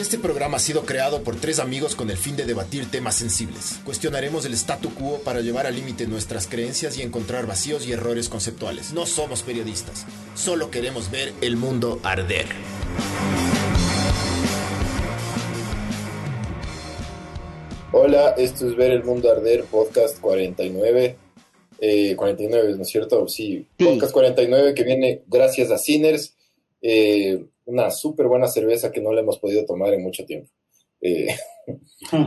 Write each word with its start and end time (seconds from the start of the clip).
Este 0.00 0.16
programa 0.16 0.56
ha 0.56 0.60
sido 0.60 0.86
creado 0.86 1.22
por 1.22 1.36
tres 1.36 1.58
amigos 1.58 1.94
con 1.94 2.08
el 2.08 2.16
fin 2.16 2.34
de 2.34 2.46
debatir 2.46 2.90
temas 2.90 3.16
sensibles. 3.16 3.80
Cuestionaremos 3.84 4.46
el 4.46 4.54
statu 4.54 4.94
quo 4.94 5.18
para 5.18 5.42
llevar 5.42 5.66
al 5.66 5.74
límite 5.74 6.06
nuestras 6.06 6.46
creencias 6.46 6.96
y 6.96 7.02
encontrar 7.02 7.46
vacíos 7.46 7.86
y 7.86 7.92
errores 7.92 8.30
conceptuales. 8.30 8.94
No 8.94 9.04
somos 9.04 9.42
periodistas, 9.42 10.06
solo 10.34 10.70
queremos 10.70 11.10
ver 11.10 11.34
el 11.42 11.56
mundo 11.58 12.00
arder. 12.02 12.46
Hola, 17.92 18.34
esto 18.38 18.68
es 18.68 18.76
Ver 18.76 18.92
el 18.92 19.04
Mundo 19.04 19.30
Arder, 19.30 19.64
podcast 19.64 20.20
49. 20.20 21.16
Eh, 21.80 22.14
49, 22.14 22.74
¿no 22.76 22.82
es 22.82 22.88
cierto? 22.88 23.26
Sí, 23.28 23.66
Sí. 23.78 23.84
podcast 23.84 24.12
49 24.12 24.74
que 24.74 24.84
viene 24.84 25.22
gracias 25.26 25.70
a 25.70 25.78
Sinners, 25.78 26.34
eh, 26.82 27.44
una 27.70 27.90
súper 27.90 28.26
buena 28.26 28.48
cerveza 28.48 28.90
que 28.92 29.00
no 29.00 29.12
la 29.12 29.20
hemos 29.20 29.38
podido 29.38 29.64
tomar 29.64 29.94
en 29.94 30.02
mucho 30.02 30.24
tiempo. 30.26 30.50
Eh, 31.02 31.28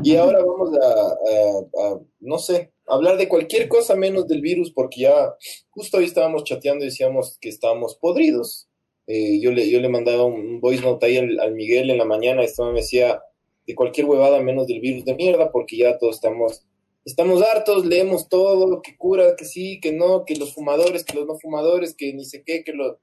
y 0.04 0.16
ahora 0.16 0.40
vamos 0.44 0.72
a, 0.78 0.90
a- 0.90 1.88
a, 1.94 2.00
no 2.22 2.38
sé, 2.40 2.72
hablar 2.88 3.18
de 3.18 3.28
cualquier 3.30 3.68
cosa 3.68 3.96
menos 3.96 4.28
del 4.28 4.42
virus, 4.42 4.72
porque 4.72 5.02
ya 5.02 5.36
justo 5.70 5.98
hoy 5.98 6.06
estábamos 6.06 6.44
chateando 6.44 6.84
y 6.84 6.88
decíamos 6.88 7.38
que 7.40 7.50
estábamos 7.50 7.96
podridos. 7.96 8.68
Eh, 9.06 9.40
yo, 9.42 9.52
le, 9.52 9.70
yo 9.70 9.80
le 9.82 9.90
mandaba 9.90 10.24
un 10.24 10.62
voice 10.62 10.82
note 10.82 11.06
ahí 11.06 11.18
al, 11.18 11.40
al 11.40 11.54
Miguel 11.54 11.90
en 11.90 11.98
la 11.98 12.06
mañana, 12.06 12.42
esto 12.44 12.66
me 12.72 12.80
decía 12.80 13.22
de 13.68 13.76
cualquier 13.76 14.06
huevada 14.08 14.42
menos 14.42 14.66
del 14.68 14.80
virus 14.80 15.04
de 15.06 15.14
mierda, 15.16 15.52
porque 15.52 15.78
ya 15.78 15.98
todos 15.98 16.16
estamos, 16.16 16.66
estamos 17.06 17.42
hartos, 17.44 17.86
leemos 17.86 18.30
todo, 18.30 18.82
que 18.82 18.96
cura, 18.98 19.36
que 19.36 19.46
sí, 19.46 19.80
que 19.82 19.92
no, 19.92 20.24
que 20.26 20.36
los 20.38 20.54
fumadores, 20.54 21.04
que 21.04 21.16
los 21.18 21.28
no 21.28 21.38
fumadores, 21.38 21.94
que 21.96 22.14
ni 22.14 22.24
sé 22.26 22.44
qué, 22.46 22.64
que 22.64 22.72
lo, 22.74 23.00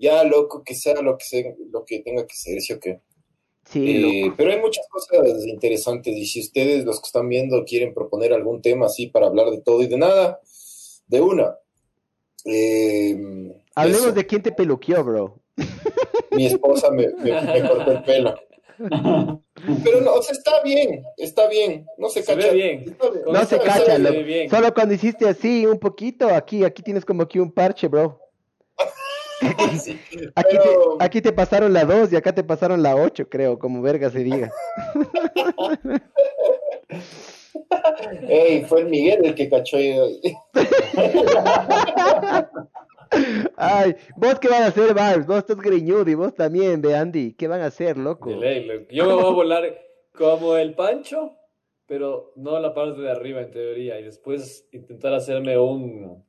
ya 0.00 0.24
loco, 0.24 0.64
que 0.64 0.74
sea 0.74 1.00
lo 1.02 1.16
que 1.16 1.24
sea, 1.24 1.44
lo 1.70 1.84
que 1.84 2.00
tenga 2.00 2.26
que 2.26 2.34
ser, 2.34 2.60
¿sí 2.60 2.72
o 2.72 2.80
qué? 2.80 3.00
Sí, 3.66 4.24
Eh, 4.26 4.32
pero 4.36 4.50
hay 4.50 4.58
muchas 4.60 4.84
cosas 4.88 5.46
interesantes 5.46 6.16
y 6.16 6.26
si 6.26 6.40
ustedes, 6.40 6.84
los 6.84 7.00
que 7.00 7.06
están 7.06 7.28
viendo, 7.28 7.62
quieren 7.64 7.94
proponer 7.94 8.32
algún 8.32 8.62
tema 8.62 8.86
así 8.86 9.06
para 9.06 9.26
hablar 9.28 9.50
de 9.50 9.60
todo 9.60 9.82
y 9.82 9.86
de 9.86 9.98
nada, 9.98 10.40
de 11.06 11.20
una. 11.20 11.54
Eh, 12.46 13.16
Hablemos 13.74 14.00
eso. 14.06 14.12
de 14.12 14.26
quién 14.26 14.42
te 14.42 14.50
peluqueó, 14.52 15.04
bro. 15.04 15.38
Mi 16.32 16.46
esposa 16.46 16.90
me, 16.90 17.08
me- 17.22 17.40
me 17.42 17.68
cortó 17.68 17.92
el 17.92 18.02
pelo. 18.02 18.34
Pero 19.84 20.00
no, 20.00 20.14
o 20.14 20.22
sea, 20.22 20.32
está 20.32 20.62
bien, 20.62 21.04
está 21.18 21.48
bien, 21.48 21.86
no 21.98 22.08
se, 22.08 22.22
Se 22.22 22.34
ve 22.34 22.42
cacha. 22.42 22.54
bien. 22.54 22.80
Está 22.88 23.10
bien. 23.10 23.24
Con 23.24 23.32
No 23.34 23.44
se 23.44 23.56
Está 23.56 23.66
cacha, 23.78 23.98
bien. 23.98 24.48
se. 24.48 24.56
Solo 24.56 24.72
cuando 24.74 24.94
hiciste 24.94 25.28
así 25.28 25.66
un 25.66 25.78
poquito, 25.78 26.28
aquí, 26.28 26.64
aquí 26.64 26.82
tienes 26.82 27.04
como 27.04 27.28
que 27.28 27.40
un 27.40 27.52
parche, 27.52 27.88
bro. 27.88 28.19
Aquí, 29.40 30.56
pero- 30.62 30.96
te, 30.98 31.04
aquí 31.04 31.20
te 31.22 31.32
pasaron 31.32 31.72
la 31.72 31.84
2 31.84 32.12
y 32.12 32.16
acá 32.16 32.32
te 32.34 32.44
pasaron 32.44 32.82
la 32.82 32.96
8, 32.96 33.28
creo, 33.28 33.58
como 33.58 33.80
verga 33.82 34.10
se 34.10 34.20
diga. 34.20 34.50
Ey, 38.28 38.64
fue 38.64 38.80
el 38.82 38.88
Miguel 38.88 39.24
el 39.24 39.34
que 39.34 39.48
cachó. 39.48 39.76
Ay, 43.56 43.96
¿vos 44.16 44.38
qué 44.38 44.48
van 44.48 44.62
a 44.62 44.66
hacer, 44.66 44.94
Barbs? 44.94 45.26
Vos 45.26 45.38
estás 45.38 45.56
greñudo 45.56 46.08
y 46.08 46.14
vos 46.14 46.32
también, 46.34 46.80
de 46.80 46.94
Andy. 46.96 47.34
¿Qué 47.34 47.48
van 47.48 47.60
a 47.60 47.66
hacer, 47.66 47.96
loco? 47.96 48.30
De 48.30 48.36
ley, 48.36 48.64
loco. 48.64 48.86
Yo 48.90 49.04
me 49.06 49.14
voy 49.14 49.24
a 49.24 49.30
volar 49.34 49.80
como 50.16 50.56
el 50.56 50.74
Pancho, 50.74 51.32
pero 51.86 52.32
no 52.36 52.58
la 52.60 52.72
parte 52.72 53.00
de 53.00 53.10
arriba 53.10 53.40
en 53.40 53.50
teoría, 53.50 53.98
y 53.98 54.04
después 54.04 54.68
intentar 54.72 55.12
hacerme 55.14 55.58
un, 55.58 56.24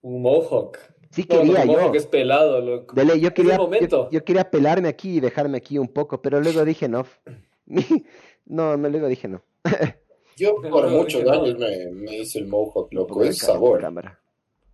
un 0.00 0.22
mohawk. 0.22 0.78
Sí 1.12 1.26
No, 1.28 1.36
quería 1.40 1.64
yo. 1.66 1.92
es 1.94 2.06
pelado, 2.06 2.60
loco. 2.60 2.94
De 2.94 3.04
ley, 3.04 3.20
yo 3.20 3.32
quería, 3.34 3.56
yo, 3.56 3.62
momento. 3.64 4.08
yo 4.10 4.24
quería 4.24 4.50
pelarme 4.50 4.88
aquí 4.88 5.18
y 5.18 5.20
dejarme 5.20 5.58
aquí 5.58 5.78
un 5.78 5.88
poco, 5.88 6.20
pero 6.22 6.40
luego 6.40 6.64
dije 6.64 6.88
no. 6.88 7.06
No, 8.46 8.76
no, 8.76 8.88
luego 8.88 9.06
dije 9.08 9.28
no. 9.28 9.40
Yo 10.36 10.56
por 10.62 10.88
muchos 10.88 11.22
no. 11.22 11.30
años 11.30 11.56
me, 11.58 11.90
me 11.92 12.16
hice 12.18 12.38
el 12.40 12.46
mohawk, 12.48 12.92
loco. 12.92 13.14
Voy 13.16 13.28
Es 13.28 13.38
sabor, 13.38 13.80
la 13.80 13.86
cámara. 13.88 14.20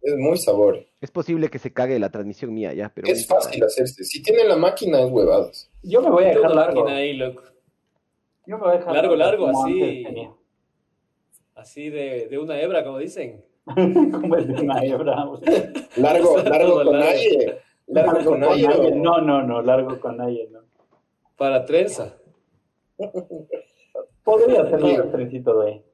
es 0.01 0.17
muy 0.17 0.39
sabor. 0.39 0.87
Es 1.01 1.11
posible 1.11 1.49
que 1.51 1.59
se 1.59 1.73
cague 1.73 1.99
la 1.99 2.11
transmisión 2.11 2.55
mía 2.55 2.73
ya, 2.73 2.89
pero 2.95 3.09
Es 3.09 3.27
fácil 3.27 3.62
hacerse. 3.65 4.05
Si 4.05 4.23
tienen 4.23 4.49
la 4.49 4.57
máquina, 4.57 5.01
es 5.03 5.11
huevadas. 5.11 5.71
Yo 5.83 6.01
me 6.01 6.11
voy 6.11 6.25
a 6.25 6.29
dejar 6.29 6.55
largo. 6.55 6.81
máquina 6.83 6.97
ahí, 6.99 7.12
loco. 7.15 7.43
Yo 8.47 8.57
me 8.57 8.62
voy 8.65 8.75
a 8.75 8.79
dejar 8.79 8.95
Largo, 8.95 9.17
largo, 9.17 9.47
como 9.47 9.65
así. 9.67 10.05
Así 11.55 11.91
de, 11.91 12.29
de 12.29 12.39
una 12.39 12.61
hebra, 12.61 12.85
como 12.85 12.99
dicen. 12.99 13.45
como 14.12 14.37
el 14.37 14.47
de 14.55 14.62
una 14.62 14.84
hebra. 14.84 15.27
Largo, 15.97 16.39
largo 16.43 16.75
con 16.75 16.87
largo. 16.87 16.93
nadie. 16.93 17.59
Largo 17.87 18.31
con 18.31 18.41
nadie. 18.41 18.69
o- 18.69 18.95
No, 18.95 19.21
no, 19.21 19.43
no, 19.43 19.62
largo 19.62 19.99
con 20.01 20.17
nadie, 20.17 20.49
no. 20.51 20.61
Para 21.37 21.65
trenza. 21.65 22.17
Podría 24.25 24.69
ser 24.69 24.83
un 24.83 25.11
trencito 25.12 25.61
de 25.61 25.71
ahí. 25.71 25.84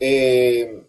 Eh, 0.00 0.82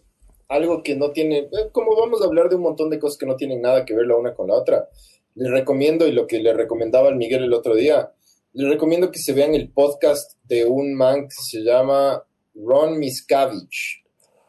algo 0.48 0.82
que 0.82 0.96
no 0.96 1.10
tiene, 1.12 1.38
eh, 1.38 1.48
como 1.70 1.94
vamos 1.96 2.22
a 2.22 2.24
hablar 2.26 2.48
de 2.48 2.56
un 2.56 2.62
montón 2.62 2.90
de 2.90 2.98
cosas 2.98 3.18
que 3.18 3.26
no 3.26 3.36
tienen 3.36 3.60
nada 3.62 3.84
que 3.84 3.94
ver 3.94 4.06
la 4.06 4.16
una 4.16 4.34
con 4.34 4.48
la 4.48 4.54
otra, 4.54 4.88
les 5.34 5.50
recomiendo, 5.50 6.06
y 6.06 6.12
lo 6.12 6.26
que 6.26 6.40
le 6.40 6.52
recomendaba 6.52 7.08
al 7.08 7.16
Miguel 7.16 7.44
el 7.44 7.52
otro 7.54 7.74
día, 7.74 8.12
les 8.52 8.68
recomiendo 8.68 9.10
que 9.10 9.18
se 9.18 9.32
vean 9.32 9.54
el 9.54 9.70
podcast 9.72 10.38
de 10.44 10.66
un 10.66 10.94
man 10.94 11.22
que 11.24 11.30
se 11.38 11.60
llama 11.62 12.22
Ron 12.54 12.98
Miscavige, 12.98 14.01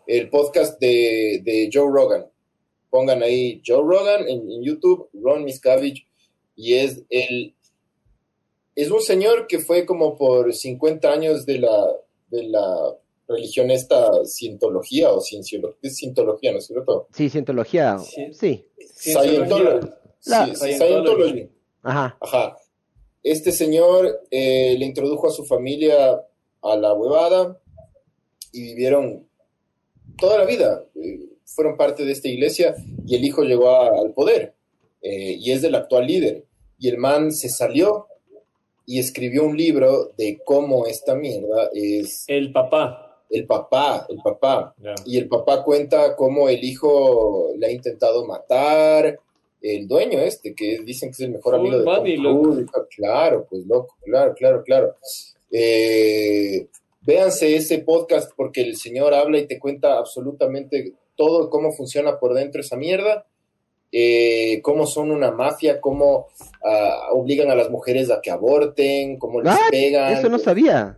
el 0.07 0.29
podcast 0.29 0.79
de, 0.79 1.41
de 1.43 1.69
Joe 1.71 1.89
Rogan. 1.91 2.25
Pongan 2.89 3.23
ahí 3.23 3.61
Joe 3.65 3.81
Rogan 3.83 4.27
en, 4.27 4.49
en 4.51 4.63
YouTube, 4.63 5.09
Ron 5.13 5.43
Miscavige, 5.43 6.05
y 6.55 6.75
es 6.75 7.01
el 7.09 7.55
es 8.75 8.89
un 8.89 9.01
señor 9.01 9.45
que 9.47 9.59
fue 9.59 9.85
como 9.85 10.17
por 10.17 10.51
50 10.51 11.11
años 11.11 11.45
de 11.45 11.59
la, 11.59 11.87
de 12.29 12.43
la 12.47 12.95
religión 13.27 13.69
esta 13.69 14.25
cientología 14.25 15.11
o 15.11 15.21
cienciología, 15.21 15.77
es 15.83 15.95
cientología, 15.97 16.51
¿no 16.51 16.57
es 16.57 16.65
cierto? 16.67 17.07
Sí, 17.13 17.29
cientología. 17.29 17.97
Sí. 17.99 18.33
Sí. 18.33 18.65
Scientology. 18.95 19.87
La- 20.25 20.45
Sí, 20.47 20.55
Scientology. 20.55 20.77
Scientology. 20.77 21.49
Ajá. 21.83 22.17
Ajá. 22.19 22.57
Este 23.21 23.51
señor 23.51 24.21
eh, 24.31 24.75
le 24.77 24.85
introdujo 24.85 25.27
a 25.27 25.31
su 25.31 25.45
familia 25.45 26.19
a 26.61 26.75
la 26.75 26.93
huevada 26.93 27.59
y 28.51 28.63
vivieron 28.63 29.27
toda 30.18 30.38
la 30.40 30.46
vida. 30.46 30.84
eh, 30.96 31.19
fueron 31.46 31.78
parte 31.78 32.03
de 32.06 32.12
esta 32.13 32.28
iglesia 32.29 32.74
y 33.06 33.16
el 33.16 33.24
hijo 33.25 33.44
llegó 33.44 33.69
a- 33.69 34.00
al 34.00 34.12
poder 34.13 34.53
eh, 35.01 35.35
y 35.40 35.51
es 35.51 35.63
el 35.63 35.75
actual 35.75 36.07
líder. 36.07 36.44
Y 36.79 36.88
el 36.90 36.97
man 36.97 37.31
se 37.31 37.50
salió 37.50 38.07
y 38.85 39.00
escribió 39.00 39.44
un 39.44 39.56
libro 39.56 40.12
de 40.18 40.40
cómo 40.44 40.88
esta 40.88 41.13
mierda 41.16 41.69
es 41.74 42.24
El 42.28 42.51
papá. 42.51 43.22
el 43.29 43.46
papá, 43.46 44.06
el 44.09 44.18
papá. 44.24 44.74
Y 45.06 45.18
el 45.18 45.28
papá 45.28 45.63
cuenta 45.63 46.16
cómo 46.16 46.50
el 46.50 46.63
hijo 46.63 47.51
le 47.57 47.68
ha 47.68 47.72
intentado 47.72 48.25
matar, 48.25 49.19
el 49.62 49.88
dueño 49.88 50.19
este, 50.19 50.53
que 50.56 50.80
dicen 50.84 51.09
que 51.09 51.13
es 51.13 51.19
el 51.22 51.31
mejor 51.31 51.56
amigo 51.56 51.78
de 51.80 51.84
Tom. 51.85 52.03
Claro, 52.95 53.45
pues 53.50 53.66
loco, 53.66 53.95
claro, 54.03 54.34
claro, 54.35 54.63
claro. 54.63 54.95
Eh, 55.51 56.68
véanse 57.05 57.55
ese 57.55 57.79
podcast 57.79 58.31
porque 58.35 58.61
el 58.61 58.77
señor 58.77 59.13
habla 59.13 59.39
y 59.39 59.47
te 59.47 59.59
cuenta 59.59 59.97
absolutamente 59.97 60.93
todo 61.15 61.49
cómo 61.49 61.71
funciona 61.71 62.19
por 62.19 62.33
dentro 62.33 62.61
esa 62.61 62.77
mierda, 62.77 63.25
eh, 63.91 64.61
cómo 64.63 64.87
son 64.87 65.11
una 65.11 65.31
mafia, 65.31 65.79
cómo 65.79 66.27
ah, 66.65 67.09
obligan 67.11 67.51
a 67.51 67.55
las 67.55 67.69
mujeres 67.69 68.09
a 68.09 68.21
que 68.21 68.31
aborten, 68.31 69.17
cómo 69.17 69.41
les 69.41 69.55
pegan. 69.69 70.13
Eso 70.13 70.29
no 70.29 70.39
sabía. 70.39 70.97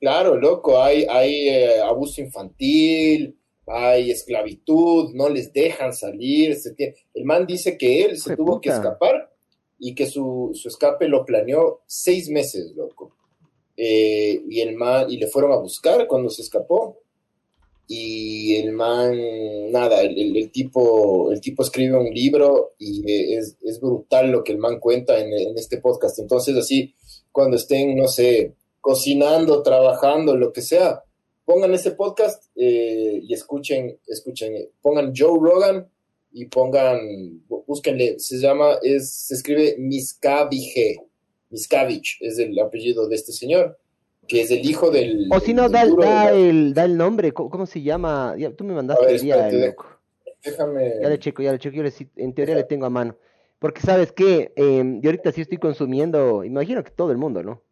Claro, 0.00 0.36
loco, 0.36 0.80
hay, 0.80 1.04
hay 1.10 1.48
eh, 1.48 1.80
abuso 1.80 2.20
infantil, 2.20 3.36
hay 3.66 4.12
esclavitud, 4.12 5.12
no 5.14 5.28
les 5.28 5.52
dejan 5.52 5.92
salir. 5.92 6.54
se 6.54 6.72
El 7.14 7.24
man 7.24 7.46
dice 7.46 7.76
que 7.76 8.04
él 8.04 8.18
se 8.18 8.36
tuvo 8.36 8.60
que 8.60 8.68
escapar 8.68 9.32
y 9.80 9.94
que 9.94 10.06
su, 10.06 10.52
su 10.54 10.68
escape 10.68 11.08
lo 11.08 11.24
planeó 11.24 11.80
seis 11.86 12.28
meses, 12.28 12.72
loco. 12.76 13.17
Eh, 13.80 14.42
y 14.50 14.60
el 14.60 14.74
man, 14.74 15.06
y 15.08 15.18
le 15.18 15.28
fueron 15.28 15.52
a 15.52 15.56
buscar 15.56 16.08
cuando 16.08 16.28
se 16.30 16.42
escapó. 16.42 16.98
Y 17.86 18.56
el 18.56 18.72
man, 18.72 19.16
nada, 19.70 20.02
el, 20.02 20.36
el- 20.36 20.50
tipo, 20.50 21.30
el 21.32 21.40
tipo 21.40 21.62
escribe 21.62 21.96
un 21.96 22.10
libro 22.12 22.72
y 22.78 23.34
es, 23.34 23.56
es 23.62 23.80
brutal 23.80 24.30
lo 24.30 24.44
que 24.44 24.52
el 24.52 24.58
man 24.58 24.78
cuenta 24.78 25.18
en, 25.18 25.32
en 25.32 25.56
este 25.56 25.78
podcast. 25.78 26.18
Entonces, 26.18 26.54
así, 26.56 26.92
cuando 27.32 27.56
estén, 27.56 27.96
no 27.96 28.08
sé, 28.08 28.54
cocinando, 28.80 29.62
trabajando, 29.62 30.36
lo 30.36 30.52
que 30.52 30.60
sea, 30.60 31.02
pongan 31.46 31.72
ese 31.72 31.92
podcast 31.92 32.44
eh, 32.56 33.20
y 33.22 33.32
escuchen, 33.32 33.98
escuchen, 34.06 34.68
pongan 34.82 35.14
Joe 35.16 35.38
Rogan 35.40 35.88
y 36.32 36.44
pongan, 36.44 36.98
bú- 37.48 37.64
búsquenle, 37.66 38.18
se 38.18 38.36
llama, 38.38 38.78
es, 38.82 39.10
se 39.10 39.34
escribe 39.34 39.76
Miscavige, 39.78 40.96
Miscavige 41.50 42.16
es 42.20 42.38
el 42.38 42.58
apellido 42.58 43.08
de 43.08 43.14
este 43.16 43.32
señor, 43.32 43.78
que 44.26 44.42
es 44.42 44.50
el 44.50 44.64
hijo 44.68 44.90
del... 44.90 45.28
O 45.30 45.40
si 45.40 45.54
no, 45.54 45.68
da, 45.68 45.82
el, 46.32 46.74
da 46.74 46.84
el 46.84 46.96
nombre. 46.96 47.32
¿Cómo, 47.32 47.48
cómo 47.50 47.66
se 47.66 47.82
llama? 47.82 48.34
Ya, 48.38 48.50
tú 48.52 48.64
me 48.64 48.74
mandaste 48.74 49.04
ver, 49.06 49.14
el 49.14 49.20
día, 49.20 49.34
espérate, 49.34 49.56
el 49.64 49.70
loco. 49.70 49.86
Déjame... 50.44 50.92
Ya 51.02 51.08
le 51.08 51.18
checo, 51.18 51.42
ya 51.42 51.52
le 51.52 51.58
checo. 51.58 51.76
Yo 51.76 51.82
le, 51.82 51.90
sí- 51.90 52.08
en 52.16 52.34
teoría 52.34 52.54
le 52.54 52.64
tengo 52.64 52.86
a 52.86 52.90
mano. 52.90 53.16
Porque, 53.58 53.80
¿sabes 53.80 54.12
qué? 54.12 54.52
Em, 54.56 55.00
yo 55.00 55.08
ahorita 55.10 55.32
sí 55.32 55.40
estoy 55.40 55.58
consumiendo, 55.58 56.44
imagino 56.44 56.84
que 56.84 56.90
todo 56.90 57.10
el 57.10 57.18
mundo, 57.18 57.42
¿no? 57.42 57.62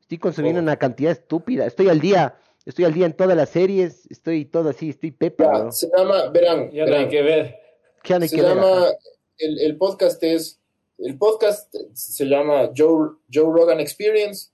Estoy 0.00 0.18
consumiendo 0.18 0.60
una 0.60 0.76
cantidad 0.76 1.12
estúpida. 1.12 1.66
Estoy 1.66 1.88
al 1.88 2.00
día. 2.00 2.34
Estoy 2.66 2.84
al 2.84 2.92
día 2.92 3.06
en 3.06 3.12
todas 3.12 3.36
las 3.36 3.48
series. 3.50 4.10
Estoy 4.10 4.44
todo 4.44 4.70
así. 4.70 4.90
Estoy 4.90 5.12
pepa, 5.12 5.70
se 5.70 5.88
llama, 5.96 6.28
verán, 6.30 6.70
Ya 6.72 6.84
no 6.86 6.96
hay 6.96 7.08
que 7.08 7.22
ver. 7.22 7.56
¿Qué 8.02 8.18
de 8.18 8.28
se 8.28 8.36
que 8.36 8.42
llama, 8.42 8.86
el, 9.38 9.58
el 9.60 9.76
podcast 9.76 10.22
es, 10.22 10.59
el 11.02 11.16
podcast 11.18 11.74
se 11.94 12.24
llama 12.26 12.70
Joe, 12.76 13.10
Joe 13.32 13.52
Rogan 13.52 13.80
Experience, 13.80 14.50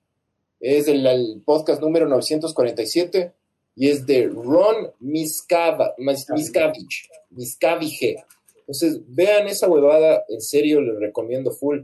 es 0.60 0.88
el, 0.88 1.06
el 1.06 1.42
podcast 1.44 1.80
número 1.82 2.06
947 2.08 3.32
y 3.76 3.88
es 3.90 4.06
de 4.06 4.26
Ron 4.28 4.90
Miscava, 5.00 5.94
Miscavige, 5.98 7.08
Miscavige. 7.30 8.24
Entonces, 8.60 9.00
vean 9.08 9.46
esa 9.48 9.68
huevada, 9.68 10.24
en 10.28 10.40
serio, 10.40 10.80
les 10.80 10.98
recomiendo 10.98 11.50
full. 11.52 11.80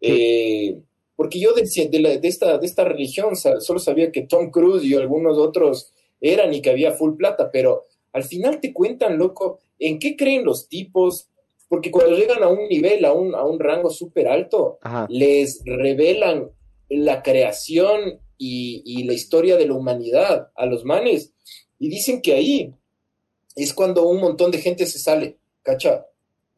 Eh, 0.00 0.78
porque 1.14 1.38
yo 1.40 1.54
de, 1.54 1.62
de 1.88 2.00
la- 2.00 2.16
de 2.18 2.28
esta, 2.28 2.58
de 2.58 2.66
esta 2.66 2.84
religión 2.84 3.34
solo 3.36 3.78
sabía 3.78 4.12
que 4.12 4.22
Tom 4.22 4.50
Cruise 4.50 4.84
y 4.84 4.94
algunos 4.94 5.38
otros 5.38 5.92
eran 6.20 6.52
y 6.52 6.60
que 6.60 6.70
había 6.70 6.92
full 6.92 7.16
plata, 7.16 7.50
pero 7.50 7.86
al 8.12 8.24
final 8.24 8.60
te 8.60 8.72
cuentan, 8.72 9.16
loco, 9.18 9.60
en 9.78 9.98
qué 9.98 10.16
creen 10.16 10.44
los 10.44 10.68
tipos, 10.68 11.28
porque 11.68 11.90
cuando 11.90 12.16
llegan 12.16 12.42
a 12.42 12.48
un 12.48 12.68
nivel, 12.68 13.04
a 13.04 13.12
un, 13.12 13.34
a 13.34 13.44
un 13.44 13.58
rango 13.58 13.90
súper 13.90 14.28
alto, 14.28 14.78
Ajá. 14.82 15.06
les 15.10 15.62
revelan 15.64 16.50
la 16.88 17.22
creación 17.22 18.20
y, 18.38 18.82
y 18.84 19.04
la 19.04 19.12
historia 19.14 19.56
de 19.56 19.66
la 19.66 19.74
humanidad 19.74 20.50
a 20.54 20.66
los 20.66 20.84
manes. 20.84 21.32
Y 21.78 21.88
dicen 21.88 22.22
que 22.22 22.34
ahí 22.34 22.72
es 23.56 23.72
cuando 23.74 24.06
un 24.06 24.20
montón 24.20 24.50
de 24.50 24.58
gente 24.58 24.86
se 24.86 24.98
sale, 24.98 25.38
¿cacha? 25.62 26.06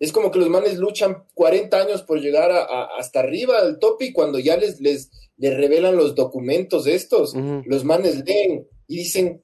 Es 0.00 0.12
como 0.12 0.30
que 0.30 0.38
los 0.38 0.48
manes 0.48 0.76
luchan 0.78 1.24
40 1.34 1.76
años 1.80 2.02
por 2.02 2.20
llegar 2.20 2.50
a- 2.52 2.62
a- 2.64 2.88
hasta 2.98 3.20
arriba 3.20 3.64
del 3.64 3.78
tope 3.78 4.06
y 4.06 4.12
cuando 4.12 4.38
ya 4.38 4.56
les, 4.56 4.80
les, 4.80 5.10
les 5.38 5.56
revelan 5.56 5.96
los 5.96 6.14
documentos 6.14 6.86
estos, 6.86 7.34
los 7.64 7.84
manes 7.84 8.24
leen 8.24 8.66
y 8.86 8.96
dicen, 8.96 9.42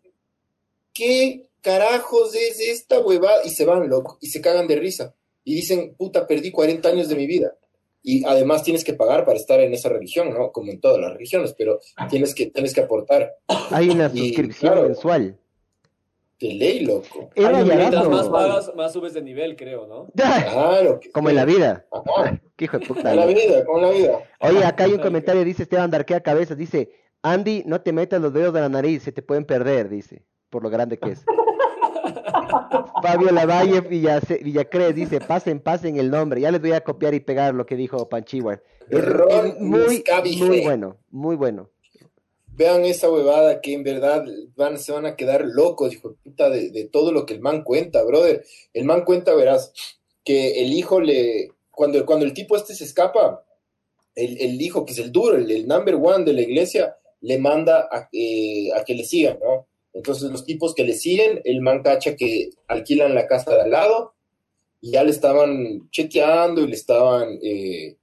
¿qué 0.93 1.49
carajos 1.61 2.34
es 2.34 2.61
esta 2.61 3.00
huevada? 3.00 3.44
Y 3.44 3.50
se 3.50 3.64
van, 3.64 3.88
loco, 3.88 4.19
y 4.20 4.28
se 4.28 4.40
cagan 4.40 4.69
de 4.69 4.76
risa. 4.76 5.14
Y 5.44 5.55
dicen, 5.55 5.94
puta, 5.96 6.26
perdí 6.26 6.50
40 6.50 6.88
años 6.88 7.08
de 7.08 7.17
mi 7.17 7.26
vida. 7.26 7.55
Y 8.02 8.25
además 8.26 8.62
tienes 8.62 8.85
que 8.85 8.93
pagar 8.94 9.25
para 9.25 9.38
estar 9.38 9.61
en 9.61 9.73
esa 9.73 9.88
religión, 9.88 10.32
¿no? 10.35 10.52
Como 10.52 10.70
en 10.70 10.81
todas 10.81 10.99
las 11.00 11.12
religiones, 11.14 11.55
pero 11.56 11.81
tienes 12.11 12.35
que, 12.35 12.46
tienes 12.46 12.75
que 12.75 12.81
aportar. 12.82 13.35
Hay 13.70 13.88
una 13.91 14.11
Y, 14.12 14.29
suscripción 14.29 14.73
claro. 14.73 14.88
mensual. 14.88 15.38
De 16.41 16.52
ley, 16.52 16.81
loco. 16.85 17.31
Mientras 17.37 17.67
rayadazo. 17.69 18.11
más 18.11 18.29
pagas, 18.29 18.73
más 18.75 18.93
subes 18.93 19.14
de 19.14 19.23
nivel, 19.23 19.56
creo, 19.56 19.87
¿no? 19.87 20.08
Claro. 20.17 21.00
que- 21.00 21.11
Como 21.12 21.31
en 21.31 21.37
la 21.37 21.44
vida. 21.44 21.87
Ajá, 21.90 22.40
Qué 22.56 22.64
hijo 22.67 22.79
de 22.79 22.87
puta. 22.87 23.02
con 23.02 23.17
la 23.17 23.26
vida, 23.26 23.64
con 23.64 23.81
la 23.82 23.90
vida. 23.90 24.19
Oye, 24.40 24.64
acá 24.64 24.85
hay 24.85 24.93
un 24.93 24.99
comentario, 25.00 25.44
dice 25.44 25.62
Esteban 25.62 25.90
Darquea 25.90 26.20
Cabezas, 26.20 26.58
dice, 26.58 26.90
Andy, 27.23 27.62
no 27.67 27.81
te 27.81 27.93
metas 27.93 28.20
los 28.20 28.32
dedos 28.35 28.52
de 28.52 28.61
la 28.61 28.69
nariz, 28.69 29.02
se 29.02 29.12
te 29.12 29.23
pueden 29.23 29.44
perder, 29.47 29.88
dice, 29.88 30.25
por 30.50 30.62
lo 30.62 30.69
grande 30.70 30.99
que 30.99 31.12
es. 31.12 31.25
Fabio 33.03 33.31
Lavalle 33.31 33.81
Villace- 33.81 34.43
Villacrés 34.43 34.94
dice, 34.94 35.21
pasen, 35.21 35.61
pasen 35.61 35.97
el 35.99 36.11
nombre, 36.11 36.41
ya 36.41 36.50
les 36.50 36.61
voy 36.61 36.73
a 36.73 36.82
copiar 36.82 37.15
y 37.15 37.21
pegar 37.21 37.55
lo 37.55 37.67
que 37.67 37.76
dijo 37.76 38.09
es 38.91 39.59
muy, 39.61 40.03
muy 40.47 40.56
bueno, 40.65 40.97
muy 41.11 41.37
bueno. 41.37 41.71
Vean 42.56 42.85
esa 42.85 43.11
huevada 43.11 43.61
que 43.61 43.73
en 43.73 43.82
verdad 43.82 44.25
van, 44.55 44.79
se 44.79 44.93
van 44.93 45.06
a 45.06 45.17
quedar 45.17 45.44
locos, 45.44 45.93
hijo 45.93 46.11
de 46.11 46.15
puta, 46.23 46.50
de, 46.50 46.71
de 46.71 46.85
todo 46.85 47.11
lo 47.11 47.26
que 47.26 47.35
el 47.35 47.41
man 47.41 47.65
cuenta, 47.65 48.05
brother. 48.05 48.44
El 48.73 48.85
man 48.85 49.05
cuenta, 49.05 49.35
verás, 49.35 49.73
que 50.25 50.62
el 50.62 50.73
hijo 50.73 51.00
le. 51.00 51.50
Cuando, 51.71 52.06
cuando 52.06 52.25
el 52.25 52.32
tipo 52.32 52.56
este 52.56 52.73
se 52.75 52.85
escapa, 52.85 53.44
el, 54.15 54.41
el 54.41 54.62
hijo, 54.62 54.85
que 54.87 54.93
es 54.93 54.99
el 55.00 55.11
duro, 55.11 55.37
el, 55.37 55.50
el 55.50 55.67
number 55.67 55.97
one 55.97 56.25
de 56.25 56.32
la 56.32 56.43
iglesia, 56.43 56.97
le 57.23 57.38
manda 57.38 57.88
a, 57.91 58.09
eh, 58.12 58.71
a 58.73 58.85
que 58.85 58.94
le 58.94 59.03
sigan, 59.05 59.38
¿no? 59.43 59.67
Entonces 59.94 60.31
los 60.31 60.44
tipos 60.44 60.75
que 60.75 60.85
le 60.85 60.93
siguen, 60.93 61.41
el 61.44 61.61
man 61.61 61.82
cacha 61.82 62.17
que 62.17 62.50
alquilan 62.67 63.14
la 63.14 63.26
casa 63.26 63.55
de 63.55 63.62
al 63.62 63.70
lado 63.70 64.14
y 64.81 64.91
ya 64.91 65.05
le 65.05 65.11
estaban 65.11 65.88
chequeando 65.91 66.61
y 66.61 66.67
le 66.67 66.75
estaban 66.75 67.38
eh, 67.43 67.96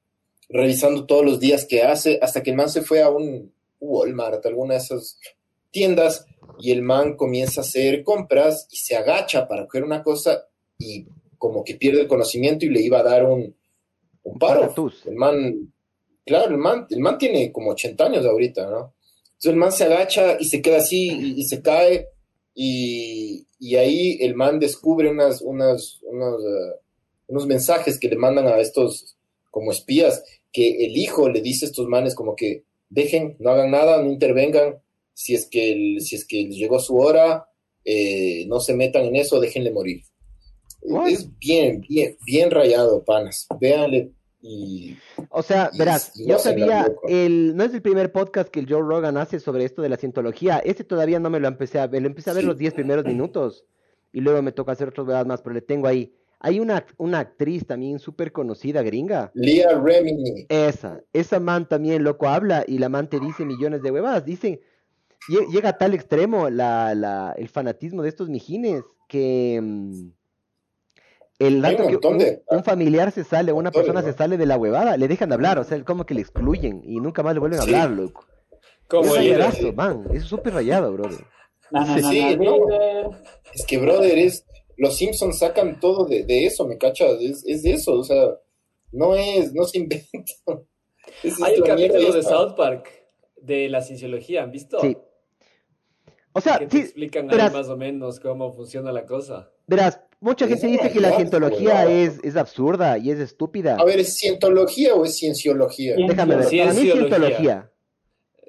revisando 0.50 1.06
todos 1.06 1.26
los 1.26 1.40
días 1.40 1.66
que 1.66 1.84
hace, 1.84 2.18
hasta 2.22 2.42
que 2.42 2.52
el 2.52 2.56
man 2.56 2.70
se 2.70 2.82
fue 2.82 3.02
a 3.02 3.10
un 3.10 3.54
Walmart, 3.80 4.46
alguna 4.46 4.76
de 4.76 4.80
esas 4.80 5.20
tiendas, 5.70 6.26
y 6.60 6.72
el 6.72 6.82
man 6.82 7.16
comienza 7.16 7.62
a 7.62 7.64
hacer 7.64 8.04
compras 8.04 8.68
y 8.72 8.78
se 8.78 8.96
agacha 8.96 9.48
para 9.48 9.66
coger 9.66 9.84
una 9.84 10.02
cosa 10.02 10.48
y 10.78 11.06
como 11.38 11.64
que 11.64 11.76
pierde 11.76 12.02
el 12.02 12.08
conocimiento 12.08 12.66
y 12.66 12.70
le 12.70 12.82
iba 12.82 13.00
a 13.00 13.04
dar 13.04 13.26
un, 13.26 13.56
un 14.24 14.40
paro. 14.40 14.74
El 15.06 15.16
man, 15.16 15.74
claro, 16.26 16.52
el 16.52 16.58
man, 16.58 16.88
el 16.90 17.00
man 17.00 17.18
tiene 17.18 17.52
como 17.52 17.72
80 17.72 18.06
años 18.06 18.26
ahorita, 18.26 18.70
¿no? 18.70 18.94
Entonces 19.42 19.54
el 19.54 19.60
man 19.60 19.72
se 19.72 19.86
agacha 19.86 20.38
y 20.40 20.46
se 20.46 20.62
queda 20.62 20.78
así 20.78 21.08
y, 21.10 21.40
y 21.42 21.44
se 21.46 21.64
cae 21.64 22.10
y, 22.54 23.48
y 23.58 23.76
ahí 23.76 24.18
el 24.22 24.36
man 24.36 24.60
descubre 24.60 25.10
unas, 25.10 25.42
unas, 25.42 26.00
unos, 26.04 26.44
eh, 26.44 26.76
unos 27.28 27.48
mensajes 27.48 27.98
que 28.00 28.08
le 28.08 28.18
mandan 28.18 28.46
a 28.48 28.60
estos 28.60 29.16
como 29.50 29.72
espías, 29.72 30.24
que 30.54 30.86
el 30.86 30.96
hijo 30.96 31.28
le 31.28 31.42
dice 31.42 31.66
a 31.66 31.70
estos 31.70 31.88
manes 31.88 32.14
como 32.14 32.36
que 32.36 32.66
dejen, 32.90 33.36
no 33.40 33.50
hagan 33.50 33.72
nada, 33.72 34.04
no 34.04 34.12
intervengan, 34.12 34.76
si 35.16 35.34
es 35.34 35.48
que, 35.48 35.72
el- 35.72 36.02
si 36.02 36.16
es 36.18 36.26
que 36.26 36.46
llegó 36.46 36.80
su 36.80 36.98
hora, 36.98 37.48
eh, 37.84 38.46
no 38.48 38.60
se 38.60 38.76
metan 38.76 39.06
en 39.06 39.16
eso, 39.16 39.40
déjenle 39.40 39.72
morir. 39.72 40.04
Es 41.08 41.28
bien, 41.40 41.82
bien, 41.82 42.16
bien 42.26 42.52
rayado, 42.52 43.04
panas. 43.04 43.48
Véanle 43.60 44.12
y 44.42 44.98
O 45.30 45.44
sea, 45.44 45.70
Y- 45.74 45.78
verás, 45.78 46.14
yo 46.16 46.40
sabía, 46.40 46.92
el, 47.08 47.56
no 47.56 47.64
es 47.64 47.74
el 47.74 47.82
primer 47.82 48.12
podcast 48.12 48.50
que 48.50 48.60
el 48.60 48.68
Joe 48.68 48.82
Rogan 48.82 49.18
hace 49.18 49.40
sobre 49.40 49.66
esto 49.66 49.82
de 49.82 49.90
la 49.90 49.98
cientología, 49.98 50.60
ese 50.60 50.84
todavía 50.84 51.20
no 51.20 51.30
me 51.30 51.40
lo 51.40 51.48
empecé 51.48 51.80
a 51.80 51.88
ver, 51.88 52.02
lo 52.02 52.08
empecé 52.08 52.30
a 52.32 52.34
ver 52.34 52.44
Sí. 52.44 52.48
los 52.48 52.58
10 52.58 52.74
primeros 52.74 53.06
minutos 53.06 53.66
y 54.14 54.22
luego 54.22 54.42
me 54.42 54.52
toca 54.52 54.72
hacer 54.72 54.88
otros 54.90 55.06
veras 55.08 55.26
más, 55.28 55.42
pero 55.42 55.54
le 55.54 55.62
tengo 55.62 55.88
ahí. 55.88 56.14
Hay 56.40 56.60
una, 56.60 56.86
una 56.98 57.20
actriz 57.20 57.68
también 57.68 58.00
súper 58.00 58.32
conocida, 58.32 58.82
gringa. 58.82 59.32
Leah 59.36 59.80
Remini. 59.80 60.48
Esa, 60.50 61.02
esa 61.14 61.40
man 61.40 61.70
también, 61.70 62.04
loco, 62.04 62.28
habla 62.28 62.66
y 62.68 62.80
la 62.80 62.90
man 62.90 63.08
te 63.10 63.20
dice 63.20 63.46
millones 63.46 63.84
de 63.84 63.92
huevadas. 63.92 64.26
Dicen, 64.26 64.60
lle- 65.30 65.48
llega 65.52 65.70
a 65.70 65.78
tal 65.78 65.94
extremo 65.94 66.50
la, 66.50 66.96
la, 66.96 67.36
el 67.38 67.48
fanatismo 67.48 68.02
de 68.02 68.10
estos 68.10 68.28
mijines 68.28 68.84
que 69.08 69.60
mm, 69.62 70.08
el 71.48 71.62
rato 71.64 71.88
que 71.88 72.08
un, 72.08 72.18
de- 72.18 72.44
un 72.50 72.64
familiar 72.64 73.12
se 73.12 73.24
sale, 73.24 73.52
una 73.52 73.72
persona 73.72 74.02
¿no? 74.02 74.08
se 74.08 74.14
sale 74.14 74.38
de 74.38 74.46
la 74.46 74.58
huevada, 74.58 74.98
le 74.98 75.08
dejan 75.08 75.30
de 75.30 75.36
hablar, 75.36 75.60
o 75.60 75.64
sea, 75.64 75.84
como 75.84 76.06
que 76.06 76.14
le 76.14 76.22
excluyen 76.22 76.82
y 76.84 77.00
nunca 77.00 77.24
más 77.24 77.34
le 77.34 77.40
vuelven 77.40 77.60
a 77.60 77.64
Sí. 77.64 77.74
hablar, 77.74 77.90
loco. 77.92 78.26
Como 78.88 79.16
es 79.16 79.76
man, 79.76 80.06
es 80.14 80.24
súper 80.24 80.54
rayado, 80.54 80.92
brother. 80.94 81.24
No, 81.72 81.86
no, 81.86 81.98
no, 81.98 82.10
Sí, 82.10 82.36
no, 82.36 82.44
no. 82.44 82.68
líder. 82.68 83.06
Es 83.54 83.66
que, 83.66 83.78
brother, 83.78 84.18
es, 84.18 84.46
los 84.78 84.96
Simpsons 84.98 85.40
sacan 85.40 85.80
todo 85.80 86.06
de, 86.06 86.24
de 86.26 86.46
eso, 86.46 86.68
¿me 86.68 86.78
cachas? 86.78 87.14
Es, 87.22 87.44
es 87.48 87.64
de 87.64 87.74
eso, 87.74 87.94
o 87.94 88.04
sea, 88.04 88.26
no 88.92 89.16
es, 89.16 89.54
no 89.54 89.64
se 89.66 89.80
inventa. 89.80 90.10
Es 91.24 91.42
Hay 91.42 91.56
el 91.56 91.64
capítulo 91.64 92.14
de. 92.14 92.24
South 92.24 92.54
Park 92.56 92.88
de 93.42 93.68
la 93.70 93.82
cienciología, 93.82 94.44
¿han 94.44 94.52
visto? 94.52 94.80
Sí. 94.82 94.96
O 96.34 96.40
sea, 96.40 96.60
Que 96.60 96.68
te 96.68 96.78
sí, 96.78 96.84
explican 96.84 97.30
ahí 97.32 97.52
más 97.52 97.68
o 97.70 97.76
menos 97.76 98.20
cómo 98.20 98.54
funciona 98.54 98.92
la 98.92 99.06
cosa. 99.06 99.52
verás, 99.68 100.00
mucha 100.22 100.48
gente 100.48 100.68
dice 100.68 100.90
que 100.92 101.00
la 101.02 101.12
cientología 101.18 101.86
es, 101.92 102.20
es 102.24 102.36
absurda 102.38 102.98
y 102.98 103.12
es 103.12 103.20
estúpida. 103.20 103.76
A 103.78 103.84
ver, 103.84 104.00
¿es 104.00 104.16
cientología 104.18 104.94
o 104.96 105.04
es 105.04 105.18
cienciología? 105.18 105.96
Cien- 105.98 106.08
Déjame 106.08 106.36
ver, 106.38 106.46
para 106.46 106.52
mí 106.52 106.60
es 106.62 106.74
Cienciología. 106.76 107.10
cientología. 107.10 107.72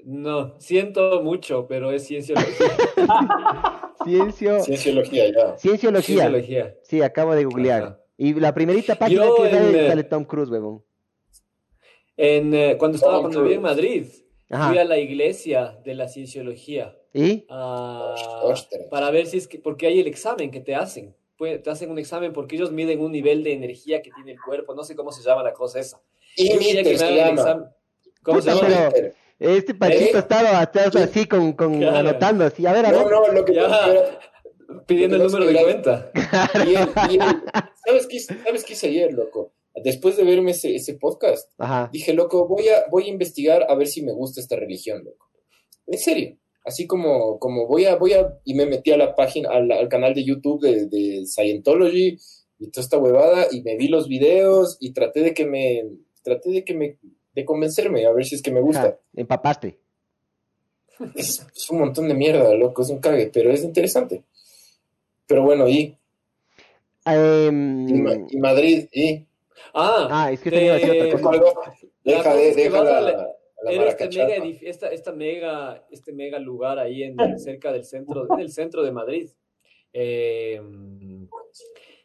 No, 0.04 0.54
siento 0.60 1.22
mucho, 1.22 1.66
pero 1.68 1.90
es 1.92 2.06
cienciología. 2.06 2.66
Ciencio, 4.04 4.60
Cienciología, 4.60 5.24
ya. 5.32 5.56
cienciología. 5.58 6.16
cienciología. 6.24 6.74
Sí, 6.82 7.02
acabo 7.02 7.34
de 7.36 7.44
googlear. 7.44 7.82
Ajá. 7.82 7.98
Y 8.18 8.34
la 8.34 8.52
primerita 8.52 8.96
página 8.96 9.24
Yo 9.24 9.36
que 9.36 9.50
sale, 9.50 9.68
en, 9.68 9.74
eh, 9.76 9.88
sale 9.88 10.04
Tom 10.04 10.24
Cruise, 10.24 10.50
huevón. 10.50 10.82
En, 12.16 12.52
eh, 12.54 12.76
cuando 12.78 12.96
estaba, 12.96 13.14
Tom 13.14 13.22
cuando 13.22 13.42
vivía 13.42 13.56
en 13.56 13.62
Cruise. 13.62 13.76
Madrid, 13.76 14.06
Ajá. 14.50 14.68
fui 14.68 14.78
a 14.78 14.84
la 14.84 14.98
iglesia 14.98 15.78
de 15.84 15.94
la 15.94 16.08
cienciología 16.08 16.96
¿Y? 17.14 17.46
ah, 17.48 18.14
para 18.90 19.10
ver 19.12 19.26
si 19.26 19.38
es 19.38 19.46
que, 19.48 19.58
porque 19.60 19.86
hay 19.86 20.00
el 20.00 20.06
examen 20.08 20.50
que 20.50 20.60
te 20.60 20.74
hacen. 20.74 21.14
Te 21.62 21.70
hacen 21.70 21.90
un 21.90 21.98
examen 21.98 22.32
porque 22.32 22.56
ellos 22.56 22.70
miden 22.72 23.00
un 23.00 23.12
nivel 23.12 23.42
de 23.44 23.52
energía 23.52 24.00
que 24.02 24.10
tiene 24.10 24.32
el 24.32 24.40
cuerpo, 24.40 24.74
no 24.74 24.84
sé 24.84 24.94
cómo 24.94 25.12
se 25.12 25.22
llama 25.22 25.42
la 25.42 25.52
cosa 25.52 25.80
esa. 25.80 26.00
Yo 26.36 26.44
quería 26.58 26.58
que 26.58 26.64
Imiter 26.80 26.92
me 26.92 26.98
se 26.98 27.14
llama. 27.16 27.30
examen. 27.42 27.66
¿Cómo 28.22 28.40
se 28.40 28.50
llama? 28.54 28.90
Este 29.38 29.74
Pachito 29.74 30.16
¿Eh? 30.16 30.20
estaba 30.20 30.60
hasta 30.60 30.84
así 31.02 31.26
con, 31.26 31.52
con 31.54 31.78
Claro. 31.78 31.96
anotando 31.98 32.44
así. 32.44 32.64
A 32.64 32.72
ver, 32.72 32.86
a 32.86 32.92
ver. 32.92 33.02
No, 33.02 33.10
no, 33.10 33.28
lo 33.32 33.44
que 33.44 33.52
pasa 33.54 33.90
era- 33.90 34.20
Pidiendo 34.86 35.16
el 35.16 35.22
número 35.24 35.44
de 35.46 35.52
pasa 35.54 35.64
cuenta. 35.64 36.10
y 36.66 36.74
él- 36.76 36.88
y 37.10 37.14
él- 37.18 37.42
¿sabes, 37.84 38.06
qué, 38.06 38.16
hice- 38.16 38.38
¿Sabes 38.44 38.64
qué 38.64 38.72
hice 38.74 38.86
ayer, 38.88 39.12
loco? 39.12 39.52
Después 39.74 40.16
de 40.16 40.24
verme 40.24 40.52
ese, 40.52 40.74
ese 40.76 40.94
podcast, 40.94 41.50
Ajá. 41.58 41.88
dije, 41.92 42.12
loco, 42.14 42.46
voy 42.46 42.68
a, 42.68 42.84
voy 42.90 43.04
a 43.04 43.08
investigar 43.08 43.66
a 43.68 43.74
ver 43.74 43.86
si 43.88 44.02
me 44.02 44.12
gusta 44.12 44.40
esta 44.40 44.54
religión, 44.56 45.02
loco. 45.04 45.28
En 45.86 45.98
serio. 45.98 46.36
Así 46.64 46.86
como, 46.86 47.38
como 47.40 47.66
voy 47.66 47.86
a, 47.86 47.96
voy 47.96 48.12
a, 48.12 48.38
y 48.44 48.54
me 48.54 48.66
metí 48.66 48.92
a 48.92 48.96
la 48.96 49.14
página, 49.16 49.50
al, 49.50 49.70
al 49.72 49.88
canal 49.88 50.14
de 50.14 50.24
YouTube 50.24 50.60
de, 50.62 50.86
de 50.86 51.26
Scientology 51.26 52.16
y 52.60 52.68
toda 52.70 52.84
esta 52.84 52.98
huevada, 52.98 53.46
y 53.50 53.62
me 53.62 53.76
vi 53.76 53.88
los 53.88 54.06
videos 54.08 54.76
y 54.80 54.92
traté 54.92 55.22
de 55.22 55.34
que 55.34 55.44
me, 55.44 55.84
traté 56.22 56.50
de 56.50 56.64
que 56.64 56.74
me, 56.74 56.98
de 57.34 57.44
convencerme, 57.44 58.06
a 58.06 58.12
ver 58.12 58.24
si 58.24 58.36
es 58.36 58.42
que 58.42 58.52
me 58.52 58.60
gusta. 58.60 58.82
Ajá, 58.86 58.98
Empapaste. 59.16 59.78
Es, 61.16 61.44
es 61.56 61.70
un 61.70 61.80
montón 61.80 62.06
de 62.06 62.14
mierda, 62.14 62.54
loco, 62.54 62.82
es 62.82 62.90
un 62.90 63.00
cague, 63.00 63.28
pero 63.32 63.50
es 63.50 63.64
interesante. 63.64 64.22
Pero 65.26 65.42
bueno, 65.42 65.68
y, 65.68 65.96
Em, 67.04 67.88
y, 67.88 67.92
Ma- 67.94 68.26
y 68.30 68.36
Madrid, 68.36 68.86
y... 68.92 69.26
Ah, 69.74 70.06
Ah, 70.10 70.32
es 70.32 70.40
que 70.40 70.50
tenía 70.50 70.78
que 70.78 70.86
decir 70.86 71.02
otra 71.02 71.06
eh, 71.36 71.40
cosa. 71.40 71.72
Deja, 72.04 72.34
de, 72.34 72.48
es 72.50 72.56
que 72.56 72.62
deja 72.64 72.76
vas 72.82 72.84
la, 72.90 72.98
a 72.98 73.00
la- 73.00 73.12
la 73.16 73.28
Era 73.68 73.88
este 73.88 74.08
mega, 74.08 74.58
esta, 74.62 74.88
esta 74.88 75.12
mega, 75.12 75.86
este 75.90 76.12
mega 76.12 76.38
lugar 76.38 76.78
ahí 76.78 77.02
en, 77.02 77.16
cerca 77.38 77.72
del 77.72 77.84
centro, 77.84 78.26
en 78.32 78.40
el 78.40 78.50
centro 78.50 78.82
de 78.82 78.92
Madrid. 78.92 79.30
Eh, 79.92 80.60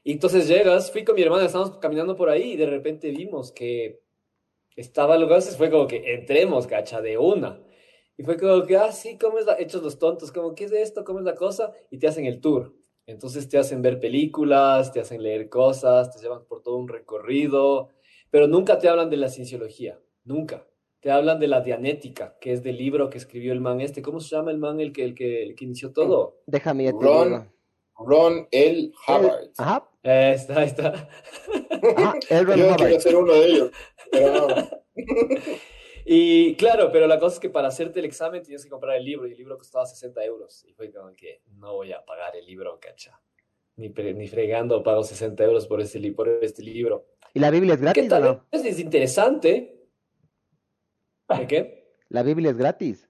y 0.04 0.12
entonces 0.14 0.48
llegas, 0.48 0.92
fui 0.92 1.04
con 1.04 1.16
mi 1.16 1.22
hermana, 1.24 1.46
estábamos 1.46 1.80
caminando 1.80 2.16
por 2.16 2.30
ahí 2.30 2.54
y 2.54 2.56
de 2.56 2.66
repente 2.66 3.12
vimos 3.12 3.52
que 3.52 4.00
estaba 4.76 5.16
el 5.16 5.22
lugar, 5.22 5.40
entonces 5.40 5.58
fue 5.58 5.70
como 5.70 5.88
que 5.88 6.14
entremos, 6.14 6.68
cacha, 6.68 7.02
de 7.02 7.18
una. 7.18 7.62
Y 8.16 8.24
fue 8.24 8.38
como 8.38 8.66
que, 8.66 8.78
ah, 8.78 8.92
sí, 8.92 9.18
¿cómo 9.18 9.38
es 9.38 9.46
la? 9.46 9.60
Hechos 9.60 9.84
los 9.84 10.00
tontos, 10.00 10.32
como, 10.32 10.56
¿qué 10.56 10.66
es 10.66 10.72
esto? 10.72 11.04
¿Cómo 11.04 11.20
es 11.20 11.26
la 11.26 11.36
cosa? 11.36 11.74
Y 11.92 11.98
te 11.98 12.08
hacen 12.08 12.26
el 12.26 12.40
tour. 12.40 12.74
Entonces 13.06 13.48
te 13.48 13.58
hacen 13.58 13.82
ver 13.82 14.00
películas, 14.00 14.92
te 14.92 15.00
hacen 15.00 15.22
leer 15.24 15.50
cosas, 15.50 16.12
te 16.12 16.22
llevan 16.22 16.46
por 16.46 16.62
todo 16.62 16.78
un 16.78 16.88
recorrido, 16.88 17.90
pero 18.30 18.48
nunca 18.48 18.80
te 18.80 18.90
hablan 18.90 19.10
de 19.10 19.18
la 19.18 19.30
cienciología, 19.30 20.00
nunca. 20.24 20.68
Te 21.08 21.14
hablan 21.14 21.40
de 21.40 21.48
la 21.48 21.62
dianética, 21.62 22.36
que 22.38 22.52
es 22.52 22.62
del 22.64 22.76
libro 22.76 23.10
que 23.10 23.18
escribió 23.18 23.54
el 23.54 23.62
man 23.62 23.80
este. 23.80 24.02
¿Cómo 24.02 24.20
se 24.20 24.36
llama 24.36 24.52
el 24.52 24.58
man 24.58 24.82
el 24.82 24.92
que, 24.92 25.06
el 25.06 25.16
que, 25.16 25.42
el 25.42 25.56
que 25.56 25.64
inició 25.64 25.94
todo? 25.94 26.42
Déjame 26.46 26.84
ya 26.84 26.92
te 26.92 26.98
Ron. 27.02 27.50
Ron 27.98 28.46
L. 28.52 28.92
Hubbard. 29.08 29.52
Ajá, 29.58 29.90
Eh, 30.04 30.34
está, 30.36 30.60
ahí 30.60 30.66
está. 30.68 31.08
ajá, 31.96 32.14
el 32.30 32.46
Ron 32.46 32.58
Yo 32.60 32.66
Hubbard. 32.66 32.78
quiero 32.80 33.00
ser 33.00 33.16
uno 33.16 33.34
de 33.36 33.46
ellos, 33.46 33.72
pero 34.12 34.48
no. 34.50 34.56
Y 36.06 36.56
claro, 36.56 36.92
pero 36.92 37.08
la 37.08 37.18
cosa 37.20 37.36
es 37.36 37.40
que 37.40 37.50
para 37.52 37.70
hacerte 37.70 38.00
el 38.02 38.06
examen 38.06 38.44
tenías 38.44 38.66
que 38.66 38.70
comprar 38.70 38.98
el 38.98 39.06
libro 39.06 39.28
y 39.30 39.32
el 39.32 39.38
libro 39.38 39.58
costaba 39.58 39.86
60 39.86 40.26
euros. 40.26 40.66
Y 40.68 40.74
fue 40.74 40.92
como 40.92 41.14
que 41.14 41.42
no 41.56 41.74
voy 41.76 41.94
a 41.94 42.04
pagar 42.04 42.36
el 42.36 42.46
libro, 42.46 42.78
cacha. 42.82 43.18
Ni, 43.78 43.88
ni 43.88 44.28
fregando 44.28 44.84
pago 44.84 45.04
60 45.04 45.42
euros 45.46 45.68
por 45.68 45.80
este, 45.80 46.12
por 46.12 46.28
este 46.28 46.62
libro. 46.64 47.06
¿Y 47.34 47.40
la 47.40 47.50
Biblia 47.50 47.76
es 47.76 47.80
¿Qué 47.80 47.84
gratis 47.86 48.06
o 48.08 48.10
tal? 48.10 48.24
no? 48.24 48.46
Es, 48.52 48.66
es 48.66 48.78
interesante. 48.82 49.77
¿De 51.30 51.48
qué? 51.48 51.88
La 52.10 52.24
Biblia 52.24 52.52
es 52.52 52.58
gratis, 52.58 53.10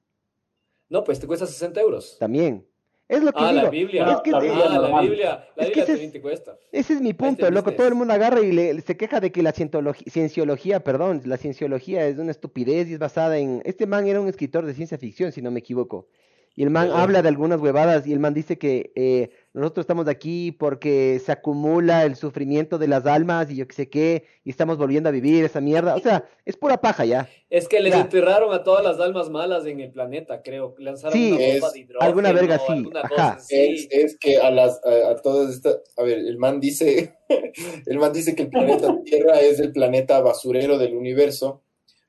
No, 0.89 1.03
pues 1.03 1.19
te 1.19 1.27
cuesta 1.27 1.45
60 1.45 1.81
euros. 1.81 2.17
también. 2.19 2.65
Es 3.09 3.23
lo 3.23 3.31
que 3.31 3.39
Ah, 3.41 3.51
digo. 3.51 3.63
la 3.63 3.69
Biblia. 3.69 4.11
Es 4.11 4.17
que 4.21 4.31
la 4.31 4.37
Ah, 4.37 4.41
Biblia 4.41 4.65
la 4.69 4.75
normal. 4.79 5.07
Biblia. 5.07 5.47
La 5.55 5.63
Es 5.63 5.69
que 5.69 5.81
Biblia 5.81 5.83
ese 5.83 5.91
también 5.93 6.07
es- 6.07 6.11
te 6.13 6.21
cuesta. 6.21 6.57
Ese 6.73 6.93
es 6.93 7.01
mi 7.01 7.13
punto, 7.13 7.43
Este 7.45 7.51
loco. 7.53 7.65
business. 7.65 7.77
Todo 7.77 7.87
el 7.87 7.95
mundo 7.95 8.13
agarra 8.13 8.41
y 8.41 8.51
le, 8.51 8.81
se 8.81 8.97
queja 8.97 9.19
de 9.21 9.31
que 9.31 9.41
la 9.41 9.53
cienciología, 9.53 10.81
perdón, 10.83 11.21
la 11.25 11.37
cienciología 11.37 12.05
es 12.07 12.17
una 12.17 12.31
estupidez 12.31 12.89
y 12.89 12.93
es 12.93 12.99
basada 12.99 13.37
en... 13.37 13.61
Este 13.65 13.85
man 13.87 14.07
era 14.07 14.19
un 14.19 14.27
escritor 14.27 14.65
de 14.65 14.73
ciencia 14.73 14.97
ficción, 14.97 15.31
si 15.31 15.41
no 15.41 15.51
me 15.51 15.59
equivoco. 15.59 16.07
Y 16.55 16.63
el 16.63 16.69
man 16.69 16.89
habla 16.91 17.21
de 17.21 17.29
algunas 17.29 17.61
huevadas 17.61 18.05
y 18.07 18.13
el 18.13 18.19
man 18.19 18.33
dice 18.33 18.57
que 18.57 18.91
eh, 18.95 19.29
nosotros 19.61 19.83
estamos 19.83 20.07
aquí 20.07 20.51
porque 20.51 21.21
se 21.25 21.31
acumula 21.31 22.03
el 22.05 22.15
sufrimiento 22.15 22.77
de 22.77 22.87
las 22.87 23.05
almas 23.05 23.49
y 23.49 23.55
yo 23.55 23.67
qué 23.67 23.75
sé 23.75 23.89
qué, 23.89 24.25
y 24.43 24.49
estamos 24.49 24.77
volviendo 24.77 25.09
a 25.09 25.11
vivir 25.11 25.43
esa 25.45 25.61
mierda. 25.61 25.95
O 25.95 25.99
sea, 25.99 26.25
es 26.45 26.55
pura 26.57 26.79
paja 26.81 27.05
ya. 27.05 27.29
Es 27.49 27.67
que 27.67 27.79
les 27.79 27.93
Ya. 27.93 28.01
enterraron 28.01 28.53
a 28.53 28.63
todas 28.63 28.83
las 28.83 28.99
almas 28.99 29.29
malas 29.29 29.65
en 29.65 29.79
el 29.79 29.91
planeta, 29.91 30.41
creo. 30.43 30.75
Lanzaron 30.77 31.13
Sí, 31.13 31.31
una 31.31 31.37
bomba 31.39 31.67
es- 31.67 31.73
de 31.73 31.79
hidrógeno, 31.79 32.05
alguna 32.07 32.31
verga 32.33 32.57
sí, 32.59 32.71
alguna 32.73 32.99
ajá. 32.99 33.09
cosa 33.09 33.29
así. 33.33 33.55
Es, 33.55 33.87
es 33.91 34.17
que 34.19 34.37
a 34.37 34.51
las 34.51 34.79
a, 34.85 35.11
a 35.11 35.15
todas 35.15 35.53
estas, 35.53 35.77
a 35.97 36.03
ver, 36.03 36.17
el 36.19 36.37
man 36.37 36.59
dice, 36.59 37.15
el 37.85 37.97
man 37.99 38.13
dice 38.13 38.35
que 38.35 38.43
el 38.43 38.49
planeta 38.49 38.95
Tierra 39.05 39.39
es 39.39 39.59
el 39.59 39.71
planeta 39.71 40.19
basurero 40.21 40.77
del 40.77 40.95
universo, 40.95 41.61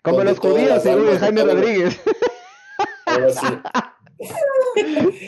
Como 0.02 0.22
los 0.24 0.38
judíos, 0.38 0.82
según 0.82 1.16
Jaime 1.18 1.44
Rodríguez. 1.44 2.00
algo 3.06 3.28
así, 3.28 3.46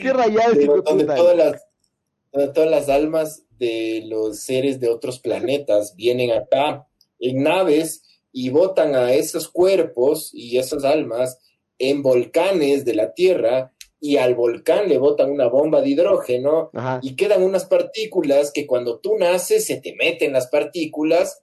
Qué 0.03 0.12
rayado 0.12 0.53
de 0.55 0.67
donde 0.67 1.05
todas 1.05 1.37
las 1.37 1.67
todas 2.33 2.71
las 2.71 2.89
almas 2.89 3.45
de 3.59 4.03
los 4.07 4.41
seres 4.41 4.81
de 4.81 4.89
otros 4.89 5.21
planetas 5.21 5.95
vienen 5.97 6.31
acá 6.31 6.87
en 7.19 7.43
naves 7.43 8.03
y 8.33 8.51
botan 8.51 8.95
a 8.95 9.13
esos 9.13 9.49
cuerpos 9.49 10.31
y 10.33 10.59
esas 10.59 10.85
almas 10.85 11.39
en 11.79 12.03
volcanes 12.03 12.85
de 12.85 12.95
la 12.95 13.15
Tierra 13.15 13.73
y 14.01 14.17
al 14.17 14.35
volcán 14.35 14.89
le 14.89 14.99
botan 14.99 15.31
una 15.31 15.49
bomba 15.49 15.83
de 15.83 15.91
hidrógeno 15.91 16.71
Ajá. 16.73 17.01
y 17.03 17.17
quedan 17.17 17.43
unas 17.43 17.67
partículas 17.67 18.51
que 18.53 18.67
cuando 18.67 18.99
tú 18.99 19.19
naces 19.19 19.67
se 19.67 19.81
te 19.81 19.95
meten 19.95 20.33
las 20.33 20.49
partículas. 20.49 21.43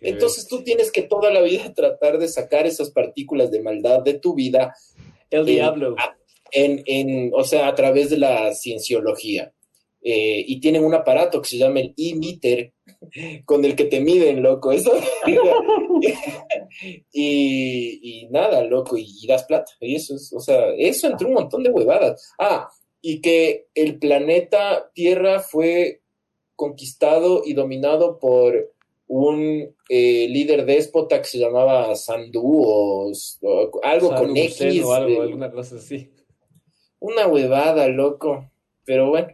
Qué 0.00 0.10
Entonces 0.10 0.46
tú 0.46 0.62
tienes 0.62 0.90
que 0.90 1.02
toda 1.02 1.30
la 1.30 1.42
vida 1.42 1.74
tratar 1.74 2.18
de 2.18 2.28
sacar 2.28 2.66
esas 2.66 2.90
partículas 2.90 3.50
de 3.50 3.60
maldad 3.60 4.00
de 4.00 4.14
tu 4.14 4.34
vida 4.34 4.74
El 5.30 5.44
diablo. 5.44 5.96
en, 6.52 6.82
en, 6.86 7.32
o 7.34 7.44
sea, 7.44 7.68
a 7.68 7.74
través 7.74 8.08
de 8.08 8.18
la 8.18 8.54
cienciología. 8.54 9.52
Eh, 10.02 10.44
y 10.46 10.60
tienen 10.60 10.84
un 10.84 10.94
aparato 10.94 11.42
que 11.42 11.48
se 11.48 11.58
llama 11.58 11.80
el 11.80 11.94
e-meter, 11.96 12.72
con 13.44 13.64
el 13.64 13.74
que 13.74 13.84
te 13.84 14.00
miden, 14.00 14.42
loco. 14.42 14.72
Eso. 14.72 14.92
y, 17.12 18.00
y 18.02 18.28
nada, 18.30 18.64
loco, 18.64 18.96
y, 18.96 19.06
y 19.22 19.26
das 19.26 19.44
plata. 19.44 19.72
Y 19.80 19.96
eso 19.96 20.14
es, 20.14 20.32
o 20.32 20.40
sea, 20.40 20.72
eso 20.76 21.08
entre 21.08 21.26
un 21.26 21.34
montón 21.34 21.62
de 21.62 21.70
huevadas. 21.70 22.32
Ah, 22.38 22.68
y 23.00 23.20
que 23.20 23.68
el 23.74 23.98
planeta 23.98 24.90
Tierra 24.94 25.40
fue 25.40 26.02
conquistado 26.56 27.42
y 27.44 27.54
dominado 27.54 28.18
por 28.18 28.72
un 29.06 29.74
eh, 29.88 30.28
líder 30.28 30.66
déspota 30.66 31.18
que 31.18 31.28
se 31.28 31.38
llamaba 31.38 31.94
Sandú 31.96 32.62
o, 32.64 33.10
o 33.10 33.70
algo 33.82 34.14
con 34.14 34.36
X. 34.36 34.84
o 34.84 34.92
algo, 34.92 35.22
eh, 35.22 35.26
alguna 35.26 35.50
cosa 35.50 35.76
así. 35.76 36.10
una 36.98 37.26
huevada, 37.26 37.88
loco. 37.88 38.50
Pero 38.84 39.10
bueno, 39.10 39.28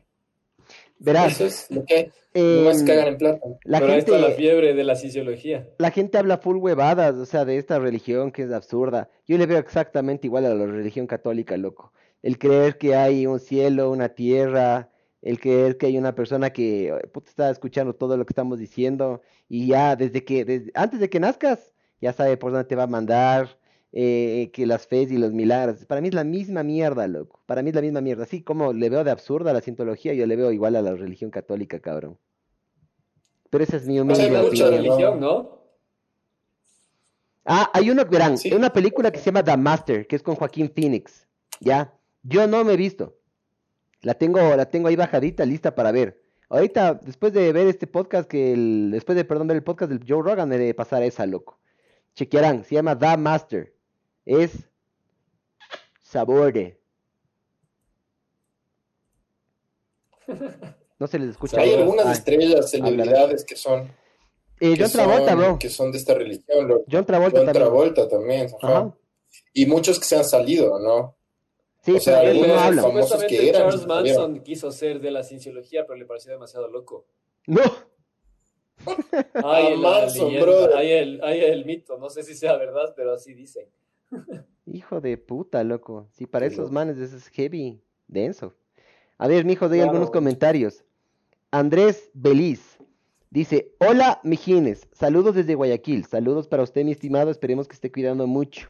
Verás, 0.98 1.32
eso 1.34 1.46
es 1.46 1.66
lo 1.70 1.84
que 1.84 1.94
hay. 1.94 2.12
em, 2.34 2.86
cagan 2.86 3.08
en 3.08 3.18
plata. 3.18 3.46
la 3.64 3.80
Pero 3.80 3.92
gente... 3.92 4.12
está 4.12 4.28
la 4.28 4.34
fiebre 4.34 4.74
de 4.74 4.84
la 4.84 4.96
fisiología. 4.96 5.68
la 5.78 5.90
gente 5.90 6.18
habla 6.18 6.38
full 6.38 6.56
huevadas, 6.56 7.16
o 7.16 7.26
sea, 7.26 7.44
de 7.44 7.58
esta 7.58 7.78
religión 7.78 8.32
que 8.32 8.42
es 8.42 8.52
absurda. 8.52 9.08
Yo 9.26 9.38
le 9.38 9.46
veo 9.46 9.58
exactamente 9.58 10.26
igual 10.26 10.46
a 10.46 10.54
la 10.54 10.66
religión 10.66 11.06
católica, 11.06 11.56
loco. 11.56 11.92
El 12.22 12.38
creer 12.38 12.78
que 12.78 12.94
hay 12.96 13.26
un 13.26 13.38
cielo, 13.38 13.90
una 13.90 14.08
tierra, 14.08 14.90
el 15.24 15.40
creer 15.40 15.78
que 15.78 15.86
hay 15.86 15.98
una 15.98 16.14
persona 16.14 16.50
que 16.50 16.88
eh, 16.88 17.10
está 17.26 17.50
escuchando 17.50 17.94
todo 17.94 18.16
lo 18.16 18.26
que 18.26 18.32
estamos 18.32 18.58
diciendo 18.58 19.22
y 19.48 19.68
ya 19.68 19.96
desde 19.96 20.24
que, 20.24 20.44
desde, 20.44 20.70
antes 20.74 21.00
de 21.00 21.08
que 21.08 21.18
nazcas, 21.18 21.72
ya 22.00 22.12
sabe 22.12 22.36
por 22.36 22.52
dónde 22.52 22.66
te 22.66 22.76
va 22.76 22.84
a 22.84 22.88
mandar, 22.88 23.58
eh, 23.96 24.50
que 24.52 24.66
las 24.66 24.88
fes 24.88 25.12
y 25.12 25.18
los 25.18 25.32
milagros. 25.32 25.84
Para 25.86 26.00
mí 26.00 26.08
es 26.08 26.14
la 26.14 26.24
misma 26.24 26.64
mierda, 26.64 27.06
loco. 27.06 27.40
Para 27.46 27.62
mí 27.62 27.68
es 27.68 27.76
la 27.76 27.80
misma 27.80 28.00
mierda. 28.00 28.24
Así 28.24 28.42
como 28.42 28.72
le 28.72 28.90
veo 28.90 29.04
de 29.04 29.12
absurda 29.12 29.52
a 29.52 29.54
la 29.54 29.60
cientología, 29.60 30.12
yo 30.14 30.26
le 30.26 30.34
veo 30.34 30.50
igual 30.50 30.74
a 30.74 30.82
la 30.82 30.94
religión 30.94 31.30
católica, 31.30 31.78
cabrón. 31.78 32.18
Pero 33.50 33.62
esa 33.62 33.76
es 33.76 33.86
mi 33.86 34.00
humilde 34.00 34.24
hay 34.24 34.30
Mucha 34.30 34.68
religión, 34.68 35.20
¿no? 35.20 35.62
Ah, 37.44 37.70
hay 37.72 37.88
una, 37.90 38.02
verán, 38.02 38.36
Sí. 38.36 38.48
hay 38.48 38.56
una 38.56 38.72
película 38.72 39.12
que 39.12 39.18
se 39.18 39.26
llama 39.26 39.44
The 39.44 39.56
Master, 39.56 40.06
que 40.08 40.16
es 40.16 40.24
con 40.24 40.34
Joaquín 40.34 40.72
Phoenix, 40.74 41.28
¿ya? 41.60 41.94
Yo 42.24 42.48
no 42.48 42.64
me 42.64 42.72
he 42.72 42.76
visto. 42.76 43.16
La 44.00 44.14
tengo, 44.14 44.40
la 44.40 44.68
tengo 44.68 44.88
ahí 44.88 44.96
bajadita, 44.96 45.44
lista 45.44 45.72
para 45.74 45.92
ver. 45.92 46.20
Ahorita, 46.48 46.94
después 46.94 47.32
de 47.32 47.52
ver 47.52 47.68
este 47.68 47.86
podcast, 47.86 48.28
que 48.28 48.54
el, 48.54 48.90
después 48.90 49.14
de, 49.14 49.24
perdón, 49.24 49.46
ver 49.46 49.58
el 49.58 49.62
podcast 49.62 49.92
del 49.92 50.00
Joe 50.06 50.22
Rogan, 50.22 50.48
me 50.48 50.58
de 50.58 50.74
pasar 50.74 51.04
esa, 51.04 51.26
loco. 51.26 51.60
Chequearán, 52.14 52.64
se 52.64 52.74
llama 52.74 52.98
The 52.98 53.16
Master. 53.18 53.73
Es 54.26 54.52
saborde. 56.02 56.80
No 60.98 61.06
se 61.06 61.18
les 61.18 61.30
escucha. 61.30 61.60
Hay 61.60 61.74
algunas 61.74 62.06
Ah, 62.06 62.12
estrellas, 62.12 62.70
celebridades 62.70 63.44
que 63.44 63.56
son, 63.56 63.90
eh, 64.60 64.74
John 64.78 64.90
Travolta, 64.90 65.30
son, 65.32 65.38
bro. 65.38 65.58
que 65.58 65.68
son 65.68 65.92
de 65.92 65.98
esta 65.98 66.14
religión. 66.14 66.84
John 66.90 67.04
Travolta 67.04 67.38
John 67.38 67.46
también. 67.46 67.52
Travolta 67.64 68.08
también. 68.08 68.46
ajá. 68.62 68.78
Ajá. 68.78 68.96
Y 69.52 69.66
muchos 69.66 69.98
que 69.98 70.04
se 70.06 70.16
han 70.16 70.24
salido, 70.24 70.78
¿no? 70.78 71.16
Sí, 71.82 71.92
O 71.92 72.00
sea, 72.00 72.20
pero 72.20 72.32
no 72.34 72.40
algunos 72.40 72.56
eh, 72.56 72.64
habla. 72.66 72.82
famosos 72.82 73.24
que 73.24 73.48
eran, 73.48 73.62
Charles. 73.70 73.86
Manson 73.86 74.40
quiso 74.42 74.70
ser 74.72 75.00
de 75.00 75.10
la 75.10 75.22
cienciología, 75.22 75.84
pero 75.86 75.98
le 75.98 76.06
pareció 76.06 76.32
demasiado 76.32 76.68
loco. 76.68 77.04
No. 77.46 77.60
Hay, 79.34 79.74
Ah, 79.74 79.76
Manson, 79.76 80.32
leyenda, 80.32 80.78
hay 80.78 80.90
el, 80.92 81.20
hay 81.22 81.40
el 81.40 81.64
mito, 81.64 81.98
no 81.98 82.08
sé 82.10 82.22
si 82.22 82.34
sea 82.34 82.56
verdad, 82.56 82.94
pero 82.96 83.12
así 83.12 83.34
dicen. 83.34 83.68
Hijo 84.66 85.00
de 85.00 85.18
puta, 85.18 85.62
loco. 85.64 86.08
Si 86.12 86.26
para 86.26 86.46
esos 86.46 86.58
loco. 86.66 86.72
manes 86.72 86.98
eso 86.98 87.16
es 87.16 87.28
heavy, 87.28 87.82
denso. 88.08 88.54
A 89.18 89.28
ver, 89.28 89.44
mijo, 89.44 89.68
doy 89.68 89.78
Claro. 89.78 89.90
algunos 89.90 90.10
comentarios. 90.10 90.84
Andrés 91.50 92.10
Beliz 92.14 92.78
dice: 93.30 93.72
Hola, 93.78 94.20
mijines. 94.24 94.88
Saludos 94.92 95.34
desde 95.34 95.54
Guayaquil. 95.54 96.04
Saludos 96.04 96.48
para 96.48 96.62
usted, 96.62 96.84
mi 96.84 96.92
estimado. 96.92 97.30
Esperemos 97.30 97.68
que 97.68 97.74
esté 97.74 97.92
cuidando 97.92 98.26
mucho. 98.26 98.68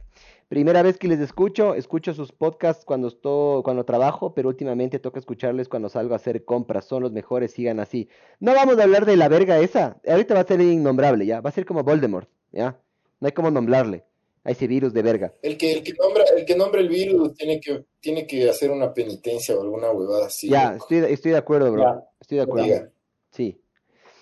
Primera 0.48 0.82
vez 0.82 0.98
que 0.98 1.08
les 1.08 1.20
escucho, 1.20 1.74
escucho 1.74 2.12
sus 2.12 2.30
podcasts 2.30 2.84
cuando 2.84 3.08
estoy, 3.08 3.62
cuando 3.62 3.84
trabajo, 3.84 4.34
pero 4.34 4.50
últimamente 4.50 4.98
toca 4.98 5.18
escucharles 5.18 5.68
cuando 5.68 5.88
salgo 5.88 6.12
a 6.12 6.16
hacer 6.16 6.44
compras. 6.44 6.84
Son 6.84 7.02
los 7.02 7.12
mejores, 7.12 7.52
sigan 7.52 7.80
así. 7.80 8.08
No 8.40 8.52
vamos 8.54 8.78
a 8.78 8.82
hablar 8.82 9.06
de 9.06 9.16
la 9.16 9.28
verga 9.28 9.58
esa. 9.58 9.98
Ahorita 10.06 10.34
va 10.34 10.40
a 10.40 10.44
ser 10.46 10.60
innombrable, 10.60 11.24
ya. 11.24 11.40
Va 11.40 11.48
a 11.48 11.52
ser 11.52 11.64
como 11.64 11.82
Voldemort, 11.82 12.28
ya. 12.52 12.78
No 13.20 13.26
hay 13.26 13.32
como 13.32 13.50
nombrarle 13.50 14.04
a 14.44 14.50
ese 14.50 14.66
virus 14.66 14.92
de 14.92 15.02
verga. 15.02 15.34
El 15.42 15.56
que, 15.56 15.72
el 15.72 15.82
que 15.82 15.94
nombra, 15.94 16.24
el 16.36 16.44
que 16.44 16.54
nombra 16.54 16.80
el 16.80 16.88
virus 16.88 17.34
tiene 17.34 17.58
que, 17.60 17.84
tiene 18.00 18.26
que 18.26 18.48
hacer 18.48 18.70
una 18.70 18.92
penitencia 18.92 19.56
o 19.56 19.62
alguna 19.62 19.90
huevada 19.90 20.26
así. 20.26 20.48
ya, 20.48 20.76
estoy, 20.76 20.98
estoy 20.98 21.32
de 21.32 21.38
acuerdo, 21.38 21.72
bro. 21.72 21.82
Ya. 21.82 22.04
Estoy 22.20 22.36
de 22.38 22.42
acuerdo. 22.44 22.64
Diga. 22.66 22.90
Sí. 23.30 23.60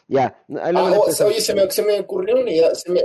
Ya. 0.09 0.45
Ah, 0.57 0.93
o- 0.99 1.25
oye, 1.27 1.41
se 1.41 1.55
me, 1.55 1.71
se 1.71 1.83
me 1.83 2.01
ocurrió 2.01 2.37
una 2.41 2.51
idea, 2.51 2.75
se 2.75 2.91
me, 2.93 3.01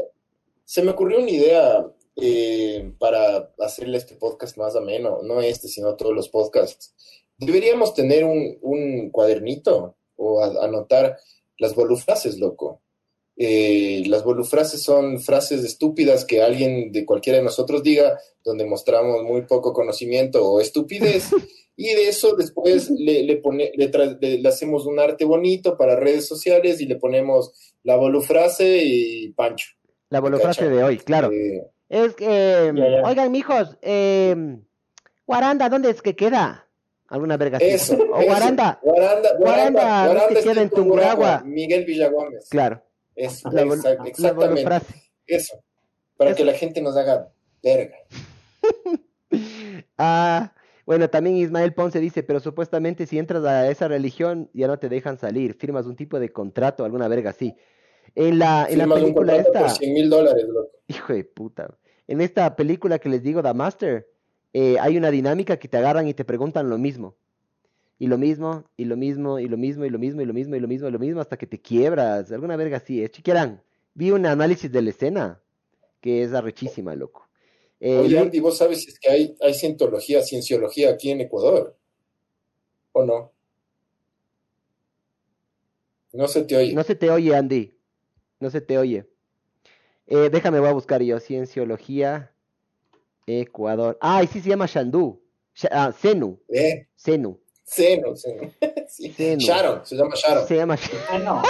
se 0.63 0.81
me 0.83 0.91
ocurrió 0.91 1.19
una 1.19 1.29
idea 1.29 1.85
eh, 2.17 2.91
para 2.99 3.51
hacerle 3.59 3.97
este 3.97 4.15
podcast 4.15 4.57
más 4.57 4.75
ameno, 4.75 5.19
no 5.23 5.41
este, 5.41 5.67
sino 5.67 5.95
todos 5.95 6.13
los 6.13 6.29
podcasts. 6.29 6.93
Deberíamos 7.37 7.93
tener 7.93 8.23
un, 8.25 8.57
un 8.61 9.09
cuadernito 9.11 9.95
o 10.17 10.43
a- 10.43 10.65
anotar 10.65 11.17
las 11.59 11.73
volufrases, 11.75 12.37
loco. 12.39 12.81
Eh, 13.39 14.03
las 14.07 14.23
volufrases 14.23 14.81
son 14.81 15.19
frases 15.19 15.63
estúpidas 15.63 16.25
que 16.25 16.41
alguien 16.41 16.91
de 16.91 17.05
cualquiera 17.05 17.37
de 17.37 17.45
nosotros 17.45 17.83
diga, 17.83 18.17
donde 18.43 18.65
mostramos 18.65 19.23
muy 19.23 19.43
poco 19.43 19.73
conocimiento 19.73 20.43
o 20.43 20.59
estupidez, 20.59 21.29
y 21.75 21.93
de 21.93 22.07
eso 22.09 22.35
después 22.35 22.89
le, 22.89 23.21
le, 23.23 23.37
pone, 23.37 23.71
le, 23.75 23.91
tra- 23.91 24.17
le- 24.19 24.39
le 24.39 24.49
hacemos 24.49 24.87
un 24.87 24.99
arte 24.99 25.23
bonito 25.25 25.77
para 25.77 25.95
redes 25.95 26.27
sociales 26.27 26.81
y 26.81 26.87
le 26.87 26.95
ponemos 26.95 27.51
la 27.83 27.95
volufrase 27.95 28.79
y 28.83 29.31
Pancho. 29.33 29.67
La 30.09 30.19
volofrase 30.19 30.61
cacha. 30.61 30.71
de 30.73 30.83
hoy, 30.83 30.97
claro. 30.97 31.31
Eh, 31.31 31.61
Es 31.89 32.15
que, 32.15 32.71
Ya, 32.75 32.89
ya. 32.89 33.01
oigan, 33.07 33.31
mijos, 33.31 33.77
eh, 33.83 34.35
Guaranda, 35.27 35.69
¿dónde 35.69 35.91
es 35.91 36.01
que 36.01 36.15
queda? 36.15 36.67
Alguna 37.09 37.37
verga 37.37 37.59
eso. 37.59 37.93
O 37.93 38.17
eso. 38.19 38.25
Guaranda, 38.27 38.79
Guaranda, 38.81 39.29
Guaranda. 39.37 40.07
Miguel 41.45 41.85
Villaguames. 41.85 42.47
claro. 42.49 42.81
La, 43.17 43.65
la 43.65 44.05
exactamente. 44.05 44.69
Eso. 45.25 45.61
Para 46.15 46.29
Eso. 46.31 46.37
que 46.37 46.45
la 46.45 46.53
gente 46.53 46.81
nos 46.81 46.95
haga 46.95 47.31
verga. 47.61 47.97
Ah, 49.97 50.53
bueno, 50.85 51.09
también 51.09 51.35
Ismael 51.35 51.73
Ponce 51.73 51.99
dice, 51.99 52.23
pero 52.23 52.39
supuestamente 52.39 53.05
si 53.05 53.19
entras 53.19 53.43
a 53.43 53.69
esa 53.69 53.87
religión 53.89 54.49
ya 54.53 54.67
no 54.67 54.79
te 54.79 54.87
dejan 54.87 55.17
salir, 55.17 55.53
firmas 55.55 55.85
un 55.85 55.95
tipo 55.97 56.17
de 56.19 56.31
contrato, 56.31 56.85
alguna 56.85 57.07
verga 57.09 57.31
así. 57.31 57.55
En 58.15 58.39
la, 58.39 58.67
en 58.69 58.77
la 58.77 58.85
un 58.85 58.93
película 58.93 59.35
esta, 59.35 59.59
por 59.61 59.69
100 59.71 59.93
mil 59.93 60.09
dólares, 60.09 60.45
loco. 60.47 60.71
hijo 60.87 61.13
de 61.13 61.23
puta, 61.25 61.77
en 62.07 62.21
esta 62.21 62.55
película 62.55 62.99
que 62.99 63.09
les 63.09 63.21
digo, 63.21 63.43
The 63.43 63.53
Master, 63.53 64.07
eh, 64.53 64.77
hay 64.79 64.97
una 64.97 65.11
dinámica 65.11 65.57
que 65.57 65.67
te 65.67 65.77
agarran 65.77 66.07
y 66.07 66.13
te 66.13 66.23
preguntan 66.23 66.69
lo 66.69 66.77
mismo. 66.77 67.17
Y 67.99 68.07
lo 68.07 68.17
mismo, 68.17 68.63
y 68.77 68.85
lo 68.85 68.95
mismo, 68.95 69.39
y 69.39 69.47
lo 69.47 69.57
mismo, 69.57 69.83
y 69.85 69.89
lo 69.89 69.97
mismo, 69.97 70.21
y 70.21 70.25
lo 70.25 70.33
mismo, 70.33 70.55
y 70.55 70.59
lo 70.59 70.67
mismo, 70.67 70.87
y 70.87 70.91
lo 70.91 70.99
mismo, 70.99 71.19
hasta 71.21 71.37
que 71.37 71.47
te 71.47 71.59
quiebras, 71.59 72.31
alguna 72.31 72.55
verga 72.55 72.77
así. 72.77 73.03
Es 73.03 73.11
chiquerán. 73.11 73.61
Vi 73.95 74.11
un 74.11 74.25
análisis 74.25 74.71
de 74.71 74.81
la 74.83 74.91
escena 74.91 75.41
que 75.99 76.21
es 76.21 76.33
arrechísima, 76.33 76.93
loco. 76.95 77.27
Eh, 77.79 77.97
Oye, 77.97 78.19
Andy, 78.19 78.39
¿vos 78.39 78.57
sabes 78.57 78.87
es 78.87 78.99
que 78.99 79.09
hay, 79.09 79.35
hay 79.41 79.53
cientología, 79.53 80.21
cienciología 80.21 80.91
aquí 80.91 81.09
en 81.11 81.21
Ecuador? 81.21 81.75
¿O 82.91 83.03
no? 83.05 83.31
No 86.13 86.27
se 86.27 86.43
te 86.43 86.55
oye. 86.55 86.73
No 86.73 86.83
se 86.83 86.95
te 86.95 87.09
oye, 87.09 87.35
Andy. 87.35 87.77
No 88.39 88.49
se 88.49 88.61
te 88.61 88.77
oye. 88.77 89.07
Eh, 90.07 90.29
déjame, 90.31 90.59
voy 90.59 90.69
a 90.69 90.73
buscar 90.73 91.01
yo. 91.01 91.19
Cienciología, 91.19 92.31
Ecuador. 93.25 93.97
Ah, 94.01 94.23
y 94.23 94.27
sí 94.27 94.39
se 94.41 94.49
llama 94.49 94.67
Shandú. 94.67 95.21
Sha- 95.53 95.69
ah, 95.71 95.91
Senu. 95.91 96.39
Eh, 96.49 96.87
Senu. 96.95 97.39
Seno, 97.67 98.15
Seno. 98.15 98.49
Sí. 98.87 99.11
Seno. 99.11 99.39
Sharon, 99.41 99.85
se 99.85 99.95
llama 99.95 100.15
Sharon. 100.15 100.47
Se 100.47 100.55
llama. 100.55 100.75
Ah, 101.11 101.19
no. 101.19 101.41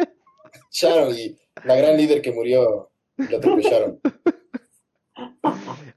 Sharon 0.70 1.14
y 1.16 1.34
la 1.64 1.74
gran 1.76 1.96
líder 1.96 2.20
que 2.20 2.30
murió, 2.32 2.90
la 3.16 3.38
atropellaron. 3.38 3.98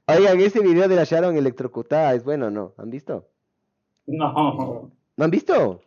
Oigan, 0.06 0.40
ese 0.40 0.60
video 0.60 0.88
de 0.88 0.96
la 0.96 1.04
Sharon 1.04 1.36
electrocutada 1.36 2.14
es 2.14 2.24
bueno, 2.24 2.50
¿no? 2.50 2.72
¿Han 2.78 2.88
visto? 2.90 3.28
No. 4.06 4.90
¿No 5.16 5.24
han 5.24 5.30
visto? 5.30 5.82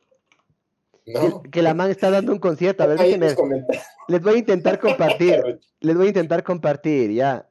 No. 1.07 1.41
Que 1.43 1.61
la 1.63 1.73
man 1.73 1.89
está 1.89 2.11
dando 2.11 2.31
un 2.31 2.39
concierto. 2.39 2.83
A 2.83 2.85
ver, 2.87 2.99
déjenme-. 2.99 3.35
Les 4.07 4.21
voy 4.21 4.35
a 4.35 4.37
intentar 4.37 4.79
compartir. 4.79 5.59
Les 5.79 5.97
voy 5.97 6.05
a 6.05 6.09
intentar 6.09 6.43
compartir, 6.43 7.11
ya. 7.11 7.49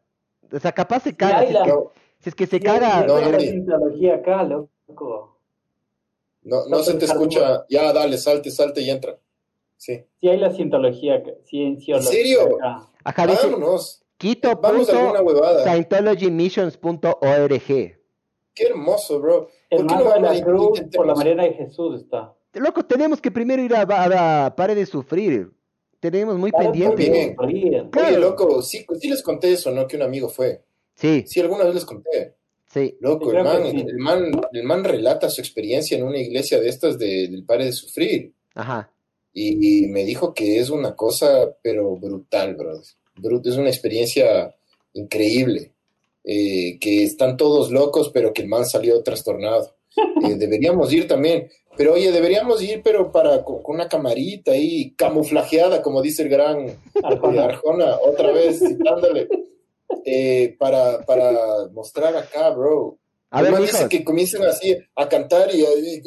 O 0.53 0.61
sea, 0.61 0.73
capaz 0.73 1.01
se 1.01 1.17
caga. 1.17 1.41
Si 1.41 1.47
es 1.49 1.53
la- 1.55 1.63
que, 1.65 1.71
No, 1.71 1.93
si 2.21 2.29
es 2.31 2.35
que 2.37 2.47
se 2.47 2.59
Sí, 2.59 2.67
hay- 2.67 2.79
caga. 2.81 3.07
No, 3.07 3.17
hay 3.17 3.61
no, 3.61 4.15
acá, 4.15 4.45
loco. 4.45 5.32
No, 6.43 6.67
no 6.67 6.83
se 6.83 6.95
te 6.95 7.05
escucha. 7.05 7.65
Ya, 7.69 7.93
dale, 7.93 8.19
salte, 8.19 8.51
salte 8.51 8.81
y 8.81 8.91
entra. 8.91 9.19
Sí. 9.77 10.05
Sí 10.21 10.29
hay 10.29 10.39
la 10.39 10.53
cientología, 10.53 11.17
acá, 11.17 11.31
cienciología 11.45 12.11
¿En 12.11 12.17
serio? 12.17 12.57
acá. 12.57 12.89
Ajá, 13.05 13.27
dice 13.27 13.47
Vámonos. 13.49 14.03
Quito. 14.17 14.55
Vamos 14.57 14.89
a 14.91 15.01
alguna 15.01 15.23
huevada. 15.23 15.65
Scientologymissions.org. 15.65 17.99
Qué 18.55 18.65
hermoso, 18.67 19.21
bro. 19.21 19.49
El 19.71 19.79
¿Por 19.79 19.87
qué 19.87 19.95
no 20.05 20.13
de 20.13 20.21
la 20.21 20.45
cruz 20.45 20.83
por 20.95 21.07
la 21.07 21.15
Mariana 21.15 21.45
de 21.45 21.55
Jesús 21.55 22.03
está. 22.03 22.35
Loco, 22.55 22.85
tenemos 22.85 23.21
que 23.21 23.31
primero 23.31 23.63
ir 23.63 23.75
a, 23.75 23.83
a, 23.83 24.47
a 24.47 24.55
Pare 24.55 24.75
de 24.75 24.85
Sufrir. 24.85 25.51
Tenemos 26.01 26.37
muy 26.37 26.51
Para 26.51 26.65
pendiente. 26.65 27.35
Claro. 27.91 28.09
Oye, 28.09 28.19
loco, 28.19 28.61
sí, 28.61 28.85
sí 29.01 29.09
les 29.09 29.23
conté 29.23 29.53
eso, 29.53 29.71
¿no? 29.71 29.87
Que 29.87 29.97
un 29.97 30.03
amigo 30.03 30.29
fue. 30.29 30.63
Sí, 30.95 31.25
Sí, 31.27 31.41
alguna 31.41 31.65
vez 31.65 31.75
les 31.75 31.85
conté. 31.85 32.35
Sí. 32.73 32.97
Loco, 33.01 33.31
el 33.33 33.43
man, 33.45 33.63
sí. 33.71 33.85
el 33.89 33.99
man, 33.99 34.31
el 34.53 34.63
man 34.65 34.85
relata 34.85 35.29
su 35.31 35.41
experiencia 35.41 35.97
en 35.97 36.05
una 36.05 36.19
iglesia 36.19 36.59
de 36.61 36.69
estas 36.69 36.99
de- 36.99 37.29
del 37.29 37.45
Pare 37.45 37.67
de 37.67 37.73
Sufrir. 37.73 38.33
Ajá. 38.55 38.91
Y, 39.35 39.87
me 39.89 40.05
dijo 40.05 40.35
que 40.35 40.59
es 40.59 40.69
una 40.71 40.95
cosa, 40.95 41.55
pero 41.63 41.97
brutal, 41.97 42.55
bro. 42.55 42.81
Brut- 43.17 43.47
es 43.47 43.57
una 43.57 43.71
experiencia 43.71 44.55
increíble. 44.95 45.73
Eh, 46.25 46.79
que 46.79 47.03
están 47.03 47.37
todos 47.37 47.71
locos, 47.73 48.11
pero 48.15 48.33
que 48.33 48.43
el 48.43 48.49
man 48.49 48.65
salió 48.67 49.03
trastornado. 49.03 49.75
Eh, 50.25 50.37
deberíamos 50.37 50.93
ir 50.93 51.07
también. 51.09 51.49
Pero 51.77 51.95
oye, 51.95 52.13
deberíamos 52.13 52.63
ir, 52.63 52.81
pero 52.85 53.11
para 53.11 53.43
con, 53.45 53.63
con 53.63 53.75
una 53.75 53.89
camarita 53.89 54.53
ahí, 54.53 54.93
camuflajeada, 54.97 55.83
como 55.83 56.01
dice 56.01 56.23
el 56.23 56.29
gran 56.29 56.69
eh. 56.69 56.77
Arjona, 57.03 57.97
otra 58.07 58.31
vez 58.33 58.59
citándole, 58.61 59.29
eh, 60.05 60.57
para, 60.59 61.01
para 61.03 61.33
mostrar 61.73 62.17
acá, 62.17 62.51
bro. 62.51 62.99
A 63.31 63.41
ver, 63.43 63.57
dice 63.61 63.89
que 63.89 64.05
comienzan 64.05 64.43
así 64.45 64.77
a 64.95 65.09
cantar 65.09 65.55
y 65.55 65.65
a, 65.65 65.71
y, 65.75 66.03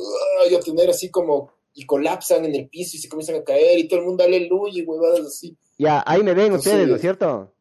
y 0.52 0.56
a 0.56 0.60
tener 0.60 0.90
así 0.90 1.10
como, 1.10 1.52
y 1.74 1.86
colapsan 1.86 2.46
en 2.46 2.54
el 2.56 2.70
piso 2.70 2.98
y 2.98 3.00
se 3.00 3.10
comienzan 3.10 3.38
a 3.38 3.44
caer 3.44 3.80
y 3.80 3.88
todo 3.88 4.00
el 4.02 4.06
mundo 4.06 4.24
aleluya 4.24 4.82
y 4.82 4.86
huevadas 4.86 5.26
así. 5.26 5.58
Ya, 5.78 6.04
ahí 6.06 6.22
me 6.24 6.34
ven 6.34 6.46
Entonces- 6.48 6.72
ustedes, 6.74 6.88
¿no 6.88 6.96
es 6.96 7.02
cierto? 7.02 7.52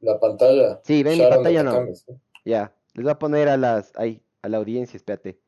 La 0.00 0.20
pantalla. 0.20 0.80
Sí, 0.84 1.02
ven 1.02 1.14
mi 1.14 1.18
Sharon 1.20 1.34
pantalla, 1.38 1.62
no. 1.62 1.72
Nakames, 1.72 2.04
¿no? 2.08 2.20
Ya. 2.44 2.74
Les 2.94 3.02
voy 3.02 3.10
a 3.12 3.18
poner 3.18 3.48
a 3.48 3.56
las, 3.56 3.92
ahí, 3.96 4.22
a 4.42 4.48
la 4.48 4.58
audiencia, 4.58 4.96
espérate. 4.96 5.40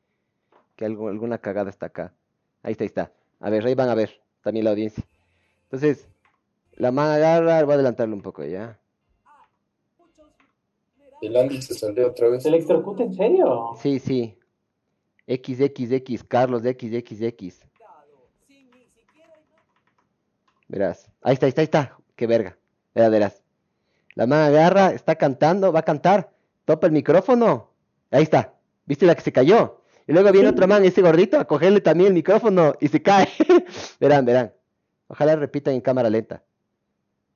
Que 0.75 0.85
algo, 0.87 1.09
alguna 1.09 1.39
cagada 1.39 1.71
está 1.71 1.87
acá. 1.87 2.15
Ahí 2.63 2.73
está, 2.73 2.85
ahí 2.85 2.89
está. 2.89 3.13
A 3.41 3.51
ver, 3.51 3.65
ahí 3.65 3.75
van 3.75 3.91
a 3.91 3.95
ver 3.95 4.21
también 4.43 4.65
la 4.65 4.71
audiencia. 4.73 5.05
Entonces, 5.65 6.09
la 6.73 6.91
man 6.91 7.11
agarra, 7.11 7.63
voy 7.65 7.73
a 7.73 7.75
adelantarlo 7.75 8.17
un 8.17 8.23
poco, 8.23 8.43
ya. 8.45 8.80
El 11.21 11.37
Andy 11.37 11.61
se 11.61 11.75
salió 11.75 12.09
otra 12.09 12.29
vez. 12.29 12.43
¿Se 12.43 12.49
electrocuta 12.49 13.03
en 13.03 13.15
serio? 13.15 13.73
Sí, 13.81 13.99
sí. 13.99 14.39
XXX, 15.29 16.25
Carlos 16.25 16.63
de 16.63 16.73
XXX. 16.73 17.67
Verás. 20.69 21.11
Ahí 21.23 21.35
está, 21.35 21.47
ahí 21.47 21.51
está, 21.51 21.61
ahí 21.61 21.65
está. 21.65 21.99
Qué 22.17 22.27
verga. 22.27 22.57
Verás, 22.95 23.11
verás. 23.11 23.43
La 24.15 24.27
man 24.27 24.41
agarra, 24.41 24.91
está 24.93 25.17
cantando, 25.17 25.73
va 25.73 25.81
a 25.81 25.85
cantar. 25.85 26.33
Topa 26.65 26.87
el 26.87 26.93
micrófono. 26.93 27.71
Ahí 28.11 28.23
está. 28.23 28.55
¿Viste 28.87 29.07
la 29.07 29.15
que 29.15 29.23
se 29.23 29.33
cayó? 29.33 29.83
Y 30.07 30.13
luego 30.13 30.33
viene 30.33 30.49
otro 30.49 30.67
man, 30.67 30.85
ese 30.85 31.03
gordito, 31.03 31.39
a 31.39 31.45
cogerle 31.45 31.81
también 31.81 32.09
el 32.09 32.15
micrófono 32.15 32.75
y 32.81 32.89
se 32.89 33.03
cae. 33.03 33.29
verán, 34.01 34.25
verán. 34.25 34.53
Ojalá 35.07 35.37
repitan 35.37 35.75
en 35.75 35.81
cámara 35.81 36.11
lenta. 36.11 36.43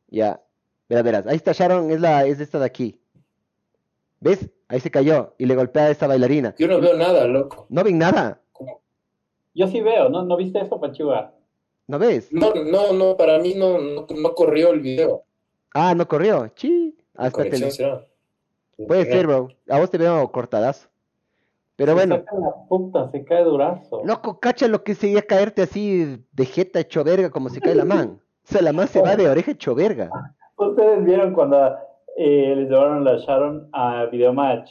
Ya. 0.09 0.41
Verás, 0.89 1.05
verás. 1.05 1.27
Ahí 1.27 1.37
está 1.37 1.53
Sharon, 1.53 1.91
es 1.91 2.01
la, 2.01 2.25
es 2.25 2.41
esta 2.41 2.59
de 2.59 2.67
aquí. 2.67 3.01
¿Ves? 4.25 4.51
Ahí 4.69 4.81
se 4.81 4.91
cayó 4.91 5.35
y 5.37 5.45
le 5.45 5.55
golpea 5.55 5.85
a 5.85 5.91
esta 5.91 6.07
bailarina. 6.07 6.55
Yo 6.59 6.67
no 6.67 6.81
veo 6.81 6.97
nada, 6.97 7.27
loco. 7.27 7.67
No 7.69 7.85
ven 7.85 7.99
nada. 7.99 8.41
Yo 9.55 9.69
sí 9.69 9.83
veo, 9.83 10.09
¿no? 10.09 10.25
¿No 10.25 10.37
viste 10.39 10.61
eso, 10.61 10.81
Pachuga? 10.81 11.33
¿No 11.87 11.99
ves? 11.99 12.33
No, 12.33 12.55
no, 12.55 12.95
no, 12.95 13.17
para 13.19 13.39
mí 13.39 13.55
no, 13.55 13.79
no, 13.79 14.07
no 14.09 14.35
corrió 14.35 14.71
el 14.71 14.81
video. 14.81 15.25
Ah, 15.75 15.95
no 15.95 16.09
corrió. 16.09 16.51
Sí. 16.57 16.97
Hasta 17.15 17.43
tele- 17.45 17.71
será. 17.71 18.03
Puede 18.89 19.05
ser, 19.05 19.27
bro. 19.27 19.49
A 19.69 19.79
vos 19.79 19.91
te 19.91 19.99
veo 19.99 20.33
cortadazo. 20.33 20.89
Pero 21.77 21.91
Se 21.93 21.95
bueno, 21.95 22.17
saca 22.17 22.39
la 22.39 22.55
puta, 22.69 23.11
se 23.11 23.25
cae 23.25 23.45
durazo. 23.45 24.01
loco, 24.05 24.41
cacha 24.41 24.69
lo 24.69 24.83
que 24.85 24.95
sería 24.95 25.23
caerte 25.23 25.61
así 25.63 26.25
de 26.33 26.45
jeta 26.47 26.81
hecho 26.81 27.05
verga 27.05 27.31
como 27.31 27.51
se 27.51 27.61
cae 27.61 27.75
la 27.75 27.85
man. 27.85 28.21
O 28.49 28.53
sea, 28.53 28.63
la 28.63 28.73
man 28.73 28.89
se 28.89 29.03
va 29.03 29.17
de 29.17 29.29
oreja 29.29 29.51
hecho 29.51 29.75
verga. 29.75 30.09
Ustedes 30.57 31.05
vieron 31.05 31.35
cuando 31.35 31.77
eh, 32.17 32.55
les 32.57 32.69
llevaron 32.69 33.05
la 33.05 33.17
Sharon 33.17 33.69
a 33.73 34.07
Videomatch. 34.07 34.71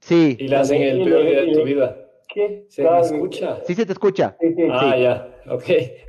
Sí, 0.00 0.36
Y 0.38 0.48
le 0.48 0.56
hacen 0.56 0.82
el 0.82 1.04
peor 1.04 1.24
día 1.24 1.40
de 1.42 1.52
tu 1.52 1.62
vida. 1.64 1.96
¿Qué? 2.28 2.66
¿Se 2.68 2.82
me 2.82 3.00
escucha? 3.00 3.58
sí 3.64 3.74
se 3.74 3.86
te 3.86 3.92
escucha. 3.92 4.36
Sí, 4.40 4.54
sí. 4.54 4.62
Ah, 4.70 4.96
ya, 4.96 5.28
ok. 5.48 5.64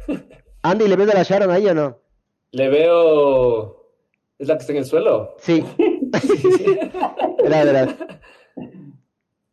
Andy, 0.64 0.88
¿le 0.88 0.96
ves 0.96 1.10
a 1.10 1.14
la 1.16 1.24
Sharon 1.24 1.52
ahí 1.52 1.68
o 1.68 1.74
no? 1.74 2.00
Le 2.52 2.70
veo... 2.70 3.92
¿Es 4.40 4.48
la 4.48 4.56
que 4.56 4.62
está 4.62 4.72
en 4.74 4.80
el 4.80 4.86
suelo? 4.86 5.36
Sí. 5.40 5.64
Verás, 7.44 7.66
verás. 7.66 7.96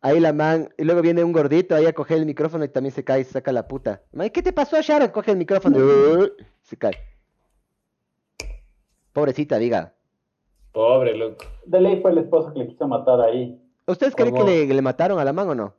Ahí 0.02 0.20
la 0.20 0.32
man, 0.32 0.68
y 0.78 0.84
luego 0.84 1.02
viene 1.02 1.24
un 1.24 1.32
gordito 1.32 1.74
ahí 1.74 1.86
a 1.86 1.92
coger 1.92 2.18
el 2.18 2.26
micrófono 2.26 2.64
y 2.64 2.68
también 2.68 2.94
se 2.94 3.04
cae 3.04 3.20
y 3.20 3.24
se 3.24 3.32
saca 3.32 3.52
la 3.52 3.66
puta. 3.66 4.02
Man, 4.12 4.30
¿qué 4.30 4.42
te 4.42 4.52
pasó, 4.52 4.80
Sharon? 4.80 5.08
Coge 5.08 5.32
el 5.32 5.36
micrófono 5.36 5.78
y 5.78 6.32
se 6.62 6.76
cae. 6.76 6.94
Pobrecita, 9.12 9.58
diga. 9.58 9.94
Pobre, 10.72 11.16
loco. 11.16 11.44
De 11.66 11.80
ley 11.80 12.00
fue 12.00 12.12
el 12.12 12.18
esposo 12.18 12.52
que 12.52 12.60
le 12.60 12.68
quiso 12.68 12.86
matar 12.86 13.20
ahí. 13.20 13.60
¿Ustedes 13.86 14.14
creen 14.14 14.34
que 14.34 14.44
le, 14.44 14.66
le 14.66 14.82
mataron 14.82 15.18
a 15.18 15.24
la 15.24 15.32
man 15.32 15.48
o 15.48 15.54
no? 15.54 15.74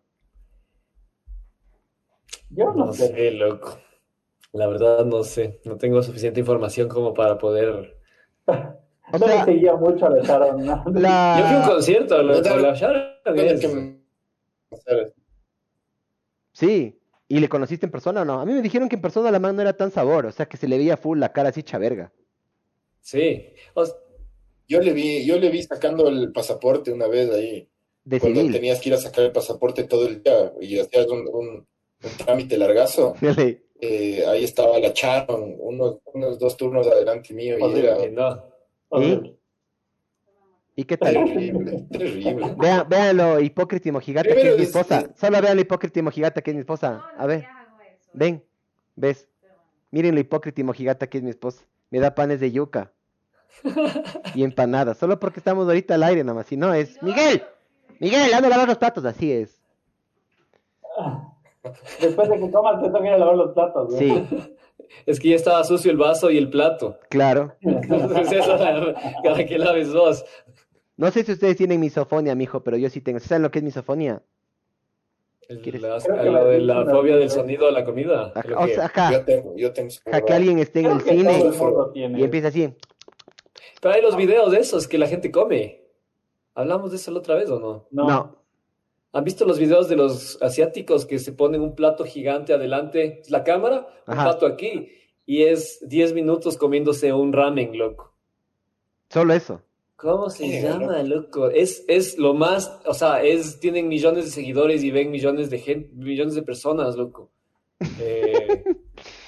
Yo 2.50 2.66
no, 2.74 2.86
No 2.88 2.94
sé. 2.94 3.08
sé, 3.08 3.32
loco. 3.32 3.78
La 4.52 4.68
verdad 4.68 5.06
no 5.06 5.24
sé. 5.24 5.62
No 5.64 5.78
tengo 5.78 6.02
suficiente 6.04 6.40
información 6.42 6.90
como 6.90 7.14
para 7.14 7.38
poder. 7.38 7.98
O 9.14 9.18
no 9.18 9.28
sea, 9.28 9.46
le 9.46 9.54
seguía 9.54 9.76
mucho 9.76 10.06
a 10.06 10.10
la 10.10 10.22
Sharon. 10.24 10.66
¿no? 10.66 10.84
la... 10.94 11.36
Yo 11.38 11.46
fui 11.46 11.56
a 11.56 11.60
un 11.60 11.66
concierto, 11.68 12.24
loco. 12.24 12.44
Yo 12.48 12.58
La 12.60 12.74
Sharon 12.74 13.04
es- 13.36 13.60
que 13.60 15.14
Sí. 16.54 16.98
¿Y 17.28 17.40
le 17.40 17.50
conociste 17.50 17.86
en 17.88 17.92
persona 17.92 18.22
o 18.22 18.26
no? 18.26 18.40
A 18.40 18.46
mí 18.46 18.54
me 18.54 18.62
dijeron 18.62 18.88
que 18.88 18.96
en 18.96 19.02
persona 19.02 19.30
la 19.32 19.40
man 19.40 19.56
no 19.56 19.62
era 19.64 19.74
tan 19.74 19.92
sabor, 19.92 20.26
o 20.28 20.32
sea 20.32 20.46
que 20.46 20.56
se 20.56 20.68
le 20.68 20.78
veía 20.78 20.96
full 20.96 21.20
la 21.20 21.34
cara 21.34 21.50
así 21.50 21.62
chaverga. 21.64 22.14
Sí. 23.02 23.48
O 23.74 23.84
s- 23.84 23.94
Yo 24.72 24.80
le 24.80 24.94
vi, 24.94 25.26
yo 25.26 25.38
le 25.38 25.50
vi 25.50 25.62
sacando 25.64 26.08
el 26.08 26.32
pasaporte 26.32 26.92
una 26.94 27.08
vez 27.08 27.30
ahí, 27.30 27.68
De 28.06 28.20
cuando 28.22 28.40
civil. 28.40 28.54
tenías 28.54 28.80
que 28.80 28.88
ir 28.90 28.96
a 28.96 29.00
sacar 29.00 29.26
el 29.26 29.32
pasaporte 29.34 29.84
todo 29.84 30.08
el 30.08 30.24
día 30.24 30.54
y 30.62 30.80
hacías 30.80 31.08
un, 31.08 31.28
un- 31.28 31.68
un 32.04 32.18
trámite 32.18 32.58
largazo. 32.58 33.14
Eh, 33.82 34.24
ahí 34.28 34.44
estaba 34.46 34.80
la 34.80 34.94
Charon, 34.94 35.56
unos, 35.60 35.98
unos 36.14 36.40
dos 36.40 36.56
turnos 36.56 36.88
adelante 36.88 37.34
mío 37.34 37.58
y 37.60 37.80
era 37.80 37.98
no. 38.10 38.44
¿Y 40.76 40.84
qué 40.86 40.98
tal? 40.98 41.14
terrible, 41.16 41.86
terrible. 41.92 42.56
Vean, 42.58 42.88
vean 42.88 43.18
lo 43.18 43.40
hipócrita 43.42 43.90
y 43.90 43.92
mojigata 43.92 44.34
que 44.34 44.40
es 44.52 44.56
mi 44.56 44.64
es- 44.64 44.70
esposa. 44.70 45.12
Solo 45.20 45.42
vean 45.42 45.56
lo 45.58 45.62
hipócrita 45.62 46.00
y 46.00 46.02
mojigata 46.02 46.42
que 46.42 46.52
es 46.52 46.56
mi 46.56 46.62
esposa. 46.62 47.04
A 47.18 47.28
ver, 47.28 47.46
ven, 48.14 48.42
ves. 48.96 49.28
Miren 49.92 50.16
lo 50.16 50.22
hipócrita 50.22 50.62
y 50.62 50.64
mojigata 50.64 51.08
que 51.10 51.18
es 51.18 51.24
mi 51.24 51.30
esposa. 51.32 51.66
Me 51.90 52.00
da 52.00 52.16
panes 52.16 52.40
de 52.40 52.52
yuca. 52.54 52.94
Y 54.36 54.44
empanadas. 54.44 54.98
Solo 54.98 55.20
porque 55.20 55.40
estamos 55.40 55.68
ahorita 55.68 55.96
al 55.96 56.04
aire 56.04 56.24
nomás. 56.24 56.48
Si 56.48 56.58
no 56.58 56.74
es. 56.74 57.02
Miguel, 57.04 57.44
Miguel, 58.00 58.34
anda 58.34 58.48
a 58.48 58.50
lavar 58.52 58.68
los 58.68 58.78
platos. 58.78 59.06
Así 59.06 59.32
es. 59.32 59.62
Después 62.02 62.30
de 62.30 62.40
que 62.40 62.52
comas, 62.52 62.82
te 62.82 62.90
toca 62.90 63.06
ir 63.06 63.14
a 63.14 63.18
lavar 63.18 63.36
los 63.36 63.54
platos. 63.54 63.92
¿no? 63.92 63.98
Sí, 63.98 64.28
Es 65.06 65.20
que 65.22 65.30
ya 65.30 65.36
estaba 65.36 65.64
sucio 65.64 65.90
el 65.92 65.98
vaso 65.98 66.30
y 66.32 66.38
el 66.38 66.50
plato. 66.50 66.98
claro. 67.10 67.56
Entonces, 67.62 68.32
eso, 68.34 68.58
cada 69.24 69.46
que 69.46 69.58
laves 69.58 69.90
dos. 69.94 70.26
No 70.98 71.10
sé 71.12 71.24
si 71.24 71.32
ustedes 71.32 71.56
tienen 71.56 71.80
misofonia, 71.80 72.36
mijo, 72.36 72.62
pero 72.62 72.76
yo 72.78 72.90
sí 72.90 73.00
tengo. 73.00 73.20
¿Saben 73.20 73.44
lo 73.44 73.52
que 73.52 73.60
es 73.60 73.64
¿Quieres? 75.62 75.82
la- 75.82 75.98
lo 76.26 76.46
de 76.46 76.60
la- 76.60 76.84
la 76.84 76.92
fobia 76.92 77.16
del 77.16 77.30
sonido 77.30 77.68
a 77.68 77.72
la 77.72 77.86
comida. 77.86 78.32
Ajá, 78.36 78.42
Creo 78.42 78.60
o 78.60 78.68
sea, 78.68 78.86
ajá, 78.86 79.12
Yo 79.14 79.24
tengo, 79.26 79.56
yo 79.56 79.72
tengo. 79.74 79.90
ajá, 80.06 80.22
que 80.26 80.34
alguien 80.34 80.60
esté 80.60 80.80
en 80.82 80.86
el 80.88 81.02
cine 81.02 81.44
tiene. 81.94 82.20
y 82.20 82.24
empieza 82.24 82.48
así. 82.50 82.76
Pero 83.82 83.96
hay 83.96 84.02
los 84.02 84.16
videos 84.16 84.52
de 84.52 84.60
esos 84.60 84.88
que 84.88 84.98
la 84.98 85.08
gente 85.08 85.32
come. 85.32 85.84
¿Hablamos 86.54 86.92
de 86.92 86.98
eso 86.98 87.12
la 87.12 87.20
otra 87.20 87.36
vez 87.36 87.50
o 87.50 87.60
no? 87.60 87.88
No. 87.92 88.08
No. 88.08 88.42
¿Han 89.14 89.24
visto 89.26 89.44
los 89.44 89.60
videos 89.60 89.90
de 89.90 89.98
los 89.98 90.42
asiáticos 90.42 91.06
que 91.06 91.20
se 91.20 91.34
ponen 91.34 91.62
un 91.62 91.76
plato 91.76 92.06
gigante 92.06 92.54
adelante? 92.54 93.24
La 93.28 93.44
cámara, 93.44 93.88
un 94.08 94.14
Ajá. 94.14 94.24
plato 94.24 94.46
aquí. 94.46 94.90
Y 95.26 95.44
es 95.44 95.80
10 95.88 96.14
minutos 96.14 96.58
comiéndose 96.58 97.12
un 97.12 97.34
ramen, 97.34 97.78
loco. 97.78 98.14
Solo 99.10 99.34
eso. 99.34 99.62
¿Cómo 99.98 100.30
se 100.30 100.62
llama, 100.62 101.04
loco? 101.04 101.50
Es, 101.50 101.84
es 101.88 102.18
lo 102.18 102.34
más, 102.34 102.80
o 102.86 102.94
sea, 102.94 103.22
es, 103.22 103.60
tienen 103.60 103.88
millones 103.88 104.26
de 104.26 104.32
seguidores 104.32 104.84
y 104.84 104.92
ven 104.92 105.12
millones 105.12 105.50
de 105.50 105.60
gente, 105.60 105.92
millones 105.94 106.36
de 106.36 106.44
personas, 106.44 106.96
loco. 106.96 107.32
Eh, 108.00 108.64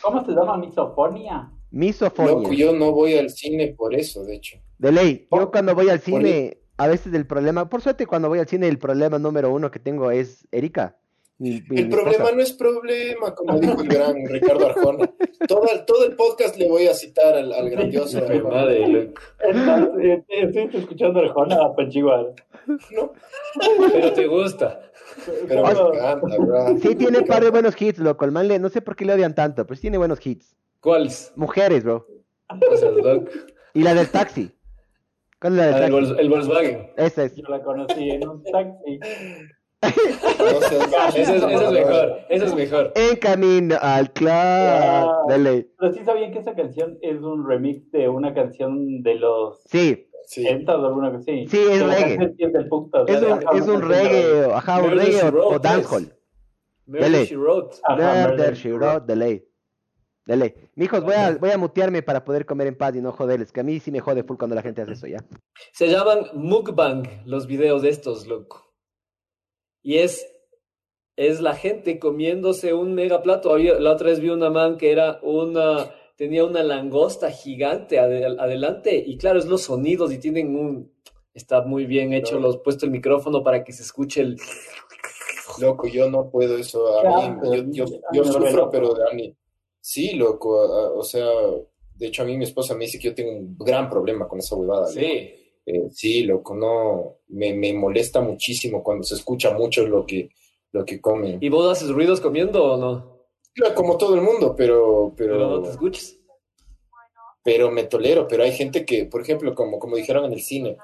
¿Cómo 0.02 0.24
se 0.24 0.32
llama 0.32 0.58
misofonia? 0.58 1.52
Misofonia. 1.74 2.32
Loco, 2.34 2.54
yo 2.54 2.72
no 2.74 2.92
voy 2.92 3.16
al 3.18 3.30
cine 3.32 3.74
por 3.76 3.96
eso, 3.96 4.24
de 4.24 4.36
hecho. 4.36 4.58
De 4.78 4.92
ley, 4.92 5.28
yo 5.32 5.50
cuando 5.52 5.74
voy 5.74 5.90
al 5.90 6.00
cine, 6.00 6.58
a 6.78 6.88
veces 6.88 7.14
el 7.14 7.26
problema, 7.26 7.68
por 7.70 7.82
suerte 7.82 8.06
cuando 8.06 8.30
voy 8.30 8.40
al 8.40 8.48
cine 8.48 8.68
el 8.68 8.78
problema 8.78 9.18
número 9.18 9.52
uno 9.52 9.72
que 9.72 9.80
tengo 9.80 10.12
es 10.12 10.48
Erika. 10.52 10.98
mi- 11.40 11.64
mi- 11.68 11.80
El 11.80 11.88
mi 11.88 11.92
problema 11.92 12.32
no 12.32 12.42
es 12.42 12.54
problema, 12.54 13.34
como 13.34 13.60
dijo 13.60 13.82
el 13.82 13.88
gran 13.88 14.16
Ricardo 14.28 14.68
Arjona. 14.68 15.10
Todo, 15.48 15.64
el- 15.74 15.84
todo 15.86 16.06
el 16.06 16.16
podcast 16.16 16.56
le 16.58 16.70
voy 16.70 16.86
a 16.88 16.94
citar 16.94 17.34
al, 17.36 17.52
al 17.52 17.70
grandioso 17.72 18.20
Arjona. 18.20 18.50
madre. 18.50 19.12
Estás, 19.40 19.90
Estoy 20.30 20.70
escuchando 20.80 21.20
a 21.20 21.24
Arjona 21.24 21.74
Panchigual. 21.76 22.34
No, 22.68 23.14
Pero 23.92 24.14
te 24.14 24.28
gusta. 24.28 24.80
pero 25.48 25.64
me 25.64 25.70
encanta, 25.72 26.38
bro. 26.38 26.78
Sí 26.82 26.96
tiene 26.96 27.18
un 27.20 27.26
par 27.26 27.44
de 27.44 27.50
buenos 27.50 27.82
hits, 27.82 27.98
loco. 28.00 28.26
El 28.26 28.32
man 28.32 28.48
le, 28.48 28.60
no 28.60 28.70
sé 28.70 28.82
por 28.82 28.96
qué 28.96 29.06
le 29.06 29.14
odian 29.14 29.34
tanto, 29.36 29.66
pero 29.66 29.76
sí 29.76 29.82
tiene 29.82 29.98
buenos 29.98 30.26
hits. 30.26 30.56
¿Cuáles? 30.84 31.32
Mujeres, 31.38 31.84
bro. 31.84 32.06
O 32.72 32.78
sea, 32.78 32.92
loco. 32.92 33.32
Y 33.74 33.84
la 33.84 33.94
del 33.96 34.10
taxi. 34.10 34.52
¿Cuál 35.40 35.54
es 35.54 35.58
la 35.60 35.66
del 35.68 35.74
Ah, 35.76 35.86
el, 35.88 35.94
taxi? 36.08 36.16
El 36.22 36.30
Volkswagen. 36.30 36.92
Esa 36.98 37.24
es. 37.24 37.36
Yo 37.36 37.48
la 37.48 37.64
conocí 37.64 38.10
en 38.12 38.28
un 38.28 38.44
taxi. 38.44 39.00
No 39.82 39.90
Ese 41.16 41.36
es, 41.36 41.72
mejor. 41.72 42.20
Ese 42.30 42.46
es 42.46 42.56
mejor. 42.56 42.92
En 42.96 43.16
camino 43.18 43.76
al 43.82 44.12
club. 44.12 44.30
Ah. 44.32 45.26
Pero 45.30 45.94
sí 45.94 46.04
sabían 46.06 46.32
que 46.34 46.40
esa 46.40 46.54
canción 46.54 46.98
es 47.02 47.22
un 47.22 47.48
remix 47.48 47.90
de 47.92 48.10
una 48.10 48.34
canción 48.34 49.02
de 49.04 49.16
los 49.16 49.64
Sí, 49.66 50.08
Sí. 50.26 50.44
70 50.44 50.78
o 50.78 50.86
alguna 50.86 51.20
sí. 51.22 51.48
Sí, 51.48 51.60
es 51.70 51.82
reggae. 51.86 52.14
es 52.14 52.72
un, 52.72 52.90
Ajá, 52.94 53.58
es 53.58 53.68
un 53.68 53.80
no, 53.82 53.88
reggae, 53.88 54.46
ajá, 54.54 54.78
un 54.78 54.90
Murder, 54.90 55.06
reggae 55.06 55.24
o, 55.24 55.48
o 55.50 55.60
dancehall. 55.60 56.14
She 56.88 57.36
Wrote. 57.36 57.78
Murder, 57.90 58.30
Murder, 58.30 58.54
she 58.56 58.72
wrote, 58.72 59.06
de 59.06 59.16
ley. 59.18 59.46
De 60.26 60.38
ley. 60.38 60.54
Mijos, 60.76 61.04
voy 61.04 61.16
a, 61.16 61.36
voy 61.36 61.52
a 61.52 61.58
mutearme 61.58 62.02
para 62.02 62.24
poder 62.24 62.46
comer 62.46 62.68
en 62.68 62.78
paz 62.78 62.96
y 62.96 63.02
no 63.02 63.12
joderles, 63.12 63.52
que 63.52 63.60
a 63.60 63.64
mí 63.64 63.80
sí 63.80 63.92
me 63.92 64.00
jode 64.00 64.24
full 64.24 64.38
cuando 64.38 64.56
la 64.56 64.62
gente 64.62 64.82
hace 64.82 64.94
eso, 64.94 65.08
¿ya? 65.08 65.18
Se 65.74 65.88
llaman 65.88 66.28
mukbang 66.34 67.24
los 67.26 67.46
videos 67.46 67.82
de 67.82 67.90
estos, 67.90 68.26
loco. 68.26 68.74
Y 69.84 69.98
es, 69.98 70.26
es 71.18 71.42
la 71.42 71.56
gente 71.56 72.00
comiéndose 72.00 72.74
un 72.74 72.94
mega 72.94 73.22
plato. 73.22 73.58
La 73.58 73.92
otra 73.92 74.12
vez 74.12 74.22
vi 74.22 74.30
una 74.30 74.50
man 74.50 74.78
que 74.78 74.94
era 74.94 75.20
una, 75.24 75.92
tenía 76.16 76.46
una 76.46 76.64
langosta 76.64 77.30
gigante 77.30 78.00
ade- 78.00 78.40
adelante 78.40 79.04
y 79.06 79.18
claro, 79.18 79.40
es 79.40 79.46
los 79.46 79.64
sonidos 79.64 80.14
y 80.14 80.20
tienen 80.20 80.56
un, 80.56 80.94
está 81.34 81.64
muy 81.64 81.86
bien 81.86 82.14
hecho, 82.14 82.40
los 82.40 82.60
puesto 82.60 82.86
el 82.86 82.92
micrófono 82.92 83.44
para 83.44 83.66
que 83.66 83.74
se 83.74 83.84
escuche 83.84 84.22
el... 84.22 84.38
Loco, 85.60 85.86
yo 85.88 86.10
no 86.10 86.30
puedo 86.30 86.58
eso. 86.58 86.98
A 87.00 87.30
mí, 87.30 87.38
yo, 87.74 87.86
yo, 87.86 88.00
yo 88.14 88.24
vuelve 88.24 88.50
sufro, 88.52 88.70
pero 88.70 88.96
a 89.06 89.14
mí. 89.14 89.36
Sí, 89.86 90.14
loco. 90.14 90.52
o 90.98 91.04
sea, 91.04 91.28
de 91.96 92.08
hecho, 92.08 92.22
a 92.24 92.26
mí 92.26 92.38
mi 92.38 92.46
esposa 92.46 92.74
me 92.74 92.86
dice 92.86 92.98
que 92.98 93.10
yo 93.10 93.16
tengo 93.16 93.32
un 93.32 93.58
gran 93.58 93.90
problema 93.90 94.30
con 94.30 94.40
esa 94.40 94.56
huevada. 94.56 94.88
loco. 94.88 94.94
Sí, 94.94 95.34
Eh, 95.66 95.90
sí, 95.92 96.24
loco, 96.24 96.56
no. 96.56 97.18
Me, 97.28 97.54
me 97.54 97.74
molesta 97.74 98.22
muchísimo 98.22 98.82
cuando 98.82 99.04
se 99.04 99.16
escucha 99.16 99.52
mucho 99.54 99.86
lo 99.86 100.06
que, 100.06 100.30
lo 100.72 100.86
que 100.86 101.02
comen. 101.02 101.38
¿y 101.42 101.50
vos 101.50 101.70
haces 101.70 101.90
ruidos 101.90 102.22
comiendo 102.22 102.64
o 102.64 102.78
no? 102.78 103.26
Claro, 103.54 103.76
Como 103.76 103.98
todo 103.98 104.16
el 104.16 104.22
mundo, 104.22 104.56
pero, 104.56 105.14
Pero 105.18 105.38
no 105.38 105.62
te 105.62 105.70
escuches. 105.72 106.18
pero 107.44 107.70
me 107.72 107.84
tolero. 107.84 108.26
Pero 108.28 108.44
hay 108.44 108.52
gente 108.54 108.86
que, 108.86 109.06
por 109.06 109.22
ejemplo, 109.22 109.54
como, 109.54 109.80
como 109.80 109.98
dijeron 109.98 110.26
en 110.26 110.34
el 110.34 110.42
cine, 110.42 110.78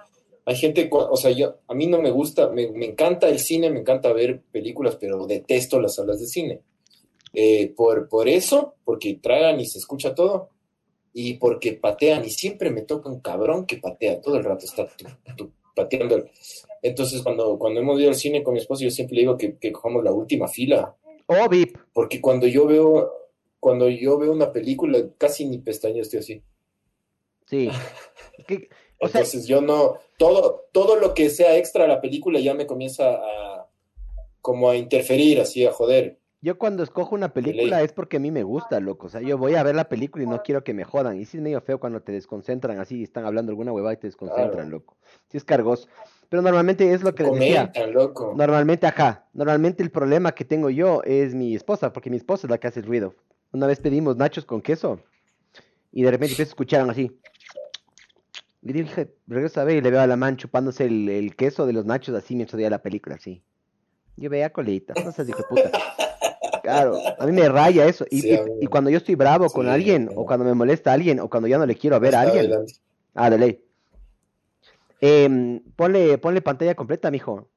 hay 0.45 0.55
gente, 0.55 0.89
o 0.91 1.15
sea, 1.15 1.31
yo, 1.31 1.55
a 1.67 1.73
mí 1.73 1.87
no 1.87 2.01
me 2.01 2.11
gusta, 2.11 2.49
me, 2.49 2.69
me 2.71 2.85
encanta 2.85 3.29
el 3.29 3.39
cine, 3.39 3.69
me 3.69 3.79
encanta 3.79 4.11
ver 4.13 4.41
películas, 4.51 4.97
pero 4.99 5.25
detesto 5.25 5.79
las 5.79 5.95
salas 5.95 6.19
de 6.19 6.27
cine. 6.27 6.61
Eh, 7.33 7.73
por, 7.75 8.07
por 8.09 8.27
eso, 8.27 8.75
porque 8.83 9.19
tragan 9.21 9.59
y 9.59 9.65
se 9.65 9.77
escucha 9.79 10.15
todo, 10.15 10.49
y 11.13 11.35
porque 11.35 11.73
patean, 11.73 12.25
y 12.25 12.29
siempre 12.31 12.71
me 12.71 12.81
toca 12.81 13.09
un 13.09 13.19
cabrón 13.19 13.65
que 13.65 13.77
patea, 13.77 14.21
todo 14.21 14.37
el 14.37 14.43
rato 14.43 14.65
está 14.65 14.87
tu- 14.87 15.05
tu- 15.35 15.51
pateando. 15.75 16.25
Entonces, 16.81 17.21
cuando, 17.21 17.57
cuando 17.59 17.79
hemos 17.81 17.99
ido 17.99 18.09
al 18.09 18.15
cine 18.15 18.41
con 18.43 18.53
mi 18.53 18.59
esposo, 18.59 18.83
yo 18.83 18.91
siempre 18.91 19.15
le 19.15 19.21
digo 19.21 19.37
que, 19.37 19.57
que 19.57 19.71
cojamos 19.71 20.03
la 20.03 20.11
última 20.11 20.47
fila, 20.47 20.95
O 21.27 21.47
VIP. 21.49 21.77
porque 21.93 22.19
cuando 22.21 22.47
yo 22.47 22.65
veo, 22.65 23.11
cuando 23.59 23.89
yo 23.89 24.17
veo 24.17 24.31
una 24.31 24.51
película, 24.51 24.99
casi 25.17 25.45
ni 25.45 25.57
pestañas 25.59 26.07
estoy 26.07 26.19
así. 26.19 26.41
Sí. 27.47 27.69
Que- 28.47 28.69
o 29.01 29.07
sea, 29.07 29.21
Entonces 29.21 29.47
yo 29.47 29.61
no, 29.61 29.97
todo, 30.17 30.67
todo 30.73 30.95
lo 30.97 31.13
que 31.13 31.29
sea 31.29 31.57
extra 31.57 31.85
a 31.85 31.87
la 31.87 32.01
película 32.01 32.39
ya 32.39 32.53
me 32.53 32.65
comienza 32.67 33.11
a 33.15 33.67
como 34.41 34.69
a 34.69 34.75
interferir, 34.77 35.39
así 35.39 35.65
a 35.65 35.71
joder. 35.71 36.17
Yo 36.41 36.57
cuando 36.57 36.83
escojo 36.83 37.15
una 37.15 37.33
película 37.33 37.81
es 37.81 37.91
porque 37.91 38.17
a 38.17 38.19
mí 38.19 38.31
me 38.31 38.43
gusta, 38.43 38.79
loco. 38.79 39.07
O 39.07 39.09
sea, 39.09 39.21
yo 39.21 39.37
voy 39.37 39.55
a 39.55 39.63
ver 39.63 39.75
la 39.75 39.89
película 39.89 40.23
y 40.23 40.27
no 40.27 40.41
quiero 40.41 40.63
que 40.63 40.73
me 40.73 40.83
jodan. 40.85 41.17
Y 41.19 41.25
sí 41.25 41.37
es 41.37 41.43
medio 41.43 41.59
feo 41.61 41.79
cuando 41.79 42.01
te 42.01 42.11
desconcentran 42.13 42.79
así 42.79 42.99
y 42.99 43.03
están 43.03 43.25
hablando 43.25 43.51
alguna 43.51 43.71
huevada 43.73 43.93
y 43.93 43.97
te 43.97 44.07
desconcentran, 44.07 44.51
Claro. 44.51 44.69
loco. 44.69 44.97
Sí 45.27 45.37
es 45.37 45.43
cargoso. 45.43 45.87
Pero 46.29 46.41
normalmente 46.41 46.93
es 46.93 47.01
lo 47.01 47.13
que 47.15 47.23
les 47.23 47.33
decía. 47.33 47.71
Loco. 47.91 48.33
Normalmente, 48.37 48.87
ajá. 48.87 49.25
Normalmente 49.33 49.83
el 49.83 49.91
problema 49.91 50.31
que 50.33 50.45
tengo 50.45 50.69
yo 50.69 51.01
es 51.03 51.33
mi 51.35 51.55
esposa, 51.55 51.91
porque 51.91 52.09
mi 52.09 52.17
esposa 52.17 52.47
es 52.47 52.51
la 52.51 52.57
que 52.57 52.67
hace 52.67 52.79
el 52.81 52.85
ruido. 52.85 53.15
Una 53.51 53.67
vez 53.67 53.79
pedimos 53.79 54.15
nachos 54.15 54.45
con 54.45 54.61
queso 54.61 54.99
y 55.91 56.03
de 56.03 56.11
repente 56.11 56.33
empiezo 56.33 56.49
a 56.51 56.53
escuchar 56.53 56.89
así. 56.89 57.19
Y 58.61 58.73
dije, 58.73 59.15
regreso 59.27 59.59
a 59.59 59.63
ver 59.63 59.77
y 59.77 59.81
le 59.81 59.89
veo 59.89 60.01
a 60.01 60.07
la 60.07 60.17
man 60.17 60.37
chupándose 60.37 60.85
el, 60.85 61.09
el 61.09 61.35
queso 61.35 61.65
de 61.65 61.73
los 61.73 61.85
nachos 61.85 62.13
así 62.15 62.35
mientras 62.35 62.57
veía 62.57 62.69
la 62.69 62.81
película, 62.81 63.15
así. 63.15 63.41
Yo 64.17 64.29
veía 64.29 64.51
colitas, 64.51 65.03
no 65.03 65.11
seas 65.11 65.29
hijo 65.29 65.39
de 65.39 65.43
puta. 65.45 65.71
Claro, 66.71 66.99
a 67.17 67.25
mí 67.25 67.31
me 67.31 67.49
raya 67.49 67.85
eso. 67.87 68.05
Y, 68.09 68.21
Sí, 68.21 68.29
y- 68.29 68.35
a 68.35 68.43
mí- 68.43 68.51
y 68.61 68.67
cuando 68.67 68.89
yo 68.89 68.97
estoy 68.97 69.15
bravo 69.15 69.47
con 69.49 69.67
alguien, 69.67 70.09
o 70.15 70.25
cuando 70.25 70.45
me 70.45 70.53
molesta 70.53 70.91
a 70.91 70.93
alguien, 70.93 71.19
o 71.19 71.29
cuando 71.29 71.47
ya 71.47 71.57
no 71.57 71.65
le 71.65 71.75
quiero 71.75 71.99
ver 71.99 72.15
a 72.15 72.21
alguien. 72.21 72.45
adelante. 72.45 72.73
Ah, 73.15 73.29
de 73.29 73.37
ley. 73.37 73.63
Em, 75.01 75.59
ponle, 75.75 76.17
ponle 76.17 76.41
pantalla 76.41 76.75
completa, 76.75 77.09
mijo. 77.11 77.47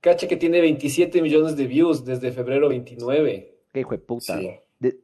Cacha 0.00 0.26
que 0.28 0.36
tiene 0.36 0.60
27 0.60 1.20
millones 1.22 1.56
de 1.56 1.66
views 1.66 2.04
desde 2.04 2.32
febrero 2.32 2.68
29. 2.68 3.58
Qué 3.72 3.80
hijo 3.80 3.90
de 3.90 3.98
puta. 3.98 4.38
Sí. 4.38 4.50
De- 4.78 4.98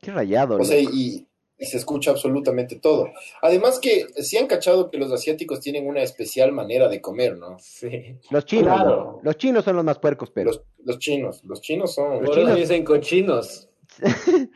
Qué 0.00 0.10
rayado, 0.10 0.56
O 0.58 0.64
sea, 0.64 0.80
y, 0.80 1.26
y 1.62 1.66
se 1.66 1.76
escucha 1.76 2.10
absolutamente 2.10 2.76
todo. 2.76 3.08
Además 3.40 3.78
que 3.78 4.06
sí 4.22 4.36
han 4.36 4.48
cachado 4.48 4.90
que 4.90 4.98
los 4.98 5.12
asiáticos 5.12 5.60
tienen 5.60 5.86
una 5.86 6.02
especial 6.02 6.50
manera 6.50 6.88
de 6.88 7.00
comer, 7.00 7.36
¿no? 7.38 7.56
Sí. 7.60 8.16
Los 8.30 8.44
chinos, 8.44 8.74
Claro. 8.74 9.20
los 9.22 9.36
chinos 9.36 9.64
son 9.64 9.76
los 9.76 9.84
más 9.84 9.98
puercos, 10.00 10.30
pero 10.30 10.50
Los, 10.50 10.62
los 10.84 10.98
chinos, 10.98 11.44
los 11.44 11.60
chinos 11.60 11.94
son... 11.94 12.14
Los 12.20 12.30
Por 12.30 12.38
eso 12.38 12.40
chinos- 12.48 12.56
dicen 12.56 12.84
cochinos. 12.84 13.68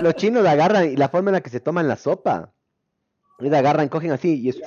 los 0.00 0.14
chinos 0.14 0.46
agarran 0.46 0.92
y 0.92 0.96
la 0.96 1.08
forma 1.08 1.30
en 1.30 1.34
la 1.34 1.40
que 1.40 1.50
se 1.50 1.60
toman 1.60 1.88
la 1.88 1.96
sopa, 1.96 2.52
ellos 3.40 3.52
agarran, 3.54 3.88
cogen 3.88 4.12
así 4.12 4.40
y 4.40 4.48
es- 4.50 4.60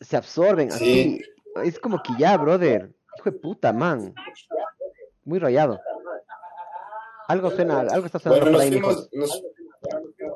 se 0.00 0.16
absorben 0.16 0.70
así. 0.72 0.84
Sí. 0.84 1.20
Es 1.64 1.78
como 1.78 2.02
que 2.02 2.12
ya, 2.18 2.36
brother. 2.36 2.92
Hijo 3.18 3.30
de 3.30 3.38
puta, 3.38 3.72
man. 3.72 4.12
Muy 5.24 5.38
rayado. 5.38 5.80
Algo 7.28 7.50
suena, 7.50 7.80
algo 7.80 8.06
está 8.06 8.18
sonando 8.18 8.44
Bueno, 8.44 8.58
nos 8.58 8.68
fuimos, 8.68 9.08
nos, 9.12 9.42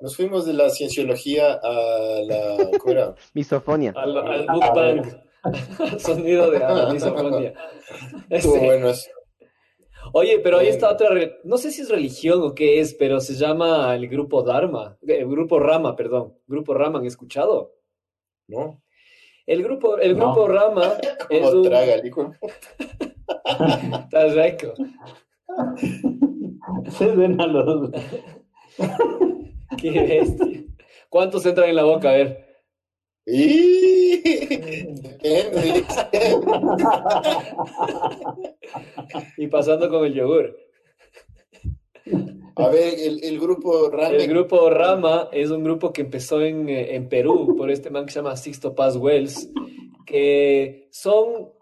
nos 0.03 0.17
fuimos 0.17 0.47
de 0.47 0.53
la 0.55 0.71
cienciología 0.71 1.55
a 1.55 2.21
la... 2.25 2.71
¿Cómo 2.79 2.93
era? 2.93 3.15
Misofonia. 3.35 3.93
Al, 3.97 4.17
al 4.17 4.47
mukbang. 4.49 5.21
Sonido 5.99 6.51
de 6.51 6.59
la 6.59 6.89
misofonia. 6.93 7.55
Estuvo 8.29 8.55
Este, 8.57 8.67
bueno 8.67 8.89
eso. 8.91 9.09
Oye, 10.13 10.39
pero 10.41 10.59
ahí 10.59 10.67
Eh. 10.67 10.71
está 10.71 10.91
otra, 10.91 11.11
re- 11.11 11.39
no 11.45 11.57
sé 11.59 11.71
si 11.71 11.83
es 11.83 11.89
religión 11.91 12.41
o 12.43 12.55
qué 12.55 12.81
es, 12.81 12.95
pero 12.95 13.21
se 13.21 13.35
llama 13.35 13.95
el 13.95 14.09
grupo 14.09 14.43
Dharma, 14.43 14.97
el 15.07 15.29
grupo 15.29 15.59
Rama, 15.59 15.95
perdón, 15.95 16.39
grupo 16.47 16.75
Rama, 16.75 16.99
¿han 16.99 17.07
escuchado? 17.07 17.75
¿No? 18.49 18.83
El 19.47 19.63
grupo, 19.63 19.99
el 19.99 20.17
No. 20.17 20.27
grupo 20.33 20.49
Rama 20.49 20.95
es 21.31 21.41
Como 21.43 21.61
un... 21.61 21.63
traga 21.65 21.95
el 21.95 22.07
hijo. 22.07 22.33
Está 24.05 24.27
rico. 24.27 24.75
Se 26.91 27.07
ven 27.07 27.41
a 27.41 27.47
los. 27.47 27.91
Qué 29.79 29.91
bestia. 29.91 30.65
¿Cuántos 31.09 31.45
entran 31.47 31.69
en 31.71 31.77
la 31.77 31.85
boca? 31.85 32.11
A 32.11 32.15
ver. 32.17 32.47
Y... 33.27 34.17
Depende. 35.23 35.85
Y 39.37 39.47
pasando 39.49 39.89
con 39.89 40.05
el 40.07 40.15
yogur. 40.15 40.57
A 42.57 42.69
ver, 42.69 42.95
el, 42.99 43.23
el 43.23 43.39
grupo 43.39 43.91
Ramen. 43.91 44.21
El 44.21 44.27
grupo 44.29 44.69
Rama 44.71 45.29
es 45.33 45.51
un 45.51 45.63
grupo 45.63 45.93
que 45.93 46.01
empezó 46.03 46.41
en, 46.43 46.69
eh, 46.69 46.95
en 46.97 47.09
Perú 47.09 47.55
por 47.57 47.71
este 47.71 47.91
man 47.91 48.07
que 48.07 48.13
se 48.13 48.19
llama 48.19 48.37
Sixto 48.37 48.75
Paz 48.75 48.97
Wells, 48.97 49.49
que 50.07 50.89
son, 50.91 51.25
so- 51.35 51.60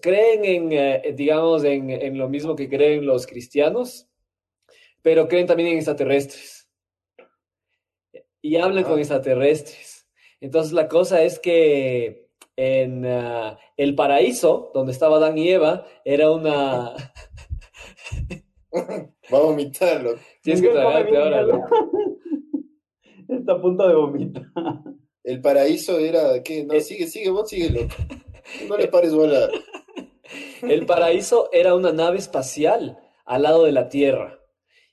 creen 0.00 0.44
en, 0.44 0.72
eh, 0.72 1.14
digamos, 1.16 1.64
en, 1.64 1.90
en 1.90 2.18
lo 2.18 2.28
mismo 2.28 2.54
que 2.56 2.68
creen 2.68 3.06
los 3.06 3.26
cristianos, 3.26 4.08
pero 5.02 5.28
creen 5.28 5.46
también 5.46 5.70
en 5.70 5.76
extraterrestres. 5.76 6.68
Y 8.42 8.56
hablan 8.56 8.84
con 8.84 8.94
Ah. 8.98 9.00
extraterrestres. 9.00 10.06
Entonces 10.40 10.72
la 10.72 10.86
cosa 10.88 11.22
es 11.22 11.38
que 11.38 12.28
en 12.56 13.04
ah, 13.06 13.58
el 13.76 13.94
paraíso, 13.94 14.70
donde 14.74 14.92
estaba 14.92 15.16
Adán 15.16 15.36
y 15.38 15.48
Eva, 15.50 15.86
era 16.04 16.30
una... 16.30 16.94
Va 19.32 19.38
a 19.38 19.40
vomitarlo. 19.40 20.14
Tienes 20.42 20.62
que 20.62 20.68
tragarte 20.68 21.16
ahora. 21.16 21.46
Está 23.28 23.52
a 23.52 23.60
punto 23.60 23.88
de 23.88 23.94
vomitar. 23.94 24.44
El 25.24 25.40
paraíso 25.40 25.98
era. 25.98 26.42
¿Qué? 26.42 26.64
No, 26.64 26.74
Eh. 26.74 26.80
sigue, 26.80 27.06
sigue, 27.06 27.30
vos 27.30 27.48
síguelo. 27.48 27.88
No 28.68 28.76
le 28.76 28.88
pares 28.88 29.14
bola. 29.14 29.48
El 30.62 30.86
paraíso 30.86 31.48
era 31.52 31.74
una 31.74 31.92
nave 31.92 32.18
espacial 32.18 32.98
al 33.24 33.42
lado 33.42 33.64
de 33.64 33.72
la 33.72 33.88
Tierra. 33.88 34.40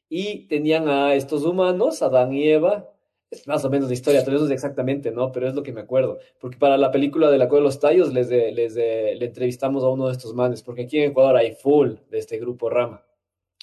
Y 0.10 0.48
tenían 0.48 0.88
a 0.90 1.16
estos 1.16 1.44
humanos, 1.44 2.02
Adán 2.02 2.34
y 2.34 2.48
Eva. 2.50 2.90
Es 3.32 3.48
más 3.48 3.66
o 3.66 3.70
menos 3.72 3.88
la 3.88 3.96
historia, 3.96 4.22
pero 4.24 4.38
eso 4.38 4.46
es 4.46 4.52
exactamente, 4.52 5.10
¿no? 5.10 5.32
Pero 5.32 5.48
es 5.48 5.56
lo 5.56 5.64
que 5.64 5.74
me 5.74 5.82
acuerdo. 5.82 6.20
Porque 6.40 6.58
para 6.58 6.78
la 6.78 6.92
película 6.92 7.32
de 7.32 7.40
la 7.40 7.48
Cueva 7.50 7.62
de 7.62 7.66
los 7.66 7.80
Tallos 7.80 8.14
les, 8.14 8.30
de- 8.30 8.52
les 8.52 8.76
de- 8.76 9.16
le 9.16 9.26
entrevistamos 9.26 9.84
a 9.84 9.88
uno 9.90 10.06
de 10.06 10.12
estos 10.14 10.36
manes, 10.36 10.62
porque 10.62 10.84
aquí 10.84 11.00
en 11.00 11.12
Ecuador 11.12 11.36
hay 11.38 11.54
full 11.56 11.94
de 12.12 12.20
este 12.20 12.38
grupo 12.38 12.70
Rama. 12.70 13.04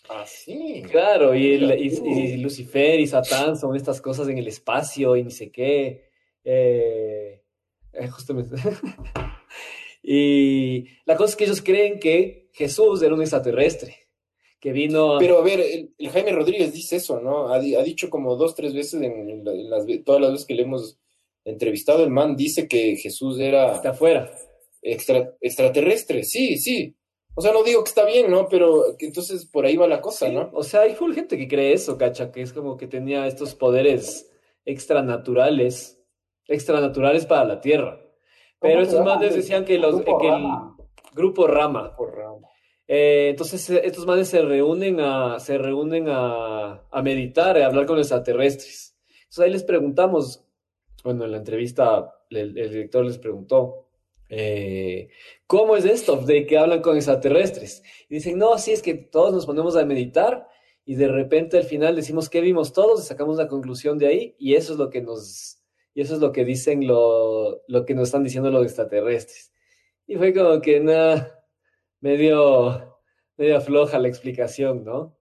Ah, 0.09 0.25
sí. 0.27 0.83
Claro, 0.91 1.37
y, 1.37 1.53
el- 1.55 1.61
Mira 1.63 1.77
y- 1.77 1.97
tú. 1.97 2.05
y 2.05 2.37
Lucifer 2.39 2.99
y 2.99 3.07
Satán 3.07 3.57
son 3.57 3.77
estas 3.77 4.01
cosas 4.01 4.27
en 4.29 4.39
el 4.39 4.49
espacio 4.49 5.15
y 5.15 5.23
ni 5.23 5.31
sé 5.31 5.53
qué. 5.53 6.09
Eh, 6.43 7.45
eh, 7.93 8.09
justamente. 8.09 8.57
y 10.03 10.85
la 11.05 11.17
cosa 11.17 11.31
es 11.31 11.37
que 11.37 11.45
ellos 11.45 11.63
creen 11.63 11.99
que 11.99 12.49
Jesús 12.53 13.03
era 13.03 13.15
un 13.15 13.21
extraterrestre, 13.21 13.97
que 14.61 14.73
vino. 14.73 15.17
Pero 15.19 15.39
a 15.39 15.43
ver, 15.43 15.61
el, 15.61 15.95
el 15.99 16.09
Jaime 16.11 16.33
Rodríguez 16.33 16.73
dice 16.73 16.97
eso, 16.97 17.21
¿no? 17.21 17.49
Ha, 17.53 17.57
ha 17.57 17.83
dicho 17.83 18.11
como 18.11 18.37
dos, 18.37 18.55
tres 18.55 18.75
veces 18.75 18.95
en, 18.95 19.05
en 19.05 19.47
en 19.47 19.71
las, 19.71 19.85
todas 20.05 20.21
las 20.21 20.33
veces 20.33 20.47
que 20.47 20.55
le 20.55 20.63
hemos 20.63 20.99
entrevistado, 21.45 22.05
el 22.05 22.11
man 22.11 22.37
dice 22.37 22.69
que 22.69 22.97
Jesús 22.97 23.39
era 23.41 23.81
de 23.81 23.89
afuera. 23.89 24.31
extra, 24.83 25.35
extraterrestre. 25.41 26.25
Sí, 26.25 26.59
sí. 26.59 26.95
O 27.35 27.43
sea, 27.43 27.53
no 27.53 27.63
digo 27.63 27.83
que 27.85 27.89
está 27.89 28.05
bien, 28.05 28.31
¿no? 28.31 28.49
Pero 28.49 28.97
entonces 28.99 29.47
por 29.47 29.65
ahí 29.65 29.77
va 29.77 29.87
la 29.87 30.01
cosa, 30.01 30.27
Sí, 30.27 30.35
¿no? 30.35 30.51
O 30.53 30.63
sea, 30.63 30.83
hay 30.83 30.95
full 30.95 31.15
gente 31.15 31.39
que 31.39 31.49
cree 31.49 31.73
eso, 31.73 31.97
cacha, 31.97 32.33
que 32.33 32.43
es 32.43 32.53
como 32.53 32.77
que 32.77 32.87
tenía 32.87 33.27
estos 33.27 33.55
poderes 33.55 34.31
extranaturales, 34.65 36.01
extranaturales 36.49 37.27
para 37.27 37.45
la 37.45 37.61
Tierra. 37.61 38.01
Pero 38.61 38.75
¿Cómo 38.75 38.83
estos 38.83 39.05
manes 39.05 39.35
decían 39.35 39.65
que, 39.65 39.79
los, 39.79 39.97
Grupo 39.97 40.19
que 40.19 40.27
el 40.27 40.33
Rama. 40.33 40.77
grupo 41.15 41.47
Rama, 41.47 41.97
Por 41.97 42.17
ramo. 42.17 42.49
Eh, 42.87 43.29
entonces, 43.31 43.71
eh, 43.71 43.83
estos 43.85 44.05
manes 44.05 44.29
se 44.29 44.43
reúnen 44.43 45.01
a, 45.01 45.39
se 45.39 45.59
reúnen 45.59 46.09
a, 46.09 46.83
a 46.91 47.03
meditar, 47.03 47.57
a 47.57 47.67
hablar 47.67 47.87
con 47.87 47.97
los 47.97 48.07
extraterrestres. 48.07 48.97
Entonces 49.21 49.45
ahí 49.45 49.51
les 49.51 49.63
preguntamos, 49.63 50.45
bueno, 51.05 51.25
en 51.25 51.31
la 51.31 51.39
entrevista 51.39 52.13
el, 52.31 52.59
el 52.59 52.71
director 52.71 53.05
les 53.05 53.19
preguntó, 53.19 53.87
eh, 54.29 55.09
¿cómo 55.47 55.77
es 55.77 55.85
esto 55.85 56.17
de 56.17 56.47
que 56.47 56.57
hablan 56.59 56.83
con 56.83 56.97
extraterrestres? 56.97 57.83
Y 58.09 58.15
dicen, 58.17 58.39
no, 58.39 58.57
sí, 58.59 58.73
es 58.73 58.83
que 58.83 58.95
todos 58.95 59.33
nos 59.33 59.47
ponemos 59.47 59.77
a 59.77 59.85
meditar 59.85 60.49
y 60.85 60.95
de 60.95 61.09
repente 61.09 61.59
al 61.59 61.65
final 61.65 61.97
decimos 61.97 62.29
qué 62.29 62.41
vimos 62.41 62.73
todos 62.73 63.03
y 63.03 63.07
sacamos 63.07 63.37
la 63.37 63.49
conclusión 63.49 63.99
de 63.99 64.07
ahí 64.07 64.37
y 64.39 64.55
eso 64.55 64.73
es 64.73 64.79
lo 64.79 64.89
que 64.91 65.03
nos, 65.03 65.60
y 65.95 66.03
eso 66.03 66.15
es 66.15 66.21
lo 66.21 66.33
que 66.33 66.45
dicen, 66.45 66.87
lo, 66.87 67.63
lo 67.67 67.85
que 67.85 67.95
nos 67.95 68.09
están 68.09 68.25
diciendo 68.25 68.51
los 68.51 68.65
extraterrestres. 68.65 69.53
Y 70.07 70.17
fue 70.17 70.33
como 70.35 70.61
que 70.61 70.81
nada 70.81 71.45
medio, 72.01 73.01
medio 73.37 73.61
floja 73.61 73.99
la 73.99 74.09
explicación, 74.09 74.85
¿no? 74.85 75.17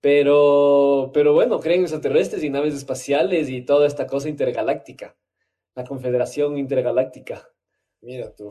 Pero, 0.00 1.10
pero 1.12 1.32
bueno, 1.32 1.58
creen 1.60 1.80
en 1.80 1.84
extraterrestres 1.84 2.44
y 2.44 2.50
naves 2.50 2.74
espaciales 2.74 3.48
y 3.48 3.62
toda 3.62 3.86
esta 3.86 4.06
cosa 4.06 4.28
intergaláctica, 4.28 5.16
la 5.74 5.84
Confederación 5.84 6.58
Intergaláctica. 6.58 7.48
Mira 8.02 8.34
tú. 8.34 8.48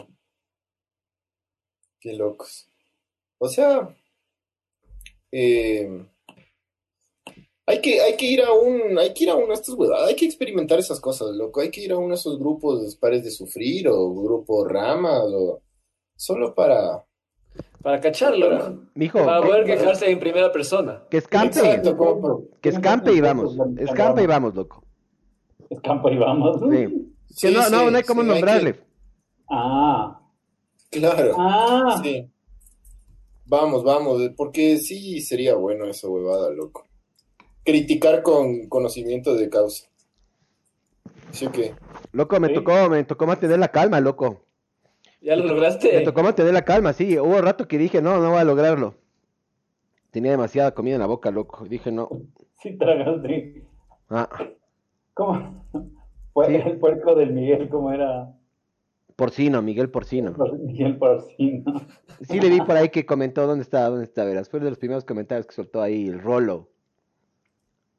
Qué 1.99 2.13
locos. 2.13 2.69
O 3.37 3.47
sea, 3.47 3.95
eh, 5.31 6.05
hay 7.67 7.81
que, 7.81 7.99
hay 8.01 8.15
que 8.15 8.25
ir 8.25 8.41
a 8.41 8.51
un, 8.53 8.97
hay 8.99 9.13
que 9.13 9.23
ir 9.23 9.29
a 9.29 9.35
uno 9.35 9.47
de 9.47 9.53
estos 9.55 9.75
huevadas, 9.75 10.07
hay 10.09 10.15
que 10.15 10.25
experimentar 10.25 10.77
esas 10.79 10.99
cosas, 10.99 11.29
loco. 11.35 11.61
Hay 11.61 11.71
que 11.71 11.81
ir 11.81 11.91
a 11.91 11.97
uno 11.97 12.09
de 12.09 12.15
esos 12.15 12.37
grupos 12.39 12.95
pares 12.97 13.23
de 13.23 13.31
sufrir 13.31 13.87
o 13.87 14.13
grupos 14.13 14.67
ramas 14.71 15.23
o 15.33 15.61
solo 16.15 16.53
para. 16.53 17.03
Para 17.81 18.01
cacharlo, 18.01 18.51
¿no? 18.57 18.89
Mijo, 18.95 19.23
Para 19.23 19.41
poder 19.41 19.63
quejarse 19.65 20.09
en 20.09 20.19
primera 20.19 20.51
persona. 20.51 21.03
que 21.09 21.17
escampe, 21.17 21.59
Exacto, 21.59 21.95
como- 21.95 22.41
que 22.59 22.69
escampe 22.69 23.13
y 23.13 23.21
vamos, 23.21 23.55
escampe 23.77 24.23
y 24.23 24.27
vamos, 24.27 24.55
loco. 24.55 24.83
Escampa 25.69 26.11
y 26.11 26.17
vamos. 26.17 26.59
Sí. 26.69 27.11
Sí, 27.29 27.47
Que 27.47 27.53
no, 27.53 27.59
no, 27.69 27.79
sí, 27.85 27.85
no 27.91 27.97
hay 27.97 28.03
cómo 28.03 28.21
sí, 28.23 28.27
hay 28.29 28.33
que- 28.33 28.39
nombrarle. 28.41 28.79
Ah. 29.49 30.19
Claro. 30.89 31.35
Ah. 31.37 31.99
Sí. 32.03 32.29
Vamos, 33.47 33.83
vamos, 33.83 34.21
porque 34.35 34.77
sí 34.79 35.21
sería 35.21 35.55
bueno 35.55 35.85
esa 35.85 36.07
huevada, 36.09 36.49
loco. 36.51 36.85
Criticar 37.65 38.21
con 38.21 38.69
conocimiento 38.69 39.35
de 39.35 39.49
causa. 39.49 39.87
¿Sí 41.31 41.45
o 41.47 41.51
qué? 41.51 41.73
Loco, 42.13 42.39
me 42.39 42.49
Sí. 42.49 42.53
tocó, 42.53 42.89
me 42.89 43.03
tocó 43.03 43.25
mantener 43.27 43.59
la 43.59 43.69
calma, 43.69 43.99
loco. 43.99 44.41
¿Ya 45.21 45.35
lo 45.35 45.43
Me 45.43 45.49
lograste? 45.49 46.01
tocó 46.01 46.21
mantener 46.23 46.53
la 46.53 46.63
calma, 46.63 46.93
sí. 46.93 47.17
Hubo 47.17 47.41
rato 47.41 47.67
que 47.67 47.77
dije, 47.79 48.01
no, 48.01 48.19
no 48.19 48.29
voy 48.29 48.39
a 48.39 48.43
lograrlo. 48.43 48.95
Tenía 50.11 50.31
demasiada 50.31 50.73
comida 50.73 50.95
en 50.95 51.01
la 51.01 51.07
boca, 51.07 51.31
loco. 51.31 51.65
Dije, 51.65 51.91
no. 51.91 52.09
Sí, 52.61 52.77
tragaste. 52.77 53.63
Ah, 54.09 54.29
¿Cómo? 55.15 55.65
Fue 56.33 56.47
Sí. 56.47 56.55
el 56.55 56.77
puerco 56.79 57.15
del 57.15 57.33
Miguel, 57.33 57.67
¿cómo 57.69 57.91
era? 57.91 58.31
Porcino, 59.15 59.61
Miguel 59.61 59.89
Porcino. 59.89 60.35
Miguel 60.61 60.97
Porcino. 60.97 61.63
Sí 62.21 62.39
le 62.39 62.49
vi 62.49 62.59
por 62.61 62.75
ahí 62.77 62.89
que 62.89 63.05
comentó 63.05 63.47
dónde 63.47 63.63
está, 63.63 63.89
dónde 63.89 64.03
está, 64.03 64.23
verás. 64.25 64.49
Fue 64.49 64.59
de 64.59 64.69
los 64.69 64.77
primeros 64.77 65.05
comentarios 65.05 65.47
que 65.47 65.55
soltó 65.55 65.81
ahí 65.81 66.07
el 66.07 66.19
rolo. 66.21 66.69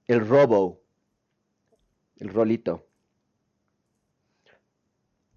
El 0.08 0.26
robo. 0.26 0.80
El 2.18 2.28
rolito. 2.28 2.86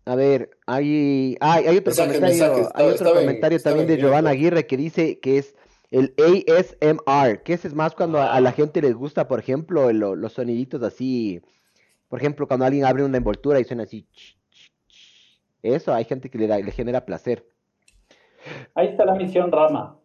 A 0.05 0.15
ver, 0.15 0.57
hay, 0.65 1.37
hay, 1.39 1.65
hay 1.67 1.77
otro 1.77 1.91
Mensaje, 1.91 2.15
comentario, 2.19 2.53
mensaje, 2.55 2.71
hay 2.73 2.87
otro 2.87 3.13
comentario 3.13 3.61
también 3.61 3.87
de. 3.87 3.97
Giovanna 3.97 4.31
Aguirre 4.31 4.65
que 4.65 4.75
dice 4.77 5.19
que 5.19 5.37
es 5.37 5.55
el 5.91 6.15
ASMR, 6.17 7.43
que 7.43 7.53
ese 7.53 7.67
es 7.67 7.75
más 7.75 7.93
cuando 7.93 8.19
a, 8.19 8.33
a 8.33 8.41
la 8.41 8.51
gente 8.51 8.81
les 8.81 8.95
gusta, 8.95 9.27
por 9.27 9.39
ejemplo, 9.39 9.89
el- 9.89 9.99
los 9.99 10.33
soniditos 10.33 10.81
así, 10.81 11.41
por 12.07 12.19
ejemplo, 12.19 12.47
cuando 12.47 12.65
alguien 12.65 12.85
abre 12.85 13.03
una 13.03 13.17
envoltura 13.17 13.59
y 13.59 13.65
suena 13.65 13.83
así. 13.83 14.03
ch, 14.11 14.37
ch, 14.49 14.71
ch. 14.89 15.41
Eso, 15.61 15.93
hay 15.93 16.05
gente 16.05 16.29
que 16.31 16.37
le, 16.39 16.47
da, 16.47 16.57
le 16.57 16.71
genera 16.71 17.05
placer. 17.05 17.45
Ahí 18.73 18.87
está 18.87 19.05
la 19.05 19.13
misión 19.13 19.51
Rama. 19.51 19.99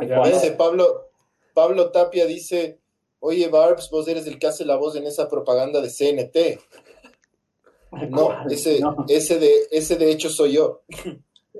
Ya 0.00 0.22
Ese 0.22 0.52
Pablo, 0.52 1.10
Pablo 1.54 1.92
Tapia 1.92 2.26
dice, 2.26 2.79
oye 3.20 3.48
Barbs, 3.48 3.88
vos 3.90 4.06
eres 4.08 4.26
el 4.26 4.38
que 4.38 4.46
hace 4.48 4.64
la 4.64 4.76
voz 4.76 4.96
en 4.96 5.06
esa 5.06 5.28
propaganda 5.28 5.80
de 5.80 5.88
CNT. 5.90 6.58
No, 8.10 8.48
ese, 8.48 8.80
No. 8.80 9.04
ese 9.08 9.38
de, 9.38 9.52
ese 9.70 9.96
de 9.96 10.10
hecho 10.10 10.30
soy 10.30 10.52
yo. 10.52 10.82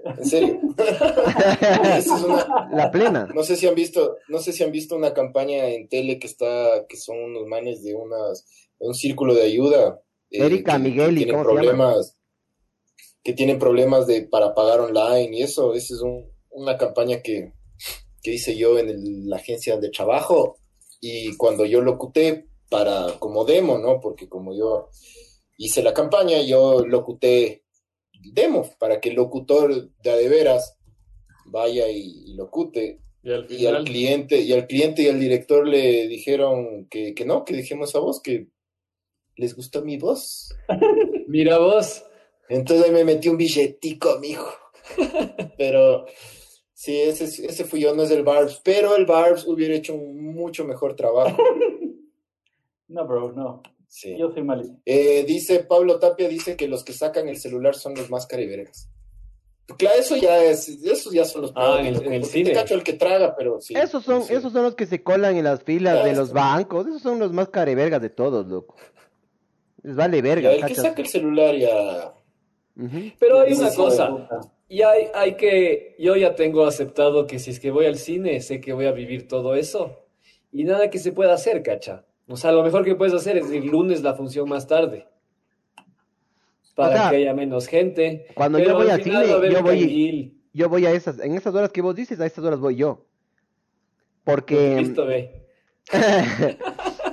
En 0.05 0.25
serio. 0.25 0.61
Esa 0.79 1.99
es 1.99 2.23
una- 2.23 2.69
La 2.73 2.91
plena. 2.93 3.27
no 3.35 3.43
sé 3.43 3.57
si 3.57 3.67
han 3.67 3.75
visto, 3.75 4.17
no 4.29 4.39
sé 4.39 4.53
si 4.53 4.63
han 4.63 4.71
visto 4.71 4.95
una 4.95 5.13
campaña 5.13 5.67
en 5.69 5.89
tele 5.89 6.19
que 6.21 6.29
está, 6.29 6.87
que 6.89 6.97
son 6.97 7.19
unos 7.19 7.47
manes 7.49 7.83
de 7.83 7.95
unas, 7.95 8.47
de 8.79 8.87
un 8.87 8.95
círculo 8.95 9.35
de 9.35 9.43
ayuda. 9.43 10.01
eh, 10.31 10.47
Erika, 10.47 10.75
que- 10.75 10.79
Miguel, 10.79 11.15
que 11.17 11.23
¿y 11.23 11.25
tienen 11.25 11.35
cómo 11.45 11.45
se 11.45 11.67
llama? 11.67 11.89
problemas, 11.89 12.17
que 13.25 13.33
tienen 13.33 13.59
problemas 13.59 14.07
de 14.07 14.23
para 14.23 14.55
pagar 14.55 14.79
online 14.81 15.37
y 15.37 15.43
eso, 15.43 15.75
esa 15.75 15.95
es 15.95 16.01
un- 16.01 16.31
una 16.51 16.79
campaña 16.79 17.21
que, 17.21 17.53
que 18.23 18.35
hice 18.35 18.57
yo 18.57 18.79
en 18.79 18.91
el- 18.91 19.29
la 19.29 19.37
agencia 19.37 19.77
de 19.79 19.91
trabajo 19.91 20.60
y 21.01 21.37
cuando 21.37 21.65
yo 21.65 21.81
locuté 21.81 22.49
para 22.69 23.19
como 23.19 23.45
demo, 23.45 23.79
¿no? 23.79 24.01
Porque 24.01 24.29
como 24.29 24.55
yo 24.55 24.89
hice 25.57 25.83
la 25.83 25.95
campaña, 25.95 26.41
yo 26.43 26.85
locuté 26.87 27.65
demo 28.33 28.69
para 28.79 29.01
que 29.01 29.11
el 29.11 29.17
locutor 29.17 29.91
de 30.03 30.11
a 30.11 30.17
de 30.17 30.29
veras 30.29 30.77
vaya 31.47 31.89
y, 31.89 32.25
y 32.27 32.35
locute 32.35 33.01
Y 33.23 33.31
al 33.33 33.47
y 33.51 33.67
al 33.67 33.77
final, 33.77 33.85
cliente 33.85 34.41
y 34.41 34.53
al 34.53 34.67
cliente 34.67 35.03
y 35.03 35.09
al 35.09 35.21
director 35.21 35.67
le 35.67 36.07
dijeron 36.07 36.87
que, 36.89 37.15
que 37.15 37.25
no, 37.25 37.45
que 37.45 37.57
dejemos 37.57 37.91
esa 37.91 37.99
voz, 37.99 38.21
que 38.23 38.49
les 39.37 39.57
gustó 39.57 39.83
mi 39.83 39.97
voz. 39.97 40.55
mira 41.29 41.59
vos. 41.59 42.05
Entonces 42.49 42.93
me 42.93 43.05
metí 43.05 43.29
un 43.29 43.37
billetico, 43.37 44.19
mijo. 44.19 44.51
Pero 45.59 46.07
sí, 46.83 46.99
ese, 46.99 47.25
ese 47.47 47.65
fui 47.65 47.81
yo, 47.81 47.95
no 47.95 48.03
es 48.05 48.11
el 48.11 48.23
Barbs, 48.23 48.61
pero 48.65 48.97
el 48.97 49.05
Barbs 49.05 49.47
hubiera 49.47 49.75
hecho 49.75 49.95
un 49.95 50.33
mucho 50.35 50.65
mejor 50.65 50.95
trabajo. 50.97 51.37
No, 52.89 53.07
bro, 53.07 53.31
no. 53.33 53.63
Sí. 53.87 54.17
Yo 54.19 54.33
soy 54.33 54.43
malito. 54.43 54.75
Eh, 54.85 55.23
dice 55.25 55.61
Pablo 55.61 56.01
Tapia, 56.01 56.27
dice 56.29 56.57
que 56.57 56.67
los 56.67 56.83
que 56.83 56.93
sacan 56.93 57.29
el 57.29 57.37
celular 57.37 57.77
son 57.77 57.95
los 57.95 58.11
más 58.11 58.27
cariberegas. 58.27 58.89
Claro, 59.79 60.01
eso 60.01 60.17
ya 60.17 60.43
es, 60.43 60.69
esos 60.69 61.13
ya 61.13 61.25
son 61.25 61.43
los 61.43 61.53
Ah, 61.55 61.77
en 61.79 61.87
el- 61.87 62.13
en 62.13 62.25
cine. 62.25 62.51
te 62.51 62.57
cacho 62.57 62.75
el 62.75 62.83
que 62.83 62.95
traga, 62.95 63.37
pero 63.37 63.61
sí. 63.61 63.75
Esos 63.77 64.03
son, 64.05 64.25
sí. 64.25 64.35
esos 64.35 64.53
son 64.53 64.65
los 64.65 64.75
que 64.75 64.87
se 64.87 65.05
colan 65.05 65.37
en 65.37 65.45
las 65.45 65.63
filas 65.63 66.03
de 66.03 66.17
los 66.17 66.33
bancos. 66.33 66.89
Esos 66.89 67.01
son 67.03 67.21
los 67.21 67.33
más 67.33 67.49
carevergas 67.51 68.03
de 68.03 68.11
todos, 68.11 68.45
loco. 68.49 68.75
Les 69.85 69.95
vale 69.95 70.17
Ya, 70.17 70.23
verga, 70.25 70.53
el 70.53 70.65
que 70.67 70.75
saca 70.75 71.01
el 71.01 71.07
celular 71.09 71.55
ya. 71.57 72.13
Pero 73.21 73.39
hay 73.39 73.53
una 73.53 73.73
cosa. 73.73 74.51
Y 74.71 74.83
hay, 74.83 75.09
hay 75.15 75.35
que, 75.35 75.97
yo 75.99 76.15
ya 76.15 76.37
tengo 76.37 76.65
aceptado 76.65 77.27
que 77.27 77.41
si 77.41 77.51
es 77.51 77.59
que 77.59 77.73
voy 77.73 77.87
al 77.87 77.97
cine, 77.97 78.41
sé 78.41 78.61
que 78.61 78.73
voy 78.73 78.87
a 78.87 78.93
vivir 78.93 79.27
todo 79.27 79.57
eso. 79.57 79.99
Y 80.53 80.63
nada 80.63 80.91
que 80.91 81.01
se 81.01 81.11
pueda 81.11 81.35
hacer, 81.35 81.65
cacha. 81.65 82.05
O 82.29 82.37
sea, 82.37 82.53
lo 82.53 82.63
mejor 82.63 82.85
que 82.85 82.95
puedes 82.95 83.13
hacer 83.13 83.37
es 83.37 83.51
el 83.51 83.67
lunes 83.67 84.05
la 84.05 84.15
función 84.15 84.49
más 84.49 84.69
tarde. 84.69 85.09
Para 86.77 86.89
O 86.89 86.93
sea, 86.93 87.11
que 87.11 87.17
haya 87.17 87.35
menos 87.35 87.67
gente. 87.67 88.27
Cuando 88.35 88.59
Pero 88.59 88.71
yo 88.71 88.77
voy 88.77 88.91
al 88.91 89.03
cine, 89.03 89.17
a 89.17 89.25
yo 89.27 89.41
voy, 89.41 89.81
canguil. 89.81 90.41
yo 90.53 90.69
voy 90.69 90.87
a 90.87 90.93
esas, 90.93 91.19
en 91.19 91.35
esas 91.35 91.53
horas 91.53 91.73
que 91.73 91.83
vos 91.83 91.97
dices, 91.97 92.21
a 92.21 92.27
esas 92.27 92.45
horas 92.45 92.61
voy 92.61 92.77
yo. 92.77 93.09
Porque 94.23 94.77
Listo, 94.77 95.05
ve. 95.05 95.49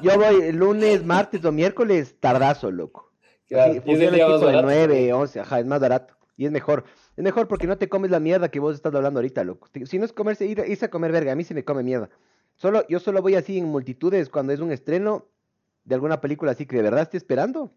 yo 0.03 0.15
voy 0.15 0.51
lunes, 0.51 1.03
martes 1.03 1.43
o 1.43 1.51
miércoles, 1.51 2.17
tardazo, 2.19 2.69
loco. 2.69 3.11
Claro, 3.47 3.73
y 3.73 3.77
es 3.77 3.83
el 3.87 4.11
día 4.11 4.27
de 4.27 4.37
barato. 4.37 4.61
9, 4.61 5.11
11, 5.11 5.39
ajá, 5.39 5.59
es 5.59 5.65
más 5.65 5.79
barato. 5.79 6.13
Y 6.37 6.45
es 6.45 6.51
mejor. 6.51 6.85
Es 7.17 7.23
mejor 7.23 7.47
porque 7.47 7.65
no 7.65 7.79
te 7.79 7.89
comes 7.89 8.11
la 8.11 8.19
mierda 8.19 8.49
que 8.49 8.59
vos 8.59 8.75
estás 8.75 8.93
hablando 8.93 9.17
ahorita, 9.17 9.43
loco. 9.43 9.67
Si 9.85 9.97
no 9.97 10.05
es 10.05 10.13
comerse, 10.13 10.45
ir, 10.45 10.63
irse 10.67 10.85
a 10.85 10.91
comer 10.91 11.11
verga, 11.11 11.31
a 11.31 11.35
mí 11.35 11.43
se 11.43 11.55
me 11.55 11.65
come 11.65 11.81
mierda. 11.81 12.09
Solo, 12.57 12.87
yo 12.87 12.99
solo 12.99 13.23
voy 13.23 13.33
así 13.33 13.57
en 13.57 13.65
multitudes 13.65 14.29
cuando 14.29 14.53
es 14.53 14.59
un 14.59 14.71
estreno 14.71 15.25
de 15.83 15.95
alguna 15.95 16.21
película 16.21 16.51
así 16.51 16.67
que 16.67 16.75
de 16.75 16.83
verdad 16.83 17.01
estoy 17.01 17.17
esperando. 17.17 17.71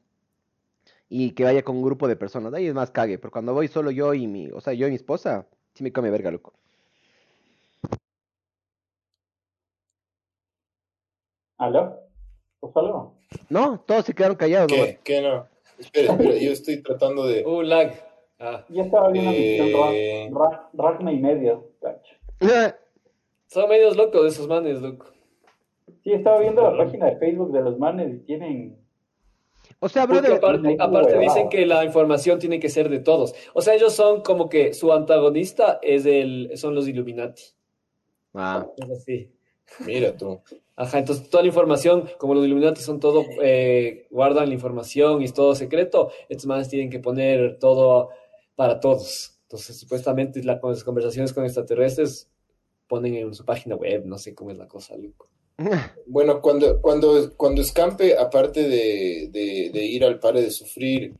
Y 1.08 1.30
que 1.30 1.44
vaya 1.44 1.62
con 1.62 1.76
un 1.76 1.82
grupo 1.82 2.06
de 2.06 2.16
personas. 2.16 2.52
Ahí 2.52 2.66
es 2.66 2.74
más 2.74 2.90
cague. 2.90 3.18
Pero 3.18 3.30
cuando 3.30 3.54
voy 3.54 3.66
solo 3.66 3.90
yo 3.90 4.12
y 4.12 4.26
mi, 4.26 4.50
o 4.50 4.60
sea, 4.60 4.74
yo 4.74 4.86
y 4.86 4.90
mi 4.90 4.96
esposa, 4.96 5.46
sí 5.72 5.82
me 5.82 5.92
come 5.92 6.10
verga, 6.10 6.30
loco. 6.30 6.52
¿Aló? 11.56 11.98
¿Pues 12.60 12.76
algo? 12.76 13.14
No, 13.48 13.80
todos 13.86 14.04
se 14.04 14.14
quedaron 14.14 14.36
callados. 14.36 14.70
¿Qué? 14.70 15.00
¿Qué 15.02 15.22
no? 15.22 15.46
Espera, 15.78 16.12
espera, 16.12 16.34
yo 16.36 16.52
estoy 16.52 16.82
tratando 16.82 17.26
de. 17.26 17.44
Uh, 17.44 17.62
lag. 17.62 18.09
Ah, 18.40 18.64
Yo 18.70 18.82
estaba 18.82 19.10
viendo 19.10 19.30
Eh. 19.32 19.58
misión 20.30 20.34
Ra- 20.34 20.48
Ra- 20.48 20.70
Ragna 20.72 21.12
y 21.12 21.18
medio, 21.18 21.68
cacho. 21.80 22.16
son 23.46 23.68
medios 23.68 23.96
locos 23.96 24.26
esos 24.26 24.48
manes, 24.48 24.80
loco. 24.80 25.06
Sí, 26.02 26.12
estaba 26.12 26.38
viendo 26.40 26.62
la 26.62 26.84
página 26.84 27.06
de 27.06 27.16
Facebook 27.18 27.52
de 27.52 27.60
los 27.60 27.78
manes 27.78 28.14
y 28.14 28.18
tienen... 28.20 28.78
o 29.80 29.88
sea, 29.88 30.06
brother, 30.06 30.40
aparte, 30.78 31.18
dicen 31.18 31.48
que 31.50 31.66
la 31.66 31.84
información 31.84 32.38
tiene 32.38 32.58
que 32.60 32.70
ser 32.70 32.88
de 32.88 33.00
todos. 33.00 33.34
O 33.52 33.60
sea, 33.60 33.74
ellos 33.74 33.92
son 33.92 34.22
como 34.22 34.48
que 34.48 34.72
su 34.72 34.92
antagonista 34.92 35.78
es 35.82 36.06
el, 36.06 36.52
son 36.56 36.74
los 36.74 36.88
Illuminati. 36.88 37.42
Ah, 38.34 38.66
Es 38.78 38.90
así. 38.90 39.30
Mira 39.86 40.16
tú. 40.16 40.40
Ajá, 40.76 40.98
entonces 40.98 41.28
toda 41.28 41.42
la 41.42 41.48
información, 41.48 42.08
como 42.18 42.34
los 42.34 42.46
Illuminati 42.46 42.80
son 42.80 43.00
todo, 43.00 43.24
eh, 43.42 44.06
guardan 44.10 44.48
la 44.48 44.54
información 44.54 45.20
y 45.20 45.26
es 45.26 45.34
todo 45.34 45.54
secreto, 45.54 46.10
estos 46.30 46.46
manes 46.46 46.68
tienen 46.70 46.88
que 46.88 46.98
poner 47.00 47.58
todo 47.58 48.08
para 48.60 48.78
todos. 48.78 49.38
Entonces, 49.44 49.78
supuestamente 49.80 50.44
la- 50.44 50.60
las 50.62 50.84
conversaciones 50.84 51.32
con 51.32 51.46
extraterrestres 51.46 52.28
ponen 52.86 53.14
en 53.14 53.32
su 53.32 53.42
página 53.42 53.74
web, 53.74 54.04
no 54.04 54.18
sé 54.18 54.34
cómo 54.34 54.50
es 54.50 54.58
la 54.58 54.68
cosa, 54.68 54.98
loco. 54.98 55.30
Bueno, 56.06 56.42
cuando, 56.42 56.78
cuando, 56.82 57.34
cuando 57.38 57.62
escampe, 57.62 58.18
aparte 58.18 58.68
de, 58.68 59.28
de, 59.30 59.70
de 59.72 59.84
ir 59.86 60.04
al 60.04 60.18
pare 60.20 60.42
de 60.42 60.50
sufrir, 60.50 61.14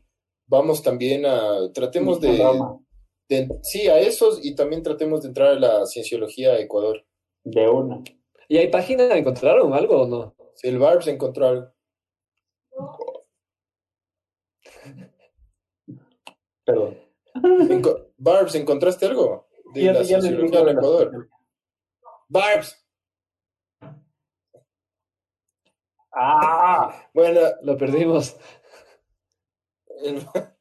vamos 0.45 0.83
también 0.83 1.25
a. 1.25 1.71
Tratemos 1.73 2.21
de, 2.21 2.37
Sí, 3.63 3.87
a 3.87 3.97
esos 3.99 4.45
y 4.45 4.53
también 4.53 4.83
tratemos 4.83 5.23
de 5.23 5.29
entrar 5.29 5.49
a 5.55 5.59
la 5.59 5.85
cienciología 5.87 6.51
de 6.53 6.61
Ecuador. 6.61 7.03
de 7.43 7.67
una. 7.67 8.03
¿Y 8.49 8.57
hay 8.57 8.67
página? 8.67 9.17
¿Encontraron 9.17 9.73
algo 9.73 10.01
o 10.03 10.07
no? 10.07 10.35
Si 10.53 10.67
el 10.67 10.77
Barbs 10.77 11.07
encontró 11.07 11.47
algo. 11.47 11.67
Perdón. 16.65 16.97
Enco- 17.33 18.07
Barbs, 18.17 18.55
¿encontraste 18.55 19.05
algo? 19.05 19.47
De 19.73 19.83
Ya- 19.83 19.93
la 19.93 20.01
ya 20.03 20.19
la- 20.19 20.71
Ecuador. 20.71 21.29
Barbs. 22.27 22.77
¡Ah! 26.13 27.07
Bueno, 27.13 27.39
Lo 27.63 27.77
perdimos. 27.77 28.35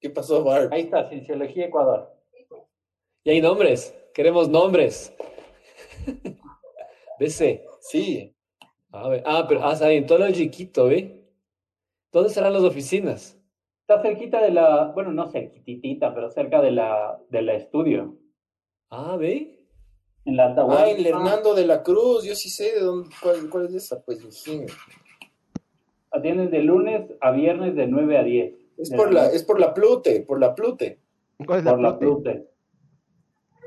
¿qué 0.00 0.10
pasó, 0.10 0.42
Barbs? 0.44 0.72
Ahí 0.72 0.82
está, 0.82 1.08
Cienciología 1.08 1.66
Ecuador. 1.66 2.10
Y 3.24 3.30
hay 3.30 3.40
nombres, 3.40 3.94
queremos 4.12 4.48
nombres. 4.48 5.12
Bese. 7.18 7.64
Sí, 7.80 8.34
A 8.92 9.08
ver, 9.08 9.22
ah, 9.26 9.44
pero 9.48 9.64
ah, 9.64 9.72
está 9.72 9.88
bien, 9.88 10.06
todo 10.06 10.24
el 10.24 10.34
chiquito, 10.34 10.86
¿ve? 10.86 11.22
¿Dónde 12.12 12.30
serán 12.30 12.52
las 12.52 12.62
oficinas? 12.62 13.36
Está 13.86 14.00
cerquita 14.00 14.40
de 14.40 14.50
la, 14.50 14.92
bueno, 14.94 15.12
no 15.12 15.30
cerquitita, 15.30 16.14
pero 16.14 16.30
cerca 16.30 16.62
de 16.62 16.70
la, 16.70 17.18
de 17.28 17.42
la 17.42 17.52
estudio. 17.54 18.16
Ah, 18.88 19.16
¿ve? 19.18 19.60
En 20.24 20.36
la 20.38 20.46
Ah, 20.46 20.52
Atahualpa. 20.52 20.88
el 20.88 21.06
Hernando 21.06 21.54
de 21.54 21.66
la 21.66 21.82
Cruz, 21.82 22.24
yo 22.24 22.34
sí 22.34 22.48
sé 22.48 22.72
de 22.72 22.80
dónde, 22.80 23.10
cuál, 23.22 23.50
cuál 23.50 23.66
es 23.66 23.74
esa, 23.74 24.02
pues, 24.02 24.24
mijín. 24.24 24.64
Atienden 26.10 26.50
de 26.50 26.60
lunes 26.62 27.10
a 27.20 27.30
viernes 27.32 27.74
de 27.74 27.86
9 27.86 28.16
a 28.18 28.22
10. 28.22 28.54
Es 28.78 28.88
De 28.88 28.96
por 28.96 29.12
la, 29.12 29.26
es 29.26 29.42
por 29.42 29.60
la 29.60 29.74
Plute, 29.74 30.20
por 30.22 30.40
la 30.40 30.54
Plute. 30.54 31.00
¿cuál 31.44 31.58
es 31.58 31.64
la 31.66 31.70
por 31.72 31.80
la 31.80 31.98
plute? 31.98 32.30
Plute. 32.32 32.48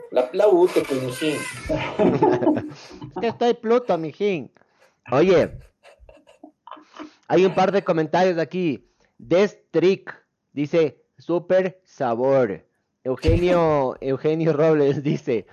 La 0.10 0.32
Plaute, 0.32 0.82
pues, 0.88 1.04
mijín. 1.04 1.36
Es 1.36 3.22
que 3.22 3.28
estoy 3.28 3.54
Pluto, 3.54 3.96
mijín. 4.00 4.52
Oye, 5.12 5.60
hay 7.28 7.46
un 7.46 7.54
par 7.54 7.72
de 7.72 7.84
comentarios 7.84 8.40
aquí. 8.40 8.87
Destrick 9.18 10.14
dice, 10.54 11.04
super 11.18 11.82
sabor. 11.84 12.66
Eugenio, 13.04 13.96
Eugenio 14.02 14.54
Robles 14.54 15.04
dice, 15.04 15.46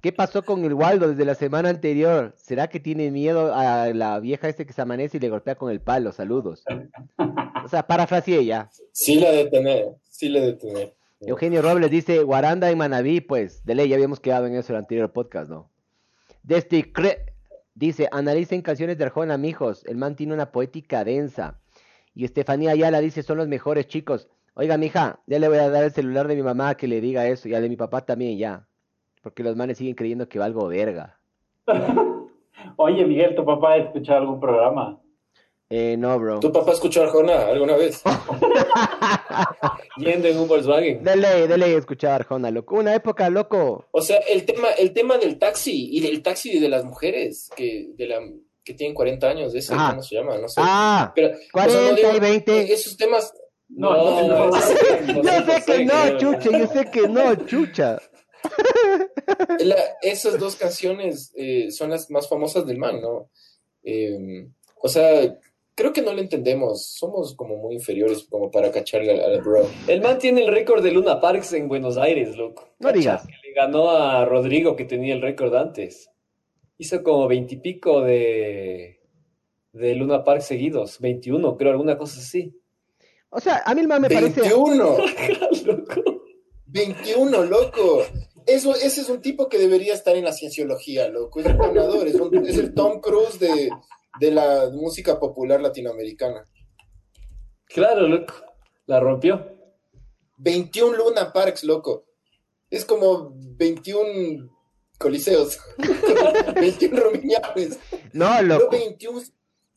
¿qué 0.00 0.12
pasó 0.12 0.42
con 0.42 0.64
el 0.64 0.74
Waldo 0.74 1.08
desde 1.08 1.24
la 1.24 1.34
semana 1.34 1.68
anterior? 1.68 2.34
¿Será 2.36 2.68
que 2.68 2.80
tiene 2.80 3.10
miedo 3.10 3.54
a 3.54 3.88
la 3.88 4.20
vieja 4.20 4.48
este 4.48 4.66
que 4.66 4.72
se 4.72 4.82
amanece 4.82 5.16
y 5.16 5.20
le 5.20 5.28
golpea 5.28 5.54
con 5.54 5.70
el 5.70 5.80
palo? 5.80 6.12
Saludos. 6.12 6.64
O 7.64 7.68
sea, 7.68 7.86
parafraseé 7.86 8.44
ya. 8.44 8.70
Sí 8.92 9.18
la 9.20 9.30
de 9.30 9.46
tener, 9.46 9.86
sí 10.08 10.28
la 10.28 10.40
de 10.40 10.52
tener. 10.54 10.94
Eugenio 11.20 11.62
Robles 11.62 11.90
dice, 11.90 12.22
Guaranda 12.22 12.70
y 12.70 12.76
Manabí, 12.76 13.20
pues, 13.20 13.64
de 13.64 13.74
ley, 13.74 13.88
ya 13.88 13.96
habíamos 13.96 14.20
quedado 14.20 14.46
en 14.46 14.56
eso 14.56 14.72
en 14.72 14.76
el 14.76 14.80
anterior 14.80 15.12
podcast, 15.12 15.48
¿no? 15.48 15.70
Desde 16.42 16.92
dice, 17.74 18.08
analicen 18.12 18.60
canciones 18.60 18.98
de 18.98 19.04
Arjona, 19.04 19.38
mijos, 19.38 19.84
el 19.86 19.96
man 19.96 20.16
tiene 20.16 20.34
una 20.34 20.52
poética 20.52 21.04
densa. 21.04 21.58
Y 22.14 22.24
Estefanía 22.24 22.70
Ayala 22.70 23.00
dice, 23.00 23.22
son 23.22 23.38
los 23.38 23.48
mejores 23.48 23.86
chicos. 23.86 24.28
Oiga, 24.54 24.76
mija, 24.76 25.20
ya 25.26 25.38
le 25.38 25.48
voy 25.48 25.58
a 25.58 25.68
dar 25.68 25.84
el 25.84 25.90
celular 25.90 26.28
de 26.28 26.36
mi 26.36 26.42
mamá 26.42 26.76
que 26.76 26.86
le 26.86 27.00
diga 27.00 27.26
eso, 27.26 27.48
y 27.48 27.54
al 27.54 27.62
de 27.62 27.68
mi 27.68 27.76
papá 27.76 28.04
también 28.04 28.38
ya. 28.38 28.68
Porque 29.20 29.42
los 29.42 29.56
manes 29.56 29.78
siguen 29.78 29.94
creyendo 29.94 30.28
que 30.28 30.38
valgo 30.38 30.68
verga. 30.68 31.18
Oye, 32.76 33.04
Miguel, 33.04 33.34
¿tu 33.34 33.44
papá 33.44 33.72
ha 33.72 33.76
escuchado 33.78 34.20
algún 34.20 34.38
programa? 34.38 35.00
Eh, 35.70 35.96
no, 35.96 36.16
bro. 36.20 36.40
¿Tu 36.40 36.52
papá 36.52 36.72
escuchó 36.72 37.02
Arjona 37.02 37.46
alguna 37.46 37.76
vez? 37.76 38.02
Yendo 39.96 40.28
en 40.28 40.38
un 40.38 40.46
Volkswagen. 40.46 41.02
Dele, 41.02 41.48
dele 41.48 41.74
escuchar 41.74 42.12
Arjona, 42.12 42.50
loco. 42.50 42.76
Una 42.76 42.94
época, 42.94 43.28
loco. 43.30 43.86
O 43.90 44.00
sea, 44.02 44.18
el 44.18 44.44
tema, 44.44 44.68
el 44.78 44.92
tema 44.92 45.18
del 45.18 45.38
taxi 45.38 45.88
y 45.90 46.00
del 46.00 46.22
taxi 46.22 46.60
de 46.60 46.68
las 46.68 46.84
mujeres 46.84 47.50
que, 47.56 47.92
de 47.96 48.06
la, 48.06 48.20
que 48.64 48.74
tienen 48.74 48.94
40 48.94 49.28
años, 49.28 49.52
de 49.52 49.58
ese, 49.58 49.74
Ajá. 49.74 49.90
¿cómo 49.90 50.02
se 50.02 50.14
llama? 50.14 50.38
No 50.38 50.48
sé. 50.48 50.60
Ah, 50.64 51.12
Pero, 51.14 51.28
o 51.28 51.36
sea, 51.38 51.48
40 51.52 51.82
no 51.90 51.94
digo- 51.96 52.16
y 52.16 52.20
20. 52.20 52.72
Esos 52.72 52.96
temas, 52.96 53.32
No, 53.68 54.26
no, 54.26 54.56
es 54.56 54.68
Yo 55.06 55.22
sé 55.22 55.62
que 55.66 55.84
no, 55.84 56.18
chucha, 56.18 56.58
yo 56.58 56.66
sé 56.68 56.90
que 56.90 57.08
no, 57.08 57.34
chucha. 57.46 57.98
la- 59.60 59.96
esas 60.02 60.38
dos 60.38 60.56
canciones 60.56 61.32
eh, 61.36 61.70
son 61.70 61.90
las 61.90 62.10
más 62.10 62.28
famosas 62.28 62.66
del 62.66 62.78
man, 62.78 63.00
¿no? 63.00 63.30
Eh, 63.82 64.46
o 64.82 64.88
sea, 64.88 65.38
creo 65.74 65.92
que 65.92 66.02
no 66.02 66.12
lo 66.12 66.20
entendemos. 66.20 66.86
Somos 66.86 67.34
como 67.34 67.56
muy 67.56 67.74
inferiores 67.74 68.26
como 68.30 68.50
para 68.50 68.70
cacharle 68.70 69.12
al, 69.12 69.20
al 69.34 69.40
bro. 69.42 69.68
El 69.88 70.00
man 70.02 70.18
tiene 70.18 70.42
el 70.44 70.48
récord 70.52 70.82
de 70.82 70.90
Luna 70.92 71.20
Parks 71.20 71.52
en 71.54 71.68
Buenos 71.68 71.96
Aires, 71.96 72.36
loco. 72.36 72.68
No 72.78 72.92
digas. 72.92 73.26
que 73.26 73.32
Le 73.48 73.54
ganó 73.54 73.90
a 73.90 74.24
Rodrigo, 74.24 74.76
que 74.76 74.84
tenía 74.84 75.14
el 75.14 75.22
récord 75.22 75.54
antes. 75.54 76.10
Hizo 76.84 77.02
como 77.02 77.26
veintipico 77.26 78.02
de, 78.02 79.00
de 79.72 79.94
Luna 79.94 80.22
Park 80.22 80.42
seguidos. 80.42 81.00
21, 81.00 81.56
creo, 81.56 81.72
alguna 81.72 81.96
cosa 81.96 82.20
así. 82.20 82.54
O 83.30 83.40
sea, 83.40 83.62
a 83.64 83.74
mí 83.74 83.80
el 83.80 83.88
man 83.88 84.02
me 84.02 84.10
parece. 84.10 84.42
21, 84.42 84.74
loco. 85.64 86.04
21, 86.66 87.44
loco. 87.44 88.02
Eso, 88.46 88.74
ese 88.74 89.00
es 89.00 89.08
un 89.08 89.22
tipo 89.22 89.48
que 89.48 89.56
debería 89.58 89.94
estar 89.94 90.14
en 90.14 90.24
la 90.24 90.32
cienciología, 90.34 91.08
loco. 91.08 91.40
Es 91.40 91.46
un 91.46 91.56
ganador, 91.56 92.06
es, 92.06 92.16
un- 92.16 92.46
es 92.46 92.58
el 92.58 92.74
Tom 92.74 93.00
Cruise 93.00 93.38
de, 93.40 93.70
de 94.20 94.30
la 94.30 94.68
música 94.70 95.18
popular 95.18 95.62
latinoamericana. 95.62 96.44
Claro, 97.66 98.06
loco. 98.06 98.34
La 98.86 99.00
rompió. 99.00 99.42
21 100.36 100.96
Luna 100.98 101.32
Parks, 101.32 101.64
loco. 101.64 102.04
Es 102.68 102.84
como 102.84 103.32
21 103.56 104.50
coliseos. 104.98 105.58
21 106.54 107.00
romiñanes. 107.00 107.78
No, 108.12 108.42
No, 108.42 108.42
loco. 108.42 108.70
21. 108.70 109.22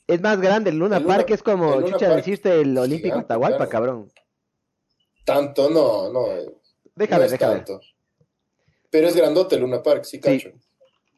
Es 0.07 0.22
más 0.22 0.39
grande. 0.39 0.70
El 0.70 0.78
Luna 0.80 0.97
El 0.97 1.03
Luna- 1.03 1.15
Park 1.18 1.32
es 1.32 1.43
como, 1.43 1.76
el 1.76 1.86
chucha, 1.86 2.05
Park 2.07 2.15
decirte 2.18 2.61
el 2.61 2.78
Olímpico 2.78 3.15
gigante, 3.15 3.26
Atahualpa, 3.26 3.57
claro. 3.68 3.70
cabrón. 3.72 4.11
Tanto, 5.26 5.70
no, 5.70 6.09
no. 6.11 6.28
No 6.28 6.28
ver, 6.95 7.22
es 7.24 7.32
deja 7.32 7.49
ver. 7.49 7.57
tanto. 7.65 7.82
Pero 8.89 9.07
es 9.09 9.15
grandote 9.15 9.55
el 9.55 9.61
Luna 9.61 9.84
Park, 9.84 10.05
sí, 10.05 10.18
Sí. 10.18 10.20
cacho. 10.22 10.51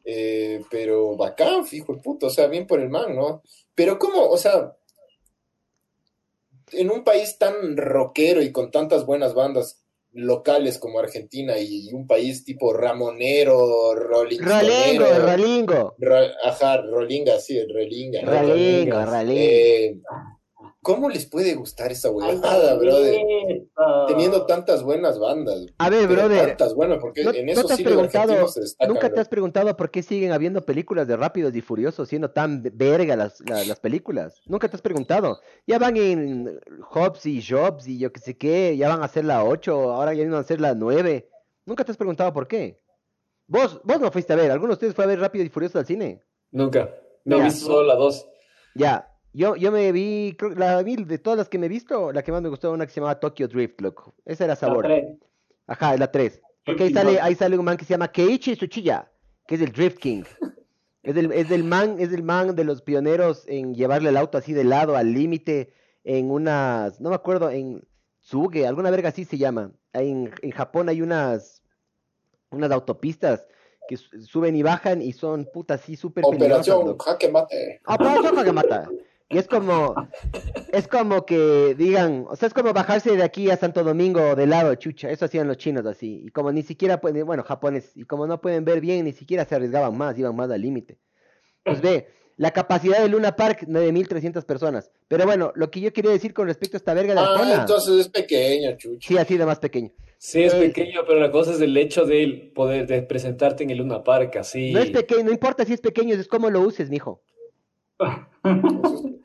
Eh, 0.04 0.64
pero 0.70 1.16
bacán, 1.16 1.64
fijo 1.66 1.92
el 1.92 2.00
puto, 2.00 2.26
o 2.26 2.30
sea, 2.30 2.48
bien 2.48 2.66
por 2.66 2.80
el 2.80 2.88
man, 2.88 3.14
¿no? 3.14 3.42
Pero 3.74 3.98
cómo, 3.98 4.26
o 4.26 4.36
sea, 4.36 4.76
en 6.72 6.90
un 6.90 7.04
país 7.04 7.38
tan 7.38 7.76
rockero 7.76 8.42
y 8.42 8.50
con 8.52 8.70
tantas 8.70 9.04
buenas 9.06 9.34
bandas 9.34 9.82
locales 10.12 10.78
como 10.78 10.98
Argentina 10.98 11.58
y 11.58 11.92
un 11.92 12.06
país 12.06 12.44
tipo 12.44 12.72
ramonero, 12.72 13.94
Rolingo, 13.94 14.44
Rolingo. 14.44 15.94
Ra- 15.98 16.32
ajá, 16.44 16.82
Rolinga, 16.82 17.38
sí, 17.38 17.60
Rolinga. 17.66 18.22
¿no? 18.22 18.30
Rolingo, 18.32 19.04
Rolingo. 19.04 19.40
Eh, 19.40 19.96
¿Cómo 20.82 21.10
les 21.10 21.26
puede 21.26 21.54
gustar 21.54 21.92
esa 21.92 22.10
huevada, 22.10 22.74
brother? 22.76 23.16
Teniendo 24.08 24.46
tantas 24.46 24.82
buenas 24.82 25.18
bandas. 25.18 25.66
A 25.76 25.90
ver, 25.90 26.08
brother. 26.08 26.48
tantas 26.48 26.74
buenas, 26.74 26.98
porque 27.00 27.22
¿No, 27.22 27.32
en 27.34 27.44
no 27.46 27.52
eso 27.52 27.64
te 27.64 27.72
has 27.74 27.76
sí 27.76 27.84
preguntado, 27.84 28.48
se 28.48 28.86
nunca 28.88 29.12
te 29.12 29.20
has 29.20 29.28
preguntado 29.28 29.76
por 29.76 29.90
qué 29.90 30.02
siguen 30.02 30.32
habiendo 30.32 30.64
películas 30.64 31.06
de 31.06 31.16
Rápidos 31.16 31.54
y 31.54 31.60
Furiosos 31.60 32.08
siendo 32.08 32.30
tan 32.30 32.62
verga 32.74 33.14
las, 33.14 33.40
la- 33.46 33.62
las 33.64 33.78
películas? 33.78 34.40
Nunca 34.46 34.68
te 34.68 34.76
has 34.76 34.82
preguntado. 34.82 35.40
Ya 35.66 35.78
van 35.78 35.98
en 35.98 36.58
Hobbs 36.88 37.26
y 37.26 37.42
Jobs 37.46 37.86
y 37.86 37.98
yo 37.98 38.10
que 38.10 38.20
sé 38.20 38.38
qué, 38.38 38.74
ya 38.76 38.88
van 38.88 39.02
a 39.02 39.08
ser 39.08 39.26
la 39.26 39.44
8, 39.44 39.92
ahora 39.92 40.14
ya 40.14 40.24
van 40.24 40.34
a 40.34 40.44
ser 40.44 40.62
la 40.62 40.74
9. 40.74 41.28
Nunca 41.66 41.84
te 41.84 41.90
has 41.92 41.98
preguntado 41.98 42.32
por 42.32 42.48
qué. 42.48 42.80
Vos, 43.46 43.82
vos 43.84 44.00
no 44.00 44.10
fuiste 44.10 44.32
a 44.32 44.36
ver, 44.36 44.50
¿alguno 44.50 44.68
de 44.70 44.74
ustedes 44.74 44.94
fue 44.94 45.04
a 45.04 45.08
ver 45.08 45.20
Rápido 45.20 45.44
y 45.44 45.50
Furioso 45.50 45.78
al 45.78 45.84
cine? 45.84 46.22
Nunca. 46.52 46.88
Me 47.24 47.36
he 47.36 47.38
Ya. 47.38 47.44
visto 47.44 47.66
solo 47.66 47.82
la 47.82 47.96
dos. 47.96 48.26
Ya, 48.74 49.09
yo, 49.32 49.56
yo 49.56 49.70
me 49.72 49.92
vi, 49.92 50.34
creo, 50.38 50.50
la 50.54 50.82
vi 50.82 50.96
de 50.96 51.18
todas 51.18 51.38
las 51.38 51.48
que 51.48 51.58
me 51.58 51.66
he 51.66 51.68
visto, 51.68 52.12
la 52.12 52.22
que 52.22 52.32
más 52.32 52.42
me 52.42 52.48
gustó 52.48 52.72
una 52.72 52.86
que 52.86 52.92
se 52.92 53.00
llamaba 53.00 53.20
Tokyo 53.20 53.48
Drift, 53.48 53.80
loco. 53.80 54.14
Esa 54.24 54.44
era 54.44 54.56
sabor. 54.56 54.86
Ajá, 55.66 55.94
es 55.94 56.00
la 56.00 56.10
3. 56.10 56.40
Porque 56.64 56.84
ahí 56.84 56.92
sale, 56.92 57.20
ahí 57.20 57.34
sale 57.34 57.58
un 57.58 57.64
man 57.64 57.76
que 57.76 57.84
se 57.84 57.94
llama 57.94 58.08
Keiichi 58.10 58.56
Tsuchiya, 58.56 59.10
que 59.46 59.54
es 59.54 59.60
el 59.60 59.72
Drift 59.72 59.98
King. 59.98 60.24
Es 61.02 61.14
del, 61.14 61.32
es 61.32 61.48
del 61.48 61.64
man, 61.64 61.96
es 61.98 62.10
del 62.10 62.22
man 62.22 62.54
de 62.54 62.64
los 62.64 62.82
pioneros 62.82 63.44
en 63.46 63.74
llevarle 63.74 64.10
el 64.10 64.16
auto 64.18 64.36
así 64.36 64.52
de 64.52 64.64
lado 64.64 64.96
al 64.96 65.12
límite 65.14 65.72
en 66.04 66.30
unas, 66.30 67.00
no 67.00 67.08
me 67.08 67.14
acuerdo, 67.14 67.50
en 67.50 67.86
Tsuge, 68.20 68.66
alguna 68.66 68.90
verga 68.90 69.08
así 69.08 69.24
se 69.24 69.38
llama. 69.38 69.72
En, 69.94 70.30
en 70.42 70.50
Japón 70.50 70.88
hay 70.90 71.00
unas, 71.00 71.62
unas 72.50 72.70
autopistas 72.70 73.46
que 73.88 73.96
su- 73.96 74.20
suben 74.22 74.54
y 74.56 74.62
bajan 74.62 75.00
y 75.00 75.12
son 75.12 75.46
putas 75.52 75.80
así 75.82 75.96
súper 75.96 76.24
peligrosas. 76.24 76.68
Operación. 76.68 76.98
Jaque 76.98 77.28
Mate. 77.30 77.80
Operación 77.86 78.54
mata. 78.54 78.88
Y 79.32 79.38
es 79.38 79.46
como, 79.46 79.94
es 80.72 80.88
como 80.88 81.24
que 81.24 81.74
digan, 81.78 82.26
o 82.28 82.34
sea, 82.34 82.48
es 82.48 82.52
como 82.54 82.72
bajarse 82.72 83.16
de 83.16 83.22
aquí 83.22 83.48
a 83.50 83.56
Santo 83.56 83.84
Domingo 83.84 84.34
de 84.34 84.46
lado, 84.46 84.74
chucha, 84.74 85.08
eso 85.10 85.24
hacían 85.26 85.46
los 85.46 85.56
chinos 85.56 85.86
así, 85.86 86.22
y 86.26 86.30
como 86.30 86.50
ni 86.50 86.62
siquiera 86.62 87.00
pueden, 87.00 87.24
bueno, 87.26 87.44
japoneses, 87.44 87.96
y 87.96 88.02
como 88.04 88.26
no 88.26 88.40
pueden 88.40 88.64
ver 88.64 88.80
bien, 88.80 89.04
ni 89.04 89.12
siquiera 89.12 89.44
se 89.44 89.54
arriesgaban 89.54 89.96
más, 89.96 90.18
iban 90.18 90.34
más 90.34 90.50
al 90.50 90.60
límite. 90.60 90.98
Pues 91.64 91.80
ve, 91.80 92.08
la 92.38 92.50
capacidad 92.50 93.00
de 93.00 93.08
Luna 93.08 93.36
Park, 93.36 93.66
9.300 93.68 94.44
personas. 94.44 94.90
Pero 95.06 95.26
bueno, 95.26 95.52
lo 95.54 95.70
que 95.70 95.80
yo 95.80 95.92
quería 95.92 96.10
decir 96.10 96.34
con 96.34 96.48
respecto 96.48 96.76
a 96.76 96.78
esta 96.78 96.94
verga 96.94 97.14
de 97.14 97.20
Ah, 97.20 97.32
Arjona, 97.34 97.54
entonces 97.60 98.00
es 98.00 98.08
pequeño, 98.08 98.76
chucho. 98.78 99.06
sí, 99.06 99.16
así 99.16 99.36
de 99.36 99.46
más 99.46 99.60
pequeño. 99.60 99.92
Sí, 100.18 100.42
es 100.42 100.54
Eh, 100.54 100.58
pequeño, 100.58 101.02
pero 101.06 101.20
la 101.20 101.30
cosa 101.30 101.52
es 101.52 101.60
el 101.60 101.76
hecho 101.76 102.04
de 102.04 102.22
él 102.24 102.52
poder 102.54 102.86
de 102.88 103.02
presentarte 103.02 103.62
en 103.62 103.70
el 103.70 103.78
Luna 103.78 104.02
Park 104.02 104.36
así. 104.36 104.72
No 104.72 104.80
es 104.80 104.90
pequeño, 104.90 105.22
no 105.24 105.30
importa 105.30 105.64
si 105.64 105.72
es 105.74 105.80
pequeño, 105.80 106.14
es 106.16 106.26
como 106.28 106.50
lo 106.50 106.60
uses, 106.62 106.90
mijo. 106.90 107.22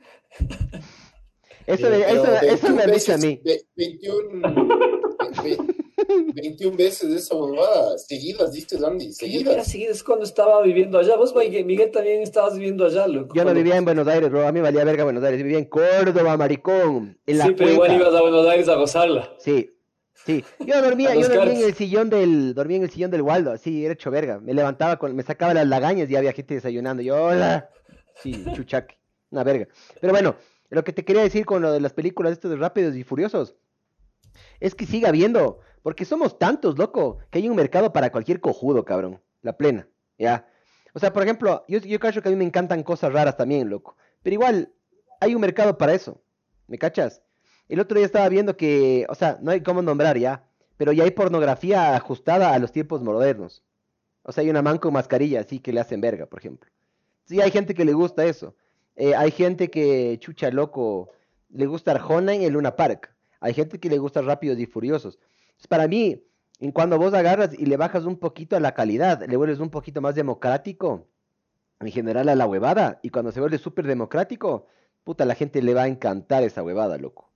Eso, 1.66 1.88
eso, 1.88 2.24
eso 2.42 2.66
21 2.68 2.76
me 2.76 2.92
dicho 2.92 3.12
a 3.12 3.16
mí. 3.16 3.40
ve- 3.44 3.62
21, 3.74 4.40
ve- 5.42 5.58
21 6.34 6.76
veces 6.76 7.10
de 7.10 7.16
esa 7.16 7.34
huevada. 7.34 7.98
Seguidas, 7.98 8.52
diste, 8.52 8.76
Andy, 8.84 9.12
seguidas. 9.12 9.66
seguido, 9.66 9.90
es 9.92 10.04
cuando 10.04 10.24
estaba 10.24 10.62
viviendo 10.62 10.96
allá. 10.98 11.16
Vos, 11.16 11.34
Miguel, 11.34 11.90
también 11.90 12.22
estabas 12.22 12.54
viviendo 12.54 12.86
allá, 12.86 13.08
loco. 13.08 13.34
Yo 13.34 13.44
no 13.44 13.52
vivía 13.52 13.76
en 13.76 13.84
Buenos 13.84 14.06
Aires, 14.06 14.30
bro. 14.30 14.46
A 14.46 14.52
mí 14.52 14.60
valía 14.60 14.84
verga 14.84 15.02
Buenos 15.02 15.24
Aires. 15.24 15.42
Vivía 15.42 15.58
en 15.58 15.64
Córdoba, 15.64 16.36
maricón. 16.36 17.18
En 17.26 17.38
la 17.38 17.46
Sí, 17.46 17.54
pero 17.56 17.70
igual 17.70 17.94
ibas 17.96 18.14
a 18.14 18.20
Buenos 18.20 18.46
Aires 18.46 18.68
a 18.68 18.76
gozarla. 18.76 19.32
Sí, 19.40 19.72
sí. 20.24 20.44
Yo 20.60 20.80
dormía, 20.80 21.16
yo 21.16 21.28
dormía 21.28 21.60
en 21.62 21.64
el 21.66 21.74
sillón 21.74 22.10
del, 22.10 22.54
dormía 22.54 22.76
en 22.76 22.82
el 22.84 22.90
sillón 22.90 23.10
del 23.10 23.22
Waldo, 23.22 23.50
así, 23.50 23.84
era 23.84 23.94
hecho 23.94 24.12
verga. 24.12 24.38
Me 24.38 24.54
levantaba 24.54 24.98
con, 24.98 25.16
me 25.16 25.24
sacaba 25.24 25.52
las 25.52 25.66
lagañas 25.66 26.08
y 26.08 26.14
había 26.14 26.32
gente 26.32 26.54
desayunando. 26.54 27.02
Yo, 27.02 27.16
hola. 27.24 27.70
Sí, 28.22 28.44
chuchaque. 28.54 28.98
Una 29.30 29.44
verga. 29.44 29.68
Pero 30.00 30.12
bueno, 30.12 30.36
lo 30.70 30.84
que 30.84 30.92
te 30.92 31.04
quería 31.04 31.22
decir 31.22 31.44
con 31.44 31.62
lo 31.62 31.72
de 31.72 31.80
las 31.80 31.92
películas 31.92 32.32
estos 32.32 32.50
de 32.50 32.56
Rápidos 32.56 32.96
y 32.96 33.04
Furiosos 33.04 33.56
es 34.60 34.74
que 34.74 34.86
siga 34.86 35.08
habiendo, 35.08 35.60
porque 35.82 36.04
somos 36.04 36.38
tantos, 36.38 36.78
loco, 36.78 37.18
que 37.30 37.38
hay 37.38 37.48
un 37.48 37.56
mercado 37.56 37.92
para 37.92 38.10
cualquier 38.10 38.40
cojudo, 38.40 38.84
cabrón. 38.84 39.20
La 39.42 39.56
plena, 39.56 39.88
¿ya? 40.18 40.48
O 40.92 40.98
sea, 40.98 41.12
por 41.12 41.22
ejemplo, 41.22 41.64
yo, 41.68 41.78
yo 41.78 42.00
cacho 42.00 42.22
que 42.22 42.28
a 42.28 42.32
mí 42.32 42.36
me 42.36 42.44
encantan 42.44 42.82
cosas 42.82 43.12
raras 43.12 43.36
también, 43.36 43.68
loco. 43.68 43.96
Pero 44.22 44.34
igual, 44.34 44.72
hay 45.20 45.34
un 45.34 45.40
mercado 45.40 45.76
para 45.78 45.94
eso. 45.94 46.20
¿Me 46.66 46.78
cachas? 46.78 47.22
El 47.68 47.80
otro 47.80 47.98
día 47.98 48.06
estaba 48.06 48.28
viendo 48.28 48.56
que, 48.56 49.06
o 49.08 49.14
sea, 49.14 49.38
no 49.40 49.50
hay 49.50 49.60
cómo 49.62 49.82
nombrar 49.82 50.18
ya, 50.18 50.44
pero 50.76 50.92
ya 50.92 51.04
hay 51.04 51.10
pornografía 51.10 51.94
ajustada 51.94 52.52
a 52.52 52.58
los 52.58 52.72
tiempos 52.72 53.02
modernos. 53.02 53.62
O 54.22 54.32
sea, 54.32 54.42
hay 54.42 54.50
una 54.50 54.62
man 54.62 54.78
con 54.78 54.92
mascarilla 54.92 55.40
así 55.40 55.60
que 55.60 55.72
le 55.72 55.80
hacen 55.80 56.00
verga, 56.00 56.26
por 56.26 56.40
ejemplo. 56.40 56.70
Sí, 57.26 57.40
hay 57.40 57.50
gente 57.50 57.74
que 57.74 57.84
le 57.84 57.92
gusta 57.92 58.24
eso. 58.24 58.54
Eh, 58.94 59.14
hay 59.14 59.30
gente 59.30 59.70
que, 59.70 60.16
chucha, 60.20 60.50
loco, 60.50 61.10
le 61.50 61.66
gusta 61.66 61.90
Arjona 61.90 62.34
en 62.34 62.42
el 62.42 62.54
Luna 62.54 62.76
Park. 62.76 63.14
Hay 63.40 63.52
gente 63.52 63.78
que 63.78 63.90
le 63.90 63.98
gusta 63.98 64.22
Rápidos 64.22 64.58
y 64.58 64.66
Furiosos. 64.66 65.18
Entonces, 65.48 65.66
para 65.66 65.88
mí, 65.88 66.24
cuando 66.72 66.98
vos 66.98 67.12
agarras 67.12 67.50
y 67.58 67.66
le 67.66 67.76
bajas 67.76 68.04
un 68.04 68.16
poquito 68.16 68.56
a 68.56 68.60
la 68.60 68.72
calidad, 68.72 69.22
le 69.26 69.36
vuelves 69.36 69.58
un 69.58 69.70
poquito 69.70 70.00
más 70.00 70.14
democrático, 70.14 71.08
en 71.80 71.92
general 71.92 72.28
a 72.28 72.34
la 72.34 72.46
huevada, 72.46 73.00
y 73.02 73.10
cuando 73.10 73.32
se 73.32 73.40
vuelve 73.40 73.58
súper 73.58 73.86
democrático, 73.86 74.66
puta, 75.04 75.24
la 75.24 75.34
gente 75.34 75.60
le 75.62 75.74
va 75.74 75.82
a 75.82 75.88
encantar 75.88 76.42
esa 76.42 76.62
huevada, 76.62 76.96
loco. 76.96 77.30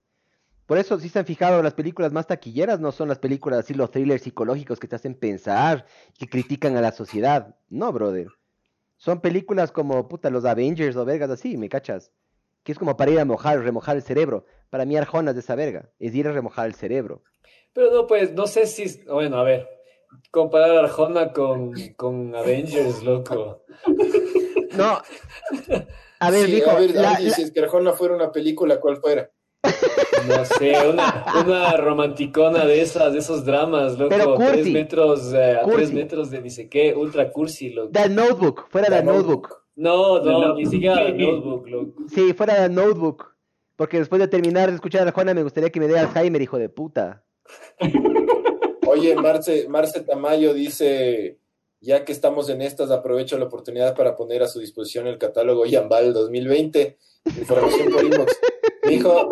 Por 0.66 0.78
eso, 0.78 0.98
si 1.00 1.08
se 1.08 1.18
han 1.18 1.26
fijado, 1.26 1.62
las 1.62 1.74
películas 1.74 2.12
más 2.12 2.28
taquilleras 2.28 2.78
no 2.80 2.92
son 2.92 3.08
las 3.08 3.18
películas 3.18 3.58
así, 3.58 3.74
los 3.74 3.90
thrillers 3.90 4.22
psicológicos 4.22 4.78
que 4.78 4.86
te 4.86 4.96
hacen 4.96 5.14
pensar, 5.14 5.84
que 6.16 6.28
critican 6.28 6.76
a 6.76 6.80
la 6.80 6.92
sociedad. 6.92 7.56
No, 7.68 7.92
brother. 7.92 8.28
Son 9.00 9.22
películas 9.22 9.72
como, 9.72 10.06
puta, 10.08 10.28
los 10.28 10.44
Avengers 10.44 10.94
o 10.94 11.06
vergas 11.06 11.30
así, 11.30 11.56
¿me 11.56 11.70
cachas? 11.70 12.12
Que 12.62 12.72
es 12.72 12.78
como 12.78 12.98
para 12.98 13.10
ir 13.10 13.18
a 13.18 13.24
mojar, 13.24 13.58
remojar 13.62 13.96
el 13.96 14.02
cerebro. 14.02 14.44
Para 14.68 14.84
mí 14.84 14.94
Arjona 14.94 15.30
es 15.30 15.36
de 15.36 15.40
esa 15.40 15.54
verga, 15.54 15.88
es 15.98 16.14
ir 16.14 16.28
a 16.28 16.32
remojar 16.32 16.66
el 16.66 16.74
cerebro. 16.74 17.22
Pero 17.72 17.90
no, 17.90 18.06
pues, 18.06 18.34
no 18.34 18.46
sé 18.46 18.66
si. 18.66 19.02
Bueno, 19.04 19.38
a 19.38 19.42
ver. 19.44 19.66
Comparar 20.30 20.72
Arjona 20.76 21.32
con, 21.32 21.72
con 21.96 22.34
Avengers, 22.34 23.02
loco. 23.02 23.64
No. 24.76 25.00
A 26.18 26.30
ver, 26.30 26.44
Sí, 26.44 26.52
dijo, 26.52 26.70
a 26.70 26.78
ver, 26.78 26.94
la- 26.94 27.12
Andy, 27.12 27.24
la- 27.30 27.34
si 27.34 27.42
es 27.42 27.52
que 27.52 27.60
Arjona 27.60 27.92
fuera 27.94 28.14
una 28.14 28.30
película, 28.30 28.78
¿cuál 28.80 28.98
fuera? 28.98 29.30
No 30.28 30.44
sé, 30.44 30.74
una, 30.88 31.24
una 31.44 31.76
romanticona 31.76 32.64
de 32.64 32.80
esas, 32.82 33.12
de 33.12 33.18
esos 33.20 33.44
dramas, 33.44 33.98
loco. 33.98 34.10
Pero 34.10 34.34
tres 34.36 34.66
metros, 34.68 35.32
eh, 35.32 35.58
a 35.62 35.66
tres 35.66 35.92
metros 35.92 36.30
de 36.30 36.40
ni 36.40 36.50
sé 36.50 36.68
qué, 36.68 36.94
ultra 36.94 37.30
cursi, 37.30 37.70
loco. 37.70 37.90
The 37.92 38.08
Notebook, 38.08 38.66
fuera 38.68 38.88
de 38.88 39.00
The 39.00 39.04
Notebook. 39.04 39.60
No, 39.76 40.20
The 40.20 40.26
no, 40.30 40.32
Notebook. 40.40 40.58
ni 40.58 40.66
siquiera 40.66 41.02
el 41.02 41.16
notebook, 41.18 41.68
loco. 41.68 42.02
Sí, 42.14 42.32
fuera 42.34 42.62
de 42.62 42.68
Notebook. 42.68 43.34
Porque 43.76 43.98
después 43.98 44.20
de 44.20 44.28
terminar 44.28 44.68
de 44.68 44.74
escuchar 44.74 45.02
a 45.02 45.08
Arjona 45.08 45.32
me 45.32 45.42
gustaría 45.42 45.70
que 45.70 45.80
me 45.80 45.88
dé 45.88 45.98
Alzheimer, 45.98 46.42
hijo 46.42 46.58
de 46.58 46.68
puta. 46.68 47.24
Oye, 48.86 49.14
Marce, 49.16 49.68
Marce 49.68 50.00
Tamayo 50.02 50.52
dice, 50.52 51.38
ya 51.80 52.04
que 52.04 52.12
estamos 52.12 52.50
en 52.50 52.60
estas, 52.60 52.90
aprovecho 52.90 53.38
la 53.38 53.46
oportunidad 53.46 53.96
para 53.96 54.16
poner 54.16 54.42
a 54.42 54.48
su 54.48 54.58
disposición 54.60 55.06
el 55.06 55.16
catálogo 55.16 55.64
Yambal 55.64 56.12
2020. 56.12 56.98
Información 57.38 57.90
por 57.92 58.04
inbox. 58.04 58.38
Dijo, 58.90 59.30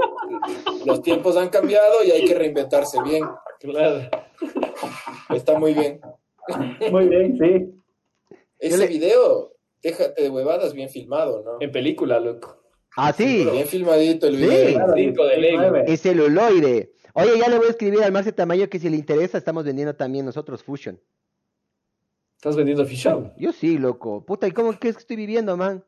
los 0.87 1.03
tiempos 1.03 1.37
han 1.37 1.49
cambiado 1.49 2.03
y 2.05 2.11
hay 2.11 2.25
que 2.25 2.35
reinventarse 2.35 2.99
bien. 3.03 3.25
Claro. 3.61 4.09
Está 5.35 5.59
muy 5.59 5.75
bien. 5.75 6.01
Muy 6.91 7.09
bien, 7.09 7.37
sí. 7.39 7.75
Ese 8.59 8.79
le- 8.79 8.87
video, 8.87 9.53
déjate 9.83 10.23
de 10.23 10.31
huevadas, 10.31 10.73
bien 10.73 10.89
filmado, 10.89 11.43
¿no? 11.45 11.57
En 11.61 11.71
película, 11.71 12.19
loco. 12.21 12.63
Ah, 12.97 13.13
sí. 13.13 13.47
Bien 13.51 13.67
filmadito 13.67 14.27
el 14.27 14.37
Sí. 14.37 14.41
video. 14.43 14.75
Claro, 14.75 14.93
Cinco 14.97 15.25
de 15.27 15.37
ley. 15.37 15.51
19. 15.53 15.85
Es 15.93 16.01
celuloide. 16.03 16.93
Oye, 17.15 17.39
ya 17.39 17.49
le 17.49 17.59
voy 17.59 17.67
a 17.67 17.71
escribir 17.71 18.03
al 18.03 18.13
Marce 18.13 18.33
Tamayo 18.33 18.69
que 18.71 18.79
si 18.79 18.89
le 18.89 18.97
interesa, 18.97 19.39
estamos 19.39 19.65
vendiendo 19.65 19.95
también 19.95 20.25
nosotros 20.25 20.63
Fusion. 20.63 21.01
¿Estás 22.37 22.57
vendiendo 22.57 22.85
Fish-Out? 22.87 23.33
Yo 23.37 23.53
sí, 23.53 23.79
loco. 23.79 24.25
Puta, 24.25 24.47
¿y 24.47 24.53
cómo 24.53 24.73
crees 24.79 24.97
que 24.97 25.01
estoy 25.01 25.17
viviendo, 25.17 25.57
man? 25.57 25.85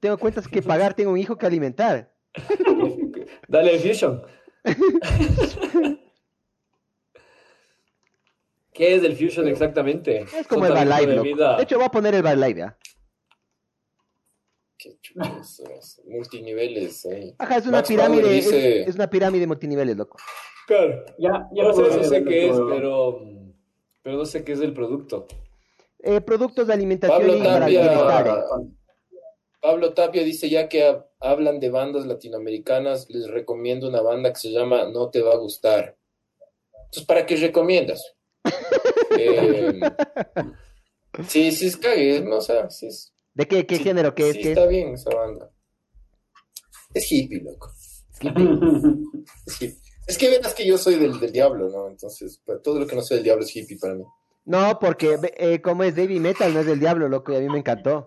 Tengo 0.00 0.18
cuentas 0.18 0.48
que 0.48 0.60
pagar, 0.90 0.94
tengo 0.94 1.12
un 1.12 1.18
hijo 1.18 1.36
que 1.38 1.46
alimentar. 1.46 2.12
Dale 3.48 3.78
Fusion. 3.78 4.22
¿Qué 8.72 8.94
es 8.96 9.04
el 9.04 9.16
Fusion 9.16 9.46
exactamente? 9.48 10.22
Es 10.36 10.48
como 10.48 10.66
Son 10.66 10.76
el 10.76 10.88
Live, 10.88 11.06
de. 11.06 11.34
De 11.56 11.62
hecho, 11.62 11.76
voy 11.76 11.84
a 11.84 11.90
poner 11.90 12.14
el 12.14 12.24
Live, 12.40 12.54
¿ya? 12.58 12.76
Qué 14.76 14.98
chulos, 15.00 15.60
esos 15.60 16.00
multiniveles 16.06 17.06
ahí. 17.06 17.34
Ajá, 17.38 17.58
es 17.58 17.66
una 17.66 17.78
Max 17.78 17.88
pirámide, 17.88 18.38
es- 18.86 18.94
una 18.96 19.08
pirámide 19.08 19.46
multiniveles, 19.46 19.96
loco. 19.96 20.18
Claro. 20.66 21.04
Ya, 21.18 21.48
ya 21.54 21.62
Yo 21.62 21.72
sé, 21.72 22.04
sé 22.04 22.24
qué 22.24 22.50
es, 22.50 22.56
pero, 22.68 23.20
pero 24.02 24.16
no 24.18 24.24
sé 24.24 24.42
qué 24.44 24.52
es 24.52 24.60
el 24.60 24.74
producto. 24.74 25.26
Eh, 26.00 26.20
productos 26.20 26.66
de 26.66 26.74
alimentación 26.74 27.18
Pablo 27.20 27.36
y 27.36 27.42
para 27.42 27.66
el. 27.68 28.74
Pablo 29.64 29.94
Tapia 29.94 30.22
dice, 30.22 30.50
ya 30.50 30.68
que 30.68 30.86
hab- 30.86 31.06
hablan 31.20 31.58
de 31.58 31.70
bandas 31.70 32.04
latinoamericanas, 32.04 33.08
les 33.08 33.28
recomiendo 33.28 33.88
una 33.88 34.02
banda 34.02 34.30
que 34.30 34.38
se 34.38 34.50
llama 34.52 34.90
No 34.90 35.08
Te 35.08 35.22
Va 35.22 35.32
a 35.32 35.38
Gustar. 35.38 35.96
Entonces, 36.84 37.06
¿para 37.06 37.24
qué 37.24 37.36
recomiendas? 37.36 38.02
Eh, 39.16 39.80
sí, 41.28 41.52
sí 41.52 41.66
es 41.68 41.76
cague, 41.76 42.20
¿no? 42.20 42.38
O 42.38 42.40
sea, 42.40 42.68
sí 42.68 42.86
es, 42.88 43.12
¿De 43.32 43.46
qué, 43.46 43.64
qué 43.64 43.76
sí- 43.76 43.84
género? 43.84 44.12
¿Qué 44.14 44.30
es? 44.30 44.34
sí 44.36 44.48
está 44.48 44.66
bien 44.66 44.94
esa 44.94 45.10
banda. 45.14 45.50
Es 46.92 47.10
hippie, 47.12 47.40
loco. 47.42 47.70
Es 47.72 48.20
hippie. 48.22 49.78
Es 50.06 50.18
que 50.18 50.28
verás 50.28 50.52
que 50.52 50.66
yo 50.66 50.76
soy 50.76 50.96
del, 50.96 51.18
del 51.20 51.32
diablo, 51.32 51.70
¿no? 51.70 51.88
Entonces, 51.88 52.38
pues, 52.44 52.60
todo 52.60 52.78
lo 52.80 52.86
que 52.86 52.94
no 52.96 53.00
sea 53.02 53.14
del 53.16 53.24
diablo 53.24 53.44
es 53.44 53.54
hippie 53.56 53.78
para 53.78 53.94
mí. 53.94 54.04
No, 54.44 54.78
porque 54.78 55.16
eh, 55.38 55.62
como 55.62 55.82
es 55.84 55.94
Baby 55.96 56.20
Metal, 56.20 56.52
no 56.52 56.60
es 56.60 56.66
del 56.66 56.78
diablo, 56.80 57.08
loco, 57.08 57.32
y 57.32 57.36
a 57.36 57.40
mí 57.40 57.48
me 57.48 57.58
encantó. 57.60 58.04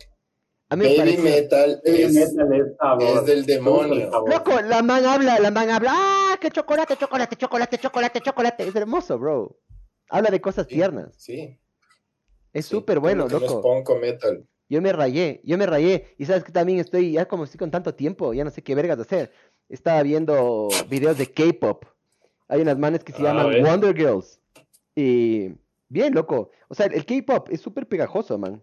A 0.69 0.75
mí 0.75 0.83
me 0.83 0.89
Baby 0.89 0.97
pareció- 0.97 1.23
metal 1.23 1.81
Heavy 1.85 2.01
es... 2.03 2.13
metal 2.13 2.53
es 2.53 2.77
sabor. 2.77 3.03
es 3.19 3.25
del 3.25 3.45
demonio. 3.45 4.11
Loco, 4.27 4.61
la 4.61 4.81
man 4.83 5.05
habla, 5.05 5.39
la 5.39 5.49
man 5.51 5.69
habla, 5.69 5.91
¡ah! 5.95 6.37
¡Qué 6.41 6.51
chocolate, 6.51 6.97
chocolate, 6.97 7.35
chocolate, 7.37 7.77
chocolate, 7.77 8.19
chocolate! 8.21 8.67
Es 8.67 8.75
hermoso, 8.75 9.17
bro. 9.17 9.57
Habla 10.09 10.29
de 10.29 10.41
cosas 10.41 10.67
Sí, 10.67 10.75
tiernas. 10.75 11.13
Sí. 11.17 11.57
Es 12.53 12.65
súper 12.65 12.99
bueno, 12.99 13.27
loco. 13.29 13.95
metal. 14.01 14.45
Yo 14.69 14.81
me 14.81 14.91
rayé, 14.91 15.39
yo 15.45 15.57
me 15.57 15.65
rayé. 15.65 16.13
Y 16.17 16.25
sabes 16.25 16.43
que 16.43 16.51
también 16.51 16.79
estoy, 16.79 17.13
ya 17.13 17.25
como 17.27 17.45
estoy 17.45 17.57
con 17.57 17.71
tanto 17.71 17.93
tiempo, 17.95 18.33
ya 18.33 18.43
no 18.43 18.49
sé 18.49 18.61
qué 18.61 18.75
vergas 18.75 18.99
hacer. 18.99 19.31
Estaba 19.69 20.03
viendo 20.03 20.67
videos 20.89 21.17
de 21.17 21.31
K-pop. 21.31 21.85
Hay 22.49 22.61
unas 22.61 22.77
manes 22.77 23.03
que 23.05 23.13
se 23.13 23.19
Ah, 23.21 23.33
llaman. 23.33 23.63
Wonder 23.63 23.95
Girls. 23.95 24.41
Y 24.95 25.53
bien, 25.87 26.13
loco. 26.13 26.51
O 26.67 26.75
sea, 26.75 26.87
el 26.87 27.05
K-pop 27.05 27.47
es 27.51 27.61
súper 27.61 27.87
pegajoso, 27.87 28.37
man. 28.37 28.61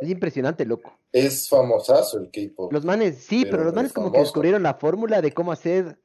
Es 0.00 0.08
impresionante, 0.08 0.64
loco. 0.64 0.98
Es 1.12 1.48
famosazo 1.48 2.18
el 2.18 2.30
K-pop. 2.30 2.72
Los 2.72 2.84
manes, 2.84 3.18
sí, 3.18 3.44
pero, 3.44 3.50
Pero 3.50 3.64
los 3.64 3.72
es 3.72 3.76
manes 3.76 3.92
como 3.92 4.10
que 4.10 4.18
descubrieron 4.20 4.62
la 4.62 4.74
fórmula 4.74 5.20
de 5.20 5.32
cómo 5.32 5.52
hacer 5.52 5.98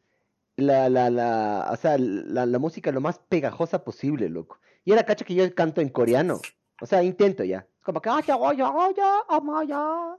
la, 0.57 0.89
la, 0.89 1.09
la, 1.09 1.69
o 1.71 1.75
sea, 1.77 1.97
la, 1.97 2.45
la 2.45 2.59
música 2.59 2.91
lo 2.91 2.99
más 3.01 3.19
pegajosa 3.29 3.83
posible, 3.83 4.27
loco. 4.29 4.59
Y 4.83 4.91
era 4.91 5.03
cacha 5.05 5.23
que 5.25 5.35
yo 5.35 5.53
canto 5.55 5.81
en 5.81 5.89
coreano. 5.89 6.41
O 6.81 6.85
sea, 6.85 7.03
intento 7.03 7.43
ya. 7.43 7.67
Como 7.83 8.01
que, 8.01 8.09
"Ah, 8.09 8.21
ya, 8.25 8.37
ya, 8.37 8.53
ya, 8.57 8.93
ya, 8.95 9.19
ama, 9.29 9.63
ya". 9.65 10.17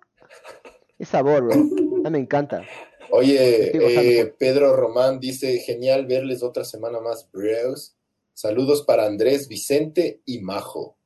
Es 0.99 1.09
sabor, 1.09 1.45
bro. 1.45 1.57
Ya 2.03 2.11
me 2.11 2.19
encanta. 2.19 2.65
Oye, 3.11 3.71
eh. 3.73 4.35
Pedro 4.39 4.75
Román 4.77 5.21
dice, 5.21 5.59
genial 5.61 6.07
verles 6.07 6.43
otra 6.43 6.65
semana 6.65 7.01
más, 7.01 7.31
bros. 7.33 7.97
Saludos 8.35 8.83
para 8.83 9.07
Andrés, 9.07 9.49
Vicente 9.49 10.21
y 10.25 10.41
Majo. 10.41 10.98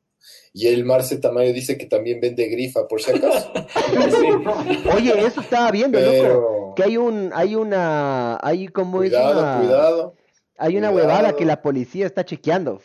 Y 0.54 0.66
el 0.66 0.84
Marce 0.84 1.16
Tamayo 1.18 1.52
dice 1.52 1.78
que 1.78 1.86
también 1.86 2.20
vende 2.20 2.46
grifa, 2.48 2.86
por 2.86 3.00
si 3.00 3.10
acaso. 3.12 3.50
Sí. 4.10 4.88
Oye, 4.96 5.26
eso 5.26 5.40
estaba 5.40 5.70
viendo, 5.70 5.98
loco. 5.98 6.12
Pero 6.12 6.72
Que 6.76 6.82
hay 6.84 6.96
un, 6.98 7.30
hay 7.34 7.54
una, 7.54 8.38
hay 8.42 8.68
como 8.68 9.02
es 9.02 9.10
cuidado, 9.10 9.40
una, 9.40 9.58
cuidado. 9.60 10.14
hay 10.58 10.76
una 10.76 10.90
cuidado. 10.90 11.08
huevada 11.08 11.36
que 11.36 11.44
la 11.46 11.62
policía 11.62 12.06
está 12.06 12.24
chequeando. 12.24 12.80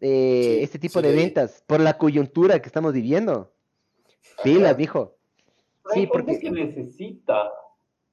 Eh, 0.00 0.56
Sí, 0.58 0.62
este 0.64 0.78
tipo 0.78 1.00
sí 1.00 1.06
de 1.06 1.14
ventas 1.14 1.62
por 1.66 1.80
la 1.80 1.96
coyuntura 1.96 2.60
que 2.60 2.66
estamos 2.68 2.92
viviendo. 2.92 3.52
Pilas, 4.44 4.76
dijo. 4.76 5.16
Pero 5.84 5.94
hay 5.94 6.00
Sí, 6.02 6.06
porque 6.12 6.38
que 6.38 6.50
necesita. 6.50 7.50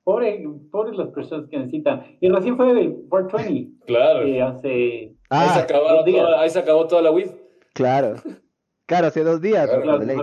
Pobre, 0.06 0.42
pobre 0.72 0.96
las 0.98 1.10
personas 1.10 1.50
que 1.50 1.58
necesitan. 1.58 2.18
Y 2.22 2.30
recién 2.30 2.56
fue 2.58 2.74
de 2.74 2.94
420, 3.10 3.86
Claro. 3.86 4.24
eh, 4.28 4.42
hace... 4.42 4.70
ahí, 5.30 5.50
se 5.50 5.60
Ah, 5.60 5.68
toda, 5.68 6.42
ahí 6.42 6.50
se 6.50 6.60
acabó 6.60 6.88
toda 6.88 7.02
la 7.02 7.12
weed. 7.12 7.32
claro. 7.74 8.16
Claro, 8.94 9.08
hace 9.08 9.24
dos 9.24 9.42
días. 9.42 9.68
Claro. 9.70 10.00
de 10.00 10.06
ley. 10.06 10.18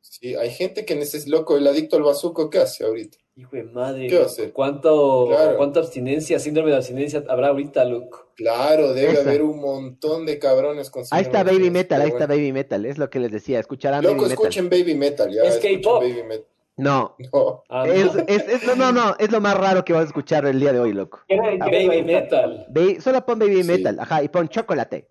Sí, 0.00 0.34
hay 0.34 0.50
gente 0.50 0.84
que 0.84 0.94
necesita, 0.96 1.36
loco, 1.36 1.56
el 1.56 1.66
adicto 1.66 1.96
al 1.96 2.02
bazuco, 2.02 2.48
¿qué 2.50 2.58
hace 2.58 2.84
ahorita? 2.84 3.18
Hijo 3.36 3.56
de 3.56 3.64
madre. 3.64 4.06
¿Qué 4.08 4.16
va 4.16 4.24
a 4.24 4.26
hacer? 4.26 4.52
¿Cuánto, 4.52 5.26
Claro. 5.28 5.56
¿Cuánta 5.56 5.80
abstinencia, 5.80 6.38
síndrome 6.38 6.70
de 6.70 6.76
abstinencia 6.76 7.22
habrá 7.28 7.48
ahorita, 7.48 7.84
loco? 7.84 8.32
Claro, 8.36 8.92
debe 8.92 9.12
Esa. 9.12 9.22
haber 9.22 9.42
un 9.42 9.60
montón 9.60 10.26
de 10.26 10.38
cabrones 10.38 10.90
con 10.90 11.04
Ahí 11.10 11.22
está 11.22 11.42
Baby 11.44 11.70
Metal, 11.70 12.00
ahí 12.00 12.08
pero 12.08 12.16
está 12.18 12.26
bueno. 12.26 12.40
Baby 12.40 12.52
Metal, 12.52 12.84
es 12.86 12.98
lo 12.98 13.08
que 13.10 13.18
les 13.20 13.30
decía, 13.32 13.60
escucharán 13.60 14.02
Loco, 14.02 14.14
Baby 14.16 14.28
Metal. 14.30 14.42
escuchen 14.44 14.68
Baby 14.70 14.94
Metal, 14.94 15.30
ya. 15.32 15.42
Es 15.42 15.56
K-pop. 15.58 16.02
Baby 16.02 16.22
Metal. 16.24 16.46
No, 16.76 17.16
No. 17.32 17.62
Ah, 17.68 17.86
no. 17.86 17.92
es, 17.92 18.10
es, 18.26 18.48
es- 18.48 18.66
no, 18.66 18.74
no, 18.74 18.92
no, 18.92 19.16
es 19.18 19.30
lo 19.30 19.40
más 19.40 19.56
raro 19.56 19.84
que 19.84 19.92
vas 19.92 20.02
a 20.02 20.06
escuchar 20.06 20.44
el 20.46 20.58
día 20.60 20.72
de 20.72 20.80
hoy, 20.80 20.92
loco. 20.92 21.20
¿Quiere- 21.26 21.58
Ah, 21.60 21.66
Baby 21.66 22.02
Metal. 22.02 22.66
Ba- 22.70 23.00
solo 23.00 23.24
pon 23.24 23.38
Baby 23.38 23.62
Sí. 23.62 23.68
Metal, 23.68 23.98
ajá, 24.00 24.22
y 24.22 24.28
pon 24.28 24.48
chocolate. 24.48 25.08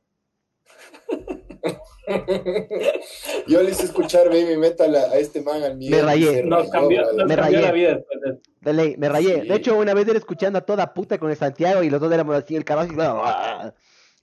Yo 3.48 3.62
le 3.64 3.72
hice 3.72 3.84
escuchar 3.86 4.28
Baby 4.30 4.58
Metal 4.58 4.94
a, 4.96 5.00
a 5.12 5.18
este 5.18 5.42
man 5.42 5.64
al 5.64 5.78
Miguel. 5.78 5.98
Me 6.00 6.02
rayé. 6.06 6.44
Nos 6.44 6.60
rayó, 6.62 6.72
cambió, 6.72 7.02
nos 7.14 7.14
Me 7.28 7.36
cambió 7.36 7.38
rayé. 7.38 7.62
la 7.62 7.72
vida 7.72 7.96
después 7.96 8.20
de 8.62 8.74
ley, 8.74 8.96
me 8.98 9.10
rayé. 9.10 9.42
Sí. 9.42 9.48
De 9.48 9.56
hecho, 9.56 9.78
una 9.78 9.94
vez 9.94 10.08
era 10.08 10.18
escuchando 10.18 10.60
a 10.60 10.62
toda 10.62 10.94
puta 10.94 11.18
con 11.18 11.30
el 11.30 11.38
Santiago 11.38 11.82
y 11.84 11.90
los 11.90 12.00
dos 12.02 12.12
éramos 12.12 12.36
así, 12.36 12.56
el 12.56 12.66
caballo. 12.66 12.94
y- 12.94 13.00
A 13.00 13.74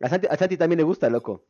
Santi, 0.09 0.27
a 0.31 0.37
Santi 0.37 0.57
también 0.57 0.79
le 0.79 0.85
gusta, 0.85 1.09
loco. 1.11 1.45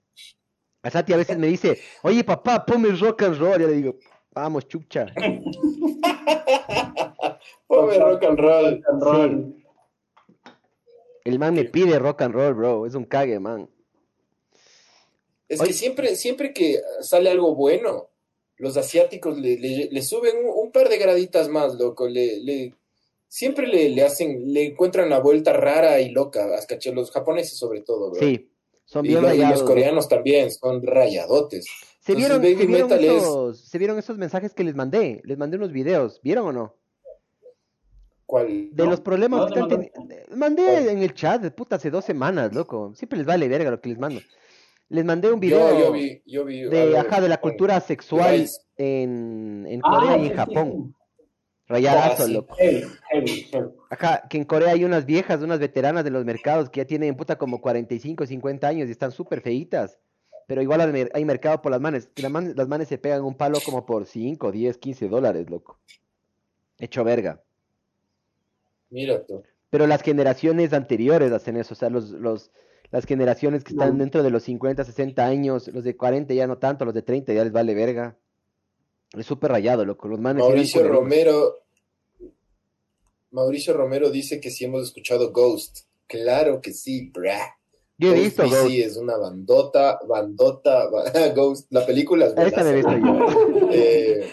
A 0.82 0.91
Santi 0.91 1.12
a 1.12 1.16
veces 1.16 1.37
me 1.39 1.49
dice, 1.49 1.80
oye 2.03 2.22
papá, 2.22 2.64
ponme 2.64 2.91
rock 2.91 3.22
and 3.22 3.39
roll. 3.39 3.61
Yo 3.61 3.66
le 3.68 3.74
digo, 3.74 3.97
Vamos, 4.32 4.68
chucha. 4.68 5.07
Pobre 7.66 7.99
rock 7.99 8.22
and 8.24 8.39
roll. 8.39 8.70
Rock 8.70 8.84
and 8.89 9.03
roll. 9.03 9.55
El 11.24 11.39
man 11.39 11.55
me 11.55 11.64
pide 11.64 11.99
rock 11.99 12.20
and 12.22 12.34
roll, 12.34 12.53
bro. 12.55 12.87
Es 12.87 12.95
un 12.95 13.05
cague, 13.05 13.41
man. 13.41 13.68
Es 15.49 15.61
Oye. 15.61 15.68
que 15.68 15.74
siempre, 15.74 16.16
siempre 16.16 16.53
que 16.53 16.80
sale 17.01 17.30
algo 17.30 17.55
bueno, 17.55 18.09
los 18.57 18.76
asiáticos 18.76 19.38
le, 19.38 19.57
le- 19.59 19.88
le 19.90 20.03
suben 20.03 20.36
un, 20.44 20.51
un 20.66 20.72
par 20.72 20.88
de 20.88 20.99
graditas 20.99 21.49
más, 21.49 21.74
loco. 21.74 22.09
Le, 22.09 22.40
le- 22.40 22.74
siempre 23.28 23.66
le, 23.66 23.90
le 23.90 24.03
hacen, 24.03 24.53
le 24.53 24.64
encuentran 24.66 25.09
la 25.11 25.20
vuelta 25.20 25.53
rara 25.53 26.01
y 26.01 26.11
loca, 26.11 26.47
a 26.57 26.66
caché, 26.66 26.92
los 26.92 27.11
japoneses 27.11 27.57
sobre 27.59 27.82
todo, 27.82 28.11
bro. 28.11 28.20
Sí, 28.20 28.49
son 28.84 29.03
bien 29.03 29.18
y 29.18 29.26
rayados. 29.26 29.51
los 29.53 29.61
¿no? 29.62 29.66
coreanos 29.66 30.09
también, 30.09 30.51
son 30.51 30.82
rayadotes. 30.84 31.66
¿Se 32.01 32.14
vieron, 32.14 32.40
se, 32.42 32.55
vieron 32.55 32.92
es- 32.92 33.01
esos, 33.03 33.61
se 33.68 33.78
vieron 33.78 33.99
esos 33.99 34.16
mensajes 34.16 34.55
que 34.55 34.64
les 34.64 34.74
mandé? 34.74 35.20
Les 35.24 35.36
mandé 35.38 35.57
unos 35.57 35.72
videos. 35.72 36.20
¿Vieron 36.22 36.47
o 36.47 36.53
no? 36.53 36.74
¿Cuál? 38.24 38.70
De 38.72 38.84
No, 38.84 38.90
los 38.90 39.01
problemas 39.01 39.40
¿dónde 39.40 39.55
que 39.55 39.61
están 39.61 39.90
teniendo. 39.92 40.36
Mandé 40.36 40.64
¿Cuál? 40.64 40.88
en 40.88 40.99
el 40.99 41.14
chat, 41.14 41.40
de 41.42 41.51
puta, 41.53 41.76
hace 41.76 41.90
dos 41.90 42.05
semanas, 42.05 42.53
loco. 42.53 42.92
Siempre 42.97 43.18
les 43.18 43.26
vale 43.26 43.47
verga 43.49 43.70
lo 43.70 43.80
que 43.80 43.88
les 43.90 43.99
mando. 43.99 44.20
Les 44.89 45.05
mandé 45.05 45.32
un 45.32 45.41
video 45.41 45.78
yo 45.78 45.93
vi, 45.93 46.22
yo 46.26 46.45
vi 46.45 46.62
de, 46.62 46.97
ajá, 46.97 47.20
de 47.20 47.28
la 47.28 47.41
cultura 47.41 47.80
sexual 47.80 48.47
en, 48.76 49.80
Ah, 49.82 49.91
Corea 49.99 50.16
y 50.18 50.22
en 50.26 50.28
sí, 50.30 50.34
Japón. 50.37 50.95
sí. 51.18 51.24
Rayadazo, 51.68 52.22
Ah, 52.22 52.26
sí. 52.26 52.32
loco. 53.53 53.76
Ajá, 53.91 54.22
que 54.30 54.37
en 54.39 54.45
Corea 54.45 54.70
hay 54.74 54.84
unas 54.84 55.05
viejas, 55.05 55.43
unas 55.43 55.59
veteranas 55.59 56.05
de 56.05 56.11
los 56.11 56.24
mercados 56.24 56.70
que 56.70 56.80
ya 56.80 56.84
tienen 56.84 57.16
puta 57.16 57.37
como 57.37 57.61
45, 57.61 58.24
50 58.26 58.68
años 58.68 58.89
y 58.89 58.93
están 58.93 59.11
súper 59.11 59.41
feitas. 59.41 59.99
Pero 60.47 60.62
igual 60.62 60.80
hay 60.80 60.93
mer- 60.93 61.11
hay 61.12 61.24
mercado 61.24 61.61
por 61.61 61.72
las 61.72 61.80
manes. 61.80 62.09
que 62.14 62.22
la 62.22 62.28
man- 62.28 62.53
las 62.57 62.68
manes 62.68 62.87
se 62.87 62.99
pegan 62.99 63.24
un 63.24 63.34
palo 63.34 63.59
como 63.64 63.84
por 63.84 64.07
5, 64.07 64.53
10, 64.53 64.78
15 64.78 65.09
dólares, 65.09 65.51
loco. 65.51 65.80
Hecho 66.78 67.03
verga. 67.03 67.41
Mira 68.91 69.24
tú. 69.26 69.43
Pero 69.70 69.89
las 69.89 70.03
generaciones 70.03 70.72
anteriores 70.72 71.32
hacen 71.32 71.57
eso, 71.57 71.74
o 71.74 71.76
sea, 71.76 71.91
los, 71.91 72.11
los, 72.11 72.53
las 72.91 73.05
generaciones 73.05 73.64
que 73.64 73.72
están 73.72 73.93
No. 73.97 74.05
dentro 74.05 74.22
de 74.22 74.30
los 74.30 74.43
50, 74.45 74.84
60 74.84 75.24
años, 75.26 75.68
los 75.68 75.84
de 75.84 75.97
40 75.97 76.34
ya 76.34 76.47
no 76.47 76.59
tanto, 76.59 76.84
los 76.84 76.95
de 76.95 77.03
30 77.03 77.32
ya 77.32 77.45
les 77.45 77.53
vale 77.53 77.74
verga. 77.74 78.16
Es 79.16 79.26
súper 79.26 79.51
rayado, 79.53 79.84
loco. 79.84 80.09
Los 80.09 80.20
manes 80.20 80.43
Mauricio. 80.43 80.87
Romero. 80.87 81.62
Mauricio 83.30 83.74
Romero 83.74 84.11
dice 84.11 84.41
que 84.41 84.51
sí 84.51 84.64
hemos 84.64 84.82
escuchado 84.84 85.32
Ghost. 85.32 85.80
Claro 86.07 86.61
que 86.61 86.72
sí, 86.72 87.11
brah. 87.11 87.57
Yo 87.99 88.09
he 88.09 88.11
Ghost 88.12 88.24
visto, 88.24 88.43
Ghost. 88.45 88.74
es 88.74 88.97
una 88.99 89.16
bandota, 89.16 89.99
bandota, 90.07 90.89
ba- 90.91 91.05
Ghost, 91.34 91.66
la 91.70 91.84
película 91.87 92.26
es 92.26 92.34
me 92.37 92.43
he 92.43 92.74
visto 92.74 92.93
yo. 92.99 93.26
Eh, 93.78 94.30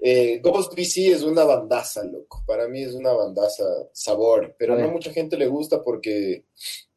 eh, 0.00 0.40
Ghost 0.42 0.74
BC 0.74 1.08
es 1.12 1.22
una 1.22 1.44
bandaza, 1.44 2.04
loco. 2.04 2.42
Para 2.46 2.68
mí 2.68 2.82
es 2.82 2.94
una 2.94 3.12
bandaza 3.12 3.64
sabor, 3.92 4.54
pero 4.58 4.74
A 4.74 4.78
no 4.78 4.88
mucha 4.90 5.10
gente 5.12 5.36
le 5.36 5.46
gusta 5.48 5.82
porque 5.82 6.44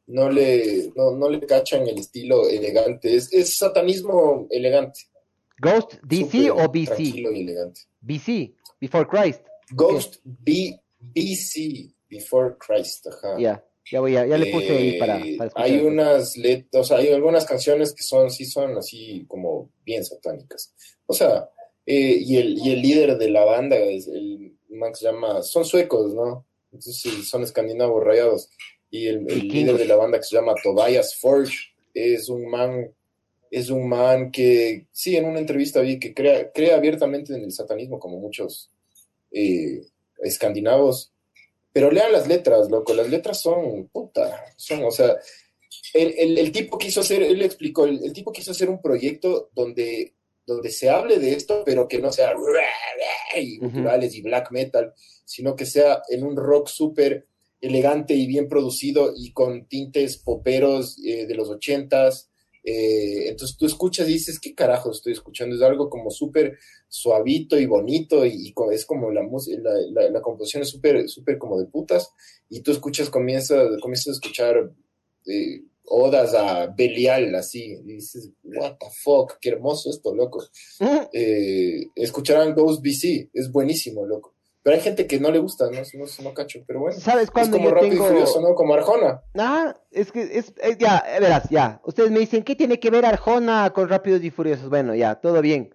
no 0.10 0.30
le, 0.30 0.92
no, 0.96 1.12
no 1.12 1.30
le 1.30 1.40
cachan 1.46 1.88
el 1.88 1.98
estilo 1.98 2.48
elegante. 2.48 3.16
Es, 3.16 3.32
es 3.34 3.58
satanismo 3.58 4.48
elegante. 4.50 5.02
¿Ghost 5.60 5.94
DC 6.04 6.48
súper 6.48 6.52
o 6.52 6.70
BC? 6.70 6.86
Tranquilo 6.86 7.32
y 7.32 7.42
elegante. 7.42 7.82
BC, 8.02 8.54
Before 8.80 9.08
Christ. 9.08 9.42
Ghost 9.72 10.18
B, 10.24 10.80
BC, 11.00 11.94
Before 12.10 12.56
Christ, 12.58 13.08
ajá. 13.08 13.38
Ya, 13.40 13.64
ya 13.92 14.00
voy 14.00 14.16
a, 14.16 14.26
ya 14.26 14.38
le 14.38 14.52
puse 14.52 14.72
ahí 14.72 15.00
para, 15.00 15.18
Eh, 15.20 15.36
para 15.38 15.48
escuchar. 15.50 15.66
hay 15.68 15.76
eso. 15.76 15.86
unas 15.88 16.38
letras, 16.38 16.82
o 16.82 16.84
sea, 16.84 16.98
hay 16.98 17.10
algunas 17.10 17.46
canciones 17.46 17.94
que 17.94 18.04
son, 18.04 18.32
sí 18.32 18.46
son 18.46 18.78
así 18.78 19.26
como 19.28 19.72
bien 19.86 20.04
satánicas. 20.04 20.74
O 21.06 21.14
sea, 21.14 21.50
eh, 21.86 22.18
y, 22.20 22.38
el, 22.38 22.58
y 22.58 22.72
el 22.72 22.82
líder 22.82 23.18
de 23.18 23.30
la 23.30 23.44
banda 23.46 23.76
es 23.78 24.08
el 24.08 24.56
se 24.94 25.06
llama, 25.06 25.42
son 25.42 25.66
suecos, 25.66 26.14
¿no? 26.14 26.46
Entonces 26.72 27.00
sí, 27.02 27.24
son 27.24 27.44
escandinavos 27.44 28.04
rayados. 28.04 28.50
Y 28.92 29.08
el, 29.08 29.26
líder 29.26 29.78
de 29.78 29.86
la 29.86 29.96
banda 29.96 30.18
que 30.18 30.24
se 30.24 30.36
llama 30.36 30.56
Tobias 30.62 31.16
Forge 31.16 31.56
es 31.94 32.28
un 32.30 32.50
man, 32.50 32.92
es 33.52 33.70
un 33.70 33.88
man 33.88 34.32
que, 34.32 34.88
sí, 34.92 35.16
en 35.16 35.26
una 35.26 35.40
entrevista 35.40 35.82
vi 35.82 36.00
que 36.00 36.14
crea, 36.14 36.52
cree 36.52 36.74
abiertamente 36.74 37.34
en 37.34 37.44
el 37.44 37.52
satanismo, 37.52 38.00
como 38.00 38.20
muchos 38.20 38.72
eh, 39.32 39.82
escandinavos. 40.24 41.12
Pero 41.72 41.92
lean 41.92 42.12
las 42.12 42.28
letras, 42.28 42.70
loco, 42.70 42.94
las 42.96 43.10
letras 43.10 43.42
son, 43.42 43.88
puta, 43.90 44.44
son, 44.58 44.84
o 44.84 44.92
sea, 44.92 45.16
el, 45.94 46.16
el- 46.18 46.38
el 46.40 46.52
tipo 46.52 46.78
quiso 46.80 47.02
hacer, 47.02 47.22
él 47.22 47.42
explicó, 47.44 47.86
el, 47.86 48.12
tipo 48.12 48.32
quiso 48.32 48.52
hacer 48.52 48.70
un 48.70 48.82
proyecto 48.82 49.50
donde, 49.54 50.14
donde 50.48 50.72
se 50.72 50.90
hable 50.90 51.20
de 51.20 51.34
esto, 51.34 51.62
pero 51.64 51.88
que 51.88 52.00
no 52.00 52.12
sea 52.12 52.34
y 53.40 53.60
Ujú. 53.60 53.68
guturales 53.68 54.16
y 54.16 54.22
black 54.24 54.52
metal, 54.52 54.94
sino 55.26 55.56
que 55.56 55.68
sea 55.68 56.02
en 56.10 56.24
un 56.24 56.36
rock 56.36 56.68
súper 56.68 57.28
elegante 57.62 58.14
y 58.16 58.26
bien 58.28 58.48
producido 58.48 59.14
y 59.18 59.32
con 59.34 59.68
tintes 59.68 60.18
poperos 60.18 60.98
eh, 61.06 61.26
de 61.28 61.36
los 61.36 61.50
ochentas. 61.50 62.30
eh, 62.64 63.30
entonces 63.30 63.58
tú 63.58 63.66
escuchas 63.66 64.08
y 64.10 64.14
dices, 64.14 64.40
¿qué 64.40 64.54
carajo 64.54 64.92
estoy 64.92 65.14
escuchando? 65.14 65.56
Es 65.56 65.62
algo 65.62 65.90
como 65.90 66.12
súper 66.12 66.58
suavito 66.88 67.58
y 67.60 67.66
bonito 67.66 68.26
y, 68.26 68.54
es 68.72 68.86
como 68.86 69.12
la 69.12 69.24
música, 69.24 69.58
la, 69.64 69.74
la- 70.04 70.10
la 70.10 70.22
composición 70.22 70.64
es 70.64 70.70
súper, 70.70 71.08
súper 71.10 71.38
como 71.38 71.58
de 71.60 71.66
putas 71.66 72.12
y 72.50 72.62
tú 72.62 72.72
escuchas, 72.72 73.10
comienzas, 73.10 73.70
comienzas 73.82 74.08
a 74.10 74.12
escuchar 74.12 74.72
eh, 75.26 75.64
odas 75.92 76.34
a 76.36 76.68
Belial, 76.68 77.34
así, 77.36 77.64
y 77.84 77.94
dices, 77.94 78.30
what 78.44 78.78
the 78.80 78.86
fuck, 79.04 79.38
qué 79.42 79.50
hermoso 79.50 79.90
esto, 79.90 80.14
loco. 80.14 80.44
Mm, 80.80 81.08
escucharán 81.96 82.54
Ghost 82.54 82.82
BC, 82.84 83.30
es 83.34 83.52
buenísimo, 83.52 84.06
loco. 84.06 84.36
Pero 84.62 84.76
hay 84.76 84.82
gente 84.82 85.08
que 85.08 85.20
no 85.20 85.32
le 85.32 85.40
gusta, 85.40 85.66
no, 85.72 85.80
no, 85.80 86.06
no 86.24 86.34
cacho, 86.34 86.60
pero 86.68 86.82
bueno. 86.82 87.00
¿Sabes 87.00 87.26
Es 87.26 87.32
cuándo 87.32 87.58
como 87.58 87.70
yo 87.70 87.76
Rápido 87.76 87.92
tengo...? 87.92 88.06
y 88.06 88.10
Furioso, 88.10 88.42
¿no? 88.42 88.56
Como 88.56 88.74
Arjona. 88.74 89.22
Ah, 89.38 89.76
es 89.92 90.12
que 90.12 90.22
es, 90.22 90.54
eh, 90.62 90.76
ya, 90.78 90.98
eh, 91.08 91.20
verás, 91.22 91.50
ya. 91.50 91.80
Ustedes 91.86 92.12
me 92.12 92.20
dicen, 92.20 92.44
¿qué 92.44 92.56
tiene 92.56 92.80
que 92.80 92.90
ver 92.90 93.06
Arjona 93.06 93.72
con 93.74 93.88
Rápidos 93.88 94.22
y 94.24 94.30
Furiosos? 94.32 94.70
Bueno, 94.70 94.94
ya, 94.96 95.16
todo 95.16 95.42
bien. 95.42 95.74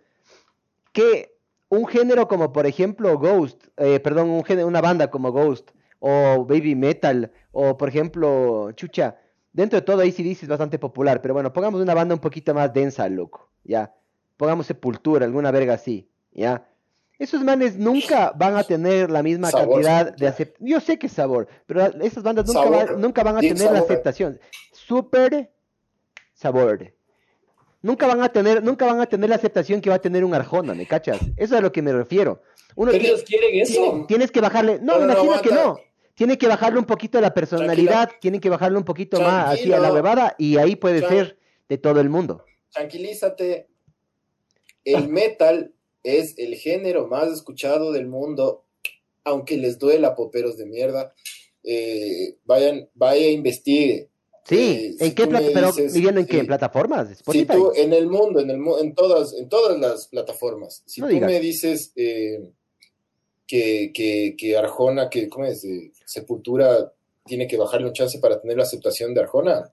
Que 0.93 1.35
un 1.71 1.87
género 1.87 2.29
como, 2.29 2.53
por 2.53 2.67
ejemplo, 2.67 3.19
Ghost, 3.19 3.65
eh, 3.79 4.01
perdón, 4.01 4.29
un 4.31 4.45
género, 4.45 4.69
una 4.69 4.81
banda 4.83 5.11
como 5.11 5.33
Ghost, 5.33 5.71
o 5.99 6.45
Baby 6.45 6.75
Metal, 6.75 7.33
o 7.53 7.77
por 7.79 7.89
ejemplo, 7.89 8.71
Chucha, 8.73 9.17
dentro 9.53 9.81
de 9.81 9.87
todo 9.87 10.03
ACDC 10.03 10.43
es 10.43 10.49
bastante 10.49 10.79
popular, 10.79 11.23
pero 11.23 11.33
bueno, 11.33 11.53
pongamos 11.53 11.81
una 11.81 11.95
banda 11.95 12.15
un 12.15 12.21
poquito 12.21 12.53
más 12.53 12.73
densa, 12.73 13.09
loco, 13.09 13.51
ya. 13.65 13.95
Pongamos 14.37 14.67
Sepultura, 14.67 15.25
alguna 15.25 15.51
verga 15.51 15.75
así, 15.75 16.11
ya. 16.33 16.69
Esos 17.25 17.43
manes 17.43 17.77
nunca 17.79 18.33
van 18.37 18.55
a 18.55 18.65
tener 18.65 19.11
la 19.11 19.23
misma 19.23 19.51
Sabor, 19.51 19.83
cantidad 19.83 20.15
de 20.15 20.29
aceptación. 20.29 20.69
Yo 20.69 20.79
sé 20.81 20.99
que 20.99 21.07
es 21.07 21.13
sabor, 21.15 21.49
pero 21.65 21.81
esas 22.03 22.23
bandas 22.23 22.47
nunca, 22.47 22.63
Sabor. 22.63 22.99
nunca 22.99 23.23
van 23.23 23.39
a 23.39 23.41
tener 23.41 23.71
la 23.73 23.79
aceptación. 23.79 24.39
Super 24.73 25.51
sabor. 26.35 26.93
Nunca 27.81 28.07
van 28.07 28.23
a 28.23 28.29
tener, 28.29 28.63
nunca 28.63 28.85
van 28.85 29.01
a 29.01 29.07
tener 29.07 29.31
la 29.31 29.37
aceptación 29.37 29.81
que 29.81 29.89
va 29.89 29.97
a 29.97 30.01
tener 30.01 30.23
un 30.23 30.35
Arjona, 30.35 30.75
¿me 30.75 30.87
cachas? 30.87 31.19
Eso 31.23 31.33
es 31.37 31.53
a 31.53 31.61
lo 31.63 31.73
que 31.73 31.81
me 31.81 31.93
refiero. 31.95 32.43
Uno 32.77 32.93
ellos 32.93 33.23
quieren 33.23 33.55
eso. 33.59 33.73
tiene- 33.73 34.05
tienes 34.07 34.31
que 34.31 34.41
bajarle, 34.43 34.79
no, 34.83 34.99
No, 34.99 35.05
imagino 35.05 35.41
que 35.41 35.51
no. 35.51 35.79
Tiene 36.15 36.37
que 36.37 36.47
bajarle 36.47 36.79
un 36.79 36.85
poquito 36.85 37.21
la 37.23 37.33
personalidad, 37.33 38.11
tienen 38.21 38.41
que 38.41 38.51
bajarle 38.51 38.77
un 38.77 38.85
poquito 38.85 39.19
más 39.21 39.55
así 39.55 39.73
a 39.73 39.79
la 39.81 39.91
huevada 39.93 40.35
y 40.39 40.59
ahí 40.59 40.77
puede 40.77 41.01
Tran- 41.03 41.09
ser 41.09 41.39
de 41.71 41.79
todo 41.79 42.01
el 42.01 42.11
mundo. 42.11 42.45
Tranquilízate. 42.71 43.69
El 44.85 45.09
metal 45.09 45.73
es 46.05 46.35
el 46.39 46.55
género 46.55 47.09
más 47.09 47.33
escuchado 47.33 47.91
del 47.91 48.07
mundo, 48.07 48.63
aunque 49.25 49.57
les 49.57 49.79
duela, 49.81 50.15
poperos 50.15 50.57
de 50.57 50.67
mierda. 50.67 51.13
Eh, 51.65 52.37
vayan, 52.45 52.89
vaya, 52.95 53.27
investigue. 53.29 54.09
Sí, 54.47 54.57
Eh, 54.57 54.87
¿en 55.01 55.09
si 55.09 55.15
qué 55.15 55.27
pero 55.27 55.73
dices- 55.73 55.95
viviendo 55.95 56.21
en 56.21 56.27
qué? 56.27 56.33
sí. 56.35 56.39
¿En 56.41 56.47
plataformas? 56.47 57.09
Si 57.33 57.45
tú, 57.47 57.73
en 57.75 57.93
el 57.95 58.07
mundo, 58.07 58.41
en 58.41 58.51
el 58.51 58.61
en 58.81 58.95
todas, 58.95 59.33
en 59.35 59.49
todas 59.49 59.79
las 59.81 60.07
plataformas, 60.09 60.83
si 60.85 61.01
No 61.01 61.09
tú 61.09 61.15
digas. 61.15 61.31
me 61.31 61.41
dices 61.41 61.93
eh, 61.97 62.51
que, 63.47 63.91
que, 63.95 64.35
que 64.37 64.57
Arjona, 64.57 65.09
que, 65.09 65.29
¿cómo 65.31 65.47
es? 65.47 65.67
Sepultura 66.05 66.93
tiene 67.25 67.47
que 67.47 67.57
bajarle 67.57 67.87
un 67.87 67.93
chance 67.95 68.19
para 68.19 68.39
tener 68.41 68.57
la 68.59 68.65
aceptación 68.65 69.15
de 69.15 69.21
Arjona. 69.23 69.73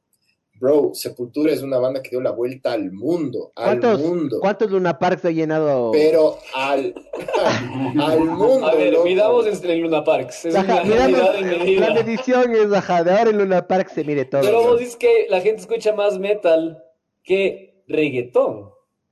Bro, 0.61 0.91
Sepultura 0.93 1.51
es 1.51 1.63
una 1.63 1.79
banda 1.79 2.03
que 2.03 2.11
dio 2.11 2.21
la 2.21 2.29
vuelta 2.29 2.73
al 2.73 2.91
mundo, 2.91 3.51
al 3.55 3.79
¿Cuántos, 3.79 3.99
mundo. 3.99 4.37
¿Cuántos 4.39 4.69
Luna 4.69 4.99
Parks 4.99 5.25
ha 5.25 5.31
llenado? 5.31 5.89
Pero 5.91 6.37
al, 6.53 6.93
al 7.99 8.19
mundo. 8.19 8.67
A 8.67 8.75
ver, 8.75 8.93
loco. 8.93 9.05
midamos 9.05 9.47
en 9.47 9.71
el 9.71 9.79
Luna 9.79 10.03
Parks. 10.03 10.45
Es 10.45 10.53
una 10.53 10.83
la 10.83 11.93
medición 11.95 12.55
es 12.55 12.71
ajá, 12.71 13.03
de 13.03 13.09
ahora 13.09 13.31
en 13.31 13.39
Luna 13.39 13.67
Park 13.67 13.89
se 13.89 14.03
mire 14.03 14.25
todo. 14.25 14.41
Pero 14.41 14.61
¿no? 14.61 14.67
vos 14.67 14.79
dices 14.79 14.97
que 14.97 15.25
la 15.31 15.41
gente 15.41 15.61
escucha 15.61 15.93
más 15.93 16.19
metal 16.19 16.83
que 17.23 17.83
reggaetón. 17.87 18.70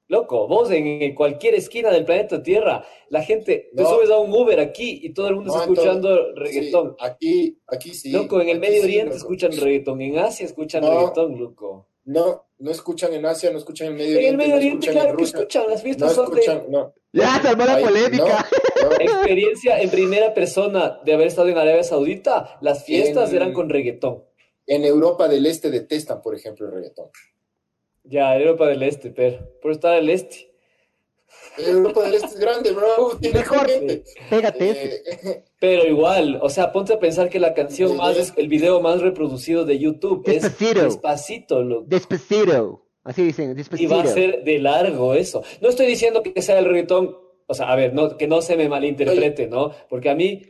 Loco, 0.09 0.47
vos 0.47 0.71
en 0.71 1.13
cualquier 1.13 1.53
esquina 1.53 1.91
del 1.91 2.03
planeta 2.03 2.41
Tierra, 2.41 2.83
la 3.09 3.21
gente, 3.21 3.69
te 3.75 3.83
No. 3.83 3.89
subes 3.89 4.09
a 4.09 4.17
un 4.17 4.33
Uber 4.33 4.59
aquí 4.59 4.99
y 5.03 5.13
todo 5.13 5.27
el 5.27 5.35
mundo 5.35 5.53
No, 5.53 5.59
está 5.61 5.71
escuchando 5.71 6.33
reggaetón. 6.35 6.95
Sí, 6.99 7.05
aquí, 7.05 7.57
aquí 7.67 7.93
sí. 7.93 8.11
Loco, 8.11 8.41
en 8.41 8.49
el 8.49 8.59
Medio 8.59 8.81
sí, 8.81 8.85
Oriente 8.87 9.05
loco. 9.05 9.17
escuchan 9.17 9.51
reggaetón, 9.51 10.01
en 10.01 10.17
Asia 10.17 10.47
escuchan 10.47 10.81
No. 10.81 10.89
reggaetón, 10.89 11.39
loco. 11.39 11.85
No, 12.05 12.43
no 12.57 12.71
escuchan 12.71 13.13
en 13.13 13.23
Asia, 13.27 13.51
no 13.51 13.59
escuchan 13.59 13.89
en 13.89 13.95
Medio 13.97 14.17
En 14.17 14.17
el 14.17 14.17
Oriente, 14.17 14.37
Medio 14.37 14.49
no 14.53 14.57
Oriente, 14.57 14.87
claro 14.91 15.15
que 15.15 15.23
escuchan, 15.25 15.63
las 15.69 15.75
No 15.77 15.83
fiestas 15.83 16.13
son 16.13 16.33
de 16.33 16.39
escuchan. 16.41 16.91
Ya, 17.13 17.39
se 17.41 17.47
armó 17.47 17.65
la 17.65 17.79
polémica. 17.79 18.47
no, 18.81 18.89
no. 18.89 18.95
experiencia 18.99 19.79
en 19.79 19.89
primera 19.91 20.33
persona 20.33 20.99
de 21.05 21.13
haber 21.13 21.27
estado 21.27 21.49
en 21.49 21.57
Arabia 21.59 21.83
Saudita. 21.83 22.57
Las 22.61 22.83
fiestas 22.83 23.29
En- 23.29 23.35
eran 23.35 23.53
con 23.53 23.69
reggaetón. 23.69 24.23
En 24.65 24.85
Europa 24.85 25.27
del 25.27 25.45
Este 25.45 25.69
detestan, 25.69 26.19
por 26.23 26.33
ejemplo, 26.35 26.65
el 26.65 26.71
reggaetón. 26.73 27.09
Ya, 28.09 28.35
Europa 28.37 28.67
del 28.67 28.83
Este, 28.83 29.11
pero 29.11 29.37
por 29.61 29.71
estar 29.71 29.93
al 29.93 30.09
este. 30.09 30.49
Europa 31.57 32.03
del 32.03 32.13
Este 32.15 32.27
es 32.27 32.39
grande, 32.39 32.71
bro. 32.71 33.17
Tiene 33.21 33.39
Mejor. 33.39 33.69
gente. 33.69 34.03
Pégate. 34.29 34.71
Eh, 34.71 35.43
Pero 35.59 35.85
igual, 35.87 36.39
o 36.41 36.49
sea, 36.49 36.71
ponte 36.71 36.93
a 36.93 36.99
pensar 36.99 37.29
que 37.29 37.39
la 37.39 37.53
canción 37.53 37.97
más, 37.97 38.33
el 38.37 38.47
video 38.47 38.81
más 38.81 39.01
reproducido 39.01 39.65
de 39.65 39.77
YouTube 39.77 40.23
es 40.27 40.41
Despacito. 40.43 40.83
Despacito, 40.83 41.63
loco. 41.63 41.85
Despacito. 41.87 42.85
Así 43.03 43.23
dicen, 43.23 43.51
Y 43.51 43.53
despacito. 43.55 43.95
va 43.95 44.03
a 44.03 44.07
ser 44.07 44.43
de 44.43 44.59
largo 44.59 45.13
eso. 45.13 45.43
No 45.61 45.69
estoy 45.69 45.85
diciendo 45.87 46.21
que 46.23 46.41
sea 46.41 46.59
el 46.59 46.65
reggaetón, 46.65 47.15
o 47.47 47.53
sea, 47.53 47.71
a 47.71 47.75
ver, 47.75 47.93
no, 47.93 48.17
que 48.17 48.27
no 48.27 48.41
se 48.41 48.55
me 48.55 48.69
malinterprete, 48.69 49.47
¿no? 49.47 49.71
Porque 49.89 50.09
a 50.09 50.15
mí, 50.15 50.41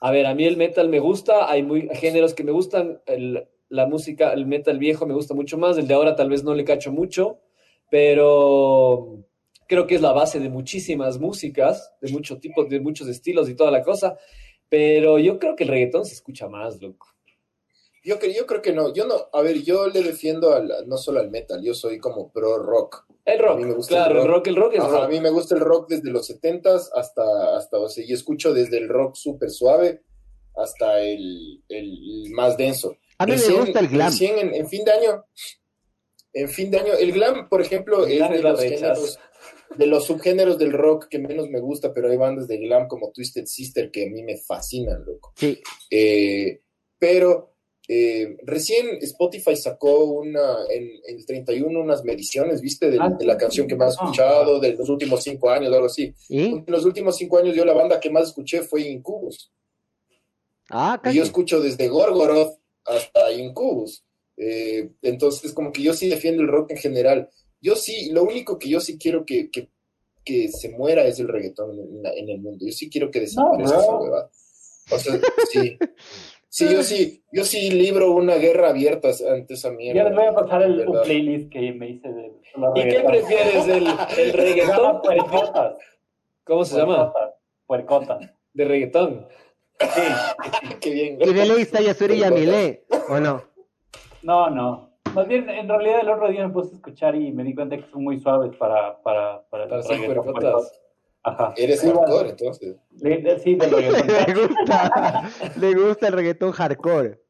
a 0.00 0.10
ver, 0.10 0.26
a 0.26 0.34
mí 0.34 0.44
el 0.44 0.56
metal 0.56 0.88
me 0.88 1.00
gusta, 1.00 1.50
hay 1.50 1.62
muy 1.62 1.88
géneros 1.94 2.34
que 2.34 2.44
me 2.44 2.52
gustan, 2.52 3.00
el- 3.06 3.46
la 3.68 3.86
música, 3.86 4.32
el 4.32 4.46
metal 4.46 4.78
viejo 4.78 5.06
me 5.06 5.14
gusta 5.14 5.34
mucho 5.34 5.58
más, 5.58 5.76
el 5.78 5.86
de 5.86 5.94
ahora 5.94 6.16
tal 6.16 6.30
vez 6.30 6.42
no 6.44 6.54
le 6.54 6.64
cacho 6.64 6.92
mucho, 6.92 7.38
pero 7.90 9.24
creo 9.66 9.86
que 9.86 9.94
es 9.96 10.00
la 10.00 10.12
base 10.12 10.40
de 10.40 10.48
muchísimas 10.48 11.18
músicas, 11.18 11.92
de 12.00 12.10
muchos 12.12 12.40
tipos, 12.40 12.68
de 12.68 12.80
muchos 12.80 13.08
estilos 13.08 13.48
y 13.48 13.54
toda 13.54 13.70
la 13.70 13.82
cosa, 13.82 14.16
pero 14.68 15.18
yo 15.18 15.38
creo 15.38 15.56
que 15.56 15.64
el 15.64 15.70
reggaetón 15.70 16.04
se 16.04 16.14
escucha 16.14 16.48
más, 16.48 16.80
loco. 16.80 17.08
Yo, 18.04 18.16
yo 18.20 18.46
creo 18.46 18.62
que 18.62 18.72
no. 18.72 18.94
Yo 18.94 19.06
no. 19.06 19.14
A 19.32 19.42
ver, 19.42 19.62
yo 19.62 19.88
le 19.88 20.02
defiendo 20.02 20.54
al, 20.54 20.72
no 20.86 20.96
solo 20.96 21.20
al 21.20 21.30
metal, 21.30 21.62
yo 21.62 21.74
soy 21.74 21.98
como 21.98 22.30
pro 22.32 22.56
rock. 22.58 23.04
El 23.24 23.40
A 23.44 23.54
mí 23.54 23.64
me 23.64 23.68
rock, 23.68 23.76
gusta 23.76 23.94
claro, 23.96 24.22
el 24.22 24.26
rock. 24.26 24.36
rock, 24.36 24.46
el 24.46 24.56
rock 24.56 24.74
es 24.74 24.80
Ajá, 24.80 24.88
rock. 24.88 25.04
a 25.04 25.08
mí 25.08 25.20
me 25.20 25.30
gusta 25.30 25.54
el 25.56 25.60
rock 25.60 25.88
desde 25.90 26.10
los 26.10 26.30
70s 26.30 26.90
hasta, 26.94 27.56
hasta, 27.56 27.78
o 27.78 27.88
sea, 27.88 28.04
y 28.06 28.12
escucho 28.12 28.54
desde 28.54 28.78
el 28.78 28.88
rock 28.88 29.16
súper 29.16 29.50
suave 29.50 30.02
hasta 30.56 31.00
el, 31.02 31.62
el 31.68 32.30
más 32.30 32.56
denso. 32.56 32.96
A 33.18 33.26
mí 33.26 33.32
me 33.32 33.38
Recién- 33.38 33.60
gusta 33.60 33.80
el 33.80 33.88
glam. 33.88 34.10
recién 34.10 34.38
en, 34.38 34.54
en 34.54 34.68
fin 34.68 34.84
de 34.84 34.92
año, 34.92 35.24
en 36.32 36.48
fin 36.48 36.70
de 36.70 36.78
año, 36.78 36.92
el 36.94 37.12
glam, 37.12 37.48
por 37.48 37.60
ejemplo, 37.60 38.06
El 38.06 38.12
es 38.12 38.18
glam 38.18 38.30
de 38.32 38.36
es 38.38 38.42
los 38.44 38.60
géneros, 38.60 39.18
de 39.76 39.86
los 39.86 40.04
subgéneros 40.06 40.58
del 40.58 40.72
rock 40.72 41.08
que 41.08 41.18
menos 41.18 41.48
me 41.48 41.60
gusta, 41.60 41.92
pero 41.92 42.10
hay 42.10 42.16
bandas 42.16 42.46
de 42.48 42.58
glam 42.58 42.86
como 42.88 43.10
Twisted 43.10 43.46
Sister 43.46 43.90
que 43.90 44.06
a 44.06 44.10
mí 44.10 44.22
me 44.22 44.36
fascinan, 44.36 45.04
loco. 45.04 45.32
Sí. 45.36 45.60
Eh, 45.90 46.60
pero 46.98 47.54
eh, 47.88 48.36
recién 48.44 48.98
Spotify 49.00 49.56
sacó 49.56 50.04
una, 50.04 50.58
en, 50.70 50.88
en 51.06 51.16
el 51.16 51.24
31 51.26 51.80
unas 51.80 52.04
mediciones, 52.04 52.60
¿viste? 52.60 52.90
De, 52.90 52.98
Ah, 53.00 53.08
de 53.10 53.24
la 53.24 53.36
canción 53.38 53.66
que 53.66 53.76
más 53.76 53.94
he 53.94 54.04
escuchado, 54.04 54.60
de 54.60 54.74
los 54.74 54.88
últimos 54.90 55.22
cinco 55.24 55.48
años, 55.50 55.72
algo 55.72 55.86
así. 55.86 56.12
¿Y? 56.28 56.44
En 56.48 56.64
los 56.68 56.84
últimos 56.84 57.16
cinco 57.16 57.38
años 57.38 57.56
yo 57.56 57.64
la 57.64 57.72
banda 57.72 57.98
que 57.98 58.10
más 58.10 58.28
escuché 58.28 58.62
fue 58.62 58.82
Incubus. 58.82 59.50
Ah, 60.70 60.98
Y 61.00 61.02
casi. 61.04 61.16
yo 61.16 61.22
escucho 61.24 61.60
desde 61.60 61.88
Gorgoroth 61.88 62.58
hasta 62.88 63.32
Incubus. 63.32 64.04
Eh, 64.36 64.90
entonces, 65.02 65.52
como 65.52 65.72
que 65.72 65.82
yo 65.82 65.92
sí 65.94 66.08
defiendo 66.08 66.42
el 66.42 66.48
rock 66.48 66.70
en 66.72 66.76
general. 66.78 67.28
Yo 67.60 67.74
sí, 67.76 68.10
lo 68.12 68.22
único 68.22 68.58
que 68.58 68.68
yo 68.68 68.80
sí 68.80 68.98
quiero 68.98 69.24
que, 69.26 69.50
que, 69.50 69.68
que 70.24 70.48
se 70.48 70.68
muera 70.70 71.04
es 71.04 71.18
el 71.18 71.28
reggaetón 71.28 71.78
en, 71.78 72.02
la- 72.02 72.12
en 72.12 72.28
el 72.28 72.38
mundo. 72.40 72.64
Yo 72.66 72.72
sí 72.72 72.88
quiero 72.88 73.10
que 73.10 73.20
desaparezca 73.20 73.76
No, 73.76 73.80
esa 73.82 73.96
huevada. 73.96 74.30
O 74.90 74.98
sea, 74.98 75.20
sí. 75.50 75.76
Sí, 76.50 76.64
yo 76.72 76.82
sí, 76.82 77.22
yo 77.30 77.44
sí 77.44 77.70
libro 77.70 78.12
una 78.12 78.36
guerra 78.36 78.70
abierta 78.70 79.10
ante 79.30 79.52
esa 79.54 79.70
mierda. 79.70 80.02
Ya 80.02 80.08
les 80.08 80.16
voy 80.16 80.26
a 80.26 80.32
pasar 80.34 80.62
el, 80.62 80.88
un 80.88 81.02
playlist 81.02 81.50
que 81.52 81.72
me 81.72 81.90
hice 81.90 82.08
de 82.08 82.32
¿Y 82.74 82.88
qué 82.88 83.00
prefieres, 83.06 83.68
el, 83.68 83.86
el 83.86 84.32
Se 84.32 84.32
llama 84.32 84.32
reggaetón? 84.32 85.02
Puercotas. 85.02 85.76
¿Cómo 86.44 86.64
se 86.64 86.76
llama? 86.78 87.12
Puercotas. 87.12 87.34
Puercotas. 87.66 88.30
De 88.54 88.64
reggaetón. 88.64 89.28
Sí. 89.80 90.02
Qué 90.80 90.90
bien. 90.90 91.18
Y 91.20 91.32
de 91.32 91.46
ley 91.46 91.62
está 91.62 91.80
Yasuri 91.80 92.14
y 92.14 92.18
Yamile, 92.18 92.84
¿o 93.08 93.18
no? 93.20 93.42
No, 94.22 94.50
no. 94.50 94.88
Más 95.14 95.26
bien, 95.26 95.48
en 95.48 95.68
realidad 95.68 96.00
el 96.02 96.10
otro 96.10 96.28
día 96.28 96.46
me 96.46 96.52
puse 96.52 96.72
a 96.72 96.76
escuchar 96.76 97.14
y 97.14 97.32
me 97.32 97.42
di 97.44 97.54
cuenta 97.54 97.76
que 97.76 97.84
son 97.90 98.04
muy 98.04 98.18
suaves 98.20 98.54
para, 98.56 99.00
para, 99.02 99.42
para 99.48 99.68
Para 99.68 99.82
ser. 99.82 100.10
Ajá. 101.22 101.52
Eres 101.56 101.80
Sí, 101.80 101.86
hardcore, 101.88 102.10
bueno, 102.12 102.30
entonces. 102.30 102.76
le- 103.00 103.18
le- 103.22 103.38
Sí, 103.40 103.54
del 103.56 103.70
Le 103.70 103.76
reggaetón. 103.90 104.48
gusta, 104.48 105.30
le 105.56 105.74
gusta 105.74 106.06
el 106.08 106.12
reggaetón 106.14 106.52
hardcore. 106.52 107.20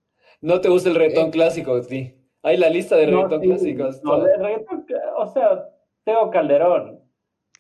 No 0.40 0.60
te 0.60 0.68
gusta 0.68 0.88
el 0.90 0.94
reggaetón 0.96 1.28
Eh. 1.28 1.30
clásico, 1.30 1.82
sí. 1.82 2.14
Hay 2.42 2.56
la 2.56 2.68
lista 2.68 2.96
de 2.96 3.06
No, 3.06 3.26
reggaetón 3.26 3.40
sí, 3.42 3.74
clásicos. 3.74 4.02
no, 4.04 4.26
el 4.26 4.40
reggaetón, 4.40 4.86
o 5.16 5.26
sea, 5.32 5.64
Teo 6.04 6.30
Calderón. 6.30 7.00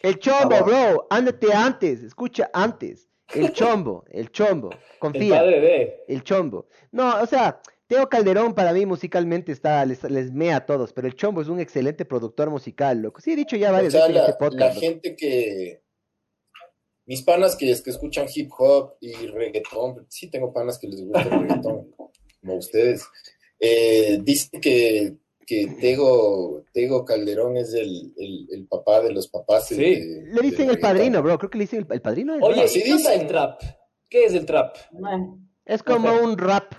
El 0.00 0.18
chombo, 0.18 0.62
bro, 0.64 1.06
ándate 1.10 1.52
antes, 1.52 2.02
escucha 2.02 2.48
antes. 2.52 3.07
El 3.34 3.52
chombo, 3.52 4.04
el 4.10 4.30
chombo, 4.30 4.70
El 4.72 4.78
confía. 4.98 5.36
padre 5.40 5.60
de. 5.60 6.04
El 6.08 6.22
chombo. 6.24 6.66
No, 6.92 7.20
o 7.20 7.26
sea, 7.26 7.60
Teo 7.86 8.08
Calderón 8.08 8.54
para 8.54 8.72
mí 8.72 8.86
musicalmente 8.86 9.52
está, 9.52 9.84
les, 9.84 10.02
les 10.04 10.32
mea 10.32 10.56
a 10.56 10.66
todos, 10.66 10.92
pero 10.92 11.06
el 11.08 11.14
chombo 11.14 11.42
es 11.42 11.48
un 11.48 11.60
excelente 11.60 12.04
productor 12.04 12.50
musical, 12.50 13.00
loco. 13.02 13.20
Sí, 13.20 13.32
he 13.32 13.36
dicho 13.36 13.56
ya 13.56 13.70
O 13.70 13.72
varias 13.74 13.92
sea, 13.92 14.02
veces 14.06 14.16
en 14.16 14.22
la, 14.22 14.28
este 14.28 14.38
podcast. 14.38 14.60
la 14.60 14.68
loco. 14.68 14.80
gente 14.80 15.16
que. 15.16 15.82
Mis 17.06 17.22
panas 17.22 17.56
que, 17.56 17.66
que 17.82 17.90
escuchan 17.90 18.26
hip 18.34 18.50
hop 18.58 18.94
y 19.00 19.12
reggaetón, 19.28 20.06
sí 20.10 20.30
tengo 20.30 20.52
panas 20.52 20.78
que 20.78 20.88
les 20.88 21.02
gusta 21.02 21.22
el 21.22 21.30
reggaetón, 21.30 21.94
como 22.42 22.56
ustedes, 22.56 23.06
eh, 23.58 24.18
dicen 24.22 24.60
que, 24.60 25.16
que 25.48 25.66
Tego, 25.80 26.62
Tego 26.74 27.06
Calderón 27.06 27.56
es 27.56 27.72
el, 27.72 28.12
el, 28.18 28.46
el 28.52 28.66
papá 28.66 29.00
de 29.00 29.12
los 29.14 29.28
papás. 29.28 29.66
Sí. 29.68 29.76
de- 29.76 30.24
Le 30.26 30.42
dicen 30.42 30.68
el 30.68 30.74
reggaetón. 30.76 30.80
padrino, 30.80 31.22
bro. 31.22 31.38
Creo 31.38 31.50
que 31.50 31.58
le 31.58 31.64
dicen 31.64 31.86
el, 31.88 31.94
el 31.94 32.02
padrino. 32.02 32.34
del 32.34 32.42
Oye, 32.42 32.60
rap. 32.60 32.66
sí 32.68 32.80
¿y 32.80 32.82
qué 32.82 32.92
onda 32.92 33.10
dicen. 33.10 33.20
el 33.22 33.26
trap? 33.28 33.62
¿Qué 34.10 34.24
es 34.26 34.34
el 34.34 34.44
trap? 34.44 34.76
es 35.64 35.82
como 35.82 36.12
un 36.22 36.36
rap. 36.36 36.74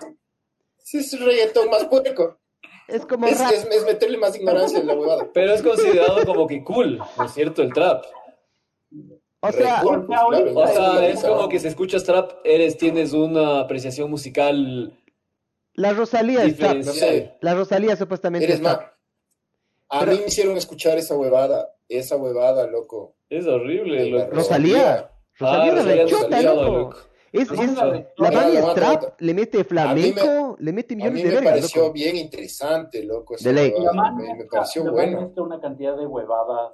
Sí, 0.78 0.98
es 0.98 1.12
un 1.14 1.20
reggaetón 1.26 1.68
más 1.68 1.84
puerco. 1.86 2.38
Es 2.86 3.04
como 3.06 3.26
Es, 3.26 3.40
rap. 3.40 3.52
es, 3.52 3.64
es 3.70 3.84
meterle 3.84 4.18
más 4.18 4.36
ignorancia 4.36 4.78
en 4.78 4.86
la 4.86 4.94
huevada. 4.94 5.28
Pero 5.34 5.52
es 5.52 5.62
considerado 5.62 6.24
como 6.24 6.46
que 6.46 6.62
cool, 6.62 6.98
¿no 7.18 7.24
es 7.24 7.32
cierto? 7.32 7.62
El 7.62 7.72
trap. 7.72 8.04
O 9.42 9.50
sea, 9.52 9.80
pues, 9.82 10.06
claro, 10.06 10.28
O 10.28 10.64
es 10.64 10.72
sea, 10.74 11.08
es 11.08 11.20
como 11.24 11.48
que 11.48 11.58
si 11.58 11.66
escuchas 11.68 12.04
trap, 12.04 12.32
eres, 12.44 12.76
tienes 12.76 13.12
una 13.14 13.60
apreciación 13.60 14.10
musical 14.10 14.96
la 15.80 15.92
Rosalía 15.92 16.44
es 16.44 16.56
trap. 16.56 16.76
diferencial. 16.76 17.36
La 17.40 17.54
Rosalía 17.54 17.96
supuestamente 17.96 18.44
Eres 18.44 18.56
es 18.56 18.62
más. 18.62 18.78
A 19.88 20.00
Pero- 20.00 20.12
mí 20.12 20.18
me 20.20 20.26
hicieron 20.26 20.56
escuchar 20.56 20.98
esa 20.98 21.16
huevada, 21.16 21.74
esa 21.88 22.16
huevada, 22.16 22.66
loco. 22.66 23.14
Es 23.28 23.46
horrible, 23.46 24.06
loco. 24.10 24.30
Rosalía. 24.32 25.10
Rosalía 25.38 25.72
Ah, 25.72 25.74
Rosalía 25.76 26.02
rechota, 26.04 26.24
Rosalía, 26.26 26.54
loco. 26.54 26.78
loco. 26.78 26.96
Es, 27.32 27.50
No, 27.50 27.62
es- 27.62 27.72
no, 27.72 27.84
no, 27.86 28.04
la 28.18 28.30
banda 28.30 28.74
trap, 28.74 29.02
no. 29.02 29.08
le 29.20 29.34
mete 29.34 29.64
flamenco, 29.64 30.56
le 30.58 30.72
mete 30.72 30.94
A 30.94 30.96
millones 30.96 31.14
mí 31.14 31.22
de 31.22 31.28
me 31.28 31.34
vergas, 31.36 31.52
pareció 31.52 31.82
loco. 31.82 31.92
bien 31.94 32.16
interesante, 32.16 33.04
loco. 33.04 33.36
De 33.40 33.52
ley. 33.52 33.72
huevada, 33.76 34.12
Me, 34.12 34.34
me 34.34 34.44
pareció 34.46 34.90
bueno. 34.90 35.32
una 35.36 35.60
cantidad 35.60 35.96
de 35.96 36.06
huevadas 36.06 36.72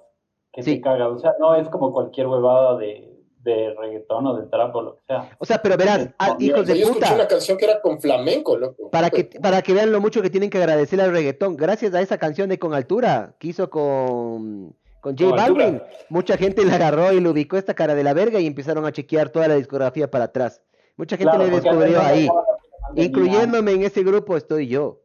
que 0.53 0.63
Sí. 0.63 0.77
te 0.77 0.81
caga. 0.81 1.09
O 1.09 1.19
sea, 1.19 1.35
no 1.39 1.55
es 1.57 1.69
como 1.69 1.93
cualquier 1.93 2.27
huevada 2.27 2.79
de, 2.79 3.16
de 3.47 3.75
reggaetón 3.79 4.27
o 4.27 4.37
de 4.37 4.49
trap 4.49 4.75
o 4.75 4.83
lo 4.83 4.97
que 4.97 5.03
sea. 5.07 5.31
O 5.39 5.47
sea, 5.47 5.63
pero 5.63 5.77
verás, 5.77 6.11
ah, 6.19 6.37
hijos 6.41 6.67
de 6.67 6.79
yo 6.79 6.87
escuché 6.87 7.07
una 7.07 7.15
puta, 7.15 7.29
canción 7.29 7.57
que 7.57 7.65
era 7.65 7.81
con 7.81 8.01
flamenco, 8.01 8.57
loco. 8.57 8.91
para 8.91 9.09
que, 9.09 9.25
para 9.25 9.63
que 9.63 9.73
vean 9.73 9.93
lo 9.93 10.01
mucho 10.01 10.21
que 10.21 10.31
tienen 10.31 10.51
que 10.51 10.59
agradecerle 10.59 11.05
al 11.05 11.13
reggaetón. 11.13 11.57
Gracias 11.57 11.95
a 11.95 12.01
esa 12.01 12.19
canción 12.19 12.49
de 12.49 12.59
Con 12.59 12.75
Altura 12.75 13.37
que 13.39 13.49
hizo 13.49 13.71
con, 13.71 14.75
con 15.01 15.17
J 15.17 15.31
Con 15.31 15.39
Altura. 15.39 15.65
Balvin, 15.65 15.83
mucha 16.11 16.37
gente 16.37 16.65
le 16.65 16.73
agarró 16.73 17.13
y 17.13 17.21
le 17.21 17.29
ubicó 17.29 17.57
esta 17.57 17.75
cara 17.75 17.95
de 17.95 18.03
la 18.03 18.13
verga 18.13 18.41
y 18.41 18.47
empezaron 18.47 18.85
a 18.85 18.93
chequear 18.93 19.31
toda 19.31 19.47
la 19.47 19.55
discografía 19.55 20.11
para 20.11 20.25
atrás. 20.25 20.61
Mucha 20.97 21.17
gente 21.17 21.37
Claro, 21.37 21.49
le 21.49 21.61
descubrió 21.61 22.01
ahí. 22.03 22.27
la. 22.27 23.03
Incluyéndome 23.05 23.73
en 23.73 23.85
ese 23.85 24.03
grupo 24.03 24.37
estoy 24.37 24.67
yo. 24.67 25.03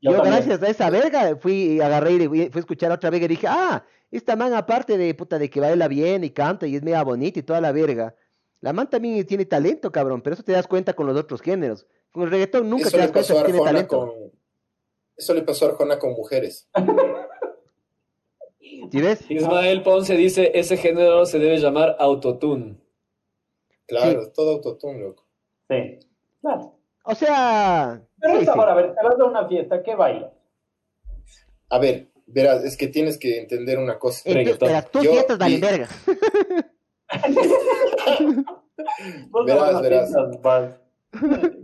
Yo 0.00 0.12
Yo, 0.12 0.22
gracias 0.22 0.62
a 0.62 0.68
esa 0.68 0.90
verga 0.90 1.36
fui, 1.36 1.80
agarré 1.80 2.12
y 2.12 2.28
fui, 2.28 2.40
a 2.54 2.58
escuchar 2.58 2.90
otra 2.92 3.08
verga 3.10 3.24
y 3.24 3.28
dije, 3.28 3.46
ah, 3.48 3.84
esta 4.16 4.36
man 4.36 4.54
aparte 4.54 4.96
de 4.98 5.14
puta 5.14 5.38
de 5.38 5.50
que 5.50 5.60
baila 5.60 5.88
bien 5.88 6.24
y 6.24 6.30
canta 6.30 6.66
y 6.66 6.76
es 6.76 6.82
mega 6.82 7.02
bonita 7.02 7.38
y 7.38 7.42
toda 7.42 7.60
la 7.60 7.72
verga, 7.72 8.14
la 8.60 8.72
man 8.72 8.88
también 8.88 9.26
tiene 9.26 9.44
talento, 9.44 9.92
cabrón, 9.92 10.22
pero 10.22 10.34
eso 10.34 10.42
te 10.42 10.52
das 10.52 10.66
cuenta 10.66 10.94
con 10.94 11.06
los 11.06 11.16
otros 11.16 11.42
géneros. 11.42 11.86
Con 12.12 12.22
el 12.22 12.30
reggaetón 12.30 12.70
nunca 12.70 12.88
Eso 12.88 12.96
te 12.96 13.02
das 13.02 13.12
cuenta 13.12 13.32
a 13.32 13.36
que 13.38 13.44
tiene 13.52 13.64
talento. 13.64 13.98
con. 13.98 14.10
Eso 15.16 15.34
le 15.34 15.42
pasó 15.42 15.66
a 15.66 15.68
Arjona 15.70 15.98
con 15.98 16.12
mujeres. 16.12 16.68
¿Sí 18.90 19.00
ves? 19.00 19.30
Ismael 19.30 19.82
Ponce 19.82 20.16
dice, 20.16 20.50
ese 20.54 20.76
género 20.76 21.26
se 21.26 21.38
debe 21.38 21.58
llamar 21.58 21.96
autotune. 21.98 22.76
Claro, 23.86 24.22
es 24.22 24.32
todo 24.32 24.52
autotune, 24.52 25.00
loco. 25.00 25.24
Sí, 25.68 25.98
claro. 26.40 26.78
O 27.04 27.14
sea, 27.14 28.00
Pero 28.18 28.34
sí, 28.34 28.40
esta 28.40 28.52
sí. 28.52 28.58
para 28.58 28.74
ver, 28.74 28.94
te 28.94 29.04
vas 29.04 29.18
a 29.18 29.24
una 29.24 29.46
fiesta, 29.46 29.82
¿qué 29.82 29.94
bailas? 29.94 30.32
A 31.68 31.78
ver, 31.78 32.08
verás, 32.26 32.64
es 32.64 32.76
que 32.76 32.88
tienes 32.88 33.18
que 33.18 33.38
entender 33.38 33.78
una 33.78 33.98
cosa. 33.98 34.22
Eh, 34.40 34.44
tú- 34.56 34.66
vi- 35.46 35.60
verga. 35.60 35.88
Verás, 39.46 39.82
verás. 39.82 40.12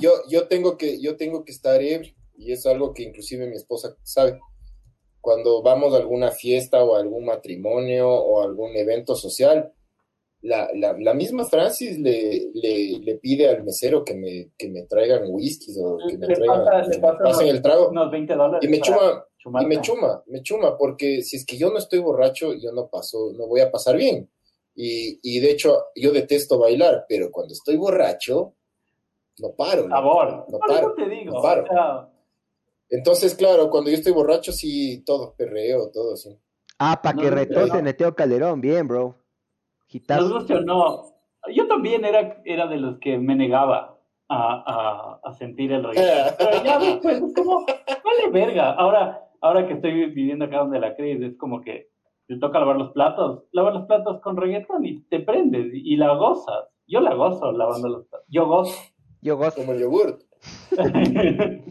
Yo, 0.00 0.10
yo 0.30 0.48
tengo 0.48 0.78
que, 0.78 1.00
yo 1.02 1.16
tengo 1.16 1.44
que 1.44 1.52
estar 1.52 1.82
ebrio 1.82 2.14
y 2.36 2.52
es 2.52 2.64
algo 2.64 2.94
que 2.94 3.02
inclusive 3.02 3.46
mi 3.46 3.56
esposa 3.56 3.94
sabe. 4.02 4.38
Cuando 5.20 5.62
vamos 5.62 5.92
a 5.92 5.98
alguna 5.98 6.30
fiesta 6.30 6.82
o 6.82 6.96
a 6.96 7.00
algún 7.00 7.26
matrimonio 7.26 8.08
o 8.10 8.40
a 8.40 8.44
algún 8.44 8.74
evento 8.76 9.14
social, 9.14 9.72
la, 10.40 10.70
la, 10.74 10.94
la 10.98 11.12
misma 11.14 11.44
Francis 11.44 11.98
le, 11.98 12.50
le, 12.54 12.98
le 13.00 13.14
pide 13.16 13.48
al 13.48 13.64
mesero 13.64 14.02
que 14.04 14.14
me, 14.14 14.50
que 14.56 14.70
me 14.70 14.82
traigan 14.84 15.24
whisky 15.26 15.72
o 15.78 15.98
que 16.08 16.16
me 16.18 16.26
Le 16.26 16.34
traigan, 16.34 16.64
pasa- 16.64 16.82
que 16.82 16.88
le 16.90 16.96
me 16.96 17.02
pasa 17.02 17.18
pasen 17.24 17.48
el 17.48 17.62
trago. 17.62 17.88
Unos 17.90 18.10
20 18.10 18.34
dólares. 18.34 18.66
Y 18.66 18.70
me 18.70 18.78
para 18.78 18.96
chuma, 18.98 19.24
y 19.44 19.66
me 19.66 19.80
chuma, 19.80 20.22
me 20.26 20.42
chuma, 20.42 20.76
porque 20.78 21.22
si 21.22 21.36
es 21.36 21.44
que 21.46 21.56
yo 21.58 21.70
no 21.70 21.78
estoy 21.78 21.98
borracho, 21.98 22.54
yo 22.54 22.72
no 22.72 22.88
paso, 22.88 23.32
no 23.36 23.46
voy 23.46 23.60
a 23.60 23.70
pasar 23.70 23.96
bien. 23.96 24.30
Y, 24.74 25.20
y 25.22 25.40
de 25.40 25.50
hecho, 25.52 25.84
yo 25.94 26.10
detesto 26.12 26.58
bailar, 26.58 27.06
pero 27.08 27.30
cuando 27.30 27.52
estoy 27.52 27.76
borracho, 27.76 28.54
no 29.38 29.52
paro. 29.52 29.88
¿no? 29.88 29.94
Sabor. 29.94 30.46
No 30.48 30.58
Por 30.58 30.68
paro, 30.68 30.78
eso 30.88 30.94
te 30.94 31.08
digo. 31.08 31.34
no 31.34 31.42
paro. 31.42 31.62
o 31.64 31.66
sea, 31.66 32.08
Entonces, 32.90 33.34
claro, 33.34 33.70
cuando 33.70 33.90
yo 33.90 33.96
estoy 33.96 34.12
borracho, 34.12 34.52
sí, 34.52 35.02
todo 35.04 35.34
perreo, 35.36 35.90
todo 35.92 36.14
así. 36.14 36.36
Ah, 36.78 37.00
pa' 37.02 37.12
No, 37.12 37.22
que 37.22 37.30
no, 37.30 37.66
no. 37.66 37.82
Neteo 37.82 38.14
Calderón, 38.14 38.60
bien, 38.60 38.88
bro. 38.88 39.04
nos 39.06 39.86
Gitazo. 39.86 40.32
guste 40.34 40.54
o 40.54 40.60
no. 40.60 41.12
Yo 41.54 41.68
también 41.68 42.04
era, 42.04 42.40
era 42.44 42.66
de 42.66 42.76
los 42.78 42.98
que 42.98 43.18
me 43.18 43.36
negaba 43.36 43.98
a, 44.28 45.20
a, 45.20 45.20
a 45.28 45.34
sentir 45.34 45.70
el 45.72 45.84
reggaetón. 45.84 46.34
Pero 46.38 46.64
ya 46.64 46.78
después 46.78 47.22
es 47.22 47.34
como, 47.34 47.64
vale 47.66 48.30
verga. 48.32 48.72
Ahora, 48.72 49.23
ahora 49.44 49.68
que 49.68 49.74
estoy 49.74 50.06
viviendo 50.06 50.46
acá 50.46 50.58
donde 50.58 50.80
la 50.80 50.96
Cris, 50.96 51.20
es 51.20 51.36
como 51.36 51.60
que 51.60 51.90
te 52.26 52.38
toca 52.38 52.58
lavar 52.58 52.76
los 52.76 52.92
platos. 52.92 53.44
Lavar 53.52 53.74
los 53.74 53.86
platos 53.86 54.20
con 54.22 54.36
reggaetón 54.36 54.86
y 54.86 55.02
te 55.02 55.20
prendes 55.20 55.72
y, 55.72 55.92
y 55.92 55.96
la 55.96 56.14
gozas. 56.14 56.64
Yo 56.86 57.00
la 57.00 57.14
gozo 57.14 57.52
lavando 57.52 57.88
los 57.88 58.06
platos. 58.06 58.26
Yo 58.28 58.46
gozo. 58.46 58.74
Yo 59.20 59.36
gozo. 59.36 59.56
Como 59.56 59.72
el 59.72 59.80
yogurt. 59.80 60.22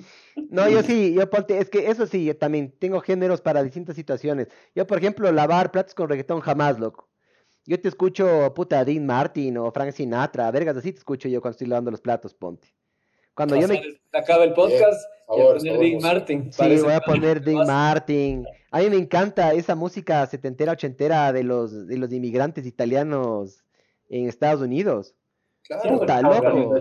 No, 0.50 0.68
yo 0.68 0.82
sí, 0.82 1.14
yo 1.14 1.30
ponte, 1.30 1.60
es 1.60 1.70
que 1.70 1.92
eso 1.92 2.08
sí, 2.08 2.26
yo 2.26 2.36
también 2.36 2.74
tengo 2.80 3.00
géneros 3.02 3.40
para 3.40 3.62
distintas 3.62 3.96
situaciones. 3.96 4.48
Yo, 4.74 4.88
por 4.88 4.98
ejemplo, 4.98 5.32
lavar 5.32 5.72
platos 5.72 5.94
con 5.94 6.10
reggaetón 6.10 6.42
jamás, 6.42 6.80
loco. 6.80 7.08
Yo 7.66 7.80
te 7.80 7.88
escucho, 7.88 8.52
puta, 8.56 8.84
Dean 8.84 9.06
Martin 9.06 9.58
o 9.60 9.72
Frank 9.72 9.92
Sinatra, 9.92 10.50
vergas, 10.50 10.76
así 10.76 10.92
te 10.92 10.98
escucho 10.98 11.30
yo 11.30 11.40
cuando 11.40 11.54
estoy 11.54 11.68
lavando 11.68 11.92
los 11.92 12.02
platos, 12.02 12.34
ponte. 12.34 12.74
Cuando 13.36 13.56
yo 13.56 13.68
me... 13.68 13.82
Acaba 14.14 14.44
el 14.44 14.54
podcast 14.54 15.02
y 15.30 15.34
a 15.34 15.36
favor, 15.38 15.58
poner 15.58 15.80
Dean. 15.80 16.02
Martin. 16.02 16.54
Sí, 16.54 16.78
voy 16.82 16.94
a 16.94 17.00
poner 17.02 17.42
Dean 17.44 17.66
Martin. 17.66 18.46
A 18.72 18.80
mí 18.80 18.90
me 18.90 18.98
encanta 18.98 19.54
esa 19.54 19.76
música 19.76 20.26
setentera, 20.28 20.74
ochentera 20.74 21.32
de 21.34 21.44
los, 21.44 21.88
de 21.88 21.98
los 21.98 22.12
inmigrantes 22.12 22.66
italianos 22.66 23.64
en 24.10 24.28
Estados 24.28 24.62
Unidos. 24.62 25.16
Claro. 25.64 25.98
Puta, 26.00 26.22
loco. 26.22 26.74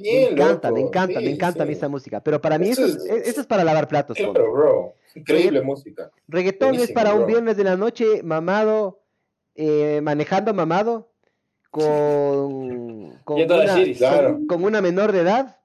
Me 0.00 0.22
encanta, 0.30 0.72
me 0.72 0.80
encanta, 0.80 1.20
me 1.20 1.30
encanta 1.30 1.66
sí. 1.66 1.72
esa 1.72 1.88
música. 1.88 2.20
Pero 2.22 2.40
para 2.40 2.58
mí 2.58 2.70
eso, 2.70 2.86
Eso 2.86 2.96
es, 2.98 3.04
es- 3.04 3.28
eso 3.28 3.40
es 3.42 3.46
para 3.46 3.64
lavar 3.64 3.86
platos. 3.86 4.16
bro. 4.32 4.94
Increíble 5.14 5.60
música. 5.62 6.10
Reggaetón 6.26 6.76
es 6.76 6.90
para 6.92 7.14
un 7.14 7.26
viernes 7.26 7.56
de 7.56 7.64
la 7.64 7.76
noche 7.76 8.22
mamado, 8.22 9.00
eh, 9.54 10.00
manejando 10.02 10.54
mamado, 10.54 11.10
con, 11.70 13.12
con, 13.24 13.40
una. 13.42 13.84
Claro. 13.96 14.38
con 14.48 14.64
una 14.64 14.80
menor 14.80 15.12
de 15.12 15.20
edad, 15.20 15.57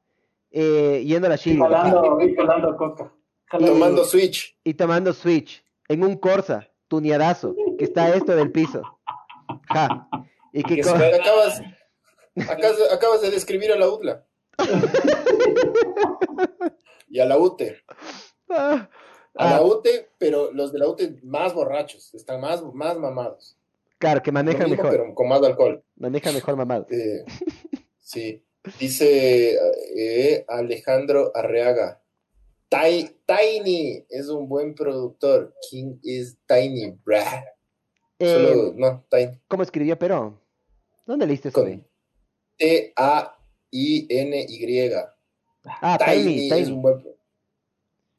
eh, 0.54 1.04
yendo 1.06 1.28
a 1.28 1.32
la 1.32 1.36
Y 1.36 1.39
Shiri 1.39 1.60
jalando, 1.60 2.22
y 2.22 2.36
jalando 2.36 2.78
coca. 2.78 3.12
Jalando- 3.47 3.74
Tomando 3.74 4.04
Switch. 4.06 4.58
y 4.64 4.74
tomando 4.76 5.12
Switch 5.14 5.64
en 5.89 6.04
un 6.04 6.16
Corsa, 6.18 6.70
tuneadazo, 6.88 7.56
que 7.78 7.84
está 7.86 8.16
esto 8.16 8.36
del 8.36 8.51
piso. 8.51 8.82
Ja. 9.74 10.08
Y 10.54 10.64
que 10.64 10.82
Acabas, 10.82 11.62
acabas, 12.49 12.91
acabas 12.93 13.22
de 13.22 13.32
describir 13.32 13.72
a 13.72 13.76
la 13.76 13.89
UTLA. 13.89 14.26
y 17.10 17.20
a 17.20 17.26
la 17.26 17.38
UTE. 17.38 17.78
Ah, 18.49 18.89
A 19.36 19.47
ah, 19.47 19.49
la 19.56 19.62
UTE, 19.64 20.10
pero 20.20 20.51
los 20.51 20.72
de 20.72 20.80
la 20.80 20.88
UTE 20.88 21.20
más 21.24 21.54
borrachos, 21.54 22.14
están 22.14 22.39
más, 22.41 22.62
más 22.74 22.97
mamados. 22.99 23.58
claro, 23.97 24.22
que 24.22 24.30
Lo 24.32 24.36
maneja 24.36 24.64
mismo, 24.66 24.84
mejor, 24.84 24.91
pero 24.91 25.16
con 25.16 25.28
más 25.28 25.41
alcohol. 25.41 25.84
maneja 25.95 26.32
mejor 26.32 26.56
mamado. 26.56 26.86
Eh, 26.91 27.26
sí. 27.99 28.43
Dice 28.80 29.57
eh, 29.95 30.45
Alejandro 30.47 31.32
Arreaga. 31.36 32.01
Ti- 32.70 33.09
Tiny 33.26 34.05
es 34.09 34.30
un 34.30 34.47
buen 34.47 34.74
productor. 34.74 35.53
King 35.70 35.97
is 36.01 36.38
Tiny, 36.47 36.91
brah. 37.05 37.43
Eh, 38.20 38.34
Solo, 38.34 38.74
no, 38.76 39.03
Tiny. 39.09 39.38
¿Cómo 39.47 39.64
escribió 39.64 39.97
Pero? 39.99 40.39
¿Dónde 41.05 41.28
leíste 41.28 41.49
eso? 41.49 41.66
T-A-I-N-Y. 42.57 43.34
Ah, 45.66 45.97
Tiny, 45.97 46.49
Tiny, 46.49 46.61
es 46.61 46.70
un 46.70 46.82
buen. 46.82 47.03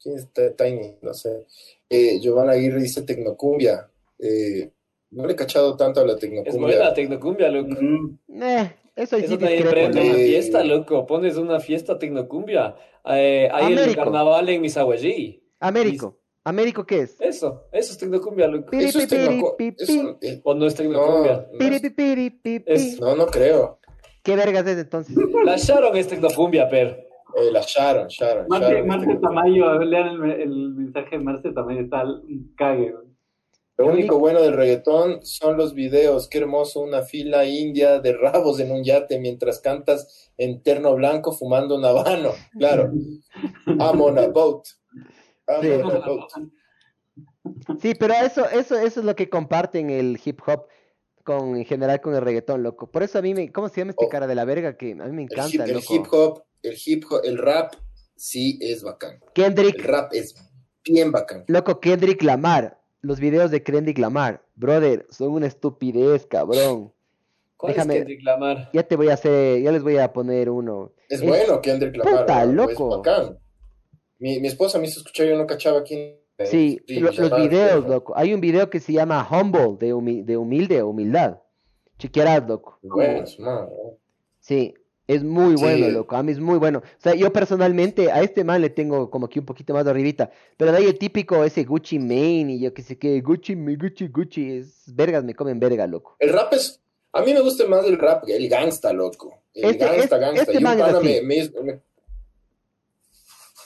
¿Quién 0.02 0.16
es 0.18 0.28
Ti- 0.32 0.50
Tiny? 0.56 0.96
No 1.00 1.14
sé. 1.14 1.46
Eh, 1.88 2.18
Giovanna 2.20 2.52
Aguirre 2.52 2.82
dice 2.82 3.02
Tecnocumbia. 3.02 3.88
Eh, 4.18 4.70
no 5.10 5.26
le 5.26 5.32
he 5.32 5.36
cachado 5.36 5.76
tanto 5.76 6.00
a 6.00 6.04
la 6.04 6.12
Es 6.14 6.20
Tecnocumbia. 6.20 6.60
buena 6.60 6.84
la 6.84 6.94
tecnocumbia, 6.94 7.48
loco. 7.48 7.74
Mm, 7.80 8.18
Eh, 8.42 8.72
eso 8.96 9.16
sí 9.18 9.24
Eso 9.24 9.38
también 9.38 9.68
prende 9.68 10.00
una 10.00 10.14
fiesta, 10.14 10.64
loco. 10.64 11.06
Pones 11.06 11.36
una 11.36 11.60
fiesta 11.60 11.98
tecnocumbia. 11.98 12.74
Eh, 13.06 13.48
hay 13.52 13.72
el 13.72 13.78
Américo. 13.78 14.02
carnaval 14.04 14.48
en 14.48 14.60
Misahuallí. 14.62 15.42
Américo. 15.60 16.18
¿Américo 16.46 16.84
qué 16.84 17.00
es? 17.00 17.20
Eso, 17.20 17.64
eso 17.72 17.92
es 17.92 17.98
tecnocumbia, 17.98 18.46
loco. 18.48 18.70
Piri, 18.70 18.84
Eso 18.84 18.98
es 18.98 19.06
pi, 19.06 19.16
piri, 19.16 19.28
tecnocu- 19.40 19.56
pi, 19.56 19.74
es 19.78 19.86
pi. 19.86 19.98
un- 19.98 20.18
eh, 20.20 20.40
O 20.44 20.54
no 20.54 20.66
es 20.66 20.74
tecnocumbia. 20.74 21.46
no, 21.52 21.58
Piri, 21.58 21.80
no, 21.80 21.94
piri. 22.42 22.62
Es- 22.66 23.00
no, 23.00 23.16
no 23.16 23.26
creo. 23.26 23.78
¿Qué 24.22 24.36
vergas 24.36 24.66
es 24.66 24.78
entonces? 24.78 25.16
La 25.44 25.56
Sharon 25.56 25.96
es 25.96 26.08
tecnocumbia, 26.08 26.68
pero. 26.68 26.90
Eh, 26.90 27.50
la 27.50 27.62
Sharon, 27.62 28.08
Sharon. 28.08 28.46
Marce, 28.48 28.68
Sharon, 28.72 28.86
Marce 28.86 29.16
Tamayo, 29.20 29.78
lean 29.80 30.22
el, 30.22 30.30
el 30.42 30.74
mensaje 30.74 31.18
de 31.18 31.24
Marce 31.24 31.50
Tamayo, 31.52 31.80
está 31.80 32.04
un 32.04 32.54
cague. 32.56 32.94
Lo 33.76 33.86
único 33.88 34.18
bueno 34.20 34.40
del 34.40 34.52
reggaetón 34.54 35.24
son 35.26 35.56
los 35.56 35.74
videos. 35.74 36.28
Qué 36.28 36.38
hermoso, 36.38 36.80
una 36.80 37.02
fila 37.02 37.44
india 37.44 37.98
de 38.00 38.12
rabos 38.12 38.60
en 38.60 38.70
un 38.70 38.84
yate 38.84 39.18
mientras 39.18 39.58
cantas 39.60 40.30
en 40.36 40.62
terno 40.62 40.94
blanco 40.94 41.32
fumando 41.32 41.76
un 41.76 41.84
habano. 41.84 42.30
Claro. 42.58 42.92
I'm 43.66 44.00
on 44.00 44.18
a 44.18 44.28
boat. 44.28 44.66
I'm 45.48 45.62
Sí. 45.62 45.70
on 45.70 45.90
a 45.90 46.06
boat. 46.06 46.30
Sí, 47.80 47.94
pero 47.98 48.14
eso, 48.14 48.48
eso, 48.48 48.78
eso 48.78 49.00
es 49.00 49.06
lo 49.06 49.14
que 49.16 49.28
comparten 49.28 49.90
el 49.90 50.18
hip 50.24 50.40
hop 50.46 50.66
con, 51.24 51.56
en 51.56 51.64
general 51.64 52.00
con 52.00 52.14
el 52.14 52.22
reggaetón, 52.22 52.62
loco. 52.62 52.90
Por 52.90 53.02
eso 53.02 53.18
a 53.18 53.22
mí 53.22 53.34
me, 53.34 53.50
¿cómo 53.52 53.68
se 53.68 53.80
llama 53.80 53.90
este 53.90 54.06
Oh. 54.06 54.08
cara 54.08 54.26
de 54.26 54.34
la 54.34 54.44
verga? 54.44 54.76
Que 54.76 54.92
a 54.92 54.94
mí 55.06 55.12
me 55.12 55.22
El 55.24 55.28
hip, 55.28 55.32
encanta, 55.32 55.64
el 55.64 55.72
loco. 55.74 55.94
hip 55.94 56.06
hop, 56.12 56.42
el 56.62 56.76
hip 56.86 57.04
hop, 57.10 57.20
el 57.24 57.38
rap 57.38 57.74
sí 58.16 58.58
es 58.62 58.82
bacán. 58.82 59.14
El 59.22 59.32
Kendrick, 59.34 59.84
rap 59.84 60.12
es 60.14 60.34
bien 60.84 61.10
bacán. 61.12 61.44
loco, 61.48 61.80
Kendrick 61.80 62.22
Lamar. 62.22 62.80
Los 63.04 63.20
videos 63.20 63.50
de 63.50 63.62
Kendrick 63.62 63.98
Lamar, 63.98 64.42
brother, 64.56 65.06
son 65.10 65.32
una 65.32 65.46
estupidez, 65.46 66.26
cabrón. 66.26 66.90
¿Cuál 67.56 67.74
Déjame- 67.74 67.94
es 67.94 67.98
Kendrick 68.00 68.22
Lamar? 68.24 68.70
Ya 68.72 68.82
te 68.82 68.96
voy 68.96 69.08
a 69.10 69.14
hacer, 69.14 69.60
ya 69.60 69.70
les 69.72 69.82
voy 69.82 69.98
a 69.98 70.12
poner 70.12 70.48
uno. 70.48 70.92
Es 71.08 71.20
Es- 71.20 71.28
bueno 71.28 71.60
Kendrick 71.60 71.96
Lamar. 71.98 72.20
puta, 72.26 72.44
loco. 72.46 73.02
Es. 73.04 73.30
Mi, 74.18 74.40
mi 74.40 74.48
esposa 74.48 74.78
me 74.78 74.86
hizo 74.86 75.00
escuchar, 75.00 75.26
yo 75.26 75.36
no 75.36 75.46
cachaba 75.46 75.82
quién. 75.82 76.16
Sí, 76.44 76.80
sí, 76.86 76.98
lo- 77.00 77.12
los 77.12 77.36
videos, 77.36 77.86
loco. 77.86 78.14
Hay 78.16 78.32
un 78.34 78.40
video 78.40 78.70
que 78.70 78.80
se 78.80 78.92
llama 78.92 79.26
Humble, 79.30 79.76
de, 79.78 79.94
humi- 79.94 80.24
de 80.24 80.36
humilde 80.36 80.82
humildad. 80.82 81.38
Chequearás, 81.98 82.48
loco. 82.48 82.78
Bueno, 82.82 83.22
es 83.22 83.38
¿no? 83.38 83.68
Sí, 84.40 84.74
es 85.06 85.22
muy 85.22 85.54
bueno, 85.56 85.86
Sí. 85.86 85.92
loco. 85.92 86.16
A 86.16 86.22
mí 86.22 86.32
es 86.32 86.40
muy 86.40 86.58
bueno. 86.58 86.78
O 86.78 86.82
sea, 87.00 87.14
yo 87.14 87.32
personalmente 87.32 88.10
a 88.10 88.22
este 88.22 88.42
man 88.44 88.60
le 88.62 88.70
tengo 88.70 89.10
como 89.10 89.28
que 89.28 89.38
un 89.40 89.44
poquito 89.46 89.74
más 89.74 89.84
de 89.84 89.90
arribita. 89.90 90.30
Pero 90.56 90.72
de 90.72 90.78
ahí 90.78 90.84
el 90.86 90.98
típico 90.98 91.44
ese 91.44 91.64
Gucci 91.64 91.98
Mane 91.98 92.54
y 92.54 92.60
yo 92.60 92.72
que 92.72 92.82
sé 92.82 92.98
qué, 92.98 93.20
Gucci, 93.20 93.54
me- 93.56 93.76
Gucci, 93.76 94.08
Gucci. 94.08 94.50
Es 94.52 94.84
vergas, 94.94 95.22
me 95.24 95.34
comen 95.34 95.60
verga, 95.60 95.86
loco. 95.86 96.16
El 96.18 96.30
rap 96.30 96.52
es. 96.54 96.80
A 97.12 97.22
mí 97.22 97.32
me 97.32 97.40
gusta 97.40 97.66
más 97.68 97.84
el 97.86 97.98
rap, 97.98 98.24
el 98.28 98.48
gangsta, 98.48 98.92
loco. 98.92 99.42
El 99.52 99.70
Este- 99.72 99.84
gangsta, 99.84 100.02
este- 100.04 100.18
gangsta. 100.18 100.42
este 100.42 100.54
y 100.54 100.56
un 100.56 100.62
man 100.64 100.78
es 100.78 100.84
pana 100.84 100.98
así. 100.98 101.06
me, 101.06 101.22
me- 101.22 101.62
me- 101.62 101.80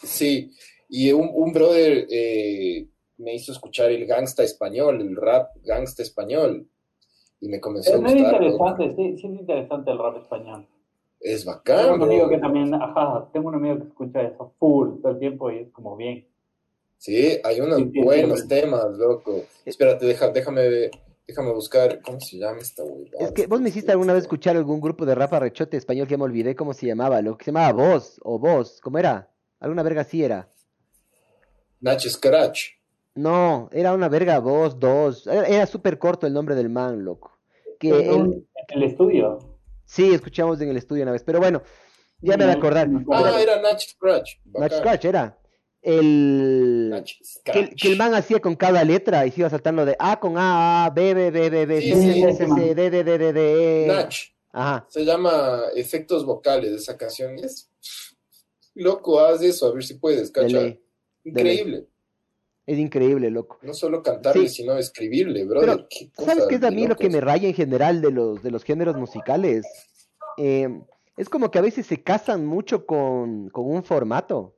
Sí, 0.02 0.52
y 0.88 1.12
un, 1.12 1.28
un 1.32 1.52
brother 1.52 2.06
eh, 2.10 2.86
me 3.18 3.34
hizo 3.34 3.52
escuchar 3.52 3.90
el 3.90 4.06
gangsta 4.06 4.42
español, 4.44 5.00
el 5.00 5.16
rap 5.16 5.50
gangsta 5.64 6.02
español. 6.02 6.68
Y 7.40 7.48
me 7.48 7.60
comenzó 7.60 7.92
a 7.92 7.94
Es 7.96 8.00
muy 8.00 8.14
gustar. 8.14 8.32
loco. 8.42 8.44
interesante, 8.66 8.94
sí, 8.96 9.16
sí 9.20 9.26
es 9.28 9.40
interesante 9.40 9.90
el 9.92 9.98
rap 9.98 10.16
español. 10.16 10.66
Es 11.20 11.44
Tengo 11.44 11.56
bacán, 11.56 11.90
un 11.94 12.02
amigo 12.02 12.26
bro. 12.26 12.30
que 12.30 12.38
también, 12.38 12.72
ajá, 12.74 13.28
tengo 13.32 13.48
un 13.48 13.56
amigo 13.56 13.78
que 13.78 13.84
escucha 13.88 14.22
eso 14.22 14.52
full 14.58 15.00
todo 15.02 15.12
el 15.12 15.18
tiempo 15.18 15.50
y 15.50 15.58
es 15.58 15.70
como 15.72 15.96
bien. 15.96 16.26
Sí, 16.96 17.38
hay 17.44 17.60
unos 17.60 17.78
Sí, 17.78 17.90
sí, 17.92 18.00
buenos 18.02 18.40
sí. 18.40 18.48
temas, 18.48 18.96
loco. 18.96 19.42
Espérate, 19.64 20.06
deja- 20.06 20.30
déjame, 20.30 20.90
déjame 21.26 21.52
buscar. 21.52 22.00
¿Cómo 22.02 22.20
se 22.20 22.38
llama 22.38 22.58
esta 22.60 22.82
huevada? 22.84 23.18
Es 23.26 23.32
que 23.32 23.46
vos 23.46 23.60
me 23.60 23.68
hiciste 23.68 23.92
alguna 23.92 24.12
vez 24.14 24.22
escuchar 24.22 24.56
algún 24.56 24.80
grupo 24.80 25.04
de 25.06 25.14
rap 25.14 25.32
arrechote 25.34 25.76
español 25.76 26.06
que 26.08 26.16
me 26.16 26.24
olvidé 26.24 26.54
cómo 26.56 26.72
se 26.74 26.86
llamaba, 26.86 27.20
lo 27.22 27.36
que 27.36 27.44
se 27.46 27.52
llamaba 27.52 27.72
Voz 27.72 28.20
o 28.24 28.38
Voz, 28.38 28.80
¿cómo 28.80 28.98
era? 28.98 29.28
Alguna 29.60 29.82
verga 29.82 30.02
así 30.02 30.22
era. 30.24 30.48
Nach 31.80 32.00
Scratch. 32.00 32.70
No, 33.14 33.68
era 33.72 33.92
una 33.92 34.08
verga 34.08 34.38
Voz, 34.40 34.78
dos. 34.78 35.26
Era, 35.26 35.66
súper 35.66 35.98
corto 35.98 36.26
el 36.26 36.32
nombre 36.32 36.54
del 36.54 36.68
man, 36.68 37.04
loco. 37.04 37.38
Que 37.78 37.88
En 37.90 37.94
él- 38.10 38.10
un- 38.14 38.46
en 38.68 38.76
el 38.76 38.82
estudio. 38.84 39.38
Sí, 39.88 40.12
escuchamos 40.12 40.60
en 40.60 40.68
el 40.68 40.76
estudio 40.76 41.02
una 41.02 41.12
vez, 41.12 41.24
pero 41.24 41.40
bueno, 41.40 41.62
ya 42.20 42.36
me 42.36 42.44
voy 42.44 42.54
a 42.54 42.56
acordar. 42.56 42.88
Ah, 43.10 43.40
era 43.40 43.60
Nach 43.60 43.80
Scratch. 43.80 44.36
Nach 44.44 44.70
Bacán. 44.70 44.78
Scratch 44.78 45.04
era. 45.06 45.38
el 45.80 47.02
que, 47.04 47.24
scratch. 47.24 47.74
que 47.80 47.88
el 47.88 47.96
man 47.96 48.14
hacía 48.14 48.40
con 48.40 48.54
cada 48.56 48.84
letra 48.84 49.24
y 49.26 49.30
se 49.30 49.40
iba 49.40 49.50
saltando 49.50 49.84
de 49.84 49.96
A 49.98 50.20
con 50.20 50.36
A, 50.36 50.84
A, 50.84 50.90
B, 50.90 51.14
B, 51.14 51.30
B, 51.30 51.50
B, 51.50 51.66
B, 51.66 51.80
Sí, 51.80 51.92
C, 51.92 52.12
sí, 52.12 52.22
C, 52.22 52.46
C, 52.46 52.74
D, 52.74 52.90
D, 52.90 53.04
D, 53.04 53.18
D, 53.18 53.32
D, 53.32 53.84
E. 53.84 53.86
Nach. 53.86 54.14
Ajá. 54.52 54.86
Se 54.88 55.04
llama 55.04 55.62
Efectos 55.74 56.24
Vocales 56.24 56.72
esa 56.72 56.96
canción. 56.96 57.38
Es 57.38 57.70
loco, 58.74 59.20
haz 59.20 59.42
eso, 59.42 59.66
a 59.66 59.72
ver 59.72 59.84
si 59.84 59.94
puedes, 59.94 60.32
ley. 60.36 60.80
Increíble. 61.24 61.86
Es 62.68 62.78
increíble, 62.78 63.30
loco. 63.30 63.58
No 63.62 63.72
solo 63.72 64.02
cantarle, 64.02 64.46
Sí. 64.46 64.56
sino 64.56 64.76
escribirle, 64.76 65.46
brother. 65.46 65.70
Pero, 65.70 65.88
Qué 65.88 66.10
¿sabes 66.22 66.44
qué 66.48 66.56
es 66.56 66.62
a 66.62 66.70
mí 66.70 66.86
lo 66.86 66.96
que 66.96 67.08
me 67.08 67.18
raya 67.18 67.48
en 67.48 67.54
general 67.54 68.02
de 68.02 68.10
los, 68.10 68.42
de 68.42 68.50
los 68.50 68.62
géneros 68.62 68.94
musicales? 68.94 69.64
Eh, 70.36 70.68
es 71.16 71.30
como 71.30 71.50
que 71.50 71.58
a 71.58 71.62
veces 71.62 71.86
se 71.86 72.02
casan 72.02 72.44
mucho 72.44 72.84
con, 72.84 73.48
con 73.48 73.64
un 73.70 73.82
formato. 73.84 74.54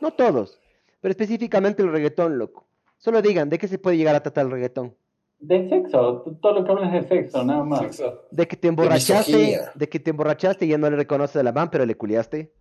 No 0.00 0.10
todos, 0.12 0.58
pero 1.02 1.10
específicamente 1.12 1.82
el 1.82 1.92
reggaetón, 1.92 2.38
loco. 2.38 2.66
Solo 2.96 3.20
digan, 3.20 3.50
¿de 3.50 3.58
qué 3.58 3.68
se 3.68 3.78
puede 3.78 3.98
llegar 3.98 4.14
a 4.14 4.22
tratar 4.22 4.46
el 4.46 4.52
reggaetón? 4.52 4.96
De 5.38 5.68
sexo, 5.68 6.24
todo 6.40 6.54
lo 6.54 6.64
que 6.64 6.70
hablas 6.72 6.94
es 6.94 7.02
de 7.02 7.08
sexo, 7.08 7.44
nada 7.44 7.62
más. 7.62 7.80
Sexo. 7.80 8.22
De 8.30 8.48
que 8.48 8.56
te 8.56 8.68
emborrachaste, 8.68 9.60
de 9.74 9.88
que 9.90 10.00
te 10.00 10.10
emborrachaste 10.10 10.64
y 10.64 10.68
ya 10.70 10.78
no 10.78 10.88
le 10.88 10.96
reconoces 10.96 11.36
a 11.36 11.42
la 11.42 11.52
man, 11.52 11.68
pero 11.70 11.84
le 11.84 11.94
culiaste. 11.94 12.54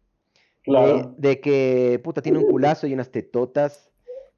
Claro. 0.64 1.16
De, 1.18 1.30
de 1.30 1.40
que, 1.40 2.02
puta, 2.04 2.22
tiene 2.22 2.40
un 2.40 2.48
culazo 2.48 2.86
y 2.86 2.94
unas 2.94 3.10
tetotas. 3.12 3.89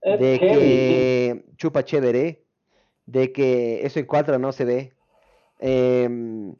De 0.03 0.39
que 0.39 1.45
chupa 1.57 1.83
chévere. 1.83 2.43
De 3.05 3.31
que 3.31 3.85
eso 3.85 3.99
en 3.99 4.05
cuadra 4.05 4.37
no 4.37 4.51
se 4.51 4.65
ve. 4.65 4.93
Em, 5.59 6.55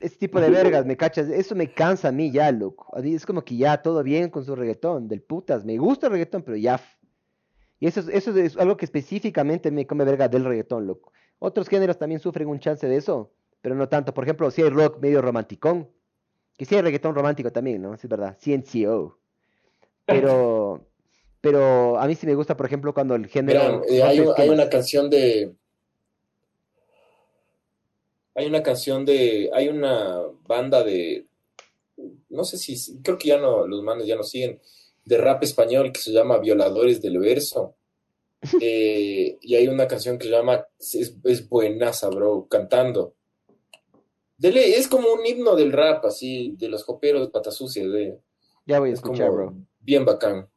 ese 0.00 0.16
tipo 0.16 0.40
de 0.40 0.50
vergas, 0.50 0.84
¿me 0.86 0.96
cachas? 0.96 1.28
Eso 1.28 1.54
me 1.54 1.72
cansa 1.72 2.08
a 2.08 2.12
mí 2.12 2.30
ya, 2.32 2.50
loco. 2.50 2.96
Es 3.00 3.24
como 3.24 3.44
que 3.44 3.56
ya 3.56 3.80
todo 3.82 4.02
bien 4.02 4.30
con 4.30 4.44
su 4.44 4.56
reggaetón, 4.56 5.06
del 5.08 5.22
putas. 5.22 5.64
Me 5.64 5.78
gusta 5.78 6.06
el 6.06 6.12
reggaetón, 6.12 6.42
pero 6.42 6.56
ya. 6.56 6.80
Y 7.78 7.86
eso, 7.86 8.00
es- 8.00 8.08
eso 8.08 8.36
es 8.36 8.56
algo 8.56 8.76
que 8.76 8.84
específicamente 8.84 9.70
me 9.70 9.86
come 9.86 10.04
verga 10.04 10.28
del 10.28 10.44
reggaetón, 10.44 10.86
loco. 10.86 11.12
Otros 11.38 11.68
géneros 11.68 11.98
también 11.98 12.20
sufren 12.20 12.48
un 12.48 12.58
chance 12.60 12.86
de 12.86 12.96
eso, 12.96 13.32
pero 13.60 13.74
no 13.74 13.88
tanto. 13.88 14.14
Por 14.14 14.24
ejemplo, 14.24 14.50
si 14.50 14.62
hay 14.62 14.70
rock 14.70 15.00
medio 15.00 15.20
romanticón, 15.22 15.88
que 16.56 16.64
sí 16.64 16.74
hay 16.76 16.82
reggaetón 16.82 17.14
romántico 17.14 17.50
también, 17.52 17.82
¿no? 17.82 17.96
Sí 17.96 18.06
es 18.06 18.08
verdad, 18.10 18.36
CNCO. 18.40 19.18
Pero, 20.06 20.86
pero 21.42 21.98
a 21.98 22.06
mí 22.06 22.14
sí 22.14 22.24
me 22.24 22.36
gusta, 22.36 22.56
por 22.56 22.66
ejemplo, 22.66 22.94
cuando 22.94 23.16
el 23.16 23.26
género... 23.26 23.58
Verán, 23.58 23.82
eh, 23.88 24.02
hay, 24.02 24.48
una 24.48 24.70
canción 24.70 25.10
de. 25.10 25.52
Hay 28.36 28.46
una 28.46 28.62
canción 28.62 29.04
de. 29.04 29.50
Hay 29.52 29.68
una 29.68 30.20
banda 30.46 30.84
de. 30.84 31.26
No 32.28 32.44
sé 32.44 32.58
si. 32.58 33.00
Creo 33.02 33.18
que 33.18 33.28
ya 33.28 33.38
no. 33.38 33.66
Los 33.66 33.82
manes 33.82 34.06
ya 34.06 34.14
no 34.14 34.22
siguen. 34.22 34.60
De 35.04 35.18
rap 35.18 35.42
español 35.42 35.90
que 35.92 36.00
se 36.00 36.12
llama 36.12 36.38
Violadores 36.38 37.02
del 37.02 37.18
Verso. 37.18 37.74
Eh, 38.60 39.38
y 39.40 39.54
hay 39.54 39.68
una 39.68 39.86
canción 39.86 40.18
que 40.18 40.26
se 40.26 40.30
llama. 40.30 40.64
Es, 40.78 41.16
es 41.24 41.48
buenaza, 41.48 42.08
bro. 42.08 42.46
Cantando. 42.48 43.14
Dele, 44.36 44.76
es 44.76 44.86
como 44.88 45.12
un 45.12 45.26
himno 45.26 45.56
del 45.56 45.72
rap, 45.72 46.04
así. 46.06 46.54
De 46.56 46.68
los 46.68 46.84
coperos 46.84 47.30
patas 47.30 47.56
sucias, 47.56 47.90
de. 47.90 48.18
Ya 48.64 48.78
voy 48.78 48.90
a 48.90 48.92
Es 48.92 49.00
escuchar, 49.00 49.28
como 49.28 49.36
bro. 49.50 49.54
bien 49.80 50.04
bacán. 50.04 50.48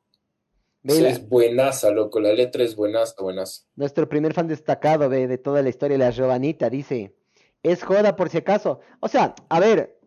Ve 0.88 0.94
Sí, 0.94 1.02
la- 1.02 1.10
es 1.10 1.28
buenaza, 1.28 1.90
loco. 1.90 2.20
La 2.20 2.32
letra 2.32 2.64
es 2.64 2.76
buenaza, 2.76 3.16
buenaza. 3.20 3.64
Nuestro 3.76 4.08
primer 4.08 4.34
fan 4.36 4.48
destacado 4.48 5.10
ve, 5.10 5.28
de 5.28 5.40
toda 5.40 5.64
la 5.64 5.70
historia, 5.70 5.98
la 5.98 6.12
Giovanita, 6.12 6.70
dice, 6.70 7.16
es 7.64 7.84
joda 7.84 8.16
por 8.16 8.30
si 8.30 8.38
acaso. 8.38 8.80
O 9.00 9.08
sea, 9.08 9.34
a 9.50 9.60
ver, 9.60 9.98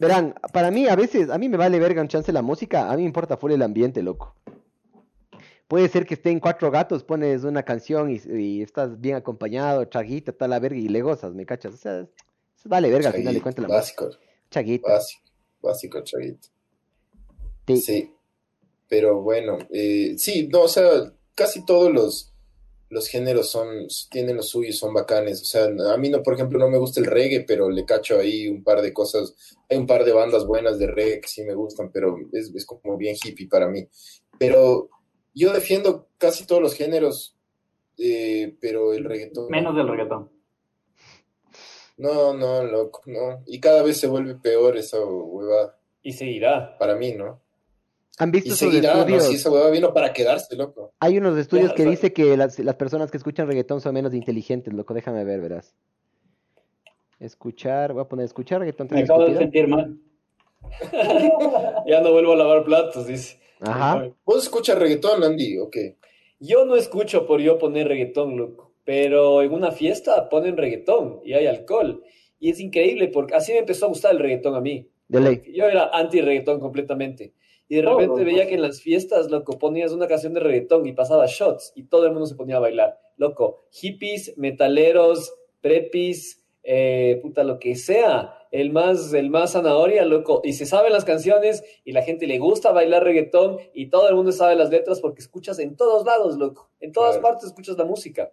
verán, 0.00 0.34
para 0.52 0.72
mí 0.72 0.88
a 0.88 0.96
veces, 0.96 1.30
a 1.30 1.38
mí 1.38 1.48
me 1.48 1.56
vale 1.56 1.78
verga 1.78 2.02
un 2.02 2.08
chance 2.08 2.32
la 2.32 2.42
música, 2.42 2.90
a 2.90 2.96
mí 2.96 3.02
me 3.02 3.06
importa 3.06 3.36
full 3.36 3.52
el 3.52 3.62
ambiente, 3.62 4.02
loco. 4.02 4.34
Puede 5.68 5.88
ser 5.88 6.04
que 6.04 6.14
estén 6.14 6.40
cuatro 6.40 6.70
gatos, 6.72 7.04
pones 7.04 7.44
una 7.44 7.62
canción 7.62 8.10
y, 8.10 8.20
y 8.28 8.62
estás 8.62 9.00
bien 9.00 9.14
acompañado, 9.14 9.84
chaguita, 9.84 10.32
tal 10.32 10.50
la 10.50 10.58
verga 10.58 10.78
y 10.78 10.88
le 10.88 11.02
gozas, 11.02 11.32
¿me 11.32 11.46
cachas? 11.46 11.74
O 11.74 11.76
sea, 11.76 12.00
es- 12.00 12.08
vale 12.64 12.90
verga 12.90 13.08
al 13.10 13.14
final 13.14 13.34
de 13.34 13.40
cuentas 13.42 13.62
la 13.68 13.76
música. 13.78 14.04
básico. 14.06 14.22
Chaguita. 14.50 14.88
Básico, 14.92 15.22
básico, 15.62 16.00
Chaguito. 16.02 16.48
Sí. 17.68 17.76
Sí, 17.78 18.12
pero 18.88 19.20
bueno, 19.22 19.58
eh, 19.70 20.14
sí, 20.18 20.48
no, 20.48 20.62
o 20.62 20.68
sea, 20.68 21.12
casi 21.34 21.64
todos 21.64 21.92
los, 21.92 22.32
los 22.88 23.08
géneros 23.08 23.50
son, 23.50 23.86
tienen 24.10 24.36
lo 24.36 24.42
suyo 24.42 24.68
y 24.70 24.72
son 24.72 24.94
bacanes. 24.94 25.42
O 25.42 25.44
sea, 25.44 25.64
a 25.92 25.96
mí 25.96 26.08
no, 26.08 26.22
por 26.22 26.34
ejemplo, 26.34 26.58
no 26.58 26.70
me 26.70 26.78
gusta 26.78 27.00
el 27.00 27.06
reggae, 27.06 27.40
pero 27.46 27.68
le 27.68 27.84
cacho 27.84 28.18
ahí 28.18 28.48
un 28.48 28.62
par 28.62 28.82
de 28.82 28.92
cosas. 28.92 29.34
Hay 29.68 29.76
un 29.76 29.86
par 29.86 30.04
de 30.04 30.12
bandas 30.12 30.46
buenas 30.46 30.78
de 30.78 30.86
reggae 30.86 31.20
que 31.20 31.28
sí 31.28 31.42
me 31.42 31.54
gustan, 31.54 31.90
pero 31.92 32.16
es, 32.32 32.52
es 32.54 32.64
como 32.66 32.96
bien 32.96 33.16
hippie 33.22 33.48
para 33.48 33.68
mí. 33.68 33.86
Pero 34.38 34.88
yo 35.34 35.52
defiendo 35.52 36.08
casi 36.18 36.46
todos 36.46 36.62
los 36.62 36.74
géneros, 36.74 37.36
eh, 37.98 38.56
pero 38.60 38.92
el 38.92 39.04
reggaetón. 39.04 39.48
Menos 39.50 39.74
del 39.76 39.88
reggaetón. 39.88 40.30
No, 41.98 42.34
no, 42.34 42.62
loco, 42.62 43.02
no. 43.06 43.42
Y 43.46 43.58
cada 43.58 43.82
vez 43.82 43.98
se 43.98 44.06
vuelve 44.06 44.34
peor 44.34 44.76
esa 44.76 45.02
huevada, 45.02 45.78
Y 46.02 46.12
seguirá. 46.12 46.76
para 46.78 46.94
mí, 46.94 47.12
¿no? 47.12 47.40
¿Han 48.18 48.30
visto 48.32 48.48
Y 48.48 48.52
esos 48.52 48.58
seguirá, 48.70 48.94
¿no? 48.94 49.00
estudios? 49.00 49.24
Si 49.28 49.34
esa 49.34 49.50
huevada 49.50 49.70
vino 49.70 49.92
para 49.92 50.12
quedarse, 50.12 50.56
loco. 50.56 50.92
Hay 51.00 51.18
unos 51.18 51.36
estudios 51.38 51.68
Ya, 51.70 51.74
que 51.74 51.82
o 51.82 51.84
sea- 51.84 51.90
dice 51.90 52.12
que 52.12 52.36
las, 52.36 52.58
las 52.58 52.74
personas 52.76 53.10
que 53.10 53.16
escuchan 53.18 53.46
reggaetón 53.46 53.80
son 53.80 53.94
menos 53.94 54.14
inteligentes, 54.14 54.72
loco, 54.72 54.94
déjame 54.94 55.24
ver, 55.24 55.40
verás. 55.40 55.74
Escuchar, 57.18 57.92
voy 57.92 58.02
a 58.02 58.08
poner 58.08 58.26
escuchar 58.26 58.60
reggaetón. 58.60 58.88
Me 58.90 58.96
¿tan 58.96 59.04
acabo 59.04 59.24
de 59.26 59.36
sentir 59.38 59.68
mal. 59.68 59.96
Ya 61.86 62.00
no 62.00 62.10
vuelvo 62.12 62.32
a 62.32 62.36
lavar 62.36 62.64
platos, 62.64 63.06
dice. 63.06 63.38
Ajá. 63.60 64.08
¿Vos 64.24 64.42
escuchas 64.42 64.78
reggaetón, 64.78 65.22
Andy? 65.22 65.58
¿O 65.58 65.70
qué? 65.70 65.96
Yo 66.40 66.64
no 66.66 66.76
escucho 66.76 67.26
por 67.26 67.40
yo 67.40 67.58
poner 67.58 67.88
reggaetón, 67.88 68.36
loco. 68.36 68.72
Pero 68.84 69.42
en 69.42 69.52
una 69.52 69.72
fiesta 69.72 70.28
ponen 70.28 70.56
reggaetón 70.56 71.20
y 71.24 71.32
hay 71.34 71.46
alcohol. 71.46 72.02
Y 72.38 72.50
es 72.50 72.60
increíble 72.60 73.08
porque 73.08 73.34
así 73.34 73.52
me 73.52 73.58
empezó 73.60 73.86
a 73.86 73.88
gustar 73.88 74.12
el 74.12 74.18
reggaetón 74.18 74.54
a 74.54 74.60
mí. 74.60 74.88
De 75.08 75.20
ley. 75.20 75.42
Yo 75.54 75.66
era 75.66 75.90
anti-reggaetón 75.92 76.60
completamente. 76.60 77.32
Y 77.68 77.76
de 77.76 77.82
repente 77.82 78.22
veía 78.24 78.46
que 78.46 78.54
en 78.54 78.62
las 78.62 78.80
fiestas, 78.80 79.30
loco, 79.30 79.58
ponías 79.58 79.92
una 79.92 80.06
canción 80.06 80.32
de 80.34 80.40
reggaetón 80.40 80.86
y 80.86 80.92
pasaba 80.92 81.26
shots 81.26 81.72
y 81.74 81.84
todo 81.84 82.06
el 82.06 82.12
mundo 82.12 82.26
se 82.26 82.36
ponía 82.36 82.56
a 82.56 82.60
bailar. 82.60 82.98
Loco, 83.16 83.64
hippies, 83.72 84.36
metaleros, 84.38 85.34
prepis, 85.60 86.44
eh, 86.62 87.18
puta, 87.22 87.44
lo 87.44 87.58
que 87.58 87.74
sea. 87.76 88.32
El 88.52 88.70
más, 88.70 89.12
el 89.12 89.30
más 89.30 89.52
zanahoria, 89.52 90.04
loco. 90.04 90.40
Y 90.44 90.52
se 90.52 90.64
saben 90.64 90.92
las 90.92 91.04
canciones 91.04 91.64
y 91.84 91.92
la 91.92 92.02
gente 92.02 92.26
le 92.26 92.38
gusta 92.38 92.72
bailar 92.72 93.02
reggaetón 93.04 93.58
y 93.74 93.90
todo 93.90 94.08
el 94.08 94.14
mundo 94.14 94.32
sabe 94.32 94.54
las 94.54 94.70
letras 94.70 95.00
porque 95.00 95.20
escuchas 95.20 95.58
en 95.58 95.76
todos 95.76 96.06
lados, 96.06 96.36
loco. 96.38 96.70
En 96.80 96.92
todas 96.92 97.18
Claro. 97.18 97.22
partes 97.28 97.48
escuchas 97.48 97.76
la 97.76 97.84
música. 97.84 98.32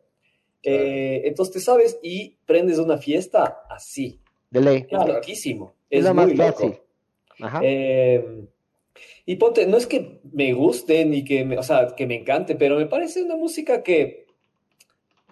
Claro. 0.61 0.79
Eh, 0.79 1.21
entonces 1.25 1.53
te 1.55 1.59
sabes 1.59 1.99
y 2.03 2.37
prendes 2.45 2.77
una 2.77 2.97
fiesta 2.97 3.63
así. 3.69 4.19
De 4.49 4.61
ley. 4.61 4.77
Es 4.81 4.87
Claro. 4.87 5.13
loquísimo. 5.13 5.73
Es, 5.89 5.99
Es, 5.99 6.05
lo 6.05 6.13
más 6.13 6.29
loco. 6.33 6.51
fácil. 6.53 6.77
Ajá. 7.41 7.59
Eh, 7.63 8.45
y 9.25 9.35
ponte, 9.37 9.65
no 9.67 9.77
es 9.77 9.87
que 9.87 10.19
me 10.31 10.53
guste 10.53 11.05
ni 11.05 11.23
que 11.23 11.45
me, 11.45 11.57
o 11.57 11.63
sea, 11.63 11.95
que 11.95 12.05
me 12.05 12.15
encante, 12.15 12.55
pero 12.55 12.77
me 12.77 12.85
parece 12.85 13.23
una 13.23 13.35
música 13.35 13.83
que 13.83 14.25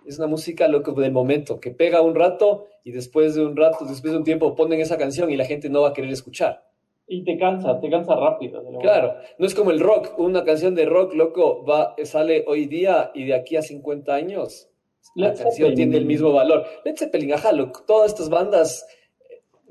es 0.06 0.18
una 0.18 0.28
música 0.28 0.68
loco 0.68 0.94
del 0.94 1.12
momento, 1.12 1.60
que 1.60 1.72
pega 1.72 2.02
un 2.02 2.16
rato 2.16 2.68
y 2.84 2.92
después 2.92 3.36
de 3.36 3.46
un 3.46 3.56
rato, 3.56 3.86
después 3.86 4.14
de 4.14 4.18
un 4.18 4.24
tiempo 4.24 4.56
ponen 4.56 4.80
esa 4.80 4.98
canción 4.98 5.30
y 5.30 5.38
la 5.38 5.46
gente 5.46 5.70
no 5.70 5.82
va 5.82 5.90
a 5.90 5.94
querer 5.94 6.12
escuchar. 6.12 6.68
Y 7.08 7.24
te 7.24 7.38
cansa, 7.38 7.80
te 7.80 7.90
cansa 7.90 8.16
rápido. 8.16 8.64
Claro, 8.80 9.16
no 9.38 9.46
es 9.46 9.54
como 9.54 9.72
el 9.72 9.82
rock, 9.82 10.18
una 10.18 10.46
canción 10.46 10.76
de 10.76 10.86
rock, 10.86 11.14
loco, 11.14 11.66
va, 11.66 11.96
sale 12.06 12.46
hoy 12.48 12.68
día 12.68 13.12
y 13.14 13.26
de 13.26 13.36
aquí 13.36 13.58
a 13.58 13.62
50 13.62 14.14
años 14.14 14.70
la 15.16 15.34
canción 15.34 15.70
Zeppelin. 15.70 15.76
tiene 15.76 15.98
el 15.98 16.06
mismo 16.06 16.32
valor. 16.32 16.66
Led 16.86 16.96
Zeppelin, 16.98 17.34
ajá, 17.34 17.52
loco, 17.52 17.84
todas 17.86 18.12
estas 18.12 18.30
bandas 18.30 18.88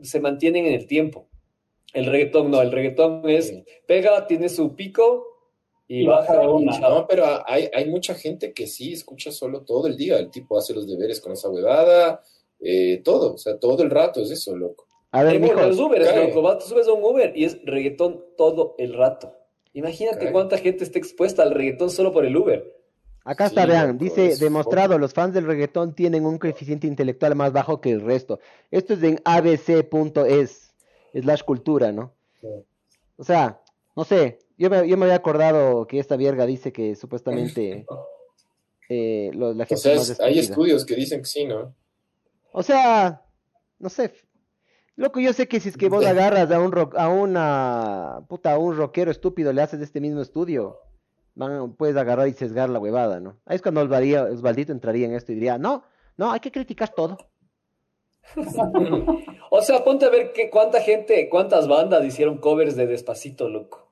se 0.03 0.21
mantienen 0.21 0.67
en 0.67 0.75
el 0.75 0.87
tiempo. 0.87 1.30
El 1.93 2.07
reggaetón 2.07 2.51
no, 2.51 2.63
el 2.63 2.71
reggaetón 2.73 3.29
es 3.29 3.49
Sí. 3.49 3.65
pega, 3.87 4.27
tiene 4.27 4.49
su 4.49 4.75
pico 4.77 5.27
y, 5.89 6.03
Y 6.03 6.07
baja 6.07 6.35
baja 6.37 6.49
una. 6.49 6.79
No, 6.79 7.07
pero 7.09 7.25
hay, 7.47 7.69
hay 7.75 7.89
mucha 7.91 8.15
gente 8.15 8.53
que 8.53 8.67
sí 8.67 8.93
escucha 8.93 9.33
solo 9.33 9.63
todo 9.63 9.87
el 9.89 9.97
día. 9.97 10.19
El 10.19 10.31
tipo 10.31 10.57
hace 10.57 10.73
los 10.73 10.87
deberes 10.87 11.21
con 11.21 11.33
esa 11.33 11.49
huevada, 11.49 12.23
eh, 12.61 13.01
todo. 13.05 13.35
O 13.35 13.39
sea, 13.39 13.59
todo 13.59 13.83
el 13.83 13.91
rato 13.91 14.21
es 14.21 14.31
eso, 14.31 14.57
loco. 14.57 14.87
A 15.11 15.25
ver, 15.25 15.41
bueno, 15.41 15.67
los. 15.67 15.79
Uber, 15.81 16.01
loco, 16.29 16.43
vas, 16.43 16.65
subes 16.65 16.87
a 16.87 16.93
un 16.93 17.03
Uber 17.03 17.33
y 17.37 17.45
es 17.45 17.59
reggaetón 17.65 18.25
todo 18.37 18.77
el 18.79 18.95
rato. 18.95 19.35
Imagínate 19.73 20.19
Cae. 20.27 20.33
cuánta 20.33 20.59
gente 20.59 20.85
está 20.85 20.99
expuesta 20.99 21.43
al 21.43 21.53
reggaetón 21.53 21.91
solo 21.91 22.13
por 22.13 22.25
el 22.25 22.37
Uber. 22.37 22.77
Acá 23.25 23.47
está, 23.47 23.63
Sí, 23.63 23.69
vean, 23.69 23.99
dice, 23.99 24.37
demostrado, 24.37 24.99
los 24.99 25.13
fans 25.13 25.35
del 25.35 25.45
reggaetón 25.47 25.95
tienen 25.95 26.25
un 26.25 26.39
coeficiente 26.39 26.87
intelectual 26.87 27.35
más 27.37 27.53
bajo 27.53 27.81
que 27.81 27.91
el 27.91 28.01
resto. 28.01 28.41
Esto 28.71 28.95
es 28.95 29.03
en 29.03 29.21
abc.es, 29.25 30.70
slash 31.15 31.43
cultura, 31.43 31.93
¿no? 31.93 32.13
Sí. 32.41 32.49
O 33.17 33.25
sea, 33.25 33.61
no 33.97 34.05
sé, 34.05 34.39
yo 34.57 34.71
me, 34.71 34.89
yo 34.89 34.97
me 34.97 35.05
había 35.07 35.17
acordado 35.17 35.87
que 35.87 35.99
esta 35.99 36.17
vierga 36.17 36.47
dice 36.47 36.73
que 36.73 36.95
supuestamente 36.97 37.87
eh, 38.89 39.31
lo- 39.35 39.53
la 39.55 39.65
O 39.65 39.67
gente 39.67 39.83
sea, 39.83 39.93
es 39.93 39.99
más 39.99 40.11
es- 40.11 40.21
hay 40.21 40.39
estudios 40.39 40.85
que 40.85 40.95
dicen 40.97 41.21
que 41.21 41.27
sí, 41.27 41.45
¿no? 41.47 41.75
O 42.53 42.63
sea, 42.63 43.23
no 43.79 43.89
sé. 43.89 44.13
Loco, 44.97 45.21
yo 45.21 45.33
sé 45.33 45.47
que 45.49 45.61
si 45.61 45.69
es 45.71 45.77
que 45.77 45.89
vos 45.89 46.05
agarras 46.07 46.51
a 46.51 46.61
un 46.61 46.73
rock, 46.73 46.95
a 46.97 47.09
una 47.09 48.23
puta, 48.29 48.53
a 48.53 48.59
un 48.59 48.77
rockero 48.77 49.11
estúpido, 49.11 49.53
le 49.53 49.63
haces 49.63 49.81
este 49.81 50.01
mismo 50.01 50.21
estudio, 50.21 50.79
van, 51.35 51.75
puedes 51.75 51.97
agarrar 51.97 52.29
y 52.29 52.33
sesgar 52.33 52.69
la 52.69 52.79
huevada, 52.81 53.21
¿no? 53.21 53.39
Ahí 53.47 53.57
es 53.57 53.63
cuando 53.63 53.83
Osvaldito 53.83 54.73
entraría 54.73 55.07
en 55.07 55.15
esto 55.15 55.33
y 55.33 55.37
diría, 55.37 55.59
no, 55.59 55.85
no, 56.17 56.33
hay 56.33 56.41
que 56.41 56.51
criticar 56.53 56.89
todo. 56.91 57.17
O 59.53 59.63
sea, 59.63 59.83
ponte 59.83 60.05
a 60.07 60.11
ver 60.11 60.33
que, 60.33 60.49
cuánta 60.49 60.81
gente, 60.81 61.29
cuántas 61.29 61.67
bandas 61.67 62.05
hicieron 62.05 62.39
covers 62.39 62.77
de 62.77 62.87
Despacito, 62.87 63.49
loco. 63.49 63.91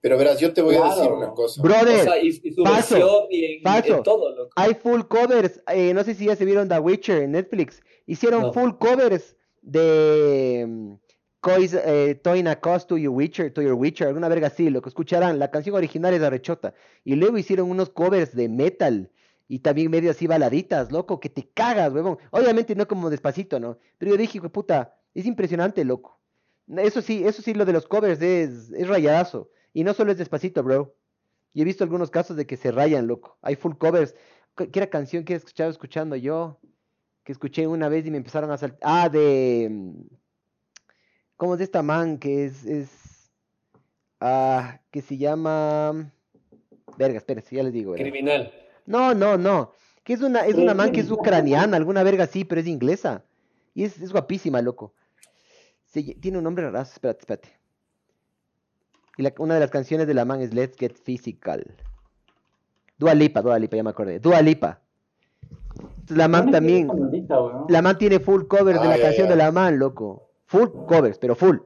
Pero 0.00 0.16
verás, 0.18 0.40
yo 0.40 0.52
te 0.52 0.62
voy 0.62 0.74
a 0.76 0.84
decir 0.84 1.12
una 1.12 1.30
cosa. 1.32 1.60
O 1.60 1.64
Brother, 1.64 2.00
sea, 2.00 2.18
y, 2.18 2.28
y 2.28 2.52
su 2.52 2.62
paso, 2.64 2.94
versión 2.94 3.24
y 3.30 3.44
en, 3.56 3.62
paso. 3.62 3.96
en 3.98 4.02
todo, 4.02 4.34
loco. 4.34 4.50
hay 4.56 4.74
full 4.74 5.02
covers, 5.02 5.62
eh, 5.68 5.92
no 5.94 6.02
sé 6.02 6.14
si 6.14 6.24
ya 6.26 6.34
se 6.34 6.44
vieron 6.44 6.68
The 6.68 6.78
Witcher 6.78 7.22
en 7.22 7.32
Netflix, 7.32 7.82
hicieron 8.06 8.42
No. 8.42 8.52
full 8.52 8.70
covers 8.80 9.36
de 9.60 10.64
mm, 10.66 10.92
Cois, 11.40 11.74
eh, 11.74 12.18
Toin 12.22 12.48
a 12.48 12.58
Cost 12.58 12.88
to 12.88 12.96
Your 12.98 13.14
Witcher, 13.14 13.52
to 13.52 13.62
Your 13.62 13.74
Witcher, 13.74 14.08
alguna 14.08 14.28
verga 14.28 14.48
así, 14.48 14.70
lo 14.70 14.80
que 14.82 14.88
escucharán, 14.88 15.38
la 15.38 15.50
canción 15.50 15.76
original 15.76 16.14
es 16.14 16.20
de 16.20 16.30
Rechota, 16.30 16.74
y 17.04 17.14
luego 17.14 17.38
hicieron 17.38 17.70
unos 17.70 17.90
covers 17.90 18.34
de 18.34 18.48
metal, 18.48 19.10
y 19.48 19.58
también 19.60 19.90
medio 19.90 20.10
así 20.10 20.26
baladitas, 20.26 20.90
loco, 20.92 21.20
que 21.20 21.28
te 21.28 21.48
cagas, 21.48 21.92
huevón, 21.92 22.18
obviamente 22.30 22.74
no 22.74 22.86
como 22.88 23.10
despacito, 23.10 23.60
¿no? 23.60 23.78
Pero 23.98 24.12
yo 24.12 24.16
dije, 24.16 24.38
"Hijo 24.38 24.48
puta, 24.50 24.96
es 25.14 25.26
impresionante, 25.26 25.84
loco. 25.84 26.20
Eso 26.68 27.02
sí, 27.02 27.22
eso 27.24 27.42
sí, 27.42 27.54
lo 27.54 27.64
de 27.64 27.72
los 27.72 27.86
covers 27.86 28.22
es, 28.22 28.70
es 28.72 28.88
rayadazo, 28.88 29.50
y 29.72 29.84
no 29.84 29.94
solo 29.94 30.12
es 30.12 30.18
despacito, 30.18 30.62
bro. 30.62 30.94
Y 31.54 31.62
he 31.62 31.64
visto 31.64 31.84
algunos 31.84 32.10
casos 32.10 32.36
de 32.36 32.46
que 32.46 32.56
se 32.56 32.70
rayan, 32.70 33.06
loco. 33.06 33.36
Hay 33.42 33.56
full 33.56 33.74
covers. 33.76 34.14
¿Qué 34.56 34.70
era 34.72 34.88
canción 34.88 35.24
que 35.24 35.34
he 35.34 35.36
escuchado 35.36 35.70
escuchando 35.70 36.16
yo? 36.16 36.58
Que 37.24 37.32
escuché 37.32 37.66
una 37.66 37.88
vez 37.88 38.06
y 38.06 38.10
me 38.10 38.16
empezaron 38.16 38.50
a 38.50 38.56
saltar. 38.56 38.78
Ah, 38.82 39.08
de. 39.08 39.68
mm, 39.70 40.00
¿Cómo 41.36 41.54
es 41.54 41.58
de 41.58 41.64
esta 41.64 41.82
man? 41.82 42.18
Que 42.18 42.46
es. 42.46 42.64
es 42.64 43.30
ah, 44.20 44.80
que 44.90 45.02
se 45.02 45.18
llama. 45.18 46.10
Verga, 46.96 47.18
espérense, 47.18 47.54
ya 47.54 47.62
les 47.62 47.72
digo. 47.72 47.92
verga. 47.92 48.04
Criminal. 48.04 48.52
No, 48.86 49.14
no, 49.14 49.36
no. 49.36 49.72
Que 50.04 50.14
es 50.14 50.20
una, 50.22 50.40
es 50.46 50.54
una 50.56 50.74
man 50.74 50.90
que 50.92 51.00
es 51.00 51.10
ucraniana, 51.10 51.76
alguna 51.76 52.02
verga 52.02 52.24
así, 52.24 52.44
pero 52.44 52.60
es 52.60 52.66
inglesa. 52.66 53.24
Y 53.74 53.84
es, 53.84 54.00
es 54.00 54.12
guapísima, 54.12 54.60
loco. 54.60 54.92
Tiene 55.92 56.38
un 56.38 56.44
nombre 56.44 56.64
raro. 56.64 56.80
Espérate, 56.82 57.20
espérate. 57.20 57.48
Y 59.16 59.22
la- 59.22 59.34
una 59.38 59.54
de 59.54 59.60
las 59.60 59.70
canciones 59.70 60.06
de 60.06 60.14
la 60.14 60.24
man 60.24 60.40
es 60.40 60.52
Let's 60.54 60.76
Get 60.76 60.94
Physical. 60.94 61.64
Dua 62.98 63.14
Lipa, 63.14 63.42
Dua 63.42 63.58
Lipa, 63.58 63.76
ya 63.76 63.82
me 63.82 63.90
acordé. 63.90 64.18
Dua 64.18 64.40
Lipa. 64.42 64.80
Entonces, 65.80 66.16
la 66.16 66.28
man 66.28 66.50
también. 66.50 66.88
La 67.68 67.82
man 67.82 67.98
tiene 67.98 68.20
full 68.20 68.44
covers 68.46 68.80
de 68.80 68.88
la 68.88 68.98
canción 68.98 69.28
de 69.28 69.36
la 69.36 69.52
man, 69.52 69.78
loco. 69.78 70.30
Full 70.46 70.68
covers, 70.88 71.18
pero 71.18 71.34
full. 71.36 71.58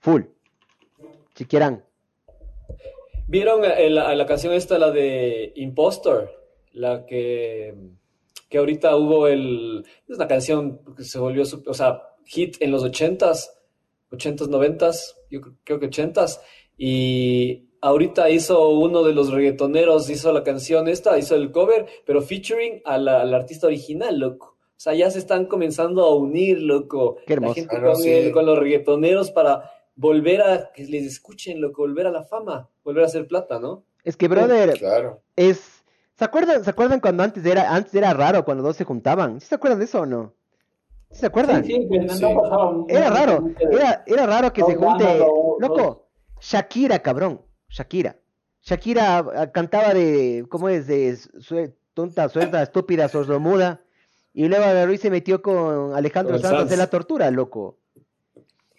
Full. 0.00 0.22
Si 1.34 1.44
quieran. 1.46 1.84
¿Vieron 3.28 3.64
eh, 3.64 3.88
la, 3.88 4.14
la 4.14 4.26
canción 4.26 4.52
esta, 4.52 4.78
la 4.78 4.90
de 4.90 5.52
Impostor? 5.56 6.30
La 6.72 7.04
que, 7.06 7.74
que 8.48 8.58
ahorita 8.58 8.96
hubo 8.96 9.26
el... 9.28 9.84
Es 10.08 10.16
una 10.16 10.26
canción 10.28 10.80
que 10.96 11.04
se 11.04 11.18
volvió, 11.18 11.42
o 11.66 11.74
sea, 11.74 12.02
hit 12.24 12.56
en 12.60 12.70
los 12.70 12.82
ochentas, 12.82 13.58
ochentas, 14.10 14.48
noventas, 14.48 15.16
yo 15.30 15.40
cre- 15.40 15.56
creo 15.64 15.80
que 15.80 15.86
ochentas, 15.86 16.40
y 16.78 17.64
ahorita 17.80 18.30
hizo 18.30 18.68
uno 18.70 19.02
de 19.02 19.12
los 19.14 19.30
reggaetoneros, 19.32 20.08
hizo 20.10 20.32
la 20.32 20.42
canción 20.42 20.88
esta, 20.88 21.18
hizo 21.18 21.34
el 21.34 21.50
cover, 21.52 21.86
pero 22.04 22.22
featuring 22.22 22.82
a 22.84 22.98
la- 22.98 23.20
al 23.22 23.32
artista 23.34 23.66
original, 23.66 24.18
loco. 24.18 24.56
O 24.76 24.80
sea, 24.82 24.94
ya 24.94 25.10
se 25.10 25.18
están 25.20 25.46
comenzando 25.46 26.02
a 26.04 26.14
unir, 26.16 26.60
loco. 26.60 27.16
Qué 27.26 27.34
La 27.34 27.34
hermoso. 27.34 27.54
gente 27.54 27.76
Ah, 27.76 27.80
no, 27.80 27.92
con, 27.92 27.96
sí. 28.02 28.10
el- 28.10 28.32
con 28.32 28.46
los 28.46 28.58
reggaetoneros 28.58 29.30
para 29.30 29.70
volver 29.94 30.42
a 30.42 30.72
que 30.72 30.84
les 30.86 31.04
escuchen, 31.04 31.60
loco, 31.60 31.82
volver 31.82 32.06
a 32.06 32.10
la 32.10 32.24
fama, 32.24 32.68
volver 32.82 33.04
a 33.04 33.06
hacer 33.06 33.26
plata, 33.28 33.60
¿no? 33.60 33.84
Es 34.04 34.16
que, 34.16 34.26
brother, 34.26 34.72
Claro. 34.78 35.20
es. 35.36 35.81
¿Se 36.18 36.24
acuerdan, 36.24 36.62
¿Se 36.64 36.70
acuerdan 36.70 37.00
cuando 37.00 37.22
antes 37.22 37.44
era, 37.44 37.74
antes 37.74 37.94
era 37.94 38.12
raro 38.14 38.44
cuando 38.44 38.62
dos 38.62 38.76
se 38.76 38.84
juntaban? 38.84 39.40
¿Sí 39.40 39.46
se 39.48 39.54
acuerdan 39.54 39.78
de 39.78 39.86
eso 39.86 40.00
o 40.02 40.06
no? 40.06 40.34
¿Sí 41.10 41.20
se 41.20 41.26
acuerdan? 41.26 41.64
Sí, 41.64 41.72
sí, 41.72 41.88
que 41.90 41.98
no 42.00 42.14
Sí. 42.14 42.22
pasaba 42.22 42.84
Era 42.88 43.10
raro, 43.10 43.40
de- 43.42 43.76
era, 43.76 44.02
era 44.06 44.26
raro 44.26 44.52
que 44.52 44.62
se 44.62 44.74
junte, 44.76 45.18
loco, 45.58 46.08
Shakira, 46.40 46.98
cabrón, 47.00 47.42
Shakira. 47.68 48.16
Shakira 48.62 49.18
ah, 49.18 49.50
cantaba 49.50 49.92
de, 49.94 50.46
¿cómo 50.48 50.68
es? 50.68 50.86
De 50.86 51.16
sue- 51.16 51.74
tonta, 51.94 52.28
suelta, 52.28 52.62
estúpida, 52.62 53.08
sordomuda. 53.08 53.80
Y 54.34 54.48
luego 54.48 54.90
y 54.92 54.96
se 54.98 55.10
metió 55.10 55.42
con 55.42 55.94
Alejandro 55.94 56.34
Con 56.34 56.42
Sanz 56.42 56.52
Sanz. 56.54 56.66
hacer 56.66 56.78
la 56.78 56.86
tortura, 56.86 57.30
loco. 57.30 57.78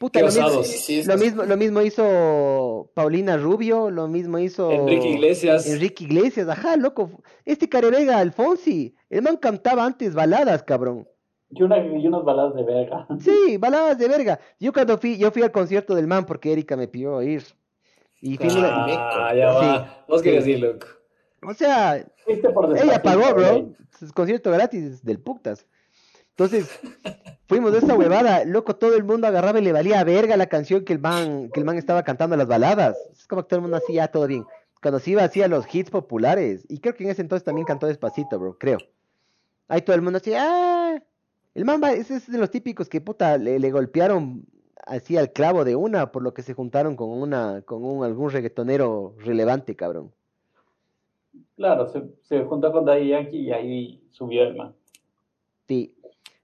Puta, 0.04 0.20
lo 0.20 0.26
mismo. 0.26 0.64
Sí, 0.66 1.01
sí, 1.01 1.04
lo 1.08 1.18
mismo, 1.18 1.43
lo 1.43 1.56
mismo 1.56 1.82
hizo 1.82 2.91
Paulina 2.93 3.38
Rubio, 3.38 3.89
lo 3.89 4.10
mismo 4.10 4.38
hizo 4.38 4.70
Enrique 4.70 5.08
Iglesias. 5.12 5.66
Enrique 5.66 6.04
Iglesias, 6.04 6.49
ajá, 6.49 6.76
loco. 6.76 7.10
Este 7.45 7.70
Carevega 7.70 8.18
Alfonsi, 8.18 8.93
el 9.10 9.22
man 9.22 9.38
cantaba 9.38 9.86
antes 9.86 10.14
baladas, 10.14 10.62
cabrón. 10.64 11.08
Y, 11.51 11.64
una, 11.64 11.78
y 11.78 12.06
unas 12.06 12.26
baladas 12.26 12.54
de 12.56 12.64
verga. 12.64 13.08
Sí, 13.22 13.56
baladas 13.56 13.97
de 13.97 14.10
verga. 14.10 14.39
Yo 14.60 14.74
cuando 14.74 14.97
fui, 14.97 15.18
yo 15.18 15.32
fui 15.32 15.41
al 15.41 15.54
concierto 15.54 15.95
del 15.95 16.08
man 16.08 16.26
porque 16.26 16.51
Erika 16.51 16.76
me 16.76 16.89
pidió 16.89 17.22
ir. 17.22 17.43
Y 18.20 18.36
fui 18.36 18.49
una- 18.49 18.84
Ah, 18.86 19.34
ya 19.34 19.54
va. 19.54 19.86
Sí, 19.86 19.91
Vos 20.10 20.22
querías 20.22 20.43
sí. 20.43 20.51
ir, 20.51 20.60
loco. 20.60 20.86
o 21.47 21.54
sea, 21.54 22.06
ella 22.28 23.01
pagó, 23.01 23.34
bro. 23.34 23.72
concierto 24.14 24.51
gratis 24.51 25.01
del 25.01 25.22
putas. 25.22 25.66
Entonces, 26.32 26.68
fuimos 27.54 27.72
de 27.72 27.78
esa 27.78 27.95
huevada, 27.95 28.45
loco, 28.45 28.76
todo 28.76 28.95
el 28.95 29.04
mundo 29.04 29.28
agarraba 29.28 29.60
y 29.60 29.64
le 29.64 29.72
valía 29.72 30.04
verga 30.04 30.36
la 30.38 30.47
canción 30.47 30.84
que 30.84 30.93
el 30.93 30.97
man, 30.97 31.51
que 31.54 31.60
el 31.60 31.66
man 31.68 31.78
estaba 31.78 32.01
cantando 32.01 32.36
las 32.36 32.47
baladas. 32.47 32.97
Es 33.12 33.28
como 33.28 33.43
que 33.43 33.49
todo 33.49 33.58
el 33.58 33.62
mundo 33.62 33.78
hacía 33.78 34.08
todo 34.08 34.26
bien. 34.26 34.43
Cuando 34.82 34.99
se 34.99 35.12
iba 35.12 35.24
hacía 35.24 35.47
los 35.47 35.74
hits 35.74 35.91
populares. 35.91 36.66
Y 36.68 36.80
creo 36.80 36.95
que 36.95 37.04
en 37.04 37.12
ese 37.12 37.22
entonces 37.22 37.43
también 37.43 37.68
cantó 37.68 37.86
despacito, 37.86 38.39
bro, 38.39 38.58
creo. 38.58 38.80
Ahí 39.68 39.84
todo 39.84 39.95
el 39.95 40.01
mundo 40.01 40.18
así, 40.18 40.34
ah. 40.36 40.99
El 41.54 41.66
man 41.66 41.80
va, 41.84 41.91
ese 41.91 42.16
es 42.16 42.32
de 42.32 42.39
los 42.39 42.49
típicos 42.49 42.89
que 42.89 43.01
puta 43.01 43.38
le, 43.38 43.60
le 43.60 43.70
golpearon 43.70 44.47
así 44.88 45.16
al 45.16 45.32
clavo 45.32 45.64
de 45.64 45.76
una, 45.76 46.12
por 46.12 46.24
lo 46.24 46.34
que 46.34 46.41
se 46.41 46.56
juntaron 46.56 46.95
con 46.95 47.10
una, 47.10 47.62
con 47.62 47.86
un 47.86 48.04
algún 48.04 48.32
reggaetonero 48.32 49.14
relevante, 49.20 49.76
cabrón. 49.76 50.12
Claro, 51.56 51.88
se, 51.88 52.01
se 52.24 52.43
juntó 52.45 52.72
con 52.72 52.84
Daddy 52.84 53.10
Yankee 53.10 53.41
y 53.41 53.51
ahí 53.51 54.04
subió 54.10 54.41
el 54.41 54.56
man. 54.56 54.74
Sí. 55.68 55.93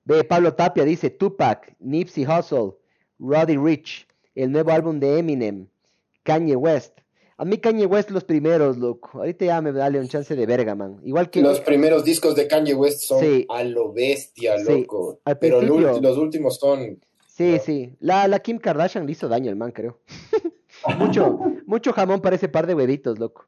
Ve, 0.10 0.24
Pablo 0.24 0.55
Tapia 0.55 0.84
dice 0.86 1.12
Tupac, 1.12 1.76
Nipsey 1.80 2.26
Hussle, 2.26 2.74
Roddy 3.20 3.58
Rich, 3.58 4.08
el 4.33 4.51
nuevo 4.51 4.71
álbum 4.71 5.00
de 5.00 5.20
Eminem, 5.20 5.67
Kanye 6.24 6.55
West. 6.55 6.97
A 7.38 7.46
mí 7.46 7.59
Kanye 7.59 7.86
West 7.86 8.09
los 8.09 8.24
primeros, 8.24 8.78
loco. 8.78 9.20
Ahorita 9.20 9.46
ya 9.46 9.62
me 9.62 9.71
dale 9.71 10.00
un 10.00 10.08
chance 10.08 10.36
de 10.36 10.46
verga, 10.47 10.74
man. 10.74 11.00
Igual 11.04 11.29
que 11.29 11.42
Los 11.43 11.62
primeros 11.62 12.04
discos 12.04 12.33
de 12.36 12.47
Kanye 12.47 12.74
West 12.74 13.04
son 13.04 13.20
Sí. 13.21 13.46
a 13.50 13.63
lo 13.63 13.93
bestia, 13.93 14.58
loco. 14.58 15.20
Pero 15.39 15.62
los 15.62 16.17
últimos 16.17 16.58
son. 16.58 17.00
Sí, 17.28 17.51
No. 17.54 17.59
sí. 17.59 17.96
La, 18.00 18.28
la 18.28 18.39
Kim 18.39 18.58
Kardashian 18.58 19.05
le 19.05 19.12
hizo 19.12 19.28
daño 19.29 19.51
al 19.51 19.58
man, 19.58 19.71
creo. 19.71 20.00
mucho, 20.97 21.39
mucho 21.67 21.93
jamón 21.93 22.20
para 22.20 22.36
ese 22.36 22.50
par 22.50 22.66
de 22.66 22.74
huevitos, 22.74 23.20
loco. 23.20 23.46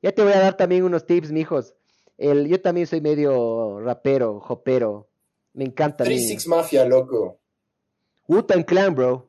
Ya 0.00 0.12
te 0.12 0.22
voy 0.22 0.32
a 0.32 0.38
dar 0.38 0.56
también 0.56 0.84
unos 0.84 1.04
tips, 1.06 1.32
mijos. 1.32 1.74
El, 2.18 2.46
yo 2.46 2.60
también 2.60 2.86
soy 2.86 3.00
medio 3.00 3.80
rapero, 3.80 4.38
jopero. 4.40 5.08
Me 5.54 5.64
encanta. 5.64 6.04
mí. 6.04 6.10
36 6.10 6.46
Mafia, 6.46 6.84
loco. 6.84 7.40
Wu-Tang 8.28 8.64
Clan, 8.64 8.94
bro. 8.94 9.28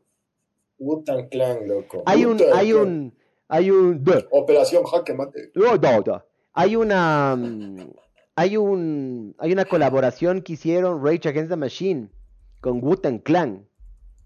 Wu-Tang 0.77 1.29
Clan, 1.29 1.67
loco. 1.67 2.03
Hay 2.05 2.25
un, 2.25 2.39
hay 2.53 2.73
un, 2.73 3.13
hay 3.47 3.71
un. 3.71 4.03
Operación 4.31 4.83
Jaque 4.83 5.13
Mate. 5.13 5.51
No, 5.55 5.75
no, 5.75 5.99
no. 6.05 6.23
Hay 6.53 6.75
una, 6.75 7.35
mm, 7.35 7.91
hay 8.35 8.57
un, 8.57 9.35
hay 9.37 9.51
una 9.51 9.65
colaboración 9.65 10.41
que 10.41 10.53
hicieron 10.53 11.03
Rage 11.03 11.29
Against 11.29 11.49
the 11.49 11.55
Machine 11.55 12.09
con 12.59 12.83
Wu-Tang 12.83 13.19
Clan. 13.19 13.67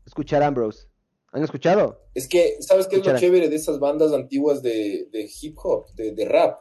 Escucharán, 0.06 0.54
bros. 0.54 0.90
¿Han 1.32 1.44
escuchado? 1.44 2.02
Es 2.14 2.28
que, 2.28 2.58
¿sabes 2.60 2.88
qué 2.88 2.98
es 2.98 3.06
lo 3.06 3.18
chévere 3.18 3.50
de 3.50 3.56
esas 3.56 3.80
bandas 3.80 4.14
antiguas 4.14 4.62
de, 4.62 5.08
de 5.12 5.30
hip 5.42 5.58
hop, 5.64 5.88
de, 5.96 6.12
de 6.12 6.26
rap? 6.26 6.60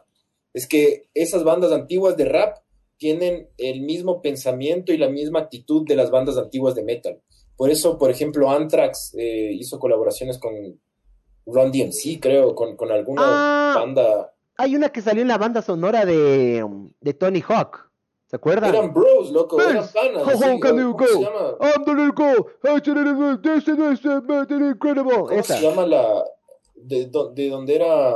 Es 0.51 0.67
que 0.67 1.09
esas 1.13 1.43
bandas 1.43 1.71
antiguas 1.71 2.17
de 2.17 2.25
rap 2.25 2.57
tienen 3.03 3.49
el 3.57 3.81
mismo 3.81 4.21
pensamiento 4.21 4.93
y 4.93 4.97
la 4.97 5.09
misma 5.09 5.39
actitud 5.39 5.85
de 5.85 5.97
las 5.97 6.09
bandas 6.09 6.37
antiguas 6.37 6.73
de 6.73 6.83
metal. 6.83 7.21
Por 7.57 7.69
eso, 7.69 7.97
por 7.97 8.09
ejemplo, 8.09 8.49
Anthrax 8.49 9.13
eh, 9.17 9.51
hizo 9.53 9.77
colaboraciones 9.77 10.37
con 10.39 10.53
Run 11.45 11.71
DMC, 11.73 12.21
creo, 12.21 12.55
con, 12.55 12.77
con 12.77 12.91
alguna 12.93 13.21
Ah. 13.25 13.73
banda. 13.75 14.33
Hay 14.57 14.73
una 14.77 14.87
que 14.87 15.01
salió 15.01 15.21
en 15.21 15.27
la 15.27 15.37
banda 15.37 15.61
sonora 15.61 16.05
de, 16.05 16.65
de 17.01 17.13
Tony 17.13 17.41
Hawk. 17.45 17.89
¿Se 18.27 18.37
acuerdan? 18.37 18.73
Eran 18.73 18.93
bros, 18.93 19.31
loco, 19.31 19.59
eran 19.61 19.85
panas. 19.93 20.23
How 20.25 20.39
long 20.39 20.59
can 20.61 20.77
¿cómo 20.77 20.81
you 20.81 21.05
se 21.05 21.13
go? 21.15 21.21
llama? 21.23 21.57
I'm 21.59 21.83
the 21.83 21.91
was- 23.19 23.41
this 23.41 23.67
is- 23.67 24.71
incredible. 24.71 25.13
¿Cómo 25.27 25.31
Esa. 25.31 25.57
se 25.57 25.61
llama 25.61 25.85
la... 25.85 26.23
de, 26.75 27.11
de 27.35 27.49
donde 27.49 27.75
era... 27.75 28.13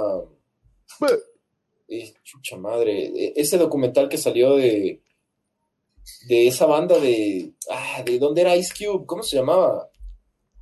Eh, 1.90 2.14
chucha 2.24 2.58
madre, 2.58 3.06
eh, 3.08 3.34
ese 3.36 3.58
documental 3.58 4.10
que 4.10 4.18
salió 4.18 4.56
de 4.56 5.02
de 6.28 6.48
esa 6.48 6.66
banda 6.66 6.98
de 7.00 7.54
ah, 7.70 8.02
de 8.06 8.18
dónde 8.20 8.42
era 8.42 8.56
Ice 8.56 8.74
Cube, 8.78 9.06
¿cómo 9.06 9.24
se 9.24 9.38
llamaba? 9.38 9.90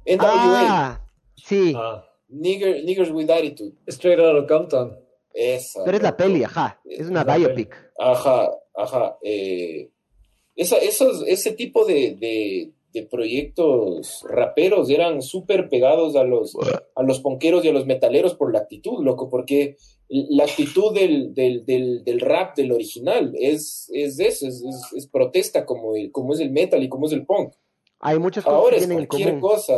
NWA, 0.06 0.22
Ah, 0.28 1.06
sí. 1.36 1.74
Ah, 1.76 2.04
Nigger- 2.30 2.84
Niggers 2.84 3.12
with 3.12 3.30
Attitude. 3.30 3.74
Straight 3.88 4.20
Outta 4.20 4.48
Compton. 4.48 5.00
Esa. 5.34 5.84
Pero 5.84 5.98
es 5.98 6.04
la 6.04 6.16
peli, 6.16 6.44
ajá. 6.44 6.80
Es 6.86 7.08
una 7.08 7.22
Es 7.22 7.28
la 7.28 7.38
biopic. 7.38 7.76
Ajá, 8.00 8.50
ajá. 8.76 9.18
eh, 9.22 9.90
esa, 10.56 10.78
esos, 10.78 11.24
ese 11.28 11.52
tipo 11.52 11.86
de, 11.86 12.16
de, 12.16 12.72
de 12.94 13.04
proyectos 13.04 14.26
raperos 14.30 14.90
eran 14.90 15.22
súper 15.22 15.68
pegados 15.70 16.16
a 16.16 16.24
los, 16.24 16.56
a 16.96 17.04
los 17.04 17.20
ponqueros 17.20 17.66
y 17.66 17.70
a 17.70 17.74
los 17.74 17.86
metaleros 17.86 18.36
por 18.36 18.54
la 18.54 18.60
actitud, 18.60 19.04
loco, 19.04 19.30
porque 19.30 19.76
la 20.10 20.44
actitud 20.44 20.94
del, 20.94 21.34
del, 21.34 21.66
del, 21.66 22.04
del 22.04 22.20
rap 22.20 22.56
del 22.56 22.72
original 22.72 23.34
es, 23.40 23.90
es 23.94 24.20
eso, 24.20 24.48
es, 24.48 24.62
es- 24.62 24.94
es 24.96 25.08
protesta 25.08 25.66
como, 25.66 25.96
el, 25.96 26.12
como 26.12 26.34
es 26.34 26.40
el 26.40 26.52
metal 26.52 26.84
y 26.84 26.90
como 26.90 27.08
es 27.08 27.14
el 27.14 27.26
punk. 27.26 27.54
Hay 28.00 28.20
muchas 28.20 28.44
cosas 28.44 28.58
Ahora 28.60 28.70
que 28.72 28.76
es 28.78 28.82
tienen 28.88 29.00
en 29.00 29.08
cualquier 29.08 29.30
común. 29.40 29.42
cosa, 29.50 29.74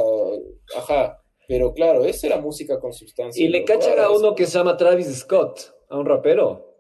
ajá. 0.75 1.21
Pero 1.47 1.73
claro, 1.73 2.03
esa 2.03 2.27
era 2.27 2.41
música 2.41 2.77
con 2.79 2.91
sustancia. 2.91 3.41
Y 3.43 3.47
le 3.47 3.63
cachan 3.63 3.97
a 3.99 4.09
uno 4.11 4.35
que 4.35 4.45
se 4.45 4.57
llama 4.57 4.75
Travis 4.75 5.07
Scott, 5.19 5.73
a 5.89 5.97
un 5.97 6.05
rapero. 6.05 6.75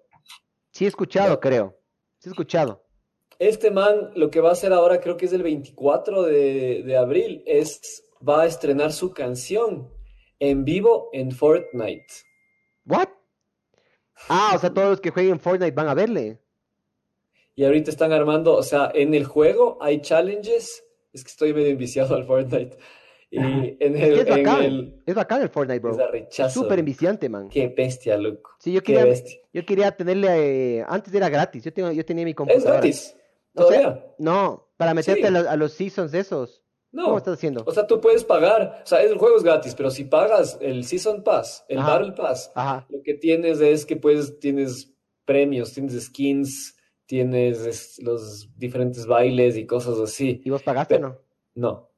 Sí 0.71 0.83
he 0.83 0.87
escuchado, 0.89 1.39
creo. 1.39 1.77
Sí 2.19 2.27
he 2.27 2.31
escuchado. 2.31 2.83
Este 3.39 3.71
man 3.71 4.11
lo 4.15 4.29
que 4.29 4.41
va 4.41 4.49
a 4.49 4.53
hacer 4.53 4.73
ahora, 4.73 4.99
creo 4.99 5.15
que 5.15 5.25
es 5.27 5.31
el 5.31 5.43
24 5.43 6.23
de, 6.23 6.83
de 6.83 6.97
abril, 6.97 7.43
es 7.45 8.03
va 8.27 8.41
a 8.41 8.45
estrenar 8.45 8.91
su 8.91 9.13
canción 9.13 9.89
en 10.39 10.65
vivo 10.65 11.09
en 11.13 11.31
Fortnite. 11.31 12.07
¿What? 12.85 13.07
Ah, 14.29 14.53
o 14.55 14.59
sea, 14.59 14.73
todos 14.73 14.89
los 14.89 15.01
que 15.01 15.11
jueguen 15.11 15.39
Fortnite 15.39 15.71
van 15.75 15.87
a 15.89 15.93
verle. 15.93 16.39
Y 17.55 17.65
ahorita 17.65 17.89
están 17.89 18.11
armando, 18.13 18.53
o 18.55 18.63
sea, 18.63 18.91
en 18.93 19.13
el 19.13 19.25
juego 19.25 19.77
hay 19.81 20.01
challenges. 20.01 20.83
Es 21.13 21.23
que 21.23 21.29
estoy 21.29 21.53
medio 21.53 21.69
enviciado 21.69 22.15
al 22.15 22.25
Fortnite. 22.25 22.77
Y 23.29 23.37
en 23.39 23.77
Es 23.79 24.01
que 24.01 24.07
el, 24.07 24.13
es 24.19 24.27
en 24.27 24.43
bacán. 24.43 24.63
el, 24.63 25.01
Es 25.05 25.15
bacán 25.15 25.41
el 25.41 25.49
Fortnite, 25.49 25.79
bro. 25.79 25.97
es 26.13 26.39
Es 26.39 26.53
súper 26.53 26.79
enviciante, 26.79 27.27
man. 27.29 27.49
Qué 27.49 27.67
bestia, 27.67 28.15
loco. 28.17 28.51
Sí, 28.59 28.71
yo 28.73 28.81
quería, 28.83 29.05
yo 29.53 29.65
quería 29.65 29.91
tenerle. 29.91 30.77
eh, 30.79 30.85
antes 30.87 31.13
era 31.13 31.29
gratis. 31.29 31.63
Yo, 31.63 31.73
tengo, 31.73 31.91
yo 31.91 32.05
tenía 32.05 32.23
mi 32.25 32.31
Es 32.31 32.37
computadora. 32.37 32.73
gratis. 32.73 33.15
O 33.55 33.67
sea, 33.67 33.81
Todavía. 33.81 34.05
no, 34.19 34.67
para 34.77 34.93
meterte 34.93 35.21
Sí. 35.21 35.27
a, 35.27 35.31
los, 35.31 35.47
a 35.47 35.55
los 35.57 35.73
seasons 35.73 36.11
de 36.11 36.19
esos. 36.91 37.01
¿Cómo 37.03 37.11
No. 37.13 37.17
estás 37.17 37.33
haciendo? 37.35 37.63
O 37.65 37.71
sea, 37.71 37.85
tú 37.87 37.99
puedes 38.01 38.23
pagar. 38.23 38.81
O 38.83 38.87
sea, 38.87 39.01
el 39.03 39.17
juego 39.17 39.37
es 39.37 39.43
gratis, 39.43 39.75
pero 39.75 39.89
si 39.91 40.03
pagas 40.05 40.57
el 40.61 40.83
Season 40.83 41.23
Pass, 41.23 41.65
el 41.67 41.79
Ajá. 41.79 41.93
Battle 41.99 42.13
Pass, 42.13 42.51
Ajá. 42.55 42.85
lo 42.89 43.01
que 43.03 43.13
tienes 43.13 43.59
es 43.61 43.85
que 43.85 43.95
puedes, 43.97 44.39
tienes 44.39 44.93
premios, 45.25 45.73
tienes 45.73 46.01
skins, 46.05 46.77
tienes 47.05 47.65
es- 47.65 47.99
los 48.03 48.49
diferentes 48.57 49.05
bailes 49.05 49.57
y 49.57 49.65
cosas 49.65 49.99
así. 49.99 50.41
¿Y 50.43 50.49
vos 50.49 50.63
pagaste 50.63 50.95
o 50.95 50.99
no? 50.99 51.17
No, 51.55 51.89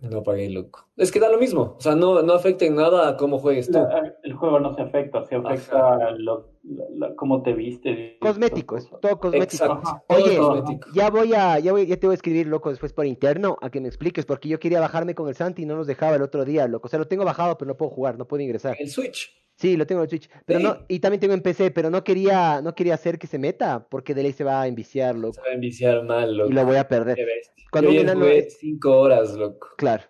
no 0.00 0.22
pagué, 0.22 0.48
loco. 0.50 0.88
Es 0.96 1.10
que 1.12 1.20
da 1.20 1.28
lo 1.28 1.38
mismo. 1.38 1.74
O 1.78 1.80
sea, 1.80 1.94
no, 1.94 2.22
no 2.22 2.32
afecta 2.34 2.64
en 2.64 2.74
nada 2.76 3.08
a 3.08 3.16
cómo 3.16 3.38
juegues 3.38 3.66
tú. 3.68 3.78
La- 3.78 4.14
juego 4.36 4.60
no 4.60 4.74
se 4.74 4.82
afecta, 4.82 5.24
se 5.26 5.34
afecta 5.36 6.10
lo, 6.12 6.52
la- 6.94 7.14
cómo 7.16 7.42
te 7.42 7.52
viste. 7.52 8.18
Cosmético, 8.20 8.76
es 8.76 8.88
todo 9.00 9.18
cosmético. 9.18 9.64
Exacto. 9.64 9.88
Ajá. 9.88 10.04
Todo 10.08 10.24
Oye, 10.24 10.36
cosmético. 10.38 10.88
Ya 10.94 11.10
voy 11.10 11.34
a, 11.34 11.58
ya 11.58 11.72
voy, 11.72 11.86
ya 11.86 11.96
te 11.96 12.06
voy 12.06 12.14
a 12.14 12.16
escribir, 12.16 12.46
loco, 12.46 12.70
después 12.70 12.92
por 12.92 13.06
interno 13.06 13.56
a 13.60 13.70
que 13.70 13.80
me 13.80 13.88
expliques, 13.88 14.24
porque 14.26 14.48
yo 14.48 14.58
quería 14.58 14.80
bajarme 14.80 15.14
con 15.14 15.28
el 15.28 15.34
Santi 15.34 15.62
y 15.62 15.66
no 15.66 15.76
nos 15.76 15.86
dejaba 15.86 16.16
el 16.16 16.22
otro 16.22 16.44
día, 16.44 16.68
loco. 16.68 16.86
O 16.86 16.88
sea, 16.88 16.98
lo 16.98 17.06
tengo 17.08 17.24
bajado, 17.24 17.56
pero 17.58 17.68
no 17.68 17.76
puedo 17.76 17.90
jugar, 17.90 18.18
no 18.18 18.26
puedo 18.26 18.42
ingresar. 18.42 18.76
El 18.78 18.88
Switch. 18.90 19.32
Sí, 19.58 19.76
lo 19.78 19.86
tengo 19.86 20.02
en 20.02 20.08
Switch, 20.10 20.28
pero 20.44 20.58
Sí. 20.60 20.64
no, 20.66 20.76
y 20.86 21.00
también 21.00 21.18
tengo 21.20 21.32
en 21.32 21.40
PC, 21.40 21.70
pero 21.70 21.88
no 21.88 22.04
quería, 22.04 22.60
no 22.60 22.74
quería 22.74 22.92
hacer 22.92 23.18
que 23.18 23.26
se 23.26 23.38
meta, 23.38 23.86
porque 23.88 24.12
de 24.14 24.22
ley 24.22 24.32
se 24.34 24.44
va 24.44 24.60
a 24.60 24.66
enviciar, 24.66 25.14
Se 25.14 25.20
loco, 25.20 25.40
va 25.42 25.50
a 25.50 25.54
enviciar 25.54 26.04
mal, 26.04 26.36
loco. 26.36 26.50
y 26.50 26.52
lo 26.52 26.64
voy 26.66 26.76
a 26.76 26.86
perder. 26.88 27.18
Cuando 27.72 27.90
Yo 27.90 28.02
un 28.02 28.08
enano 28.08 28.26
cinco 28.60 28.98
horas, 29.00 29.34
loco. 29.34 29.68
Claro, 29.78 30.02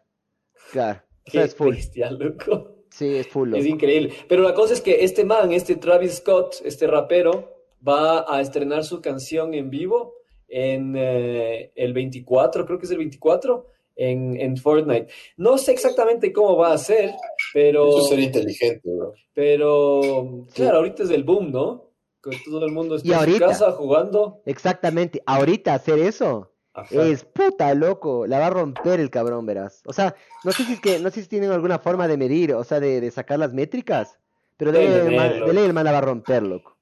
claro. 0.72 0.98
O 1.00 1.24
Qué 1.26 1.30
sea, 1.32 1.44
es 1.44 1.54
full. 1.54 1.70
bestia, 1.74 2.10
loco. 2.10 2.75
Sí, 2.96 3.16
es 3.16 3.28
full, 3.28 3.54
Es 3.54 3.66
increíble. 3.66 4.10
Pero 4.26 4.42
la 4.42 4.54
cosa 4.54 4.72
es 4.72 4.80
que 4.80 5.04
este 5.04 5.24
man, 5.24 5.52
este 5.52 5.76
Travis 5.76 6.14
Scott, 6.14 6.56
este 6.64 6.86
rapero, 6.86 7.52
va 7.86 8.24
a 8.26 8.40
estrenar 8.40 8.84
su 8.84 9.02
canción 9.02 9.52
en 9.52 9.68
vivo 9.68 10.14
en 10.48 10.94
eh, 10.96 11.72
el 11.74 11.92
24, 11.92 12.64
creo 12.64 12.78
que 12.78 12.86
es 12.86 12.90
el 12.92 12.98
24, 12.98 13.66
en, 13.96 14.40
en 14.40 14.56
Fortnite. 14.56 15.08
No 15.36 15.58
sé 15.58 15.72
exactamente 15.72 16.32
cómo 16.32 16.56
va 16.56 16.72
a 16.72 16.78
ser, 16.78 17.12
pero, 17.52 17.88
Eso 17.88 18.06
sería 18.08 18.26
inteligente, 18.26 18.88
bro. 18.88 19.12
pero 19.34 20.00
Sí. 20.48 20.62
claro, 20.62 20.78
ahorita 20.78 21.02
es 21.02 21.10
el 21.10 21.24
boom, 21.24 21.52
¿no? 21.52 21.90
Que 22.22 22.30
todo 22.46 22.64
el 22.64 22.72
mundo 22.72 22.96
está 22.96 23.08
Y 23.26 23.32
en 23.32 23.38
casa 23.38 23.72
jugando. 23.72 24.40
Exactamente. 24.46 25.22
Ahorita 25.26 25.74
hacer 25.74 25.98
eso 25.98 26.50
Ajá. 26.76 27.02
es 27.02 27.24
puta 27.24 27.74
loco, 27.74 28.26
la 28.26 28.38
va 28.38 28.46
a 28.46 28.50
romper 28.50 29.00
el 29.00 29.10
cabrón, 29.10 29.46
verás. 29.46 29.82
O 29.86 29.92
sea, 29.92 30.14
no 30.44 30.52
sé 30.52 30.64
si 30.64 30.74
es 30.74 30.80
que, 30.80 30.98
no 30.98 31.10
sé 31.10 31.22
si 31.22 31.28
tienen 31.28 31.50
alguna 31.50 31.78
forma 31.78 32.06
de 32.06 32.16
medir, 32.16 32.52
o 32.54 32.62
sea, 32.64 32.80
de, 32.80 33.00
de 33.00 33.10
sacar 33.10 33.38
las 33.38 33.52
métricas, 33.54 34.18
pero 34.56 34.72
de 34.72 34.80
Deben 34.80 35.08
ley 35.08 35.16
man- 35.16 35.46
de 35.46 35.52
ley 35.52 35.64
el 35.64 35.72
man 35.72 35.84
la 35.84 35.92
va 35.92 35.98
a 35.98 36.02
romper, 36.02 36.42
loco. 36.42 36.76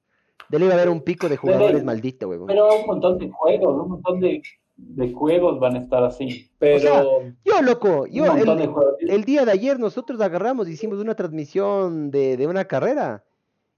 De 0.49 0.59
ley 0.59 0.67
va 0.67 0.73
a 0.75 0.77
haber 0.77 0.89
un 0.89 1.01
pico 1.01 1.27
de 1.29 1.37
jugadores 1.37 1.83
maldito, 1.83 2.27
huevón. 2.29 2.47
Pero 2.47 2.67
un 2.79 2.85
montón 2.85 3.17
de 3.17 3.29
juegos, 3.29 3.81
un 3.83 3.89
montón 3.89 4.19
de, 4.19 4.41
de 4.75 5.13
juegos 5.13 5.59
van 5.59 5.75
a 5.75 5.79
estar 5.79 6.03
así. 6.03 6.51
Pero 6.59 6.79
sea, 6.79 7.03
Yo, 7.43 7.61
loco, 7.63 8.05
yo 8.07 8.25
el, 8.25 8.45
de 8.45 8.69
el 9.09 9.23
día 9.23 9.45
de 9.45 9.51
ayer 9.53 9.79
nosotros 9.79 10.19
agarramos, 10.21 10.67
hicimos 10.69 10.99
una 10.99 11.15
transmisión 11.15 12.11
de, 12.11 12.37
de 12.37 12.47
una 12.47 12.65
carrera 12.65 13.23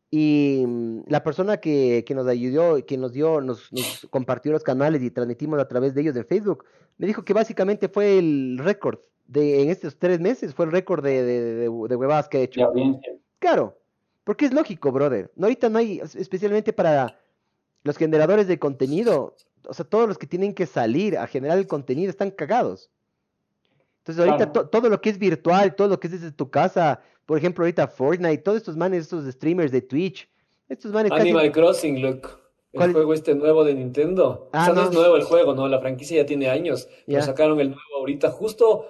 y 0.10 0.64
mm, 0.66 1.02
la 1.08 1.24
persona 1.24 1.58
que, 1.58 2.04
que 2.08 2.16
nos 2.16 2.28
ayudó, 2.28 2.84
que 2.86 2.98
nos 2.98 3.12
dio, 3.14 3.42
nos, 3.42 3.72
nos 3.74 4.08
compartió 4.10 4.52
los 4.52 4.64
canales 4.64 5.02
y 5.04 5.12
transmitimos 5.12 5.60
a 5.60 5.68
través 5.68 5.94
de 5.94 6.02
ellos 6.02 6.16
en 6.16 6.26
Facebook, 6.26 6.66
me 6.98 7.08
dijo 7.08 7.24
que 7.24 7.34
básicamente 7.34 7.90
fue 7.90 8.18
el 8.18 8.58
récord 8.60 9.00
de 9.28 9.62
en 9.62 9.70
estos 9.70 9.98
tres 9.98 10.20
meses, 10.20 10.54
fue 10.54 10.66
el 10.66 10.72
récord 10.72 11.04
de, 11.04 11.24
de, 11.24 11.42
de, 11.56 11.64
de 11.64 11.96
huevadas 11.96 12.30
que 12.30 12.38
ha 12.38 12.42
hecho. 12.42 12.62
de 12.62 12.66
audiencia. 12.66 13.14
Claro, 13.40 13.78
porque 14.24 14.46
es 14.46 14.54
lógico, 14.54 14.92
brother. 14.92 15.32
No, 15.36 15.46
ahorita 15.48 15.70
no 15.70 15.80
hay, 15.80 16.00
es- 16.00 16.16
especialmente 16.16 16.72
para 16.74 17.20
los 17.84 17.98
generadores 17.98 18.48
de 18.48 18.58
contenido, 18.60 19.36
o 19.68 19.74
sea, 19.74 19.86
todos 19.86 20.08
los 20.08 20.18
que 20.18 20.28
tienen 20.28 20.54
que 20.54 20.66
salir 20.66 21.18
a 21.18 21.28
generar 21.28 21.58
el 21.58 21.68
contenido 21.68 22.10
están 22.10 22.32
cagados. 22.32 22.90
Entonces, 24.08 24.20
ahorita 24.20 24.52
Claro. 24.52 24.52
to- 24.52 24.70
todo 24.70 24.90
lo 24.90 25.02
que 25.02 25.10
es 25.10 25.18
virtual, 25.20 25.76
todo 25.76 25.88
lo 25.90 26.00
que 26.00 26.08
es 26.08 26.14
desde 26.14 26.32
tu 26.32 26.50
casa, 26.50 27.02
por 27.26 27.38
ejemplo, 27.38 27.64
ahorita 27.64 27.88
Fortnite, 27.88 28.38
todos 28.40 28.58
estos 28.58 28.78
manes, 28.78 29.04
estos 29.04 29.26
streamers 29.34 29.72
de 29.72 29.82
Twitch, 29.82 30.30
estos 30.70 30.92
manes 30.92 31.12
casi... 31.12 31.24
Animal 31.24 31.52
Crossing, 31.52 32.02
look. 32.02 32.28
El 32.74 32.92
juego 32.94 33.14
este 33.14 33.34
nuevo 33.34 33.64
de 33.64 33.74
Nintendo. 33.74 34.50
Ah, 34.54 34.62
o 34.62 34.66
sea, 34.66 34.74
no, 34.76 34.82
no. 34.84 34.88
es 34.90 34.94
nuevo 34.96 35.16
el 35.16 35.24
juego, 35.24 35.56
¿no? 35.56 35.68
La 35.68 35.80
franquicia 35.80 36.18
ya 36.18 36.26
tiene 36.28 36.50
años. 36.50 36.88
Pero 37.08 37.20
Ya. 37.20 37.24
sacaron 37.26 37.60
el 37.60 37.70
nuevo 37.70 37.82
ahorita, 37.98 38.30
justo 38.30 38.86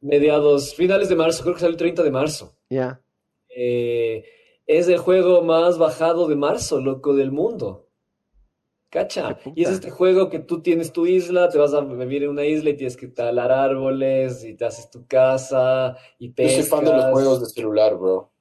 mediados, 0.00 0.74
finales 0.74 1.08
de 1.08 1.16
marzo, 1.16 1.42
creo 1.42 1.54
que 1.54 1.60
sale 1.60 1.72
el 1.72 1.76
30 1.76 2.02
de 2.02 2.10
marzo. 2.10 2.54
Ya. 2.70 3.00
Eh, 3.54 4.24
es 4.66 4.88
el 4.88 4.98
juego 4.98 5.42
más 5.42 5.76
bajado 5.78 6.26
de 6.28 6.36
marzo, 6.36 6.80
loco, 6.80 7.14
del 7.14 7.32
mundo. 7.32 7.88
¿Cacha? 8.90 9.38
Y 9.54 9.62
es 9.62 9.70
este 9.70 9.90
juego 9.90 10.28
que 10.28 10.40
tú 10.40 10.62
tienes 10.62 10.92
tu 10.92 11.06
isla, 11.06 11.48
te 11.48 11.58
vas 11.58 11.72
a 11.74 11.80
vivir 11.80 12.24
en 12.24 12.30
una 12.30 12.44
isla 12.44 12.70
y 12.70 12.76
tienes 12.76 12.96
que 12.96 13.06
talar 13.06 13.52
árboles 13.52 14.44
y 14.44 14.54
te 14.56 14.64
haces 14.64 14.90
tu 14.90 15.06
casa 15.06 15.96
y 16.18 16.28
Yo 16.34 16.48
soy 16.48 16.62
fan 16.64 16.80
de 16.84 16.86
los 16.90 16.94
pescas. 16.96 17.12
juegos 17.12 17.40
de 17.40 17.46
celular, 17.46 17.96
bro. 17.96 18.32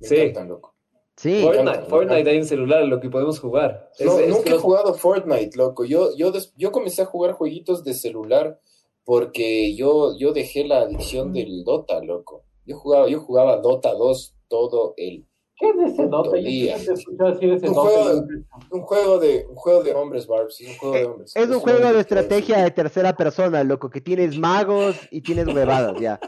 Me 0.00 0.08
Sí. 0.08 0.16
encantan, 0.16 0.48
loco. 0.48 0.74
Sí, 1.14 1.42
Fortnite, 1.42 1.70
encanta, 1.70 1.90
Fortnite 1.90 2.30
hay 2.30 2.36
en 2.38 2.46
celular, 2.46 2.84
lo 2.86 2.98
que 3.00 3.10
podemos 3.10 3.38
jugar. 3.38 3.90
No, 4.00 4.18
es 4.18 4.28
nunca 4.28 4.44
que 4.44 4.48
he 4.48 4.52
los- 4.54 4.62
jugado 4.62 4.94
Fortnite, 4.94 5.56
loco. 5.58 5.84
Yo, 5.84 6.16
yo, 6.16 6.32
des- 6.32 6.54
yo 6.56 6.72
comencé 6.72 7.02
a 7.02 7.06
jugar 7.06 7.32
jueguitos 7.32 7.84
de 7.84 7.92
celular 7.92 8.58
porque 9.04 9.74
yo, 9.76 10.16
yo 10.18 10.32
dejé 10.32 10.64
la 10.64 10.80
adicción 10.80 11.32
del 11.34 11.64
Dota, 11.64 12.02
loco. 12.02 12.44
Yo 12.64 12.76
jugaba, 12.78 13.08
yo 13.08 13.20
jugaba 13.20 13.58
Dota 13.58 13.92
2 13.92 14.34
todo 14.48 14.94
el... 14.96 15.26
¿Qué 15.62 15.68
es 15.84 15.92
ese 15.92 16.06
Dota? 16.08 16.36
Yo 16.36 16.48
he 16.48 16.72
escuchado 16.74 17.30
decir 17.30 17.52
ese 17.52 17.68
Un 17.68 17.74
Dota. 17.74 17.88
juego- 17.90 18.26
Un 18.70 18.80
juego 18.82 19.18
de, 19.20 19.46
un 19.48 19.54
juego 19.54 19.82
de 19.84 19.94
hombres, 19.94 20.26
Barbs. 20.26 20.60
Es 20.60 20.68
un 20.70 20.74
juego 20.76 20.94
de 20.96 21.04
hombres. 21.04 21.36
Eh, 21.36 21.42
es 21.42 21.48
un 21.50 21.60
juego 21.60 21.92
de 21.92 22.00
estrategia 22.00 22.64
de 22.64 22.70
tercera 22.72 23.14
persona, 23.16 23.62
loco, 23.62 23.88
que 23.88 24.00
tienes 24.00 24.36
magos 24.36 24.96
y 25.12 25.20
tienes 25.20 25.46
huevadas, 25.46 26.00
ya. 26.00 26.18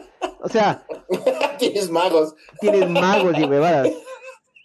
O 0.41 0.47
sea. 0.47 0.85
Tienes 1.59 1.89
magos. 1.89 2.33
tienes 2.61 2.89
magos 2.89 3.37
y 3.39 3.43
huevadas. 3.45 3.89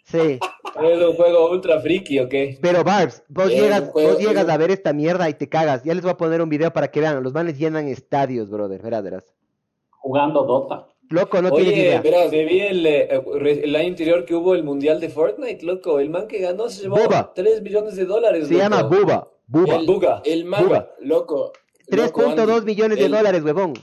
Sí. 0.05 0.39
Es 0.83 1.03
un 1.09 1.15
juego 1.15 1.51
ultra 1.51 1.81
friki, 1.81 2.19
¿ok? 2.21 2.35
Pero 2.61 2.83
Barbs, 2.85 3.23
vos 3.29 3.49
llegas, 3.49 3.89
juego- 3.91 4.11
vos 4.13 4.19
llegas 4.19 4.49
a 4.49 4.57
ver 4.57 4.71
esta 4.73 4.93
mierda 4.93 5.29
y 5.29 5.35
te 5.35 5.49
cagas. 5.49 5.83
Ya 5.85 5.95
les 5.95 6.03
voy 6.03 6.13
a 6.13 6.17
poner 6.17 6.43
un 6.43 6.49
video 6.49 6.73
para 6.73 6.89
que 6.91 7.01
vean. 7.01 7.23
Los 7.23 7.33
manes 7.33 7.59
llenan 7.59 7.87
estadios, 7.89 8.51
brother. 8.51 8.83
Verás, 8.83 9.03
verás. 9.03 9.25
Jugando 9.91 10.45
Dota. 10.45 10.89
Loco, 11.11 11.43
no 11.43 11.49
Oye, 11.51 11.73
idea. 11.73 12.01
verás. 12.01 12.31
me 12.31 12.45
vi 12.45 12.61
el, 12.61 12.87
eh, 12.87 13.09
el 13.65 13.75
año 13.77 13.89
anterior 13.89 14.25
que 14.25 14.35
hubo 14.35 14.55
el 14.55 14.63
mundial 14.63 15.01
de 15.01 15.09
Fortnite, 15.09 15.65
loco. 15.67 15.99
El 15.99 16.09
man 16.09 16.29
que 16.29 16.39
ganó 16.39 16.69
se 16.71 16.83
llevó 16.83 16.97
Boba. 16.97 17.33
3 17.35 17.63
millones 17.63 17.97
de 17.97 18.05
dólares. 18.05 18.47
Se 18.47 18.55
loco. 18.55 18.63
llama 18.65 18.83
Buba. 18.85 19.29
Buba. 19.49 19.77
El, 19.77 19.87
Buga. 19.87 20.23
el 20.25 20.45
man, 20.45 20.65
Buga. 20.65 20.95
loco. 21.01 21.53
loco, 21.89 22.21
3.2 22.23 22.59
Andy, 22.59 22.67
millones 22.67 22.99
de 22.99 23.05
el- 23.07 23.11
dólares, 23.11 23.43
huevón. 23.43 23.75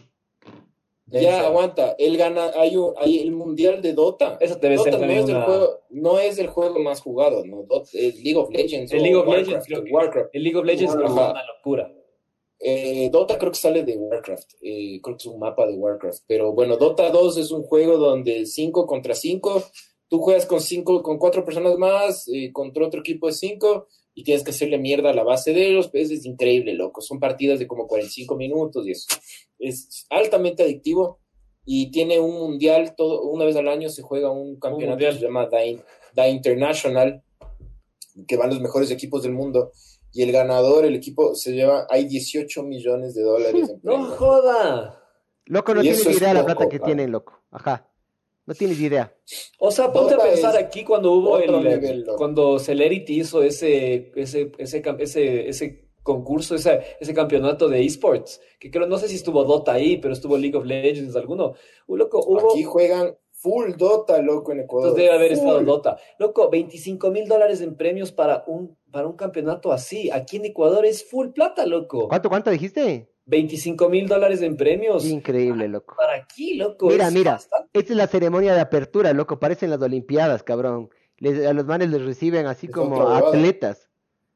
Ya, 1.09 1.45
aguanta. 1.47 1.95
Él 1.99 2.17
gana, 2.17 2.51
hay, 2.57 2.75
un, 2.75 2.93
hay 2.97 3.19
el 3.19 3.31
mundial 3.31 3.81
de 3.81 3.93
Dota. 3.93 4.37
Eso 4.41 4.55
debe 4.55 4.77
ser 4.77 4.91
Dota 4.93 4.97
no 4.97 4.99
también 4.99 5.19
es, 5.23 5.29
el 5.29 5.35
una- 5.35 5.45
juego, 5.45 5.79
no 5.89 6.19
es 6.19 6.37
el 6.39 6.47
juego 6.47 6.79
más 6.79 7.01
jugado, 7.01 7.45
¿no? 7.45 7.63
Dota- 7.63 7.89
es 7.93 8.21
League 8.23 8.35
of 8.37 8.49
Legends. 8.49 8.91
El 8.91 9.03
League 9.03 9.15
of 9.15 9.25
Warcraft, 9.27 9.47
Legends, 9.47 9.65
creo 9.67 9.83
que- 9.83 9.91
Warcraft. 9.91 10.29
El 10.33 10.43
League 10.43 10.57
of 10.59 10.65
Legends 10.65 10.93
es 10.95 10.99
una 10.99 11.43
locura. 11.45 11.93
Eh, 12.59 13.09
Dota 13.11 13.37
creo 13.37 13.51
que 13.51 13.57
sale 13.57 13.83
de 13.83 13.97
Warcraft. 13.97 14.53
Eh, 14.61 14.99
creo 15.01 15.17
que 15.17 15.21
es 15.21 15.25
un 15.27 15.39
mapa 15.39 15.67
de 15.67 15.73
Warcraft. 15.73 16.23
Pero 16.27 16.53
bueno, 16.53 16.77
Dota 16.77 17.09
2 17.09 17.37
es 17.37 17.51
un 17.51 17.63
juego 17.63 17.97
donde 17.97 18.45
5 18.45 18.85
contra 18.85 19.13
5 19.13 19.63
tú 20.09 20.19
juegas 20.19 20.45
con 20.45 20.61
cinco, 20.61 21.03
con 21.03 21.17
cuatro 21.17 21.43
personas 21.43 21.77
más, 21.77 22.27
eh, 22.27 22.51
contra 22.51 22.85
otro 22.85 23.01
equipo 23.01 23.27
de 23.27 23.33
cinco, 23.33 23.87
y 24.13 24.23
tienes 24.23 24.43
que 24.43 24.51
hacerle 24.51 24.77
mierda 24.79 25.11
a 25.11 25.13
la 25.13 25.23
base 25.23 25.53
de 25.53 25.67
ellos, 25.67 25.89
pues 25.89 26.09
es 26.09 26.25
increíble, 26.25 26.73
loco. 26.73 27.01
Son 27.01 27.19
partidas 27.19 27.59
de 27.59 27.67
como 27.67 27.87
45 27.87 28.35
minutos 28.35 28.87
y 28.87 28.91
eso. 28.91 29.07
Es 29.59 30.07
altamente 30.09 30.63
adictivo 30.63 31.19
y 31.65 31.91
tiene 31.91 32.19
un 32.19 32.33
mundial, 32.39 32.95
todo, 32.95 33.21
una 33.23 33.45
vez 33.45 33.55
al 33.57 33.67
año 33.67 33.89
se 33.89 34.01
juega 34.01 34.31
un 34.31 34.59
campeonato 34.59 34.99
que 34.99 35.11
se 35.11 35.19
llama 35.19 35.49
The, 35.49 35.83
The 36.15 36.29
International, 36.29 37.21
que 38.27 38.37
van 38.37 38.49
los 38.49 38.61
mejores 38.61 38.89
equipos 38.89 39.21
del 39.21 39.33
mundo. 39.33 39.71
Y 40.17 40.23
el 40.23 40.31
ganador, 40.31 40.83
el 40.83 40.95
equipo, 40.95 41.35
se 41.35 41.51
lleva, 41.53 41.85
hay 41.91 42.05
18 42.05 42.63
millones 42.63 43.13
de 43.13 43.21
dólares 43.21 43.69
en 43.69 43.79
No 43.83 44.03
joda. 44.05 44.99
Loco, 45.45 45.75
no 45.75 45.81
Y 45.81 45.83
tienes 45.83 46.05
idea 46.17 46.29
de 46.29 46.33
la 46.33 46.45
plata 46.45 46.67
que 46.67 46.79
pa. 46.79 46.85
tienen, 46.87 47.11
loco. 47.11 47.39
Ajá. 47.51 47.87
No 48.47 48.55
tienes 48.55 48.79
idea. 48.81 49.13
O 49.59 49.69
sea, 49.69 49.91
ponte 49.91 50.15
a 50.15 50.17
pensar 50.17 50.57
aquí 50.57 50.83
cuando 50.83 51.11
hubo 51.11 51.37
el 51.37 51.51
nivel, 51.51 52.07
cuando 52.17 52.57
Celerity 52.57 53.19
hizo 53.19 53.43
ese 53.43 54.11
ese 54.15 54.51
ese 54.57 54.81
ese, 54.99 55.49
ese 55.49 55.89
concurso, 56.01 56.55
ese, 56.55 56.81
ese 56.99 57.13
campeonato 57.13 57.67
de 57.69 57.85
esports, 57.85 58.41
que 58.59 58.71
creo 58.71 58.87
no 58.87 58.97
sé 58.97 59.07
si 59.09 59.15
estuvo 59.15 59.43
Dota 59.43 59.73
ahí, 59.73 59.97
pero 59.97 60.13
estuvo 60.13 60.35
League 60.37 60.57
of 60.57 60.65
Legends 60.65 61.15
alguno. 61.15 61.53
Uh, 61.85 61.97
loco, 61.97 62.23
hubo 62.25 62.53
Aquí 62.53 62.63
juegan 62.63 63.15
full 63.33 63.73
Dota, 63.77 64.21
loco, 64.21 64.51
en 64.53 64.61
Ecuador. 64.61 64.87
entonces 64.89 65.05
debe 65.05 65.15
haber 65.15 65.31
Full. 65.37 65.47
estado 65.47 65.63
Dota. 65.63 65.97
Loco, 66.17 66.49
25 66.49 67.11
mil 67.11 67.27
dólares 67.27 67.61
en 67.61 67.75
premios 67.75 68.11
para 68.11 68.43
un 68.47 68.77
para 68.97 69.07
un 69.07 69.15
campeonato 69.15 69.71
así. 69.71 70.09
Aquí 70.09 70.37
en 70.37 70.45
Ecuador 70.45 70.83
es 70.83 71.07
full 71.07 71.27
plata, 71.27 71.67
loco. 71.67 72.07
¿Cuánto, 72.07 72.29
cuánto 72.29 72.49
dijiste? 72.49 73.07
25 73.27 73.89
mil 73.89 74.07
dólares 74.07 74.41
en 74.41 74.57
premios. 74.57 75.05
Increíble, 75.05 75.67
loco. 75.67 75.93
Para 75.95 76.15
aquí, 76.15 76.55
loco. 76.55 76.87
Mira, 76.87 77.09
es 77.09 77.13
mira. 77.13 77.33
bastante. 77.33 77.69
Esta 77.77 77.93
es 77.93 77.97
la 77.97 78.07
ceremonia 78.07 78.55
de 78.55 78.59
apertura, 78.61 79.13
loco. 79.13 79.37
Parecen 79.39 79.69
las 79.69 79.79
Olimpiadas, 79.79 80.41
cabrón. 80.41 80.89
Les- 81.19 81.45
a 81.45 81.53
los 81.53 81.65
manes 81.65 81.91
les 81.91 82.03
reciben 82.03 82.47
así 82.47 82.65
Es 82.65 82.73
como 82.73 83.07
atletas. 83.09 83.87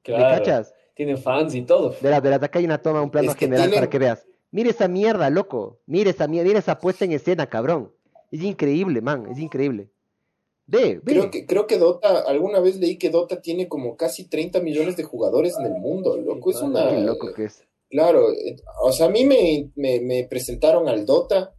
¿Me 0.07 0.13
Claro. 0.13 0.38
cachas? 0.38 0.75
Tienen 0.93 1.17
fans 1.17 1.55
y 1.55 1.63
todo. 1.63 1.95
Verás, 1.99 2.21
verás, 2.21 2.43
acá 2.43 2.59
hay 2.59 2.65
una 2.65 2.77
toma, 2.79 3.01
un 3.01 3.09
plano 3.09 3.31
Es 3.31 3.35
que 3.35 3.45
general 3.45 3.63
tienen- 3.65 3.79
para 3.79 3.89
que 3.89 3.97
veas. 3.97 4.27
Mira 4.51 4.69
esa 4.69 4.88
mierda, 4.88 5.31
loco. 5.31 5.79
Mira 5.88 6.11
esa 6.11 6.27
mierda, 6.27 6.47
mira 6.49 6.59
esa 6.59 6.77
puesta 6.77 7.03
en 7.03 7.13
escena, 7.13 7.47
cabrón. 7.47 7.91
Es 8.29 8.43
increíble, 8.43 9.01
man, 9.01 9.25
es 9.31 9.39
increíble. 9.39 9.89
Ve, 10.72 11.02
ve. 11.03 11.11
Creo 11.14 11.30
que, 11.31 11.45
creo 11.45 11.68
que 11.68 11.77
Dota, 11.77 12.19
alguna 12.22 12.61
vez 12.61 12.77
leí 12.77 12.98
que 12.98 13.10
Dota 13.10 13.41
tiene 13.41 13.68
como 13.68 13.98
casi 13.98 14.30
30 14.30 14.61
millones 14.61 14.95
de 14.95 15.03
jugadores 15.03 15.53
en 15.60 15.65
el 15.65 15.73
mundo, 15.81 16.15
loco. 16.18 16.49
Es 16.52 16.61
una. 16.61 16.89
Qué 16.89 17.02
loco 17.02 17.34
que 17.35 17.43
es. 17.45 17.64
Claro, 17.89 18.31
eh, 18.31 18.56
o 18.81 18.93
sea, 18.93 19.07
a 19.07 19.10
mí 19.10 19.26
me, 19.26 19.69
me, 19.76 19.99
me 19.99 20.23
presentaron 20.30 20.88
al 20.88 21.06
Dota 21.06 21.53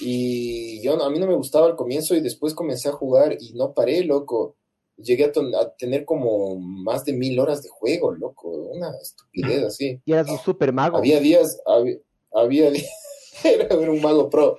y 0.00 0.80
yo 0.82 1.02
a 1.02 1.10
mí 1.10 1.18
no 1.18 1.26
me 1.26 1.34
gustaba 1.34 1.66
al 1.66 1.74
comienzo 1.74 2.14
y 2.14 2.20
después 2.20 2.54
comencé 2.54 2.88
a 2.88 2.92
jugar 2.92 3.36
y 3.40 3.54
no 3.54 3.74
paré, 3.74 4.04
loco. 4.04 4.56
Llegué 4.96 5.24
a, 5.26 5.32
ton- 5.32 5.54
a 5.54 5.74
tener 5.76 6.04
como 6.04 6.56
más 6.58 7.04
de 7.04 7.12
mil 7.12 7.38
horas 7.40 7.62
de 7.62 7.68
juego, 7.68 8.12
loco. 8.12 8.48
Una 8.50 8.90
estupidez 9.02 9.64
así. 9.64 10.00
Y 10.04 10.12
eras 10.12 10.28
un 10.30 10.38
super 10.38 10.72
mago. 10.72 10.96
Había 10.98 11.18
días, 11.20 11.60
había, 11.66 11.96
había 12.32 12.70
días, 12.70 12.88
era 13.44 13.64
era 13.64 13.90
un 13.90 14.00
mago 14.00 14.30
pro. 14.30 14.58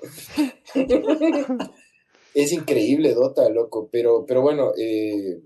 es 2.33 2.51
increíble 2.53 3.13
Dota, 3.13 3.49
loco, 3.49 3.89
pero, 3.91 4.25
pero 4.25 4.41
bueno, 4.41 4.71
eh, 4.77 5.39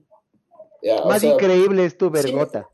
ya, 0.81 0.97
o 1.03 1.07
Más 1.07 1.21
sea, 1.21 1.33
increíble 1.33 1.85
es 1.85 1.97
tu 1.97 2.09
vergota. 2.09 2.69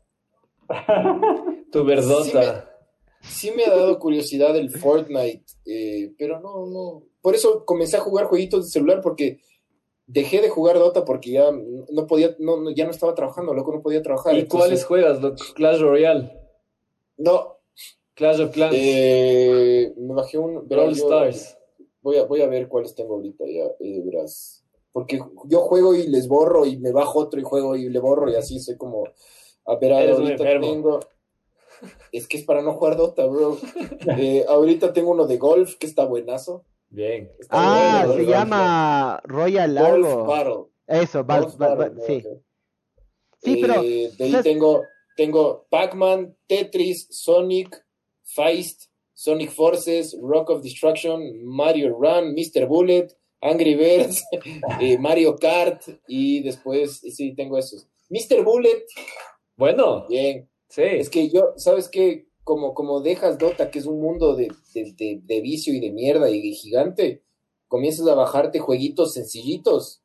Tu 1.72 1.84
verdota. 1.84 2.70
sí 3.22 3.50
me 3.56 3.64
ha 3.64 3.70
dado 3.70 3.98
curiosidad 3.98 4.56
el 4.56 4.70
Fortnite, 4.70 5.44
eh, 5.66 6.12
pero 6.18 6.40
no, 6.40 6.66
no. 6.66 7.02
Por 7.20 7.34
eso 7.34 7.64
comencé 7.64 7.96
a 7.96 8.00
jugar 8.00 8.26
jueguitos 8.26 8.66
de 8.66 8.70
celular 8.70 9.00
porque 9.02 9.40
dejé 10.06 10.40
de 10.40 10.48
jugar 10.48 10.78
Dota 10.78 11.04
porque 11.04 11.30
ya 11.32 11.50
no 11.52 12.06
podía, 12.06 12.34
no, 12.38 12.56
no- 12.60 12.70
ya 12.70 12.84
no 12.84 12.90
estaba 12.90 13.14
trabajando, 13.14 13.54
loco, 13.54 13.72
no 13.72 13.82
podía 13.82 14.02
trabajar. 14.02 14.34
¿Y 14.34 14.40
Entonces, 14.40 14.84
cuáles 14.84 14.84
juegas? 14.84 15.20
loco? 15.20 15.36
Clash 15.54 15.80
Royale, 15.80 16.32
No, 17.16 17.58
Clash 18.14 18.40
of 18.40 18.50
Clans, 18.52 18.74
eh, 18.78 19.92
me 19.96 20.14
bajé 20.14 20.38
un. 20.38 20.66
Brawl 20.68 20.94
yo- 20.94 21.04
Stars. 21.04 21.56
Voy 22.02 22.16
a, 22.16 22.24
voy 22.24 22.40
a 22.42 22.46
ver 22.48 22.68
cuáles 22.68 22.94
tengo 22.94 23.14
ahorita 23.14 23.44
ya, 23.46 23.64
eh, 23.80 24.00
verás. 24.04 24.64
Porque 24.92 25.20
yo 25.46 25.60
juego 25.60 25.94
y 25.94 26.06
les 26.08 26.26
borro 26.26 26.66
y 26.66 26.76
me 26.78 26.92
bajo 26.92 27.18
otro 27.20 27.38
y 27.40 27.44
juego 27.44 27.76
y 27.76 27.88
le 27.88 27.98
borro 28.00 28.30
y 28.30 28.34
así 28.36 28.58
soy 28.58 28.76
como. 28.76 29.04
A 29.66 29.76
ver, 29.76 29.92
ahorita 29.92 30.44
tengo. 30.60 31.00
Es 32.12 32.26
que 32.26 32.38
es 32.38 32.44
para 32.44 32.60
no 32.62 32.72
jugar 32.74 32.96
Dota, 32.96 33.26
bro. 33.26 33.56
Eh, 34.18 34.44
ahorita 34.48 34.92
tengo 34.92 35.10
uno 35.12 35.26
de 35.26 35.36
golf 35.36 35.76
que 35.76 35.86
está 35.86 36.04
buenazo. 36.06 36.64
Bien. 36.88 37.30
Está 37.38 37.56
Ah, 38.02 38.06
se 38.08 38.16
golf, 38.24 38.28
llama 38.28 39.20
Royal 39.24 39.74
Golf 39.74 40.06
algo. 40.06 40.24
Battle. 40.24 40.64
Eso, 40.86 41.24
Golf 41.24 41.60
va- 41.60 41.74
Battle, 41.76 42.02
sí. 42.06 42.24
Sí, 43.42 43.56
pero, 43.60 43.82
Eh, 43.82 44.10
de 44.18 44.24
ahí 44.24 44.30
¿sabes? 44.32 44.44
tengo, 44.44 44.84
tengo 45.16 45.66
Pac-Man, 45.70 46.36
Tetris, 46.48 47.06
Sonic, 47.10 47.86
Feist, 48.24 48.89
Sonic 49.22 49.50
Forces, 49.50 50.16
Rock 50.22 50.48
of 50.48 50.62
Destruction, 50.62 51.44
Mario 51.44 51.90
Run, 51.98 52.32
Mr. 52.34 52.66
Bullet, 52.66 53.08
Angry 53.42 53.74
Birds, 53.74 54.22
eh, 54.80 54.96
Mario 54.98 55.36
Kart 55.36 55.82
y 56.08 56.42
después, 56.42 57.00
sí, 57.14 57.34
tengo 57.34 57.58
esos. 57.58 57.86
Mr. 58.08 58.42
Bullet, 58.42 58.84
Bueno, 59.56 60.06
bien. 60.08 60.48
sí. 60.68 60.82
Es 60.82 61.10
que 61.10 61.28
yo, 61.28 61.52
¿sabes 61.56 61.88
qué? 61.90 62.28
Como, 62.44 62.72
como 62.72 63.02
dejas 63.02 63.36
Dota, 63.38 63.70
que 63.70 63.78
es 63.78 63.86
un 63.86 64.00
mundo 64.00 64.34
de, 64.34 64.48
de, 64.74 64.92
de- 64.96 65.20
de 65.22 65.40
vicio 65.42 65.74
y 65.74 65.80
de 65.80 65.90
mierda 65.90 66.30
y 66.30 66.54
gigante, 66.54 67.22
comienzas 67.68 68.08
a 68.08 68.14
bajarte 68.14 68.58
jueguitos 68.58 69.12
sencillitos. 69.12 70.02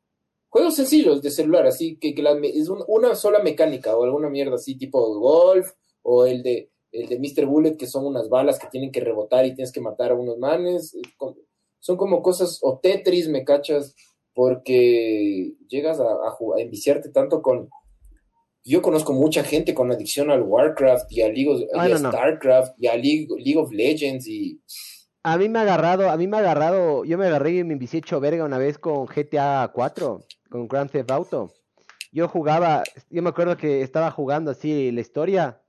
Juegos 0.50 0.76
sencillos 0.76 1.22
de 1.22 1.30
celular, 1.30 1.66
así 1.66 1.96
que, 1.96 2.14
que 2.14 2.22
la 2.22 2.34
me- 2.34 2.50
es 2.50 2.68
un- 2.68 2.84
una 2.86 3.14
sola 3.14 3.40
mecánica 3.40 3.96
o 3.96 4.04
alguna 4.04 4.28
mierda 4.28 4.56
así, 4.56 4.76
tipo 4.76 5.00
golf 5.18 5.70
o 6.02 6.26
el 6.26 6.42
de, 6.42 6.70
el 6.96 7.08
de 7.08 7.18
Mr. 7.18 7.46
Bullet, 7.46 7.76
que 7.76 7.86
son 7.86 8.06
unas 8.06 8.28
balas 8.28 8.58
que 8.58 8.68
tienen 8.68 8.90
que 8.90 9.00
rebotar 9.00 9.44
y 9.46 9.54
tienes 9.54 9.72
que 9.72 9.80
matar 9.80 10.12
a 10.12 10.14
unos 10.14 10.38
manes. 10.38 10.96
Son 11.78 11.96
como 11.96 12.22
cosas, 12.22 12.58
o 12.62 12.78
Tetris, 12.78 13.28
me 13.28 13.44
cachas, 13.44 13.94
porque 14.34 15.54
llegas 15.68 16.00
a, 16.00 16.04
a 16.04 16.60
enviciarte 16.60 17.10
tanto 17.10 17.42
con, 17.42 17.68
yo 18.66 18.82
conozco 18.82 19.12
mucha 19.12 19.44
gente 19.44 19.74
con 19.74 19.92
adicción 19.92 20.30
al 20.30 20.42
Warcraft 20.42 21.10
y 21.12 21.22
a 21.22 21.28
League 21.28 21.48
of, 21.48 21.60
y 21.60 21.78
a 21.78 21.88
no, 21.88 21.98
no. 22.00 22.10
StarCraft 22.10 22.74
y 22.78 22.88
a 22.88 22.96
League, 22.96 23.28
League 23.38 23.56
of 23.56 23.70
Legends 23.72 24.26
y 24.26 24.60
A 25.22 25.38
mí 25.38 25.48
me 25.48 25.60
ha 25.60 25.62
agarrado, 25.62 26.10
a 26.10 26.16
mí 26.16 26.26
me 26.26 26.36
ha 26.36 26.40
agarrado, 26.40 27.04
yo 27.04 27.16
me 27.16 27.26
agarré 27.26 27.58
y 27.58 27.64
me 27.64 27.74
envicié 27.74 28.00
hecho 28.00 28.18
verga 28.18 28.44
una 28.44 28.58
vez 28.58 28.78
con 28.78 29.06
GTA 29.06 29.70
4, 29.72 30.20
con 30.50 30.66
Grand 30.66 30.90
Theft 30.90 31.10
Auto. 31.12 31.52
Yo 32.10 32.28
jugaba, 32.28 32.82
yo 33.08 33.22
me 33.22 33.28
acuerdo 33.28 33.56
que 33.56 33.82
estaba 33.82 34.10
jugando 34.10 34.50
así 34.50 34.90
la 34.90 35.00
historia, 35.00 35.62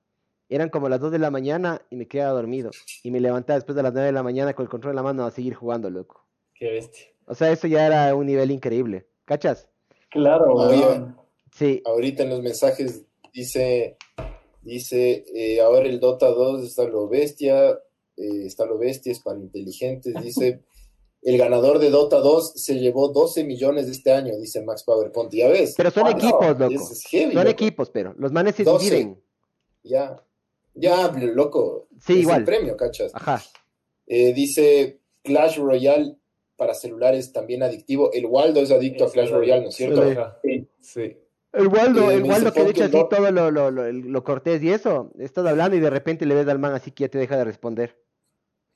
eran 0.50 0.70
como 0.70 0.90
las 0.90 1.00
2 1.00 1.12
de 1.12 1.20
la 1.20 1.30
mañana 1.32 1.82
y 1.90 1.96
me 1.98 2.08
quedaba 2.08 2.34
dormido. 2.34 2.72
Y 3.04 3.12
me 3.12 3.20
levantaba 3.20 3.58
después 3.58 3.76
de 3.76 3.84
las 3.84 3.94
9 3.94 4.06
de 4.08 4.14
la 4.14 4.24
mañana 4.24 4.54
con 4.54 4.64
el 4.64 4.70
control 4.70 4.92
en 4.92 4.96
la 4.98 5.04
mano 5.04 5.26
a 5.26 5.32
seguir 5.32 5.54
jugando, 5.56 5.90
loco. 5.90 6.26
Qué 6.54 6.72
bestia. 6.72 7.06
O 7.26 7.36
sea, 7.36 7.52
eso 7.52 7.68
ya 7.68 7.86
era 7.86 8.16
un 8.16 8.26
nivel 8.26 8.52
increíble. 8.52 9.08
¿Cachas? 9.26 9.70
Claro, 10.10 10.54
Oye. 10.54 10.80
weón. 10.86 11.18
Sí. 11.54 11.82
ahorita 11.86 12.24
en 12.24 12.30
los 12.30 12.42
mensajes 12.42 13.04
dice, 13.34 13.98
dice, 14.62 15.26
eh, 15.34 15.60
ahora 15.62 15.88
el 15.88 16.00
Dota 16.00 16.28
2 16.30 16.64
está 16.64 16.84
lo 16.86 17.08
bestia, 17.08 17.72
eh, 17.72 18.46
está 18.46 18.66
lo 18.66 18.78
bestia, 18.78 19.12
es 19.12 19.20
para 19.22 19.40
inteligentes, 19.40 20.14
dice, 20.24 20.64
el 21.24 21.38
ganador 21.38 21.80
de 21.80 21.90
Dota 21.90 22.18
2 22.20 22.54
se 22.56 22.76
llevó 22.80 23.10
12 23.10 23.44
millones 23.44 23.88
de 23.88 23.92
este 23.94 24.12
año, 24.12 24.38
dice 24.38 24.62
Max 24.62 24.84
PowerPoint, 24.84 25.34
ya 25.34 25.48
ves. 25.48 25.74
Pero 25.76 25.90
son 25.92 26.08
Ah, 26.08 26.12
equipos, 26.12 26.58
no, 26.60 26.70
loco. 26.70 26.84
es- 26.84 26.92
es 26.92 27.04
heavy, 27.08 27.34
Son 27.34 27.44
loco. 27.44 27.50
equipos, 27.50 27.90
pero 27.90 28.14
los 28.18 28.32
manes 28.32 28.56
se 28.56 28.64
12. 28.64 28.86
dividen. 28.86 29.22
Ya, 29.84 30.22
ya, 30.78 31.12
loco. 31.12 31.88
Sí, 32.00 32.14
es 32.14 32.20
igual. 32.20 32.40
el 32.40 32.46
premio, 32.46 32.78
¿cachas? 32.78 33.14
Ajá. 33.16 33.42
Eh, 34.06 34.34
dice 34.34 35.00
Clash 35.24 35.58
Royale 35.60 36.16
para 36.56 36.74
celulares 36.74 37.32
también 37.34 37.62
adictivo. 37.64 38.12
El 38.14 38.26
Waldo 38.26 38.62
es 38.62 38.72
adicto 38.72 39.06
a 39.06 39.12
Clash. 39.12 39.30
Royale, 39.32 39.62
¿no 39.64 39.70
es 39.70 39.76
cierto? 39.76 40.04
Sí. 40.04 40.12
Ajá. 40.18 40.40
Sí. 40.80 41.18
El 41.54 41.68
Waldo, 41.68 42.12
Eh, 42.12 42.16
el 42.16 42.22
me 42.24 42.30
Waldo 42.30 42.52
que 42.54 42.62
hecho 42.62 42.84
el 42.84 42.90
así 42.90 42.98
do- 42.98 43.08
todo 43.08 43.32
lo, 43.32 43.52
lo, 43.52 43.72
lo, 43.72 43.92
lo 43.92 44.24
cortés 44.24 44.62
y 44.64 44.70
eso, 44.72 45.12
estás 45.18 45.46
hablando 45.46 45.76
y 45.76 45.80
de 45.80 45.90
repente 45.90 46.26
le 46.26 46.36
ves 46.36 46.48
al 46.48 46.60
man 46.60 46.74
así 46.74 46.92
que 46.92 47.06
ya 47.06 47.10
te 47.10 47.18
deja 47.18 47.36
de 47.38 47.44
responder. 47.46 48.00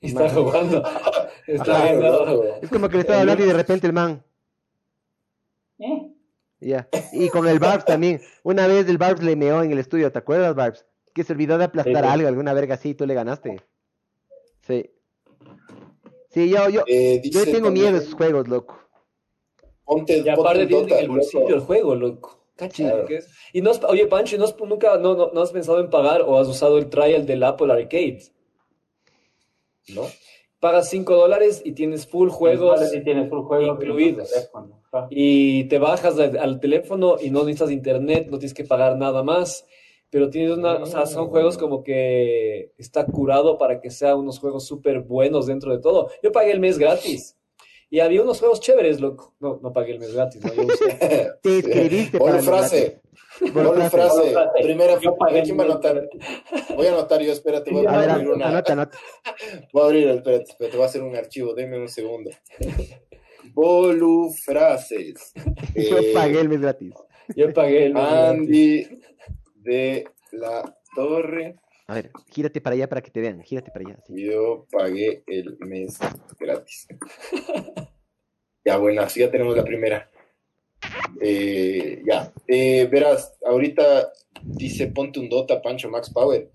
Y 0.00 0.06
está 0.08 0.28
jugando. 0.30 0.82
Está 1.46 1.64
Claro, 1.64 1.98
viendo. 2.00 2.44
Es 2.62 2.68
como 2.70 2.88
que 2.88 2.94
le 2.96 3.00
estás 3.02 3.18
hablando 3.20 3.44
y 3.44 3.46
de 3.46 3.52
repente 3.52 3.86
el 3.86 3.92
man, 3.92 4.22
Eh, 5.78 6.12
ya. 6.60 6.88
Y 7.12 7.28
con 7.28 7.46
el 7.48 7.58
Barbs 7.58 7.84
también. 7.84 8.20
Una 8.42 8.66
vez 8.66 8.88
el 8.88 8.98
Barbs 8.98 9.22
le 9.22 9.36
meó 9.36 9.62
en 9.62 9.72
el 9.72 9.78
estudio, 9.78 10.10
¿te 10.12 10.18
acuerdas, 10.18 10.54
Barbs? 10.54 10.84
Que 11.14 11.24
se 11.24 11.32
olvidó 11.32 11.58
de 11.58 11.64
aplastar 11.64 11.94
Sí, 11.96 12.00
sí. 12.02 12.12
algo, 12.12 12.28
alguna 12.28 12.52
verga 12.54 12.74
así, 12.74 12.90
y 12.90 12.94
tú 12.94 13.06
le 13.06 13.14
ganaste. 13.14 13.60
Sí. 14.66 14.90
Sí, 16.30 16.48
yo, 16.48 16.68
yo, 16.70 16.82
Eh, 16.86 17.20
yo 17.24 17.44
tengo 17.44 17.66
también, 17.66 17.74
miedo 17.86 17.92
de 17.98 18.04
esos 18.04 18.14
juegos, 18.14 18.48
loco. 18.48 18.78
Ponte, 19.84 20.18
Y 20.18 20.28
aparte 20.28 20.66
Dota, 20.66 20.94
en 20.98 21.04
el 21.04 21.08
bolsillo 21.10 21.40
loco. 21.40 21.54
el 21.54 21.60
juego, 21.60 21.94
loco. 21.94 22.38
Cacha, 22.56 22.84
Claro. 22.84 23.06
¿qué 23.06 23.16
es? 23.16 23.28
Y 23.52 23.60
no 23.60 23.70
has- 23.70 23.82
oye, 23.84 24.06
Pancho, 24.06 24.38
¿no 24.38 24.44
has- 24.44 24.56
nunca 24.58 24.96
no, 24.96 25.14
no, 25.14 25.30
no 25.32 25.42
has 25.42 25.50
pensado 25.50 25.80
en 25.80 25.90
pagar 25.90 26.22
o 26.22 26.38
has 26.38 26.48
usado 26.48 26.78
el 26.78 26.88
trial 26.88 27.26
del 27.26 27.42
Apple 27.42 27.72
Arcade? 27.72 28.22
¿No? 29.88 30.02
pagas 30.60 30.88
5 30.90 31.16
dólares 31.16 31.60
y 31.64 31.72
tienes 31.72 32.06
full 32.06 32.28
juegos 32.28 32.76
Vale, 32.78 32.88
si 32.88 33.02
tienes 33.02 33.28
full 33.28 33.40
juego 33.42 33.74
incluidos. 33.74 34.30
y 35.10 35.64
te 35.64 35.78
bajas 35.80 36.16
al, 36.20 36.38
al 36.38 36.60
teléfono 36.60 37.16
y 37.20 37.30
no 37.30 37.40
necesitas 37.40 37.72
internet, 37.72 38.28
no 38.30 38.38
tienes 38.38 38.54
que 38.54 38.62
pagar 38.62 38.96
nada 38.96 39.24
más, 39.24 39.66
pero 40.12 40.28
tienes 40.28 40.50
una, 40.58 40.74
o 40.74 40.84
sea, 40.86 41.06
son 41.06 41.28
juegos 41.28 41.56
como 41.56 41.82
que 41.82 42.72
está 42.76 43.06
curado 43.06 43.56
para 43.56 43.80
que 43.80 43.88
sean 43.90 44.18
unos 44.18 44.38
juegos 44.38 44.66
súper 44.66 45.00
buenos 45.00 45.46
dentro 45.46 45.72
de 45.74 45.80
todo. 45.80 46.10
Yo 46.22 46.30
pagué 46.32 46.52
el 46.52 46.60
mes 46.60 46.78
gratis 46.78 47.38
y 47.88 48.00
había 48.00 48.20
unos 48.20 48.38
juegos 48.38 48.60
chéveres, 48.60 49.00
loco. 49.00 49.34
No, 49.40 49.58
no 49.62 49.72
pagué 49.72 49.92
el 49.92 50.00
mes 50.00 50.12
gratis, 50.14 50.44
no, 50.44 50.52
yo 50.52 50.64
usé. 50.66 51.30
Te 51.42 52.18
Ponle 52.18 52.38
el 52.38 52.44
frase. 52.44 53.00
Ponle 53.40 53.88
frase. 53.88 53.90
frase. 53.90 54.32
frase. 54.32 54.62
Primera 54.62 55.00
Yo 55.00 55.16
pagué 55.16 55.42
¿Quién 55.44 55.58
va 55.58 55.62
a 55.62 55.66
anotar? 55.66 56.06
Voy 56.76 56.86
a 56.86 56.92
anotar 56.92 57.22
yo, 57.22 57.32
espérate. 57.32 57.70
Voy 57.70 57.86
A 57.86 57.92
a 57.94 57.98
ver, 57.98 58.10
abrir 58.10 58.28
una. 58.28 58.48
anota, 58.48 58.72
anota. 58.74 58.98
Voy 59.72 59.82
a 59.82 59.86
abrir, 59.86 60.08
espérate, 60.08 60.44
espérate, 60.50 60.76
voy 60.76 60.84
a 60.84 60.88
hacer 60.88 61.02
un 61.02 61.16
archivo, 61.16 61.54
denme 61.54 61.78
un 61.80 61.88
segundo. 61.88 62.30
Bolufrases. 63.54 65.32
Yo 65.74 65.98
Eh, 65.98 66.10
pagué 66.14 66.40
el 66.40 66.48
mes 66.50 66.60
gratis. 66.60 66.92
Yo 67.34 67.50
pagué 67.54 67.86
el 67.86 67.94
mes 67.94 68.02
gratis. 68.04 68.90
De 69.62 70.04
la 70.32 70.76
Torre. 70.94 71.56
A 71.88 71.94
ver, 71.94 72.10
gírate 72.30 72.60
para 72.60 72.74
allá 72.74 72.88
para 72.88 73.02
que 73.02 73.10
te 73.10 73.20
vean. 73.20 73.42
Gírate 73.42 73.70
para 73.70 73.84
allá. 73.88 73.98
sí. 74.06 74.14
Yo 74.24 74.66
pagué 74.70 75.22
el 75.26 75.56
mes 75.60 75.98
gratis. 76.38 76.86
Ya, 78.64 78.76
bueno, 78.76 79.02
así 79.02 79.18
ya 79.18 79.28
tenemos 79.28 79.56
la 79.56 79.64
primera. 79.64 80.08
Eh, 81.20 82.00
ya, 82.06 82.32
Eh, 82.46 82.86
verás, 82.86 83.36
ahorita 83.44 84.12
dice 84.40 84.86
ponte 84.86 85.18
un 85.18 85.28
Dota, 85.28 85.60
Pancho 85.60 85.88
Max 85.90 86.10
Power. 86.10 86.48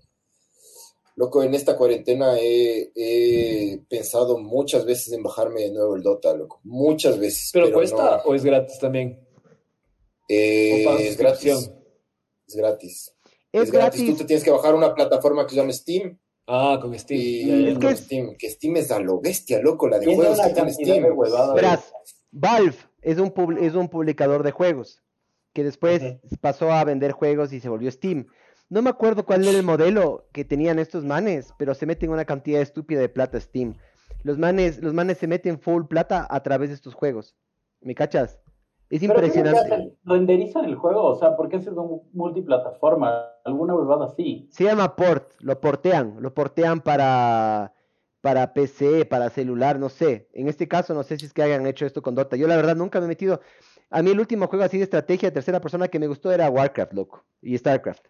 Loco, 1.16 1.42
en 1.42 1.52
esta 1.54 1.76
cuarentena 1.76 2.38
he, 2.40 2.90
he 2.94 3.78
pensado 3.90 4.38
muchas 4.38 4.86
veces 4.86 5.12
en 5.12 5.22
bajarme 5.22 5.60
de 5.62 5.72
nuevo 5.72 5.96
el 5.96 6.02
Dota, 6.02 6.34
loco. 6.34 6.60
Muchas 6.64 7.18
veces. 7.18 7.50
¿Pero 7.52 7.72
cuesta 7.72 8.22
no. 8.24 8.30
o 8.30 8.34
es 8.34 8.42
gratis 8.42 8.78
también? 8.78 9.20
Eh, 10.30 10.86
¿O 10.86 10.90
pagas 10.90 11.16
es 12.48 12.56
gratis. 12.56 13.14
Es 13.52 13.70
gratis. 13.70 14.10
Tú 14.10 14.16
te 14.16 14.24
tienes 14.24 14.44
que 14.44 14.50
bajar 14.50 14.74
una 14.74 14.94
plataforma 14.94 15.44
que 15.44 15.50
se 15.50 15.56
llama 15.56 15.72
Steam. 15.72 16.18
Ah, 16.46 16.78
con 16.80 16.98
Steam. 16.98 17.20
Y. 17.20 17.68
Es 17.68 17.78
que 17.78 17.88
es- 17.88 17.98
Steam, 18.00 18.36
que 18.38 18.50
Steam 18.50 18.76
es 18.76 18.90
a 18.90 18.98
lo 18.98 19.20
bestia, 19.20 19.60
loco, 19.60 19.88
la 19.88 19.98
de 19.98 20.06
juegos 20.14 20.40
que 20.40 20.54
tiene 20.54 20.72
Steam. 20.72 21.04
Verás, 21.54 21.92
Valve 22.30 22.76
es 23.02 23.18
un, 23.18 23.30
pub- 23.30 23.58
es 23.60 23.74
un 23.74 23.88
publicador 23.88 24.42
de 24.42 24.50
juegos 24.52 25.02
que 25.52 25.64
después 25.64 26.02
pasó 26.40 26.70
a 26.72 26.84
vender 26.84 27.12
juegos 27.12 27.52
y 27.52 27.60
se 27.60 27.68
volvió 27.68 27.90
Steam. 27.90 28.26
No 28.70 28.82
me 28.82 28.90
acuerdo 28.90 29.24
cuál 29.24 29.46
era 29.48 29.56
el 29.58 29.64
modelo 29.64 30.28
que 30.32 30.44
tenían 30.44 30.78
estos 30.78 31.04
manes, 31.04 31.52
pero 31.58 31.74
se 31.74 31.86
meten 31.86 32.10
una 32.10 32.26
cantidad 32.26 32.60
estúpida 32.60 33.00
de 33.00 33.08
plata 33.08 33.40
Steam. 33.40 33.74
Los 34.22 34.36
manes, 34.38 34.82
los 34.82 34.92
manes 34.94 35.18
se 35.18 35.26
meten 35.26 35.58
full 35.58 35.84
plata 35.88 36.26
a 36.28 36.42
través 36.42 36.68
de 36.68 36.74
estos 36.74 36.92
juegos. 36.94 37.34
¿Me 37.80 37.94
cachas? 37.94 38.38
Es 38.90 39.00
Pero 39.00 39.14
¿qué 39.20 39.26
es 39.26 39.36
lo 39.36 39.42
que 39.42 39.48
impresionante. 39.48 39.98
¿Renderizan 40.04 40.64
el 40.64 40.76
juego? 40.76 41.04
O 41.04 41.14
sea, 41.14 41.36
¿por 41.36 41.48
qué 41.48 41.56
es 41.56 41.66
un 41.66 42.02
multiplataforma? 42.12 43.26
¿Alguna 43.44 43.74
huevada 43.74 44.06
así? 44.06 44.48
Se 44.50 44.64
llama 44.64 44.96
port, 44.96 45.32
lo 45.40 45.60
portean, 45.60 46.16
lo 46.20 46.32
portean 46.32 46.80
para, 46.80 47.74
para 48.22 48.54
PC, 48.54 49.04
para 49.04 49.28
celular, 49.28 49.78
no 49.78 49.90
sé. 49.90 50.28
En 50.32 50.48
este 50.48 50.68
caso 50.68 50.94
no 50.94 51.02
sé 51.02 51.18
si 51.18 51.26
es 51.26 51.34
que 51.34 51.42
hayan 51.42 51.66
hecho 51.66 51.84
esto 51.84 52.00
con 52.00 52.14
Dota. 52.14 52.36
Yo 52.36 52.48
la 52.48 52.56
verdad 52.56 52.76
nunca 52.76 52.98
me 52.98 53.04
he 53.04 53.08
metido. 53.08 53.40
A 53.90 54.02
mí 54.02 54.10
el 54.10 54.20
último 54.20 54.46
juego 54.46 54.64
así 54.64 54.78
de 54.78 54.84
estrategia 54.84 55.28
de 55.28 55.34
tercera 55.34 55.60
persona 55.60 55.88
que 55.88 55.98
me 55.98 56.06
gustó 56.06 56.32
era 56.32 56.48
Warcraft, 56.48 56.94
loco. 56.94 57.24
Y 57.42 57.58
Starcraft. 57.58 58.06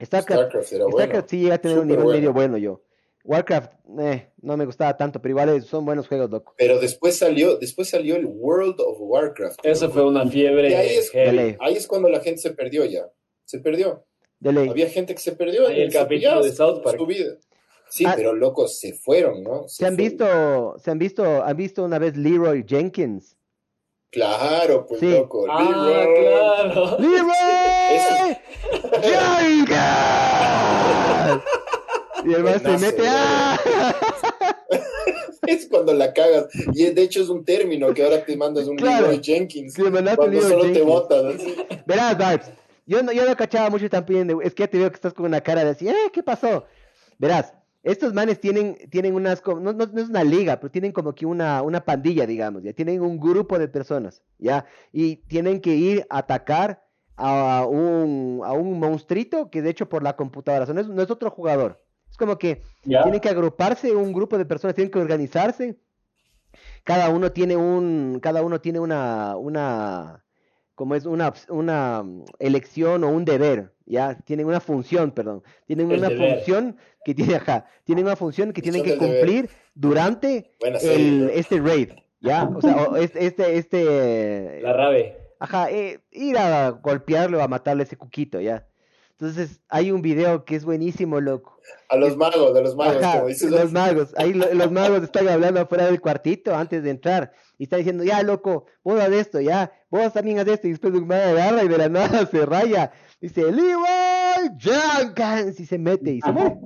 Starcraft, 0.00 0.42
StarCraft 0.50 0.72
bueno. 0.72 0.90
Starcraft 0.92 1.28
sí 1.28 1.40
llega 1.40 1.54
a 1.56 1.58
tener 1.58 1.78
un 1.80 1.88
nivel 1.88 2.04
bueno. 2.04 2.18
medio 2.18 2.32
bueno 2.32 2.56
yo. 2.56 2.82
Warcraft, 3.24 3.72
eh, 4.00 4.32
no 4.42 4.56
me 4.56 4.64
gustaba 4.66 4.96
tanto, 4.96 5.22
pero 5.22 5.30
igual 5.32 5.62
son 5.62 5.84
buenos 5.84 6.08
juegos, 6.08 6.28
loco. 6.30 6.54
Pero 6.58 6.80
después 6.80 7.16
salió, 7.16 7.56
después 7.56 7.88
salió 7.88 8.16
el 8.16 8.26
World 8.26 8.80
of 8.80 8.96
Warcraft. 9.00 9.60
Eso 9.64 9.90
fue 9.90 10.04
una 10.04 10.26
fiebre. 10.26 10.70
Y 10.70 10.74
ahí 10.74 10.88
es-. 10.96 11.12
Ahí 11.60 11.76
cuando 11.86 12.08
la 12.08 12.20
gente 12.20 12.40
se 12.40 12.50
perdió 12.50 12.84
ya. 12.84 13.06
Se 13.44 13.60
perdió. 13.60 14.04
De 14.40 14.52
ley. 14.52 14.68
Había 14.68 14.88
gente 14.88 15.14
que 15.14 15.20
se 15.20 15.32
perdió. 15.32 15.68
Ahí 15.68 15.82
el 15.82 15.92
se 15.92 15.98
capítulo 15.98 16.42
de 16.42 16.52
South 16.52 16.82
Park. 16.82 16.98
Su 16.98 17.06
vida. 17.06 17.36
Sí, 17.88 18.04
Ah. 18.06 18.14
pero 18.16 18.34
locos, 18.34 18.78
se 18.80 18.94
fueron, 18.94 19.42
¿no? 19.44 19.68
¿Se 19.68 19.84
han 19.86 19.94
fueron. 19.96 20.10
visto, 20.18 20.78
se 20.78 20.90
han 20.90 20.98
visto, 20.98 21.42
han 21.44 21.56
visto 21.56 21.84
una 21.84 21.98
vez 21.98 22.16
Leroy 22.16 22.64
Jenkins? 22.66 23.36
Claro, 24.10 24.84
pues 24.86 24.98
Sí. 25.00 25.10
loco. 25.10 25.46
Ah, 25.48 25.62
Leroy. 25.86 26.14
claro. 26.24 26.98
¡Leroy! 26.98 28.36
Jenkins! 29.02 29.68
Y 32.24 32.32
el 32.34 32.42
man 32.44 32.60
se 32.60 32.78
mete. 32.78 33.02
¡ah! 33.06 33.58
Es 35.46 35.66
cuando 35.66 35.92
la 35.92 36.12
cagas. 36.12 36.46
Y 36.72 36.84
de 36.90 37.02
hecho 37.02 37.20
es 37.20 37.28
un 37.28 37.44
término 37.44 37.92
que 37.92 38.04
ahora 38.04 38.24
te 38.24 38.36
mandas 38.36 38.68
un 38.68 38.76
Claro. 38.76 39.06
Leroy 39.08 39.20
Jenkins. 39.22 39.74
Sí, 39.74 39.82
mandaste 39.82 40.16
cuando 40.16 40.40
solo 40.40 40.60
te 40.62 40.64
Jenkins. 40.66 40.86
botas. 40.86 41.24
así. 41.34 41.56
Verás, 41.84 42.16
Barbs. 42.16 42.50
Yo 42.86 43.02
no, 43.02 43.10
yo 43.12 43.26
no 43.28 43.36
cachaba 43.36 43.68
mucho 43.68 43.90
también. 43.90 44.28
de- 44.28 44.36
Es 44.44 44.54
que 44.54 44.62
ya 44.62 44.68
te 44.68 44.78
veo 44.78 44.88
que 44.90 44.94
estás 44.94 45.12
con 45.14 45.26
una 45.26 45.40
cara 45.40 45.64
de 45.64 45.70
así. 45.70 45.88
¡Eh! 45.88 45.94
¿Qué 46.12 46.22
pasó? 46.22 46.64
Verás, 47.18 47.52
estos 47.82 48.14
manes 48.14 48.40
tienen, 48.40 48.78
tienen 48.88 49.14
unas. 49.14 49.42
No, 49.44 49.58
no- 49.60 49.72
no 49.72 50.00
es 50.00 50.08
una 50.08 50.22
liga, 50.22 50.60
pero 50.60 50.70
tienen 50.70 50.92
como 50.92 51.12
que 51.12 51.26
una, 51.26 51.60
una 51.62 51.84
pandilla, 51.84 52.24
digamos. 52.24 52.62
Ya 52.62 52.72
tienen 52.72 53.02
un 53.02 53.18
grupo 53.18 53.58
de 53.58 53.66
personas. 53.66 54.22
¿Ya? 54.38 54.64
Y 54.92 55.16
tienen 55.16 55.60
que 55.60 55.74
ir 55.74 56.06
a 56.08 56.18
atacar 56.18 56.84
a 57.16 57.66
un, 57.68 58.40
a 58.44 58.52
un 58.52 58.78
monstruito 58.78 59.50
que 59.50 59.60
de 59.60 59.70
hecho 59.70 59.88
por 59.88 60.02
la 60.04 60.14
computadora. 60.16 60.62
o 60.62 60.66
sea, 60.66 60.74
no, 60.74 60.80
es, 60.82 60.88
no 60.88 61.02
es 61.02 61.10
otro 61.10 61.30
jugador. 61.30 61.81
Es 62.12 62.18
como 62.18 62.38
que 62.38 62.60
tienen 62.82 63.20
que 63.20 63.30
agruparse 63.30 63.90
un 63.96 64.12
grupo 64.12 64.36
de 64.36 64.44
personas, 64.44 64.76
tienen 64.76 64.90
que 64.92 64.98
organizarse. 64.98 65.78
Cada 66.84 67.08
uno 67.08 67.32
tiene 67.32 67.56
un, 67.56 68.20
cada 68.22 68.42
uno 68.42 68.60
tiene 68.60 68.78
una, 68.80 69.34
una, 69.38 70.22
como 70.74 70.94
es 70.94 71.06
una, 71.06 71.32
una 71.48 72.02
mm, 72.02 72.24
elección 72.38 73.02
o 73.04 73.08
un 73.08 73.24
deber, 73.24 73.72
ya, 73.86 74.14
tienen 74.26 74.46
una 74.46 74.60
función, 74.60 75.10
perdón, 75.12 75.42
tienen 75.66 75.90
El 75.90 76.00
una 76.00 76.10
deber. 76.10 76.36
función 76.36 76.76
que 77.02 77.14
tiene, 77.14 77.36
ajá, 77.36 77.64
tienen 77.84 78.04
una 78.04 78.16
función 78.16 78.52
que 78.52 78.60
tienen 78.60 78.82
que 78.82 78.96
deber. 78.96 79.08
cumplir 79.08 79.50
durante 79.74 80.52
el, 80.60 81.30
este 81.32 81.60
raid, 81.60 81.92
ya, 82.20 82.44
o 82.54 82.60
sea, 82.60 82.76
o 82.76 82.96
este, 82.96 83.24
este, 83.24 83.56
este, 83.56 84.60
La 84.60 84.74
rave. 84.74 85.16
Ajá, 85.38 85.70
eh, 85.70 86.00
ir 86.10 86.36
a 86.36 86.68
golpearlo, 86.70 87.42
a 87.42 87.48
matarle 87.48 87.84
ese 87.84 87.96
cuquito, 87.96 88.38
ya. 88.38 88.66
Entonces, 89.22 89.60
hay 89.68 89.92
un 89.92 90.02
video 90.02 90.44
que 90.44 90.56
es 90.56 90.64
buenísimo, 90.64 91.20
loco. 91.20 91.56
A 91.88 91.96
los 91.96 92.16
magos, 92.16 92.56
a 92.56 92.60
los 92.60 92.74
magos, 92.74 92.96
Ajá, 93.00 93.12
como 93.18 93.28
dices. 93.28 93.52
los 93.52 93.70
magos. 93.70 94.12
Ahí 94.16 94.32
lo- 94.34 94.52
los 94.52 94.72
magos 94.72 95.00
están 95.04 95.28
hablando 95.28 95.60
afuera 95.60 95.86
del 95.86 96.00
cuartito 96.00 96.56
antes 96.56 96.82
de 96.82 96.90
entrar. 96.90 97.32
Y 97.56 97.62
están 97.64 97.78
diciendo, 97.78 98.02
ya, 98.02 98.20
loco, 98.24 98.66
vos 98.82 99.00
haz 99.00 99.12
esto, 99.12 99.40
ya. 99.40 99.70
Vos 99.90 100.12
también 100.12 100.40
haz 100.40 100.48
esto. 100.48 100.66
Y 100.66 100.70
después 100.72 100.92
un 100.92 101.06
mago 101.06 101.22
agarra 101.22 101.62
y 101.62 101.68
de 101.68 101.78
la 101.78 101.88
nada 101.88 102.26
se 102.32 102.44
raya. 102.44 102.90
Dice, 103.20 103.42
Leroy 103.42 104.50
Jenkins. 104.58 105.60
Y 105.60 105.66
se 105.66 105.78
mete 105.78 106.14
y 106.14 106.20
se 106.20 106.32
muere. 106.32 106.56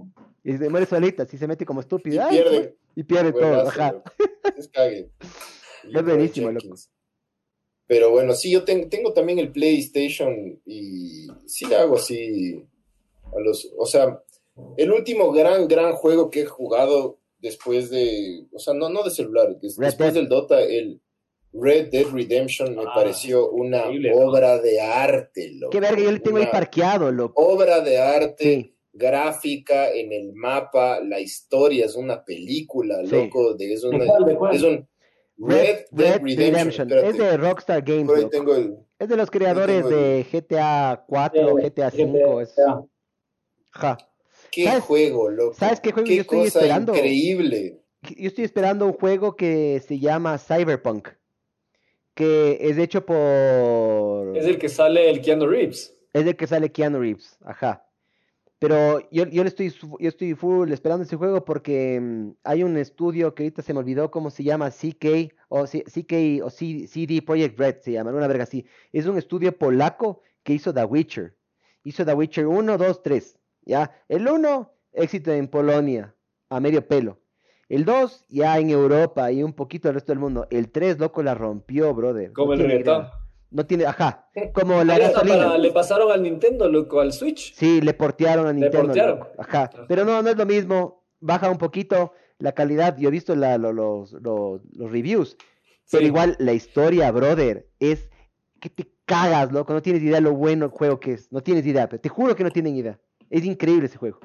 Y 0.43 0.57
se 0.57 0.71
muere 0.71 0.87
solita. 0.87 1.25
Así 1.25 1.37
se 1.37 1.47
mete 1.47 1.67
como 1.67 1.83
Y 1.83 1.85
pierde. 2.31 2.79
Y 2.95 3.03
pierde 3.03 3.33
todo. 3.35 3.69
Es 4.57 4.69
cague. 4.69 5.11
Leroy 5.85 6.03
buenísimo, 6.11 6.51
loco. 6.51 6.75
Pero 7.89 8.11
bueno, 8.11 8.35
sí, 8.35 8.51
yo 8.51 8.65
ten- 8.65 8.89
tengo 8.91 9.13
también 9.13 9.39
el 9.39 9.53
PlayStation 9.53 10.61
y 10.67 11.27
sí 11.47 11.67
le 11.67 11.77
hago 11.77 11.97
así 11.97 12.65
a 13.37 13.41
los, 13.41 13.71
o 13.79 13.87
sea, 13.87 14.23
el 14.77 14.91
último 14.93 15.31
gran, 15.33 15.69
gran 15.69 15.93
juego 15.95 16.31
que 16.31 16.41
he 16.41 16.47
jugado 16.47 17.19
después 17.39 17.91
de, 17.91 18.45
o 18.53 18.59
sea, 18.59 18.75
no, 18.75 18.89
no 18.89 19.03
de 19.05 19.11
celular, 19.11 19.59
des- 19.61 19.77
después 19.77 20.15
del 20.15 20.29
Dota, 20.29 20.61
el 20.63 21.01
Red 21.53 21.91
Dead 21.91 22.07
Redemption 22.13 22.75
me 22.75 22.83
Ah, 22.83 22.93
pareció 22.95 23.51
una 23.51 23.85
obra 24.15 24.59
de 24.59 24.81
arte, 24.81 25.53
loco. 25.55 25.71
Qué 25.71 25.81
verga, 25.81 26.03
yo 26.03 26.11
le 26.13 26.21
tengo 26.21 26.39
ahí 26.39 26.47
parqueado, 26.51 27.11
loco. 27.13 27.41
Obra 27.43 27.81
de 27.81 27.99
arte 27.99 28.45
Sí. 28.45 28.75
gráfica 28.93 29.91
en 29.95 30.13
el 30.13 30.33
mapa, 30.35 31.01
la 31.01 31.21
historia 31.21 31.87
es 31.87 31.95
una 31.95 32.25
película, 32.25 32.99
Sí. 33.05 33.11
loco, 33.15 33.55
de, 33.55 33.73
es, 33.73 33.83
¿De 33.83 33.89
una- 33.89 34.07
cuál, 34.07 34.25
de 34.25 34.35
cuál? 34.37 34.57
es 34.57 34.63
un 34.63 34.89
Red, 35.39 35.85
Dead 35.91 36.21
Redemption. 36.23 36.91
Es 36.93 37.19
de 37.19 37.37
Rockstar 37.37 37.83
Games. 37.83 38.07
por 38.07 38.19
ahí 38.19 38.29
tengo 38.31 38.55
el, 38.55 38.77
Es 38.99 39.09
de 39.09 39.17
los 39.17 39.31
creadores 39.31 39.85
el- 39.85 39.91
de 39.91 40.27
GTA 40.33 41.05
4, 41.07 41.59
Eh, 41.59 41.63
GTA 41.71 41.91
5. 41.91 42.41
Es... 42.41 42.55
Ajá. 43.73 43.99
qué 44.51 44.65
¿Sabes- 44.65 44.85
juego, 44.85 45.29
loco. 45.31 45.55
sabes 45.55 45.81
qué 45.81 45.93
juego 45.93 46.07
Qué 46.09 46.17
yo 46.17 46.21
estoy 46.23 46.39
cosa 46.45 46.59
esperando? 46.61 46.95
increíble. 46.95 47.81
Yo 48.17 48.29
estoy 48.29 48.45
esperando 48.45 48.87
un 48.87 48.93
juego 48.93 49.37
que 49.37 49.83
se 49.87 49.99
llama 49.99 50.39
Cyberpunk. 50.39 51.09
Que 52.15 52.57
es 52.61 52.79
hecho 52.79 53.05
por. 53.05 54.37
Es 54.37 54.47
el 54.47 54.59
que 54.59 54.69
sale 54.71 55.11
el 55.11 55.21
Keanu 55.21 55.47
Reeves. 55.47 55.95
Es 56.15 56.25
el 56.27 56.35
que 56.37 56.47
sale 56.47 56.73
Keanu 56.73 56.99
Reeves. 57.01 57.37
Ajá. 57.45 57.86
Pero 58.59 59.01
yo, 59.11 59.27
yo 59.27 59.43
le 59.43 59.49
estoy, 59.49 59.69
yo 59.71 60.09
estoy 60.09 60.35
full 60.35 60.73
esperando 60.73 61.05
ese 61.05 61.17
juego 61.17 61.45
porque 61.45 62.01
mm, 62.01 62.31
hay 62.45 62.63
un 62.63 62.77
estudio 62.79 63.35
que 63.35 63.43
ahorita 63.43 63.61
se 63.63 63.75
me 63.75 63.81
olvidó 63.81 64.11
cómo 64.11 64.31
se 64.31 64.45
llama, 64.45 64.71
CK 64.71 65.35
o, 65.49 65.67
C- 65.67 65.85
CK 65.85 66.43
o 66.45 66.49
C- 66.51 66.87
CD 66.89 67.21
Projekt 67.21 67.59
Red 67.59 67.77
se 67.83 67.93
llama, 67.93 68.13
una 68.13 68.27
verga 68.27 68.45
así. 68.45 68.65
Es 68.93 69.07
un 69.07 69.19
estudio 69.19 69.57
polaco 69.57 70.23
que 70.43 70.55
hizo 70.55 70.73
The 70.73 70.85
Witcher. 70.85 71.37
Hizo 71.85 72.05
The 72.07 72.15
Witcher 72.15 72.47
1, 72.47 72.79
2, 72.79 73.03
3. 73.03 73.39
¿ya? 73.67 73.91
El 74.09 74.27
1, 74.27 74.73
éxito 74.93 75.33
en 75.33 75.49
Polonia, 75.49 76.15
a 76.49 76.59
medio 76.61 76.87
pelo. 76.89 77.21
El 77.69 77.85
2 77.85 78.27
ya 78.29 78.59
en 78.59 78.71
Europa 78.71 79.31
y 79.33 79.43
un 79.43 79.53
poquito 79.53 79.89
el 79.89 79.95
resto 79.95 80.13
del 80.13 80.21
mundo. 80.21 80.47
El 80.51 80.71
3, 80.71 80.99
loco, 80.99 81.23
la 81.23 81.35
rompió, 81.35 81.93
brother. 81.93 82.33
Como 82.33 82.55
el 82.55 82.61
reggaetón. 82.61 83.09
No 83.51 83.65
tiene, 83.65 83.87
ajá, 83.87 84.29
como 84.53 84.83
la 84.85 84.99
gasolina. 84.99 85.37
para- 85.37 85.59
le 85.59 85.71
pasaron 85.71 86.11
al 86.11 86.23
Nintendo, 86.23 86.69
loco, 86.69 87.01
al 87.01 87.13
Switch. 87.13 87.55
Sí, 87.55 87.81
le 87.81 87.95
portearon 87.95 88.47
a 88.47 88.53
Le 88.53 88.61
Nintendo. 88.61 88.87
portearon. 88.87 89.19
loco. 89.21 89.31
Ajá. 89.39 89.71
Pero 89.89 90.05
no, 90.05 90.21
no 90.23 90.31
es 90.31 90.37
lo 90.37 90.45
mismo. 90.47 91.05
Baja 91.21 91.49
un 91.49 91.59
poquito 91.59 92.13
la 92.39 92.53
calidad. 92.53 92.97
Yo 92.99 93.09
he 93.09 93.13
visto 93.13 93.35
la- 93.37 93.57
lo- 93.57 93.73
los, 93.73 94.13
los, 94.13 94.61
los 94.75 94.91
reviews. 94.91 95.37
Pero 95.91 96.01
Sí. 96.03 96.07
igual 96.07 96.37
la 96.41 96.53
historia, 96.53 97.11
brother, 97.13 97.69
es 97.79 98.11
que 98.61 98.69
te 98.69 98.89
cagas, 99.05 99.53
loco. 99.53 99.73
No 99.73 99.81
tienes 99.83 100.03
idea 100.03 100.21
lo 100.21 100.33
bueno 100.33 100.65
el 100.67 100.71
juego 100.73 100.99
que 100.99 101.13
es. 101.13 101.31
No 101.33 101.41
tienes 101.43 101.65
idea. 101.67 101.89
pero 101.89 102.01
te 102.01 102.09
juro 102.09 102.35
que 102.35 102.43
no 102.45 102.51
tienen 102.51 102.75
idea. 102.77 102.99
Es 103.31 103.45
increíble 103.45 103.87
ese 103.87 103.97
juego. 103.97 104.19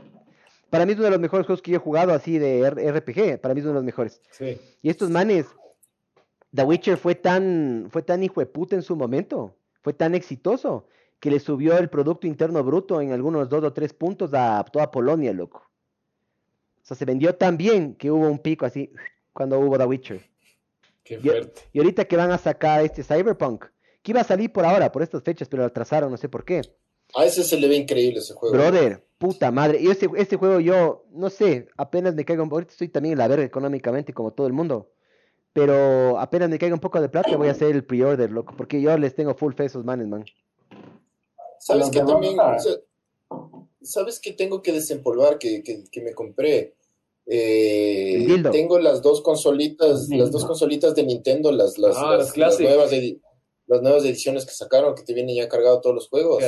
Para 0.71 0.85
mí 0.85 0.93
es 0.93 0.97
uno 0.97 1.05
de 1.05 1.11
los 1.11 1.19
mejores 1.19 1.45
juegos 1.45 1.61
que 1.61 1.71
yo 1.71 1.77
he 1.77 1.79
jugado 1.81 2.13
así 2.13 2.39
de 2.39 2.67
RPG. 2.69 3.39
Para 3.39 3.53
mí 3.53 3.59
es 3.59 3.65
uno 3.65 3.73
de 3.73 3.79
los 3.79 3.83
mejores. 3.85 4.21
Sí. 4.31 4.57
Y 4.81 4.89
estos 4.89 5.09
manes, 5.09 5.45
The 6.53 6.63
Witcher 6.63 6.97
fue 6.97 7.15
tan, 7.15 7.87
fue 7.91 8.01
tan 8.01 8.23
hijo 8.23 8.41
de 8.41 8.45
puta 8.45 8.75
en 8.75 8.81
su 8.81 8.95
momento, 8.95 9.55
fue 9.81 9.93
tan 9.93 10.15
exitoso, 10.15 10.87
que 11.19 11.31
le 11.31 11.39
subió 11.39 11.77
el 11.77 11.89
Producto 11.89 12.27
Interno 12.27 12.63
Bruto 12.63 12.99
en 12.99 13.11
algunos 13.11 13.47
dos 13.47 13.63
o 13.63 13.73
tres 13.73 13.93
puntos 13.93 14.31
a 14.33 14.65
toda 14.65 14.91
Polonia, 14.91 15.31
loco. 15.33 15.69
O 16.81 16.85
sea, 16.85 16.97
se 16.97 17.05
vendió 17.05 17.35
tan 17.35 17.57
bien 17.57 17.95
que 17.95 18.09
hubo 18.09 18.27
un 18.27 18.39
pico 18.39 18.65
así 18.65 18.91
cuando 19.31 19.59
hubo 19.59 19.77
The 19.77 19.85
Witcher. 19.85 20.21
Qué 21.03 21.19
fuerte. 21.19 21.61
Y 21.71 21.79
ahorita 21.79 22.05
que 22.05 22.17
van 22.17 22.31
a 22.31 22.37
sacar 22.37 22.83
este 22.83 23.03
Cyberpunk, 23.03 23.65
que 24.01 24.11
iba 24.11 24.21
a 24.21 24.25
salir 24.25 24.51
por 24.51 24.65
ahora, 24.65 24.91
por 24.91 25.03
estas 25.03 25.23
fechas, 25.23 25.47
pero 25.47 25.63
lo 25.63 25.67
atrasaron, 25.67 26.11
no 26.11 26.17
sé 26.17 26.27
por 26.27 26.43
qué. 26.43 26.61
A 27.15 27.25
ese 27.25 27.43
se 27.43 27.57
le 27.57 27.67
ve 27.67 27.75
increíble 27.75 28.19
ese 28.19 28.33
juego. 28.33 28.55
Brother, 28.55 29.03
puta 29.17 29.51
madre. 29.51 29.79
Y 29.79 29.87
ese, 29.87 30.09
este 30.17 30.37
juego 30.37 30.59
yo, 30.59 31.05
no 31.11 31.29
sé, 31.29 31.67
apenas 31.77 32.15
me 32.15 32.25
caigo 32.25 32.43
Ahorita 32.43 32.71
estoy 32.71 32.89
también 32.89 33.13
en 33.13 33.19
la 33.19 33.27
verga 33.27 33.45
económicamente 33.45 34.13
como 34.13 34.31
todo 34.31 34.47
el 34.47 34.53
mundo. 34.53 34.91
Pero 35.53 36.17
apenas 36.19 36.49
me 36.49 36.57
caiga 36.57 36.73
un 36.73 36.79
poco 36.79 37.01
de 37.01 37.09
plata 37.09 37.35
voy 37.35 37.49
a 37.49 37.51
hacer 37.51 37.75
el 37.75 37.83
pre-order, 37.83 38.31
loco. 38.31 38.53
Porque 38.55 38.81
yo 38.81 38.97
les 38.97 39.15
tengo 39.15 39.35
full 39.35 39.53
fe 39.53 39.63
a 39.63 39.65
esos 39.65 39.83
manes, 39.83 40.07
man. 40.07 40.25
¿Sabes 41.59 41.89
que 41.89 41.99
también? 41.99 42.37
Rockstar. 42.37 42.55
o 42.55 42.59
sea, 42.59 42.75
¿Sabes 43.83 44.19
que 44.19 44.33
tengo 44.33 44.61
que 44.61 44.71
desempolvar 44.71 45.37
que, 45.39 45.63
que, 45.63 45.83
que 45.91 46.01
me 46.01 46.13
compré? 46.13 46.75
Eh, 47.25 48.43
tengo 48.51 48.79
las 48.79 49.01
dos 49.01 49.21
consolitas, 49.21 50.07
las 50.09 50.31
dos 50.31 50.45
consolitas 50.45 50.95
de 50.95 51.03
Nintendo, 51.03 51.51
las, 51.51 51.77
las, 51.77 51.95
Ah, 51.97 52.11
las, 52.11 52.19
las 52.19 52.33
Classic. 52.33 52.65
las 52.65 52.75
nuevas 52.75 52.91
las 53.67 53.81
nuevas 53.81 54.03
ediciones 54.03 54.45
que 54.45 54.51
sacaron, 54.51 54.95
que 54.95 55.03
te 55.03 55.13
vienen 55.13 55.35
ya 55.35 55.47
cargados 55.47 55.81
todos 55.81 55.95
los 55.95 56.09
juegos. 56.09 56.43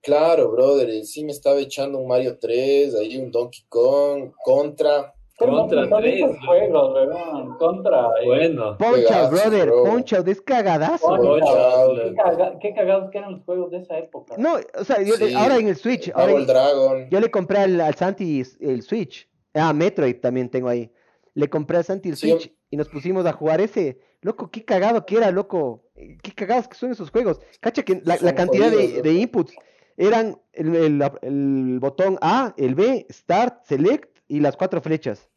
Claro, 0.00 0.50
brother, 0.50 1.04
sí 1.04 1.24
me 1.24 1.32
estaba 1.32 1.60
echando 1.60 1.98
un 1.98 2.08
Mario 2.08 2.38
3, 2.38 2.94
ahí 2.94 3.16
un 3.16 3.30
Donkey 3.30 3.64
Kong, 3.68 4.32
Contra. 4.42 5.14
Contra 5.36 5.88
Son 5.88 6.00
tres, 6.00 6.22
juegos, 6.46 6.94
weón. 6.94 7.56
Contra. 7.58 8.06
eh. 8.22 8.26
Bueno. 8.26 8.76
Juegazos, 8.78 9.30
brother. 9.30 9.66
bro. 9.68 9.84
Punch 9.84 10.12
out, 10.12 10.28
es 10.28 10.40
cagadazo. 10.40 11.08
Out. 11.14 11.98
Qué, 12.02 12.14
caga- 12.14 12.58
qué 12.60 12.74
cagados 12.74 13.10
que 13.10 13.18
eran 13.18 13.32
los 13.32 13.44
juegos 13.44 13.70
de 13.72 13.78
esa 13.78 13.98
época. 13.98 14.36
No, 14.38 14.54
o 14.78 14.84
sea, 14.84 15.02
yo 15.02 15.16
le- 15.16 15.28
Sí. 15.30 15.34
ahora 15.34 15.56
en 15.56 15.68
el 15.68 15.76
Switch, 15.76 16.10
ahora 16.14 16.32
Double 16.32 16.46
Dragon. 16.46 17.10
yo 17.10 17.20
le 17.20 17.30
compré 17.30 17.58
al, 17.58 17.80
al 17.80 17.94
Santi 17.94 18.42
el 18.60 18.82
Switch. 18.82 19.28
Ah, 19.54 19.72
Metroid 19.72 20.20
también 20.20 20.48
tengo 20.48 20.68
ahí. 20.68 20.90
Le 21.34 21.48
compré 21.50 21.78
al 21.78 21.84
Santi 21.84 22.10
el 22.10 22.16
Sí, 22.16 22.30
Switch 22.30 22.52
y 22.70 22.76
nos 22.76 22.88
pusimos 22.88 23.26
a 23.26 23.32
jugar 23.32 23.60
ese. 23.60 23.98
Loco, 24.20 24.50
qué 24.50 24.64
cagado 24.64 25.04
que 25.04 25.16
era, 25.16 25.30
loco. 25.32 25.82
Qué 26.22 26.32
cagados 26.32 26.68
que 26.68 26.76
son 26.76 26.92
esos 26.92 27.10
juegos. 27.10 27.40
Cacha 27.60 27.82
que 27.82 28.00
la, 28.04 28.16
la 28.20 28.34
cantidad 28.36 28.70
de, 28.70 28.76
jodidos, 28.76 29.02
de 29.02 29.12
inputs 29.14 29.54
eran 29.96 30.40
el, 30.52 30.74
el- 30.76 31.02
el 31.22 31.78
botón 31.80 32.18
A, 32.20 32.54
el 32.56 32.74
B, 32.76 33.06
Start, 33.10 33.64
Select 33.64 34.13
y 34.28 34.40
las 34.40 34.56
cuatro 34.56 34.80
flechas. 34.80 35.28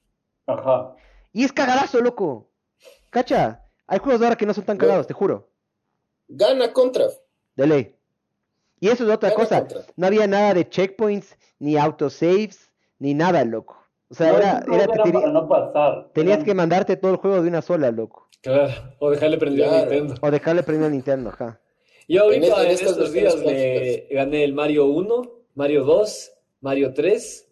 Ajá. 0.46 0.96
Y 1.34 1.44
es 1.44 1.52
cagadazo, 1.54 2.02
loco. 2.02 2.50
Cacha, 3.10 3.64
hay 3.86 4.00
juegos 4.00 4.22
ahora 4.22 4.36
que 4.36 4.46
no 4.46 4.54
son 4.54 4.64
tan 4.66 4.78
No. 4.78 4.82
cagados, 4.82 5.08
te 5.08 5.14
juro. 5.14 5.50
Gana 6.28 6.74
Contra. 6.74 7.06
De 7.56 7.68
ley. 7.68 7.96
Y 8.80 8.90
eso 8.90 9.06
es 9.06 9.10
otra 9.14 9.30
Gana 9.30 9.42
cosa. 9.42 9.60
Contra. 9.62 9.82
No 9.96 10.08
había 10.08 10.28
nada 10.28 10.54
de 10.54 10.68
checkpoints, 10.70 11.36
ni 11.60 11.78
autosaves, 11.78 12.70
ni 13.00 13.14
nada, 13.14 13.44
loco. 13.46 13.78
O 14.10 14.14
sea, 14.16 14.32
No, 14.32 14.38
era, 14.38 14.64
era- 14.72 14.88
para 14.88 15.28
no 15.32 15.48
pasar. 15.50 16.10
tenías 16.14 16.44
que 16.44 16.54
mandarte 16.54 16.96
todo 16.96 17.12
el 17.12 17.18
juego 17.18 17.42
de 17.42 17.50
una 17.50 17.62
sola, 17.62 17.92
loco. 17.92 18.30
Claro. 18.42 18.72
O 19.00 19.10
dejarle 19.10 19.38
prendido 19.38 19.66
a 19.66 19.70
Claro. 19.70 19.92
Nintendo. 19.92 20.16
O 20.22 20.32
dejarle 20.32 20.64
prendido 20.64 20.88
a 20.88 20.92
Nintendo, 20.92 21.30
ajá. 21.32 21.60
Yo 22.08 22.24
ahorita 22.24 22.46
En 22.48 22.54
en 22.54 22.66
en, 22.68 22.72
estos 22.72 23.12
días 23.12 23.36
le 23.40 24.08
gané 24.12 24.44
el 24.46 24.54
Mario 24.54 24.86
1, 24.86 25.30
Mario 25.56 25.84
2, 25.84 26.32
Mario 26.62 26.94
3 26.94 27.47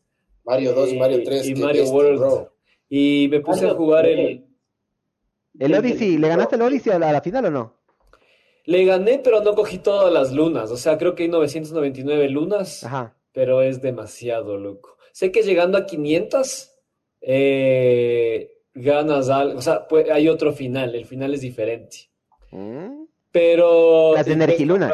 Mario 0.46 0.74
2 0.74 0.94
y 0.94 0.98
Mario 0.98 1.18
y- 1.20 1.24
3. 1.24 1.48
y 1.50 1.56
Mario 1.56 1.86
World. 1.90 2.20
bro. 2.20 2.52
y 2.90 3.28
me 3.32 3.40
puse 3.42 3.68
a 3.68 3.74
jugar 3.74 4.06
el... 4.06 4.16
tres. 4.38 4.42
¿El 5.60 5.74
Odyssey? 5.74 6.18
¿Le 6.18 6.28
ganaste 6.28 6.56
el 6.56 6.62
Odyssey 6.62 6.92
a 6.94 7.00
la, 7.00 7.10
a 7.10 7.14
la 7.14 7.22
final 7.22 7.46
o 7.46 7.52
no? 7.52 7.74
Le 8.66 8.84
gané, 8.86 9.20
pero 9.24 9.42
no 9.42 9.54
cogí 9.56 9.78
todas 9.78 10.12
las 10.12 10.32
lunas. 10.32 10.72
O 10.72 10.78
sea, 10.78 10.98
creo 10.98 11.16
que 11.16 11.24
hay 11.24 11.30
999 11.30 12.30
lunas, 12.30 12.84
Ajá. 12.84 13.16
pero 13.32 13.62
es 13.62 13.82
demasiado, 13.82 14.58
loco. 14.58 14.98
Sé 15.12 15.32
que 15.32 15.44
llegando 15.44 15.78
a 15.78 15.86
500, 15.86 16.72
eh, 17.22 18.52
ganas 18.74 19.30
algo. 19.30 19.60
O 19.60 19.62
sea, 19.62 19.88
pues, 19.88 20.10
hay 20.10 20.28
otro 20.28 20.52
final. 20.52 20.96
El 20.96 21.06
final 21.06 21.34
es 21.34 21.42
diferente. 21.42 22.10
Mm. 22.52 23.06
Pero... 23.32 24.14
Las 24.16 24.28
Energilunas. 24.28 24.94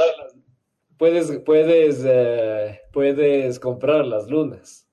Puedes, 0.98 1.32
puedes, 1.40 2.03
eh, 2.06 2.82
puedes 2.91 3.60
comprar 3.60 4.06
las 4.06 4.28
lunas, 4.30 4.88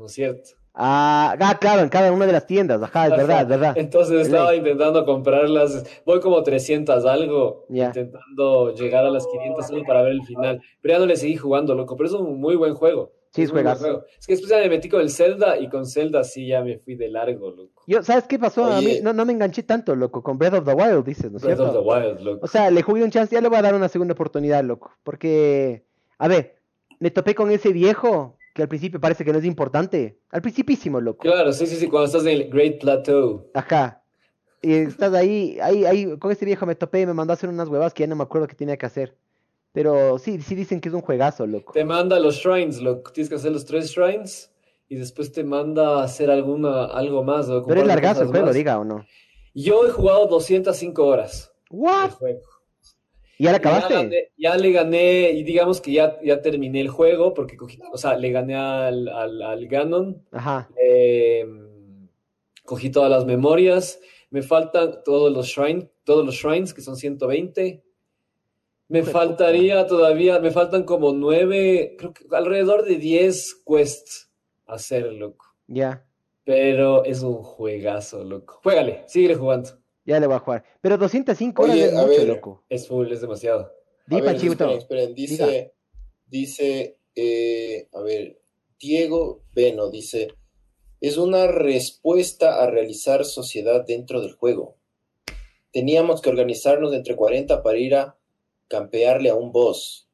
¿no 0.00 0.06
es 0.06 0.12
cierto? 0.12 0.50
Ah, 0.72 1.36
ah, 1.38 1.58
claro, 1.60 1.82
en 1.82 1.90
cada 1.90 2.10
una 2.10 2.26
de 2.26 2.32
las 2.32 2.46
tiendas, 2.46 2.82
ajá, 2.82 3.08
es 3.08 3.10
verdad, 3.10 3.42
es 3.42 3.48
verdad. 3.48 3.72
Entonces 3.76 4.26
estaba 4.26 4.54
intentando 4.54 5.04
comprarlas, 5.04 5.84
voy 6.06 6.20
como 6.20 6.42
300 6.42 7.04
algo, 7.04 7.66
intentando 7.68 8.74
llegar 8.74 9.04
a 9.04 9.10
las 9.10 9.26
500 9.26 9.66
solo 9.66 9.82
para 9.86 10.02
ver 10.02 10.12
el 10.12 10.22
final, 10.22 10.62
pero 10.80 10.94
ya 10.94 10.98
no 11.00 11.06
le 11.06 11.16
seguí 11.16 11.36
jugando, 11.36 11.74
loco, 11.74 11.96
pero 11.96 12.08
es 12.08 12.14
un 12.14 12.40
muy 12.40 12.56
buen 12.56 12.74
juego. 12.74 13.12
Sí, 13.32 13.42
es 13.42 13.50
juego. 13.50 13.70
Es 13.70 14.26
que 14.26 14.32
después 14.32 14.50
ya 14.50 14.58
me 14.58 14.68
metí 14.68 14.88
con 14.88 15.02
el 15.02 15.10
Zelda 15.10 15.56
y 15.58 15.68
con 15.68 15.86
Zelda 15.86 16.24
sí 16.24 16.48
ya 16.48 16.62
me 16.62 16.78
fui 16.78 16.96
de 16.96 17.08
largo, 17.10 17.50
loco. 17.50 17.82
Yo, 17.86 18.02
¿sabes 18.02 18.24
qué 18.24 18.38
pasó? 18.38 18.64
A 18.64 18.80
mí 18.80 19.00
no, 19.02 19.12
no 19.12 19.24
me 19.24 19.32
enganché 19.32 19.62
tanto, 19.62 19.94
loco, 19.94 20.22
con 20.22 20.38
Breath 20.38 20.54
of 20.54 20.64
the 20.64 20.72
Wild, 20.72 21.04
dices, 21.04 21.30
¿no 21.30 21.36
es 21.36 21.44
Breath 21.44 21.60
of 21.60 21.72
the 21.72 21.78
Wild, 21.78 22.20
loco. 22.20 22.40
O 22.42 22.48
sea, 22.48 22.70
le 22.70 22.82
jugué 22.82 23.04
un 23.04 23.10
chance, 23.10 23.34
ya 23.34 23.40
le 23.40 23.48
voy 23.48 23.58
a 23.58 23.62
dar 23.62 23.74
una 23.74 23.88
segunda 23.88 24.14
oportunidad, 24.14 24.64
loco. 24.64 24.92
Porque, 25.04 25.84
a 26.18 26.26
ver, 26.26 26.56
me 26.98 27.10
topé 27.10 27.34
con 27.34 27.50
ese 27.50 27.72
viejo 27.72 28.36
que 28.54 28.62
al 28.62 28.68
principio 28.68 29.00
parece 29.00 29.24
que 29.24 29.32
no 29.32 29.38
es 29.38 29.44
importante. 29.44 30.18
Al 30.30 30.42
principísimo, 30.42 31.00
loco. 31.00 31.20
Claro, 31.22 31.52
sí, 31.52 31.66
sí, 31.66 31.76
sí, 31.76 31.86
cuando 31.88 32.06
estás 32.06 32.22
en 32.22 32.28
el 32.40 32.50
Great 32.50 32.80
Plateau. 32.80 33.48
Ajá. 33.54 34.02
Y 34.62 34.74
estás 34.74 35.14
ahí, 35.14 35.58
ahí, 35.62 35.84
ahí, 35.84 36.18
con 36.18 36.30
ese 36.32 36.44
viejo 36.44 36.66
me 36.66 36.74
topé 36.74 37.00
y 37.00 37.06
me 37.06 37.14
mandó 37.14 37.32
a 37.32 37.34
hacer 37.34 37.48
unas 37.48 37.68
huevas 37.68 37.94
que 37.94 38.02
ya 38.02 38.06
no 38.08 38.16
me 38.16 38.22
acuerdo 38.24 38.46
qué 38.46 38.54
tenía 38.54 38.76
que 38.76 38.86
hacer. 38.86 39.16
Pero 39.72 40.18
sí, 40.18 40.40
sí 40.42 40.54
dicen 40.54 40.80
que 40.80 40.88
es 40.88 40.94
un 40.94 41.00
juegazo, 41.00 41.46
loco. 41.46 41.72
Te 41.72 41.84
manda 41.84 42.18
los 42.18 42.36
shrines, 42.36 42.80
loco. 42.80 43.12
Tienes 43.12 43.28
que 43.28 43.36
hacer 43.36 43.52
los 43.52 43.64
tres 43.64 43.90
shrines 43.90 44.52
y 44.88 44.96
después 44.96 45.32
te 45.32 45.44
manda 45.44 46.00
a 46.00 46.04
hacer 46.04 46.30
alguna, 46.30 46.86
algo 46.86 47.22
más. 47.22 47.46
Pero 47.46 47.80
es 47.80 47.86
largazo 47.86 48.22
el 48.22 48.26
cosas 48.26 48.30
juego, 48.30 48.46
más. 48.46 48.54
diga 48.54 48.78
o 48.80 48.84
no. 48.84 49.06
Yo 49.54 49.86
he 49.86 49.90
jugado 49.90 50.26
205 50.26 51.06
horas 51.06 51.52
de 51.70 51.76
¿What? 51.76 52.10
juego. 52.10 52.40
¿Y 53.40 53.44
ya 53.44 53.52
la 53.52 53.56
Ya, 53.56 53.68
acabaste? 53.70 53.94
gané- 53.94 54.28
ya 54.36 54.54
le 54.58 54.70
gané, 54.72 55.30
y 55.30 55.42
digamos 55.44 55.80
que 55.80 55.92
ya, 55.92 56.18
ya 56.22 56.42
terminé 56.42 56.82
el 56.82 56.88
juego, 56.90 57.32
porque 57.32 57.56
cogí- 57.56 57.80
o 57.90 57.96
sea, 57.96 58.14
le 58.18 58.30
gané 58.32 58.54
al, 58.54 59.08
al, 59.08 59.40
al 59.40 59.66
Ganon, 59.66 60.22
Ajá. 60.30 60.68
eh, 60.78 61.46
cogí 62.66 62.90
todas 62.90 63.10
las 63.10 63.24
memorias, 63.24 63.98
me 64.28 64.42
faltan 64.42 65.02
todos 65.06 65.32
los 65.32 65.46
shrines, 65.46 65.86
todos 66.04 66.24
los 66.26 66.34
shrines, 66.34 66.74
que 66.74 66.82
son 66.82 66.96
120. 66.96 67.82
Me 68.88 69.02
faltaría 69.04 69.86
todavía, 69.86 70.38
me 70.40 70.50
faltan 70.50 70.82
como 70.82 71.12
nueve, 71.12 71.94
creo 71.98 72.12
que 72.12 72.24
alrededor 72.32 72.84
de 72.84 72.96
10 72.96 73.62
quests 73.66 74.30
hacer, 74.66 75.12
loco. 75.14 75.46
Ya. 75.66 76.04
Pero 76.44 77.04
es 77.06 77.22
un 77.22 77.36
juegazo, 77.42 78.22
loco. 78.22 78.60
Juégale, 78.62 79.04
síguele 79.06 79.36
jugando. 79.36 79.70
Ya 80.04 80.18
le 80.18 80.26
voy 80.26 80.36
a 80.36 80.40
jugar. 80.40 80.64
Pero 80.80 80.96
205 80.98 81.62
horas 81.62 81.74
Oye, 81.74 81.84
es 81.86 81.92
a 81.94 82.02
mucho, 82.02 82.08
ver. 82.18 82.28
loco. 82.28 82.64
Es 82.68 82.88
full, 82.88 83.10
es 83.12 83.20
demasiado. 83.20 83.72
Di, 84.06 84.16
A 84.16 84.18
ver, 84.20 84.24
Panchito. 84.24 84.52
esperen, 84.70 84.78
esperen, 84.78 85.14
dice, 85.14 85.74
dice, 86.26 86.98
eh, 87.14 87.88
a 87.92 88.00
ver, 88.00 88.40
Diego 88.78 89.42
Beno 89.54 89.90
dice, 89.90 90.28
es 91.00 91.16
una 91.16 91.46
respuesta 91.46 92.62
a 92.62 92.66
realizar 92.70 93.24
sociedad 93.24 93.84
dentro 93.86 94.20
del 94.20 94.32
juego. 94.32 94.76
Teníamos 95.72 96.20
que 96.20 96.30
organizarnos 96.30 96.90
de 96.90 96.96
entre 96.98 97.14
40 97.14 97.62
para 97.62 97.78
ir 97.78 97.94
a 97.94 98.16
campearle 98.68 99.30
a 99.30 99.34
un 99.34 99.52
boss. 99.52 100.08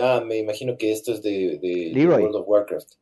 Ah, 0.00 0.22
me 0.24 0.38
imagino 0.38 0.78
que 0.78 0.92
esto 0.92 1.12
es 1.12 1.20
de. 1.22 1.92
World 1.94 2.36
of 2.36 2.48
Warcraft. 2.48 2.92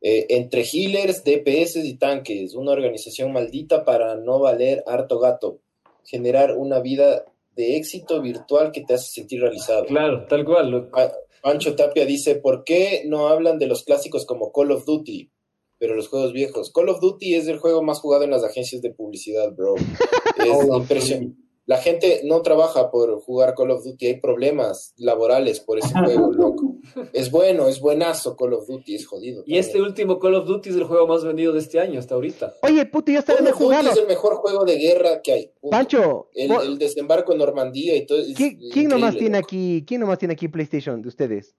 Eh, 0.00 0.26
entre 0.28 0.62
healers, 0.62 1.24
DPS 1.24 1.76
y 1.76 1.94
tanques, 1.96 2.54
una 2.54 2.72
organización 2.72 3.32
maldita 3.32 3.84
para 3.84 4.16
no 4.16 4.38
valer 4.38 4.84
harto 4.86 5.18
gato. 5.18 5.60
Generar 6.08 6.56
una 6.56 6.80
vida 6.80 7.24
de 7.54 7.76
éxito 7.76 8.20
virtual 8.22 8.72
que 8.72 8.82
te 8.84 8.94
hace 8.94 9.10
sentir 9.10 9.40
realizado. 9.40 9.84
Claro, 9.86 10.26
tal 10.28 10.44
cual. 10.44 10.88
Pa- 10.90 11.12
Pancho 11.42 11.76
Tapia 11.76 12.04
dice, 12.06 12.36
¿por 12.36 12.64
qué 12.64 13.02
no 13.06 13.28
hablan 13.28 13.58
de 13.58 13.66
los 13.66 13.84
clásicos 13.84 14.24
como 14.26 14.50
Call 14.52 14.72
of 14.72 14.84
Duty? 14.84 15.30
pero 15.80 15.94
los 15.94 16.08
juegos 16.08 16.32
viejos. 16.32 16.72
Call 16.72 16.88
of 16.88 16.98
Duty 17.00 17.36
es 17.36 17.46
el 17.46 17.58
juego 17.58 17.84
más 17.84 18.00
jugado 18.00 18.24
en 18.24 18.30
las 18.32 18.42
agencias 18.42 18.82
de 18.82 18.92
publicidad, 18.92 19.52
bro. 19.54 19.76
Es 20.36 20.66
impresionante. 20.68 21.36
La 21.66 21.76
gente 21.76 22.22
no 22.24 22.42
trabaja 22.42 22.90
por 22.90 23.20
jugar 23.20 23.54
Call 23.54 23.70
of 23.70 23.84
Duty, 23.84 24.06
hay 24.06 24.20
problemas 24.20 24.92
laborales 24.96 25.60
por 25.60 25.78
ese 25.78 25.94
juego, 26.04 26.32
loco. 26.32 26.67
Es 27.12 27.30
bueno, 27.30 27.66
es 27.68 27.80
buenazo 27.80 28.36
Call 28.36 28.52
of 28.54 28.66
Duty, 28.66 28.94
es 28.94 29.06
jodido. 29.06 29.42
Y 29.46 29.58
este 29.58 29.80
último 29.80 30.18
Call 30.18 30.34
of 30.34 30.46
Duty 30.46 30.70
es 30.70 30.76
el 30.76 30.84
juego 30.84 31.06
más 31.06 31.24
vendido 31.24 31.52
de 31.52 31.60
este 31.60 31.80
año 31.80 31.98
hasta 31.98 32.14
ahorita. 32.14 32.54
Oye, 32.62 32.84
puto, 32.86 33.10
yo 33.12 33.18
estaba 33.20 33.38
Call 33.38 33.46
of 33.48 33.52
Duty 33.54 33.64
jugando. 33.64 33.90
es 33.92 33.98
el 33.98 34.06
mejor 34.06 34.34
juego 34.36 34.64
de 34.64 34.76
guerra 34.78 35.22
que 35.22 35.32
hay. 35.32 35.52
Pancho, 35.70 36.28
El, 36.34 36.48
vos- 36.48 36.64
el 36.64 36.78
desembarco 36.78 37.32
en 37.32 37.38
Normandía 37.38 37.94
y 37.96 38.06
todo. 38.06 38.18
¿quién, 38.36 38.58
quién 38.72 38.88
nomás 38.88 39.14
tiene 39.16 39.38
loco. 39.38 39.46
aquí, 39.46 39.84
quién 39.86 40.00
nomás 40.00 40.18
tiene 40.18 40.34
aquí 40.34 40.48
PlayStation 40.48 41.00
de 41.02 41.08
ustedes? 41.08 41.54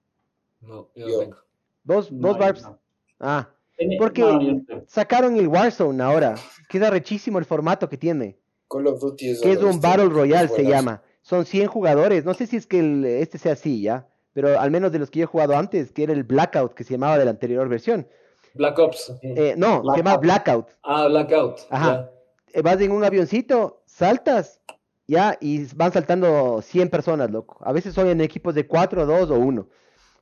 No, 0.61 0.89
yo 0.95 1.07
Yo. 1.07 1.14
no 1.14 1.19
tengo. 1.19 1.38
¿Dos, 1.84 2.11
No, 2.11 2.27
dos 2.30 2.38
yo 2.38 2.39
Barbs? 2.39 2.61
no. 2.64 2.80
Ah, 3.19 3.49
Porque- 3.97 4.22
no, 4.22 4.64
sacaron 4.88 5.38
el 5.38 5.47
Warzone 5.47 6.03
ahora. 6.03 6.35
Queda 6.69 6.89
rechísimo 6.89 7.39
el 7.39 7.45
formato 7.45 7.88
que 7.88 7.97
tiene. 7.97 8.38
Call 8.69 8.88
of 8.88 8.99
Duty 8.99 9.30
es 9.30 9.41
Que 9.41 9.53
es 9.53 9.64
un 9.64 9.80
Battle 9.80 10.10
Royale, 10.10 10.49
se 10.49 10.64
llama. 10.64 11.01
Son 11.22 11.45
100 11.45 11.68
jugadores. 11.68 12.26
No 12.26 12.34
sé 12.34 12.45
si 12.47 12.57
es 12.57 12.68
que 12.68 12.80
el- 12.80 13.06
este 13.06 13.38
sea 13.38 13.53
así, 13.53 13.81
¿ya? 13.81 14.07
Pero 14.34 14.60
al 14.60 14.72
menos 14.72 14.91
de 14.91 14.99
los 14.99 15.10
que 15.10 15.19
yo 15.19 15.23
he 15.23 15.27
jugado 15.27 15.56
antes, 15.56 15.91
que 15.91 16.03
era 16.03 16.14
el 16.14 16.23
Blackout, 16.23 16.73
que 16.73 16.84
se 16.84 16.93
llamaba 16.93 17.18
de 17.18 17.26
la 17.26 17.31
anterior 17.31 17.68
versión. 17.68 18.07
Black 18.53 18.77
Ops. 18.80 19.14
Eh, 19.22 19.56
no, 19.57 19.81
se 19.93 19.97
llama 19.97 20.18
Blackout. 20.18 20.68
Ah, 20.84 21.07
Blackout. 21.07 21.60
Ajá. 21.69 22.10
Eh, 22.53 22.61
vas 22.61 22.80
en 22.81 22.91
un 22.91 23.03
avioncito, 23.03 23.81
saltas, 23.85 24.60
ya, 25.07 25.38
y 25.41 25.65
van 25.76 25.91
saltando 25.91 26.61
100 26.61 26.89
personas, 26.89 27.30
loco. 27.31 27.57
A 27.61 27.72
veces 27.73 27.93
son 27.93 28.07
en 28.07 28.22
equipos 28.22 28.56
de 28.56 28.68
4, 28.68 29.06
2 29.06 29.31
o 29.31 29.35
1. 29.35 29.68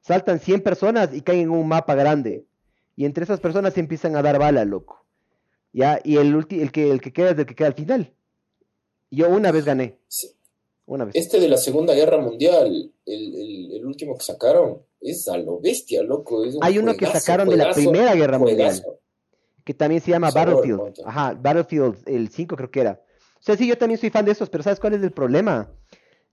Saltan 0.02 0.40
100 0.40 0.62
personas 0.62 1.14
y 1.14 1.22
caen 1.22 1.42
en 1.42 1.50
un 1.52 1.68
mapa 1.68 1.96
grande. 1.96 2.46
Y 2.96 3.06
entre 3.06 3.24
esas 3.24 3.40
personas 3.40 3.74
se 3.74 3.80
empiezan 3.82 4.16
a 4.16 4.22
dar 4.22 4.40
balas, 4.40 4.66
loco. 4.68 5.06
Ya, 5.74 6.00
y 6.04 6.18
el, 6.18 6.34
ulti- 6.36 6.62
el, 6.62 6.72
que, 6.72 6.90
el 6.92 7.02
que 7.02 7.12
queda 7.14 7.32
es 7.32 7.38
el 7.40 7.46
que 7.46 7.56
queda 7.56 7.68
al 7.68 7.74
final. 7.76 8.14
Yo 9.12 9.30
una 9.30 9.52
vez 9.52 9.66
gané. 9.66 10.00
Sí. 10.08 10.30
Una 10.88 11.06
vez. 11.06 11.16
Este 11.16 11.40
de 11.40 11.48
la 11.50 11.58
Segunda 11.58 11.94
Guerra 11.94 12.18
Mundial, 12.18 12.92
el, 13.06 13.36
el- 13.36 13.72
el 13.74 13.86
último 13.86 14.18
que 14.18 14.24
sacaron, 14.24 14.82
es 15.02 15.28
a 15.28 15.38
lo 15.38 15.60
bestia, 15.60 16.02
loco. 16.02 16.44
es 16.46 16.56
un 16.56 16.64
Hay 16.64 16.80
uno 16.80 16.94
que 16.94 17.06
juegazo, 17.06 17.20
sacaron 17.20 17.50
de 17.50 17.58
la 17.58 17.72
Primera 17.74 18.16
Guerra 18.16 18.40
Mundial. 18.40 18.82
que 19.64 19.74
también 19.74 20.02
se 20.02 20.12
llama 20.12 20.32
Sabor, 20.32 20.48
Battlefield. 20.56 20.80
ponte. 20.80 21.02
Ajá, 21.06 21.34
Battlefield, 21.40 21.98
el 22.08 22.30
5 22.30 22.56
creo 22.56 22.72
que 22.72 22.80
era. 22.82 23.02
O 23.38 23.42
sea, 23.44 23.56
sí, 23.58 23.68
yo 23.68 23.78
también 23.78 24.00
soy 24.00 24.10
fan 24.10 24.26
de 24.26 24.32
esos, 24.32 24.50
pero 24.50 24.64
¿sabes 24.64 24.80
cuál 24.80 24.94
es 24.94 25.04
el 25.04 25.12
problema? 25.12 25.70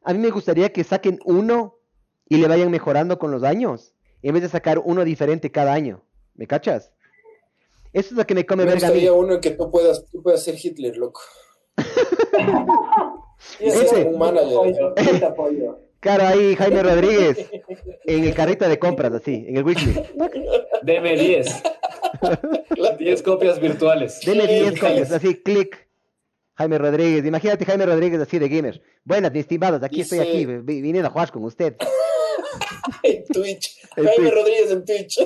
A 0.05 0.13
mí 0.13 0.19
me 0.21 0.31
gustaría 0.31 0.73
que 0.73 0.85
saquen 0.85 1.19
uno 1.25 1.79
y 2.29 2.37
le 2.39 2.47
vayan 2.49 2.71
mejorando 2.71 3.19
con 3.19 3.31
los 3.33 3.43
años, 3.43 3.93
en 4.23 4.35
vez 4.35 4.43
de 4.45 4.49
sacar 4.49 4.79
uno 4.79 5.05
diferente 5.05 5.51
cada 5.51 5.73
año. 5.73 6.03
¿Me 6.37 6.47
cachas? 6.47 6.93
Eso 7.93 8.11
es 8.11 8.13
lo 8.13 8.25
que 8.27 8.35
me 8.35 8.47
come 8.47 8.65
Me 8.65 8.71
verga 8.73 8.87
mí. 8.89 8.95
gustaría 8.95 9.13
uno 9.13 9.35
en 9.35 9.41
que 9.41 9.51
tú 9.51 9.71
puedas, 9.71 10.05
tú 10.11 10.23
puedas 10.23 10.43
ser 10.45 10.55
Hitler, 10.63 10.97
loco. 10.97 11.21
Sí, 13.59 13.65
Ese. 13.67 14.05
Un 14.05 14.19
manager. 14.19 14.95
Claro, 16.01 16.25
ahí 16.27 16.55
Jaime 16.57 16.83
Rodríguez, 16.83 17.51
en 18.05 18.25
el 18.25 18.35
carrito 18.35 18.69
de 18.69 18.79
compras, 18.79 19.13
así, 19.15 19.45
en 19.49 19.57
el 19.57 19.65
wishlist. 19.65 19.99
Deme 20.83 21.17
10. 21.17 21.63
10 22.99 23.23
copias 23.23 23.61
virtuales. 23.61 24.21
Dele 24.25 24.47
Sí, 24.47 24.55
10 24.55 24.75
sí. 24.75 24.81
copias, 24.81 25.13
así, 25.13 25.35
clic. 25.43 25.89
Jaime 26.57 26.79
Rodríguez, 26.79 27.25
imagínate 27.27 27.65
Jaime 27.65 27.85
Rodríguez 27.87 28.21
así 28.21 28.39
de 28.39 28.49
gamer. 28.49 28.81
Buenas, 29.05 29.33
mis 29.33 29.41
estimados, 29.41 29.83
aquí 29.83 30.03
estoy 30.03 30.21
aquí, 30.21 30.47
vi- 30.47 30.83
viniendo 30.83 31.09
a 31.09 31.11
jugar 31.11 31.31
con 31.33 31.45
usted. 31.45 31.77
En 33.03 33.25
Twitch. 33.25 33.81
En 33.97 34.05
Jaime 34.05 34.15
Twitch. 34.31 34.35
Rodríguez 34.35 34.71
en 34.71 34.85
Twitch. 34.85 35.19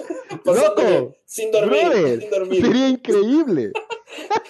¡Loco! 0.45 1.15
Sin 1.27 1.51
dormir, 1.51 1.81
Brother, 1.89 2.20
sin 2.20 2.31
dormir. 2.31 2.65
sería 2.65 2.89
increíble. 2.89 3.73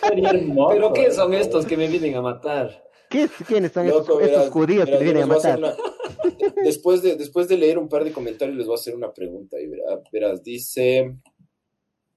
Sería 0.06 0.30
hermoso. 0.30 0.74
¿Pero 0.74 0.92
qué 0.92 1.10
son 1.10 1.34
estos 1.34 1.64
que 1.66 1.76
me 1.76 1.88
vienen 1.88 2.14
a 2.16 2.22
matar? 2.22 2.84
¿Qué, 3.10 3.22
es- 3.24 3.30
¿Quiénes 3.46 3.72
son 3.72 3.86
estos, 3.86 4.06
Loco, 4.08 4.20
verás, 4.20 4.50
judíos 4.50 4.88
que 4.88 4.98
vienen 4.98 5.22
a 5.22 5.26
matar? 5.26 5.58
una- 5.58 5.74
Después 6.64 7.02
de, 7.02 7.16
después 7.16 7.48
de 7.48 7.56
leer 7.56 7.78
un 7.78 7.88
par 7.88 8.04
de 8.04 8.12
comentarios, 8.12 8.56
les 8.56 8.66
voy 8.66 8.74
a 8.74 8.78
hacer 8.80 8.94
una 8.94 9.12
pregunta. 9.12 9.58
Y 9.60 9.66
verá- 9.66 10.02
verás, 10.12 10.42
dice, 10.42 11.16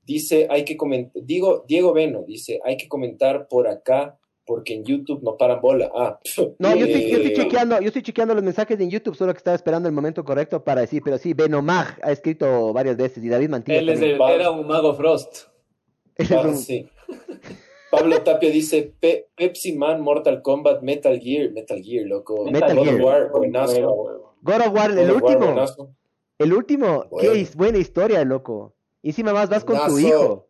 dice, 0.03 0.47
hay 0.49 0.65
que 0.65 0.76
comentar, 0.77 1.22
digo, 1.23 1.63
Diego 1.68 1.93
Beno, 1.93 2.23
dice, 2.27 2.59
hay 2.63 2.77
que 2.77 2.88
comentar 2.88 3.47
por 3.47 3.68
acá 3.68 4.18
porque 4.45 4.73
en 4.73 4.84
YouTube 4.84 5.22
no 5.23 5.38
paran 5.38 5.61
bola. 5.61 5.89
Ah, 5.95 6.19
No, 6.59 6.76
yo 6.76 6.85
estoy, 6.85 7.09
yo 7.09 7.18
estoy 7.18 7.31
eh, 7.31 7.35
chequeando, 7.35 7.80
yo 7.80 7.88
estoy 7.88 8.01
chequeando 8.01 8.34
los 8.34 8.43
mensajes 8.43 8.77
en 8.80 8.89
YouTube, 8.89 9.15
solo 9.15 9.31
que 9.34 9.38
estaba 9.38 9.55
esperando 9.55 9.88
el 9.88 9.93
momento 9.95 10.23
correcto 10.26 10.63
para 10.63 10.81
decir, 10.81 11.01
pero 11.05 11.18
sí, 11.18 11.34
Benomag 11.34 11.99
ha 12.03 12.11
escrito 12.11 12.73
varias 12.73 12.97
veces 12.97 13.23
y 13.23 13.30
David 13.30 13.49
Mantilla 13.49 13.80
Él 13.80 13.89
es 13.89 13.99
también. 13.99 14.22
el- 14.22 14.31
era 14.41 14.51
un 14.51 14.68
mago 14.68 14.93
Frost. 14.95 15.47
Él 16.15 16.26
es 16.26 16.31
Ah, 16.31 16.41
un- 16.41 16.57
sí. 16.57 16.89
Pablo 17.91 18.22
Tapia 18.22 18.49
dice 18.49 18.93
Pe- 18.99 19.30
Pepsi 19.35 19.73
Man, 19.76 20.01
Mortal 20.01 20.41
Kombat, 20.41 20.81
Metal 20.81 21.19
Gear, 21.19 21.51
Metal 21.51 21.81
Gear, 21.84 22.05
loco. 22.07 22.45
Metal 22.49 22.76
God 22.76 22.80
of 22.88 22.93
Gear. 22.93 23.01
War, 23.01 23.31
buenazo. 23.31 24.35
God 24.41 24.61
of 24.61 24.73
War, 24.73 24.91
el 24.91 25.11
of 25.11 25.22
War, 25.22 25.35
último, 25.38 25.65
el 26.39 26.53
último, 26.53 27.05
Bueno. 27.11 27.34
qué 27.34 27.47
buena 27.55 27.77
historia, 27.77 28.23
loco. 28.26 28.73
Y 29.01 29.09
encima 29.09 29.34
más 29.34 29.49
vas 29.49 29.63
con 29.65 29.77
tu 29.88 29.99
hijo, 29.99 30.47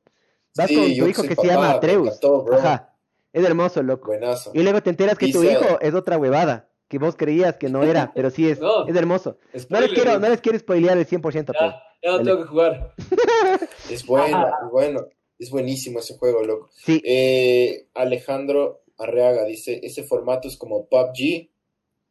vas 0.55 0.67
Sí, 0.67 0.75
con 0.75 0.85
yo 0.93 1.03
tu 1.05 1.09
hijo 1.09 1.23
que 1.23 1.35
se 1.35 1.47
llama 1.47 1.71
Atreus. 1.71 2.07
encantó. 2.07 2.45
Ajá, 2.53 2.93
es 3.33 3.43
hermoso, 3.43 3.81
loco. 3.83 4.07
Buenazo. 4.07 4.51
Y 4.53 4.61
luego 4.63 4.81
te 4.81 4.89
enteras 4.91 5.17
que 5.17 5.31
tu 5.31 5.43
hijo 5.43 5.79
es 5.81 5.93
otra 5.93 6.17
huevada, 6.17 6.69
que 6.87 6.99
vos 6.99 7.15
creías 7.15 7.57
que 7.57 7.69
no 7.69 7.83
era, 7.83 8.11
pero 8.15 8.29
sí 8.29 8.49
es, 8.49 8.59
No. 8.59 8.87
es 8.87 8.95
hermoso. 8.95 9.37
No 9.69 9.79
les 9.81 9.91
quiero, 9.91 10.19
no 10.19 10.29
les 10.29 10.41
quiero 10.41 10.57
spoilear 10.59 10.97
el 10.97 11.07
100%, 11.07 11.21
pero 11.57 11.59
Ya, 11.71 11.83
ya 12.03 12.11
no 12.17 12.23
tengo 12.23 12.37
que 12.43 12.47
jugar. 12.47 12.93
Es 13.89 14.05
bueno, 14.05 14.47
es 14.47 14.71
bueno. 14.71 15.07
Es 15.41 15.49
buenísimo 15.49 15.99
ese 15.99 16.17
juego, 16.17 16.43
loco. 16.43 16.69
sí, 16.73 17.01
Eh, 17.03 17.87
Alejandro 17.95 18.83
Arreaga 18.97 19.43
dice, 19.45 19.79
ese 19.83 20.03
formato 20.03 20.47
es 20.47 20.55
como 20.57 20.85
PUBG. 20.85 21.49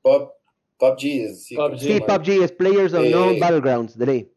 Pub, 0.02 0.32
PUBG 0.78 1.04
es 1.26 1.44
sí, 1.44 1.54
PUBG. 1.56 1.66
¿cómo 1.68 1.78
se 1.78 1.86
sí? 1.94 2.00
PUBG 2.00 2.42
es 2.44 2.52
Players 2.52 2.92
Unknown 2.92 3.34
Eh, 3.34 3.38
Battlegrounds, 3.40 3.96
de 3.96 4.06
ley. 4.06 4.32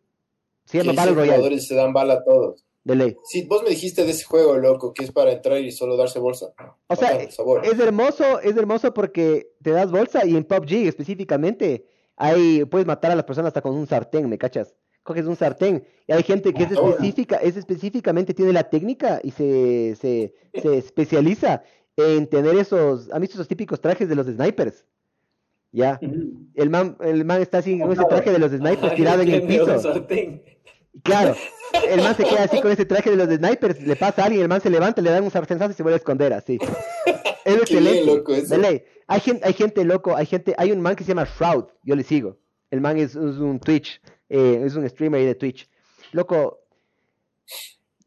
Se 0.65 0.77
llama 0.77 0.93
Battle 0.93 1.13
Royale, 1.15 1.31
jugadores 1.37 1.67
se 1.67 1.75
dan 1.75 1.91
bala 1.91 2.13
a 2.13 2.23
todos. 2.23 2.63
de 2.83 2.95
ley. 2.95 3.17
Sí, 3.25 3.43
vos 3.43 3.63
me 3.63 3.69
dijiste 3.69 4.03
de 4.05 4.11
ese 4.11 4.25
juego, 4.25 4.57
loco, 4.57 4.93
que 4.93 5.03
es 5.05 5.11
para 5.11 5.31
entrar 5.31 5.59
y 5.59 5.71
solo 5.71 5.95
darse 5.97 6.19
bolsa. 6.19 6.53
O 6.87 6.95
sea, 6.95 7.31
sabor. 7.31 7.65
Es 7.65 7.79
hermoso, 7.79 8.41
es 8.41 8.55
hermoso 8.57 8.93
porque 8.93 9.51
te 9.61 9.71
das 9.71 9.89
bolsa 9.89 10.25
y 10.25 10.35
en 10.35 10.43
PUBG 10.43 10.87
específicamente 10.87 11.85
ahí 12.17 12.63
puedes 12.65 12.85
matar 12.85 13.11
a 13.11 13.15
las 13.15 13.23
personas 13.25 13.47
hasta 13.49 13.61
con 13.61 13.73
un 13.73 13.87
sartén, 13.87 14.29
¿me 14.29 14.37
cachas? 14.37 14.75
Coges 15.03 15.25
un 15.25 15.35
sartén 15.35 15.83
y 16.07 16.13
hay 16.13 16.23
gente 16.23 16.53
que 16.53 16.63
es 16.63 16.71
específica, 16.71 17.35
es 17.37 17.57
específicamente 17.57 18.33
tiene 18.33 18.53
la 18.53 18.69
técnica 18.69 19.19
y 19.23 19.31
se, 19.31 19.95
se, 19.95 20.33
se 20.53 20.77
especializa 20.77 21.63
en 21.97 22.27
tener 22.27 22.55
esos, 22.55 23.11
¿han 23.11 23.21
visto 23.21 23.35
esos 23.35 23.47
típicos 23.47 23.81
trajes 23.81 24.09
de 24.09 24.15
los 24.15 24.27
snipers? 24.27 24.85
Ya, 25.71 25.99
el 26.53 26.69
man, 26.69 26.97
el 27.01 27.25
man 27.25 27.41
está 27.41 27.57
así 27.57 27.79
con 27.79 27.91
ese 27.91 28.05
traje 28.05 28.31
de 28.31 28.37
los 28.37 28.51
snipers 28.51 28.95
tirado 28.95 29.23
en 29.23 29.29
el 29.29 29.47
piso. 29.47 30.05
Claro, 31.01 31.35
el 31.89 32.01
man 32.01 32.15
se 32.15 32.23
queda 32.23 32.43
así 32.43 32.61
con 32.61 32.71
ese 32.71 32.85
traje 32.85 33.09
de 33.09 33.15
los 33.15 33.27
snipers, 33.27 33.81
le 33.81 33.95
pasa 33.95 34.21
a 34.21 34.25
alguien, 34.25 34.43
el 34.43 34.49
man 34.49 34.61
se 34.61 34.69
levanta, 34.69 35.01
le 35.01 35.09
dan 35.09 35.23
un 35.23 35.31
sartenazo 35.31 35.71
y 35.71 35.73
se 35.73 35.81
vuelve 35.81 35.95
a 35.95 35.97
esconder 35.97 36.33
así. 36.33 36.59
Es 37.45 37.57
excelente. 37.57 38.05
loco, 38.05 38.33
eso. 38.33 38.55
Hay 39.07 39.19
gente, 39.19 39.45
hay 39.45 39.51
gente 39.51 39.83
loco, 39.83 40.15
hay 40.15 40.25
gente, 40.25 40.55
hay 40.57 40.71
un 40.71 40.79
man 40.79 40.95
que 40.95 41.03
se 41.03 41.09
llama 41.09 41.25
Shroud, 41.25 41.65
yo 41.83 41.93
le 41.93 42.03
sigo. 42.03 42.37
El 42.71 42.79
man 42.79 42.97
es, 42.97 43.17
es 43.17 43.17
un 43.17 43.59
Twitch, 43.59 43.99
eh, 44.33 44.63
es 44.65 44.75
un 44.75 44.89
streamer 44.89 45.21
ahí 45.21 45.27
de 45.27 45.35
Twitch. 45.35 45.69
Loco, 46.11 46.59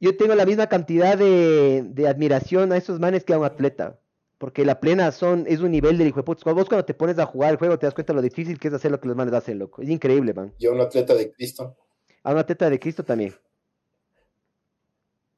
yo 0.00 0.16
tengo 0.16 0.34
la 0.34 0.44
misma 0.44 0.66
cantidad 0.66 1.16
de, 1.16 1.82
de 1.84 2.08
admiración 2.08 2.72
a 2.72 2.76
esos 2.76 2.98
manes 3.00 3.24
que 3.24 3.32
a 3.32 3.38
un 3.38 3.44
atleta. 3.44 3.98
Porque 4.38 4.66
la 4.66 4.80
plena 4.80 5.12
son, 5.12 5.46
es 5.48 5.60
un 5.60 5.70
nivel 5.70 5.96
del 5.96 6.08
hijo 6.08 6.20
de 6.20 6.24
putas. 6.24 6.44
Cuando 6.44 6.60
vos 6.60 6.68
cuando 6.68 6.84
te 6.84 6.92
pones 6.92 7.18
a 7.18 7.24
jugar 7.24 7.52
el 7.52 7.56
juego 7.56 7.78
te 7.78 7.86
das 7.86 7.94
cuenta 7.94 8.12
de 8.12 8.16
lo 8.16 8.22
difícil 8.22 8.58
que 8.58 8.68
es 8.68 8.74
hacer 8.74 8.90
lo 8.90 9.00
que 9.00 9.08
los 9.08 9.16
manes 9.16 9.32
hacen, 9.32 9.58
loco. 9.58 9.80
Es 9.80 9.88
increíble, 9.88 10.34
man. 10.34 10.52
Yo, 10.58 10.72
un 10.72 10.80
atleta 10.80 11.14
de 11.14 11.32
Cristo. 11.32 11.74
A 12.22 12.32
un 12.32 12.38
atleta 12.38 12.68
de 12.68 12.78
Cristo 12.78 13.02
también. 13.02 13.34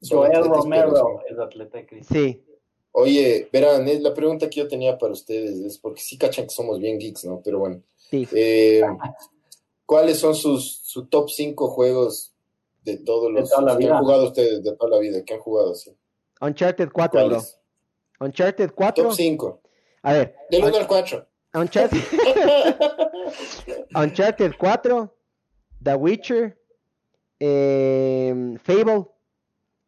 Joel 0.01 0.45
Romero 0.45 1.21
es 1.29 1.39
atleta 1.39 1.79
de 1.79 1.87
Cristo. 1.87 2.15
Sí. 2.15 2.45
Oye, 2.91 3.49
verán, 3.53 3.87
eh, 3.87 4.01
la 4.01 4.13
pregunta 4.13 4.51
que 4.51 4.61
yo 4.61 4.67
tenía 4.67 4.99
para 4.99 5.13
ustedes 5.13 5.61
es 5.61 5.79
porque 5.79 6.01
sí 6.01 6.19
cachan 6.19 6.47
que 6.47 6.51
somos 6.51 6.81
bien 6.81 6.99
geeks, 6.99 7.25
¿no? 7.25 7.41
Pero 7.45 7.61
bueno. 7.61 7.81
Sí. 7.97 8.27
Eh, 8.33 8.83
¿Cuáles 9.89 10.19
son 10.19 10.35
sus 10.35 10.81
su 10.83 11.07
top 11.07 11.31
5 11.31 11.69
juegos 11.71 12.35
de 12.85 12.99
todos 12.99 13.33
De 13.33 13.41
los 13.41 13.49
toda 13.49 13.63
la 13.63 13.73
que 13.79 13.85
vida. 13.85 13.97
han 13.97 14.03
jugado 14.05 14.25
ustedes 14.27 14.63
de 14.63 14.77
toda 14.77 14.91
la 14.91 14.99
vida? 14.99 15.25
que 15.25 15.33
han 15.33 15.41
jugado 15.41 15.73
así? 15.73 15.97
Uncharted 16.43 16.91
4, 16.93 17.27
bro. 17.27 17.43
Uncharted 18.21 18.71
4. 18.75 19.05
Top 19.05 19.13
5. 19.15 19.63
A 20.03 20.13
ver. 20.13 20.37
Del 20.51 20.63
Un- 20.65 20.69
1 20.69 20.77
al 20.79 20.87
4. 20.87 21.27
Uncharted, 21.55 21.99
Uncharted 23.95 24.53
4, 24.59 25.17
The 25.83 25.95
Witcher, 25.95 26.59
eh, 27.41 28.59
Fable 28.63 29.07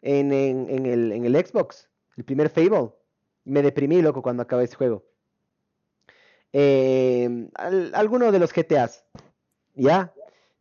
en, 0.01 0.33
en, 0.33 0.71
en 0.71 0.87
el, 0.87 1.13
en 1.13 1.25
el 1.27 1.37
Xbox, 1.47 1.91
el 2.17 2.25
primer 2.25 2.49
Fable. 2.49 2.91
Me 3.45 3.61
deprimí, 3.61 4.01
loco, 4.01 4.23
cuando 4.23 4.43
acabé 4.43 4.65
ese 4.65 4.77
juego. 4.77 5.05
Eh, 6.55 7.49
al- 7.55 7.95
alguno 7.95 8.33
de 8.33 8.39
los 8.39 8.51
GTAs, 8.55 9.05
¿ya? 9.81 10.13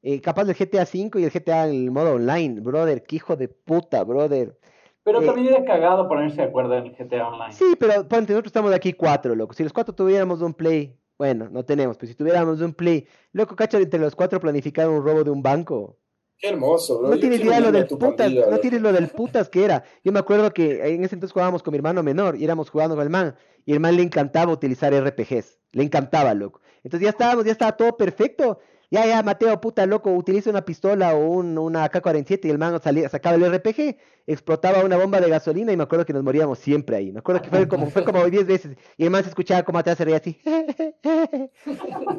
Eh, 0.02 0.22
capaz 0.22 0.46
del 0.46 0.56
GTA 0.56 0.86
5 0.86 1.20
y 1.20 1.26
el 1.26 1.32
GTA 1.32 1.68
en 1.68 1.74
el 1.74 1.92
modo 1.92 2.14
online, 2.14 2.62
brother, 2.62 3.04
qué 3.04 3.18
hijo 3.18 3.36
de 3.36 3.50
puta, 3.50 4.04
brother. 4.04 4.58
Pero 5.04 5.22
Eh, 5.22 5.26
también 5.26 5.48
era 5.54 5.66
cagado 5.66 6.08
ponerse 6.08 6.38
de 6.38 6.44
acuerdo 6.44 6.76
en 6.78 6.86
el 6.86 6.96
GTA 6.96 7.28
Online. 7.28 7.54
Sí, 7.54 7.76
pero 7.78 8.08
ponte, 8.08 8.32
nosotros 8.34 8.50
estamos 8.50 8.74
aquí 8.74 8.94
cuatro, 8.94 9.36
loco. 9.36 9.54
Si 9.54 9.64
los 9.64 9.74
cuatro 9.74 9.94
tuviéramos 9.94 10.42
un 10.42 10.54
play, 10.54 10.96
bueno, 11.18 11.50
no 11.50 11.66
tenemos, 11.66 11.98
pero 11.98 12.10
si 12.10 12.16
tuviéramos 12.16 12.62
un 12.62 12.74
play, 12.74 13.08
loco, 13.34 13.56
cacha, 13.56 13.78
entre 13.78 14.00
los 14.00 14.16
cuatro 14.16 14.40
planificar 14.40 14.88
un 14.88 15.04
robo 15.04 15.24
de 15.24 15.32
un 15.32 15.42
banco. 15.42 15.98
Qué 16.38 16.48
hermoso, 16.48 17.00
bro. 17.00 17.10
No 17.10 17.16
Yo 17.16 17.20
tienes 17.20 17.42
idea 17.42 17.60
lo 17.60 17.74
del 17.74 17.86
putas, 17.86 18.16
pandilla, 18.16 18.48
no 18.50 18.58
tienes 18.60 18.82
lo 18.82 18.94
del 18.94 19.10
putas 19.10 19.50
que 19.50 19.66
era. 19.66 19.84
Yo 20.06 20.14
me 20.14 20.20
acuerdo 20.20 20.54
que 20.54 20.94
en 20.94 21.04
ese 21.04 21.16
entonces 21.16 21.34
jugábamos 21.34 21.62
con 21.62 21.74
mi 21.74 21.78
hermano 21.78 22.02
menor 22.02 22.38
y 22.38 22.46
éramos 22.46 22.70
jugando 22.70 22.96
con 22.96 23.04
el 23.04 23.10
man, 23.10 23.36
y 23.66 23.74
el 23.74 23.82
man 23.82 23.98
le 23.98 24.04
encantaba 24.04 24.54
utilizar 24.54 24.94
RPGs, 24.94 25.60
le 25.74 25.84
encantaba, 25.84 26.34
loco. 26.34 26.62
Entonces 26.84 27.04
ya 27.04 27.10
estábamos, 27.10 27.44
ya 27.44 27.52
estaba 27.52 27.74
todo 27.74 27.98
perfecto. 27.98 28.60
Ya, 28.92 29.06
ya, 29.06 29.22
Mateo, 29.22 29.62
puta, 29.62 29.86
loco, 29.86 30.12
utiliza 30.12 30.50
una 30.50 30.66
pistola 30.66 31.14
o 31.14 31.20
un, 31.20 31.60
una 31.60 31.84
AK-47 31.84 32.46
y 32.46 32.50
el 32.50 32.58
man 32.58 32.82
salía, 32.82 33.08
sacaba 33.08 33.36
el 33.36 33.54
RPG, 33.54 33.98
explotaba 34.26 34.84
una 34.84 34.98
bomba 34.98 35.22
de 35.22 35.30
gasolina 35.30 35.72
y 35.72 35.78
me 35.78 35.84
acuerdo 35.84 36.06
que 36.06 36.14
nos 36.14 36.24
moríamos 36.24 36.58
siempre 36.58 36.96
ahí. 36.96 37.12
Me 37.12 37.20
acuerdo 37.20 37.44
que 37.44 37.50
fue 37.52 37.68
como, 37.68 37.92
fue 37.92 38.04
como 38.04 38.26
10 38.26 38.48
veces 38.48 38.78
y 38.98 39.04
el 39.04 39.12
man 39.12 39.22
se 39.22 39.30
escuchaba 39.30 39.62
como 39.62 39.78
atrás 39.78 39.96
se 39.96 40.06
reía 40.06 40.18
así. 40.18 40.42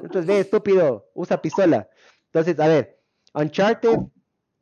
Entonces, 0.04 0.30
estúpido, 0.36 1.10
usa 1.14 1.42
pistola. 1.42 1.88
Entonces, 2.26 2.60
a 2.60 2.68
ver, 2.68 3.00
Uncharted, 3.34 3.98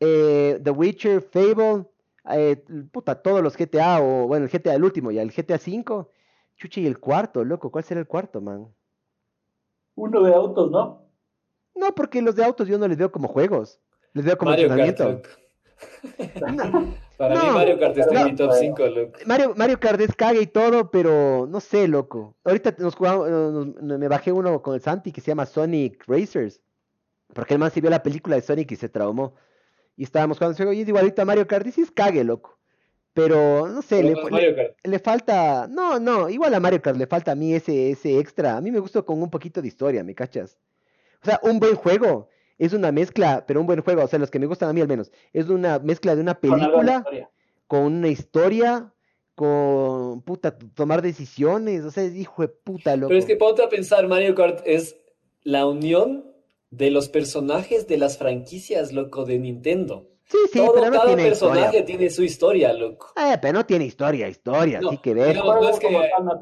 eh, 0.01 0.59
The 0.65 0.71
Witcher, 0.71 1.21
Fable, 1.21 1.85
eh, 2.31 2.57
puta, 2.91 3.17
todos 3.17 3.43
los 3.43 3.55
GTA, 3.55 4.01
o 4.01 4.27
bueno, 4.27 4.47
el 4.47 4.51
GTA 4.51 4.75
el 4.75 4.85
último, 4.85 5.11
ya 5.11 5.21
el 5.21 5.31
GTA 5.31 5.59
5, 5.59 6.09
chuchi, 6.57 6.81
y 6.81 6.87
el 6.87 6.99
cuarto, 6.99 7.45
loco, 7.45 7.71
¿cuál 7.71 7.85
será 7.85 8.01
el 8.01 8.07
cuarto, 8.07 8.41
man? 8.41 8.69
Uno 9.95 10.23
de 10.23 10.35
autos, 10.35 10.71
¿no? 10.71 11.08
No, 11.79 11.95
porque 11.95 12.21
los 12.23 12.35
de 12.37 12.45
autos 12.45 12.69
yo 12.69 12.79
no 12.79 12.89
les 12.89 12.97
veo 12.99 13.11
como 13.13 13.29
juegos, 13.29 13.81
les 14.13 14.25
veo 14.25 14.37
como 14.37 14.51
Mario 14.51 14.69
Kart, 14.69 14.81
entrenamiento. 14.89 15.29
No, 16.41 16.97
Para 17.19 17.35
mí 17.35 17.51
Mario 17.51 17.79
Kart 17.79 17.97
está 17.99 18.21
en 18.21 18.25
mi 18.27 18.37
top 18.37 18.53
5, 18.53 18.87
loco. 18.89 19.19
Mario, 19.27 19.55
Mario 19.57 19.81
Kart 19.81 20.01
es 20.01 20.15
caga 20.15 20.41
y 20.41 20.47
todo, 20.47 20.91
pero 20.91 21.47
no 21.49 21.59
sé, 21.61 21.89
loco. 21.89 22.37
Ahorita 22.45 22.75
nos 22.79 22.95
jugamos, 22.95 23.29
nos- 23.29 23.99
me 23.99 24.09
bajé 24.09 24.31
uno 24.33 24.63
con 24.63 24.75
el 24.75 24.81
Santi 24.81 25.11
que 25.13 25.21
se 25.21 25.29
llama 25.33 25.47
Sonic 25.47 26.05
Racers, 26.07 26.61
porque 27.35 27.55
el 27.55 27.61
man 27.61 27.71
sí 27.73 27.81
vio 27.81 27.91
la 27.91 28.03
película 28.03 28.37
de 28.37 28.43
Sonic 28.43 28.71
y 28.73 28.77
se 28.77 28.89
traumó. 28.89 29.35
Y 29.97 30.05
estábamos 30.05 30.39
jugando 30.39 30.57
juego 30.57 30.73
y 30.73 30.83
es 30.83 30.89
igualito 30.89 31.23
a 31.23 31.25
Mario 31.25 31.47
Kart, 31.49 31.67
y 31.67 31.73
sí 31.73 31.81
es 31.81 31.91
cague, 31.91 32.23
loco. 32.23 32.57
Pero 33.15 33.67
no 33.69 33.83
sé, 33.83 34.03
le, 34.05 34.15
le- 34.15 34.31
Mario 34.31 34.55
Kart. 34.55 34.77
le 34.85 34.99
falta, 35.01 35.67
no, 35.69 35.99
no, 35.99 36.29
igual 36.29 36.55
a 36.55 36.61
Mario 36.61 36.81
Kart 36.81 36.97
le 36.97 37.09
falta 37.09 37.33
a 37.33 37.35
mí 37.35 37.53
ese, 37.53 37.91
ese 37.91 38.19
extra. 38.21 38.57
A 38.57 38.61
mí 38.61 38.71
me 38.71 38.79
gusta 38.79 39.03
con 39.03 39.21
un 39.21 39.31
poquito 39.31 39.61
de 39.61 39.67
historia, 39.69 40.05
¿me 40.05 40.15
cachas? 40.15 40.57
O 41.23 41.25
sea, 41.25 41.41
un 41.43 41.59
buen 41.59 41.75
juego 41.75 42.29
es 42.59 42.73
una 42.73 42.91
mezcla, 42.93 43.45
pero 43.47 43.61
un 43.61 43.67
buen 43.67 43.83
juego, 43.83 44.03
o 44.03 44.09
sea, 44.09 44.19
los 44.19 44.31
que 44.31 44.39
me 44.39 44.47
gustan 44.47 44.69
a 44.69 44.73
mí 44.73 44.81
al 44.81 44.89
menos, 44.89 45.11
es 45.33 45.49
una 45.49 45.79
mezcla 45.79 46.15
de 46.15 46.21
una 46.23 46.39
película 46.41 47.05
con 47.67 47.83
una 47.83 48.09
historia, 48.09 48.93
con 49.35 50.23
puta, 50.23 50.57
tomar 50.75 51.03
decisiones, 51.03 51.85
o 51.85 51.91
sea, 51.91 52.03
es 52.05 52.15
hijo 52.17 52.43
de 52.43 52.49
puta, 52.49 52.97
loco. 52.97 53.09
Pero 53.09 53.21
es 53.21 53.27
que 53.27 53.37
ponte 53.37 53.63
a 53.63 53.69
pensar, 53.69 54.07
Mario 54.09 54.35
Kart 54.35 54.61
es 54.65 54.97
la 55.43 55.67
unión 55.67 56.25
de 56.71 56.91
los 56.91 57.09
personajes 57.09 57.87
de 57.87 57.99
las 57.99 58.19
franquicias, 58.19 58.93
loco, 58.93 59.25
de 59.25 59.39
Nintendo. 59.39 60.09
Sí, 60.25 60.37
sí, 60.53 60.59
Todo, 60.59 60.75
pero 60.75 60.87
no 60.87 60.93
cada 60.93 61.07
tiene 61.07 61.23
personaje 61.23 61.61
historia. 61.61 61.85
tiene 61.87 62.11
su 62.11 62.23
historia, 62.23 62.73
loco. 62.75 63.13
Eh, 63.17 63.39
pero 63.41 63.55
no 63.55 63.65
tiene 63.65 63.87
historia, 63.87 64.29
historia, 64.29 64.81
No, 64.81 64.89
así 64.89 64.99
que 64.99 65.15
ver. 65.15 65.37
no, 65.37 65.61
no 65.61 65.69
es 65.71 65.79
que 65.79 65.89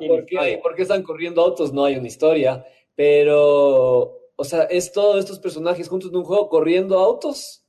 ¿por 0.09 0.27
qué, 0.27 0.59
por 0.61 0.75
qué 0.75 0.83
están 0.83 1.03
corriendo 1.05 1.43
autos? 1.43 1.73
No 1.73 1.85
hay 1.85 1.97
una 1.97 2.09
historia, 2.09 2.65
pero, 2.97 4.19
o 4.37 4.45
sea, 4.45 4.63
es 4.65 4.93
todos 4.93 5.19
estos 5.19 5.39
personajes 5.39 5.89
juntos 5.89 6.11
en 6.11 6.17
un 6.17 6.25
juego 6.25 6.49
corriendo 6.49 6.99
autos 6.99 7.65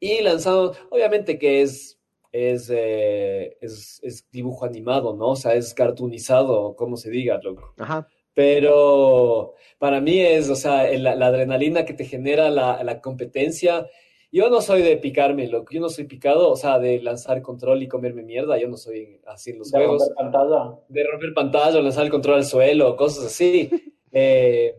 y 0.00 0.20
lanzando, 0.22 0.74
obviamente 0.90 1.38
que 1.38 1.62
es, 1.62 1.98
es, 2.32 2.70
eh, 2.72 3.56
es, 3.60 4.00
es 4.02 4.30
dibujo 4.30 4.64
animado, 4.64 5.14
¿no? 5.14 5.30
O 5.30 5.36
sea, 5.36 5.54
es 5.54 5.74
cartoonizado, 5.74 6.76
como 6.76 6.96
se 6.96 7.10
diga, 7.10 7.38
loco. 7.42 7.74
Ajá. 7.78 8.06
Pero 8.34 9.54
para 9.78 10.00
mí 10.00 10.20
es, 10.20 10.48
o 10.48 10.56
sea, 10.56 10.88
el- 10.88 11.02
la, 11.04 11.14
la 11.16 11.26
adrenalina 11.26 11.84
que 11.84 11.92
te 11.94 12.04
genera 12.04 12.50
la, 12.50 12.82
la 12.84 13.00
competencia. 13.00 13.86
Yo 14.30 14.50
no 14.50 14.60
soy 14.60 14.82
de 14.82 14.96
picarme, 14.98 15.48
loco. 15.48 15.72
Yo 15.72 15.80
no 15.80 15.88
soy 15.88 16.04
picado, 16.04 16.50
o 16.50 16.56
sea, 16.56 16.78
de 16.78 17.00
lanzar 17.00 17.40
control 17.42 17.82
y 17.82 17.88
comerme 17.88 18.22
mierda. 18.22 18.58
Yo 18.58 18.68
no 18.68 18.76
soy 18.76 19.20
así 19.26 19.50
en 19.50 19.58
los 19.60 19.70
De 19.70 19.78
juegos 19.78 20.02
romper 20.08 20.16
pantalla. 20.16 20.78
de 20.88 21.04
romper 21.04 21.34
pantalla, 21.34 21.80
lanzar 21.80 22.04
el 22.04 22.10
control 22.10 22.36
al 22.36 22.44
suelo, 22.44 22.96
cosas 22.96 23.26
así. 23.26 23.70
Eh, 24.10 24.74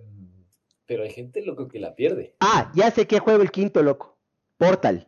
pero 0.90 1.03
hay 1.03 1.11
gente 1.11 1.45
loco 1.45 1.68
que 1.68 1.80
la 1.80 1.94
pierde. 1.94 2.34
Ah, 2.40 2.72
ya 2.74 2.90
sé 2.90 3.06
que 3.06 3.20
juego 3.20 3.44
el 3.44 3.52
quinto, 3.52 3.84
loco. 3.84 4.18
Portal. 4.57 5.07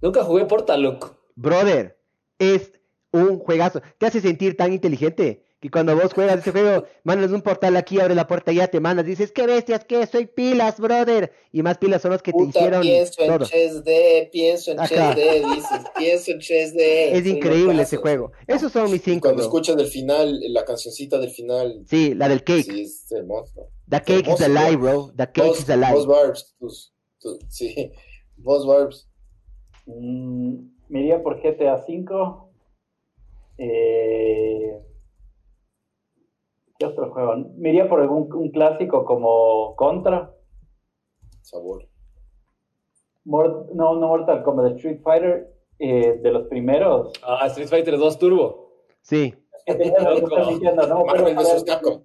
Nunca 0.00 0.22
jugué 0.22 0.44
Portal, 0.44 0.80
loco. 0.80 1.16
Brother, 1.34 1.98
es 2.38 2.72
un 3.10 3.40
juegazo. 3.40 3.82
Te 3.98 4.06
hace 4.06 4.20
sentir 4.20 4.56
tan 4.56 4.72
inteligente 4.72 5.44
que 5.60 5.70
cuando 5.70 5.94
vos 5.94 6.12
juegas 6.14 6.38
ese 6.38 6.52
juego, 6.52 6.84
mandas 7.04 7.32
un 7.32 7.42
portal 7.42 7.76
aquí, 7.76 8.00
abre 8.00 8.14
la 8.14 8.26
puerta 8.26 8.50
y 8.50 8.56
ya 8.56 8.68
te 8.68 8.80
mandas. 8.80 9.04
Dices, 9.04 9.30
qué 9.30 9.46
bestias, 9.46 9.84
que 9.84 10.06
soy 10.06 10.24
pilas, 10.26 10.80
brother. 10.80 11.32
Y 11.52 11.62
más 11.62 11.76
pilas 11.78 12.00
son 12.02 12.12
los 12.12 12.22
que 12.22 12.32
te 12.32 12.38
Puta, 12.38 12.58
hicieron 12.60 12.80
pienso 12.82 13.22
en 13.22 13.28
todo. 13.28 13.44
Chess 13.46 13.84
D, 13.84 14.28
pienso 14.32 14.72
en 14.72 14.80
Ajá. 14.80 14.88
Chess 14.88 15.16
D, 15.16 15.44
dices, 15.54 15.80
pienso 15.98 16.30
en 16.32 16.38
Chess 16.40 16.74
D. 16.74 17.12
Es 17.18 17.24
Son 17.24 17.36
increíble 17.36 17.82
ese 17.82 17.96
juego. 17.98 18.32
Esos 18.46 18.72
son 18.72 18.84
mis 18.90 19.02
Y 19.02 19.10
cinco. 19.10 19.20
cuando 19.28 19.42
bro. 19.42 19.44
escuchas 19.48 19.76
del 19.76 19.86
final, 19.88 20.40
la 20.48 20.64
cancioncita 20.64 21.18
del 21.18 21.30
final, 21.30 21.84
Sí, 21.86 22.14
la 22.14 22.28
del 22.28 22.42
cake. 22.42 22.64
sí, 22.64 22.80
es 22.82 23.12
hermoso. 23.12 23.68
The 23.88 24.00
cake 24.00 24.28
is 24.28 24.40
hermoso, 24.40 24.44
alive, 24.44 24.76
bro. 24.76 24.92
bro. 25.06 25.12
The 25.16 25.26
cake 25.32 25.46
Vos, 25.48 25.58
is 25.60 25.70
alive. 25.70 25.92
vos 25.92 26.06
Barbs, 26.06 26.54
tus- 26.58 26.94
tus- 27.20 27.38
sí, 27.48 27.92
vos 28.38 28.66
Barbs. 28.66 29.08
Mm, 29.86 30.54
me 30.88 31.00
iría 31.00 31.22
por 31.22 31.40
GTA 31.42 31.74
V. 31.86 32.48
Eh, 33.58 34.78
¿Qué 36.80 36.86
otro 36.86 37.12
juego? 37.12 37.36
Me 37.58 37.68
iría 37.68 37.86
por 37.90 38.00
algún 38.00 38.32
un 38.32 38.50
clásico 38.50 39.04
como 39.04 39.76
Contra. 39.76 40.34
Sabor. 41.42 41.86
No, 43.26 43.66
no 43.74 44.08
Mortal 44.08 44.42
como 44.42 44.62
de 44.62 44.76
Street 44.76 45.02
Fighter. 45.02 45.54
eh, 45.78 46.18
de 46.22 46.30
los 46.30 46.46
primeros. 46.48 47.12
Ah, 47.22 47.46
Street 47.48 47.68
Fighter 47.68 47.98
2 47.98 48.18
Turbo. 48.18 48.72
Sí. 49.02 49.34
Marvel 49.68 51.36
vs. 51.36 51.64
Capcom. 51.64 52.02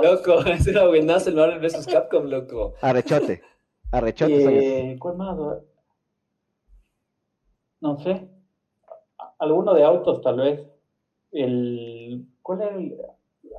Loco, 0.00 0.38
ese 0.46 0.70
era 0.70 0.86
buenazo 0.86 1.30
el 1.30 1.36
Marvel 1.36 1.58
vs. 1.58 1.84
Capcom, 1.86 2.26
loco. 2.26 2.74
Arrechote. 2.82 3.42
Arrechote. 3.90 4.92
Eh, 4.92 4.98
¿Cuál 5.00 5.16
más? 5.16 5.36
No 7.80 7.98
sé. 7.98 8.28
Alguno 9.40 9.74
de 9.74 9.82
autos, 9.82 10.20
tal 10.20 10.36
vez. 10.36 10.60
El, 11.32 12.28
¿Cuál 12.42 12.62
era 12.62 12.76
el 12.76 12.96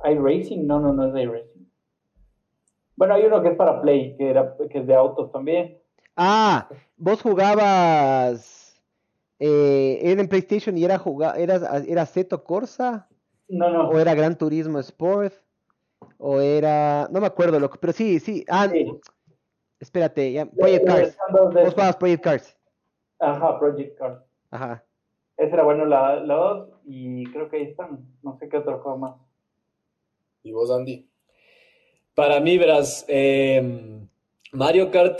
iRacing? 0.04 0.66
No, 0.66 0.80
no, 0.80 0.92
no 0.92 1.06
es 1.16 1.22
iRacing. 1.22 1.70
Bueno, 2.96 3.14
hay 3.14 3.24
uno 3.24 3.42
que 3.42 3.48
es 3.48 3.56
para 3.56 3.80
Play, 3.80 4.16
que, 4.16 4.30
era, 4.30 4.56
que 4.70 4.78
es 4.78 4.86
de 4.86 4.94
autos 4.94 5.32
también. 5.32 5.78
Ah, 6.16 6.68
vos 6.96 7.20
jugabas 7.22 8.80
eh, 9.40 9.98
era 10.02 10.20
en 10.20 10.28
PlayStation 10.28 10.76
y 10.78 10.84
era 10.84 11.02
era, 11.36 11.56
era 11.88 12.06
Seto 12.06 12.44
Corsa 12.44 13.08
No, 13.48 13.68
no. 13.68 13.88
o 13.88 13.98
era 13.98 14.14
Gran 14.14 14.38
Turismo 14.38 14.78
Sport 14.78 15.34
o 16.18 16.40
era, 16.40 17.08
no 17.10 17.20
me 17.20 17.26
acuerdo 17.26 17.58
loco, 17.58 17.78
pero 17.80 17.92
sí, 17.92 18.20
sí, 18.20 18.44
ah, 18.48 18.68
Sí. 18.70 18.86
espérate, 19.80 20.32
ya, 20.32 20.46
Project 20.46 20.86
Cars, 20.86 21.18
dos 21.32 21.54
de- 21.54 21.64
vos 21.64 21.74
jugabas 21.74 21.96
Project 21.96 22.22
Cars, 22.22 22.58
Ajá, 23.18 23.58
Project 23.58 23.98
Cars. 23.98 24.20
ajá, 24.50 24.84
Ese 25.36 25.52
era 25.54 25.64
bueno 25.64 25.84
la, 25.86 26.16
la 26.20 26.34
2 26.34 26.68
y 26.84 27.24
creo 27.32 27.48
que 27.50 27.56
ahí 27.56 27.62
están. 27.64 28.06
No 28.22 28.36
sé 28.38 28.48
qué 28.48 28.58
otro 28.58 28.78
juego 28.80 28.98
más. 28.98 29.16
¿Y 30.44 30.52
vos, 30.52 30.70
Andy? 30.70 31.08
Para 32.14 32.38
mí, 32.38 32.58
verás, 32.58 33.04
eh, 33.08 33.62
Mario 34.52 34.90
Kart. 34.90 35.18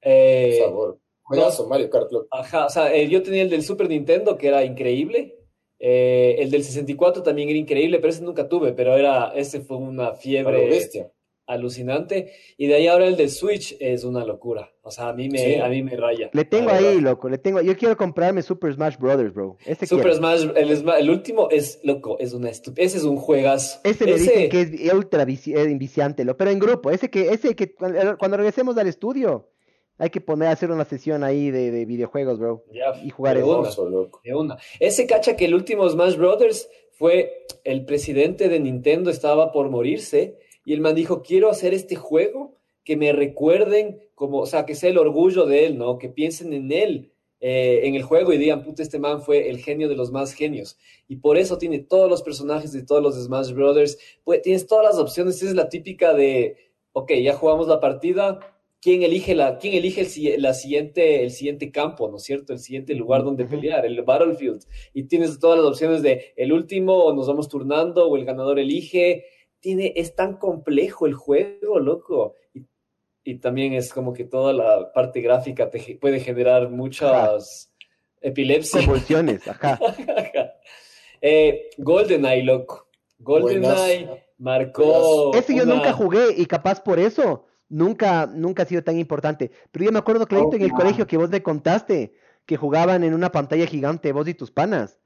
eh, 0.00 0.58
Sabor. 0.58 0.98
Juegazo, 1.22 1.68
Mario 1.68 1.88
Kart. 1.90 2.10
loco. 2.10 2.26
Ajá, 2.30 2.66
o 2.66 2.70
sea, 2.70 2.92
eh, 2.94 3.08
yo 3.08 3.22
tenía 3.22 3.42
el 3.42 3.50
del 3.50 3.62
Super 3.62 3.88
Nintendo, 3.88 4.36
que 4.36 4.48
era 4.48 4.64
increíble. 4.64 5.38
Eh, 5.78 6.36
el 6.38 6.50
del 6.50 6.64
64 6.64 7.22
también 7.22 7.50
era 7.50 7.58
increíble, 7.58 7.98
pero 7.98 8.10
ese 8.10 8.22
nunca 8.22 8.48
tuve, 8.48 8.72
pero 8.72 8.96
era, 8.96 9.32
ese 9.34 9.60
fue 9.60 9.76
una 9.76 10.14
fiebre 10.14 10.66
bestia. 10.66 11.10
Alucinante. 11.46 12.32
Y 12.56 12.66
de 12.66 12.74
ahí 12.74 12.86
ahora 12.86 13.06
el 13.06 13.16
del 13.16 13.30
Switch 13.30 13.76
es 13.80 14.04
una 14.04 14.24
locura. 14.24 14.70
O 14.82 14.90
sea, 14.90 15.08
a 15.08 15.12
mí 15.14 15.28
me, 15.28 15.38
Sí. 15.38 15.54
a 15.56 15.68
mí 15.68 15.82
me 15.82 15.96
raya. 15.96 16.30
le 16.32 16.44
tengo 16.44 16.70
ahí 16.70 16.84
verdad. 16.84 17.00
loco, 17.00 17.28
le 17.28 17.38
tengo, 17.38 17.60
yo 17.62 17.76
quiero 17.76 17.96
comprarme 17.96 18.42
Super 18.42 18.74
Smash 18.74 18.96
Brothers, 18.98 19.32
bro, 19.32 19.56
Super 19.86 19.86
quiero. 19.86 20.14
Smash, 20.14 20.42
el, 20.56 20.88
el 20.88 21.10
último 21.10 21.48
es 21.50 21.80
loco, 21.82 22.18
es 22.18 22.32
una 22.34 22.50
Ese 22.50 22.98
es 22.98 23.04
un 23.04 23.16
juegazo. 23.16 23.80
Ese 23.84 24.04
me 24.04 24.12
Ese- 24.12 24.20
dicen 24.30 24.48
que 24.50 24.60
es 24.86 24.92
ultra 24.92 25.24
vici- 25.24 25.56
eh, 25.56 25.66
viciante, 25.78 26.24
lo, 26.24 26.36
pero 26.36 26.50
en 26.50 26.58
grupo, 26.58 26.90
ese 26.90 27.08
que, 27.10 27.28
ese 27.30 27.54
que 27.56 27.74
cuando, 27.74 28.18
cuando 28.18 28.36
regresemos 28.36 28.76
al 28.76 28.86
estudio, 28.88 29.48
hay 29.96 30.10
que 30.10 30.20
poner 30.20 30.48
a 30.48 30.52
hacer 30.52 30.70
una 30.70 30.84
sesión 30.84 31.22
ahí 31.24 31.50
de, 31.50 31.70
de 31.70 31.84
videojuegos, 31.86 32.38
bro, 32.38 32.64
Ya, 32.72 32.92
y 33.02 33.10
jugar 33.10 33.36
de 33.36 33.42
eso. 33.42 33.60
una. 33.82 33.90
Loco. 33.90 34.20
De 34.24 34.34
una. 34.34 34.58
Ese 34.80 35.06
cacha 35.06 35.36
que 35.36 35.44
el 35.46 35.54
último 35.54 35.88
Smash 35.88 36.16
Brothers 36.16 36.68
fue 36.92 37.46
el 37.64 37.84
presidente 37.86 38.48
de 38.48 38.60
Nintendo 38.60 39.08
estaba 39.10 39.50
por 39.52 39.70
morirse 39.70 40.36
y 40.64 40.72
el 40.72 40.80
man 40.80 40.94
dijo, 40.94 41.22
quiero 41.22 41.50
hacer 41.50 41.74
este 41.74 41.96
juego 41.96 42.56
que 42.84 42.96
me 42.96 43.12
recuerden 43.12 44.00
como, 44.14 44.38
o 44.40 44.46
sea, 44.46 44.66
que 44.66 44.74
sea 44.74 44.90
el 44.90 44.98
orgullo 44.98 45.46
de 45.46 45.66
él, 45.66 45.78
¿no? 45.78 45.98
Que 45.98 46.08
piensen 46.08 46.52
en 46.52 46.70
él 46.72 47.14
eh, 47.46 47.86
en 47.86 47.94
el 47.94 48.02
juego 48.02 48.32
y 48.32 48.38
digan, 48.38 48.62
puta, 48.62 48.82
este 48.82 48.98
man 48.98 49.20
fue 49.20 49.50
el 49.50 49.58
genio 49.58 49.86
de 49.90 49.96
los 49.96 50.10
más 50.10 50.32
genios. 50.32 50.78
Y 51.08 51.16
por 51.16 51.36
eso 51.36 51.58
tiene 51.58 51.78
todos 51.78 52.08
los 52.08 52.22
personajes 52.22 52.72
de 52.72 52.84
todos 52.84 53.02
los 53.02 53.22
Smash 53.22 53.52
Brothers. 53.52 53.98
Pues, 54.24 54.40
tienes 54.40 54.66
todas 54.66 54.86
las 54.86 54.98
opciones. 54.98 55.42
Es 55.42 55.54
la 55.54 55.68
típica 55.68 56.14
de, 56.14 56.56
ok, 56.92 57.12
ya 57.22 57.34
jugamos 57.34 57.68
la 57.68 57.80
partida. 57.80 58.40
¿Quién 58.80 59.02
elige, 59.02 59.34
la, 59.34 59.58
quién 59.58 59.74
elige 59.74 60.00
el, 60.00 60.40
la 60.40 60.54
siguiente, 60.54 61.22
el 61.22 61.32
siguiente 61.32 61.70
campo, 61.70 62.08
¿no 62.08 62.16
es 62.16 62.22
cierto? 62.22 62.54
El 62.54 62.60
siguiente 62.60 62.94
lugar 62.94 63.24
donde 63.24 63.44
pelear, 63.44 63.84
el 63.84 64.00
Battlefield. 64.00 64.62
Y 64.94 65.02
tienes 65.02 65.38
todas 65.38 65.58
las 65.58 65.66
opciones 65.66 66.00
de 66.00 66.32
el 66.36 66.50
último, 66.50 67.04
o 67.04 67.14
nos 67.14 67.26
vamos 67.26 67.50
turnando, 67.50 68.08
o 68.08 68.16
el 68.16 68.24
ganador 68.24 68.58
elige. 68.58 69.26
Tiene, 69.64 69.94
es 69.96 70.14
tan 70.14 70.36
complejo 70.36 71.06
el 71.06 71.14
juego, 71.14 71.78
loco. 71.78 72.34
Y 72.52 72.66
y 73.24 73.36
también 73.36 73.72
es 73.72 73.92
como 73.92 74.12
que 74.12 74.24
toda 74.24 74.52
la 74.52 74.92
parte 74.92 75.22
gráfica 75.22 75.70
te 75.70 75.98
puede 75.98 76.20
generar 76.20 76.68
muchas 76.68 77.72
epilepsias. 78.20 78.84
Convulsiones, 78.84 79.48
ajá. 79.48 79.80
eh, 81.22 81.70
GoldenEye, 81.78 82.44
loco. 82.44 82.86
GoldenEye 83.18 84.26
marcó. 84.36 85.32
Ese 85.34 85.56
yo 85.56 85.64
nunca 85.64 85.94
jugué 85.94 86.34
y 86.36 86.44
capaz 86.44 86.82
por 86.82 86.98
eso 86.98 87.46
nunca, 87.70 88.26
nunca 88.26 88.64
ha 88.64 88.66
sido 88.66 88.84
tan 88.84 88.98
importante. 88.98 89.50
Pero 89.72 89.86
yo 89.86 89.92
me 89.92 89.98
acuerdo, 89.98 90.26
Clarito, 90.26 90.56
en 90.56 90.62
el 90.62 90.72
colegio 90.72 91.06
que 91.06 91.16
vos 91.16 91.30
me 91.30 91.42
contaste 91.42 92.12
que 92.44 92.58
jugaban 92.58 93.04
en 93.04 93.14
una 93.14 93.32
pantalla 93.32 93.66
gigante, 93.66 94.12
vos 94.12 94.28
y 94.28 94.34
tus 94.34 94.50
panas. 94.50 95.00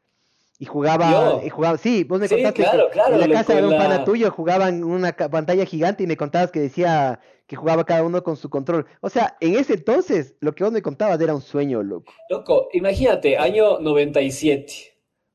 Y 0.58 0.66
jugaba, 0.66 1.10
Yo. 1.10 1.40
y 1.46 1.50
jugaba, 1.50 1.78
sí, 1.78 2.02
vos 2.04 2.18
me 2.18 2.26
Sí, 2.26 2.34
contaste 2.34 2.62
claro, 2.62 2.86
que 2.86 2.92
claro, 2.92 3.14
en 3.14 3.20
la 3.20 3.28
casa 3.36 3.54
de 3.54 3.66
un 3.66 3.76
pana 3.76 4.04
tuyo 4.04 4.30
jugaban 4.32 4.78
en 4.78 4.84
una 4.84 5.12
pantalla 5.16 5.64
gigante 5.64 6.02
y 6.02 6.06
me 6.08 6.16
contabas 6.16 6.50
que 6.50 6.58
decía 6.60 7.20
que 7.46 7.54
jugaba 7.56 7.84
cada 7.84 8.02
uno 8.02 8.22
con 8.24 8.36
su 8.36 8.50
control. 8.50 8.86
O 9.00 9.08
sea, 9.08 9.36
en 9.40 9.54
ese 9.54 9.74
entonces, 9.74 10.34
lo 10.40 10.54
que 10.54 10.64
vos 10.64 10.72
me 10.72 10.82
contabas 10.82 11.20
era 11.20 11.34
un 11.34 11.40
sueño, 11.42 11.82
loco. 11.82 12.12
Loco, 12.28 12.68
imagínate, 12.72 13.38
año 13.38 13.78
97, 13.78 14.72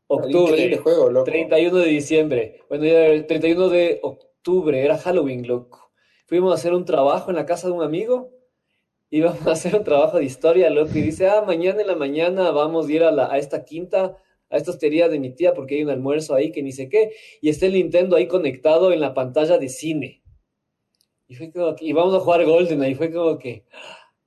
octubre, 0.07 0.77
juego, 0.77 1.09
loco. 1.09 1.23
31 1.25 1.77
de 1.77 1.85
diciembre. 1.87 2.61
Bueno, 2.69 2.83
ya 2.85 3.05
el 3.07 3.25
31 3.25 3.69
de 3.69 3.99
octubre, 4.03 4.83
era 4.83 4.97
Halloween, 4.97 5.47
loco. 5.47 5.91
Fuimos 6.27 6.51
a 6.51 6.55
hacer 6.55 6.73
un 6.73 6.85
trabajo 6.85 7.29
en 7.31 7.37
la 7.37 7.45
casa 7.45 7.67
de 7.67 7.73
un 7.73 7.83
amigo. 7.83 8.31
Íbamos 9.09 9.47
a 9.47 9.51
hacer 9.51 9.75
un 9.75 9.83
trabajo 9.83 10.17
de 10.17 10.25
historia, 10.25 10.69
loco. 10.69 10.91
Y 10.95 11.01
dice, 11.01 11.29
ah, 11.29 11.43
mañana 11.45 11.81
en 11.81 11.87
la 11.87 11.95
mañana 11.95 12.51
vamos 12.51 12.87
a 12.87 12.91
ir 12.91 13.03
a, 13.03 13.11
la, 13.11 13.31
a 13.31 13.37
esta 13.37 13.63
quinta, 13.63 14.17
a 14.53 14.57
esta 14.57 14.71
hostería 14.71 15.09
de 15.09 15.19
mi 15.19 15.31
tía, 15.31 15.53
porque 15.53 15.75
hay 15.75 15.83
un 15.83 15.89
almuerzo 15.89 16.35
ahí 16.35 16.51
que 16.51 16.61
ni 16.61 16.71
sé 16.71 16.87
qué. 16.87 17.11
Y 17.41 17.49
está 17.49 17.65
el 17.65 17.73
Nintendo 17.73 18.15
ahí 18.15 18.27
conectado 18.27 18.91
en 18.91 18.99
la 18.99 19.13
pantalla 19.13 19.57
de 19.57 19.67
cine. 19.67 20.23
Y 21.27 21.35
fue 21.35 21.51
como 21.51 21.75
que, 21.75 21.85
y 21.85 21.93
vamos 21.93 22.13
a 22.13 22.19
jugar 22.19 22.45
Golden, 22.45 22.83
y 22.83 22.93
fue 22.93 23.11
como 23.11 23.39
que, 23.39 23.65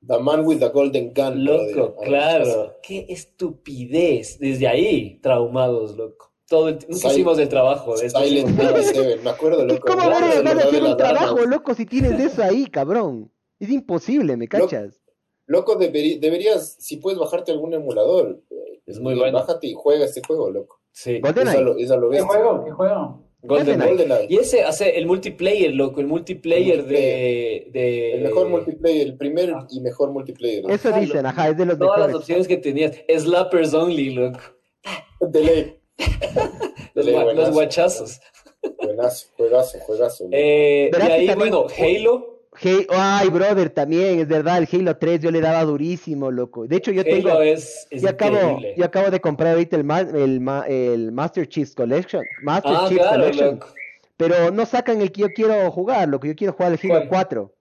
The 0.05 0.19
Man 0.19 0.45
with 0.45 0.59
the 0.59 0.69
Golden 0.69 1.13
Gun. 1.15 1.45
Loco, 1.45 1.97
claro. 2.03 2.77
Qué 2.83 3.07
estupidez. 3.09 4.39
Desde 4.41 4.67
ahí, 4.67 5.21
traumados, 5.23 5.97
loco. 5.97 6.33
Todo 6.49 6.69
el, 6.69 6.79
nunca 6.89 7.09
hicimos 7.09 7.39
el 7.39 7.49
trabajo. 7.49 7.97
de 7.97 8.11
Silent 8.11 8.61
7, 8.61 9.21
me 9.25 9.31
acuerdo, 9.31 9.65
loco. 9.65 9.87
¿Cómo 9.87 10.03
acuerdo 10.03 10.49
a 10.49 10.53
hacer 10.53 10.83
un 10.83 10.97
trabajo, 10.97 11.45
loco, 11.47 11.75
si 11.75 11.87
tienes 11.87 12.19
eso 12.21 12.43
ahí, 12.43 12.67
cabrón? 12.67 13.33
Es 13.61 13.71
imposible, 13.71 14.37
¿me 14.37 14.49
cachas? 14.49 15.01
Loco, 15.47 15.79
deberi- 15.79 16.19
deberías, 16.19 16.77
si 16.81 16.97
puedes 16.97 17.19
bajarte 17.19 17.53
algún 17.53 17.73
emulador, 17.75 18.41
eh, 18.51 18.81
Es 18.87 19.01
muy 19.01 19.15
bueno. 19.15 19.39
Bájate 19.39 19.67
y 19.69 19.75
juega 19.75 20.05
este 20.05 20.23
juego, 20.27 20.51
loco. 20.51 20.81
Sí, 20.93 21.17
Es 21.17 21.25
a 21.25 21.33
GoldenEye. 21.33 21.61
lo, 21.63 21.77
es 21.77 21.91
a 21.91 21.97
lo 21.97 22.11
¿Qué 22.11 22.21
juego? 22.21 22.65
¿Qué 22.65 22.71
juego? 22.73 23.23
GoldenEye. 23.43 23.91
GoldenEye. 23.91 24.27
Y 24.29 24.37
ese 24.39 24.63
hace 24.65 24.97
el 24.99 25.07
multiplayer, 25.07 25.73
loco, 25.75 26.01
el 26.01 26.07
multiplayer, 26.07 26.81
El 26.81 26.89
de, 26.89 27.69
de- 27.73 28.13
El 28.15 28.23
mejor 28.23 28.49
multiplayer, 28.49 29.07
el 29.07 29.17
primer 29.17 29.55
y 29.71 29.81
mejor 29.81 30.11
multiplayer. 30.11 30.65
Eso 30.71 30.89
Ajá, 30.89 31.01
dicen, 31.01 31.23
lo- 31.23 31.29
ajá, 31.29 31.49
es 31.49 31.57
de 31.57 31.67
los 31.67 31.79
Todas 31.79 31.99
las 31.99 32.07
mejores. 32.09 32.23
opciones 32.23 32.49
que 32.49 32.57
tenías. 32.57 32.93
Slappers 33.09 33.75
only, 33.75 34.11
loco. 34.15 34.39
De 35.21 35.43
ley. 35.45 35.77
Los, 36.95 37.07
los 37.07 37.51
guachazos. 37.53 38.21
Buenazo, 38.83 39.29
juegazo, 39.37 39.79
juegazo. 39.81 40.29
Eh, 40.33 40.91
y 40.93 40.97
ahí, 41.03 41.27
también- 41.27 41.51
bueno, 41.51 41.67
Halo. 41.79 42.36
Hey, 42.59 42.87
ay, 42.91 43.29
brother, 43.29 43.71
también, 43.71 44.19
es 44.21 44.29
verdad, 44.29 44.59
el 44.59 44.69
Halo 44.73 44.97
3 44.97 45.21
yo 45.21 45.31
le 45.31 45.41
daba 45.41 45.65
durísimo, 45.65 46.31
loco. 46.31 46.67
De 46.67 46.77
hecho, 46.77 46.91
yo 46.91 47.05
tengo, 47.05 47.29
Halo 47.31 47.43
es, 47.43 47.87
es 47.91 48.03
yo 48.03 48.09
acabo, 48.09 48.59
yo 48.77 48.85
acabo 48.85 49.11
de 49.11 49.21
comprar 49.21 49.53
ahorita 49.53 49.77
el, 49.77 49.91
el, 50.17 50.49
el 50.69 51.13
Master 51.13 51.49
Chief 51.49 51.75
Collection, 51.75 52.25
Master 52.43 52.73
Ah, 52.75 52.87
Chief 52.89 52.99
claro, 52.99 53.21
Collection, 53.21 53.51
loco. 53.57 53.67
pero 54.17 54.51
no 54.51 54.65
sacan 54.67 55.01
el 55.03 55.13
que 55.13 55.23
yo 55.23 55.29
quiero 55.35 55.71
jugar, 55.71 56.09
lo 56.09 56.19
que 56.21 56.29
yo 56.29 56.35
quiero 56.37 56.53
jugar 56.55 56.73
el 56.73 56.79
Halo 56.83 56.95
¿Cuál? 57.01 57.09
4 57.09 57.53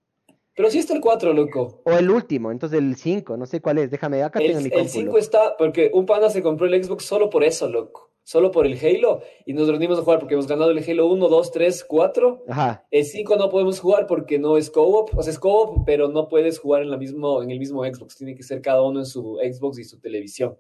Pero 0.56 0.70
sí 0.70 0.80
está 0.80 0.94
el 0.94 1.02
4, 1.02 1.34
loco. 1.34 1.82
o 1.84 1.92
el 1.92 2.10
último, 2.10 2.52
entonces 2.52 2.80
el 2.80 2.96
5, 2.96 3.36
no 3.38 3.46
sé 3.46 3.60
cuál 3.62 3.80
es, 3.80 3.92
déjame, 3.92 4.24
acá 4.24 4.40
tengo 4.40 4.60
mi 4.62 4.68
El, 4.68 4.72
el 4.72 4.72
compu, 4.72 4.88
5 4.90 5.06
loco. 5.08 5.18
está, 5.18 5.58
porque 5.58 5.92
un 5.94 6.06
pana 6.06 6.30
se 6.30 6.42
compró 6.42 6.66
el 6.68 6.84
Xbox 6.84 7.04
solo 7.06 7.30
por 7.30 7.44
eso, 7.44 7.68
loco. 7.68 8.05
Solo 8.26 8.50
por 8.50 8.66
el 8.66 8.78
Halo. 8.80 9.22
Y 9.46 9.54
nos 9.54 9.68
reunimos 9.68 10.00
a 10.00 10.02
jugar 10.02 10.18
porque 10.20 10.34
hemos 10.34 10.48
ganado 10.48 10.72
el 10.72 10.80
Halo 10.80 11.06
1, 11.06 11.30
2, 11.30 11.52
3, 11.52 11.86
4. 11.88 12.44
Ajá, 12.50 12.84
El 12.90 13.06
5 13.06 13.36
no 13.38 13.50
podemos 13.50 13.80
jugar 13.80 14.08
porque 14.08 14.40
no 14.40 14.58
es 14.58 14.72
co-op. 14.72 15.16
O 15.16 15.22
sea, 15.22 15.32
es 15.32 15.38
co-op, 15.40 15.86
pero 15.86 16.08
no 16.10 16.28
puedes 16.28 16.58
jugar 16.60 16.82
en, 16.82 16.90
la 16.90 16.98
mismo, 16.98 17.44
en 17.44 17.52
el 17.52 17.60
mismo 17.60 17.86
Xbox. 17.86 18.18
Tiene 18.18 18.34
que 18.36 18.42
ser 18.44 18.62
cada 18.64 18.82
uno 18.82 19.00
en 19.00 19.06
su 19.06 19.38
Xbox 19.42 19.78
y 19.80 19.84
su 19.84 20.00
televisión. 20.00 20.58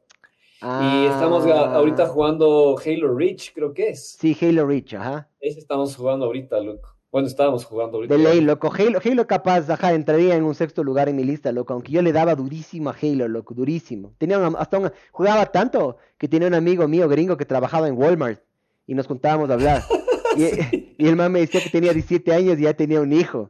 Y 0.62 1.06
estamos 1.08 1.46
a- 1.48 1.72
Ah, 1.72 1.76
ahorita 1.76 2.08
jugando 2.08 2.76
Halo 2.84 3.14
Reach, 3.16 3.52
creo 3.54 3.74
que 3.74 3.90
es. 3.90 4.16
Sí, 4.20 4.38
Halo 4.40 4.66
Reach, 4.66 4.94
ajá. 4.94 5.28
Ese 5.40 5.60
estamos 5.60 5.96
jugando 5.96 6.26
ahorita, 6.28 6.60
loco. 6.60 6.95
Bueno, 7.16 7.30
estábamos 7.30 7.64
jugando 7.64 7.96
ahorita. 7.96 8.14
De 8.14 8.22
ley, 8.22 8.42
loco. 8.42 8.70
Halo, 8.78 9.00
Halo 9.02 9.26
capaz, 9.26 9.70
ajá, 9.70 9.94
entraría 9.94 10.36
en 10.36 10.44
un 10.44 10.54
sexto 10.54 10.84
lugar 10.84 11.08
en 11.08 11.16
mi 11.16 11.24
lista, 11.24 11.50
loco. 11.54 11.72
Aunque 11.72 11.94
yo 11.94 12.02
le 12.02 12.12
daba 12.12 12.36
durísimo 12.36 12.90
a 12.90 12.96
Halo, 13.02 13.30
loco, 13.30 13.54
durísimo. 13.54 14.14
Tenía 14.18 14.38
una- 14.38 14.60
hasta 14.60 14.80
un- 14.80 14.92
jugaba 15.14 15.46
tanto 15.46 15.96
que 16.18 16.28
tenía 16.28 16.50
un 16.50 16.56
amigo 16.56 16.86
mío 16.90 17.08
gringo 17.08 17.38
que 17.38 17.46
trabajaba 17.46 17.88
en 17.88 17.98
Walmart 17.98 18.42
y 18.86 18.96
nos 18.96 19.08
juntábamos 19.08 19.50
a 19.50 19.54
hablar. 19.54 19.82
Y, 20.38 20.44
y 20.98 21.08
el 21.08 21.16
man 21.16 21.32
me 21.32 21.40
decía 21.40 21.62
que 21.64 21.70
tenía 21.70 21.94
17 21.94 22.34
años 22.34 22.60
y 22.60 22.64
ya 22.64 22.74
tenía 22.74 23.00
un 23.00 23.14
hijo. 23.14 23.50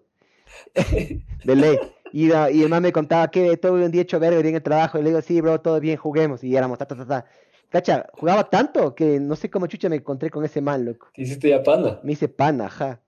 De 1.43 1.55
ley. 1.55 1.79
Y, 2.13 2.31
ah, 2.33 2.51
y 2.51 2.61
el 2.61 2.69
man 2.69 2.83
me 2.83 2.91
contaba 2.91 3.31
que 3.31 3.57
todo 3.57 3.73
un 3.73 3.89
día 3.89 4.03
hecho 4.03 4.19
verga 4.19 4.39
en 4.47 4.53
el 4.53 4.61
trabajo. 4.61 4.99
Y 4.99 5.01
le 5.01 5.09
digo, 5.09 5.21
sí, 5.23 5.41
bro, 5.41 5.59
todo 5.59 5.79
bien, 5.79 5.97
juguemos. 5.97 6.43
Y 6.43 6.55
éramos 6.55 6.77
ta, 6.77 6.85
ta, 6.85 6.95
ta, 6.95 7.07
ta. 7.07 7.25
Cacha, 7.71 8.05
jugaba 8.13 8.47
tanto 8.47 8.93
que 8.93 9.19
no 9.19 9.35
sé 9.35 9.49
cómo 9.49 9.65
chucha 9.65 9.89
me 9.89 9.95
encontré 9.95 10.29
con 10.29 10.45
ese 10.45 10.61
man, 10.61 10.85
loco. 10.85 11.07
Te 11.15 11.23
hiciste 11.23 11.49
ya 11.49 11.63
pana. 11.63 11.99
Me 12.03 12.11
hice 12.11 12.27
pana, 12.27 12.65
ajá. 12.67 12.99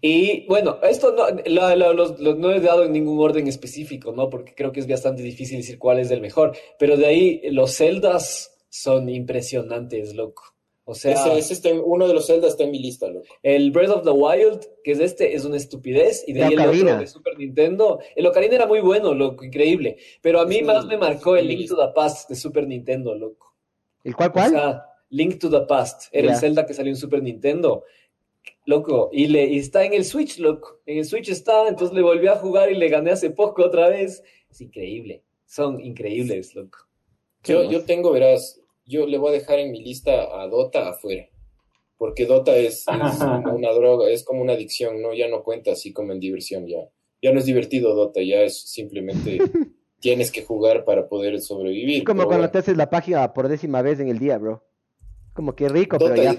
Y 0.00 0.46
bueno, 0.46 0.78
esto 0.82 1.12
no, 1.12 1.24
la- 1.46 1.76
la- 1.76 1.92
los- 1.92 2.18
los- 2.20 2.38
no 2.38 2.50
he 2.52 2.60
dado 2.60 2.84
en 2.84 2.92
ningún 2.92 3.18
orden 3.20 3.46
específico, 3.46 4.12
¿no? 4.12 4.28
Porque 4.30 4.54
creo 4.54 4.72
que 4.72 4.80
es 4.80 4.88
bastante 4.88 5.22
difícil 5.22 5.58
decir 5.58 5.78
cuál 5.78 5.98
es 5.98 6.10
el 6.10 6.20
mejor. 6.20 6.56
Pero 6.78 6.96
de 6.96 7.06
ahí, 7.06 7.40
los 7.50 7.76
Zeldas 7.76 8.56
son 8.68 9.08
impresionantes, 9.08 10.14
loco. 10.14 10.42
O 10.90 10.94
sea, 10.94 11.12
Ese, 11.12 11.38
ese 11.38 11.52
está 11.52 11.68
en- 11.68 11.82
uno 11.84 12.08
de 12.08 12.14
los 12.14 12.26
Zelda 12.26 12.48
está 12.48 12.64
en 12.64 12.70
mi 12.70 12.78
lista, 12.78 13.08
loco. 13.08 13.26
el 13.42 13.70
Breath 13.72 13.90
of 13.90 14.04
the 14.04 14.10
Wild, 14.10 14.60
que 14.82 14.92
es 14.92 15.00
este, 15.00 15.34
es 15.34 15.44
una 15.44 15.58
estupidez. 15.58 16.24
Y 16.26 16.32
de 16.32 16.40
La 16.40 16.46
ahí 16.46 16.52
el 16.54 16.60
Ocarina. 16.60 16.90
otro 16.92 17.00
de 17.00 17.06
Super 17.08 17.38
Nintendo. 17.38 17.98
El 18.16 18.26
Ocarina 18.26 18.54
era 18.54 18.66
muy 18.66 18.80
bueno, 18.80 19.12
loco, 19.12 19.44
increíble. 19.44 19.98
Pero 20.22 20.40
a 20.40 20.46
mí 20.46 20.62
más 20.62 20.86
me 20.86 20.96
marcó 20.96 21.36
el. 21.36 21.46
Link 21.46 21.68
to 21.68 21.76
the 21.76 21.92
Past 21.94 22.30
de 22.30 22.36
Super 22.36 22.66
Nintendo, 22.66 23.14
loco. 23.14 23.54
¿El 24.02 24.16
cual 24.16 24.30
O 24.30 24.32
cuál? 24.32 24.50
sea, 24.50 24.84
Link 25.10 25.38
to 25.38 25.50
the 25.50 25.60
Past. 25.66 26.04
Era 26.10 26.32
el 26.32 26.38
Zelda 26.38 26.64
que 26.64 26.72
salió 26.72 26.90
en 26.90 26.96
Super 26.96 27.22
Nintendo. 27.22 27.84
Loco, 28.68 29.08
y, 29.14 29.28
le, 29.28 29.46
y 29.46 29.60
está 29.60 29.82
en 29.86 29.94
el 29.94 30.04
Switch, 30.04 30.38
loco. 30.38 30.82
En 30.84 30.98
el 30.98 31.06
Switch 31.06 31.30
está, 31.30 31.66
entonces 31.68 31.96
le 31.96 32.02
volví 32.02 32.26
a 32.26 32.36
jugar 32.36 32.70
y 32.70 32.74
le 32.74 32.90
gané 32.90 33.12
hace 33.12 33.30
poco 33.30 33.64
otra 33.64 33.88
vez. 33.88 34.22
Es 34.50 34.60
increíble. 34.60 35.24
Son 35.46 35.80
increíbles, 35.80 36.54
loco. 36.54 36.80
Yo, 37.44 37.64
yo 37.70 37.86
tengo, 37.86 38.12
verás, 38.12 38.60
yo 38.84 39.06
le 39.06 39.16
voy 39.16 39.30
a 39.30 39.38
dejar 39.38 39.58
en 39.58 39.70
mi 39.70 39.82
lista 39.82 40.38
a 40.38 40.46
Dota 40.48 40.90
afuera. 40.90 41.30
Porque 41.96 42.26
Dota 42.26 42.54
es, 42.58 42.84
una 43.54 43.72
droga, 43.72 44.10
es 44.10 44.22
como 44.22 44.42
una 44.42 44.52
adicción, 44.52 45.00
¿no? 45.00 45.14
Ya 45.14 45.28
no 45.28 45.42
cuenta 45.42 45.72
así 45.72 45.94
como 45.94 46.12
en 46.12 46.20
diversión, 46.20 46.66
ya. 46.66 46.90
Ya 47.22 47.32
no 47.32 47.38
es 47.38 47.46
divertido 47.46 47.94
Dota, 47.94 48.20
ya 48.20 48.42
es 48.42 48.60
simplemente 48.70 49.38
tienes 49.98 50.30
que 50.30 50.44
jugar 50.44 50.84
para 50.84 51.08
poder 51.08 51.40
sobrevivir. 51.40 52.00
Es 52.00 52.04
como 52.04 52.24
cuando 52.24 52.42
bueno. 52.42 52.50
te 52.50 52.58
haces 52.58 52.76
la 52.76 52.90
página 52.90 53.32
por 53.32 53.48
décima 53.48 53.80
vez 53.80 53.98
en 53.98 54.08
el 54.08 54.18
día, 54.18 54.36
bro. 54.36 54.62
Como 55.32 55.56
que 55.56 55.70
rico, 55.70 55.96
pero 55.96 56.10
Dota, 56.10 56.22
ya. 56.22 56.36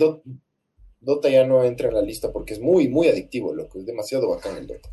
Dota 1.01 1.30
ya 1.30 1.45
no 1.45 1.63
entra 1.63 1.88
en 1.89 1.95
la 1.95 2.01
lista 2.01 2.31
porque 2.31 2.53
es 2.53 2.59
muy, 2.59 2.88
muy 2.89 3.07
adictivo, 3.07 3.53
loco. 3.53 3.80
Es 3.80 3.85
demasiado 3.85 4.30
bacán 4.30 4.57
el 4.57 4.67
Dota. 4.67 4.89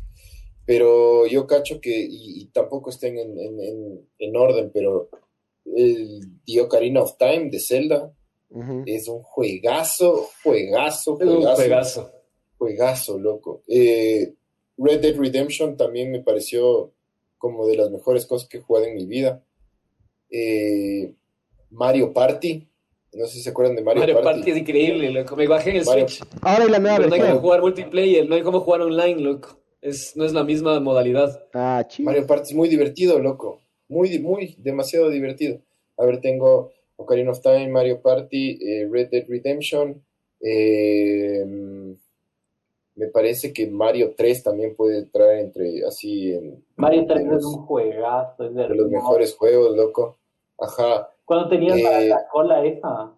Pero 0.65 1.25
yo 1.27 1.47
cacho 1.47 1.79
que, 1.79 1.97
y, 1.97 2.41
y 2.41 2.45
tampoco 2.47 2.89
estén 2.89 3.17
en, 3.17 3.39
en, 3.39 3.59
en, 3.61 4.07
en 4.19 4.35
orden, 4.35 4.69
pero 4.73 5.09
el 5.75 6.19
The 6.45 6.61
Ocarina 6.61 7.01
of 7.01 7.17
Time 7.17 7.49
de 7.49 7.59
Zelda 7.59 8.13
es 8.85 9.07
un 9.07 9.21
juegazo, 9.23 10.29
juegazo, 10.43 11.17
Es 11.19 11.27
un 11.27 11.35
juegazo, 11.35 11.55
juegazo. 11.55 12.11
juegazo, 12.57 13.19
loco. 13.19 13.61
Eh, 13.67 14.33
Red 14.77 15.01
Dead 15.01 15.15
Redemption 15.17 15.75
también 15.77 16.11
me 16.11 16.21
pareció 16.21 16.93
como 17.37 17.67
de 17.67 17.77
las 17.77 17.89
mejores 17.91 18.25
cosas 18.25 18.47
que 18.47 18.57
he 18.57 18.61
jugado 18.61 18.85
en 18.87 18.95
mi 18.95 19.05
vida. 19.05 19.43
Eh, 20.29 21.13
Mario 21.69 22.13
Party, 22.13 22.67
no 23.17 23.25
sé 23.25 23.33
si 23.33 23.41
se 23.41 23.49
acuerdan 23.49 23.75
de 23.75 23.83
Mario, 23.83 24.01
Mario 24.01 24.15
Party. 24.21 24.37
Party 24.39 24.51
es 24.51 24.57
increíble, 24.57 25.11
loco. 25.11 25.35
Me 25.35 25.47
bajé 25.47 25.71
en 25.71 25.75
el 25.77 25.85
Mario- 25.85 26.07
Switch. 26.07 26.27
Ahora 26.41 26.63
hay 26.65 26.69
la 26.71 26.79
nueva 26.79 26.97
Pero 26.97 27.09
no 27.09 27.15
hay 27.15 27.19
como 27.19 27.27
versión. 27.33 27.41
jugar 27.43 27.61
multiplayer, 27.61 28.29
no 28.29 28.35
hay 28.35 28.41
como 28.43 28.59
jugar 28.61 28.81
online, 28.81 29.21
loco. 29.21 29.59
Es, 29.81 30.15
no 30.15 30.25
es 30.25 30.33
la 30.33 30.43
misma 30.43 30.79
modalidad. 30.79 31.43
Ah, 31.53 31.83
chido. 31.87 32.05
Mario 32.05 32.25
Party 32.27 32.49
es 32.49 32.55
muy 32.55 32.67
divertido, 32.69 33.19
loco. 33.19 33.61
Muy, 33.89 34.19
muy, 34.19 34.55
demasiado 34.59 35.09
divertido. 35.09 35.59
A 35.97 36.05
ver, 36.05 36.19
tengo 36.21 36.71
Ocarina 36.97 37.31
of 37.31 37.41
Time, 37.41 37.69
Mario 37.69 38.01
Party, 38.01 38.57
eh, 38.61 38.87
Red 38.91 39.09
Dead 39.09 39.25
Redemption. 39.27 40.03
eh, 40.41 41.45
me 42.95 43.07
parece 43.09 43.53
que 43.53 43.67
Mario 43.67 44.13
3 44.17 44.41
también 44.41 44.75
puede 44.75 44.97
entrar 44.99 45.37
entre 45.37 45.85
así 45.85 46.31
en 46.33 46.63
Mario 46.77 47.05
3 47.07 47.29
de 47.29 47.35
es 47.37 47.45
un 47.45 47.65
juegazo, 47.65 48.43
es 48.45 48.55
de 48.55 48.67
de 48.67 48.75
los 48.75 48.89
mejores 48.89 49.35
juegos, 49.35 49.75
loco. 49.77 50.17
Ajá. 50.57 51.07
Cuando 51.27 51.49
tenías 51.49 51.77
la, 51.81 52.01
Eh, 52.01 52.07
la 52.07 52.25
cola 52.31 52.63
esa. 52.65 53.11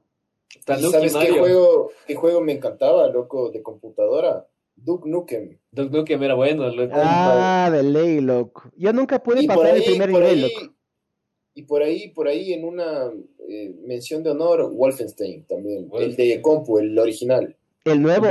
¿Y 0.55 0.59
Tanuki 0.61 0.91
sabes 0.91 1.15
qué 1.15 1.39
juego, 1.39 1.91
qué 2.07 2.15
juego 2.15 2.41
me 2.41 2.53
encantaba, 2.53 3.07
loco, 3.07 3.51
de 3.51 3.61
computadora? 3.61 4.47
Duke 4.75 5.07
Nukem. 5.07 5.59
Duke 5.71 5.95
Nukem 5.95 6.23
era 6.23 6.33
bueno, 6.33 6.67
loco. 6.69 6.91
Ah, 6.95 7.69
de 7.71 7.83
ley, 7.83 8.19
loco. 8.19 8.63
Yo 8.75 8.91
nunca 8.93 9.21
pude 9.21 9.43
Y 9.43 9.47
pasar 9.47 9.75
el 9.77 9.83
primer 9.83 10.09
nivel, 10.09 10.25
ahí, 10.25 10.41
loco. 10.41 10.73
y 11.53 11.61
por 11.63 11.83
ahí, 11.83 12.07
por 12.09 12.27
ahí 12.27 12.51
en 12.53 12.65
una 12.65 13.11
eh, 13.47 13.75
mención 13.85 14.23
de 14.23 14.31
honor, 14.31 14.71
Wolfenstein 14.73 15.45
también, 15.45 15.87
el 15.93 16.15
de 16.15 16.41
compu, 16.41 16.79
el 16.79 16.97
original. 16.97 17.55
El 17.85 18.01
nuevo. 18.01 18.25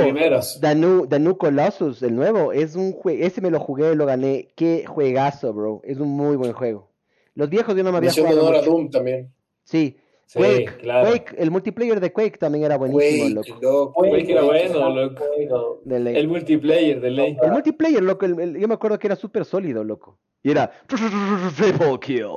Danu, 0.59 1.05
Danu 1.07 1.37
Colossus, 1.37 2.03
el 2.03 2.15
nuevo, 2.15 2.51
es 2.51 2.75
un 2.75 2.91
juego, 2.91 3.23
ese 3.23 3.39
me 3.41 3.49
lo 3.49 3.59
jugué, 3.61 3.95
lo 3.95 4.05
gané. 4.05 4.49
Qué 4.55 4.85
juegazo, 4.85 5.53
bro. 5.53 5.79
Es 5.85 5.99
un 5.99 6.09
muy 6.09 6.35
buen 6.35 6.51
juego. 6.53 6.89
Los 7.33 7.49
viejos 7.49 7.75
yo 7.75 7.83
no 7.83 7.91
me 7.91 7.97
había 7.99 8.07
Mención 8.09 8.27
de 8.27 8.33
jugado 8.33 8.49
honor 8.49 8.61
a. 8.61 8.65
Doom 8.65 8.89
también. 8.89 9.31
Sí, 9.69 9.97
Sí, 10.25 10.37
Quake, 10.39 10.77
claro. 10.81 11.09
Quake, 11.09 11.35
el 11.39 11.49
multiplayer 11.51 11.99
de 11.99 12.11
Quake 12.13 12.37
también 12.37 12.63
era 12.63 12.77
buenísimo, 12.77 13.23
Quake, 13.23 13.33
loco. 13.33 13.61
loco. 13.61 13.93
Quake 14.09 14.31
era 14.31 14.41
bueno, 14.43 14.89
loco. 14.95 15.23
juego. 15.23 15.81
De 15.85 15.99
ley. 15.99 16.15
El 16.17 16.27
multiplayer 16.27 17.01
de 17.01 17.09
ley. 17.11 17.37
El 17.41 17.51
multiplayer, 17.51 18.03
loco, 18.03 18.25
el- 18.25 18.39
el- 18.39 18.57
yo 18.59 18.67
me 18.67 18.75
acuerdo 18.75 18.97
que 18.99 19.07
era 19.07 19.15
súper 19.15 19.43
sólido, 19.45 19.83
loco. 19.83 20.19
Y 20.43 20.51
era 20.51 20.71
triple 20.87 21.99
kill. 21.99 22.27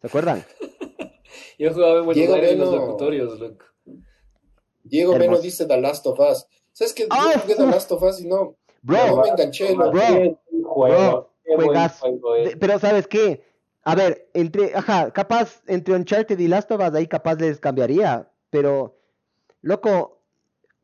¿Se 0.00 0.06
acuerdan? 0.06 0.44
Yo 1.58 1.72
jugaba 1.72 1.98
en 2.00 2.04
Buenos 2.04 2.14
Diego 2.16 2.34
Aires 2.34 2.52
en 2.52 2.58
los 2.58 2.74
locutorios, 2.74 3.38
loco. 3.40 3.64
Diego. 4.82 5.16
Beno 5.18 5.38
dice 5.38 5.66
The 5.66 5.80
Last 5.80 6.06
of 6.06 6.18
Us. 6.18 6.46
¿Sabes 6.72 6.92
qué? 6.94 7.02
Yo 7.04 7.08
Ah, 7.10 7.32
jugué 7.40 7.54
The 7.54 7.66
Last 7.66 7.90
of 7.92 8.02
Us 8.02 8.20
y 8.20 8.26
no, 8.26 8.56
Bro, 8.82 9.06
no 9.06 9.22
me 9.22 9.28
enganché, 9.28 9.72
Bro, 9.74 9.86
loco. 9.86 9.96
Juego. 10.64 11.30
bro, 11.44 11.56
juegazo. 11.56 11.98
juego. 12.06 12.34
De- 12.34 12.56
pero 12.56 12.78
¿sabes 12.78 13.06
qué? 13.06 13.42
A 13.84 13.94
ver, 13.94 14.30
entre, 14.32 14.74
ajá, 14.74 15.10
capaz, 15.12 15.62
entre 15.66 15.94
Uncharted 15.94 16.38
y 16.38 16.48
Last 16.48 16.70
of 16.72 16.80
Us, 16.80 16.94
ahí 16.94 17.06
capaz 17.06 17.36
les 17.36 17.60
cambiaría, 17.60 18.30
pero, 18.50 18.98
loco, 19.60 20.22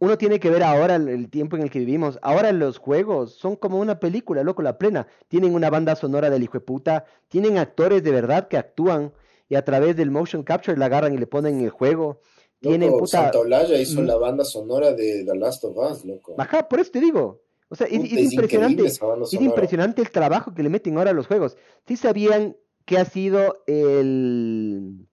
uno 0.01 0.17
tiene 0.19 0.41
que 0.41 0.51
ver 0.51 0.63
ahora 0.63 0.97
el, 0.97 1.29
tiempo 1.31 1.57
en 1.57 1.63
el 1.63 1.71
que 1.71 1.79
vivimos. 1.79 2.19
Ahora 2.23 2.53
los 2.53 2.79
juegos 2.79 3.35
son 3.35 3.55
como 3.57 3.79
una 3.79 4.01
película, 4.01 4.43
loco, 4.43 4.63
la 4.63 4.79
plena. 4.79 5.07
Tienen 5.29 5.55
una 5.55 5.69
banda 5.69 5.95
sonora 5.95 6.31
del 6.31 6.43
hijo 6.43 6.55
de 6.55 6.61
puta, 6.61 7.05
tienen 7.29 7.59
actores 7.59 8.03
de 8.03 8.11
verdad 8.11 8.49
que 8.49 8.57
actúan 8.57 9.13
y 9.49 9.57
a 9.57 9.65
través 9.65 9.97
del 9.97 10.11
motion 10.11 10.43
capture 10.43 10.77
la 10.79 10.87
agarran 10.87 11.13
y 11.13 11.19
le 11.19 11.27
ponen 11.27 11.59
en 11.59 11.65
el 11.65 11.71
juego. 11.71 12.21
Tienen 12.61 12.89
Loco, 12.89 13.01
puta... 13.01 13.25
Santa 13.25 13.39
Olaya 13.41 13.79
hizo 13.79 14.01
Mm. 14.01 14.07
la 14.07 14.17
banda 14.17 14.45
sonora 14.45 14.93
de 14.93 15.25
The 15.25 15.37
Last 15.37 15.65
of 15.65 15.77
Us, 15.77 16.05
loco. 16.05 16.35
Ajá, 16.39 16.67
por 16.69 16.81
eso 16.81 16.91
te 16.91 17.01
digo. 17.01 17.43
O 17.69 17.75
sea, 17.75 17.87
es, 17.87 18.03
es 18.05 18.13
es 18.13 18.33
impresionante. 18.33 18.85
Es 18.85 19.33
impresionante 19.35 20.03
el 20.03 20.11
trabajo 20.11 20.55
que 20.55 20.63
le 20.63 20.71
meten 20.71 20.97
ahora 20.97 21.11
a 21.11 21.15
los 21.15 21.27
juegos. 21.27 21.57
¿Sí 21.87 21.97
sabían 21.97 22.57
que 22.91 22.99
ha 22.99 23.05
sido 23.05 23.63
el... 23.69 25.07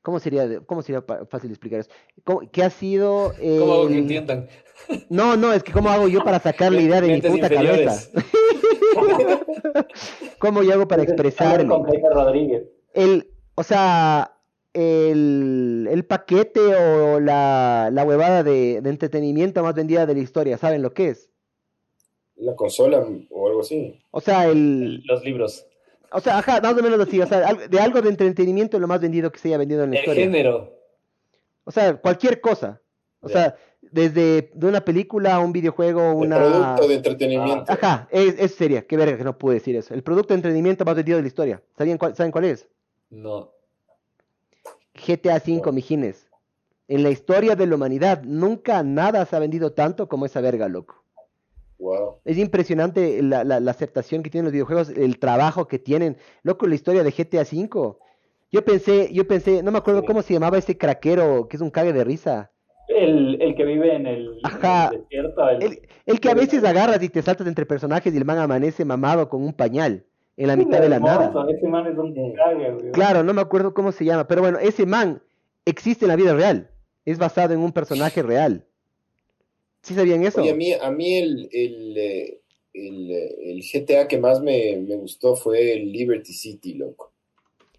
¿Cómo 0.00 0.20
sería, 0.20 0.60
cómo 0.60 0.80
sería 0.82 1.02
fácil 1.02 1.48
de 1.50 1.54
explicar 1.54 1.80
eso? 1.80 1.90
¿Cómo- 2.22 2.48
¿Qué 2.52 2.62
ha 2.62 2.70
sido 2.70 3.32
¿Cómo 3.58 3.72
hago 3.74 3.86
que 3.88 3.94
el- 3.94 3.98
entiendan? 3.98 4.48
No, 5.10 5.36
no, 5.36 5.52
es 5.52 5.64
que 5.64 5.72
cómo 5.72 5.88
hago 5.90 6.06
yo 6.06 6.22
para 6.22 6.38
sacar 6.38 6.70
la 6.70 6.80
idea 6.80 7.00
de 7.00 7.08
mi 7.08 7.20
puta 7.20 7.46
inferiores. 7.46 8.10
cabeza. 8.14 8.28
¿Cómo 10.38 10.62
yo 10.62 10.72
hago 10.74 10.86
para 10.86 11.04
Rodríguez. 11.04 12.62
El, 12.94 13.28
o 13.56 13.64
sea, 13.64 14.36
el, 14.72 15.88
el 15.90 16.04
paquete 16.04 16.60
o 16.60 17.18
la, 17.18 17.90
la 17.92 18.04
huevada 18.04 18.44
de, 18.44 18.80
de 18.80 18.88
entretenimiento 18.90 19.64
más 19.64 19.74
vendida 19.74 20.06
de 20.06 20.14
la 20.14 20.20
historia, 20.20 20.56
¿saben 20.58 20.80
lo 20.80 20.92
que 20.94 21.08
es? 21.08 21.28
La 22.36 22.54
consola 22.54 23.04
o 23.30 23.48
algo 23.48 23.60
así. 23.62 24.00
O 24.12 24.20
sea, 24.20 24.46
el, 24.46 25.02
Los 25.06 25.24
libros. 25.24 25.66
O 26.12 26.20
sea, 26.20 26.38
ajá, 26.38 26.60
más 26.60 26.72
o 26.76 26.82
menos 26.82 27.00
así, 27.00 27.20
o 27.20 27.26
sea, 27.26 27.52
de 27.54 27.80
algo 27.80 28.00
de 28.00 28.08
entretenimiento 28.08 28.78
lo 28.78 28.86
más 28.88 29.00
vendido 29.00 29.30
que 29.30 29.38
se 29.38 29.48
haya 29.48 29.58
vendido 29.58 29.84
en 29.84 29.90
la 29.90 29.96
El 29.96 30.02
historia. 30.02 30.24
género. 30.24 30.74
O 31.64 31.70
sea, 31.70 31.96
cualquier 31.96 32.40
cosa. 32.40 32.80
O 33.20 33.28
sea, 33.28 33.56
desde 33.82 34.50
de 34.54 34.66
una 34.66 34.80
película 34.84 35.38
un 35.40 35.52
videojuego, 35.52 36.10
El 36.12 36.16
una... 36.28 36.38
producto 36.38 36.88
de 36.88 36.94
entretenimiento. 36.94 37.72
Ajá, 37.72 38.08
es- 38.10 38.36
eso 38.38 38.56
sería, 38.56 38.86
qué 38.86 38.96
verga 38.96 39.16
que 39.18 39.24
no 39.24 39.36
pude 39.36 39.54
decir 39.54 39.76
eso. 39.76 39.92
El 39.92 40.02
producto 40.02 40.34
de 40.34 40.36
entretenimiento 40.36 40.84
más 40.84 40.94
vendido 40.94 41.16
de 41.16 41.22
la 41.22 41.28
historia. 41.28 41.62
¿Sabían 41.76 41.98
cuál, 41.98 42.14
¿Saben 42.14 42.32
cuál 42.32 42.44
es? 42.44 42.68
No. 43.10 43.50
GTA 44.94 45.36
V, 45.46 45.72
mijines. 45.72 46.28
En 46.88 47.02
la 47.02 47.10
historia 47.10 47.54
de 47.54 47.66
la 47.66 47.74
humanidad, 47.74 48.22
nunca 48.22 48.82
nada 48.82 49.26
se 49.26 49.36
ha 49.36 49.38
vendido 49.38 49.72
tanto 49.72 50.08
como 50.08 50.26
esa 50.26 50.40
verga, 50.40 50.68
loco. 50.68 51.02
Wow. 51.78 52.20
Es 52.24 52.38
impresionante 52.38 53.22
la, 53.22 53.44
la- 53.44 53.60
la 53.60 53.70
aceptación 53.70 54.22
que 54.22 54.30
tienen 54.30 54.46
los 54.46 54.52
videojuegos, 54.52 54.88
el 54.90 55.18
trabajo 55.18 55.68
que 55.68 55.78
tienen. 55.78 56.16
Loco, 56.42 56.66
la 56.66 56.74
historia 56.74 57.02
de 57.04 57.10
GTA 57.12 57.42
V. 57.42 57.96
Yo 58.50 58.64
pensé, 58.64 59.12
yo 59.12 59.26
pensé, 59.28 59.62
no 59.62 59.70
me 59.70 59.78
acuerdo 59.78 60.00
Sí. 60.00 60.06
cómo 60.06 60.22
se 60.22 60.34
llamaba 60.34 60.58
ese 60.58 60.76
craquero, 60.78 61.48
que 61.48 61.56
es 61.56 61.60
un 61.62 61.70
cague 61.70 61.92
de 61.92 62.02
risa. 62.04 62.50
El, 62.88 63.40
el 63.42 63.54
que 63.54 63.64
vive 63.64 63.94
en 63.94 64.06
el, 64.06 64.40
Ajá. 64.42 64.88
el 64.92 65.02
desierto. 65.02 65.48
El, 65.50 65.62
El, 65.62 65.80
el 66.06 66.20
que 66.20 66.30
a 66.30 66.34
veces 66.34 66.64
agarras 66.64 67.02
y 67.02 67.08
te 67.10 67.20
saltas 67.22 67.46
entre 67.46 67.66
personajes 67.66 68.12
y 68.12 68.16
el 68.16 68.24
man 68.24 68.38
amanece 68.38 68.84
mamado 68.84 69.28
con 69.28 69.42
un 69.44 69.52
pañal 69.52 70.06
en 70.38 70.46
la 70.46 70.56
mitad 70.56 70.80
de 70.80 70.88
la 70.88 70.98
nada. 70.98 71.30
Ese 71.48 71.68
man 71.68 71.86
es 71.86 71.98
un 71.98 72.14
cague. 72.34 72.90
Claro, 72.92 73.22
no 73.22 73.34
me 73.34 73.42
acuerdo 73.42 73.74
cómo 73.74 73.92
se 73.92 74.04
llama, 74.06 74.26
pero 74.26 74.40
bueno, 74.40 74.58
ese 74.58 74.86
man 74.86 75.20
existe 75.66 76.06
en 76.06 76.08
la 76.08 76.16
vida 76.16 76.32
real. 76.34 76.70
Es 77.04 77.18
basado 77.18 77.52
en 77.52 77.60
un 77.60 77.72
personaje 77.72 78.22
real. 78.22 78.64
¿Sí 79.88 79.94
sabían 79.94 80.22
eso? 80.22 80.42
Oye, 80.42 80.50
a 80.50 80.54
mí, 80.54 80.70
a 80.74 80.90
mí 80.90 81.16
el, 81.16 81.48
el, 81.50 81.96
eh, 81.96 82.40
el, 82.74 83.10
eh, 83.10 83.52
el 83.52 83.62
GTA 83.62 84.06
que 84.06 84.18
más 84.18 84.42
me, 84.42 84.76
me 84.86 84.96
gustó 84.96 85.34
fue 85.34 85.72
el 85.72 85.90
Liberty 85.90 86.34
City, 86.34 86.74
loco. 86.74 87.14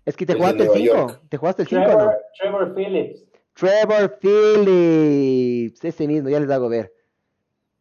Es 0.04 0.16
que 0.16 0.26
te 0.26 0.34
jugaste 0.34 0.64
el 0.64 0.70
Nueva 0.70 0.80
5. 0.80 0.96
York. 0.96 1.22
¿Te 1.30 1.38
jugaste 1.38 1.62
el 1.62 1.68
5 1.68 1.82
no? 1.84 2.12
Trevor, 2.40 2.74
Phillips. 2.74 3.26
Trevor 3.54 4.18
Phillips, 4.20 5.86
ese 5.86 6.08
mismo, 6.08 6.30
ya 6.30 6.40
les 6.40 6.50
hago 6.50 6.68
ver. 6.68 6.92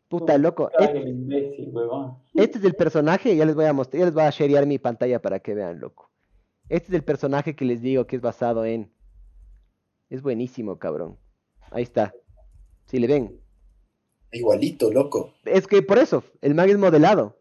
Puta 0.08 0.36
loco, 0.36 0.70
este, 0.78 1.00
imbécil, 1.00 1.72
este 2.34 2.58
es 2.58 2.64
el 2.64 2.74
personaje, 2.74 3.34
ya 3.34 3.46
les 3.46 3.54
voy 3.54 3.64
a 3.64 3.72
mostrar, 3.72 4.00
ya 4.00 4.04
les 4.04 4.14
voy 4.14 4.24
a 4.24 4.30
sharear 4.30 4.66
mi 4.66 4.78
pantalla 4.78 5.22
para 5.22 5.40
que 5.40 5.54
vean, 5.54 5.80
loco. 5.80 6.10
Este 6.68 6.88
es 6.88 6.94
el 6.94 7.02
personaje 7.02 7.56
que 7.56 7.64
les 7.64 7.80
digo 7.80 8.06
que 8.06 8.16
es 8.16 8.22
basado 8.22 8.66
en. 8.66 8.92
Es 10.10 10.20
buenísimo, 10.20 10.78
cabrón. 10.78 11.16
Ahí 11.70 11.82
está. 11.82 12.14
Si 12.84 12.98
le 12.98 13.06
ven. 13.06 13.47
Igualito, 14.32 14.90
loco. 14.92 15.32
Es 15.44 15.66
que 15.66 15.82
por 15.82 15.98
eso, 15.98 16.22
el 16.42 16.54
man 16.54 16.68
es 16.68 16.78
modelado. 16.78 17.36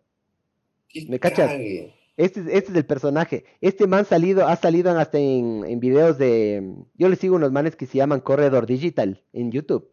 ¿Qué 0.89 1.05
¿Me 1.09 1.19
cachas? 1.19 1.51
cague. 1.51 1.93
Este, 2.15 2.39
es- 2.39 2.47
este 2.47 2.71
es 2.71 2.77
el 2.77 2.85
personaje. 2.85 3.45
Este 3.61 3.85
man 3.87 4.05
salido, 4.05 4.47
ha 4.47 4.55
salido 4.55 4.97
hasta 4.97 5.19
en, 5.19 5.63
en 5.65 5.79
videos 5.79 6.17
de... 6.17 6.75
Yo 6.95 7.09
le 7.09 7.15
sigo 7.15 7.35
unos 7.35 7.51
manes 7.51 7.75
que 7.75 7.85
se 7.85 7.97
llaman 7.97 8.21
Corredor 8.21 8.65
Digital 8.65 9.21
en 9.33 9.51
YouTube, 9.51 9.91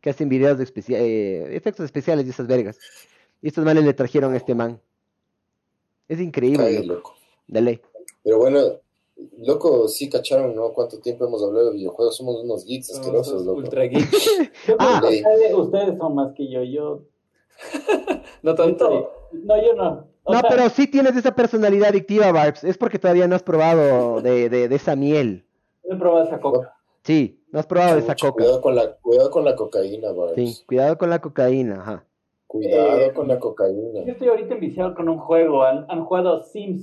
que 0.00 0.10
hacen 0.10 0.28
videos 0.28 0.58
de 0.58 0.64
especia- 0.64 0.98
eh, 1.00 1.56
efectos 1.56 1.84
especiales 1.86 2.26
y 2.26 2.30
esas 2.30 2.46
vergas. 2.46 2.78
Y 3.40 3.48
estos 3.48 3.64
manes 3.64 3.84
le 3.84 3.94
trajeron 3.94 4.34
a 4.34 4.36
este 4.36 4.54
man. 4.54 4.80
Es 6.08 6.20
increíble, 6.20 6.58
Cague, 6.74 6.84
loco. 6.84 7.14
ley. 7.48 7.80
Pero 8.22 8.38
bueno, 8.38 8.60
loco, 9.38 9.88
sí 9.88 10.08
cacharon, 10.10 10.54
¿no? 10.54 10.72
¿Cuánto 10.72 10.98
tiempo 11.00 11.26
hemos 11.26 11.42
hablado 11.42 11.66
de 11.70 11.76
videojuegos? 11.76 12.16
Somos 12.16 12.42
unos 12.42 12.64
geeks 12.66 12.88
Somos 12.88 13.00
asquerosos, 13.00 13.44
loco. 13.44 13.58
ultra 13.58 13.84
geek. 13.84 14.10
Yo 14.68 14.76
creo 14.76 14.76
Ah. 14.78 15.00
ustedes, 15.02 15.54
ustedes 15.54 15.98
son 15.98 16.14
más 16.14 16.32
que 16.34 16.48
yo. 16.50 16.62
Yo. 16.62 17.02
No 18.42 18.54
tanto. 18.54 19.10
No, 19.32 19.56
yo 19.62 19.74
no. 19.74 20.08
O 20.24 20.32
No, 20.32 20.40
sea, 20.40 20.48
pero 20.48 20.68
sí 20.68 20.86
tienes 20.88 21.16
esa 21.16 21.34
personalidad 21.34 21.88
adictiva, 21.90 22.30
Barbs. 22.32 22.64
Es 22.64 22.76
porque 22.76 22.98
todavía 22.98 23.28
no 23.28 23.36
has 23.36 23.42
probado 23.42 24.20
de, 24.20 24.48
de, 24.48 24.68
de 24.68 24.74
esa 24.76 24.96
miel. 24.96 25.44
He 25.84 25.94
probado 25.96 26.24
esa 26.26 26.40
coca. 26.40 26.74
Sí, 27.04 27.40
no 27.52 27.60
has 27.60 27.66
probado 27.66 27.94
de 27.94 28.00
esa 28.00 28.12
Mucho 28.12 28.30
coca. 28.30 28.42
Cuidado 28.44 28.60
con 28.60 28.74
la, 28.76 28.96
cuidado 28.96 29.30
con 29.30 29.44
la 29.44 29.54
cocaína, 29.56 30.12
Barbs. 30.12 30.34
Sí, 30.34 30.64
cuidado 30.66 30.98
con 30.98 31.10
la 31.10 31.20
cocaína, 31.20 31.80
ajá. 31.80 32.04
Cuidado 32.46 32.98
Eh, 33.00 33.12
con 33.14 33.28
la 33.28 33.38
cocaína. 33.38 34.04
Yo 34.04 34.12
estoy 34.12 34.28
ahorita 34.28 34.54
enviciado 34.54 34.94
con 34.94 35.08
un 35.08 35.18
juego. 35.18 35.62
¿Han, 35.64 35.86
han 35.88 36.04
jugado 36.04 36.42
Sim 36.44 36.78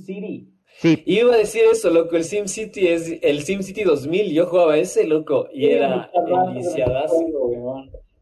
Sí, 0.78 1.02
Iba 1.06 1.34
a 1.34 1.36
decir 1.36 1.62
eso, 1.70 1.90
loco. 1.90 2.16
El 2.16 2.24
SimCity 2.24 2.88
es 2.88 3.18
el 3.22 3.40
SimCity 3.42 3.82
2000. 3.84 4.32
Yo 4.32 4.46
jugaba 4.46 4.76
ese, 4.78 5.06
loco. 5.06 5.48
Y 5.52 5.66
era 5.66 6.10
enviciadazo. 6.26 7.16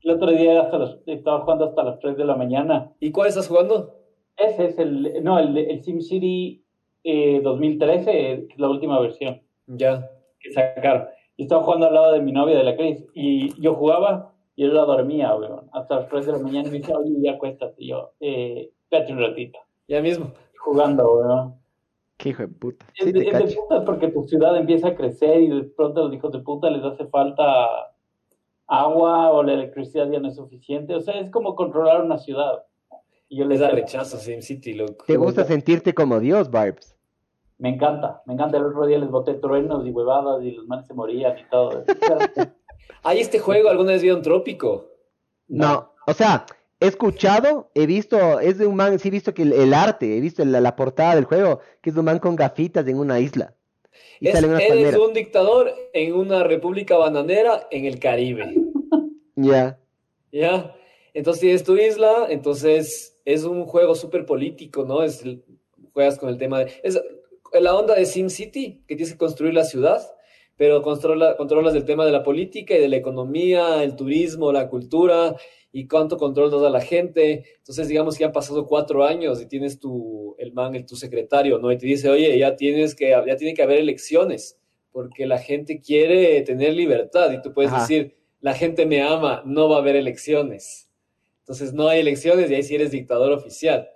El 0.03 0.11
otro 0.11 0.31
día 0.33 0.63
hasta 0.63 0.79
los- 0.79 0.99
estaba 1.07 1.41
jugando 1.41 1.67
hasta 1.67 1.83
las 1.85 1.99
3 2.01 2.17
de 2.17 2.25
la 2.25 2.35
mañana. 2.37 2.93
¿Y 3.01 3.11
cuál 3.13 3.29
estás 3.29 3.47
jugando? 3.49 3.95
Ese 4.37 4.67
es 4.67 4.79
el. 4.79 5.23
No, 5.23 5.39
el, 5.39 5.57
el 5.57 5.83
SimCity 5.83 6.65
eh, 7.05 7.41
2013, 7.43 8.05
que 8.13 8.33
es 8.55 8.59
la 8.59 8.69
última 8.71 8.99
versión 9.01 9.41
Ya. 9.67 10.09
que 10.41 10.51
sacaron. 10.53 11.07
Y 11.37 11.43
estaba 11.43 11.63
jugando 11.63 11.87
al 11.89 11.95
lado 11.95 12.13
de 12.13 12.21
mi 12.21 12.33
novia, 12.33 12.57
de 12.57 12.65
la 12.65 12.77
Cris. 12.77 13.05
Y 13.15 13.61
yo 13.61 13.75
jugaba 13.75 14.33
y 14.57 14.65
ella 14.65 14.81
dormía, 14.83 15.35
weón. 15.37 15.69
Hasta 15.73 15.97
las 16.01 16.09
3 16.09 16.27
de 16.27 16.33
la 16.33 16.39
mañana 16.39 16.69
y 16.69 16.71
me 16.73 16.79
dice, 16.79 16.93
oye, 16.95 17.15
ya 17.21 17.33
acuéstate. 17.33 17.75
Y 17.79 17.89
yo, 17.89 18.13
eh, 18.21 18.71
espérate 18.83 19.13
un 19.13 19.21
ratito. 19.21 19.59
Ya 19.87 20.01
mismo. 20.01 20.33
Jugando, 20.59 21.05
weón. 21.15 21.55
Qué 22.19 22.31
hijo 22.31 22.43
de 22.43 22.49
puta. 22.49 22.85
Es 22.95 23.07
Sí, 23.07 23.13
de, 23.13 23.21
te 23.21 23.29
es 23.29 23.39
de 23.39 23.55
puta 23.55 23.85
porque 23.85 24.09
tu 24.09 24.27
ciudad 24.27 24.57
empieza 24.57 24.89
a 24.89 24.95
crecer 24.97 25.41
y 25.41 25.49
de 25.49 25.63
pronto 25.63 26.01
a 26.01 26.05
los 26.05 26.15
hijos 26.15 26.33
de 26.33 26.41
puta 26.41 26.69
les 26.69 26.85
hace 26.85 27.07
falta 27.07 27.69
agua 28.67 29.31
o 29.31 29.43
la 29.43 29.55
electricidad 29.55 30.11
ya 30.11 30.19
no 30.19 30.29
es 30.29 30.35
suficiente. 30.35 30.95
O 30.95 31.01
sea, 31.01 31.19
es 31.21 31.31
como 31.31 31.55
controlar 31.55 32.05
una 32.05 32.19
ciudad. 32.19 32.65
Y 33.29 33.39
yo 33.39 33.45
les 33.45 33.61
da 33.61 33.71
rechazo 33.71 34.17
SimCity, 34.17 34.75
loco. 34.75 35.05
¿Te 35.07 35.17
gusta 35.17 35.45
sentirte 35.45 35.95
como 35.95 36.19
Dios, 36.19 36.51
Barbs? 36.51 36.97
Me 37.59 37.69
encanta, 37.69 38.23
me 38.27 38.35
encanta. 38.35 38.57
El 38.57 38.65
otro 38.65 38.87
día 38.87 38.99
les 38.99 39.11
boté 39.11 39.35
truenos 39.35 39.87
y 39.87 39.91
huevadas 39.91 40.43
y 40.43 40.53
los 40.53 40.67
manes 40.67 40.87
se 40.87 40.95
morían 40.95 41.39
y 41.39 41.45
todo. 41.49 41.85
¿Hay 43.05 43.21
este 43.21 43.39
juego 43.39 43.69
alguna 43.69 43.93
vez 43.93 44.03
vieron 44.03 44.23
Trópico? 44.23 44.89
No, 45.47 45.93
o 46.07 46.13
sea, 46.13 46.47
he 46.81 46.87
escuchado, 46.87 47.71
he 47.75 47.87
visto, 47.87 48.41
es 48.41 48.59
de 48.59 48.67
un 48.67 48.77
man, 48.77 48.99
sí 48.99 49.09
he 49.09 49.11
visto 49.11 49.35
que 49.35 49.43
el, 49.43 49.53
el 49.53 49.75
arte, 49.75 50.17
he 50.17 50.21
visto 50.21 50.45
la, 50.45 50.61
la 50.61 50.77
portada 50.77 51.15
del 51.17 51.25
juego, 51.25 51.61
que 51.81 51.91
es 51.91 51.95
de 51.95 52.01
un 52.01 52.07
man 52.07 52.19
con 52.19 52.37
gafitas 52.37 52.87
en 52.87 52.99
una 52.99 53.21
isla. 53.21 53.55
Y 54.21 54.29
Es, 54.29 54.43
unas 54.43 54.61
eres 54.61 54.69
palmeras. 54.69 55.01
un 55.01 55.13
dictador 55.13 55.75
en 55.93 56.15
una 56.15 56.45
república 56.45 56.97
bananera 56.97 57.67
en 57.71 57.85
el 57.85 57.99
Caribe. 57.99 58.55
Ya. 59.41 59.79
¿Ya? 60.33 60.75
Entonces 61.15 61.41
tienes 61.41 61.63
tu 61.63 61.77
isla, 61.77 62.27
entonces 62.29 63.21
es 63.25 63.45
un 63.45 63.67
juego 63.67 63.95
súper 63.95 64.27
político, 64.27 64.85
¿no? 64.85 65.05
Es, 65.05 65.23
juegas 65.93 66.19
con 66.19 66.29
el 66.29 66.39
tema 66.39 66.59
de... 66.59 66.73
Es 66.83 67.01
la 67.53 67.77
onda 67.77 67.95
de 67.95 68.05
SimCity, 68.05 68.83
que 68.89 68.97
tienes 68.97 69.13
que 69.13 69.19
construir 69.19 69.55
la 69.55 69.63
ciudad, 69.63 70.03
pero 70.57 70.83
controla, 70.83 71.37
controlas 71.37 71.77
el 71.77 71.85
tema 71.85 72.05
de 72.05 72.11
la 72.11 72.25
política 72.25 72.75
y 72.75 72.81
de 72.81 72.89
la 72.89 72.97
economía, 72.97 73.85
el 73.85 73.95
turismo, 73.95 74.51
la 74.51 74.69
cultura 74.69 75.37
y 75.73 75.87
cuánto 75.87 76.17
controlas 76.17 76.63
a 76.63 76.71
la 76.71 76.81
gente. 76.81 77.45
Entonces, 77.59 77.89
digamos 77.89 78.17
que 78.17 78.25
han 78.25 78.33
pasado 78.33 78.67
cuatro 78.67 79.05
años 79.05 79.41
y 79.41 79.47
tienes 79.47 79.79
tu, 79.79 80.35
el 80.39 80.53
man, 80.53 80.75
el, 80.75 80.87
tu 80.87 80.97
secretario, 80.97 81.59
¿no? 81.59 81.71
Y 81.71 81.79
te 81.79 81.87
dice, 81.87 82.09
oye, 82.09 82.39
ya 82.39 82.57
tienes 82.57 82.95
que, 82.95 83.11
ya 83.11 83.37
tiene 83.37 83.55
que 83.55 83.63
haber 83.63 83.79
elecciones, 83.79 84.59
porque 84.93 85.27
la 85.27 85.39
gente 85.39 85.81
quiere 85.81 86.41
tener 86.43 86.75
libertad 86.75 87.31
y 87.33 87.43
tú 87.43 87.53
puedes 87.53 87.73
Ajá. 87.73 87.83
decir, 87.83 88.17
la 88.41 88.55
gente 88.55 88.87
me 88.87 89.03
ama, 89.03 89.43
no 89.45 89.69
va 89.69 89.77
a 89.77 89.81
haber 89.81 89.97
elecciones. 89.97 90.89
Entonces 91.41 91.73
no 91.73 91.89
hay 91.89 92.01
elecciones 92.01 92.51
y 92.51 92.55
ahí 92.55 92.63
sí 92.63 92.75
eres 92.75 92.91
dictador 92.91 93.33
oficial. 93.33 93.89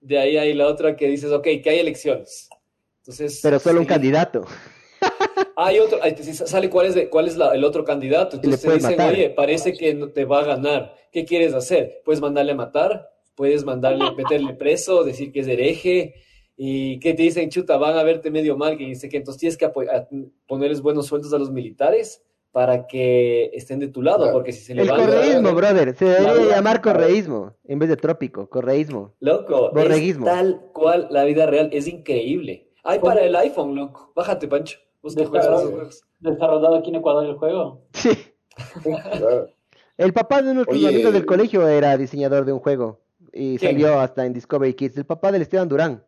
De 0.00 0.18
ahí 0.18 0.36
hay 0.36 0.54
la 0.54 0.66
otra 0.66 0.94
que 0.94 1.08
dices, 1.08 1.32
ok, 1.32 1.44
que 1.62 1.70
hay 1.70 1.78
elecciones. 1.78 2.48
Entonces, 2.98 3.40
Pero 3.42 3.58
solo 3.58 3.80
un 3.80 3.86
sí, 3.86 3.88
candidato. 3.88 4.44
Hay 5.56 5.78
otro, 5.78 5.98
ahí 6.02 6.12
te 6.14 6.22
dice- 6.22 6.46
sale 6.46 6.68
cuál 6.70 6.86
es, 6.86 6.94
de- 6.94 7.08
cuál 7.08 7.26
es 7.26 7.36
la- 7.36 7.54
el 7.54 7.64
otro 7.64 7.84
candidato. 7.84 8.36
Le 8.36 8.42
Entonces 8.44 8.62
te 8.62 8.74
dicen, 8.74 8.90
matar. 8.92 9.12
oye, 9.12 9.30
parece 9.30 9.72
que 9.72 9.94
no 9.94 10.08
te 10.10 10.24
va 10.24 10.40
a 10.40 10.44
ganar. 10.44 10.94
¿Qué 11.12 11.24
quieres 11.24 11.54
hacer? 11.54 12.00
Puedes 12.04 12.20
mandarle 12.20 12.52
a 12.52 12.56
matar, 12.56 13.10
puedes 13.34 13.64
mandarle, 13.64 14.04
meterle 14.16 14.54
preso, 14.54 15.04
decir 15.04 15.32
que 15.32 15.40
es 15.40 15.48
hereje. 15.48 16.14
Y 16.58 16.98
que 17.00 17.12
te 17.12 17.22
dicen, 17.22 17.50
chuta, 17.50 17.76
van 17.76 17.98
a 17.98 18.02
verte 18.02 18.30
medio 18.30 18.56
mal, 18.56 18.78
que 18.78 18.84
dice 18.86 19.10
que 19.10 19.18
entonces 19.18 19.38
tienes 19.40 19.58
que 19.58 19.68
ponerles 20.46 20.80
buenos 20.80 21.06
sueldos 21.06 21.32
a 21.34 21.38
los 21.38 21.50
militares 21.50 22.22
para 22.50 22.86
que 22.86 23.50
estén 23.52 23.78
de 23.78 23.88
tu 23.88 24.00
lado, 24.00 24.20
Claro. 24.20 24.32
porque 24.32 24.52
si 24.52 24.60
se 24.62 24.72
El 24.72 24.78
levantan, 24.86 25.06
correísmo, 25.06 25.52
brother. 25.54 25.94
Se 25.94 26.04
debería 26.06 26.56
llamar 26.56 26.80
correísmo 26.80 27.54
en 27.64 27.78
vez 27.78 27.90
de 27.90 27.96
trópico. 27.98 28.48
Correísmo. 28.48 29.14
Loco, 29.20 29.70
Borreguismo. 29.74 30.26
es 30.26 30.32
tal 30.32 30.60
cual 30.72 31.08
la 31.10 31.24
vida 31.24 31.44
real, 31.44 31.68
es 31.74 31.86
increíble. 31.86 32.70
Hay 32.84 33.00
para 33.00 33.20
el 33.22 33.36
iPhone, 33.36 33.74
loco. 33.74 34.12
Bájate, 34.16 34.48
Pancho. 34.48 34.78
Juegos. 35.14 36.02
Desarrollado 36.20 36.76
aquí 36.76 36.90
en 36.90 36.96
Ecuador 36.96 37.26
el 37.26 37.36
juego. 37.36 37.82
Sí. 37.92 38.10
Claro. 38.82 39.48
El 39.98 40.12
papá 40.12 40.42
de 40.42 40.54
nuestros 40.54 40.78
Oye. 40.78 40.88
amigos 40.88 41.12
del 41.12 41.26
colegio 41.26 41.66
era 41.68 41.96
diseñador 41.96 42.44
de 42.44 42.52
un 42.52 42.58
juego. 42.58 43.00
Y 43.32 43.58
¿Quién? 43.58 43.72
salió 43.72 44.00
hasta 44.00 44.24
en 44.26 44.32
Discovery 44.32 44.74
Kids. 44.74 44.96
El 44.96 45.06
papá 45.06 45.32
del 45.32 45.42
Esteban 45.42 45.68
Durán. 45.68 46.02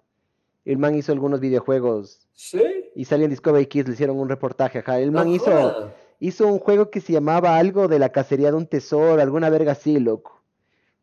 El 0.65 0.79
man 0.79 0.95
hizo 0.95 1.13
algunos 1.13 1.41
videojuegos. 1.41 2.27
Sí. 2.33 2.63
Y 2.95 3.05
salió 3.05 3.25
en 3.25 3.31
Discovery 3.31 3.67
Kids, 3.67 3.89
le 3.89 3.95
hicieron 3.95 4.19
un 4.19 4.29
reportaje. 4.29 4.81
Ajá. 4.81 4.99
El 5.01 5.13
man 5.13 5.29
No 5.29 5.35
hizo, 5.35 5.91
hizo 6.21 6.47
un 6.47 6.59
juego 6.59 6.91
que 6.91 7.01
se 7.01 7.13
llamaba 7.13 7.57
algo 7.57 7.89
de 7.89 7.99
la 7.99 8.11
cacería 8.11 8.51
de 8.51 8.57
un 8.57 8.67
tesoro, 8.67 9.21
alguna 9.21 9.51
verga 9.51 9.73
así, 9.73 9.99
loco. 9.99 10.43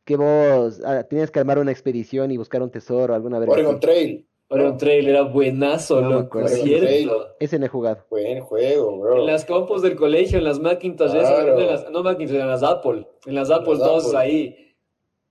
Que 0.03 0.17
vos 0.17 0.81
ah, 0.85 1.03
tienes 1.09 1.31
que 1.31 1.39
armar 1.39 1.57
una 1.57 1.72
expedición 1.72 2.30
y 2.30 2.38
buscar 2.38 2.61
un 2.61 2.69
tesoro, 2.69 3.15
alguna 3.15 3.39
verga 3.39 3.53
Oregon 3.53 3.76
así. 3.76 3.81
Trail. 3.81 4.27
Oregon 4.47 4.77
Trail 4.77 5.07
era 5.07 5.23
buenazo, 5.23 6.01
No 6.01 6.09
loco. 6.09 6.39
acuerdo. 6.39 6.49
Cierto. 6.49 7.27
Ese 7.39 7.57
no 7.57 7.65
he 7.65 7.69
jugado. 7.69 8.05
Buen 8.09 8.41
juego, 8.41 8.99
bro. 8.99 9.19
En 9.22 9.26
las 9.26 9.43
compus 9.45 9.81
del 9.81 9.95
colegio, 9.95 10.38
en 10.38 10.43
las 10.43 10.59
Macintosh, 10.59 11.15
esas, 11.15 11.30
Claro. 11.43 11.59
en 11.59 11.67
las- 11.67 11.89
no 11.89 12.03
Macintosh, 12.03 12.35
en 12.38 12.47
las 12.47 12.61
Apple. 12.63 13.07
En 13.26 13.35
las 13.35 13.49
Apple 13.49 13.72
las 13.73 13.80
2 13.80 14.05
Apple. 14.07 14.19
ahí. 14.19 14.55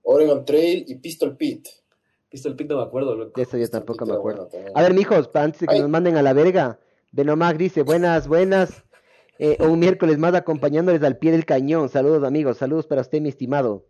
Oregon 0.03 0.43
Trail 0.45 0.83
y 0.87 0.95
Pistol 0.95 1.35
Pit. 1.37 1.65
Pistol 2.29 2.55
Pit 2.55 2.69
no 2.69 2.77
me 2.77 2.83
acuerdo, 2.83 3.15
loco. 3.15 3.31
De 3.37 3.43
eso 3.43 3.57
yo 3.57 3.67
tampoco 3.69 4.05
me 4.05 4.13
acuerdo. 4.13 4.49
bueno. 4.51 4.71
A 4.75 4.81
ver, 4.81 4.93
mijos, 4.93 5.29
antes 5.33 5.61
de 5.61 5.67
que 5.67 5.75
Ay. 5.75 5.79
nos 5.81 5.89
manden 5.89 6.17
a 6.17 6.21
la 6.21 6.33
verga, 6.33 6.79
Benomac 7.13 7.55
dice, 7.57 7.83
buenas, 7.83 8.27
buenas. 8.27 8.83
Eh, 9.39 9.57
un 9.61 9.79
miércoles 9.79 10.17
más 10.17 10.33
acompañándoles 10.33 11.01
al 11.03 11.17
pie 11.17 11.31
del 11.31 11.45
cañón. 11.45 11.87
Saludos, 11.89 12.23
amigos. 12.23 12.57
Saludos 12.57 12.85
para 12.87 13.01
usted, 13.01 13.21
mi 13.21 13.29
estimado. 13.29 13.85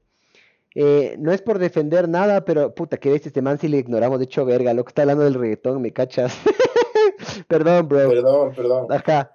Eh, 0.77 1.15
no 1.19 1.31
es 1.31 1.41
por 1.41 1.57
defender 1.57 2.10
nada, 2.10 2.43
pero 2.43 2.76
puta, 2.76 2.97
que 2.97 3.10
ves 3.10 3.26
este 3.26 3.41
man 3.41 3.57
si 3.57 3.69
le 3.69 3.77
ignoramos. 3.77 4.19
De 4.19 4.26
hecho, 4.26 4.45
verga, 4.45 4.73
lo 4.73 4.84
que 4.84 4.89
está 4.89 5.03
hablando 5.03 5.23
del 5.23 5.34
reggaetón, 5.34 5.81
me 5.81 5.93
cachas. 5.93 6.38
Perdón, 7.47 7.88
bro. 7.88 8.10
Perdón, 8.10 8.53
perdón. 8.56 8.88
Ajá. 8.91 9.31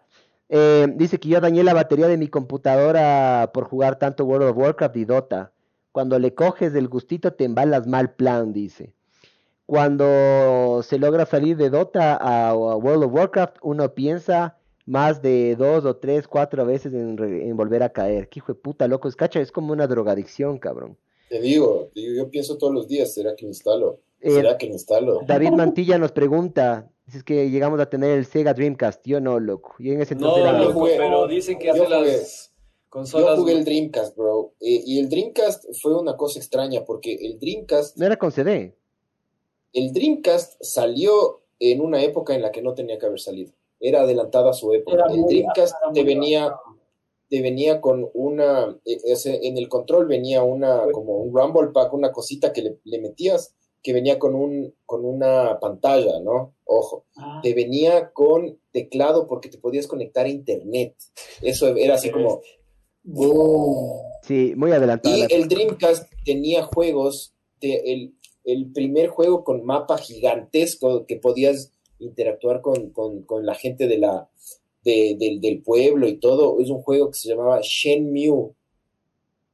Eh, 0.49 0.87
dice 0.97 1.19
que 1.19 1.29
yo 1.29 1.41
dañé 1.41 1.63
la 1.65 1.75
batería 1.75 2.09
de 2.09 2.17
mi 2.17 2.29
computadora 2.29 3.51
por 3.55 3.65
jugar 3.65 3.99
tanto 3.99 4.25
World 4.25 4.51
of 4.51 4.57
Warcraft 4.57 4.97
y 4.97 5.05
Dota. 5.05 5.53
Cuando 5.93 6.19
le 6.19 6.35
coges 6.35 6.75
el 6.75 6.89
gustito 6.89 7.33
te 7.33 7.45
embalas 7.45 7.87
mal 7.87 8.13
plan, 8.13 8.53
dice. 8.53 8.93
Cuando 9.67 10.83
se 10.83 10.99
logra 10.99 11.25
salir 11.25 11.57
de 11.57 11.71
Dota 11.71 12.17
a, 12.17 12.51
a 12.51 12.55
World 12.55 13.05
of 13.05 13.15
Warcraft, 13.15 13.57
uno 13.63 13.95
piensa 13.95 14.59
más 14.87 15.23
de 15.23 15.57
dos 15.57 15.85
o 15.85 15.97
tres, 15.97 16.27
cuatro 16.27 16.67
veces 16.67 16.93
en, 16.93 17.17
en 17.23 17.57
volver 17.57 17.83
a 17.83 17.91
caer. 17.91 18.29
Qué 18.29 18.41
hijo 18.41 18.53
de 18.53 18.59
puta, 18.59 18.89
loco. 18.89 19.09
Es 19.09 19.17
cacha, 19.17 19.41
es 19.41 19.53
como 19.53 19.73
una 19.73 19.87
drogadicción, 19.87 20.59
cabrón. 20.59 20.99
Te 21.31 21.41
digo, 21.41 21.91
te 21.95 22.01
digo, 22.01 22.15
yo 22.25 22.29
pienso 22.31 22.59
todos 22.59 22.75
los 22.75 22.89
días, 22.89 23.15
¿será 23.15 23.37
que 23.37 23.45
lo 23.45 23.51
instalo? 23.51 24.01
Eh, 24.21 24.33
¿Será 24.33 24.59
que 24.59 24.67
lo 24.67 24.73
instalo? 24.73 25.21
David 25.25 25.53
Mantilla 25.53 25.97
nos 25.97 26.11
pregunta 26.11 26.91
si 27.07 27.19
es 27.19 27.23
que 27.25 27.49
llegamos 27.51 27.79
a 27.79 27.89
tener 27.89 28.19
el 28.19 28.27
Sega 28.27 28.53
Dreamcast. 28.53 29.07
Yo 29.07 29.21
no, 29.21 29.39
loco. 29.39 29.77
Yo 29.79 29.93
en 29.93 30.01
ese 30.03 30.17
No, 30.17 30.37
entonces 30.37 30.61
era... 30.67 30.73
jugué- 30.75 30.97
pero 30.99 31.29
dicen 31.29 31.57
que 31.61 31.71
hace 31.71 31.81
jugué- 31.87 31.89
las 32.17 32.53
consolas. 32.89 33.37
Yo 33.37 33.43
jugué 33.43 33.53
el 33.53 33.65
Dreamcast, 33.65 34.17
bro. 34.17 34.55
Eh, 34.61 34.83
y 34.85 34.99
el 34.99 35.09
Dreamcast 35.09 35.67
fue 35.81 35.97
una 35.97 36.17
cosa 36.17 36.41
extraña 36.41 36.85
porque 36.85 37.15
el 37.15 37.39
Dreamcast, 37.39 37.97
No 37.97 38.07
era 38.07 38.17
con 38.17 38.33
CD. 38.33 38.77
el 39.73 39.93
Dreamcast 39.93 40.61
salió 40.65 41.43
en 41.61 41.81
una 41.81 42.03
época 42.03 42.35
en 42.35 42.43
la 42.43 42.51
que 42.51 42.61
no 42.61 42.75
tenía 42.75 42.99
que 42.99 43.07
haber 43.07 43.21
salido. 43.21 43.53
Era 43.79 44.01
adelantada 44.03 44.51
a 44.51 44.53
su 44.53 44.73
época. 44.75 44.97
Era 44.97 45.07
El 45.15 45.25
Dreamcast 45.27 45.77
te 45.95 46.03
venía. 46.03 46.53
Te 47.31 47.41
venía 47.41 47.81
con 47.81 48.11
una, 48.13 48.77
eh, 48.85 48.99
ese- 49.05 49.47
en 49.47 49.57
el 49.57 49.69
control 49.69 50.07
venía 50.07 50.43
una, 50.43 50.83
como 50.93 51.19
un 51.23 51.35
Rumble 51.35 51.71
Pack, 51.73 51.95
una 51.95 52.13
cosita 52.13 52.53
que 52.53 52.61
le, 52.63 52.79
le 52.85 52.99
metías, 53.01 53.55
que 53.83 53.93
venía 53.95 54.19
con 54.19 54.35
un, 54.35 54.75
con 54.85 55.07
una 55.07 55.59
pantalla, 55.61 56.21
¿no? 56.21 56.55
Ojo. 56.65 57.07
Ah, 57.17 57.41
Te 57.43 57.55
venía 57.55 58.11
con 58.13 58.59
teclado 58.73 59.27
porque 59.27 59.49
te 59.49 59.57
podías 59.59 59.87
conectar 59.87 60.27
a 60.27 60.29
internet. 60.29 60.97
Eso 61.41 61.69
era 61.77 61.95
así 61.95 62.11
como. 62.11 62.41
Sí, 64.23 64.53
muy 64.57 64.73
adelantado. 64.73 65.17
Y 65.17 65.23
el 65.33 65.49
Dreamcast 65.49 66.13
tenía 66.25 66.63
juegos, 66.65 67.33
de- 67.61 67.81
el, 67.87 68.15
el 68.45 68.71
primer 68.73 69.09
juego 69.09 69.45
con 69.45 69.65
mapa 69.65 69.97
gigantesco 69.99 71.07
que 71.07 71.17
podías 71.17 71.73
interactuar 71.99 72.61
con, 72.61 72.91
con- 72.91 73.23
con 73.23 73.47
la 73.47 73.55
gente 73.55 73.87
de 73.89 73.99
la, 73.99 74.29
de- 74.85 75.17
del, 75.19 75.41
del 75.41 75.63
pueblo 75.63 76.09
y 76.09 76.19
todo, 76.19 76.59
es 76.61 76.71
un 76.71 76.83
juego 76.83 77.09
que 77.11 77.19
se 77.19 77.29
llamaba 77.29 77.61
Shenmue. 77.63 78.53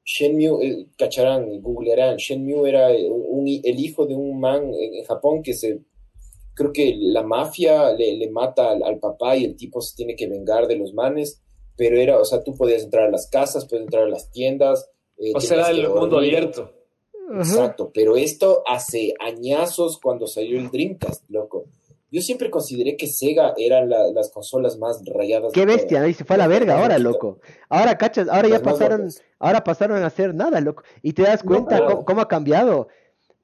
Shenmue, 0.04 0.64
eh, 0.64 0.86
cacharán, 0.96 1.60
googlearán, 1.60 2.16
Shenmue 2.16 2.68
era 2.68 2.88
un- 2.90 3.24
un- 3.40 3.46
el 3.48 3.80
hijo 3.80 4.06
de 4.06 4.14
un 4.14 4.38
man 4.38 4.72
en, 4.72 4.94
en 4.94 5.04
Japón 5.04 5.42
que 5.42 5.52
se, 5.54 5.80
creo 6.54 6.72
que 6.72 6.94
la 6.96 7.22
mafia 7.24 7.92
le, 7.92 8.16
le 8.16 8.30
mata 8.30 8.70
al, 8.70 8.82
al 8.84 8.98
papá 9.00 9.36
y 9.36 9.44
el 9.44 9.56
tipo 9.56 9.80
se 9.80 9.96
tiene 9.96 10.14
que 10.14 10.28
vengar 10.28 10.68
de 10.68 10.76
los 10.76 10.94
manes, 10.94 11.42
pero 11.76 11.98
era, 11.98 12.18
o 12.20 12.24
sea, 12.24 12.42
tú 12.44 12.54
podías 12.54 12.84
entrar 12.84 13.08
a 13.08 13.10
las 13.10 13.28
casas, 13.28 13.66
puedes 13.68 13.84
entrar 13.84 14.04
a 14.04 14.08
las 14.08 14.30
tiendas. 14.30 14.88
eh, 15.18 15.32
O 15.34 15.40
sea, 15.40 15.56
tenías 15.56 15.70
el 15.70 15.88
mundo 16.00 16.18
abierto. 16.18 16.72
Exacto, 17.38 17.90
pero 17.92 18.16
esto 18.16 18.62
hace 18.66 19.12
añazos 19.18 19.98
cuando 20.00 20.28
salió 20.28 20.60
el 20.60 20.70
Dreamcast, 20.70 21.28
loco. 21.28 21.64
Yo 22.10 22.20
siempre 22.22 22.50
consideré 22.50 22.96
que 22.96 23.06
Sega 23.08 23.52
eran 23.56 23.90
la- 23.90 24.08
las 24.12 24.30
consolas 24.30 24.78
más 24.78 25.02
rayadas. 25.12 25.52
Qué 25.52 25.66
bestia, 25.66 26.06
y 26.06 26.14
se 26.14 26.24
fue 26.24 26.36
a 26.36 26.38
la 26.38 26.46
verga 26.46 26.78
ahora, 26.78 26.98
loco. 26.98 27.40
Ahora, 27.68 27.98
cachas, 27.98 28.28
ahora 28.28 28.48
ya 28.48 28.54
Las 28.54 28.62
pasaron, 28.62 29.08
ahora 29.40 29.64
pasaron 29.64 30.02
a 30.02 30.06
hacer 30.06 30.34
nada, 30.34 30.60
loco. 30.60 30.84
Y 31.02 31.12
te 31.12 31.22
das 31.22 31.42
cuenta 31.42 31.84
cómo, 31.84 32.04
cómo 32.04 32.20
ha 32.20 32.28
cambiado. 32.28 32.88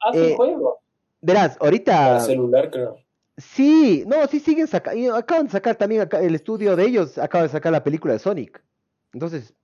hace 0.01 0.33
eh, 0.33 0.37
juego. 0.37 0.81
Verás, 1.21 1.57
ahorita 1.61 2.21
celular, 2.21 2.71
creo. 2.71 2.97
sí, 3.37 4.05
no, 4.07 4.27
sí 4.27 4.41
siguen 4.41 4.67
sacando, 4.67 5.15
acaban 5.15 5.47
de 5.47 5.53
sacar 5.53 5.77
también 5.77 6.01
acá, 6.03 6.21
el 6.21 6.35
estudio 6.35 6.75
de 6.77 6.85
ellos, 6.85 7.19
acaba 7.19 7.45
de 7.45 7.51
sacar 7.51 7.73
la 7.73 7.85
película 7.85 8.13
de 8.13 8.19
Sonic. 8.21 8.63
Entonces, 9.13 9.55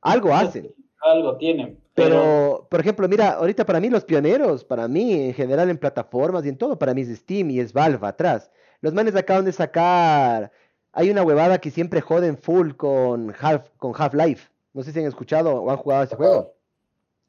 algo 0.00 0.34
hacen. 0.34 0.74
Algo 1.00 1.36
tienen. 1.36 1.78
Pero, 1.94 2.66
por 2.70 2.80
ejemplo, 2.80 3.08
mira, 3.08 3.30
ahorita 3.32 3.64
para 3.66 3.80
mí 3.80 3.88
los 3.90 4.04
pioneros, 4.04 4.64
para 4.64 4.86
mí 4.88 5.12
en 5.14 5.34
general 5.34 5.68
en 5.70 5.78
plataformas 5.78 6.44
y 6.44 6.48
en 6.48 6.56
todo, 6.56 6.78
para 6.78 6.94
mí 6.94 7.02
es 7.02 7.16
Steam 7.18 7.50
y 7.50 7.60
es 7.60 7.72
Valve 7.72 8.06
atrás. 8.06 8.50
Los 8.80 8.94
manes 8.94 9.16
acaban 9.16 9.44
de 9.44 9.52
sacar, 9.52 10.52
hay 10.92 11.10
una 11.10 11.22
huevada 11.24 11.58
que 11.58 11.70
siempre 11.70 12.00
joden 12.00 12.38
full 12.38 12.72
con 12.72 13.34
Half 13.40 13.70
con 13.78 13.92
Half-Life. 13.96 14.48
No 14.72 14.82
sé 14.82 14.92
si 14.92 15.00
han 15.00 15.06
escuchado 15.06 15.60
o 15.62 15.70
han 15.70 15.76
jugado 15.76 16.04
ese 16.04 16.14
juego. 16.16 16.54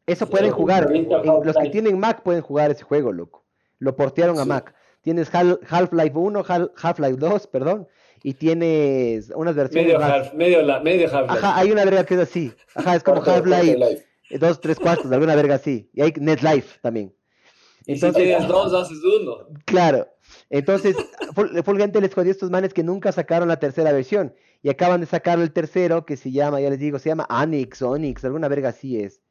Eso 0.05 0.27
pueden 0.29 0.51
jugar. 0.51 0.89
los 1.43 1.55
que 1.57 1.69
tienen 1.69 1.97
Mac 1.99 2.21
pueden 2.21 2.41
jugar 2.41 2.69
ese 2.71 2.83
juego, 2.83 3.11
loco. 3.11 3.43
Lo 3.79 3.95
portearon 3.95 4.39
a. 4.39 4.45
Mac. 4.45 4.73
Tienes 5.01 5.33
Hal- 5.33 5.59
Half-Life 5.67 6.17
1, 6.17 6.43
Hal- 6.47 6.71
Half-Life 6.75 7.17
2, 7.17 7.47
perdón, 7.47 7.87
y 8.23 8.33
tienes 8.33 9.31
unas 9.35 9.55
versiones 9.55 9.87
Medio 9.87 9.99
más. 9.99 10.11
half, 10.11 10.33
medio, 10.33 10.61
la, 10.61 10.79
medio 10.81 11.07
half. 11.07 11.29
Ajá, 11.29 11.57
hay 11.57 11.71
una 11.71 11.85
verga 11.85 12.03
que 12.05 12.15
es 12.15 12.19
así. 12.21 12.53
Ajá, 12.75 12.95
es 12.95 13.03
como 13.03 13.21
live. 13.45 14.03
eh, 14.29 14.37
dos, 14.37 14.59
tres 14.61 14.77
cuartos, 14.79 15.11
alguna 15.11 15.35
verga 15.35 15.55
así. 15.55 15.89
Y 15.93 16.01
hay 16.01 16.13
NetLife 16.19 16.79
también. 16.81 17.13
Y 17.85 17.95
si 17.95 18.05
Entonces, 18.05 18.23
tienes 18.23 18.47
dos, 18.47 18.73
haces 18.73 18.99
uno. 19.03 19.47
claro. 19.65 20.07
Entonces, 20.51 20.95
Ful- 21.33 21.63
Fulgente 21.63 21.99
les 22.01 22.13
jodió 22.13 22.29
a 22.29 22.33
estos 22.33 22.51
manes 22.51 22.73
que 22.73 22.83
nunca 22.83 23.11
sacaron 23.11 23.47
la 23.47 23.57
tercera 23.57 23.91
versión. 23.91 24.33
Y 24.61 24.69
acaban 24.69 24.99
de 25.01 25.07
sacar 25.07 25.39
el 25.39 25.51
tercero 25.53 26.05
que 26.05 26.17
se 26.17 26.31
llama, 26.31 26.59
ya 26.61 26.69
les 26.69 26.77
digo, 26.79 26.99
se 26.99 27.09
llama 27.09 27.25
Anix, 27.29 27.81
Onyx, 27.81 28.23
alguna 28.25 28.47
verga 28.47 28.69
así 28.69 28.99
es. 28.99 29.21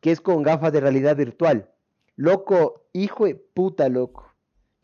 Que 0.00 0.12
es 0.12 0.20
con 0.20 0.42
gafas 0.42 0.72
de 0.72 0.80
realidad 0.80 1.16
virtual. 1.16 1.70
Loco, 2.16 2.86
hijo 2.92 3.24
de 3.26 3.34
puta, 3.34 3.88
loco. 3.88 4.33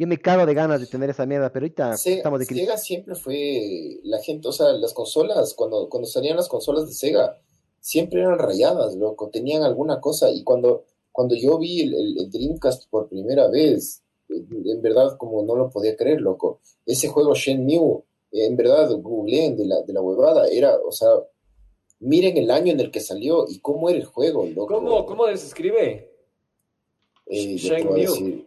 Yo 0.01 0.07
me 0.07 0.17
cago 0.19 0.47
de 0.47 0.55
ganas 0.55 0.81
de 0.81 0.87
tener 0.87 1.11
esa 1.11 1.27
mierda, 1.27 1.53
pero 1.53 1.65
ahorita 1.65 1.95
Se- 1.99 2.15
estamos 2.15 2.41
de 2.41 2.47
crisis. 2.47 2.65
Sega 2.65 2.79
siempre 2.79 3.15
fue 3.15 4.01
la 4.05 4.19
gente, 4.23 4.49
o 4.49 4.53
sea, 4.53 4.73
las 4.73 4.95
consolas, 4.95 5.53
cuando, 5.53 5.91
cuando 5.91 6.09
salían 6.09 6.37
las 6.37 6.49
consolas 6.49 6.87
de 6.87 6.95
Sega, 6.95 7.39
siempre 7.81 8.21
eran 8.23 8.39
rayadas, 8.39 8.97
loco, 8.97 9.29
tenían 9.29 9.63
alguna 9.63 10.01
cosa. 10.01 10.31
Y 10.31 10.43
cuando, 10.43 10.85
cuando 11.13 11.35
yo 11.35 11.59
vi 11.59 11.83
el, 11.83 11.93
el- 11.95 12.19
el 12.19 12.31
Dreamcast 12.31 12.89
por 12.89 13.09
primera 13.11 13.49
vez, 13.49 14.03
en 14.31 14.49
en 14.67 14.81
verdad, 14.81 15.19
como 15.19 15.43
no 15.43 15.55
lo 15.55 15.69
podía 15.69 15.95
creer, 15.97 16.23
loco, 16.23 16.61
ese 16.87 17.09
juego 17.09 17.35
Shenmue, 17.35 18.03
en 18.33 18.57
verdad, 18.57 18.91
googleé 19.03 19.51
de 19.55 19.67
la, 19.67 19.83
de 19.83 19.93
la 19.93 20.01
huevada, 20.01 20.49
era, 20.49 20.79
o 20.83 20.93
sea, 20.93 21.09
miren 21.99 22.39
el 22.39 22.51
año 22.51 22.73
en 22.73 22.81
el 22.81 22.91
que 22.91 23.01
salió 23.01 23.45
y 23.47 23.59
cómo 23.59 23.91
era 23.91 23.99
el 23.99 24.07
juego, 24.07 24.47
loco. 24.47 24.73
¿Cómo, 24.77 25.05
cómo 25.05 25.27
se 25.27 25.35
escribe? 25.35 26.11
Eh, 27.27 27.57
Shenmue. 27.57 28.47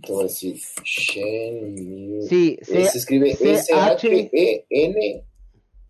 Decir, 0.00 0.06
te 0.06 0.12
voy 0.12 0.20
a 0.20 0.26
decir, 0.26 0.56
Shenmue. 0.84 2.22
Sí, 2.28 2.58
se- 2.62 2.84
se 2.84 2.98
escribe 2.98 3.34
C- 3.36 3.50
H- 3.72 4.08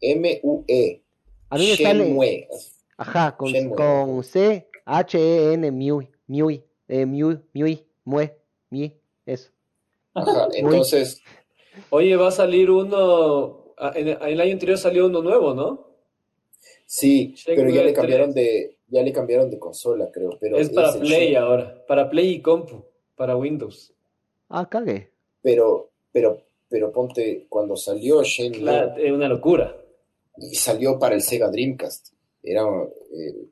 S-H-E-N-M-U-E. 0.01 1.03
a 1.51 1.57
mí 1.59 1.67
me 1.69 1.77
sale, 1.77 2.05
Shenmue. 2.05 2.49
ajá, 2.97 3.37
con, 3.37 3.53
Shenmue. 3.53 3.77
con 3.77 4.25
C, 4.25 4.69
H, 4.85 5.19
E, 5.19 5.53
N, 5.55 5.71
Mui, 5.71 6.09
Mui, 6.27 6.63
eh, 6.89 7.07
Mui, 7.07 7.39
Mui, 7.55 7.81
Mue, 8.05 9.01
eso. 9.27 9.51
Ajá, 10.15 10.49
entonces, 10.55 11.21
Oye, 11.91 12.17
va 12.17 12.29
a 12.29 12.33
salir 12.33 12.69
uno. 12.71 13.75
En 13.95 14.09
el 14.09 14.41
año 14.41 14.53
anterior 14.53 14.77
salió 14.77 15.07
uno 15.07 15.23
nuevo, 15.23 15.55
¿no? 15.55 15.89
sí, 16.85 17.35
pero 17.47 17.71
ya 17.71 17.83
le 17.83 17.93
3. 17.93 17.95
cambiaron 17.95 18.35
de, 18.35 18.77
ya 18.89 19.03
le 19.03 19.13
cambiaron 19.13 19.49
de 19.49 19.59
consola, 19.61 20.11
creo, 20.13 20.37
pero 20.41 20.59
es 20.59 20.69
para 20.71 20.93
Play 20.93 21.31
Shen- 21.33 21.37
ahora. 21.39 21.85
Para 21.87 22.11
Play 22.11 22.31
y 22.35 22.43
compu. 22.43 22.85
Para 23.15 23.37
Windows. 23.37 23.95
Ah, 24.51 24.69
cague. 24.69 25.13
pero, 25.43 25.91
pero, 26.13 26.43
pero 26.69 26.93
ponte, 26.93 27.47
cuando 27.49 27.77
salió 27.77 28.23
Shenmue 28.23 28.59
Claro, 28.61 28.97
es 28.97 29.13
una 29.13 29.29
locura. 29.29 29.77
y 30.37 30.55
salió 30.55 30.99
para 30.99 31.15
el 31.15 31.23
Sega 31.23 31.51
Dreamcast, 31.51 32.09
era, 32.43 32.63
eh, 33.13 33.49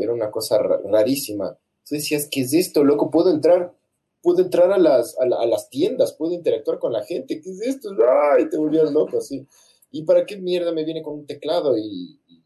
era 0.00 0.12
una 0.12 0.30
cosa 0.30 0.58
ra- 0.58 0.80
rarísima. 0.84 1.56
Tú 1.88 1.94
decías, 1.94 2.28
¿qué 2.30 2.40
es 2.42 2.52
esto, 2.52 2.82
loco? 2.84 3.10
Puedo 3.10 3.30
entrar, 3.30 3.72
puedo 4.22 4.42
entrar 4.42 4.72
a 4.72 4.78
las, 4.78 5.18
a, 5.20 5.26
la- 5.26 5.40
a 5.40 5.46
las 5.46 5.68
tiendas, 5.70 6.12
puedo 6.14 6.32
interactuar 6.32 6.78
con 6.78 6.92
la 6.92 7.04
gente, 7.04 7.40
¿qué 7.40 7.50
es 7.50 7.60
esto? 7.60 7.90
¡Ay! 8.36 8.48
Te 8.48 8.56
volvías 8.58 8.90
loco 8.92 9.18
así. 9.18 9.46
¿Y 9.90 10.04
para 10.04 10.24
qué 10.26 10.36
mierda 10.36 10.72
me 10.72 10.84
viene 10.84 11.02
con 11.02 11.14
un 11.14 11.26
teclado? 11.26 11.76
Y, 11.76 12.18
y- 12.28 12.42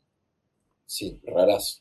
sí, 0.84 1.20
rarazo. 1.24 1.80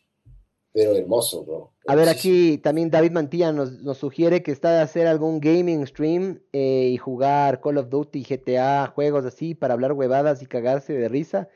Pero 0.75 0.93
hermoso, 0.93 1.45
bro. 1.45 1.71
A 1.87 1.95
ver, 1.95 2.09
aquí 2.09 2.57
también 2.57 2.91
David 2.91 3.11
Mantilla 3.11 3.53
nos, 3.53 3.81
nos 3.81 3.97
sugiere 3.97 4.43
que 4.43 4.51
está 4.51 4.73
de 4.73 4.81
hacer 4.81 5.07
algún 5.07 5.39
gaming 5.39 5.87
stream 5.87 6.41
eh, 6.51 6.89
y 6.91 6.97
jugar 6.97 7.61
Call 7.61 7.77
of 7.77 7.87
Duty, 7.87 8.23
GTA, 8.23 8.91
juegos 8.93 9.23
así 9.23 9.55
para 9.55 9.73
hablar 9.73 9.93
huevadas 9.93 10.41
y 10.41 10.47
cagarse 10.47 10.91
de 10.91 11.07
risa. 11.07 11.47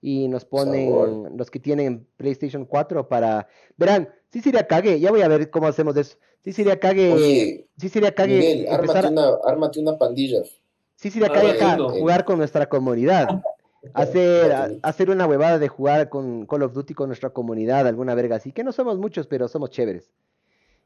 Y 0.00 0.28
nos 0.28 0.44
ponen 0.44 0.90
Sabor. 0.90 1.32
los 1.36 1.50
que 1.50 1.58
tienen 1.58 2.06
PlayStation 2.16 2.64
4 2.64 3.08
para... 3.08 3.48
Verán, 3.76 4.10
sí 4.32 4.40
sería 4.40 4.68
cague, 4.68 5.00
ya 5.00 5.10
voy 5.10 5.22
a 5.22 5.28
ver 5.28 5.50
cómo 5.50 5.66
hacemos 5.66 5.96
eso. 5.96 6.16
Sí 6.44 6.52
sería 6.52 6.78
cague, 6.78 7.12
Oye, 7.12 7.66
sí 7.78 7.88
sería 7.88 8.14
cague 8.14 8.38
Miguel, 8.38 8.66
empezar 8.68 9.06
ármate 9.06 9.12
una, 9.12 9.30
ármate 9.44 9.80
una 9.80 9.98
pandilla. 9.98 10.44
Sí, 10.94 11.08
acá 11.24 11.40
Ah, 11.40 11.44
y 11.44 11.50
acá, 11.50 11.78
jugar 11.78 12.24
con 12.24 12.38
nuestra 12.38 12.68
comunidad. 12.68 13.28
Hacer, 13.94 14.52
a- 14.52 14.70
hacer 14.82 15.10
una 15.10 15.26
huevada 15.26 15.58
de 15.58 15.68
jugar 15.68 16.08
con 16.08 16.46
Call 16.46 16.62
of 16.64 16.72
Duty 16.72 16.94
con 16.94 17.08
nuestra 17.08 17.30
comunidad, 17.30 17.86
alguna 17.86 18.14
verga 18.14 18.36
así, 18.36 18.52
que 18.52 18.64
no 18.64 18.72
somos 18.72 18.98
muchos, 18.98 19.26
pero 19.26 19.48
somos 19.48 19.70
chéveres. 19.70 20.10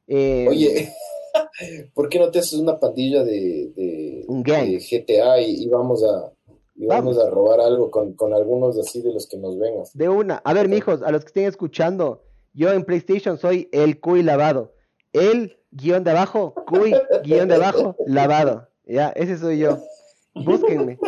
Eh, 0.06 0.46
Oye, 0.48 0.92
¿por 1.94 2.08
qué 2.08 2.18
no 2.18 2.30
te 2.30 2.38
haces 2.40 2.54
una 2.54 2.78
pandilla 2.78 3.24
de, 3.24 3.72
de, 3.74 4.24
Un 4.28 4.42
gang. 4.42 4.66
de 4.66 4.78
GTA 4.78 5.40
y, 5.40 5.62
y 5.64 5.68
vamos 5.68 6.02
a 6.04 6.32
y 6.74 6.86
vamos, 6.86 7.16
Vamos. 7.16 7.26
a 7.26 7.30
robar 7.30 7.60
algo 7.60 7.90
con, 7.90 8.14
con 8.14 8.32
algunos 8.32 8.78
así 8.78 9.02
de 9.02 9.12
los 9.12 9.26
que 9.28 9.36
nos 9.36 9.58
vengas? 9.58 9.96
de 9.96 10.08
una. 10.08 10.36
A 10.44 10.52
ver, 10.54 10.68
mijos, 10.68 11.02
a 11.02 11.10
los 11.12 11.22
que 11.22 11.28
estén 11.28 11.44
escuchando, 11.46 12.24
yo 12.54 12.72
en 12.72 12.84
PlayStation 12.84 13.38
soy 13.38 13.68
el 13.72 14.00
cuy 14.00 14.22
lavado. 14.22 14.72
El 15.12 15.58
guion 15.70 16.02
de 16.02 16.10
abajo, 16.12 16.54
cuy, 16.66 16.94
guion 17.24 17.48
de 17.48 17.54
abajo, 17.56 17.94
lavado. 18.06 18.68
Ya, 18.86 19.10
ese 19.10 19.36
soy 19.38 19.58
yo. 19.58 19.78
Búsquenme. 20.34 20.98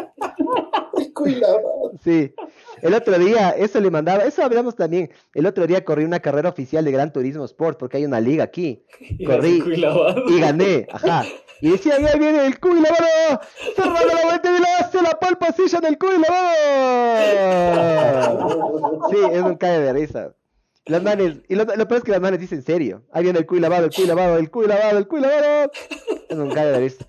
Sí. 2.03 2.35
El 2.83 2.93
otro 2.95 3.19
día, 3.19 3.51
eso 3.51 3.81
le 3.81 3.91
mandaba, 3.91 4.25
eso 4.25 4.43
hablamos 4.43 4.75
también. 4.75 5.11
El 5.33 5.47
otro 5.47 5.67
día 5.67 5.85
corrí 5.85 6.05
una 6.05 6.21
carrera 6.21 6.49
oficial 6.49 6.85
de 6.85 6.91
Gran 6.91 7.13
Turismo 7.13 7.45
Sport, 7.45 7.79
porque 7.79 7.99
hay 7.99 8.05
una 8.05 8.21
liga 8.21 8.45
aquí. 8.45 8.85
Corrí. 9.27 9.63
y 10.29 10.41
gané, 10.41 10.87
ajá. 10.91 11.25
Y 11.61 11.71
decía, 11.71 11.99
ya 12.01 12.17
viene 12.17 12.47
el 12.47 12.59
cuy 12.59 12.81
lavado, 12.81 13.41
cerrando 13.77 14.15
la 14.15 14.23
vuelta 14.25 14.57
y 14.57 14.61
le 14.61 14.67
hace 14.81 15.01
la 15.03 15.13
pole 15.13 15.37
position 15.37 15.83
del 15.83 15.99
cuy 15.99 16.19
lavado. 16.19 17.65
Sí, 19.11 19.17
es 19.33 19.43
un 19.43 19.57
cae 19.57 19.81
de 19.81 19.93
risa. 19.93 20.35
Las 20.87 21.03
manes, 21.03 21.37
y 21.49 21.55
lo, 21.55 21.65
lo 21.65 21.89
peor 21.89 21.99
es 21.99 22.05
que 22.05 22.11
las 22.11 22.21
manes 22.21 22.41
dicen 22.41 22.63
serio. 22.63 23.03
Ahí 23.13 23.23
viene 23.23 23.39
el 23.39 23.47
cuy 23.47 23.61
lavado, 23.61 23.85
el 23.87 23.95
cuy 23.95 24.07
lavado, 24.07 24.37
el 24.39 24.51
cuy 24.51 24.67
lavado, 24.67 24.99
el 24.99 25.07
cuy 25.07 25.21
lavado. 25.21 25.71
Es 26.29 26.37
un 26.37 26.51
cae 26.51 26.67
de 26.67 26.81
risa. 26.81 27.07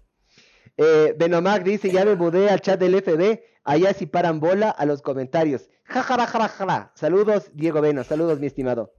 Eh, 0.78 1.16
Benomac 1.18 1.64
dice, 1.64 1.90
ya 1.90 2.06
me 2.06 2.16
mudé 2.16 2.50
al 2.50 2.62
chat 2.62 2.80
del 2.80 3.02
FB, 3.02 3.40
allá 3.66 3.94
si 3.94 4.06
paran 4.06 4.40
bola 4.40 4.70
a 4.70 4.86
los 4.86 5.02
comentarios. 5.02 5.70
Ja, 5.84 6.02
ja, 6.04 6.16
ja, 6.18 6.26
ja, 6.28 6.48
ja, 6.48 6.66
ja. 6.66 6.92
Saludos, 6.96 7.52
Diego 7.54 7.82
Beno, 7.82 8.04
saludos, 8.04 8.40
mi 8.40 8.48
estimado. 8.48 8.94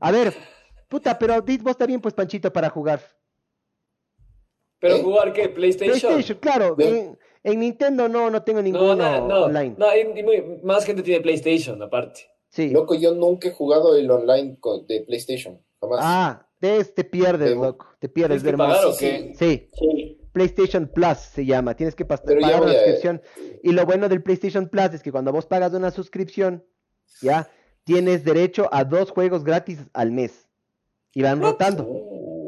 A 0.00 0.10
ver, 0.10 0.34
puta, 0.88 1.18
pero 1.18 1.40
vos 1.62 1.76
también, 1.76 2.00
pues, 2.00 2.14
Panchito, 2.14 2.52
para 2.52 2.68
jugar. 2.70 3.00
Pero 4.80 4.96
¿Eh? 4.96 5.02
jugar 5.02 5.32
qué? 5.32 5.48
PlayStation. 5.48 6.12
PlayStation, 6.12 6.38
claro. 6.38 6.74
En, 6.78 7.18
en 7.44 7.60
Nintendo 7.60 8.08
no, 8.08 8.30
no 8.30 8.42
tengo 8.42 8.60
No, 8.60 8.64
ninguno 8.64 8.96
no, 8.96 9.28
no, 9.28 9.44
online. 9.44 9.74
no, 9.78 9.86
hay- 9.86 10.10
y 10.16 10.22
muy- 10.22 10.60
más 10.62 10.84
gente 10.86 11.02
tiene 11.02 11.20
PlayStation 11.20 11.82
aparte. 11.82 12.22
Sí. 12.48 12.70
Loco, 12.70 12.94
yo 12.94 13.14
nunca 13.14 13.48
he 13.48 13.52
jugado 13.52 13.94
el 13.94 14.10
online 14.10 14.58
de 14.88 15.02
PlayStation. 15.02 15.60
Jamás. 15.80 16.00
Ah, 16.02 16.46
de 16.60 16.84
te 16.84 17.04
pierdes, 17.04 17.54
loco. 17.56 17.86
Te 17.98 18.08
pierdes, 18.08 18.42
¿Tienes 18.42 18.42
que 18.42 18.48
hermano. 18.50 18.72
pagar 18.74 18.86
o 18.86 18.92
Sí, 18.92 19.06
qué? 19.06 19.34
Sí, 19.38 19.68
Sí. 19.78 20.19
PlayStation 20.32 20.86
Plus 20.86 21.18
se 21.18 21.44
llama. 21.44 21.74
Tienes 21.74 21.94
que 21.94 22.04
pagar 22.04 22.62
una 22.62 22.72
suscripción. 22.72 23.22
Y 23.62 23.72
lo 23.72 23.84
bueno 23.84 24.08
del 24.08 24.22
PlayStation 24.22 24.68
Plus 24.68 24.94
es 24.94 25.02
que 25.02 25.12
cuando 25.12 25.32
vos 25.32 25.46
pagas 25.46 25.72
una 25.72 25.90
suscripción, 25.90 26.64
ya, 27.20 27.48
tienes 27.84 28.24
derecho 28.24 28.68
a 28.72 28.84
dos 28.84 29.10
juegos 29.10 29.44
gratis 29.44 29.80
al 29.92 30.12
mes. 30.12 30.48
Y 31.12 31.22
van 31.22 31.42
rotando. 31.42 31.88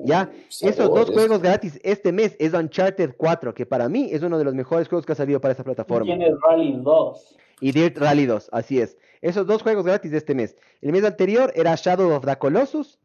Ya, 0.04 0.32
esos 0.48 0.76
sabor, 0.76 0.98
dos 0.98 1.10
juegos 1.10 1.42
gratis 1.42 1.78
este 1.84 2.10
mes 2.10 2.34
es 2.40 2.54
Uncharted 2.54 3.14
4, 3.16 3.54
que 3.54 3.66
para 3.66 3.88
mí 3.88 4.08
es 4.10 4.22
uno 4.22 4.36
de 4.36 4.44
los 4.44 4.54
mejores 4.54 4.88
juegos 4.88 5.06
que 5.06 5.12
ha 5.12 5.16
salido 5.16 5.40
para 5.40 5.52
esta 5.52 5.62
Y 5.62 5.64
plataforma. 5.64 6.04
tienes 6.04 6.34
Rally 6.40 6.80
2. 6.82 7.36
Y 7.60 7.70
Dirt 7.70 7.98
Rally 7.98 8.26
2, 8.26 8.48
así 8.50 8.80
es. 8.80 8.96
Esos 9.20 9.46
dos 9.46 9.62
juegos 9.62 9.84
gratis 9.84 10.10
de 10.10 10.18
este 10.18 10.34
mes. 10.34 10.56
El 10.80 10.90
mes 10.90 11.04
anterior 11.04 11.52
era 11.54 11.76
Shadow 11.76 12.12
of 12.12 12.26
the 12.26 12.36
Colossus. 12.36 12.98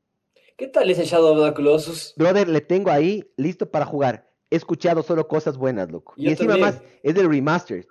¿Qué 0.57 0.67
tal 0.67 0.89
ese 0.89 1.05
Shadow 1.05 1.37
of 1.37 1.47
the 1.47 1.53
Colossus? 1.53 2.15
Brother, 2.17 2.47
le 2.47 2.61
tengo 2.61 2.89
ahí 2.89 3.31
listo 3.37 3.69
para 3.69 3.85
jugar. 3.85 4.26
He 4.49 4.55
escuchado 4.55 5.03
solo 5.03 5.27
cosas 5.27 5.57
buenas, 5.57 5.91
loco. 5.91 6.13
y 6.15 6.29
encima 6.29 6.53
también. 6.53 6.69
más, 6.75 6.81
es 7.03 7.15
del 7.15 7.29
remastered. 7.29 7.85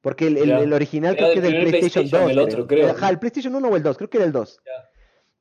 Porque 0.00 0.26
el, 0.28 0.36
el- 0.38 0.72
original 0.72 1.14
Era 1.16 1.18
creo 1.18 1.32
que 1.32 1.38
es 1.38 1.42
del 1.42 1.60
PlayStation, 1.68 2.08
PlayStation, 2.08 2.22
2. 2.22 2.30
el 2.30 2.38
otro, 2.38 2.66
creo. 2.66 2.90
Ajá, 2.90 3.08
el 3.10 3.18
PlayStation 3.18 3.54
1 3.54 3.68
o 3.68 3.76
el 3.76 3.82
2, 3.82 3.96
creo 3.96 4.10
que 4.10 4.16
era 4.18 4.26
el 4.26 4.32
2. 4.32 4.60
Ya. 4.64 4.72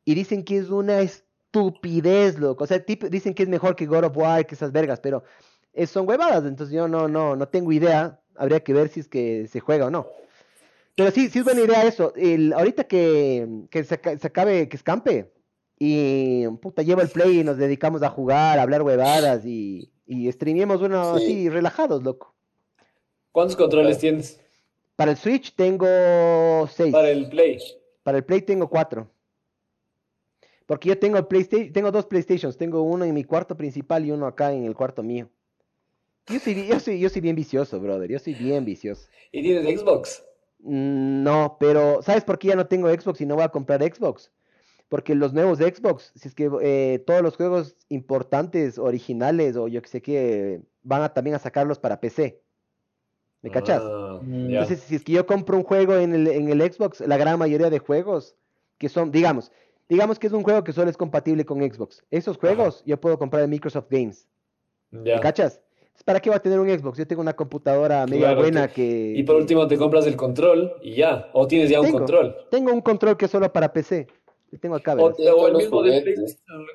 Y 0.05 0.15
dicen 0.15 0.43
que 0.43 0.57
es 0.57 0.69
una 0.69 0.99
estupidez, 1.01 2.37
loco. 2.39 2.63
O 2.63 2.67
sea, 2.67 2.83
tip- 2.85 3.09
dicen 3.09 3.33
que 3.33 3.43
es 3.43 3.49
mejor 3.49 3.75
que 3.75 3.85
God 3.85 4.05
of 4.05 4.17
War, 4.17 4.45
que 4.45 4.55
esas 4.55 4.71
vergas, 4.71 4.99
pero 4.99 5.23
son 5.85 6.07
huevadas. 6.07 6.43
Entonces 6.45 6.73
yo 6.75 6.87
no, 6.87 7.07
no, 7.07 7.35
no 7.35 7.47
tengo 7.47 7.71
idea. 7.71 8.19
Habría 8.35 8.59
que 8.61 8.73
ver 8.73 8.89
si 8.89 8.99
es 9.01 9.07
que 9.07 9.47
se 9.47 9.59
juega 9.59 9.85
o 9.87 9.89
no. 9.91 10.07
Pero 10.95 11.11
sí, 11.11 11.29
sí 11.29 11.39
es 11.39 11.45
buena 11.45 11.61
idea 11.61 11.83
eso. 11.83 12.13
El, 12.15 12.53
ahorita 12.53 12.85
que, 12.85 13.47
que 13.69 13.83
se, 13.83 13.99
se 14.17 14.27
acabe, 14.27 14.67
que 14.69 14.77
escampe, 14.77 15.31
y 15.77 16.47
puta, 16.61 16.81
llevo 16.81 17.01
el 17.01 17.09
play 17.09 17.39
y 17.39 17.43
nos 17.43 17.57
dedicamos 17.57 18.01
a 18.01 18.09
jugar, 18.09 18.57
a 18.57 18.63
hablar 18.63 18.81
huevadas 18.81 19.45
y, 19.45 19.91
y 20.07 20.31
streamemos 20.31 20.81
uno 20.81 21.17
Sí. 21.17 21.23
así, 21.23 21.49
relajados, 21.49 22.03
loco. 22.03 22.33
¿Cuántos 23.31 23.55
controles 23.55 23.99
tienes 23.99 24.39
Para 24.95 25.11
el 25.11 25.17
Switch 25.17 25.53
tengo 25.55 26.67
seis. 26.71 26.91
para 26.91 27.09
el 27.11 27.29
Play? 27.29 27.59
Para 28.03 28.17
el 28.17 28.23
Play 28.23 28.41
tengo 28.41 28.67
cuatro. 28.69 29.09
Porque 30.65 30.89
yo 30.89 30.97
tengo 30.99 31.17
el 31.17 31.27
PlayStation, 31.27 31.71
tengo 31.71 31.91
dos 31.91 32.05
PlayStations, 32.07 32.57
tengo 32.57 32.81
uno 32.81 33.05
en 33.05 33.13
mi 33.13 33.23
cuarto 33.23 33.55
principal 33.55 34.05
y 34.05 34.11
uno 34.11 34.25
acá 34.27 34.51
en 34.53 34.65
el 34.65 34.75
cuarto 34.75 35.03
mío. 35.03 35.29
Yo 36.27 36.39
soy, 36.39 36.67
yo 36.67 36.79
soy, 36.79 36.99
yo 36.99 37.09
soy 37.09 37.21
bien 37.21 37.35
vicioso, 37.37 37.79
brother. 37.79 38.09
Yo 38.11 38.19
soy 38.19 38.33
bien 38.33 38.65
vicioso. 38.65 39.07
¿Y 39.31 39.41
tienes 39.43 39.79
Xbox? 39.79 40.25
Mm, 40.59 41.23
No, 41.23 41.55
pero 41.59 42.01
¿sabes 42.01 42.23
por 42.25 42.37
qué 42.37 42.49
ya 42.49 42.55
no 42.55 42.67
tengo 42.67 42.89
Xbox 42.89 43.21
y 43.21 43.25
no 43.25 43.35
voy 43.35 43.43
a 43.45 43.49
comprar 43.49 43.81
Xbox? 43.81 44.29
Porque 44.89 45.15
los 45.15 45.33
nuevos 45.33 45.57
Xbox, 45.59 46.13
si 46.15 46.27
es 46.29 46.33
que 46.35 46.49
eh, 46.61 47.03
todos 47.05 47.21
los 47.21 47.35
juegos 47.35 47.75
importantes, 47.89 48.77
originales 48.77 49.57
o 49.57 49.67
yo 49.67 49.81
que 49.81 49.89
sé 49.89 50.01
qué, 50.01 50.61
van 50.83 51.01
a 51.01 51.13
también 51.13 51.35
a 51.35 51.39
sacarlos 51.39 51.77
para 51.79 51.99
PC. 51.99 52.41
¿Me 53.41 53.51
cachas? 53.51 53.81
Ah, 53.83 54.03
Mm. 54.21 54.49
Entonces, 54.49 54.79
si 54.79 54.95
es 54.95 55.03
que 55.03 55.11
yo 55.11 55.25
compro 55.27 55.57
un 55.57 55.63
juego 55.63 55.93
en 55.95 56.13
el, 56.15 56.27
en 56.27 56.49
el 56.49 56.59
Xbox, 56.73 57.01
la 57.01 57.17
gran 57.17 57.37
mayoría 57.37 57.69
de 57.69 57.77
juegos 57.77 58.35
que 58.79 58.89
son, 58.89 59.11
digamos, 59.11 59.51
digamos 59.87 60.17
que 60.17 60.25
es 60.25 60.33
un 60.33 60.41
juego 60.41 60.63
que 60.63 60.73
solo 60.73 60.89
es 60.89 60.97
compatible 60.97 61.45
con 61.45 61.59
Xbox. 61.59 62.03
Esos 62.09 62.37
juegos 62.37 62.81
yo 62.85 62.99
puedo 62.99 63.19
comprar 63.19 63.43
en 63.43 63.51
Microsoft 63.51 63.85
Games. 63.91 64.27
¿Me 64.89 65.19
cachas? 65.19 65.61
¿Para 66.03 66.19
qué 66.19 66.29
voy 66.31 66.37
a 66.37 66.41
tener 66.41 66.59
un 66.59 66.67
Xbox? 66.69 66.97
Yo 66.97 67.05
tengo 67.07 67.21
una 67.21 67.35
computadora 67.35 68.05
media 68.07 68.27
Claro, 68.27 68.41
buena 68.41 68.67
que- 68.67 68.73
que... 68.73 69.13
Y 69.17 69.23
por 69.23 69.35
último 69.35 69.67
te 69.67 69.77
compras 69.77 70.07
el 70.07 70.15
control 70.15 70.73
y 70.81 70.95
ya. 70.95 71.29
O 71.33 71.47
tienes 71.47 71.69
ya 71.69 71.79
un 71.81 71.91
control. 71.91 72.35
Tengo 72.49 72.71
un 72.73 72.81
control 72.81 73.17
que 73.17 73.25
es 73.25 73.31
solo 73.31 73.51
para 73.53 73.71
PC. 73.71 74.07
Tengo 74.61 74.75
acá, 74.75 74.95
O, 74.95 75.47
el 75.47 75.55
mismo 75.55 75.83
de. 75.83 76.01
PlayStation. 76.01 76.65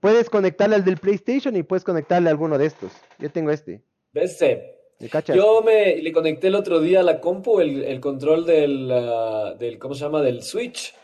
Puedes 0.00 0.28
conectarle 0.28 0.76
al 0.76 0.84
del 0.84 0.98
PlayStation 0.98 1.54
y 1.56 1.62
puedes 1.62 1.84
conectarle 1.84 2.28
a 2.28 2.32
alguno 2.32 2.58
de 2.58 2.66
estos. 2.66 2.92
Yo 3.18 3.30
tengo 3.30 3.50
este. 3.50 3.82
¿Ves? 4.12 4.42
Eh, 4.42 4.74
¿Me 4.98 5.08
cachas? 5.08 5.36
Yo 5.36 5.62
me 5.62 5.96
le 5.96 6.12
conecté 6.12 6.48
el 6.48 6.56
otro 6.56 6.80
día 6.80 7.00
a 7.00 7.02
la 7.04 7.20
compu 7.20 7.60
el, 7.60 7.84
el 7.84 8.00
control 8.00 8.44
del, 8.44 8.90
ah, 8.90 9.54
del, 9.58 9.78
¿cómo 9.78 9.94
se 9.94 10.04
llama? 10.04 10.20
Del 10.22 10.42
Switch. 10.42 10.94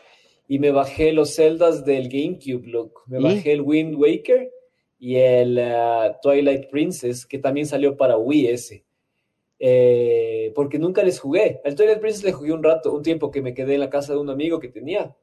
Y 0.47 0.59
me 0.59 0.71
bajé 0.71 1.13
los 1.13 1.35
Zeldas 1.35 1.85
del 1.85 2.09
GameCube. 2.09 2.91
Me 3.07 3.19
¿Y? 3.19 3.23
bajé 3.23 3.51
el 3.53 3.61
Wind 3.61 3.95
Waker 3.95 4.51
y 4.97 5.15
el 5.15 5.59
ah, 5.59 6.19
Twilight 6.21 6.69
Princess, 6.69 7.25
que 7.25 7.39
también 7.39 7.67
salió 7.67 7.95
para 7.95 8.17
Wii 8.17 8.47
ese. 8.47 8.85
Eh, 9.59 10.51
porque 10.55 10.79
nunca 10.79 11.03
les 11.03 11.19
jugué. 11.19 11.61
El 11.63 11.75
Twilight 11.75 11.99
Princess 11.99 12.23
le 12.23 12.31
jugué 12.33 12.51
un 12.51 12.63
rato, 12.63 12.93
un 12.93 13.03
tiempo 13.03 13.31
que 13.31 13.41
me 13.41 13.53
quedé 13.53 13.75
en 13.75 13.81
la 13.81 13.89
casa 13.89 14.13
de 14.13 14.19
un 14.19 14.29
amigo 14.29 14.59
que 14.59 14.69
tenía. 14.69 15.15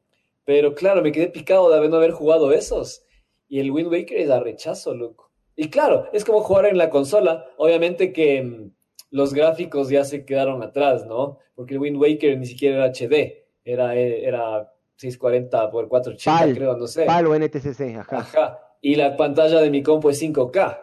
Pero 0.47 0.75
claro, 0.75 1.03
me 1.03 1.13
quedé 1.13 1.27
picado 1.27 1.69
de 1.71 1.77
haber 1.77 1.91
no 1.91 1.97
haber 1.97 2.13
jugado 2.13 2.53
esos. 2.53 3.05
Y 3.49 3.61
el 3.61 3.71
Wind 3.73 3.89
Waker 3.93 4.17
es 4.17 4.31
a 4.31 4.41
rechazo, 4.41 4.95
loco. 4.95 5.33
Y 5.57 5.69
claro, 5.69 6.09
es 6.13 6.25
como 6.25 6.41
jugar 6.41 6.67
en 6.67 6.79
la 6.79 6.89
consola. 6.89 7.45
Obviamente 7.59 8.13
que 8.13 8.43
mm, 8.43 8.71
los 9.11 9.35
gráficos 9.35 9.89
ya 9.89 10.05
se 10.05 10.25
quedaron 10.25 10.63
atrás, 10.63 11.05
¿no? 11.05 11.41
Porque 11.57 11.75
el 11.75 11.81
Wind 11.81 11.97
Waker 11.97 12.39
ni 12.39 12.47
siquiera 12.47 12.77
era 12.77 12.93
HD. 12.93 13.45
Era, 13.65 13.97
eh, 13.97 14.25
era 14.25 14.73
640 14.97 15.71
por 15.71 15.89
480, 15.89 16.39
PAL, 16.39 16.55
creo, 16.55 16.77
no 16.77 16.87
sé. 16.87 17.05
PAL 17.05 17.27
o 17.27 17.35
NTCC, 17.35 17.97
ajá. 17.99 18.19
Ajá. 18.19 18.61
Y 18.81 18.95
la 18.95 19.17
pantalla 19.17 19.61
de 19.61 19.71
mi 19.71 19.83
compu 19.83 20.11
es 20.11 20.23
5K. 20.23 20.81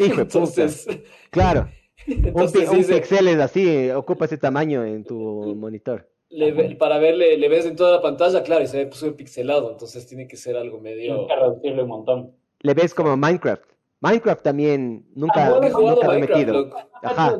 Hijo 0.00 0.08
puta. 0.16 0.22
Entonces, 0.22 0.88
Claro. 1.30 1.68
Un, 2.08 2.26
entonces 2.26 2.68
un 2.68 2.84
pixel 2.84 3.28
es 3.28 3.38
así, 3.38 3.88
ocupa 3.90 4.24
ese 4.24 4.36
tamaño 4.36 4.84
en 4.84 5.04
tu 5.04 5.54
monitor. 5.54 6.11
Le 6.32 6.76
para 6.76 6.98
verle, 6.98 7.36
le 7.36 7.48
ves 7.48 7.66
en 7.66 7.76
toda 7.76 7.96
la 7.96 8.02
pantalla, 8.02 8.42
claro, 8.42 8.64
y 8.64 8.66
se 8.66 8.84
ve 8.84 8.92
súper 8.92 9.16
pixelado. 9.16 9.70
Entonces 9.70 10.06
tiene 10.06 10.26
que 10.26 10.36
ser 10.36 10.56
algo 10.56 10.80
medio. 10.80 11.14
Tienes 11.14 11.26
que 11.28 11.36
reducirle 11.36 11.82
un 11.82 11.88
montón. 11.88 12.32
Le 12.60 12.74
ves 12.74 12.94
como 12.94 13.16
Minecraft. 13.16 13.64
Minecraft 14.00 14.42
también 14.42 15.06
nunca, 15.14 15.46
Ah, 15.46 15.58
no 15.60 15.62
he 15.66 15.70
jugado 15.70 15.94
nunca 15.96 16.06
lo 16.08 16.12
he 16.14 16.18
metido. 16.20 16.52
loco. 16.54 16.76
Ajá. 17.02 17.38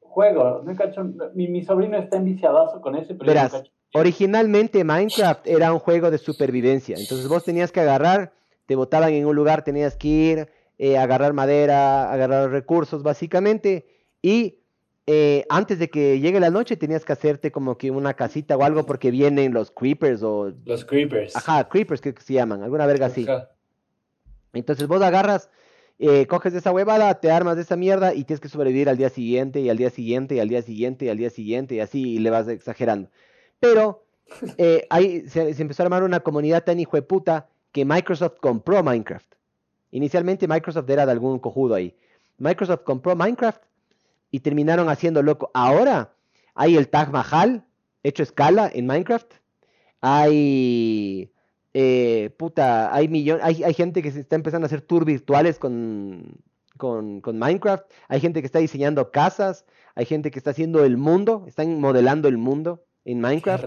Juego, 0.00 0.62
no 0.64 0.76
cacho, 0.76 1.04
mi, 1.34 1.48
mi 1.48 1.64
sobrino 1.64 1.96
está 1.98 2.18
enviciadazo 2.18 2.80
con 2.80 2.94
ese, 2.94 3.14
pero 3.14 3.26
Verás, 3.26 3.64
originalmente 3.94 4.84
Minecraft 4.84 5.46
era 5.48 5.72
un 5.72 5.80
juego 5.80 6.10
de 6.10 6.18
supervivencia. 6.18 6.96
Entonces 6.98 7.26
vos 7.26 7.42
tenías 7.44 7.72
que 7.72 7.80
agarrar, 7.80 8.32
te 8.66 8.76
botaban 8.76 9.12
en 9.12 9.26
un 9.26 9.34
lugar, 9.34 9.64
tenías 9.64 9.96
que 9.96 10.08
ir, 10.08 10.48
eh, 10.78 10.98
agarrar 10.98 11.32
madera, 11.32 12.12
agarrar 12.12 12.50
recursos 12.50 13.02
básicamente. 13.02 13.86
Y 14.22 14.60
eh, 15.06 15.44
antes 15.50 15.78
de 15.78 15.90
que 15.90 16.18
llegue 16.20 16.40
la 16.40 16.50
noche 16.50 16.76
tenías 16.76 17.04
que 17.04 17.12
hacerte 17.12 17.52
como 17.52 17.76
que 17.76 17.90
una 17.90 18.14
casita 18.14 18.56
o 18.56 18.62
algo 18.64 18.86
porque 18.86 19.10
vienen 19.10 19.52
los 19.52 19.70
creepers 19.70 20.22
o... 20.22 20.52
Los 20.64 20.84
creepers. 20.84 21.36
Ajá, 21.36 21.68
creepers 21.68 22.00
que 22.00 22.14
se 22.18 22.34
llaman, 22.34 22.62
alguna 22.62 22.86
verga 22.86 23.06
así. 23.06 23.26
Ajá. 23.28 23.50
Entonces 24.54 24.86
vos 24.86 25.02
agarras, 25.02 25.50
eh, 25.98 26.26
coges 26.26 26.54
esa 26.54 26.72
huevada, 26.72 27.20
te 27.20 27.30
armas 27.30 27.56
de 27.56 27.62
esa 27.62 27.76
mierda 27.76 28.14
y 28.14 28.24
tienes 28.24 28.40
que 28.40 28.48
sobrevivir 28.48 28.88
al 28.88 28.96
día 28.96 29.10
siguiente 29.10 29.60
y 29.60 29.68
al 29.68 29.76
día 29.76 29.90
siguiente 29.90 30.36
y 30.36 30.40
al 30.40 30.48
día 30.48 30.62
siguiente 30.62 31.04
y 31.04 31.08
al 31.08 31.18
día 31.18 31.30
siguiente 31.30 31.74
y 31.74 31.80
así 31.80 32.14
y 32.14 32.18
le 32.18 32.30
vas 32.30 32.48
exagerando. 32.48 33.10
Pero 33.60 34.06
eh, 34.58 34.86
ahí 34.90 35.28
se, 35.28 35.52
se 35.52 35.62
empezó 35.62 35.82
a 35.82 35.86
armar 35.86 36.02
una 36.02 36.20
comunidad 36.20 36.64
tan 36.64 36.80
hijo 36.80 36.96
de 36.96 37.02
puta 37.02 37.48
que 37.72 37.84
Microsoft 37.84 38.38
compró 38.40 38.82
Minecraft. 38.82 39.34
Inicialmente 39.90 40.48
Microsoft 40.48 40.88
era 40.88 41.04
de 41.04 41.12
algún 41.12 41.38
cojudo 41.38 41.74
ahí. 41.74 41.94
Microsoft 42.38 42.82
compró 42.84 43.14
Minecraft 43.14 43.62
y 44.34 44.40
terminaron 44.40 44.88
haciendo 44.88 45.22
loco. 45.22 45.52
Ahora 45.54 46.12
hay 46.56 46.76
el 46.76 46.88
Taj 46.88 47.10
Mahal 47.10 47.64
hecho 48.02 48.24
escala 48.24 48.68
en 48.74 48.84
Minecraft. 48.84 49.32
Hay 50.00 51.30
eh, 51.72 52.30
puta, 52.36 52.92
hay 52.92 53.06
millón, 53.06 53.38
hay, 53.42 53.62
hay 53.62 53.74
gente 53.74 54.02
que 54.02 54.10
se 54.10 54.20
está 54.20 54.34
empezando 54.34 54.64
a 54.64 54.66
hacer 54.66 54.80
tours 54.80 55.06
virtuales 55.06 55.60
con, 55.60 56.36
con, 56.78 57.20
con 57.20 57.38
Minecraft, 57.38 57.84
hay 58.08 58.18
gente 58.20 58.40
que 58.42 58.46
está 58.46 58.58
diseñando 58.58 59.12
casas, 59.12 59.64
hay 59.94 60.04
gente 60.04 60.32
que 60.32 60.38
está 60.38 60.50
haciendo 60.50 60.84
el 60.84 60.96
mundo, 60.96 61.44
están 61.46 61.80
modelando 61.80 62.26
el 62.26 62.36
mundo 62.36 62.84
en 63.04 63.20
Minecraft, 63.20 63.64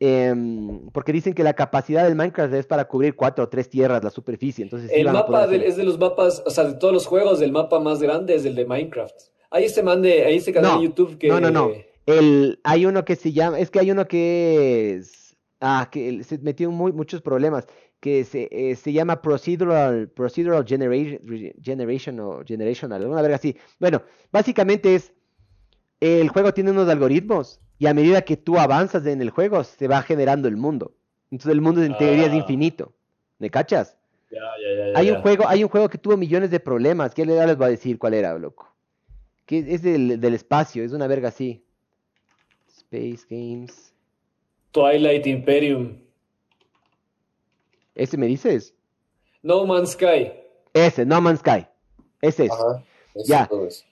em, 0.00 0.88
porque 0.90 1.12
dicen 1.12 1.34
que 1.34 1.42
la 1.44 1.54
capacidad 1.54 2.04
del 2.04 2.14
Minecraft 2.14 2.54
es 2.54 2.66
para 2.66 2.84
cubrir 2.86 3.14
cuatro 3.16 3.44
o 3.44 3.48
tres 3.48 3.68
tierras 3.68 4.02
la 4.04 4.10
superficie, 4.10 4.62
entonces 4.62 4.90
El 4.92 5.06
mapa 5.10 5.46
del- 5.46 5.62
es 5.62 5.76
de 5.76 5.84
los 5.84 5.98
mapas, 5.98 6.42
o 6.46 6.50
sea, 6.50 6.64
de 6.64 6.74
todos 6.74 6.92
los 6.94 7.06
juegos, 7.06 7.40
el 7.42 7.52
mapa 7.52 7.80
más 7.80 8.00
grande 8.00 8.34
es 8.34 8.44
el 8.44 8.54
de 8.54 8.66
Minecraft. 8.66 9.33
Hay 9.54 9.64
este 9.66 9.84
man 9.84 10.02
de, 10.02 10.24
hay 10.24 10.36
este 10.36 10.52
canal 10.52 10.72
No, 10.72 10.78
de 10.80 10.84
YouTube 10.86 11.16
que... 11.16 11.28
no, 11.28 11.38
no, 11.38 11.48
no. 11.50 11.70
El, 12.06 12.58
hay 12.64 12.86
uno 12.86 13.04
que 13.04 13.14
se 13.14 13.32
llama, 13.32 13.60
es 13.60 13.70
que 13.70 13.78
hay 13.78 13.90
uno 13.92 14.06
que 14.08 14.96
es, 14.96 15.36
ah, 15.60 15.88
que 15.92 16.24
se 16.24 16.38
metió 16.38 16.70
muy, 16.72 16.90
muchos 16.92 17.22
problemas, 17.22 17.66
que 18.00 18.24
se, 18.24 18.48
eh, 18.50 18.74
se 18.74 18.92
llama 18.92 19.22
Procedural, 19.22 20.08
Procedural 20.08 20.66
Generation, 20.66 21.20
Generation 21.62 22.18
o 22.18 22.42
Generational, 22.44 23.00
alguna 23.00 23.22
verga 23.22 23.36
así. 23.36 23.56
Bueno, 23.78 24.02
básicamente 24.32 24.96
es, 24.96 25.12
el 26.00 26.28
juego 26.30 26.52
tiene 26.52 26.72
unos 26.72 26.88
algoritmos 26.88 27.60
y 27.78 27.86
a 27.86 27.94
medida 27.94 28.22
que 28.22 28.36
tú 28.36 28.58
avanzas 28.58 29.06
en 29.06 29.22
el 29.22 29.30
juego 29.30 29.62
se 29.62 29.86
va 29.86 30.02
generando 30.02 30.48
el 30.48 30.56
mundo. 30.56 30.96
Entonces 31.30 31.52
el 31.52 31.60
mundo 31.60 31.80
en 31.82 31.96
teoría 31.96 32.26
es 32.26 32.32
Ah. 32.32 32.36
infinito. 32.36 32.92
¿Me 33.38 33.50
cachas? 33.50 33.96
Ya, 34.30 34.40
ya, 34.60 34.76
ya, 34.86 34.92
ya, 34.92 34.98
Hay 34.98 35.10
un 35.10 35.16
ya. 35.16 35.22
juego, 35.22 35.48
hay 35.48 35.62
un 35.62 35.70
juego 35.70 35.88
que 35.88 35.98
tuvo 35.98 36.16
millones 36.16 36.50
de 36.50 36.58
problemas. 36.58 37.14
¿Qué 37.14 37.24
le 37.24 37.46
les 37.46 37.56
voy 37.56 37.66
a 37.66 37.70
decir 37.70 37.98
cuál 37.98 38.14
era, 38.14 38.36
loco? 38.36 38.73
Que 39.46 39.58
es 39.58 39.82
del, 39.82 40.20
del 40.20 40.34
espacio, 40.34 40.84
es 40.84 40.92
una 40.92 41.06
verga 41.06 41.28
así. 41.28 41.62
Space 42.68 43.26
Games. 43.28 43.92
Twilight 44.72 45.26
Imperium. 45.26 45.98
¿Ese 47.94 48.16
me 48.16 48.26
dices? 48.26 48.74
No 49.42 49.64
Man's 49.66 49.90
Sky. 49.92 50.32
Ese, 50.72 51.04
No 51.06 51.20
Man's 51.20 51.40
Sky. 51.40 51.66
Ese 52.20 52.46
es. 52.46 52.52
Ajá. 52.52 52.82
Ya. 53.26 53.48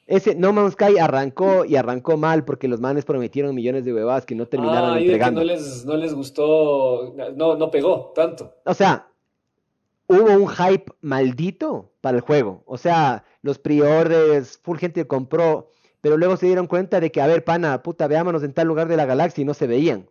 Ese 0.09 0.35
No 0.35 0.53
Man's 0.53 0.73
Sky 0.73 0.99
arrancó 0.99 1.65
y 1.65 1.77
arrancó 1.77 2.16
mal 2.16 2.45
porque 2.45 2.66
los 2.66 2.81
manes 2.81 3.05
prometieron 3.05 3.55
millones 3.55 3.85
de 3.85 3.95
huevadas 3.95 4.27
que 4.27 4.35
no 4.35 4.47
terminaron 4.47 4.95
ah, 4.95 5.01
y 5.01 5.05
de 5.05 5.11
que 5.11 5.12
entregando. 5.12 5.41
no 5.41 5.47
les, 5.47 5.85
no 5.85 5.97
les 5.97 6.12
gustó, 6.12 7.15
no, 7.37 7.55
no 7.55 7.70
pegó 7.70 8.12
tanto. 8.15 8.53
O 8.65 8.74
sea, 8.74 9.11
hubo 10.07 10.31
un 10.33 10.49
hype 10.49 10.93
maldito 11.01 11.93
para 12.01 12.16
el 12.16 12.23
juego. 12.23 12.62
O 12.66 12.79
sea, 12.79 13.24
los 13.43 13.59
pre-orders, 13.59 14.59
full 14.59 14.79
gente 14.79 15.07
compró, 15.07 15.70
pero 16.01 16.16
luego 16.16 16.37
se 16.37 16.47
dieron 16.47 16.66
cuenta 16.66 17.01
de 17.01 17.11
que, 17.12 17.20
a 17.20 17.27
ver, 17.27 17.45
pana, 17.45 17.83
puta, 17.83 18.07
veámonos 18.07 18.43
en 18.43 18.53
tal 18.53 18.69
lugar 18.69 18.89
de 18.89 18.97
la 18.97 19.07
galaxia 19.07 19.43
y 19.43 19.45
no 19.45 19.55
se 19.55 19.66
veían. 19.66 20.11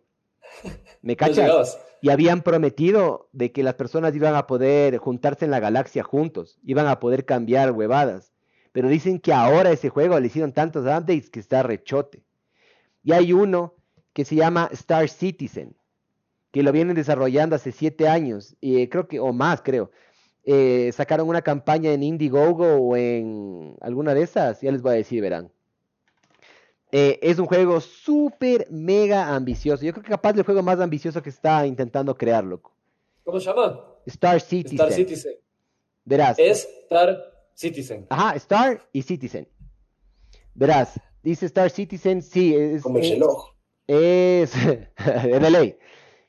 ¿Me 1.02 1.16
cachas? 1.16 1.78
Y 2.00 2.10
habían 2.10 2.42
prometido 2.42 3.28
de 3.32 3.52
que 3.52 3.62
las 3.62 3.74
personas 3.74 4.14
iban 4.14 4.34
a 4.34 4.46
poder 4.46 4.98
juntarse 4.98 5.44
en 5.44 5.52
la 5.52 5.60
galaxia 5.60 6.02
juntos, 6.02 6.58
iban 6.64 6.88
a 6.88 6.98
poder 6.98 7.24
cambiar 7.24 7.70
huevadas. 7.70 8.32
Pero 8.72 8.88
dicen 8.88 9.20
que 9.20 9.32
ahora 9.32 9.70
ese 9.70 9.90
juego 9.90 10.18
le 10.18 10.26
hicieron 10.26 10.52
tantos 10.52 10.84
updates 10.84 11.30
que 11.30 11.38
está 11.40 11.62
rechote. 11.62 12.24
Y 13.04 13.12
hay 13.12 13.32
uno 13.32 13.74
que 14.12 14.24
se 14.24 14.34
llama 14.34 14.68
Star 14.72 15.08
Citizen, 15.08 15.76
que 16.52 16.62
lo 16.62 16.70
vienen 16.70 16.94
desarrollando 16.94 17.56
hace 17.56 17.72
siete 17.72 18.08
años, 18.08 18.54
y 18.60 18.86
creo 18.88 19.08
que, 19.08 19.18
o 19.18 19.32
más, 19.32 19.62
creo. 19.62 19.90
Eh, 20.44 20.90
sacaron 20.92 21.28
una 21.28 21.42
campaña 21.42 21.92
en 21.92 22.02
Indiegogo 22.02 22.76
o 22.76 22.96
en 22.96 23.76
alguna 23.80 24.14
de 24.14 24.22
esas, 24.22 24.60
ya 24.60 24.70
les 24.70 24.82
voy 24.82 24.92
a 24.92 24.96
decir, 24.96 25.20
verán. 25.22 25.50
Eh, 26.90 27.18
es 27.22 27.38
un 27.38 27.46
juego 27.46 27.80
súper 27.80 28.66
mega 28.70 29.34
ambicioso. 29.34 29.82
Yo 29.84 29.92
creo 29.92 30.04
que 30.04 30.10
capaz 30.10 30.34
del 30.34 30.44
juego 30.44 30.62
más 30.62 30.78
ambicioso 30.78 31.22
que 31.22 31.30
está 31.30 31.66
intentando 31.66 32.14
crear, 32.14 32.44
loco. 32.44 32.74
¿Cómo 33.24 33.40
se 33.40 33.46
llama? 33.46 33.80
Star 34.04 34.40
Citizen. 34.40 34.76
Star 34.76 34.92
Citizen. 34.92 35.32
Verás. 36.04 36.38
Star 36.38 37.18
Citizen. 37.54 38.06
Ajá, 38.10 38.36
Star 38.36 38.86
y 38.92 39.02
Citizen. 39.02 39.48
Verás, 40.54 41.00
dice 41.22 41.46
Star 41.46 41.70
Citizen, 41.70 42.20
sí, 42.20 42.54
es, 42.54 42.82
Como 42.82 42.98
el 42.98 43.04
es, 43.04 43.10
reloj. 43.12 43.54
es 43.86 44.52
de 45.42 45.50
ley. 45.50 45.78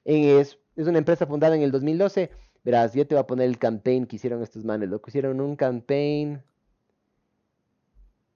Es, 0.05 0.57
es 0.75 0.87
una 0.87 0.97
empresa 0.97 1.25
fundada 1.25 1.55
en 1.55 1.61
el 1.61 1.71
2012. 1.71 2.29
Verás, 2.63 2.93
yo 2.93 3.05
te 3.05 3.15
voy 3.15 3.21
a 3.21 3.27
poner 3.27 3.47
el 3.47 3.57
campaign 3.57 4.05
que 4.05 4.15
hicieron 4.15 4.41
estos 4.41 4.63
manes, 4.63 4.89
loco. 4.89 5.09
Hicieron 5.09 5.41
un 5.41 5.55
campaign, 5.55 6.41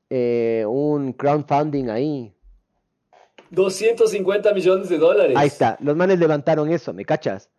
eh, 0.09 0.65
un 0.67 1.13
crowdfunding 1.13 1.89
ahí. 1.89 2.33
250 3.51 4.53
millones 4.53 4.89
de 4.89 4.97
dólares. 4.97 5.35
Ahí 5.37 5.47
está, 5.47 5.77
los 5.81 5.95
manes 5.95 6.19
levantaron 6.19 6.69
eso, 6.71 6.93
¿me 6.93 7.05
cachas? 7.05 7.49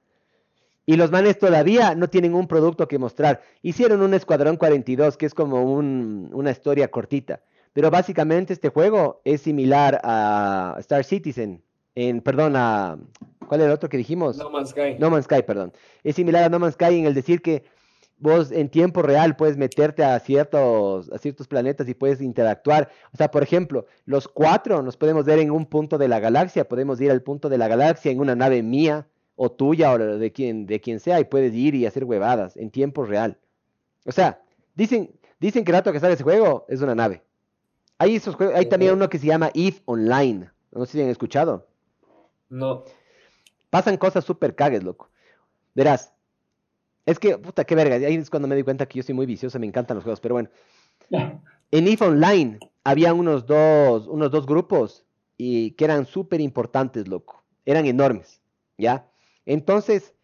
Y 0.85 0.97
los 0.97 1.11
manes 1.11 1.39
todavía 1.39 1.95
no 1.95 2.09
tienen 2.09 2.35
un 2.35 2.47
producto 2.49 2.89
que 2.89 2.99
mostrar. 2.99 3.43
Hicieron 3.63 4.01
un 4.03 4.15
Escuadrón 4.15 4.57
42, 4.57 5.17
que 5.19 5.27
es 5.27 5.35
como 5.35 5.63
un- 5.73 6.31
una 6.33 6.51
historia 6.51 6.89
cortita. 6.91 7.43
Pero 7.75 7.91
básicamente 7.91 8.55
este 8.55 8.71
juego 8.71 9.21
es 9.25 9.43
similar 9.43 10.01
a 10.03 10.77
Star 10.81 11.05
Citizen. 11.05 11.63
En, 12.01 12.21
perdón, 12.21 12.55
a... 12.55 12.97
¿Cuál 13.49 13.61
era 13.61 13.71
el 13.71 13.75
otro 13.75 13.89
que 13.89 13.97
dijimos? 13.97 14.37
No 14.37 14.51
Man's 14.51 14.71
Sky. 14.71 14.95
No 15.01 15.11
Man's 15.11 15.25
Sky, 15.25 15.43
perdón. 15.43 15.73
Es 16.05 16.15
similar 16.15 16.45
a 16.45 16.49
No 16.49 16.61
Man's 16.61 16.75
Sky 16.75 16.97
en 16.97 17.07
el 17.07 17.15
decir 17.15 17.43
que 17.43 17.65
vos 18.19 18.53
en 18.53 18.69
tiempo 18.69 19.03
real 19.03 19.35
puedes 19.35 19.57
meterte 19.57 20.05
a 20.05 20.17
ciertos, 20.21 21.11
a 21.11 21.19
ciertos 21.19 21.49
planetas 21.49 21.89
y 21.89 21.95
puedes 21.95 22.21
interactuar. 22.21 22.89
O 23.13 23.17
sea, 23.17 23.33
por 23.33 23.43
ejemplo, 23.43 23.87
los 24.05 24.29
cuatro 24.29 24.81
nos 24.81 24.97
podemos 24.97 25.25
ver 25.25 25.41
en 25.41 25.51
un 25.51 25.67
punto 25.67 25.99
de 25.99 26.07
la 26.07 26.21
galaxia, 26.21 26.69
podemos 26.69 27.01
ir 27.01 27.11
al 27.11 27.23
punto 27.23 27.49
de 27.49 27.59
la 27.59 27.67
galaxia 27.67 28.13
en 28.13 28.21
una 28.21 28.37
nave 28.37 28.63
mía 28.63 29.09
o 29.35 29.51
tuya 29.51 29.93
o 29.93 29.99
de 29.99 30.33
quien, 30.33 30.67
de 30.67 30.81
quien 30.81 31.01
sea 31.01 31.19
y 31.19 31.25
puedes 31.25 31.53
ir 31.53 31.75
y 31.75 31.85
hacer 31.85 32.05
huevadas 32.05 32.57
en 32.57 32.71
tiempo 32.71 33.07
real. 33.07 33.39
O 34.05 34.13
sea, 34.13 34.41
dicen, 34.77 35.11
dicen 35.41 35.65
que 35.65 35.73
el 35.73 35.79
rato 35.79 35.93
que 35.93 35.99
sale 35.99 36.15
ese 36.15 36.23
juego 36.23 36.65
es 36.69 36.81
una 36.81 36.95
nave. 36.95 37.25
Hay, 37.99 38.15
esos 38.15 38.37
juegos, 38.37 38.55
hay 38.55 38.67
también 38.67 38.93
uno 38.93 39.09
que 39.09 39.19
se 39.19 39.27
llama 39.27 39.51
EVE 39.53 39.83
Online. 39.87 40.51
No 40.71 40.87
sé 40.87 40.93
si 40.93 41.03
han 41.03 41.09
escuchado. 41.09 41.67
No. 42.49 42.85
Pasan 43.71 43.97
cosas 43.97 44.25
súper 44.25 44.55
cagues, 44.55 44.83
loco. 44.83 45.11
Verás. 45.75 46.13
Es 47.07 47.19
que, 47.19 47.39
puta, 47.39 47.65
qué 47.65 47.75
verga. 47.75 47.97
Ahí 47.97 48.15
es 48.15 48.31
cuando 48.31 48.49
me 48.49 48.57
di 48.57 48.63
cuenta 48.63 48.87
que 48.87 48.99
yo 48.99 49.03
soy 49.03 49.15
muy 49.15 49.27
vicioso, 49.27 49.59
me 49.59 49.67
encantan 49.67 49.97
los 49.97 50.05
juegos. 50.05 50.21
Pero 50.21 50.35
bueno, 50.35 50.51
en 51.71 51.89
EVE 51.89 52.07
Online 52.07 52.59
había 52.85 53.15
unos 53.15 53.47
dos, 53.47 54.07
unos 54.07 54.31
dos 54.31 54.47
grupos 54.47 55.05
y 55.37 55.73
que 55.73 55.85
eran 55.85 56.07
súper 56.07 56.41
importantes, 56.41 57.09
loco. 57.09 57.43
Eran 57.65 57.87
enormes, 57.87 58.41
¿ya? 58.77 59.07
Entonces, 59.47 60.15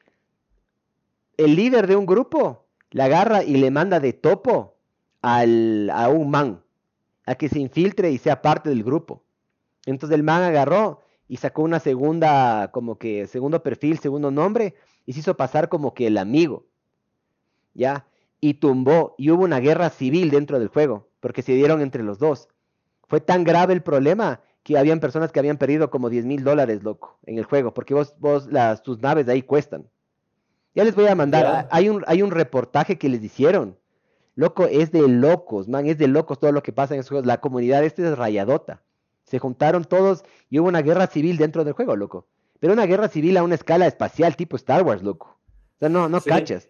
el 1.37 1.57
líder 1.57 1.87
de 1.87 1.97
un 1.97 2.07
grupo 2.07 2.67
la 2.91 3.07
agarra 3.07 3.43
y 3.43 3.57
le 3.57 3.71
manda 3.71 4.01
de 4.01 4.13
topo 4.13 4.77
al, 5.21 5.91
a 5.91 6.09
un 6.09 6.31
man 6.31 6.63
a 7.27 7.35
que 7.35 7.49
se 7.49 7.59
infiltre 7.59 8.11
y 8.11 8.19
sea 8.19 8.43
parte 8.43 8.69
del 8.69 8.85
grupo. 8.85 9.25
Entonces 9.87 10.15
el 10.15 10.23
man 10.23 10.43
agarró 10.43 11.01
y 11.29 11.39
sacó 11.39 11.63
una 11.63 11.81
segunda, 11.81 12.71
como 12.73 12.99
que 12.99 13.27
segundo 13.27 13.63
perfil, 13.63 13.99
segundo 13.99 14.31
nombre, 14.31 14.75
y 15.07 15.13
se 15.13 15.21
hizo 15.21 15.37
pasar 15.37 15.69
como 15.69 15.95
que 15.95 16.07
el 16.07 16.19
amigo, 16.19 16.67
¿ya? 17.75 18.07
Y 18.41 18.55
tumbó, 18.55 19.15
y 19.17 19.31
hubo 19.31 19.45
una 19.45 19.61
guerra 19.61 19.91
civil 19.91 20.31
dentro 20.31 20.59
del 20.59 20.69
juego, 20.69 21.09
porque 21.21 21.43
se 21.43 21.53
dieron 21.53 21.81
entre 21.81 22.03
los 22.03 22.19
dos. 22.19 22.49
Fue 23.07 23.21
tan 23.21 23.45
grave 23.45 23.75
el 23.75 23.83
problema 23.83 24.41
que 24.63 24.79
habían 24.79 25.01
personas 25.01 25.33
que 25.33 25.39
habían 25.39 25.59
perdido 25.59 25.91
como 25.91 26.11
10 26.11 26.25
mil 26.25 26.45
dólares, 26.45 26.83
loco, 26.83 27.19
en 27.25 27.39
el 27.39 27.45
juego, 27.45 27.75
porque 27.75 27.95
vos, 27.95 28.15
vos 28.19 28.51
las, 28.51 28.83
tus 28.83 29.01
naves 29.01 29.27
de 29.27 29.33
ahí 29.33 29.43
cuestan. 29.43 29.89
Ya 30.75 30.85
les 30.85 30.95
voy 30.95 31.07
a 31.07 31.15
mandar, 31.15 31.69
hay 31.71 31.89
un, 31.89 32.03
hay 32.07 32.23
un 32.23 32.31
reportaje 32.31 32.99
que 32.99 33.09
les 33.09 33.23
hicieron. 33.23 33.79
Loco, 34.37 34.67
es 34.67 34.91
de 34.91 35.07
locos, 35.07 35.69
man, 35.69 35.87
es 35.87 35.99
de 35.99 36.09
locos 36.09 36.41
todo 36.41 36.51
lo 36.51 36.63
que 36.63 36.73
pasa 36.73 36.95
en 36.95 37.01
esos 37.01 37.11
juegos. 37.11 37.27
La 37.27 37.41
comunidad 37.41 37.85
este 37.85 38.03
es 38.03 38.19
rayadota. 38.19 38.83
Se 39.25 39.39
juntaron 39.39 39.85
todos 39.85 40.25
y 40.51 40.59
hubo 40.59 40.69
una 40.69 40.83
guerra 40.83 41.07
civil 41.07 41.37
dentro 41.37 41.65
del 41.65 41.75
juego, 41.75 41.97
loco. 41.97 42.27
Pero 42.61 42.73
una 42.73 42.87
guerra 42.87 43.09
civil 43.09 43.37
a 43.37 43.43
una 43.43 43.55
escala 43.57 43.87
espacial 43.87 44.37
tipo 44.37 44.57
Star 44.57 44.83
Wars, 44.83 45.03
loco. 45.03 45.39
O 45.77 45.79
sea, 45.81 45.89
no, 45.89 46.09
no 46.09 46.21
Sí. 46.21 46.31
cachas. 46.31 46.69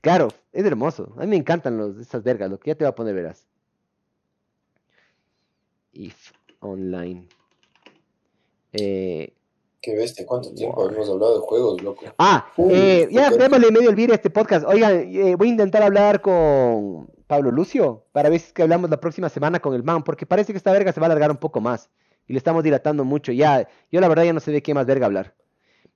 Claro, 0.00 0.28
es 0.52 0.64
hermoso. 0.64 1.14
A 1.16 1.20
mí 1.20 1.28
me 1.28 1.36
encantan 1.36 1.78
los, 1.78 1.96
esas 1.98 2.22
vergas, 2.22 2.50
lo 2.50 2.58
que 2.58 2.70
ya 2.70 2.74
te 2.74 2.84
voy 2.84 2.90
a 2.90 2.94
poner, 2.94 3.14
verás. 3.14 3.46
If 5.92 6.32
Online. 6.60 7.28
Eh, 8.72 9.32
Qué 9.80 9.96
bestia, 9.96 10.24
cuánto 10.24 10.54
tiempo 10.54 10.88
hemos 10.88 11.08
hablado 11.10 11.34
de 11.40 11.40
juegos, 11.40 11.82
loco. 11.82 12.04
Ah, 12.18 12.46
Uy, 12.56 12.72
eh, 12.72 13.08
ya 13.10 13.30
démosle 13.30 13.72
medio 13.72 13.90
el 13.90 13.96
vídeo 13.96 14.12
a 14.12 14.16
este 14.16 14.30
podcast. 14.30 14.64
Oigan, 14.66 14.92
eh, 15.12 15.34
voy 15.34 15.48
a 15.48 15.50
intentar 15.50 15.82
hablar 15.82 16.20
con 16.20 17.10
Pablo 17.32 17.50
Lucio 17.50 18.04
para 18.12 18.28
ver 18.28 18.40
si 18.40 18.48
es 18.48 18.52
que 18.52 18.60
hablamos 18.62 18.90
la 18.90 19.00
próxima 19.00 19.30
semana 19.30 19.58
con 19.58 19.72
el 19.74 19.82
man, 19.82 20.04
porque 20.04 20.26
parece 20.26 20.52
que 20.52 20.58
esta 20.58 20.70
verga 20.70 20.92
se 20.92 21.00
va 21.00 21.06
a 21.06 21.08
alargar 21.08 21.30
un 21.30 21.38
poco 21.38 21.62
más 21.62 21.88
y 22.26 22.34
le 22.34 22.36
estamos 22.36 22.62
dilatando 22.62 23.04
mucho. 23.04 23.32
Ya, 23.32 23.66
yo 23.90 24.02
la 24.02 24.08
verdad 24.08 24.24
ya 24.24 24.34
no 24.34 24.40
sé 24.40 24.52
de 24.52 24.62
qué 24.62 24.74
más 24.74 24.84
verga 24.84 25.06
hablar. 25.06 25.34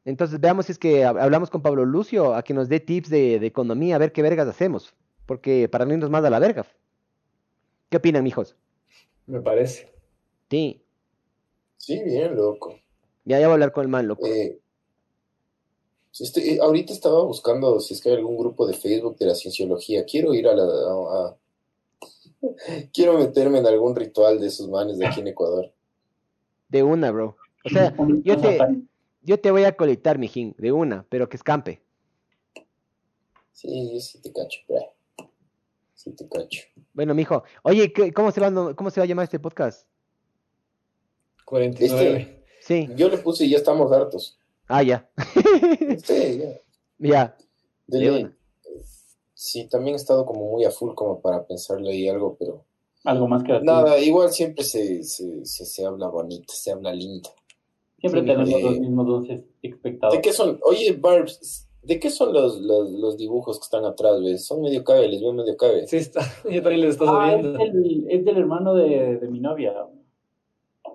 Entonces 0.06 0.40
veamos 0.40 0.64
si 0.64 0.72
es 0.72 0.78
que 0.78 1.04
hab- 1.04 1.20
hablamos 1.20 1.50
con 1.50 1.60
Pablo 1.60 1.84
Lucio 1.84 2.34
a 2.34 2.42
que 2.42 2.54
nos 2.54 2.70
dé 2.70 2.80
tips 2.80 3.10
de, 3.10 3.38
de 3.38 3.46
economía, 3.46 3.96
a 3.96 3.98
ver 3.98 4.12
qué 4.12 4.22
vergas 4.22 4.48
hacemos, 4.48 4.94
porque 5.26 5.68
para 5.68 5.84
no 5.84 5.92
irnos 5.92 6.08
más 6.08 6.24
a 6.24 6.30
la 6.30 6.38
verga. 6.38 6.64
¿Qué 7.90 7.98
opinan, 7.98 8.24
mijos? 8.24 8.56
Me 9.26 9.40
parece. 9.42 9.92
Sí, 10.48 10.82
Sí, 11.76 12.02
bien, 12.02 12.34
loco. 12.34 12.80
ya, 13.26 13.38
ya 13.38 13.46
voy 13.46 13.52
a 13.52 13.54
hablar 13.56 13.72
con 13.72 13.82
el 13.82 13.88
man, 13.88 14.08
loco. 14.08 14.26
Eh, 14.26 14.58
estoy- 16.24 16.50
eh, 16.50 16.58
ahorita 16.60 16.92
estaba 16.92 17.22
buscando 17.22 17.80
si 17.80 17.94
es 17.94 18.00
que 18.00 18.10
hay 18.10 18.16
algún 18.16 18.36
grupo 18.36 18.66
de 18.66 18.74
Facebook 18.74 19.16
de 19.18 19.26
la 19.26 19.34
cienciología. 19.34 20.04
Quiero 20.04 20.34
ir 20.34 20.46
a 20.48 20.54
la... 20.54 20.62
a- 20.64 21.26
a- 21.28 21.36
Quiero 22.92 23.18
meterme 23.18 23.58
en 23.58 23.66
algún 23.66 23.96
ritual 23.96 24.38
de 24.40 24.46
esos 24.48 24.68
manes 24.68 24.98
de 24.98 25.06
aquí 25.06 25.20
en 25.20 25.28
Ecuador. 25.28 25.72
De 26.68 26.82
una, 26.82 27.10
bro. 27.10 27.36
O 27.64 27.68
sea, 27.68 27.94
yo 28.22 28.38
te- 28.40 28.58
yo 29.22 29.40
te 29.40 29.50
voy 29.50 29.64
a 29.64 29.76
colectar, 29.76 30.18
mijín, 30.18 30.54
de 30.58 30.70
una, 30.72 31.04
pero 31.08 31.28
que 31.28 31.36
escampe. 31.36 31.82
Sí, 33.52 33.90
yo 33.94 34.00
sí 34.00 34.20
te 34.20 34.32
cacho, 34.32 34.60
bra. 34.68 34.82
Sí 35.94 36.12
te 36.12 36.28
cacho. 36.28 36.62
Bueno, 36.92 37.14
mijo. 37.14 37.42
Oye, 37.62 37.92
¿qué- 37.92 38.12
¿cómo 38.12 38.30
se 38.30 38.40
va, 38.40 38.74
cómo 38.74 38.90
se 38.90 39.00
va 39.00 39.04
a 39.04 39.06
llamar 39.08 39.24
este 39.24 39.38
podcast? 39.40 39.86
49. 41.44 42.44
Sí. 42.60 42.88
Yo 42.96 43.08
le 43.08 43.18
puse 43.18 43.44
y 43.44 43.50
ya 43.50 43.56
estamos 43.58 43.90
hartos. 43.92 44.38
Ah, 44.68 44.82
ya. 44.82 45.08
Sí, 46.04 46.38
ya. 46.38 46.60
Ya. 46.98 47.36
De 47.86 47.98
De. 47.98 48.30
Sí, 49.34 49.68
también 49.68 49.94
he 49.94 49.96
estado 49.96 50.24
como 50.24 50.50
muy 50.50 50.64
a 50.64 50.70
full 50.70 50.94
como 50.94 51.20
para 51.20 51.46
pensarle 51.46 51.90
ahí 51.90 52.08
algo, 52.08 52.36
pero 52.38 52.64
algo 53.04 53.28
más 53.28 53.42
creativo. 53.44 53.70
nada, 53.72 53.98
igual 54.00 54.32
siempre 54.32 54.64
se, 54.64 55.02
se, 55.04 55.44
se, 55.44 55.64
se 55.66 55.84
habla 55.84 56.08
bonito, 56.08 56.52
se 56.52 56.72
habla 56.72 56.92
lindo. 56.92 57.30
Siempre 57.98 58.22
Sí, 58.22 58.26
tenemos 58.26 58.48
eh, 58.50 58.62
los 58.62 58.78
mismos 58.80 59.06
dos 59.06 59.28
¿De 59.28 59.44
espectadores. 59.62 60.20
qué 60.22 60.32
son? 60.32 60.58
Oye, 60.64 60.92
Barbs, 60.92 61.68
¿de 61.82 62.00
qué 62.00 62.10
son 62.10 62.32
los, 62.32 62.58
los, 62.60 62.90
los 62.90 63.16
dibujos 63.16 63.58
que 63.58 63.64
están 63.64 63.84
atrás, 63.84 64.20
ves? 64.22 64.44
Son 64.46 64.62
medio 64.62 64.82
cabe, 64.82 65.06
les 65.08 65.20
veo 65.20 65.32
medio 65.34 65.56
cabe. 65.56 65.86
Sí, 65.86 65.98
está. 65.98 66.20
Yo 66.50 66.62
también 66.62 66.80
les 66.80 66.92
estás 66.92 67.08
Ah, 67.10 67.32
es, 67.34 67.42
viendo. 67.42 67.58
del, 67.58 68.06
es 68.08 68.24
del 68.24 68.36
hermano 68.38 68.74
de, 68.74 69.16
de 69.18 69.28
mi 69.28 69.38
novia. 69.40 69.74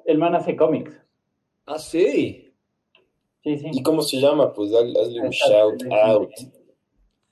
El 0.05 0.17
man 0.17 0.35
hace 0.35 0.55
cómics. 0.55 0.91
Ah, 1.67 1.77
sí. 1.79 2.40
Sí, 3.43 3.57
sí. 3.57 3.69
¿Y 3.73 3.83
cómo 3.83 4.01
se 4.01 4.17
llama? 4.17 4.53
Pues 4.53 4.71
dale- 4.71 4.93
hazle 4.99 5.21
un 5.21 5.29
shout 5.29 5.83
out. 5.91 6.29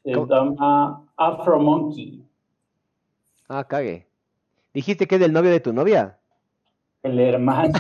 Se 0.04 0.12
¿Cómo? 0.14 0.28
llama 0.28 1.06
Afro 1.18 1.60
Monkey. 1.60 2.24
Ah, 3.48 3.64
cague. 3.68 4.08
¿Dijiste 4.74 5.08
que 5.08 5.16
es 5.16 5.22
del 5.22 5.34
novio 5.34 5.52
de 5.52 5.60
tu 5.60 5.72
novia? 5.74 6.18
El 7.04 7.20
hermano. 7.20 7.74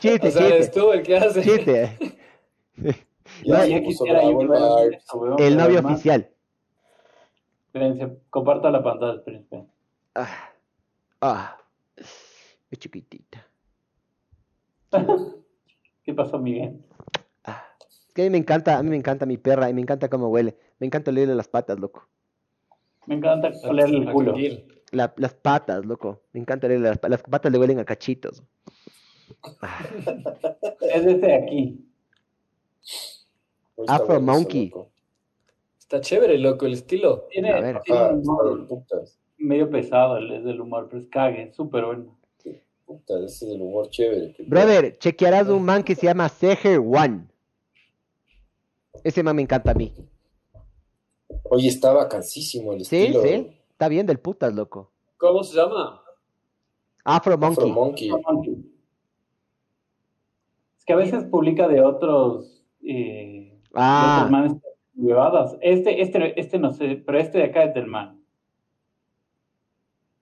Chiste, 0.00 0.28
O 0.28 0.30
sea, 0.30 0.56
chiste. 0.58 0.80
tú 0.80 0.92
el 0.92 1.02
que 1.02 1.16
hace. 1.16 1.42
Chiste. 1.42 1.98
Ya 3.42 3.64
quisiera 3.82 4.22
yo 4.22 4.40
el 5.38 5.56
novio 5.56 5.78
hermano- 5.78 5.94
oficial. 5.94 6.28
Espérense, 7.66 8.18
comparto 8.30 8.70
la 8.70 8.82
pantalla, 8.82 9.14
espérense. 9.14 9.64
Ah. 10.14 10.28
Ah. 11.20 11.56
Es 11.96 12.78
chiquitita. 12.78 13.44
¿Qué 16.04 16.12
pasó, 16.14 16.38
Miguel? 16.38 16.80
Ah. 17.44 17.64
Es 17.88 18.12
que 18.14 18.22
a 18.22 18.24
mí 18.26 18.30
me 18.30 18.38
encanta, 18.38 18.78
a 18.78 18.82
mí 18.82 18.90
me 18.90 18.96
encanta 18.96 19.26
mi 19.26 19.38
perra 19.38 19.70
y 19.70 19.74
me 19.74 19.80
encanta 19.80 20.08
cómo 20.08 20.28
huele. 20.28 20.56
Me 20.78 20.86
encanta 20.86 21.10
olerle 21.10 21.34
las 21.34 21.48
patas, 21.48 21.78
loco. 21.80 22.06
Me 23.06 23.14
encanta 23.16 23.50
olerle 23.68 23.98
el 23.98 24.12
culo. 24.12 24.34
La- 24.92 25.12
las 25.16 25.34
patas, 25.34 25.84
loco. 25.84 26.20
Me 26.32 26.40
encanta 26.40 26.66
olerle 26.66 26.88
las 26.88 26.98
patas. 26.98 27.10
Las 27.10 27.22
patas 27.30 27.50
le 27.52 27.58
huelen 27.58 27.78
a 27.80 27.84
cachitos. 27.84 28.42
Ah. 29.60 29.84
Es 30.80 31.06
este 31.06 31.26
de 31.26 31.34
aquí. 31.34 31.88
Está 33.76 33.94
Afro 33.94 34.06
bueno 34.20 34.32
Monkey. 34.32 34.72
Está 35.78 36.00
chévere, 36.00 36.38
loco, 36.38 36.66
el 36.66 36.74
estilo. 36.74 37.26
Tiene, 37.30 37.80
tiene 37.84 38.02
un 38.10 38.18
humor 38.20 38.68
medio 39.38 39.68
pesado, 39.70 40.18
el- 40.18 40.32
es 40.32 40.44
del 40.44 40.60
humor, 40.60 40.86
pero 40.88 41.00
es 41.02 41.08
cague, 41.08 41.42
es 41.44 41.56
súper 41.56 41.84
bueno. 41.86 42.16
Puta, 42.86 43.14
ese 43.24 43.46
es 43.46 43.54
el 43.54 43.60
humor 43.62 43.88
chévere. 43.90 44.32
que- 44.32 44.42
Brother, 44.44 44.98
chequearás 44.98 45.48
un 45.48 45.62
man 45.64 45.82
que 45.82 45.94
se 45.94 46.06
llama 46.06 46.28
Seher 46.28 46.78
One. 46.80 47.26
Ese 49.02 49.22
man 49.22 49.36
me 49.36 49.42
encanta 49.42 49.72
a 49.72 49.74
mí. 49.74 49.92
Oye, 51.44 51.68
estaba 51.68 52.08
cansísimo 52.08 52.72
el 52.72 52.84
Sí, 52.84 52.96
estilo. 53.06 53.22
sí. 53.22 53.58
Está 53.70 53.88
bien 53.88 54.06
del 54.06 54.18
putas, 54.20 54.54
loco. 54.54 54.90
¿Cómo 55.16 55.42
se 55.42 55.56
llama? 55.56 56.00
Afro 57.04 57.34
Afro 57.34 57.66
Monkey. 57.68 58.10
Monkey. 58.10 58.70
Es 60.78 60.84
que 60.84 60.92
a 60.92 60.96
veces 60.96 61.24
publica 61.24 61.66
de 61.68 61.80
otros, 61.82 62.62
eh, 62.82 63.58
de 63.60 63.62
Ah, 63.74 64.16
otros 64.18 64.30
manes 64.30 64.52
huevadas. 64.96 65.56
Este, 65.60 66.00
este, 66.02 66.38
este 66.40 66.58
no 66.58 66.72
sé, 66.72 67.02
pero 67.04 67.18
este 67.18 67.38
de 67.38 67.44
acá 67.44 67.64
es 67.64 67.74
del 67.74 67.86
man. 67.86 68.20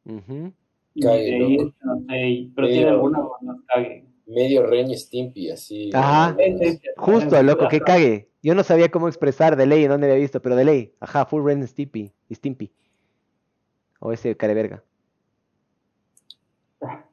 ujú. 0.04 0.52
Y 0.94 1.00
Cague, 1.02 1.34
ahí 1.34 1.56
este 1.56 1.84
no 1.84 1.96
sé, 2.06 2.50
pero 2.54 2.66
Sí, 2.68 2.72
tiene 2.74 2.90
alguna 2.90 3.18
más 3.40 3.56
cague. 3.66 4.04
Medio 4.26 4.66
Ren 4.66 4.96
Stimpy, 4.96 5.50
así. 5.50 5.90
Ajá. 5.92 6.34
Este, 6.38 6.68
este, 6.68 6.88
Justo, 6.96 7.42
loco, 7.42 7.68
que 7.68 7.80
cague. 7.80 8.28
Yo 8.42 8.54
no 8.54 8.62
sabía 8.62 8.90
cómo 8.90 9.08
expresar 9.08 9.56
de 9.56 9.66
ley, 9.66 9.86
dónde 9.86 10.06
había 10.08 10.20
visto, 10.20 10.40
pero 10.42 10.56
de 10.56 10.64
ley. 10.64 10.94
Ajá, 11.00 11.26
full 11.26 11.44
Ren 11.44 11.66
Stimpy. 11.66 12.12
y 12.28 12.34
Stimpy. 12.34 12.72
O 14.00 14.12
ese 14.12 14.36
care 14.36 14.54
verga. 14.54 14.82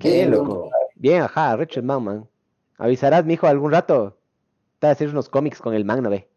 Qué 0.00 0.12
bien, 0.12 0.30
loco. 0.30 0.70
Bien, 0.96 1.22
ajá, 1.22 1.56
Richard 1.56 1.84
Man, 1.84 2.02
man. 2.04 2.28
Avisarás, 2.78 3.24
mijo, 3.24 3.46
algún 3.46 3.72
rato. 3.72 4.18
Te 4.78 4.86
a 4.86 4.90
hacer 4.90 5.08
unos 5.08 5.28
cómics 5.28 5.60
con 5.60 5.74
el 5.74 5.84
man, 5.84 6.02
¿no 6.02 6.10
ve? 6.10 6.28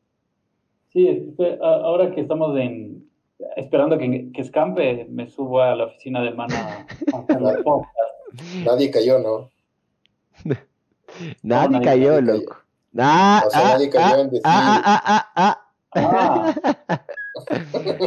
Sí, 0.93 1.07
es- 1.07 1.35
fue- 1.35 1.57
a- 1.61 1.65
ahora 1.83 2.13
que 2.13 2.21
estamos 2.21 2.57
en, 2.57 3.06
esperando 3.55 3.97
que, 3.97 4.31
que 4.33 4.41
escampe, 4.41 5.05
me 5.09 5.29
subo 5.29 5.61
a 5.61 5.75
la 5.75 5.85
oficina 5.85 6.21
del 6.21 6.35
man 6.35 6.51
a, 6.53 6.85
a 7.13 7.19
hacer 7.19 7.41
los 7.41 7.57
podcasts. 7.63 8.63
Nadie 8.65 8.91
cayó, 8.91 9.19
¿no? 9.19 9.49
Nadie 11.43 11.69
nadie- 11.79 11.83
cayó, 11.85 12.21
nadie 12.21 12.39
loco. 12.39 12.57
Ah, 12.99 13.43
O 13.45 13.49
sea, 13.49 13.59
ah, 13.59 13.69
nadie 13.73 13.89
cayó 13.89 14.15
ah, 14.15 14.19
en 14.21 14.29
decir- 14.29 14.41
ah, 14.43 14.81
ah, 14.85 15.01
ah, 15.05 15.31
ah, 15.35 15.63
Ah, 15.95 16.53
ah, 16.53 16.55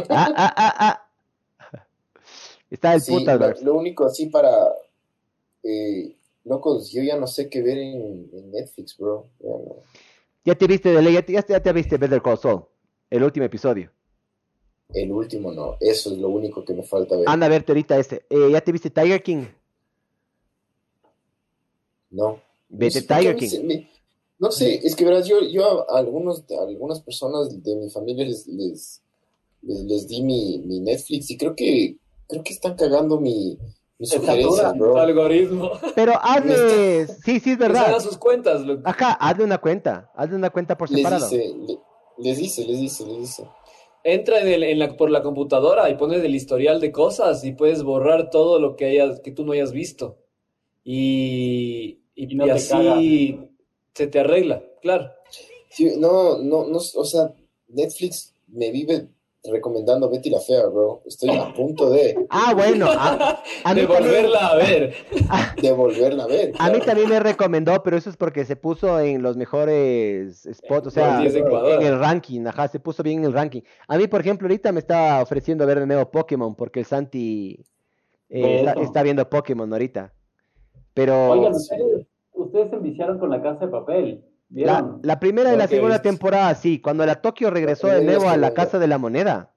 ah, 0.09 0.33
ah, 0.37 0.53
ah, 0.55 0.75
ah. 0.79 1.07
Está 2.69 2.93
el 2.93 3.01
Sí, 3.01 3.11
putas, 3.11 3.39
lo, 3.61 3.73
lo 3.73 3.79
único 3.79 4.05
así 4.05 4.27
para. 4.27 4.49
Eh, 5.63 6.15
locos, 6.45 6.91
yo 6.91 7.03
ya 7.03 7.17
no 7.17 7.27
sé 7.27 7.49
qué 7.49 7.61
ver 7.61 7.77
en, 7.77 8.29
en 8.33 8.51
Netflix, 8.51 8.97
bro. 8.97 9.27
Ya 9.39 9.49
no. 9.49 9.75
Ya 10.45 10.55
te 10.55 10.67
viste 10.67 10.89
de 10.89 11.01
ley, 11.01 11.13
ya 11.13 11.21
te, 11.21 11.33
ya 11.33 11.41
te- 11.41 11.53
ya 11.53 11.59
te 11.61 11.73
viste 11.73 11.97
Better 11.97 12.21
Call 12.21 12.37
Saul, 12.37 12.63
el 13.09 13.23
último 13.23 13.45
episodio. 13.45 13.91
El 14.93 15.11
último 15.11 15.51
no. 15.51 15.77
Eso 15.79 16.11
es 16.11 16.17
lo 16.17 16.29
único 16.29 16.63
que 16.65 16.73
me 16.73 16.83
falta 16.83 17.15
ver. 17.15 17.25
Anda 17.27 17.45
a 17.45 17.49
verte 17.49 17.71
ahorita 17.71 17.97
este. 17.97 18.25
Eh, 18.29 18.49
¿Ya 18.51 18.61
te 18.61 18.71
viste 18.71 18.89
Tiger 18.89 19.21
King? 19.23 19.45
No. 22.09 22.39
Vete 22.69 22.99
Es 22.99 23.05
que 23.07 23.13
a 23.13 23.17
Tiger 23.19 23.35
King. 23.35 23.63
me- 23.65 23.89
no 24.39 24.51
sé, 24.51 24.79
es 24.83 24.95
que 24.95 25.05
verás, 25.05 25.27
yo, 25.27 25.41
yo 25.41 25.89
a 25.91 25.99
algunos, 25.99 26.43
a 26.57 26.63
algunas 26.67 26.99
personas 27.01 27.61
de 27.63 27.75
mi 27.75 27.91
familia 27.91 28.25
les, 28.25 28.47
les, 28.47 29.03
les, 29.61 29.81
les 29.83 30.07
di 30.07 30.23
mi, 30.23 30.57
mi 30.65 30.79
Netflix 30.79 31.29
y 31.29 31.37
creo 31.37 31.55
que 31.55 31.97
creo 32.27 32.43
que 32.43 32.51
están 32.53 32.75
cagando 32.75 33.19
mi, 33.19 33.59
saturan, 34.01 34.79
bro. 34.79 34.97
Algoritmo. 34.97 35.69
Pero 35.95 36.13
hazle. 36.21 37.05
Sí, 37.07 37.13
sí, 37.23 37.31
es 37.35 37.43
Que 37.43 37.51
se 37.51 37.55
verdad. 37.55 37.99
sus 37.99 38.17
cuentas. 38.17 38.63
Ajá, 38.83 39.11
hazle 39.13 39.43
una 39.43 39.59
cuenta. 39.59 40.11
Hazle 40.15 40.35
una 40.37 40.49
cuenta 40.49 40.75
por 40.75 40.89
Les 40.89 40.97
separado. 40.99 41.29
dice, 41.29 41.53
le- 41.67 41.79
les 42.17 42.37
dice, 42.37 42.65
les 42.65 42.79
dice, 42.79 43.05
les 43.05 43.17
dice. 43.19 43.47
Entra 44.03 44.41
en 44.41 44.47
el, 44.47 44.63
en 44.63 44.79
la, 44.79 44.95
por 44.95 45.11
la 45.11 45.21
computadora 45.21 45.89
y 45.89 45.95
pones 45.95 46.23
el 46.23 46.35
historial 46.35 46.79
de 46.79 46.91
cosas 46.91 47.43
y 47.43 47.53
puedes 47.53 47.83
borrar 47.83 48.29
todo 48.29 48.59
lo 48.59 48.75
que 48.75 48.85
hayas, 48.85 49.19
que 49.19 49.31
tú 49.31 49.45
no 49.45 49.51
hayas 49.51 49.71
visto. 49.71 50.17
Y, 50.83 51.99
y, 52.15 52.31
Y 52.31 52.35
no 52.35 52.47
y 52.47 52.49
así 52.49 53.39
se 53.93 54.07
te 54.07 54.19
arregla, 54.19 54.63
claro. 54.81 55.11
Sí, 55.69 55.93
no, 55.97 56.37
no, 56.39 56.65
no, 56.65 56.77
o 56.77 57.05
sea, 57.05 57.33
Netflix 57.67 58.33
me 58.47 58.71
vive 58.71 59.07
recomendando 59.43 60.09
Betty 60.09 60.29
la 60.29 60.39
Fea, 60.39 60.67
bro. 60.67 61.01
Estoy 61.05 61.31
a 61.37 61.53
punto 61.53 61.89
de, 61.89 62.27
Ah, 62.29 62.53
bueno. 62.53 62.85
A, 62.89 63.41
a 63.63 63.73
mí 63.73 63.81
de 63.81 63.87
también, 63.87 64.25
a 64.39 64.55
ver. 64.55 64.93
de 65.61 65.71
volverla 65.71 66.23
a 66.23 66.27
ver. 66.27 66.53
a 66.59 66.69
mí 66.69 66.79
también 66.79 67.09
me 67.09 67.19
recomendó, 67.19 67.81
pero 67.83 67.97
eso 67.97 68.09
es 68.09 68.17
porque 68.17 68.45
se 68.45 68.55
puso 68.55 68.99
en 68.99 69.21
los 69.21 69.37
mejores 69.37 70.47
spots, 70.53 70.87
o 70.87 70.91
sea, 70.91 71.13
Los 71.13 71.21
10 71.21 71.33
de 71.33 71.39
Ecuador. 71.39 71.81
en 71.81 71.87
el 71.87 71.99
ranking, 71.99 72.45
ajá, 72.45 72.67
se 72.67 72.79
puso 72.79 73.01
bien 73.03 73.19
en 73.19 73.25
el 73.25 73.33
ranking. 73.33 73.61
A 73.87 73.97
mí, 73.97 74.07
por 74.07 74.21
ejemplo, 74.21 74.47
ahorita 74.47 74.71
me 74.71 74.79
está 74.79 75.21
ofreciendo 75.21 75.65
ver 75.65 75.79
de 75.79 75.87
nuevo 75.87 76.11
Pokémon, 76.11 76.55
porque 76.55 76.79
el 76.81 76.85
Santi 76.85 77.63
eh, 78.29 78.65
está, 78.81 79.03
viendo 79.03 79.27
Pokémon 79.29 79.71
ahorita. 79.71 80.13
Pero 80.93 81.31
Oigan, 81.31 81.53
ustedes, 81.53 82.05
ustedes 82.33 82.69
se 82.69 82.75
enviciaron 82.75 83.17
con 83.17 83.29
la 83.29 83.41
casa 83.41 83.65
de 83.65 83.71
papel. 83.71 84.23
La, 84.53 85.19
primera 85.19 85.53
y 85.53 85.57
la 85.57 85.67
¿qué 85.67 85.75
segunda 85.75 85.95
viste? 85.95 86.09
temporada, 86.09 86.53
sí, 86.55 86.79
cuando 86.81 87.05
la 87.05 87.21
Tokio 87.21 87.49
regresó 87.49 87.87
de 87.87 88.03
nuevo 88.03 88.29
a 88.29 88.37
la. 88.37 88.53
Casa 88.53 88.79
de 88.79 88.87
la 88.87 88.97
Moneda. 88.97 89.53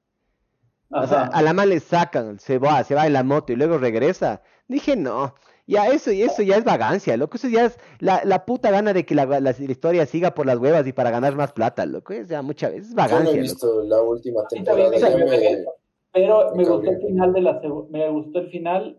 O 0.91 1.07
sea, 1.07 1.23
Ajá. 1.23 1.31
a 1.33 1.43
la 1.43 1.53
man 1.53 1.69
le 1.71 1.81
sacan, 1.81 2.39
se 2.39 2.59
va, 2.59 2.85
se 2.85 2.95
va 2.95 3.07
en 3.07 3.15
la 3.15 3.25
moto 3.25 3.53
y 3.53 3.57
luego 3.57 3.79
regresa. 3.79 4.43
Dije, 4.69 4.95
no, 4.95 5.35
ya 5.67 5.89
eso, 5.89 6.13
y 6.13 6.23
eso 6.23 6.43
ya 6.43 6.57
es 6.57 6.63
vagancia, 6.65 7.17
loco. 7.17 7.37
Eso 7.37 7.49
ya 7.49 7.65
es 7.65 7.79
la, 7.99 8.21
la 8.25 8.45
puta 8.45 8.71
gana 8.71 8.93
de 8.93 9.05
que 9.05 9.17
la, 9.17 9.27
la- 9.27 9.41
la 9.41 9.51
historia 9.51 10.07
siga 10.07 10.35
por 10.35 10.47
las 10.47 10.59
huevas 10.59 10.87
y 10.87 10.93
para 10.93 11.11
ganar 11.11 11.35
más 11.35 11.53
plata, 11.53 11.85
loco. 11.87 12.13
Es 12.13 12.29
ya 12.29 12.43
muchas 12.43 12.71
veces 12.73 12.89
es 12.91 12.95
Yo 12.95 12.97
no 12.97 13.03
vagancia, 13.09 13.43
loco. 13.43 13.83
la 13.89 14.03
última 14.03 14.47
temporada. 14.47 14.91
me- 14.91 15.65
Pero 16.13 16.51
Me 16.55 16.63
me 16.63 16.71
gustó 16.71 16.91
el 16.91 17.01
final 17.01 17.33
de 17.33 17.41
la 17.41 17.61
me 17.91 18.09
gustó 18.11 18.39
el 18.39 18.51
final 18.51 18.99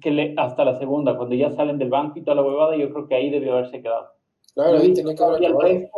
que 0.00 0.10
le, 0.10 0.34
hasta 0.36 0.64
la 0.64 0.76
segunda, 0.78 1.16
cuando 1.16 1.36
ya 1.36 1.52
salen 1.52 1.78
del 1.78 1.90
banco 1.90 2.18
y 2.18 2.22
toda 2.22 2.34
la 2.34 2.42
huevada, 2.42 2.76
yo 2.76 2.90
creo 2.92 3.06
que 3.06 3.14
ahí 3.14 3.30
debió 3.30 3.52
haberse 3.52 3.80
quedado. 3.80 4.15
Claro, 4.56 4.72
No 4.72 4.78
ahí 4.78 4.94
tenía 4.94 5.14
que 5.14 5.22
haber 5.22 5.90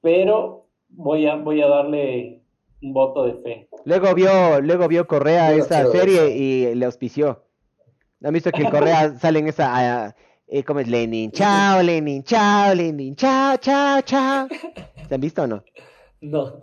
pero 0.00 0.66
voy 0.88 1.26
a, 1.28 1.36
voy 1.36 1.62
a 1.62 1.68
darle 1.68 2.42
un 2.82 2.92
voto 2.92 3.24
de 3.24 3.34
fe. 3.34 3.68
Luego 3.84 4.12
vio, 4.16 4.60
luego 4.60 4.88
vio 4.88 5.06
Correa 5.06 5.52
Yo 5.52 5.58
no 5.58 5.64
esa 5.64 5.84
ver 5.84 5.92
serie 5.92 6.26
eso. 6.26 6.72
y 6.72 6.74
le 6.74 6.84
auspició. 6.84 7.44
¿Han 8.24 8.34
visto 8.34 8.50
que 8.50 8.62
el 8.62 8.70
Correa 8.70 9.16
sale 9.20 9.38
en 9.38 9.46
esa, 9.46 9.68
ah, 9.70 10.16
eh, 10.48 10.64
¿cómo 10.64 10.80
es? 10.80 10.88
Lenin, 10.88 11.30
chao, 11.30 11.80
Lenin, 11.82 12.24
chao, 12.24 12.74
Lenin, 12.74 13.14
chao, 13.14 13.56
chao, 13.58 14.00
chao. 14.02 14.48
¿Se 15.08 15.14
han 15.14 15.20
visto 15.20 15.44
o 15.44 15.46
no? 15.46 15.62
No. 16.20 16.60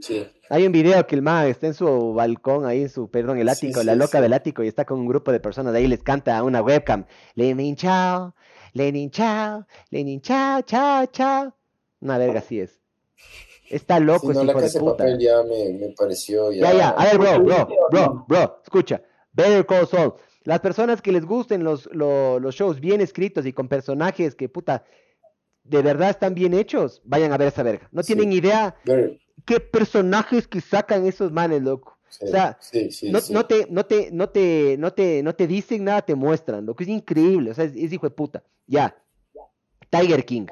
Sí. 0.00 0.28
Hay 0.48 0.64
un 0.64 0.70
video 0.70 1.04
que 1.08 1.16
el 1.16 1.22
man 1.22 1.48
está 1.48 1.66
en 1.66 1.74
su 1.74 2.14
balcón, 2.14 2.66
ahí 2.66 2.82
en 2.82 2.88
su, 2.88 3.10
perdón, 3.10 3.38
el 3.38 3.48
ático, 3.48 3.80
sí, 3.80 3.86
la 3.86 3.96
loca 3.96 4.18
sí. 4.18 4.22
del 4.22 4.32
ático, 4.32 4.62
y 4.62 4.68
está 4.68 4.84
con 4.84 5.00
un 5.00 5.08
grupo 5.08 5.32
de 5.32 5.40
personas, 5.40 5.74
ahí 5.74 5.88
les 5.88 6.04
canta 6.04 6.38
a 6.38 6.44
una 6.44 6.62
webcam, 6.62 7.04
Lenin, 7.34 7.74
chao, 7.74 8.34
Lenin, 8.76 9.10
chao, 9.10 9.66
Lenin, 9.90 10.20
chao, 10.20 10.60
chao, 10.62 11.06
chao. 11.06 11.54
Una 12.00 12.18
verga 12.18 12.40
así 12.40 12.60
es. 12.60 12.78
Está 13.70 13.98
loco 13.98 14.30
ese 14.30 14.38
no, 14.40 14.44
la 14.44 14.52
hijo 14.52 14.60
casa 14.60 14.78
de 14.78 14.84
puta. 14.84 14.96
papel 14.98 15.18
ya 15.18 15.42
me, 15.42 15.72
me 15.78 15.94
pareció 15.96 16.52
Ya, 16.52 16.72
ya. 16.72 16.78
ya, 16.78 16.88
a 16.90 17.04
ver, 17.06 17.18
bro, 17.18 17.34
¿Tú 17.36 17.44
bro, 17.44 17.68
bro, 17.90 18.24
bro, 18.28 18.60
escucha. 18.62 19.02
Better 19.32 19.64
Call 19.66 19.86
Saul. 19.88 20.14
Las 20.44 20.60
personas 20.60 21.02
que 21.02 21.10
les 21.10 21.24
gusten 21.24 21.64
los, 21.64 21.88
lo- 21.92 22.38
los 22.38 22.54
shows 22.54 22.78
bien 22.78 23.00
escritos 23.00 23.44
y 23.46 23.52
con 23.52 23.66
personajes 23.68 24.34
que, 24.36 24.48
puta, 24.48 24.84
de 25.64 25.82
verdad 25.82 26.10
están 26.10 26.34
bien 26.34 26.54
hechos, 26.54 27.02
vayan 27.04 27.32
a 27.32 27.36
ver 27.38 27.48
esa 27.48 27.62
verga. 27.64 27.88
No 27.90 28.02
Sí. 28.02 28.14
tienen 28.14 28.32
idea 28.32 28.76
qué 29.44 29.58
personajes 29.58 30.46
que 30.46 30.60
sacan 30.60 31.06
esos 31.06 31.32
manes, 31.32 31.62
loco. 31.62 31.95
Sí, 32.18 32.24
O 32.24 32.28
sea, 32.28 32.56
sí, 32.60 32.90
sí, 32.90 33.10
no, 33.10 33.18
no 33.30 33.46
te, 33.46 33.66
no 33.70 33.84
te, 33.86 34.10
no 34.12 34.28
te, 34.28 34.76
no 34.78 34.92
te, 34.92 35.22
no 35.22 35.34
te 35.34 35.46
dicen 35.46 35.84
nada, 35.84 36.02
te 36.02 36.14
muestran, 36.14 36.66
lo 36.66 36.74
que 36.74 36.84
es 36.84 36.90
increíble, 36.90 37.50
o 37.50 37.54
sea, 37.54 37.64
es, 37.64 37.74
es 37.76 37.92
hijo 37.92 38.06
de 38.06 38.10
puta. 38.14 38.42
Ya. 38.66 38.96
Tiger 39.90 40.24
King. 40.24 40.46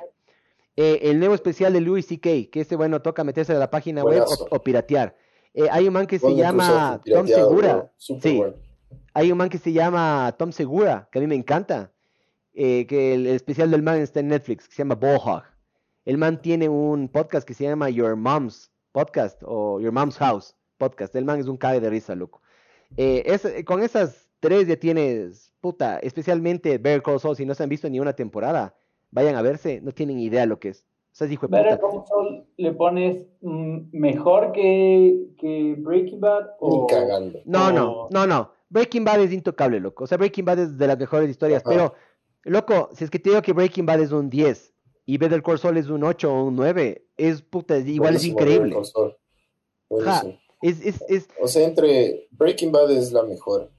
Eh, 0.77 1.01
el 1.11 1.19
nuevo 1.19 1.35
especial 1.35 1.73
de 1.73 1.81
Louis 1.81 2.07
C.K., 2.07 2.51
que 2.51 2.61
este 2.61 2.77
bueno 2.77 3.01
toca 3.03 3.25
meterse 3.25 3.53
a 3.53 3.59
la 3.59 3.71
página 3.71 4.03
Buenazo. 4.03 4.45
web 4.45 4.49
o, 4.53 4.57
o 4.57 4.63
piratear. 4.63 5.17
Eh, 5.55 5.69
hay 5.71 5.87
un 5.87 5.95
man 5.95 6.07
que 6.07 6.19
se 6.19 6.35
llama 6.35 7.01
Tom 7.05 7.27
Segura. 7.27 7.93
Sí. 7.97 8.37
bueno. 8.37 8.55
Hay 9.15 9.31
un 9.31 9.39
man 9.39 9.49
que 9.49 9.59
se 9.59 9.73
llama 9.73 10.35
Tom 10.39 10.51
Segura, 10.53 11.09
que 11.13 11.19
a 11.19 11.23
mí 11.23 11.29
me 11.29 11.37
encanta. 11.37 11.93
eh, 12.55 12.87
que 12.87 13.15
el, 13.15 13.27
el 13.27 13.35
especial 13.37 13.71
del 13.71 13.83
man 13.83 13.99
está 14.01 14.21
en 14.21 14.29
Netflix, 14.29 14.69
que 14.69 14.75
se 14.75 14.79
llama 14.83 14.95
Ballhog. 14.97 15.43
El 16.05 16.19
man 16.19 16.41
tiene 16.43 16.69
un 16.69 17.09
podcast 17.09 17.47
que 17.47 17.55
se 17.55 17.65
llama 17.65 17.89
Your 17.91 18.17
Mom's 18.17 18.71
Podcast 18.93 19.43
o 19.45 19.81
Your 19.81 19.93
Mom's 19.93 20.17
House 20.19 20.55
Podcast. 20.79 21.15
El 21.17 21.25
man 21.25 21.41
es 21.41 21.47
un 21.49 21.57
cabe 21.57 21.81
de 21.81 21.91
risa, 21.91 22.15
loco. 22.15 22.43
Eh, 22.97 23.23
es- 23.27 23.45
eh, 23.45 23.65
con 23.65 23.83
esas 23.83 24.29
tres 24.41 24.67
ya 24.67 24.77
tienes, 24.77 25.53
puta, 25.61 25.99
especialmente 25.99 26.79
Bear 26.79 27.03
Call 27.03 27.21
Saul, 27.21 27.37
si 27.37 27.47
no 27.47 27.55
se 27.55 27.63
han 27.63 27.69
visto 27.69 27.89
ni 27.89 27.99
una 28.01 28.13
temporada, 28.13 28.75
vayan 29.11 29.37
a 29.37 29.43
verse, 29.43 29.81
no 29.83 29.93
tienen 29.93 30.19
idea 30.19 30.47
lo 30.47 30.59
que 30.59 30.69
es. 30.71 30.85
O 31.13 31.17
sea, 31.17 31.27
es 31.27 31.33
hijo 31.33 31.47
de 31.47 31.57
puta. 31.57 31.79
Call 31.79 32.07
Saul 32.07 32.45
le 32.57 32.73
pones 32.73 33.27
mm, 33.41 33.79
mejor 33.93 34.53
que, 34.53 35.29
que 35.39 35.77
Breaking 35.79 36.21
Bad 36.21 36.51
o 36.59 36.83
Ni 36.83 36.87
cagando. 36.95 37.39
No, 37.45 37.73
no, 37.73 37.93
o- 37.93 38.09
no, 38.11 38.27
no. 38.27 38.51
Breaking 38.69 39.05
Bad 39.05 39.21
es 39.21 39.33
intocable, 39.33 39.79
loco. 39.79 40.05
O 40.05 40.07
sea, 40.09 40.19
Breaking 40.19 40.45
Bad 40.45 40.59
es 40.59 40.77
de 40.77 40.87
las 40.89 40.99
mejores 40.99 41.31
historias, 41.31 41.63
Ajá. 41.65 41.71
pero, 41.71 41.95
loco, 42.43 42.91
si 42.93 43.05
es 43.05 43.11
que 43.11 43.21
te 43.21 43.31
digo 43.31 43.41
que 43.43 43.53
Breaking 43.53 43.87
Bad 43.87 44.01
es 44.01 44.11
un 44.11 44.29
10 44.29 44.75
y 45.07 45.17
Better 45.19 45.43
Call 45.43 45.59
Saul 45.61 45.77
es 45.77 45.89
un 45.89 46.03
8 46.03 46.33
o 46.33 46.45
un 46.45 46.57
9, 46.57 47.07
es 47.17 47.41
puta, 47.43 47.79
igual 47.79 48.17
es 48.17 48.25
increíble. 48.25 48.75
Better 48.75 48.75
Call 48.75 48.85
Saul. 48.87 49.17
Buenísimo. 49.89 50.39
Es, 50.65 50.81
es, 50.85 51.05
es, 51.09 51.29
O 51.39 51.47
sea, 51.47 51.63
entre 51.67 52.27
Breaking 52.31 52.73
Bad 52.73 52.91
es 52.91 53.13
la 53.13 53.23
mejor. 53.23 53.71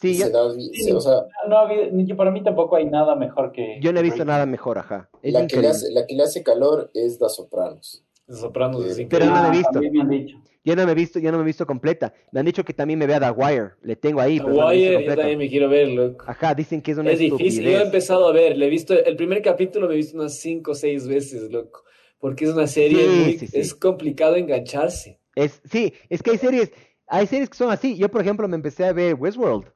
Sí, 0.00 0.18
yo, 0.18 0.26
Se 0.26 0.30
da- 0.32 0.50
se- 0.72 0.92
o 0.92 1.00
sea, 1.00 1.26
No 1.48 1.68
ni- 1.92 2.12
para 2.14 2.32
mí 2.32 2.42
tampoco 2.42 2.74
hay 2.74 2.86
nada 2.86 3.14
mejor 3.14 3.52
que. 3.52 3.78
yo 3.80 3.92
no 3.92 4.00
he 4.00 4.02
visto 4.02 4.16
Breaking 4.16 4.26
nada 4.26 4.46
mejor, 4.46 4.78
ajá. 4.78 5.08
Es 5.22 5.32
la 5.32 5.46
que, 5.46 5.64
hace, 5.68 5.92
la 5.92 6.04
que 6.04 6.16
le 6.16 6.24
hace 6.24 6.42
calor 6.42 6.90
es 6.94 7.16
The 7.20 7.28
Sopranos. 7.28 8.04
Los 8.26 8.40
Sopranos 8.40 8.84
es 8.84 8.96
Pero 8.96 9.08
Pero 9.08 9.26
no 9.26 9.34
la 9.34 9.46
he 9.46 9.50
Ah, 9.50 9.52
visto. 9.52 9.72
también 9.72 9.92
me 9.92 10.00
han 10.00 10.08
dicho. 10.08 10.36
Yo 10.64 10.74
no 10.74 10.84
me 10.84 10.92
he 10.92 10.94
visto, 10.96 11.20
yo 11.20 11.30
no 11.30 11.38
me 11.38 11.42
he 11.44 11.46
visto 11.46 11.64
completa. 11.64 12.12
Me 12.32 12.40
han 12.40 12.46
dicho 12.46 12.64
que 12.64 12.72
también 12.74 12.98
me 12.98 13.06
vea 13.06 13.20
The 13.20 13.30
Wire. 13.30 13.70
Le 13.82 13.94
tengo 13.94 14.20
ahí, 14.20 14.38
pero 14.38 14.50
no 14.50 14.56
la 14.64 14.72
he 14.72 14.76
visto 14.76 14.90
Wire, 14.90 15.04
yo 15.06 15.14
también 15.16 15.38
me 15.38 15.48
quiero 15.48 15.68
ver, 15.68 15.88
loco. 15.90 16.24
Ajá, 16.26 16.54
dicen 16.56 16.82
que 16.82 16.90
es 16.90 16.98
una 16.98 17.12
Es 17.12 17.20
difícil, 17.20 17.64
yo 17.64 17.70
he 17.78 17.82
empezado 17.82 18.26
a 18.26 18.32
ver, 18.32 18.56
le 18.56 18.66
he 18.66 18.70
visto, 18.70 18.94
el 18.94 19.14
primer 19.16 19.42
capítulo 19.42 19.86
me 19.86 19.94
he 19.94 19.98
visto 19.98 20.16
unas 20.16 20.34
cinco 20.40 20.72
o 20.72 20.74
seis 20.74 21.06
veces, 21.06 21.50
loco, 21.52 21.84
porque 22.18 22.44
es 22.46 22.50
una 22.52 22.66
serie 22.66 23.04
Sí, 23.08 23.08
muy, 23.20 23.38
sí, 23.38 23.46
sí. 23.46 23.58
es 23.58 23.74
complicado 23.74 24.34
engancharse. 24.36 25.20
Es, 25.34 25.60
sí, 25.70 25.94
es 26.08 26.22
que 26.22 26.32
hay 26.32 26.38
series, 26.38 26.72
hay 27.06 27.26
series 27.26 27.50
que 27.50 27.56
son 27.56 27.70
así. 27.70 27.96
Yo, 27.96 28.10
por 28.10 28.20
ejemplo, 28.20 28.46
me 28.48 28.56
empecé 28.56 28.84
a 28.84 28.92
ver 28.92 29.14
Westworld. 29.14 29.72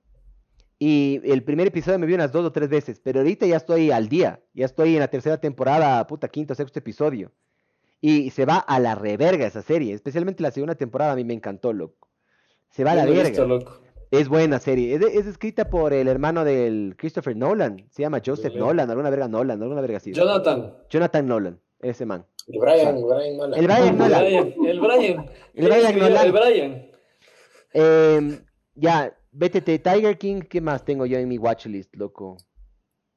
Y 0.79 1.23
el 1.25 1.43
primer 1.43 1.69
episodio 1.69 1.99
me 1.99 2.07
vi 2.07 2.15
unas 2.15 2.33
dos 2.33 2.45
o 2.45 2.53
tres 2.53 2.69
veces, 2.69 3.01
pero 3.03 3.21
ahorita 3.21 3.47
ya 3.47 3.57
estoy 3.57 3.91
al 3.91 4.09
día. 4.09 4.43
Ya 4.53 4.67
estoy 4.67 4.95
en 4.95 5.01
la 5.01 5.09
tercera 5.09 5.39
temporada, 5.39 6.07
puta, 6.07 6.29
quinto, 6.29 6.55
sexto 6.55 6.79
episodio. 6.79 7.33
Y 8.01 8.31
se 8.31 8.45
va 8.45 8.59
a 8.59 8.79
la 8.79 8.95
reverga 8.95 9.47
esa 9.47 9.63
serie, 9.63 9.95
especialmente 9.95 10.43
la 10.43 10.51
segunda 10.51 10.75
temporada 10.75 11.13
a 11.13 11.17
mí 11.17 11.25
me 11.25 11.33
encantó, 11.33 11.73
loco. 11.73 12.11
Se 12.69 12.85
va 12.85 12.93
a 12.93 12.95
la 12.95 13.07
verga. 13.07 13.31
visto, 13.31 13.47
loco. 13.47 13.81
Es 14.11 14.29
buena 14.29 14.59
serie. 14.61 14.95
Es, 14.95 15.01
es 15.03 15.27
escrita 15.27 15.71
por 15.71 15.95
el 15.95 16.09
hermano 16.09 16.45
del 16.45 16.95
Christopher 16.99 17.35
Nolan. 17.35 17.87
Se 17.91 18.03
llama 18.03 18.21
Joseph. 18.25 18.55
Nolan, 18.55 18.91
alguna 18.91 19.09
verga 19.09 19.29
Nolan, 19.29 19.61
alguna 19.63 19.81
verga 19.81 19.97
así. 19.97 20.13
Jonathan. 20.13 20.75
Jonathan 20.91 21.27
Nolan, 21.27 21.61
ese 21.81 22.05
man. 22.05 22.27
Y 22.49 22.59
Brian, 22.59 23.03
Brian 23.03 23.37
Nolan. 23.37 23.59
El 23.61 23.67
Brian 23.67 23.89
El 23.89 23.97
Nolan. 23.99 24.21
Brian, 24.25 24.55
el 24.67 24.81
Brian. 24.81 25.31
El 25.55 25.65
Brian 25.65 25.81
escribió 25.81 26.09
Nolan. 26.09 26.27
El 26.27 26.33
Brian. 26.33 26.91
Em, 27.73 28.45
ya, 28.75 29.17
BTT 29.33 29.79
Tiger 29.83 30.17
King, 30.19 30.41
¿qué 30.49 30.61
más 30.61 30.85
tengo 30.85 31.07
yo 31.07 31.19
en 31.19 31.29
mi 31.29 31.39
watchlist, 31.39 31.95
loco? 31.97 32.37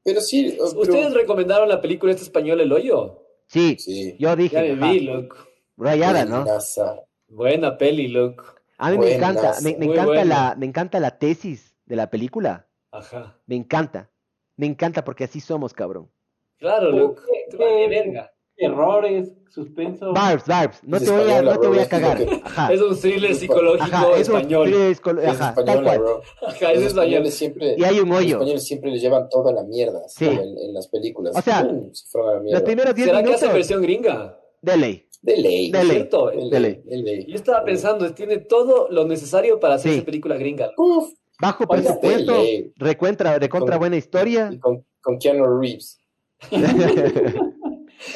Pero 0.04 0.22
sí, 0.22 0.56
pero- 0.58 0.80
¿Ustedes 0.82 1.14
recomendaron 1.14 1.70
la 1.70 1.80
película 1.82 2.12
esta 2.12 2.24
española 2.24 2.64
El 2.64 2.72
Hoyo? 2.74 3.24
Sí, 3.48 3.76
Sí. 3.80 4.16
yo 4.20 4.36
dije, 4.36 4.68
Ya 4.70 4.76
me 4.76 4.92
vi, 4.94 5.00
loco. 5.02 5.38
rayada, 5.78 6.26
¿no? 6.26 6.44
Buenaza. 6.44 7.02
Buena 7.28 7.78
peli, 7.78 8.08
loco. 8.08 8.44
A 8.78 8.92
mí 8.92 8.98
me 8.98 9.16
encanta, 9.16 9.54
me, 9.62 9.72
encanta 9.72 10.06
buena. 10.06 10.24
la, 10.26 10.56
me 10.58 10.66
encanta 10.66 11.00
la 11.00 11.18
tesis 11.20 11.76
de 11.86 11.96
la 11.96 12.10
película. 12.10 12.68
Ajá. 12.92 13.38
Me 13.46 13.56
encanta. 13.56 14.10
Me 14.56 14.66
encanta 14.66 15.04
porque 15.04 15.26
así 15.26 15.40
somos, 15.40 15.74
cabrón. 15.74 16.10
Claro, 16.58 16.92
loco. 16.92 17.22
¿Qué- 17.32 17.52
Te 17.52 17.58
vale 17.58 17.76
qué- 17.76 17.88
verga. 17.90 18.32
Errores, 18.62 19.32
suspenso. 19.50 20.12
Barbs, 20.14 20.46
Barbs, 20.46 20.80
no 20.84 20.98
Es 20.98 21.06
te 21.06 21.12
voy 21.12 21.32
a, 21.32 21.42
no 21.42 21.58
te 21.60 21.68
voy 21.68 21.80
a 21.80 21.82
es 21.84 21.88
cagar. 21.88 22.18
Ajá, 22.44 22.74
Es 22.74 22.82
un 22.82 23.00
thriller 23.00 23.34
psicológico 23.34 23.84
ajá, 23.86 24.06
es 24.18 24.28
un 24.30 24.36
español. 24.36 24.70
thriller 24.70 24.92
escol- 24.96 25.20
Es 25.22 25.28
ajá, 25.30 25.50
española, 25.50 25.82
cual. 25.84 26.00
bro. 26.00 26.22
Ajá, 26.22 26.48
Los 26.48 26.52
es 26.52 26.60
español. 26.60 26.88
españoles 26.88 27.34
siempre, 27.36 27.76
Y 27.78 27.84
hay 27.86 28.00
un 28.02 28.10
los 28.10 28.18
hoyo. 28.20 28.36
españoles 28.36 28.64
siempre 28.68 28.92
les 28.92 29.02
llevan 29.02 29.30
toda 29.30 29.54
la 29.54 29.64
mierda 29.64 30.02
Sí. 30.08 30.26
en, 30.26 30.40
en 30.58 30.74
las 30.74 30.88
películas. 30.90 31.36
O 31.38 31.42
sea, 31.42 31.62
se 31.94 32.18
la. 32.20 32.42
Los 32.52 32.62
primeros 32.64 32.94
10 32.96 33.08
¿Será 33.08 33.24
que 33.24 33.34
hace 33.34 33.48
versión 33.48 33.82
gringa? 33.82 34.38
de 34.62 34.78
ley. 34.78 35.06
De 35.22 35.38
ley. 35.38 35.72
De 35.72 35.84
ley. 35.84 35.92
¿Cierto? 35.96 36.28
De 36.28 36.60
ley. 36.60 36.82
De 36.86 36.98
ley. 36.98 37.26
Yo 37.28 37.36
estaba 37.36 37.64
pensando, 37.64 38.14
tiene 38.14 38.38
todo 38.40 38.88
lo 38.90 39.06
necesario 39.06 39.60
para 39.60 39.76
hacer 39.76 39.92
Sí. 39.92 39.98
esa 40.00 40.06
película 40.06 40.36
gringa. 40.38 40.72
Uf, 40.78 41.14
Bajo 41.42 41.66
presupuesto, 41.66 42.34
de 42.34 42.44
ley. 42.44 42.74
recontra, 42.76 43.40
recontra 43.40 43.76
Con- 43.76 43.80
buena 43.80 43.96
historia. 43.96 44.50
y 44.52 44.60
con, 44.60 44.86
con 45.02 45.18
Keanu 45.18 45.60
Reeves. 45.60 45.98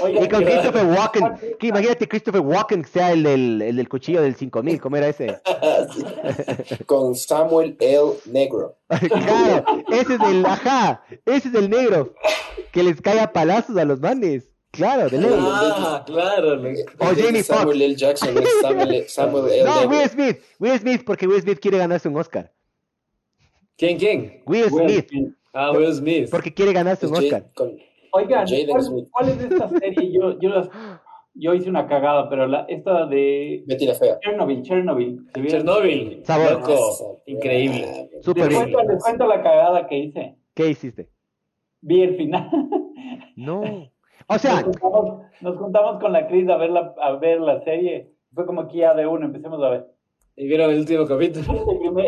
Oiga, 0.01 0.23
Y 0.23 0.29
con 0.29 0.39
¿qué- 0.43 0.45
Christopher 0.51 0.85
Walken. 0.97 1.57
Que 1.59 1.67
imagínate 1.67 2.07
Christopher 2.07 2.41
Walken 2.41 2.85
sea 2.85 3.11
el 3.11 3.23
del, 3.23 3.61
el 3.61 3.75
del 3.75 3.89
cuchillo 3.89 4.21
del 4.21 4.35
5000, 4.35 4.79
¿cómo 4.81 4.97
era 4.97 5.07
ese? 5.07 5.39
con 6.85 7.15
Samuel 7.15 7.75
L. 7.79 8.13
Negro. 8.25 8.77
claro, 8.89 9.65
ese 9.91 10.15
es 10.15 10.21
el, 10.21 10.45
ajá, 10.45 11.03
ese 11.25 11.49
es 11.49 11.55
el 11.55 11.69
negro 11.69 12.13
que 12.71 12.83
les 12.83 13.01
cae 13.01 13.19
a 13.19 13.31
palazos 13.31 13.75
a 13.77 13.85
los 13.85 13.99
manes. 13.99 14.49
Claro, 14.71 15.07
de 15.07 15.19
ley. 15.19 15.29
Ah, 15.31 16.03
claro. 16.03 16.55
loco. 16.55 16.79
O 16.97 17.05
Jamie 17.05 17.43
Foxx. 17.43 17.59
Samuel 17.59 17.81
L. 17.83 17.95
Jackson 17.95 18.35
es 18.39 18.49
Samuel, 18.59 19.05
Samuel 19.07 19.53
L. 19.53 19.63
No. 19.65 19.87
Will 19.87 20.09
Smith, 20.09 20.39
Will 20.57 20.79
Smith, 20.79 21.03
porque 21.05 21.27
Will 21.27 21.39
Smith 21.43 21.59
quiere 21.59 21.77
ganarse 21.77 22.09
un 22.09 22.17
Oscar. 22.17 22.51
¿Quién, 23.77 23.99
quién? 23.99 24.41
Will 24.47 24.71
Will 24.71 24.89
Smith. 25.07 25.33
Ah, 25.53 25.71
Will 25.71 25.93
Smith. 25.93 26.29
porque 26.31 26.51
quiere 26.51 26.73
ganarse 26.73 27.05
un 27.05 27.15
Oscar. 27.15 27.45
con- 27.53 27.77
Oigan, 28.13 28.45
¿cuál, 28.69 29.07
cuál 29.11 29.29
es 29.29 29.39
esta 29.51 29.67
serie? 29.69 30.11
Yo, 30.11 30.39
yo, 30.39 30.49
las- 30.49 30.69
yo 31.35 31.53
hice 31.53 31.69
una 31.69 31.87
cagada, 31.87 32.29
pero 32.29 32.45
la, 32.47 32.65
esta 32.69 33.05
de 33.07 33.63
Betty 33.67 33.87
la 33.87 33.95
Fea. 33.95 34.19
Chernobyl, 34.19 34.61
Chernobyl. 34.61 35.19
Chernobyl. 35.47 36.23
Sabor. 36.25 36.51
Loco. 36.61 37.21
Increíble. 37.25 38.09
Súper 38.21 38.43
Les 38.43 38.49
bien. 38.49 38.71
cuento, 38.71 38.91
les 38.93 39.03
cuento 39.03 39.27
la 39.27 39.41
cagada 39.41 39.87
que 39.87 39.97
hice. 39.97 40.37
¿Qué 40.53 40.69
hiciste? 40.69 41.09
Vi 41.81 42.01
el 42.01 42.15
final. 42.15 42.49
No. 43.35 43.61
O 44.27 44.37
sea, 44.37 44.61
nos, 44.61 44.63
juntamos, 44.77 45.21
nos 45.41 45.57
juntamos 45.57 45.99
con 45.99 46.13
la 46.13 46.27
Cris 46.27 46.47
a 46.49 46.55
ver 46.57 46.69
la, 46.69 46.93
a 47.01 47.13
ver 47.13 47.41
la 47.41 47.61
serie. 47.63 48.11
Fue 48.33 48.45
como 48.45 48.67
que 48.67 48.77
ya 48.77 48.93
de 48.93 49.07
uno, 49.07 49.25
empecemos 49.25 49.61
a 49.63 49.69
ver. 49.69 49.87
¿Y 50.35 50.47
vieron 50.47 50.71
el 50.71 50.79
último 50.79 51.05
capítulo? 51.05 51.45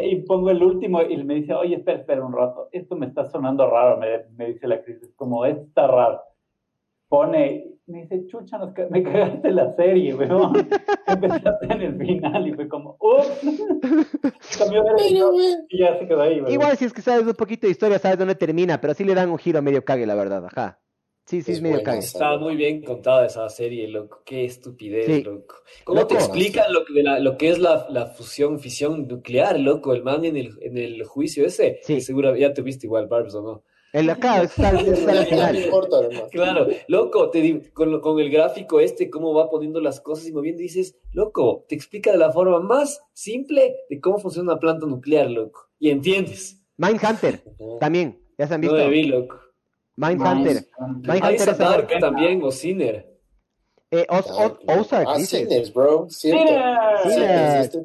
Y 0.04 0.16
pongo 0.24 0.50
el 0.50 0.64
último 0.64 1.02
y 1.04 1.24
me 1.24 1.36
dice, 1.36 1.54
oye, 1.54 1.76
espera, 1.76 2.00
espera 2.00 2.26
un 2.26 2.34
rato. 2.34 2.70
Esto 2.72 2.96
me 2.96 3.06
está 3.06 3.30
sonando 3.30 3.70
raro, 3.70 3.98
me, 3.98 4.08
me 4.36 4.54
dice 4.54 4.68
la 4.68 4.82
Cris. 4.84 5.02
Es 5.04 5.14
como, 5.16 5.46
está 5.46 5.86
raro. 5.88 6.22
Pone, 7.08 7.68
me 7.86 8.02
dice, 8.02 8.26
chucha, 8.26 8.58
nos 8.58 8.74
ca- 8.74 8.88
me 8.90 9.04
cagaste 9.04 9.52
la 9.52 9.72
serie, 9.74 10.16
weón. 10.16 10.54
Empezaste 11.08 11.66
en 11.72 11.82
el 11.84 11.98
final 11.98 12.48
y 12.48 12.54
fue 12.54 12.68
como, 12.68 12.98
ups. 13.00 13.42
Cambió 14.58 14.84
de 14.84 15.66
y 15.70 15.80
ya 15.80 16.00
se 16.00 16.08
quedó 16.08 16.22
ahí, 16.22 16.40
weón. 16.42 16.52
igual 16.52 16.76
si 16.78 16.86
es 16.86 16.94
que 16.94 17.04
sabes 17.04 17.28
un 17.28 17.34
poquito 17.36 17.68
de 17.68 17.72
historia, 17.72 18.00
sabes 18.00 18.18
dónde 18.18 18.34
termina, 18.36 18.82
pero 18.82 18.96
sí 18.96 19.04
le 19.04 19.14
dan 19.14 19.30
un 19.30 19.38
giro 19.38 19.62
medio 19.62 19.86
cague, 19.86 20.08
la 20.08 20.16
verdad, 20.16 20.44
ajá. 20.46 20.80
Sí, 21.26 21.42
sí, 21.42 21.52
es, 21.54 21.58
Es 21.58 21.64
medio 21.64 21.82
cague. 21.82 22.00
Estaba 22.00 22.38
muy 22.38 22.56
bien 22.56 22.84
contada 22.84 23.26
esa 23.26 23.50
serie, 23.50 23.88
loco. 23.88 24.22
Qué 24.26 24.46
estupidez, 24.46 25.06
Sí. 25.08 25.24
loco. 25.24 25.56
¿Cómo 25.84 26.02
Loco. 26.02 26.10
te 26.10 26.16
explican 26.16 26.72
lo, 26.72 26.86
que- 26.86 26.94
de 26.94 27.04
la- 27.04 27.20
lo 27.20 27.36
que 27.38 27.50
es 27.50 27.58
la, 27.58 27.88
la 27.90 28.06
fusión, 28.06 28.60
fisión 28.60 29.08
nuclear, 29.08 29.60
loco? 29.60 29.94
El 29.94 30.04
man 30.04 30.24
en 30.24 30.38
el, 30.38 30.52
en 30.62 30.78
el 30.78 31.04
juicio 31.04 31.46
ese. 31.46 31.80
Sí. 31.84 32.00
Seguro 32.02 32.36
ya 32.36 32.54
te 32.54 32.62
viste 32.62 32.86
igual, 32.86 33.08
Barbs, 33.08 33.34
¿o 33.36 33.42
no? 33.42 33.64
El 33.92 34.10
acá 34.10 34.44
está, 34.44 34.70
está 34.80 35.14
no 35.14 35.20
me 35.22 35.26
final. 35.26 35.56
importa. 35.64 35.98
Claro, 36.30 36.68
loco, 36.90 37.30
te, 37.32 37.42
di- 37.42 37.62
con, 37.74 37.92
lo- 37.92 38.02
con 38.02 38.20
el 38.20 38.30
gráfico 38.30 38.80
este, 38.80 39.10
cómo 39.10 39.34
va 39.34 39.50
poniendo 39.50 39.80
las 39.82 40.02
cosas 40.02 40.28
y 40.28 40.32
moviendo, 40.32 40.62
dices, 40.62 40.96
loco, 41.12 41.66
te 41.68 41.74
explica 41.76 42.12
de 42.12 42.18
la 42.20 42.32
forma 42.32 42.60
más 42.60 43.02
simple 43.14 43.76
de 43.90 44.00
cómo 44.00 44.20
funciona 44.20 44.52
una 44.52 44.60
planta 44.60 44.86
nuclear, 44.86 45.32
loco. 45.32 45.70
Y 45.80 45.90
entiendes. 45.90 46.62
Mindhunter, 46.78 47.42
Ujú. 47.58 47.80
también, 47.80 48.22
ya 48.38 48.48
se 48.48 48.54
han 48.54 48.62
No 48.62 48.74
visto. 48.74 48.86
me 48.86 48.90
vi, 48.92 49.04
loco. 49.06 49.40
Mindhunter. 49.98 50.66
Mindhunter. 50.80 51.24
Ahí 51.24 51.36
es 51.36 51.58
Dark 51.58 51.88
también, 52.00 52.42
o 52.44 52.52
Sinner. 52.52 53.12
Eh, 53.92 54.06
Oz- 54.10 54.30
Oz- 54.32 54.60
Ozark, 54.68 55.08
Ah, 55.10 55.18
dices. 55.18 55.48
Sinners, 55.48 55.74
bro. 55.74 56.08
Cierto. 56.10 56.50
Sinners. 57.10 57.80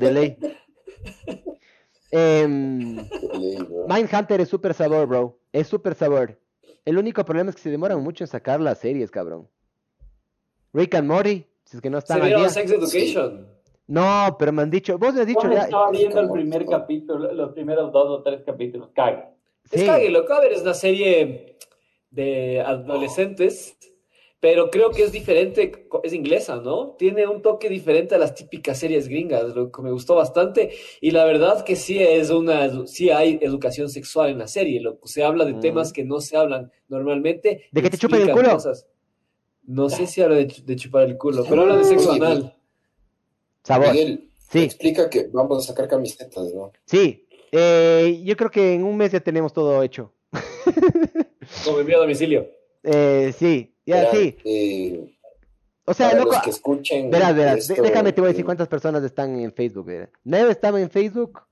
De 0.00 0.12
ley. 0.12 0.36
Bro. 2.12 3.86
Mindhunter 3.88 4.40
es 4.40 4.48
súper 4.48 4.74
sabor, 4.74 5.06
bro. 5.06 5.38
Es 5.52 5.66
súper 5.66 5.94
sabor. 5.94 6.38
El 6.84 6.98
único 6.98 7.24
problema 7.24 7.50
es 7.50 7.56
que 7.56 7.62
se 7.62 7.70
demoran 7.70 8.02
mucho 8.02 8.24
en 8.24 8.28
sacar 8.28 8.60
las 8.60 8.78
series, 8.78 9.10
cabrón. 9.10 9.48
Rick 10.72 10.94
and 10.96 11.08
Morty, 11.08 11.46
si 11.64 11.76
es 11.76 11.80
que 11.80 11.90
no 11.90 11.98
¿Se 12.00 12.04
están 12.04 12.20
al 12.20 12.26
vieron. 12.28 12.50
Sex 12.50 12.70
Education? 12.70 13.48
No, 13.86 14.36
pero 14.38 14.52
me 14.52 14.62
han 14.62 14.70
dicho, 14.70 14.98
vos 14.98 15.14
le 15.14 15.22
has 15.22 15.26
dicho 15.26 15.42
Yo 15.42 15.48
me 15.48 15.54
ya. 15.56 15.62
estaba 15.64 15.90
viendo 15.90 16.20
el 16.20 16.30
primer 16.30 16.66
capítulo, 16.66 17.32
los 17.32 17.52
primeros 17.52 17.92
dos 17.92 18.20
o 18.20 18.22
tres 18.22 18.42
capítulos. 18.44 18.90
Cague. 18.94 19.24
Es 19.70 19.80
Sí. 19.80 19.86
cague, 19.86 20.10
loco. 20.10 20.32
A 20.34 20.40
ver, 20.40 20.52
es 20.52 20.62
una 20.62 20.74
serie 20.74 21.56
de 22.10 22.60
adolescentes, 22.60 23.76
pero 24.40 24.70
creo 24.70 24.90
que 24.90 25.02
es 25.02 25.10
diferente, 25.10 25.88
es 26.02 26.12
inglesa, 26.12 26.56
¿no? 26.56 26.94
Tiene 26.98 27.26
un 27.26 27.40
toque 27.42 27.68
diferente 27.68 28.14
a 28.14 28.18
las 28.18 28.34
típicas 28.34 28.78
series 28.78 29.08
gringas, 29.08 29.54
lo 29.56 29.72
que 29.72 29.82
me 29.82 29.90
gustó 29.90 30.14
bastante. 30.16 30.70
Y 31.00 31.10
la 31.12 31.24
verdad 31.24 31.64
que 31.64 31.76
sí 31.76 31.98
es 31.98 32.30
una, 32.30 32.86
sí 32.86 33.10
hay 33.10 33.38
educación 33.42 33.88
sexual 33.88 34.30
en 34.30 34.38
la 34.38 34.46
serie, 34.48 34.80
loco. 34.80 35.08
Se 35.08 35.24
habla 35.24 35.44
de 35.44 35.54
Mm. 35.54 35.60
temas 35.60 35.92
que 35.92 36.04
no 36.04 36.20
se 36.20 36.36
hablan 36.36 36.70
normalmente. 36.88 37.64
¿De 37.72 37.82
que 37.82 37.90
te 37.90 37.98
chupen 37.98 38.22
el 38.22 38.30
culo? 38.32 38.50
cosas. 38.52 38.86
No 39.66 39.88
sé 39.88 40.06
si 40.06 40.20
habla 40.20 40.36
de, 40.36 40.46
chu- 40.46 40.62
de 40.62 40.76
chupar 40.76 41.04
el 41.04 41.16
culo, 41.16 41.42
pero 41.48 41.62
habla 41.62 41.78
de 41.78 41.84
sexo 41.84 42.12
anal. 42.12 42.54
Sabor. 43.62 43.92
Miguel, 43.92 44.30
Sí, 44.50 44.60
explica 44.60 45.08
que 45.10 45.26
vamos 45.32 45.64
a 45.64 45.66
sacar 45.68 45.88
camisetas, 45.88 46.52
¿no? 46.54 46.70
sí. 46.84 47.23
Eh, 47.56 48.20
yo 48.24 48.36
creo 48.36 48.50
que 48.50 48.74
en 48.74 48.82
un 48.82 48.96
mes 48.96 49.12
ya 49.12 49.20
tenemos 49.20 49.52
todo 49.52 49.80
hecho. 49.82 50.12
Como 51.64 51.78
envío 51.80 51.98
a 51.98 52.00
domicilio. 52.00 52.48
Eh, 52.82 53.32
sí, 53.38 53.74
ya 53.86 54.10
sí. 54.10 54.36
eh, 54.44 55.16
O 55.84 55.94
sea, 55.94 56.08
para 56.10 56.20
loco, 56.20 56.32
los 56.34 56.42
que 56.42 56.50
escuchen. 56.50 57.10
verás, 57.10 57.34
verás. 57.36 57.70
esto, 57.70 57.80
déjame 57.82 58.12
te 58.12 58.20
voy 58.20 58.28
a 58.28 58.32
decir 58.32 58.42
eh, 58.42 58.46
cuántas 58.46 58.66
personas 58.68 59.04
están 59.04 59.38
en 59.38 59.52
Facebook. 59.52 59.86
verás. 59.86 60.08
Nueve 60.24 60.50
están 60.50 60.76
en 60.78 60.90
Facebook 60.90 61.42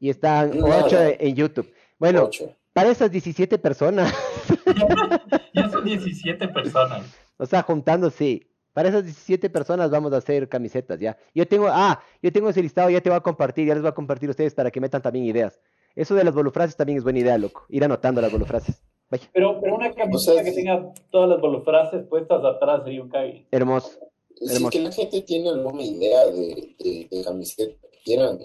y 0.00 0.10
están 0.10 0.50
ocho 0.62 0.98
en 1.00 1.34
YouTube. 1.36 1.72
Bueno, 1.98 2.24
ocho. 2.24 2.52
para 2.72 2.90
esas 2.90 3.10
17 3.12 3.56
personas, 3.58 4.12
Ya 5.54 5.68
son 5.70 5.84
17 5.84 6.48
personas. 6.48 7.04
o 7.36 7.46
sea, 7.46 7.62
juntando, 7.62 8.10
sí. 8.10 8.48
Para 8.72 8.88
esas 8.88 9.04
17 9.04 9.50
personas 9.50 9.90
vamos 9.90 10.12
a 10.12 10.16
hacer 10.16 10.48
camisetas, 10.48 10.98
¿ya? 10.98 11.16
Yo 11.34 11.46
tengo, 11.46 11.66
ah, 11.68 12.02
yo 12.22 12.32
tengo 12.32 12.48
ese 12.48 12.62
listado, 12.62 12.88
ya 12.90 13.00
te 13.00 13.10
voy 13.10 13.18
a 13.18 13.20
compartir, 13.20 13.66
ya 13.68 13.74
les 13.74 13.82
voy 13.82 13.90
a 13.90 13.94
compartir 13.94 14.28
a 14.28 14.32
ustedes 14.32 14.54
para 14.54 14.70
que 14.70 14.80
metan 14.80 15.02
también 15.02 15.24
ideas. 15.26 15.60
Eso 15.94 16.14
de 16.14 16.24
las 16.24 16.34
bolufrases 16.34 16.74
también 16.76 16.96
es 16.98 17.04
buena 17.04 17.18
idea, 17.18 17.36
loco. 17.36 17.66
Ir 17.68 17.84
anotando 17.84 18.20
las 18.22 18.32
bolufrases. 18.32 18.82
Vaya, 19.10 19.28
Pero, 19.34 19.60
pero 19.60 19.74
una 19.74 19.92
camiseta 19.92 20.16
O 20.32 20.34
sea, 20.36 20.42
que 20.44 20.50
sí. 20.50 20.56
tenga 20.56 20.90
todas 21.10 21.28
las 21.28 21.38
bolofrases 21.40 22.04
puestas 22.06 22.42
atrás 22.42 22.82
sería 22.84 23.02
un 23.02 23.10
cague. 23.10 23.46
hermoso. 23.50 23.90
Si 24.38 24.46
es 24.46 24.52
Hermoso. 24.56 24.70
que 24.70 24.80
la 24.80 24.90
gente 24.90 25.20
tiene 25.20 25.50
alguna 25.50 25.82
idea 25.82 26.24
de, 26.26 26.74
de, 26.78 27.08
de 27.10 27.22
camiseta 27.24 27.74
que 27.92 27.98
quieran, 28.02 28.38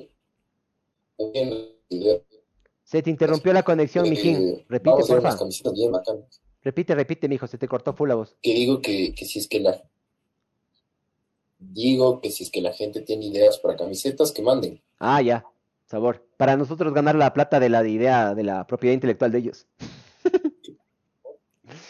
no 1.17 1.31
tienen 1.31 1.57
idea. 1.89 2.17
Se 2.83 3.01
te 3.01 3.09
interrumpió 3.09 3.53
la 3.53 3.63
conexión, 3.63 4.05
Eh, 4.05 4.09
mijín. 4.09 4.65
Repite, 4.67 5.03
bacanas. 5.19 6.41
Repite, 6.61 6.95
repite, 6.95 7.27
mijo. 7.29 7.47
Se 7.47 7.57
te 7.57 7.67
cortó 7.67 7.93
full 7.93 8.09
la 8.09 8.15
voz. 8.15 8.35
Que 8.41 8.53
digo 8.53 8.81
que, 8.81 9.13
que 9.15 9.25
si 9.25 9.39
es 9.39 9.47
que 9.47 9.59
la 9.61 9.81
digo 11.59 12.21
que 12.21 12.29
si 12.31 12.43
es 12.43 12.51
que 12.51 12.61
la 12.61 12.73
gente 12.73 13.01
tiene 13.01 13.25
ideas 13.25 13.57
para 13.59 13.75
camisetas, 13.75 14.31
que 14.31 14.41
manden. 14.41 14.81
Ah, 14.99 15.21
ya. 15.21 15.45
Sabor. 15.85 16.25
Para 16.37 16.57
nosotros 16.57 16.93
ganar 16.93 17.15
la 17.15 17.33
plata 17.33 17.59
de 17.59 17.69
la 17.69 17.85
idea, 17.87 18.35
de 18.35 18.43
la 18.43 18.67
propiedad 18.67 18.93
intelectual 18.93 19.31
de 19.31 19.37
ellos. 19.39 19.65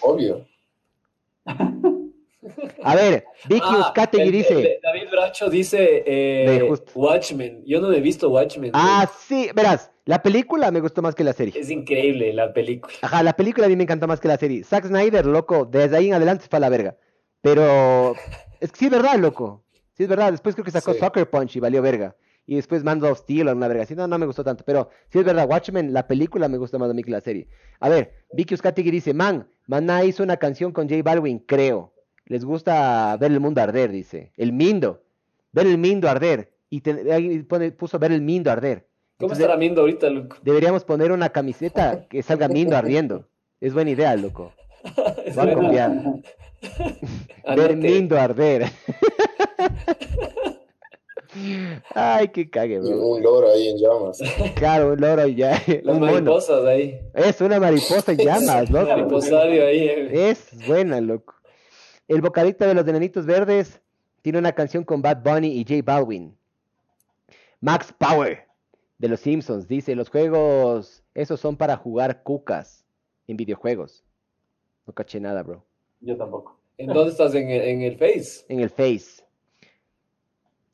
Obvio. 0.01 0.45
A 2.83 2.95
ver, 2.95 3.25
Vicky 3.47 3.61
Ah, 3.67 3.87
Uzcategui 3.87 4.31
dice. 4.31 4.79
David 4.81 5.09
Bracho 5.11 5.49
dice 5.49 6.03
eh. 6.05 6.69
Watchmen. 6.95 7.63
Yo 7.65 7.81
no 7.81 7.91
he 7.91 7.99
visto 7.99 8.29
Watchmen. 8.29 8.71
Ah, 8.73 9.09
sí, 9.27 9.49
verás, 9.53 9.91
la 10.05 10.21
película 10.21 10.71
me 10.71 10.79
gustó 10.79 11.01
más 11.01 11.15
que 11.15 11.23
la 11.23 11.33
serie. 11.33 11.59
Es 11.59 11.69
increíble 11.69 12.31
la 12.33 12.53
película. 12.53 12.93
Ajá, 13.01 13.23
la 13.23 13.33
película 13.35 13.65
a 13.65 13.69
mí 13.69 13.75
me 13.75 13.83
encantó 13.83 14.07
más 14.07 14.19
que 14.19 14.27
la 14.27 14.37
serie. 14.37 14.63
Zack 14.63 14.85
Snyder, 14.87 15.25
loco, 15.25 15.65
desde 15.65 15.97
ahí 15.97 16.07
en 16.07 16.13
adelante 16.13 16.43
se 16.43 16.49
fue 16.49 16.57
a 16.57 16.61
la 16.61 16.69
verga. 16.69 16.95
Pero 17.41 18.15
es 18.60 18.72
que 18.72 18.77
sí 18.80 18.86
es 18.86 18.92
verdad, 18.92 19.16
loco. 19.18 19.64
Sí 19.94 20.03
es 20.03 20.10
verdad. 20.10 20.32
Después 20.32 20.56
creo 20.56 20.66
que 20.66 20.72
sacó 20.72 20.94
Sí. 20.94 21.00
Soccer 21.00 21.30
Punch 21.30 21.56
y 21.56 21.60
valió 21.60 21.82
verga. 21.82 22.16
Y 22.45 22.56
después 22.56 22.84
Man 22.84 23.03
of 23.03 23.18
Steel 23.19 23.48
o 23.50 23.52
una 23.53 23.68
verga. 23.68 23.86
Sí, 23.86 23.94
no, 23.95 24.08
no 24.08 24.18
me 24.18 24.26
gustó 24.26 24.44
tanto. 24.44 24.64
Pero 24.66 24.90
sí 25.11 25.19
es 25.19 25.26
verdad, 25.26 25.50
Watchmen, 25.50 25.92
la 25.94 26.08
película 26.08 26.48
me 26.48 26.58
gustó 26.58 26.80
más 26.80 26.90
a 26.90 26.94
mí 26.94 27.03
que 27.03 27.11
la 27.11 27.19
serie. 27.22 27.48
A 27.80 27.90
ver, 27.90 28.14
Vicky 28.32 28.53
Uzcategui 28.53 28.90
dice, 28.92 29.14
man, 29.14 29.48
Maná 29.68 30.03
hizo 30.06 30.24
una 30.24 30.38
canción 30.38 30.72
con 30.72 30.88
J 30.88 31.02
Balvin, 31.03 31.40
creo. 31.40 31.94
Les 32.26 32.45
gusta 32.45 33.18
ver 33.18 33.32
el 33.32 33.40
mundo 33.40 33.61
arder, 33.61 33.92
dice. 33.92 34.32
El 34.38 34.53
Mindo. 34.53 35.03
Ver 35.52 35.68
el 35.68 35.77
Mindo 35.77 36.10
arder. 36.10 36.53
Y 36.69 36.82
te- 36.82 37.11
ahí 37.14 37.44
pone- 37.44 37.72
puso 37.72 38.00
ver 38.00 38.11
el 38.11 38.22
Mindo 38.22 38.50
arder. 38.52 38.88
¿Cómo 39.18 39.27
Entonces, 39.32 39.40
estará 39.40 39.58
viendo 39.60 39.82
ahorita, 39.82 40.10
loco? 40.10 40.38
Deberíamos 40.44 40.84
poner 40.86 41.11
una 41.11 41.30
camiseta 41.30 42.08
que 42.08 42.22
salga 42.24 42.48
Mindo 42.48 42.77
ardiendo. 42.77 43.27
Es 43.60 43.74
buena 43.74 43.90
idea, 43.92 44.16
loco. 44.16 44.53
Voy 45.36 45.50
a 45.50 45.53
copiar. 45.53 45.92
Ver 46.61 47.72
Anote. 47.72 47.76
Mindo 47.76 48.19
arder. 48.19 48.66
Ay, 51.94 52.30
qué 52.30 52.50
cague, 52.50 52.76
Y 52.76 52.80
bro. 52.80 53.06
un 53.08 53.22
loro 53.22 53.52
ahí 53.52 53.68
en 53.69 53.77
llamas. 53.77 54.19
Claro, 54.56 54.94
un 54.94 55.02
loro 55.02 55.27
y 55.27 55.36
ya. 55.36 55.52
Las 55.84 55.95
Un 55.95 56.00
mono. 56.00 56.11
mariposas 56.14 56.66
ahí. 56.66 57.00
Es 57.14 57.42
una 57.42 57.60
mariposa 57.60 58.11
en 58.14 58.18
llamas, 58.18 58.69
Un 58.69 58.76
loco. 58.76 58.88
mariposario 58.90 59.66
ahí. 59.68 59.88
eh. 59.88 60.30
Es 60.30 60.50
buena, 60.68 61.00
loco. 61.02 61.36
El 62.08 62.22
vocalista 62.22 62.66
de 62.66 62.74
los 62.74 62.88
Enanitos 62.88 63.26
Verdes 63.26 63.82
tiene 64.22 64.40
una 64.40 64.53
canción 64.53 64.84
con 64.84 65.02
Bad 65.02 65.22
Bunny 65.24 65.50
y 65.60 65.64
J 65.68 65.82
Balvin. 65.84 66.36
Max 67.60 67.94
Power 67.98 68.45
de 68.98 69.08
los 69.10 69.19
Simpsons 69.19 69.68
dice, 69.68 69.95
los 69.95 70.10
juegos, 70.10 71.03
esos 71.14 71.40
son 71.40 71.56
para 71.58 71.76
jugar 71.77 72.24
cucas 72.24 72.86
en 73.27 73.38
videojuegos. 73.38 74.03
No 74.86 74.94
caché 74.94 75.19
nada, 75.19 75.44
bro. 75.44 75.64
Yo 76.01 76.17
tampoco. 76.17 76.59
¿En 76.77 76.88
dónde 76.88 77.11
estás? 77.11 77.34
¿En, 77.34 77.50
en 77.50 77.82
el 77.82 77.98
Face? 77.98 78.45
En 78.50 78.59
el 78.59 78.69
Face. 78.69 79.24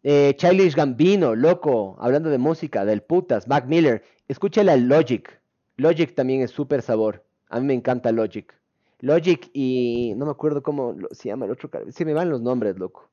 Eh, 0.04 0.34
Childish 0.36 0.76
Gambino, 0.76 1.34
loco, 1.34 1.96
hablando 2.00 2.30
de 2.30 2.38
música, 2.38 2.84
del 2.84 3.02
putas, 3.04 3.48
Mac 3.48 3.66
Miller. 3.68 4.04
Escúchale 4.28 4.72
al 4.72 4.82
Logic. 4.88 5.40
Logic 5.78 6.14
también 6.14 6.42
es 6.42 6.52
súper 6.52 6.82
sabor. 6.82 7.24
A 7.48 7.60
mí 7.60 7.66
me 7.68 7.74
encanta 7.74 8.12
Logic. 8.12 8.54
Logic 9.00 9.50
y 9.54 10.14
no 10.18 10.26
me 10.26 10.32
acuerdo 10.32 10.62
cómo 10.62 10.94
lo- 10.94 11.08
se 11.12 11.30
llama 11.30 11.46
el 11.46 11.52
otro. 11.52 11.70
Se 11.92 12.04
me 12.06 12.14
van 12.14 12.30
los 12.30 12.42
nombres, 12.42 12.78
loco. 12.78 13.10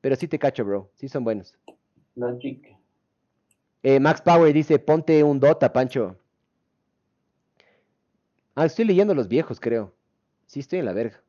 Pero 0.00 0.16
sí 0.16 0.28
te 0.28 0.38
cacho, 0.38 0.64
bro. 0.64 0.90
Sí 0.94 1.08
son 1.08 1.24
buenos. 1.24 1.58
Logic. 2.14 2.74
Eh, 3.82 4.00
Max 4.00 4.22
Power 4.22 4.52
dice, 4.52 4.78
ponte 4.78 5.22
un 5.22 5.38
Dota, 5.40 5.72
Pancho. 5.72 6.16
Ah, 8.54 8.64
estoy 8.66 8.84
leyendo 8.86 9.14
los 9.14 9.28
viejos, 9.28 9.60
creo. 9.60 9.92
Sí, 10.46 10.60
estoy 10.60 10.78
en 10.78 10.84
la 10.86 10.92
verga. 10.92 11.22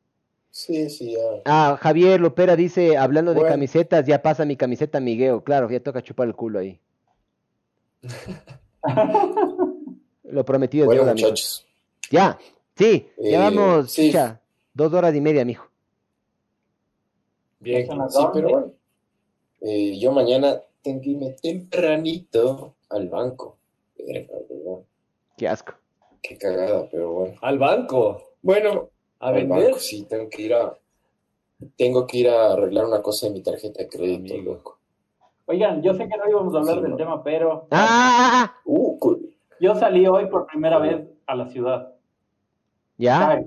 Sí, 0.58 0.88
sí, 0.88 1.12
ya. 1.12 1.18
Ah, 1.44 1.76
Javier 1.78 2.18
Lopera 2.18 2.56
dice, 2.56 2.96
hablando 2.96 3.32
de 3.34 3.40
Bueno. 3.40 3.52
camisetas, 3.52 4.06
ya 4.06 4.22
pasa 4.22 4.46
mi 4.46 4.56
camiseta 4.56 5.00
Miguel. 5.00 5.42
Claro, 5.44 5.68
ya 5.70 5.80
toca 5.80 6.00
chupar 6.02 6.28
el 6.28 6.34
culo 6.34 6.60
ahí. 6.60 6.80
Lo 10.24 10.44
prometido 10.46 10.84
es 10.84 10.86
Bueno, 10.86 11.02
deuda, 11.02 11.14
mijo. 11.14 11.26
muchachos. 11.28 11.66
Ya, 12.10 12.38
sí, 12.74 13.06
Eh, 13.18 13.30
llevamos, 13.30 13.92
sí. 13.92 14.06
chucha, 14.06 14.40
dos 14.72 14.90
horas 14.94 15.14
y 15.14 15.20
media, 15.20 15.44
mijo. 15.44 15.66
Bien. 17.60 17.86
Sí, 18.08 18.24
pero 18.32 18.48
bueno. 18.48 18.72
Eh, 19.60 19.98
yo 19.98 20.10
mañana 20.12 20.62
tengo 20.82 21.02
que 21.02 21.10
irme 21.10 21.36
tempranito 21.42 22.76
al 22.88 23.10
banco. 23.10 23.58
Qué 25.36 25.48
asco. 25.48 25.74
Qué 26.22 26.38
cagada, 26.38 26.88
pero 26.90 27.12
bueno. 27.12 27.34
Al 27.42 27.58
banco. 27.58 28.22
Bueno, 28.40 28.88
A 29.26 29.30
al 29.30 29.34
vender. 29.34 29.64
banco 29.64 29.78
sí, 29.78 30.04
tengo 30.08 30.28
que 30.28 30.42
ir 30.42 30.54
a. 30.54 30.76
Tengo 31.76 32.06
que 32.06 32.18
ir 32.18 32.28
a 32.28 32.52
arreglar 32.52 32.84
una 32.86 33.00
cosa 33.02 33.26
de 33.26 33.32
mi 33.32 33.42
tarjeta 33.42 33.82
de 33.82 33.88
crédito, 33.88 34.34
Amigo. 34.34 34.54
loco. 34.54 34.78
Oigan, 35.46 35.82
yo 35.82 35.94
sé 35.94 36.08
que 36.08 36.16
no 36.16 36.28
íbamos 36.28 36.54
a 36.54 36.58
hablar 36.58 36.74
Sí, 36.76 36.82
del 36.82 36.90
no. 36.90 36.96
tema, 36.96 37.22
pero 37.22 37.66
Ah, 37.70 37.86
ah, 37.88 38.18
ah, 38.18 38.42
ah, 38.44 38.60
Uh, 38.64 38.98
cool. 38.98 39.20
yo 39.60 39.74
salí 39.74 40.06
hoy 40.06 40.26
por 40.26 40.46
primera 40.46 40.78
vez 40.78 41.06
a 41.26 41.34
la 41.34 41.46
ciudad. 41.48 41.94
¿Ya? 42.98 43.42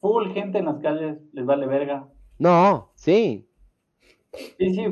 Full 0.00 0.32
gente 0.32 0.58
en 0.58 0.64
las 0.66 0.78
calles, 0.80 1.18
les 1.32 1.44
vale 1.46 1.66
verga. 1.66 2.08
No, 2.38 2.90
sí. 2.94 3.46
Sí, 4.58 4.74
sí, 4.74 4.84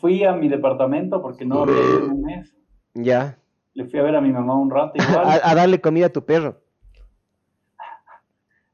fui 0.00 0.22
a 0.24 0.32
mi 0.32 0.48
departamento 0.48 1.20
porque 1.22 1.44
no 1.44 1.64
en 1.64 2.10
un 2.12 2.22
mes. 2.22 2.54
Ya. 2.94 3.38
Le 3.74 3.84
fui 3.86 3.98
a 3.98 4.02
ver 4.02 4.16
a 4.16 4.20
mi 4.20 4.30
mamá 4.32 4.54
un 4.56 4.70
rato 4.70 4.92
A, 4.98 5.02
igual, 5.10 5.40
a 5.42 5.54
darle 5.54 5.80
comida 5.80 6.06
a 6.06 6.12
tu 6.12 6.24
perro. 6.24 6.60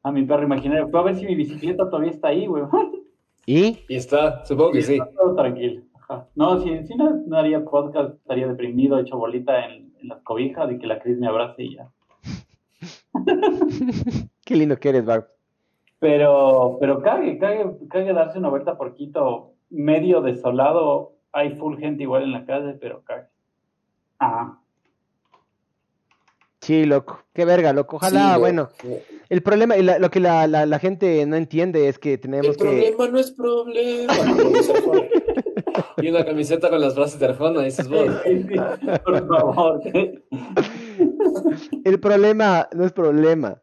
A 0.07 0.13
mi 0.13 0.23
perro 0.25 0.45
imaginario. 0.45 0.89
Fue 0.89 1.01
a 1.01 1.03
ver 1.03 1.17
si 1.17 1.27
mi 1.27 1.35
bicicleta 1.35 1.91
todavía 1.91 2.13
está 2.13 2.29
ahí, 2.29 2.47
güey. 2.47 2.63
¿Y? 3.47 3.81
Y 3.89 3.97
está, 3.97 4.45
supongo 4.45 4.71
que 4.73 4.83
sí. 4.83 4.93
Está 4.95 5.11
todo 5.11 5.35
tranquilo. 5.35 5.83
Ajá. 5.95 6.29
No, 6.37 6.61
si, 6.61 6.87
si 6.87 6.95
no, 6.95 7.11
no 7.27 7.37
haría 7.37 7.65
podcast, 7.65 8.15
estaría 8.15 8.47
deprimido, 8.47 9.01
hecho 9.01 9.19
bolita 9.19 9.67
en, 9.67 9.93
en 10.01 10.09
las 10.09 10.23
cobijas 10.23 10.71
y 10.71 10.79
que 10.79 10.87
la 10.87 11.01
Cris 11.01 11.19
me 11.19 11.27
abrace 11.27 11.65
y 11.65 11.75
ya. 11.75 11.91
Qué 14.45 14.55
lindo 14.55 14.77
que 14.77 14.91
eres, 14.91 15.05
Barb. 15.05 15.27
Pero, 15.99 16.77
pero 16.79 17.03
cague, 17.03 17.37
cague, 17.39 17.67
cague 17.91 18.13
darse 18.13 18.39
una 18.39 18.49
vuelta 18.49 18.79
por 18.79 18.95
Quito, 18.95 19.55
medio 19.71 20.21
desolado. 20.21 21.15
Hay 21.33 21.57
full 21.57 21.79
gente 21.79 22.05
igual 22.05 22.23
en 22.23 22.33
la 22.33 22.45
calle, 22.45 22.75
pero 22.75 23.03
cague. 23.03 23.27
Ajá. 24.21 24.61
Sí, 26.67 26.85
loco. 26.85 27.23
Qué 27.33 27.45
verga, 27.45 27.73
loco. 27.73 27.97
Ojalá, 27.97 28.35
Sí, 28.35 28.41
bueno. 28.41 28.69
El 29.29 29.41
problema, 29.43 29.77
y 29.77 29.83
la- 29.85 30.01
lo 30.01 30.11
que 30.11 30.19
la, 30.19 30.49
la, 30.49 30.67
la 30.67 30.79
gente 30.81 31.25
no 31.25 31.37
entiende 31.37 31.87
es 31.89 31.99
que 32.01 32.15
El 32.15 32.21
tenemos 32.21 32.57
que... 32.57 32.65
problema 32.65 33.09
no 33.09 33.19
es 33.21 33.31
problema. 33.31 34.13
Y 35.99 36.09
una 36.11 36.25
camiseta 36.25 36.69
con 36.71 36.81
las 36.81 36.95
frases 36.95 37.19
de 37.21 37.27
Arjona, 37.27 37.63
dices 37.63 37.89
vos. 37.89 38.07
Por 39.05 39.29
favor. 39.29 39.81
El 41.85 42.01
problema 42.01 42.69
no 42.73 42.85
es 42.85 42.93
problema. 42.93 43.63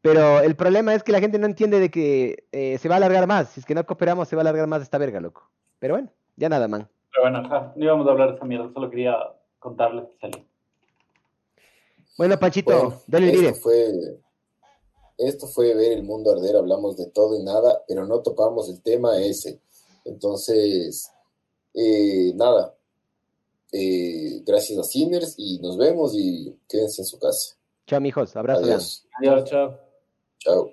Pero 0.00 0.40
el 0.40 0.56
problema 0.56 0.94
es 0.94 1.02
que 1.02 1.12
la 1.12 1.20
gente 1.20 1.38
no 1.38 1.46
entiende 1.46 1.78
de 1.78 1.90
que 1.90 2.44
eh, 2.52 2.76
se 2.78 2.88
va 2.88 2.96
a 2.96 2.98
alargar 2.98 3.26
más. 3.26 3.50
Si 3.50 3.60
es 3.60 3.66
que 3.66 3.74
no 3.74 3.86
cooperamos, 3.86 4.28
se 4.28 4.34
va 4.36 4.40
a 4.40 4.44
alargar 4.44 4.66
más 4.66 4.82
esta 4.82 4.98
verga, 4.98 5.20
loco. 5.20 5.48
Pero 5.78 5.94
bueno, 5.94 6.10
ya 6.36 6.48
nada, 6.48 6.66
man. 6.68 6.88
Pero 7.12 7.22
bueno, 7.30 7.38
ajá, 7.46 7.72
no 7.76 7.84
íbamos 7.84 8.06
a 8.06 8.10
hablar 8.10 8.30
de 8.30 8.36
esa 8.36 8.44
mierda, 8.44 8.70
solo 8.74 8.90
quería 8.90 9.16
contarles 9.58 10.04
que 10.06 10.16
salí. 10.18 10.44
Bueno, 12.18 12.38
Panchito, 12.38 12.70
Bueno, 12.72 13.02
dale 13.06 13.26
el 13.30 13.30
esto 13.34 13.40
video. 13.40 13.54
fue, 13.54 14.20
esto 15.18 15.46
fue 15.48 15.74
ver 15.74 15.92
el 15.92 16.02
mundo 16.02 16.30
arder, 16.32 16.56
hablamos 16.56 16.96
de 16.96 17.06
todo 17.06 17.38
y 17.38 17.42
nada, 17.42 17.82
pero 17.88 18.06
no 18.06 18.20
topamos 18.20 18.68
el 18.68 18.80
tema 18.82 19.18
ese. 19.18 19.60
Entonces, 20.04 21.10
eh, 21.74 22.32
nada, 22.34 22.74
Eh, 23.74 24.42
gracias 24.44 24.78
a 24.78 24.82
Sinners 24.82 25.34
y 25.38 25.58
nos 25.60 25.78
vemos 25.78 26.12
y 26.14 26.54
quédense 26.68 27.00
en 27.00 27.06
su 27.06 27.18
casa. 27.18 27.56
Chao, 27.86 28.02
mijos. 28.02 28.36
Abrazo. 28.36 28.62
Adiós. 28.64 29.06
Chao, 29.24 29.44
chao. 29.44 29.78
Chao. 30.38 30.70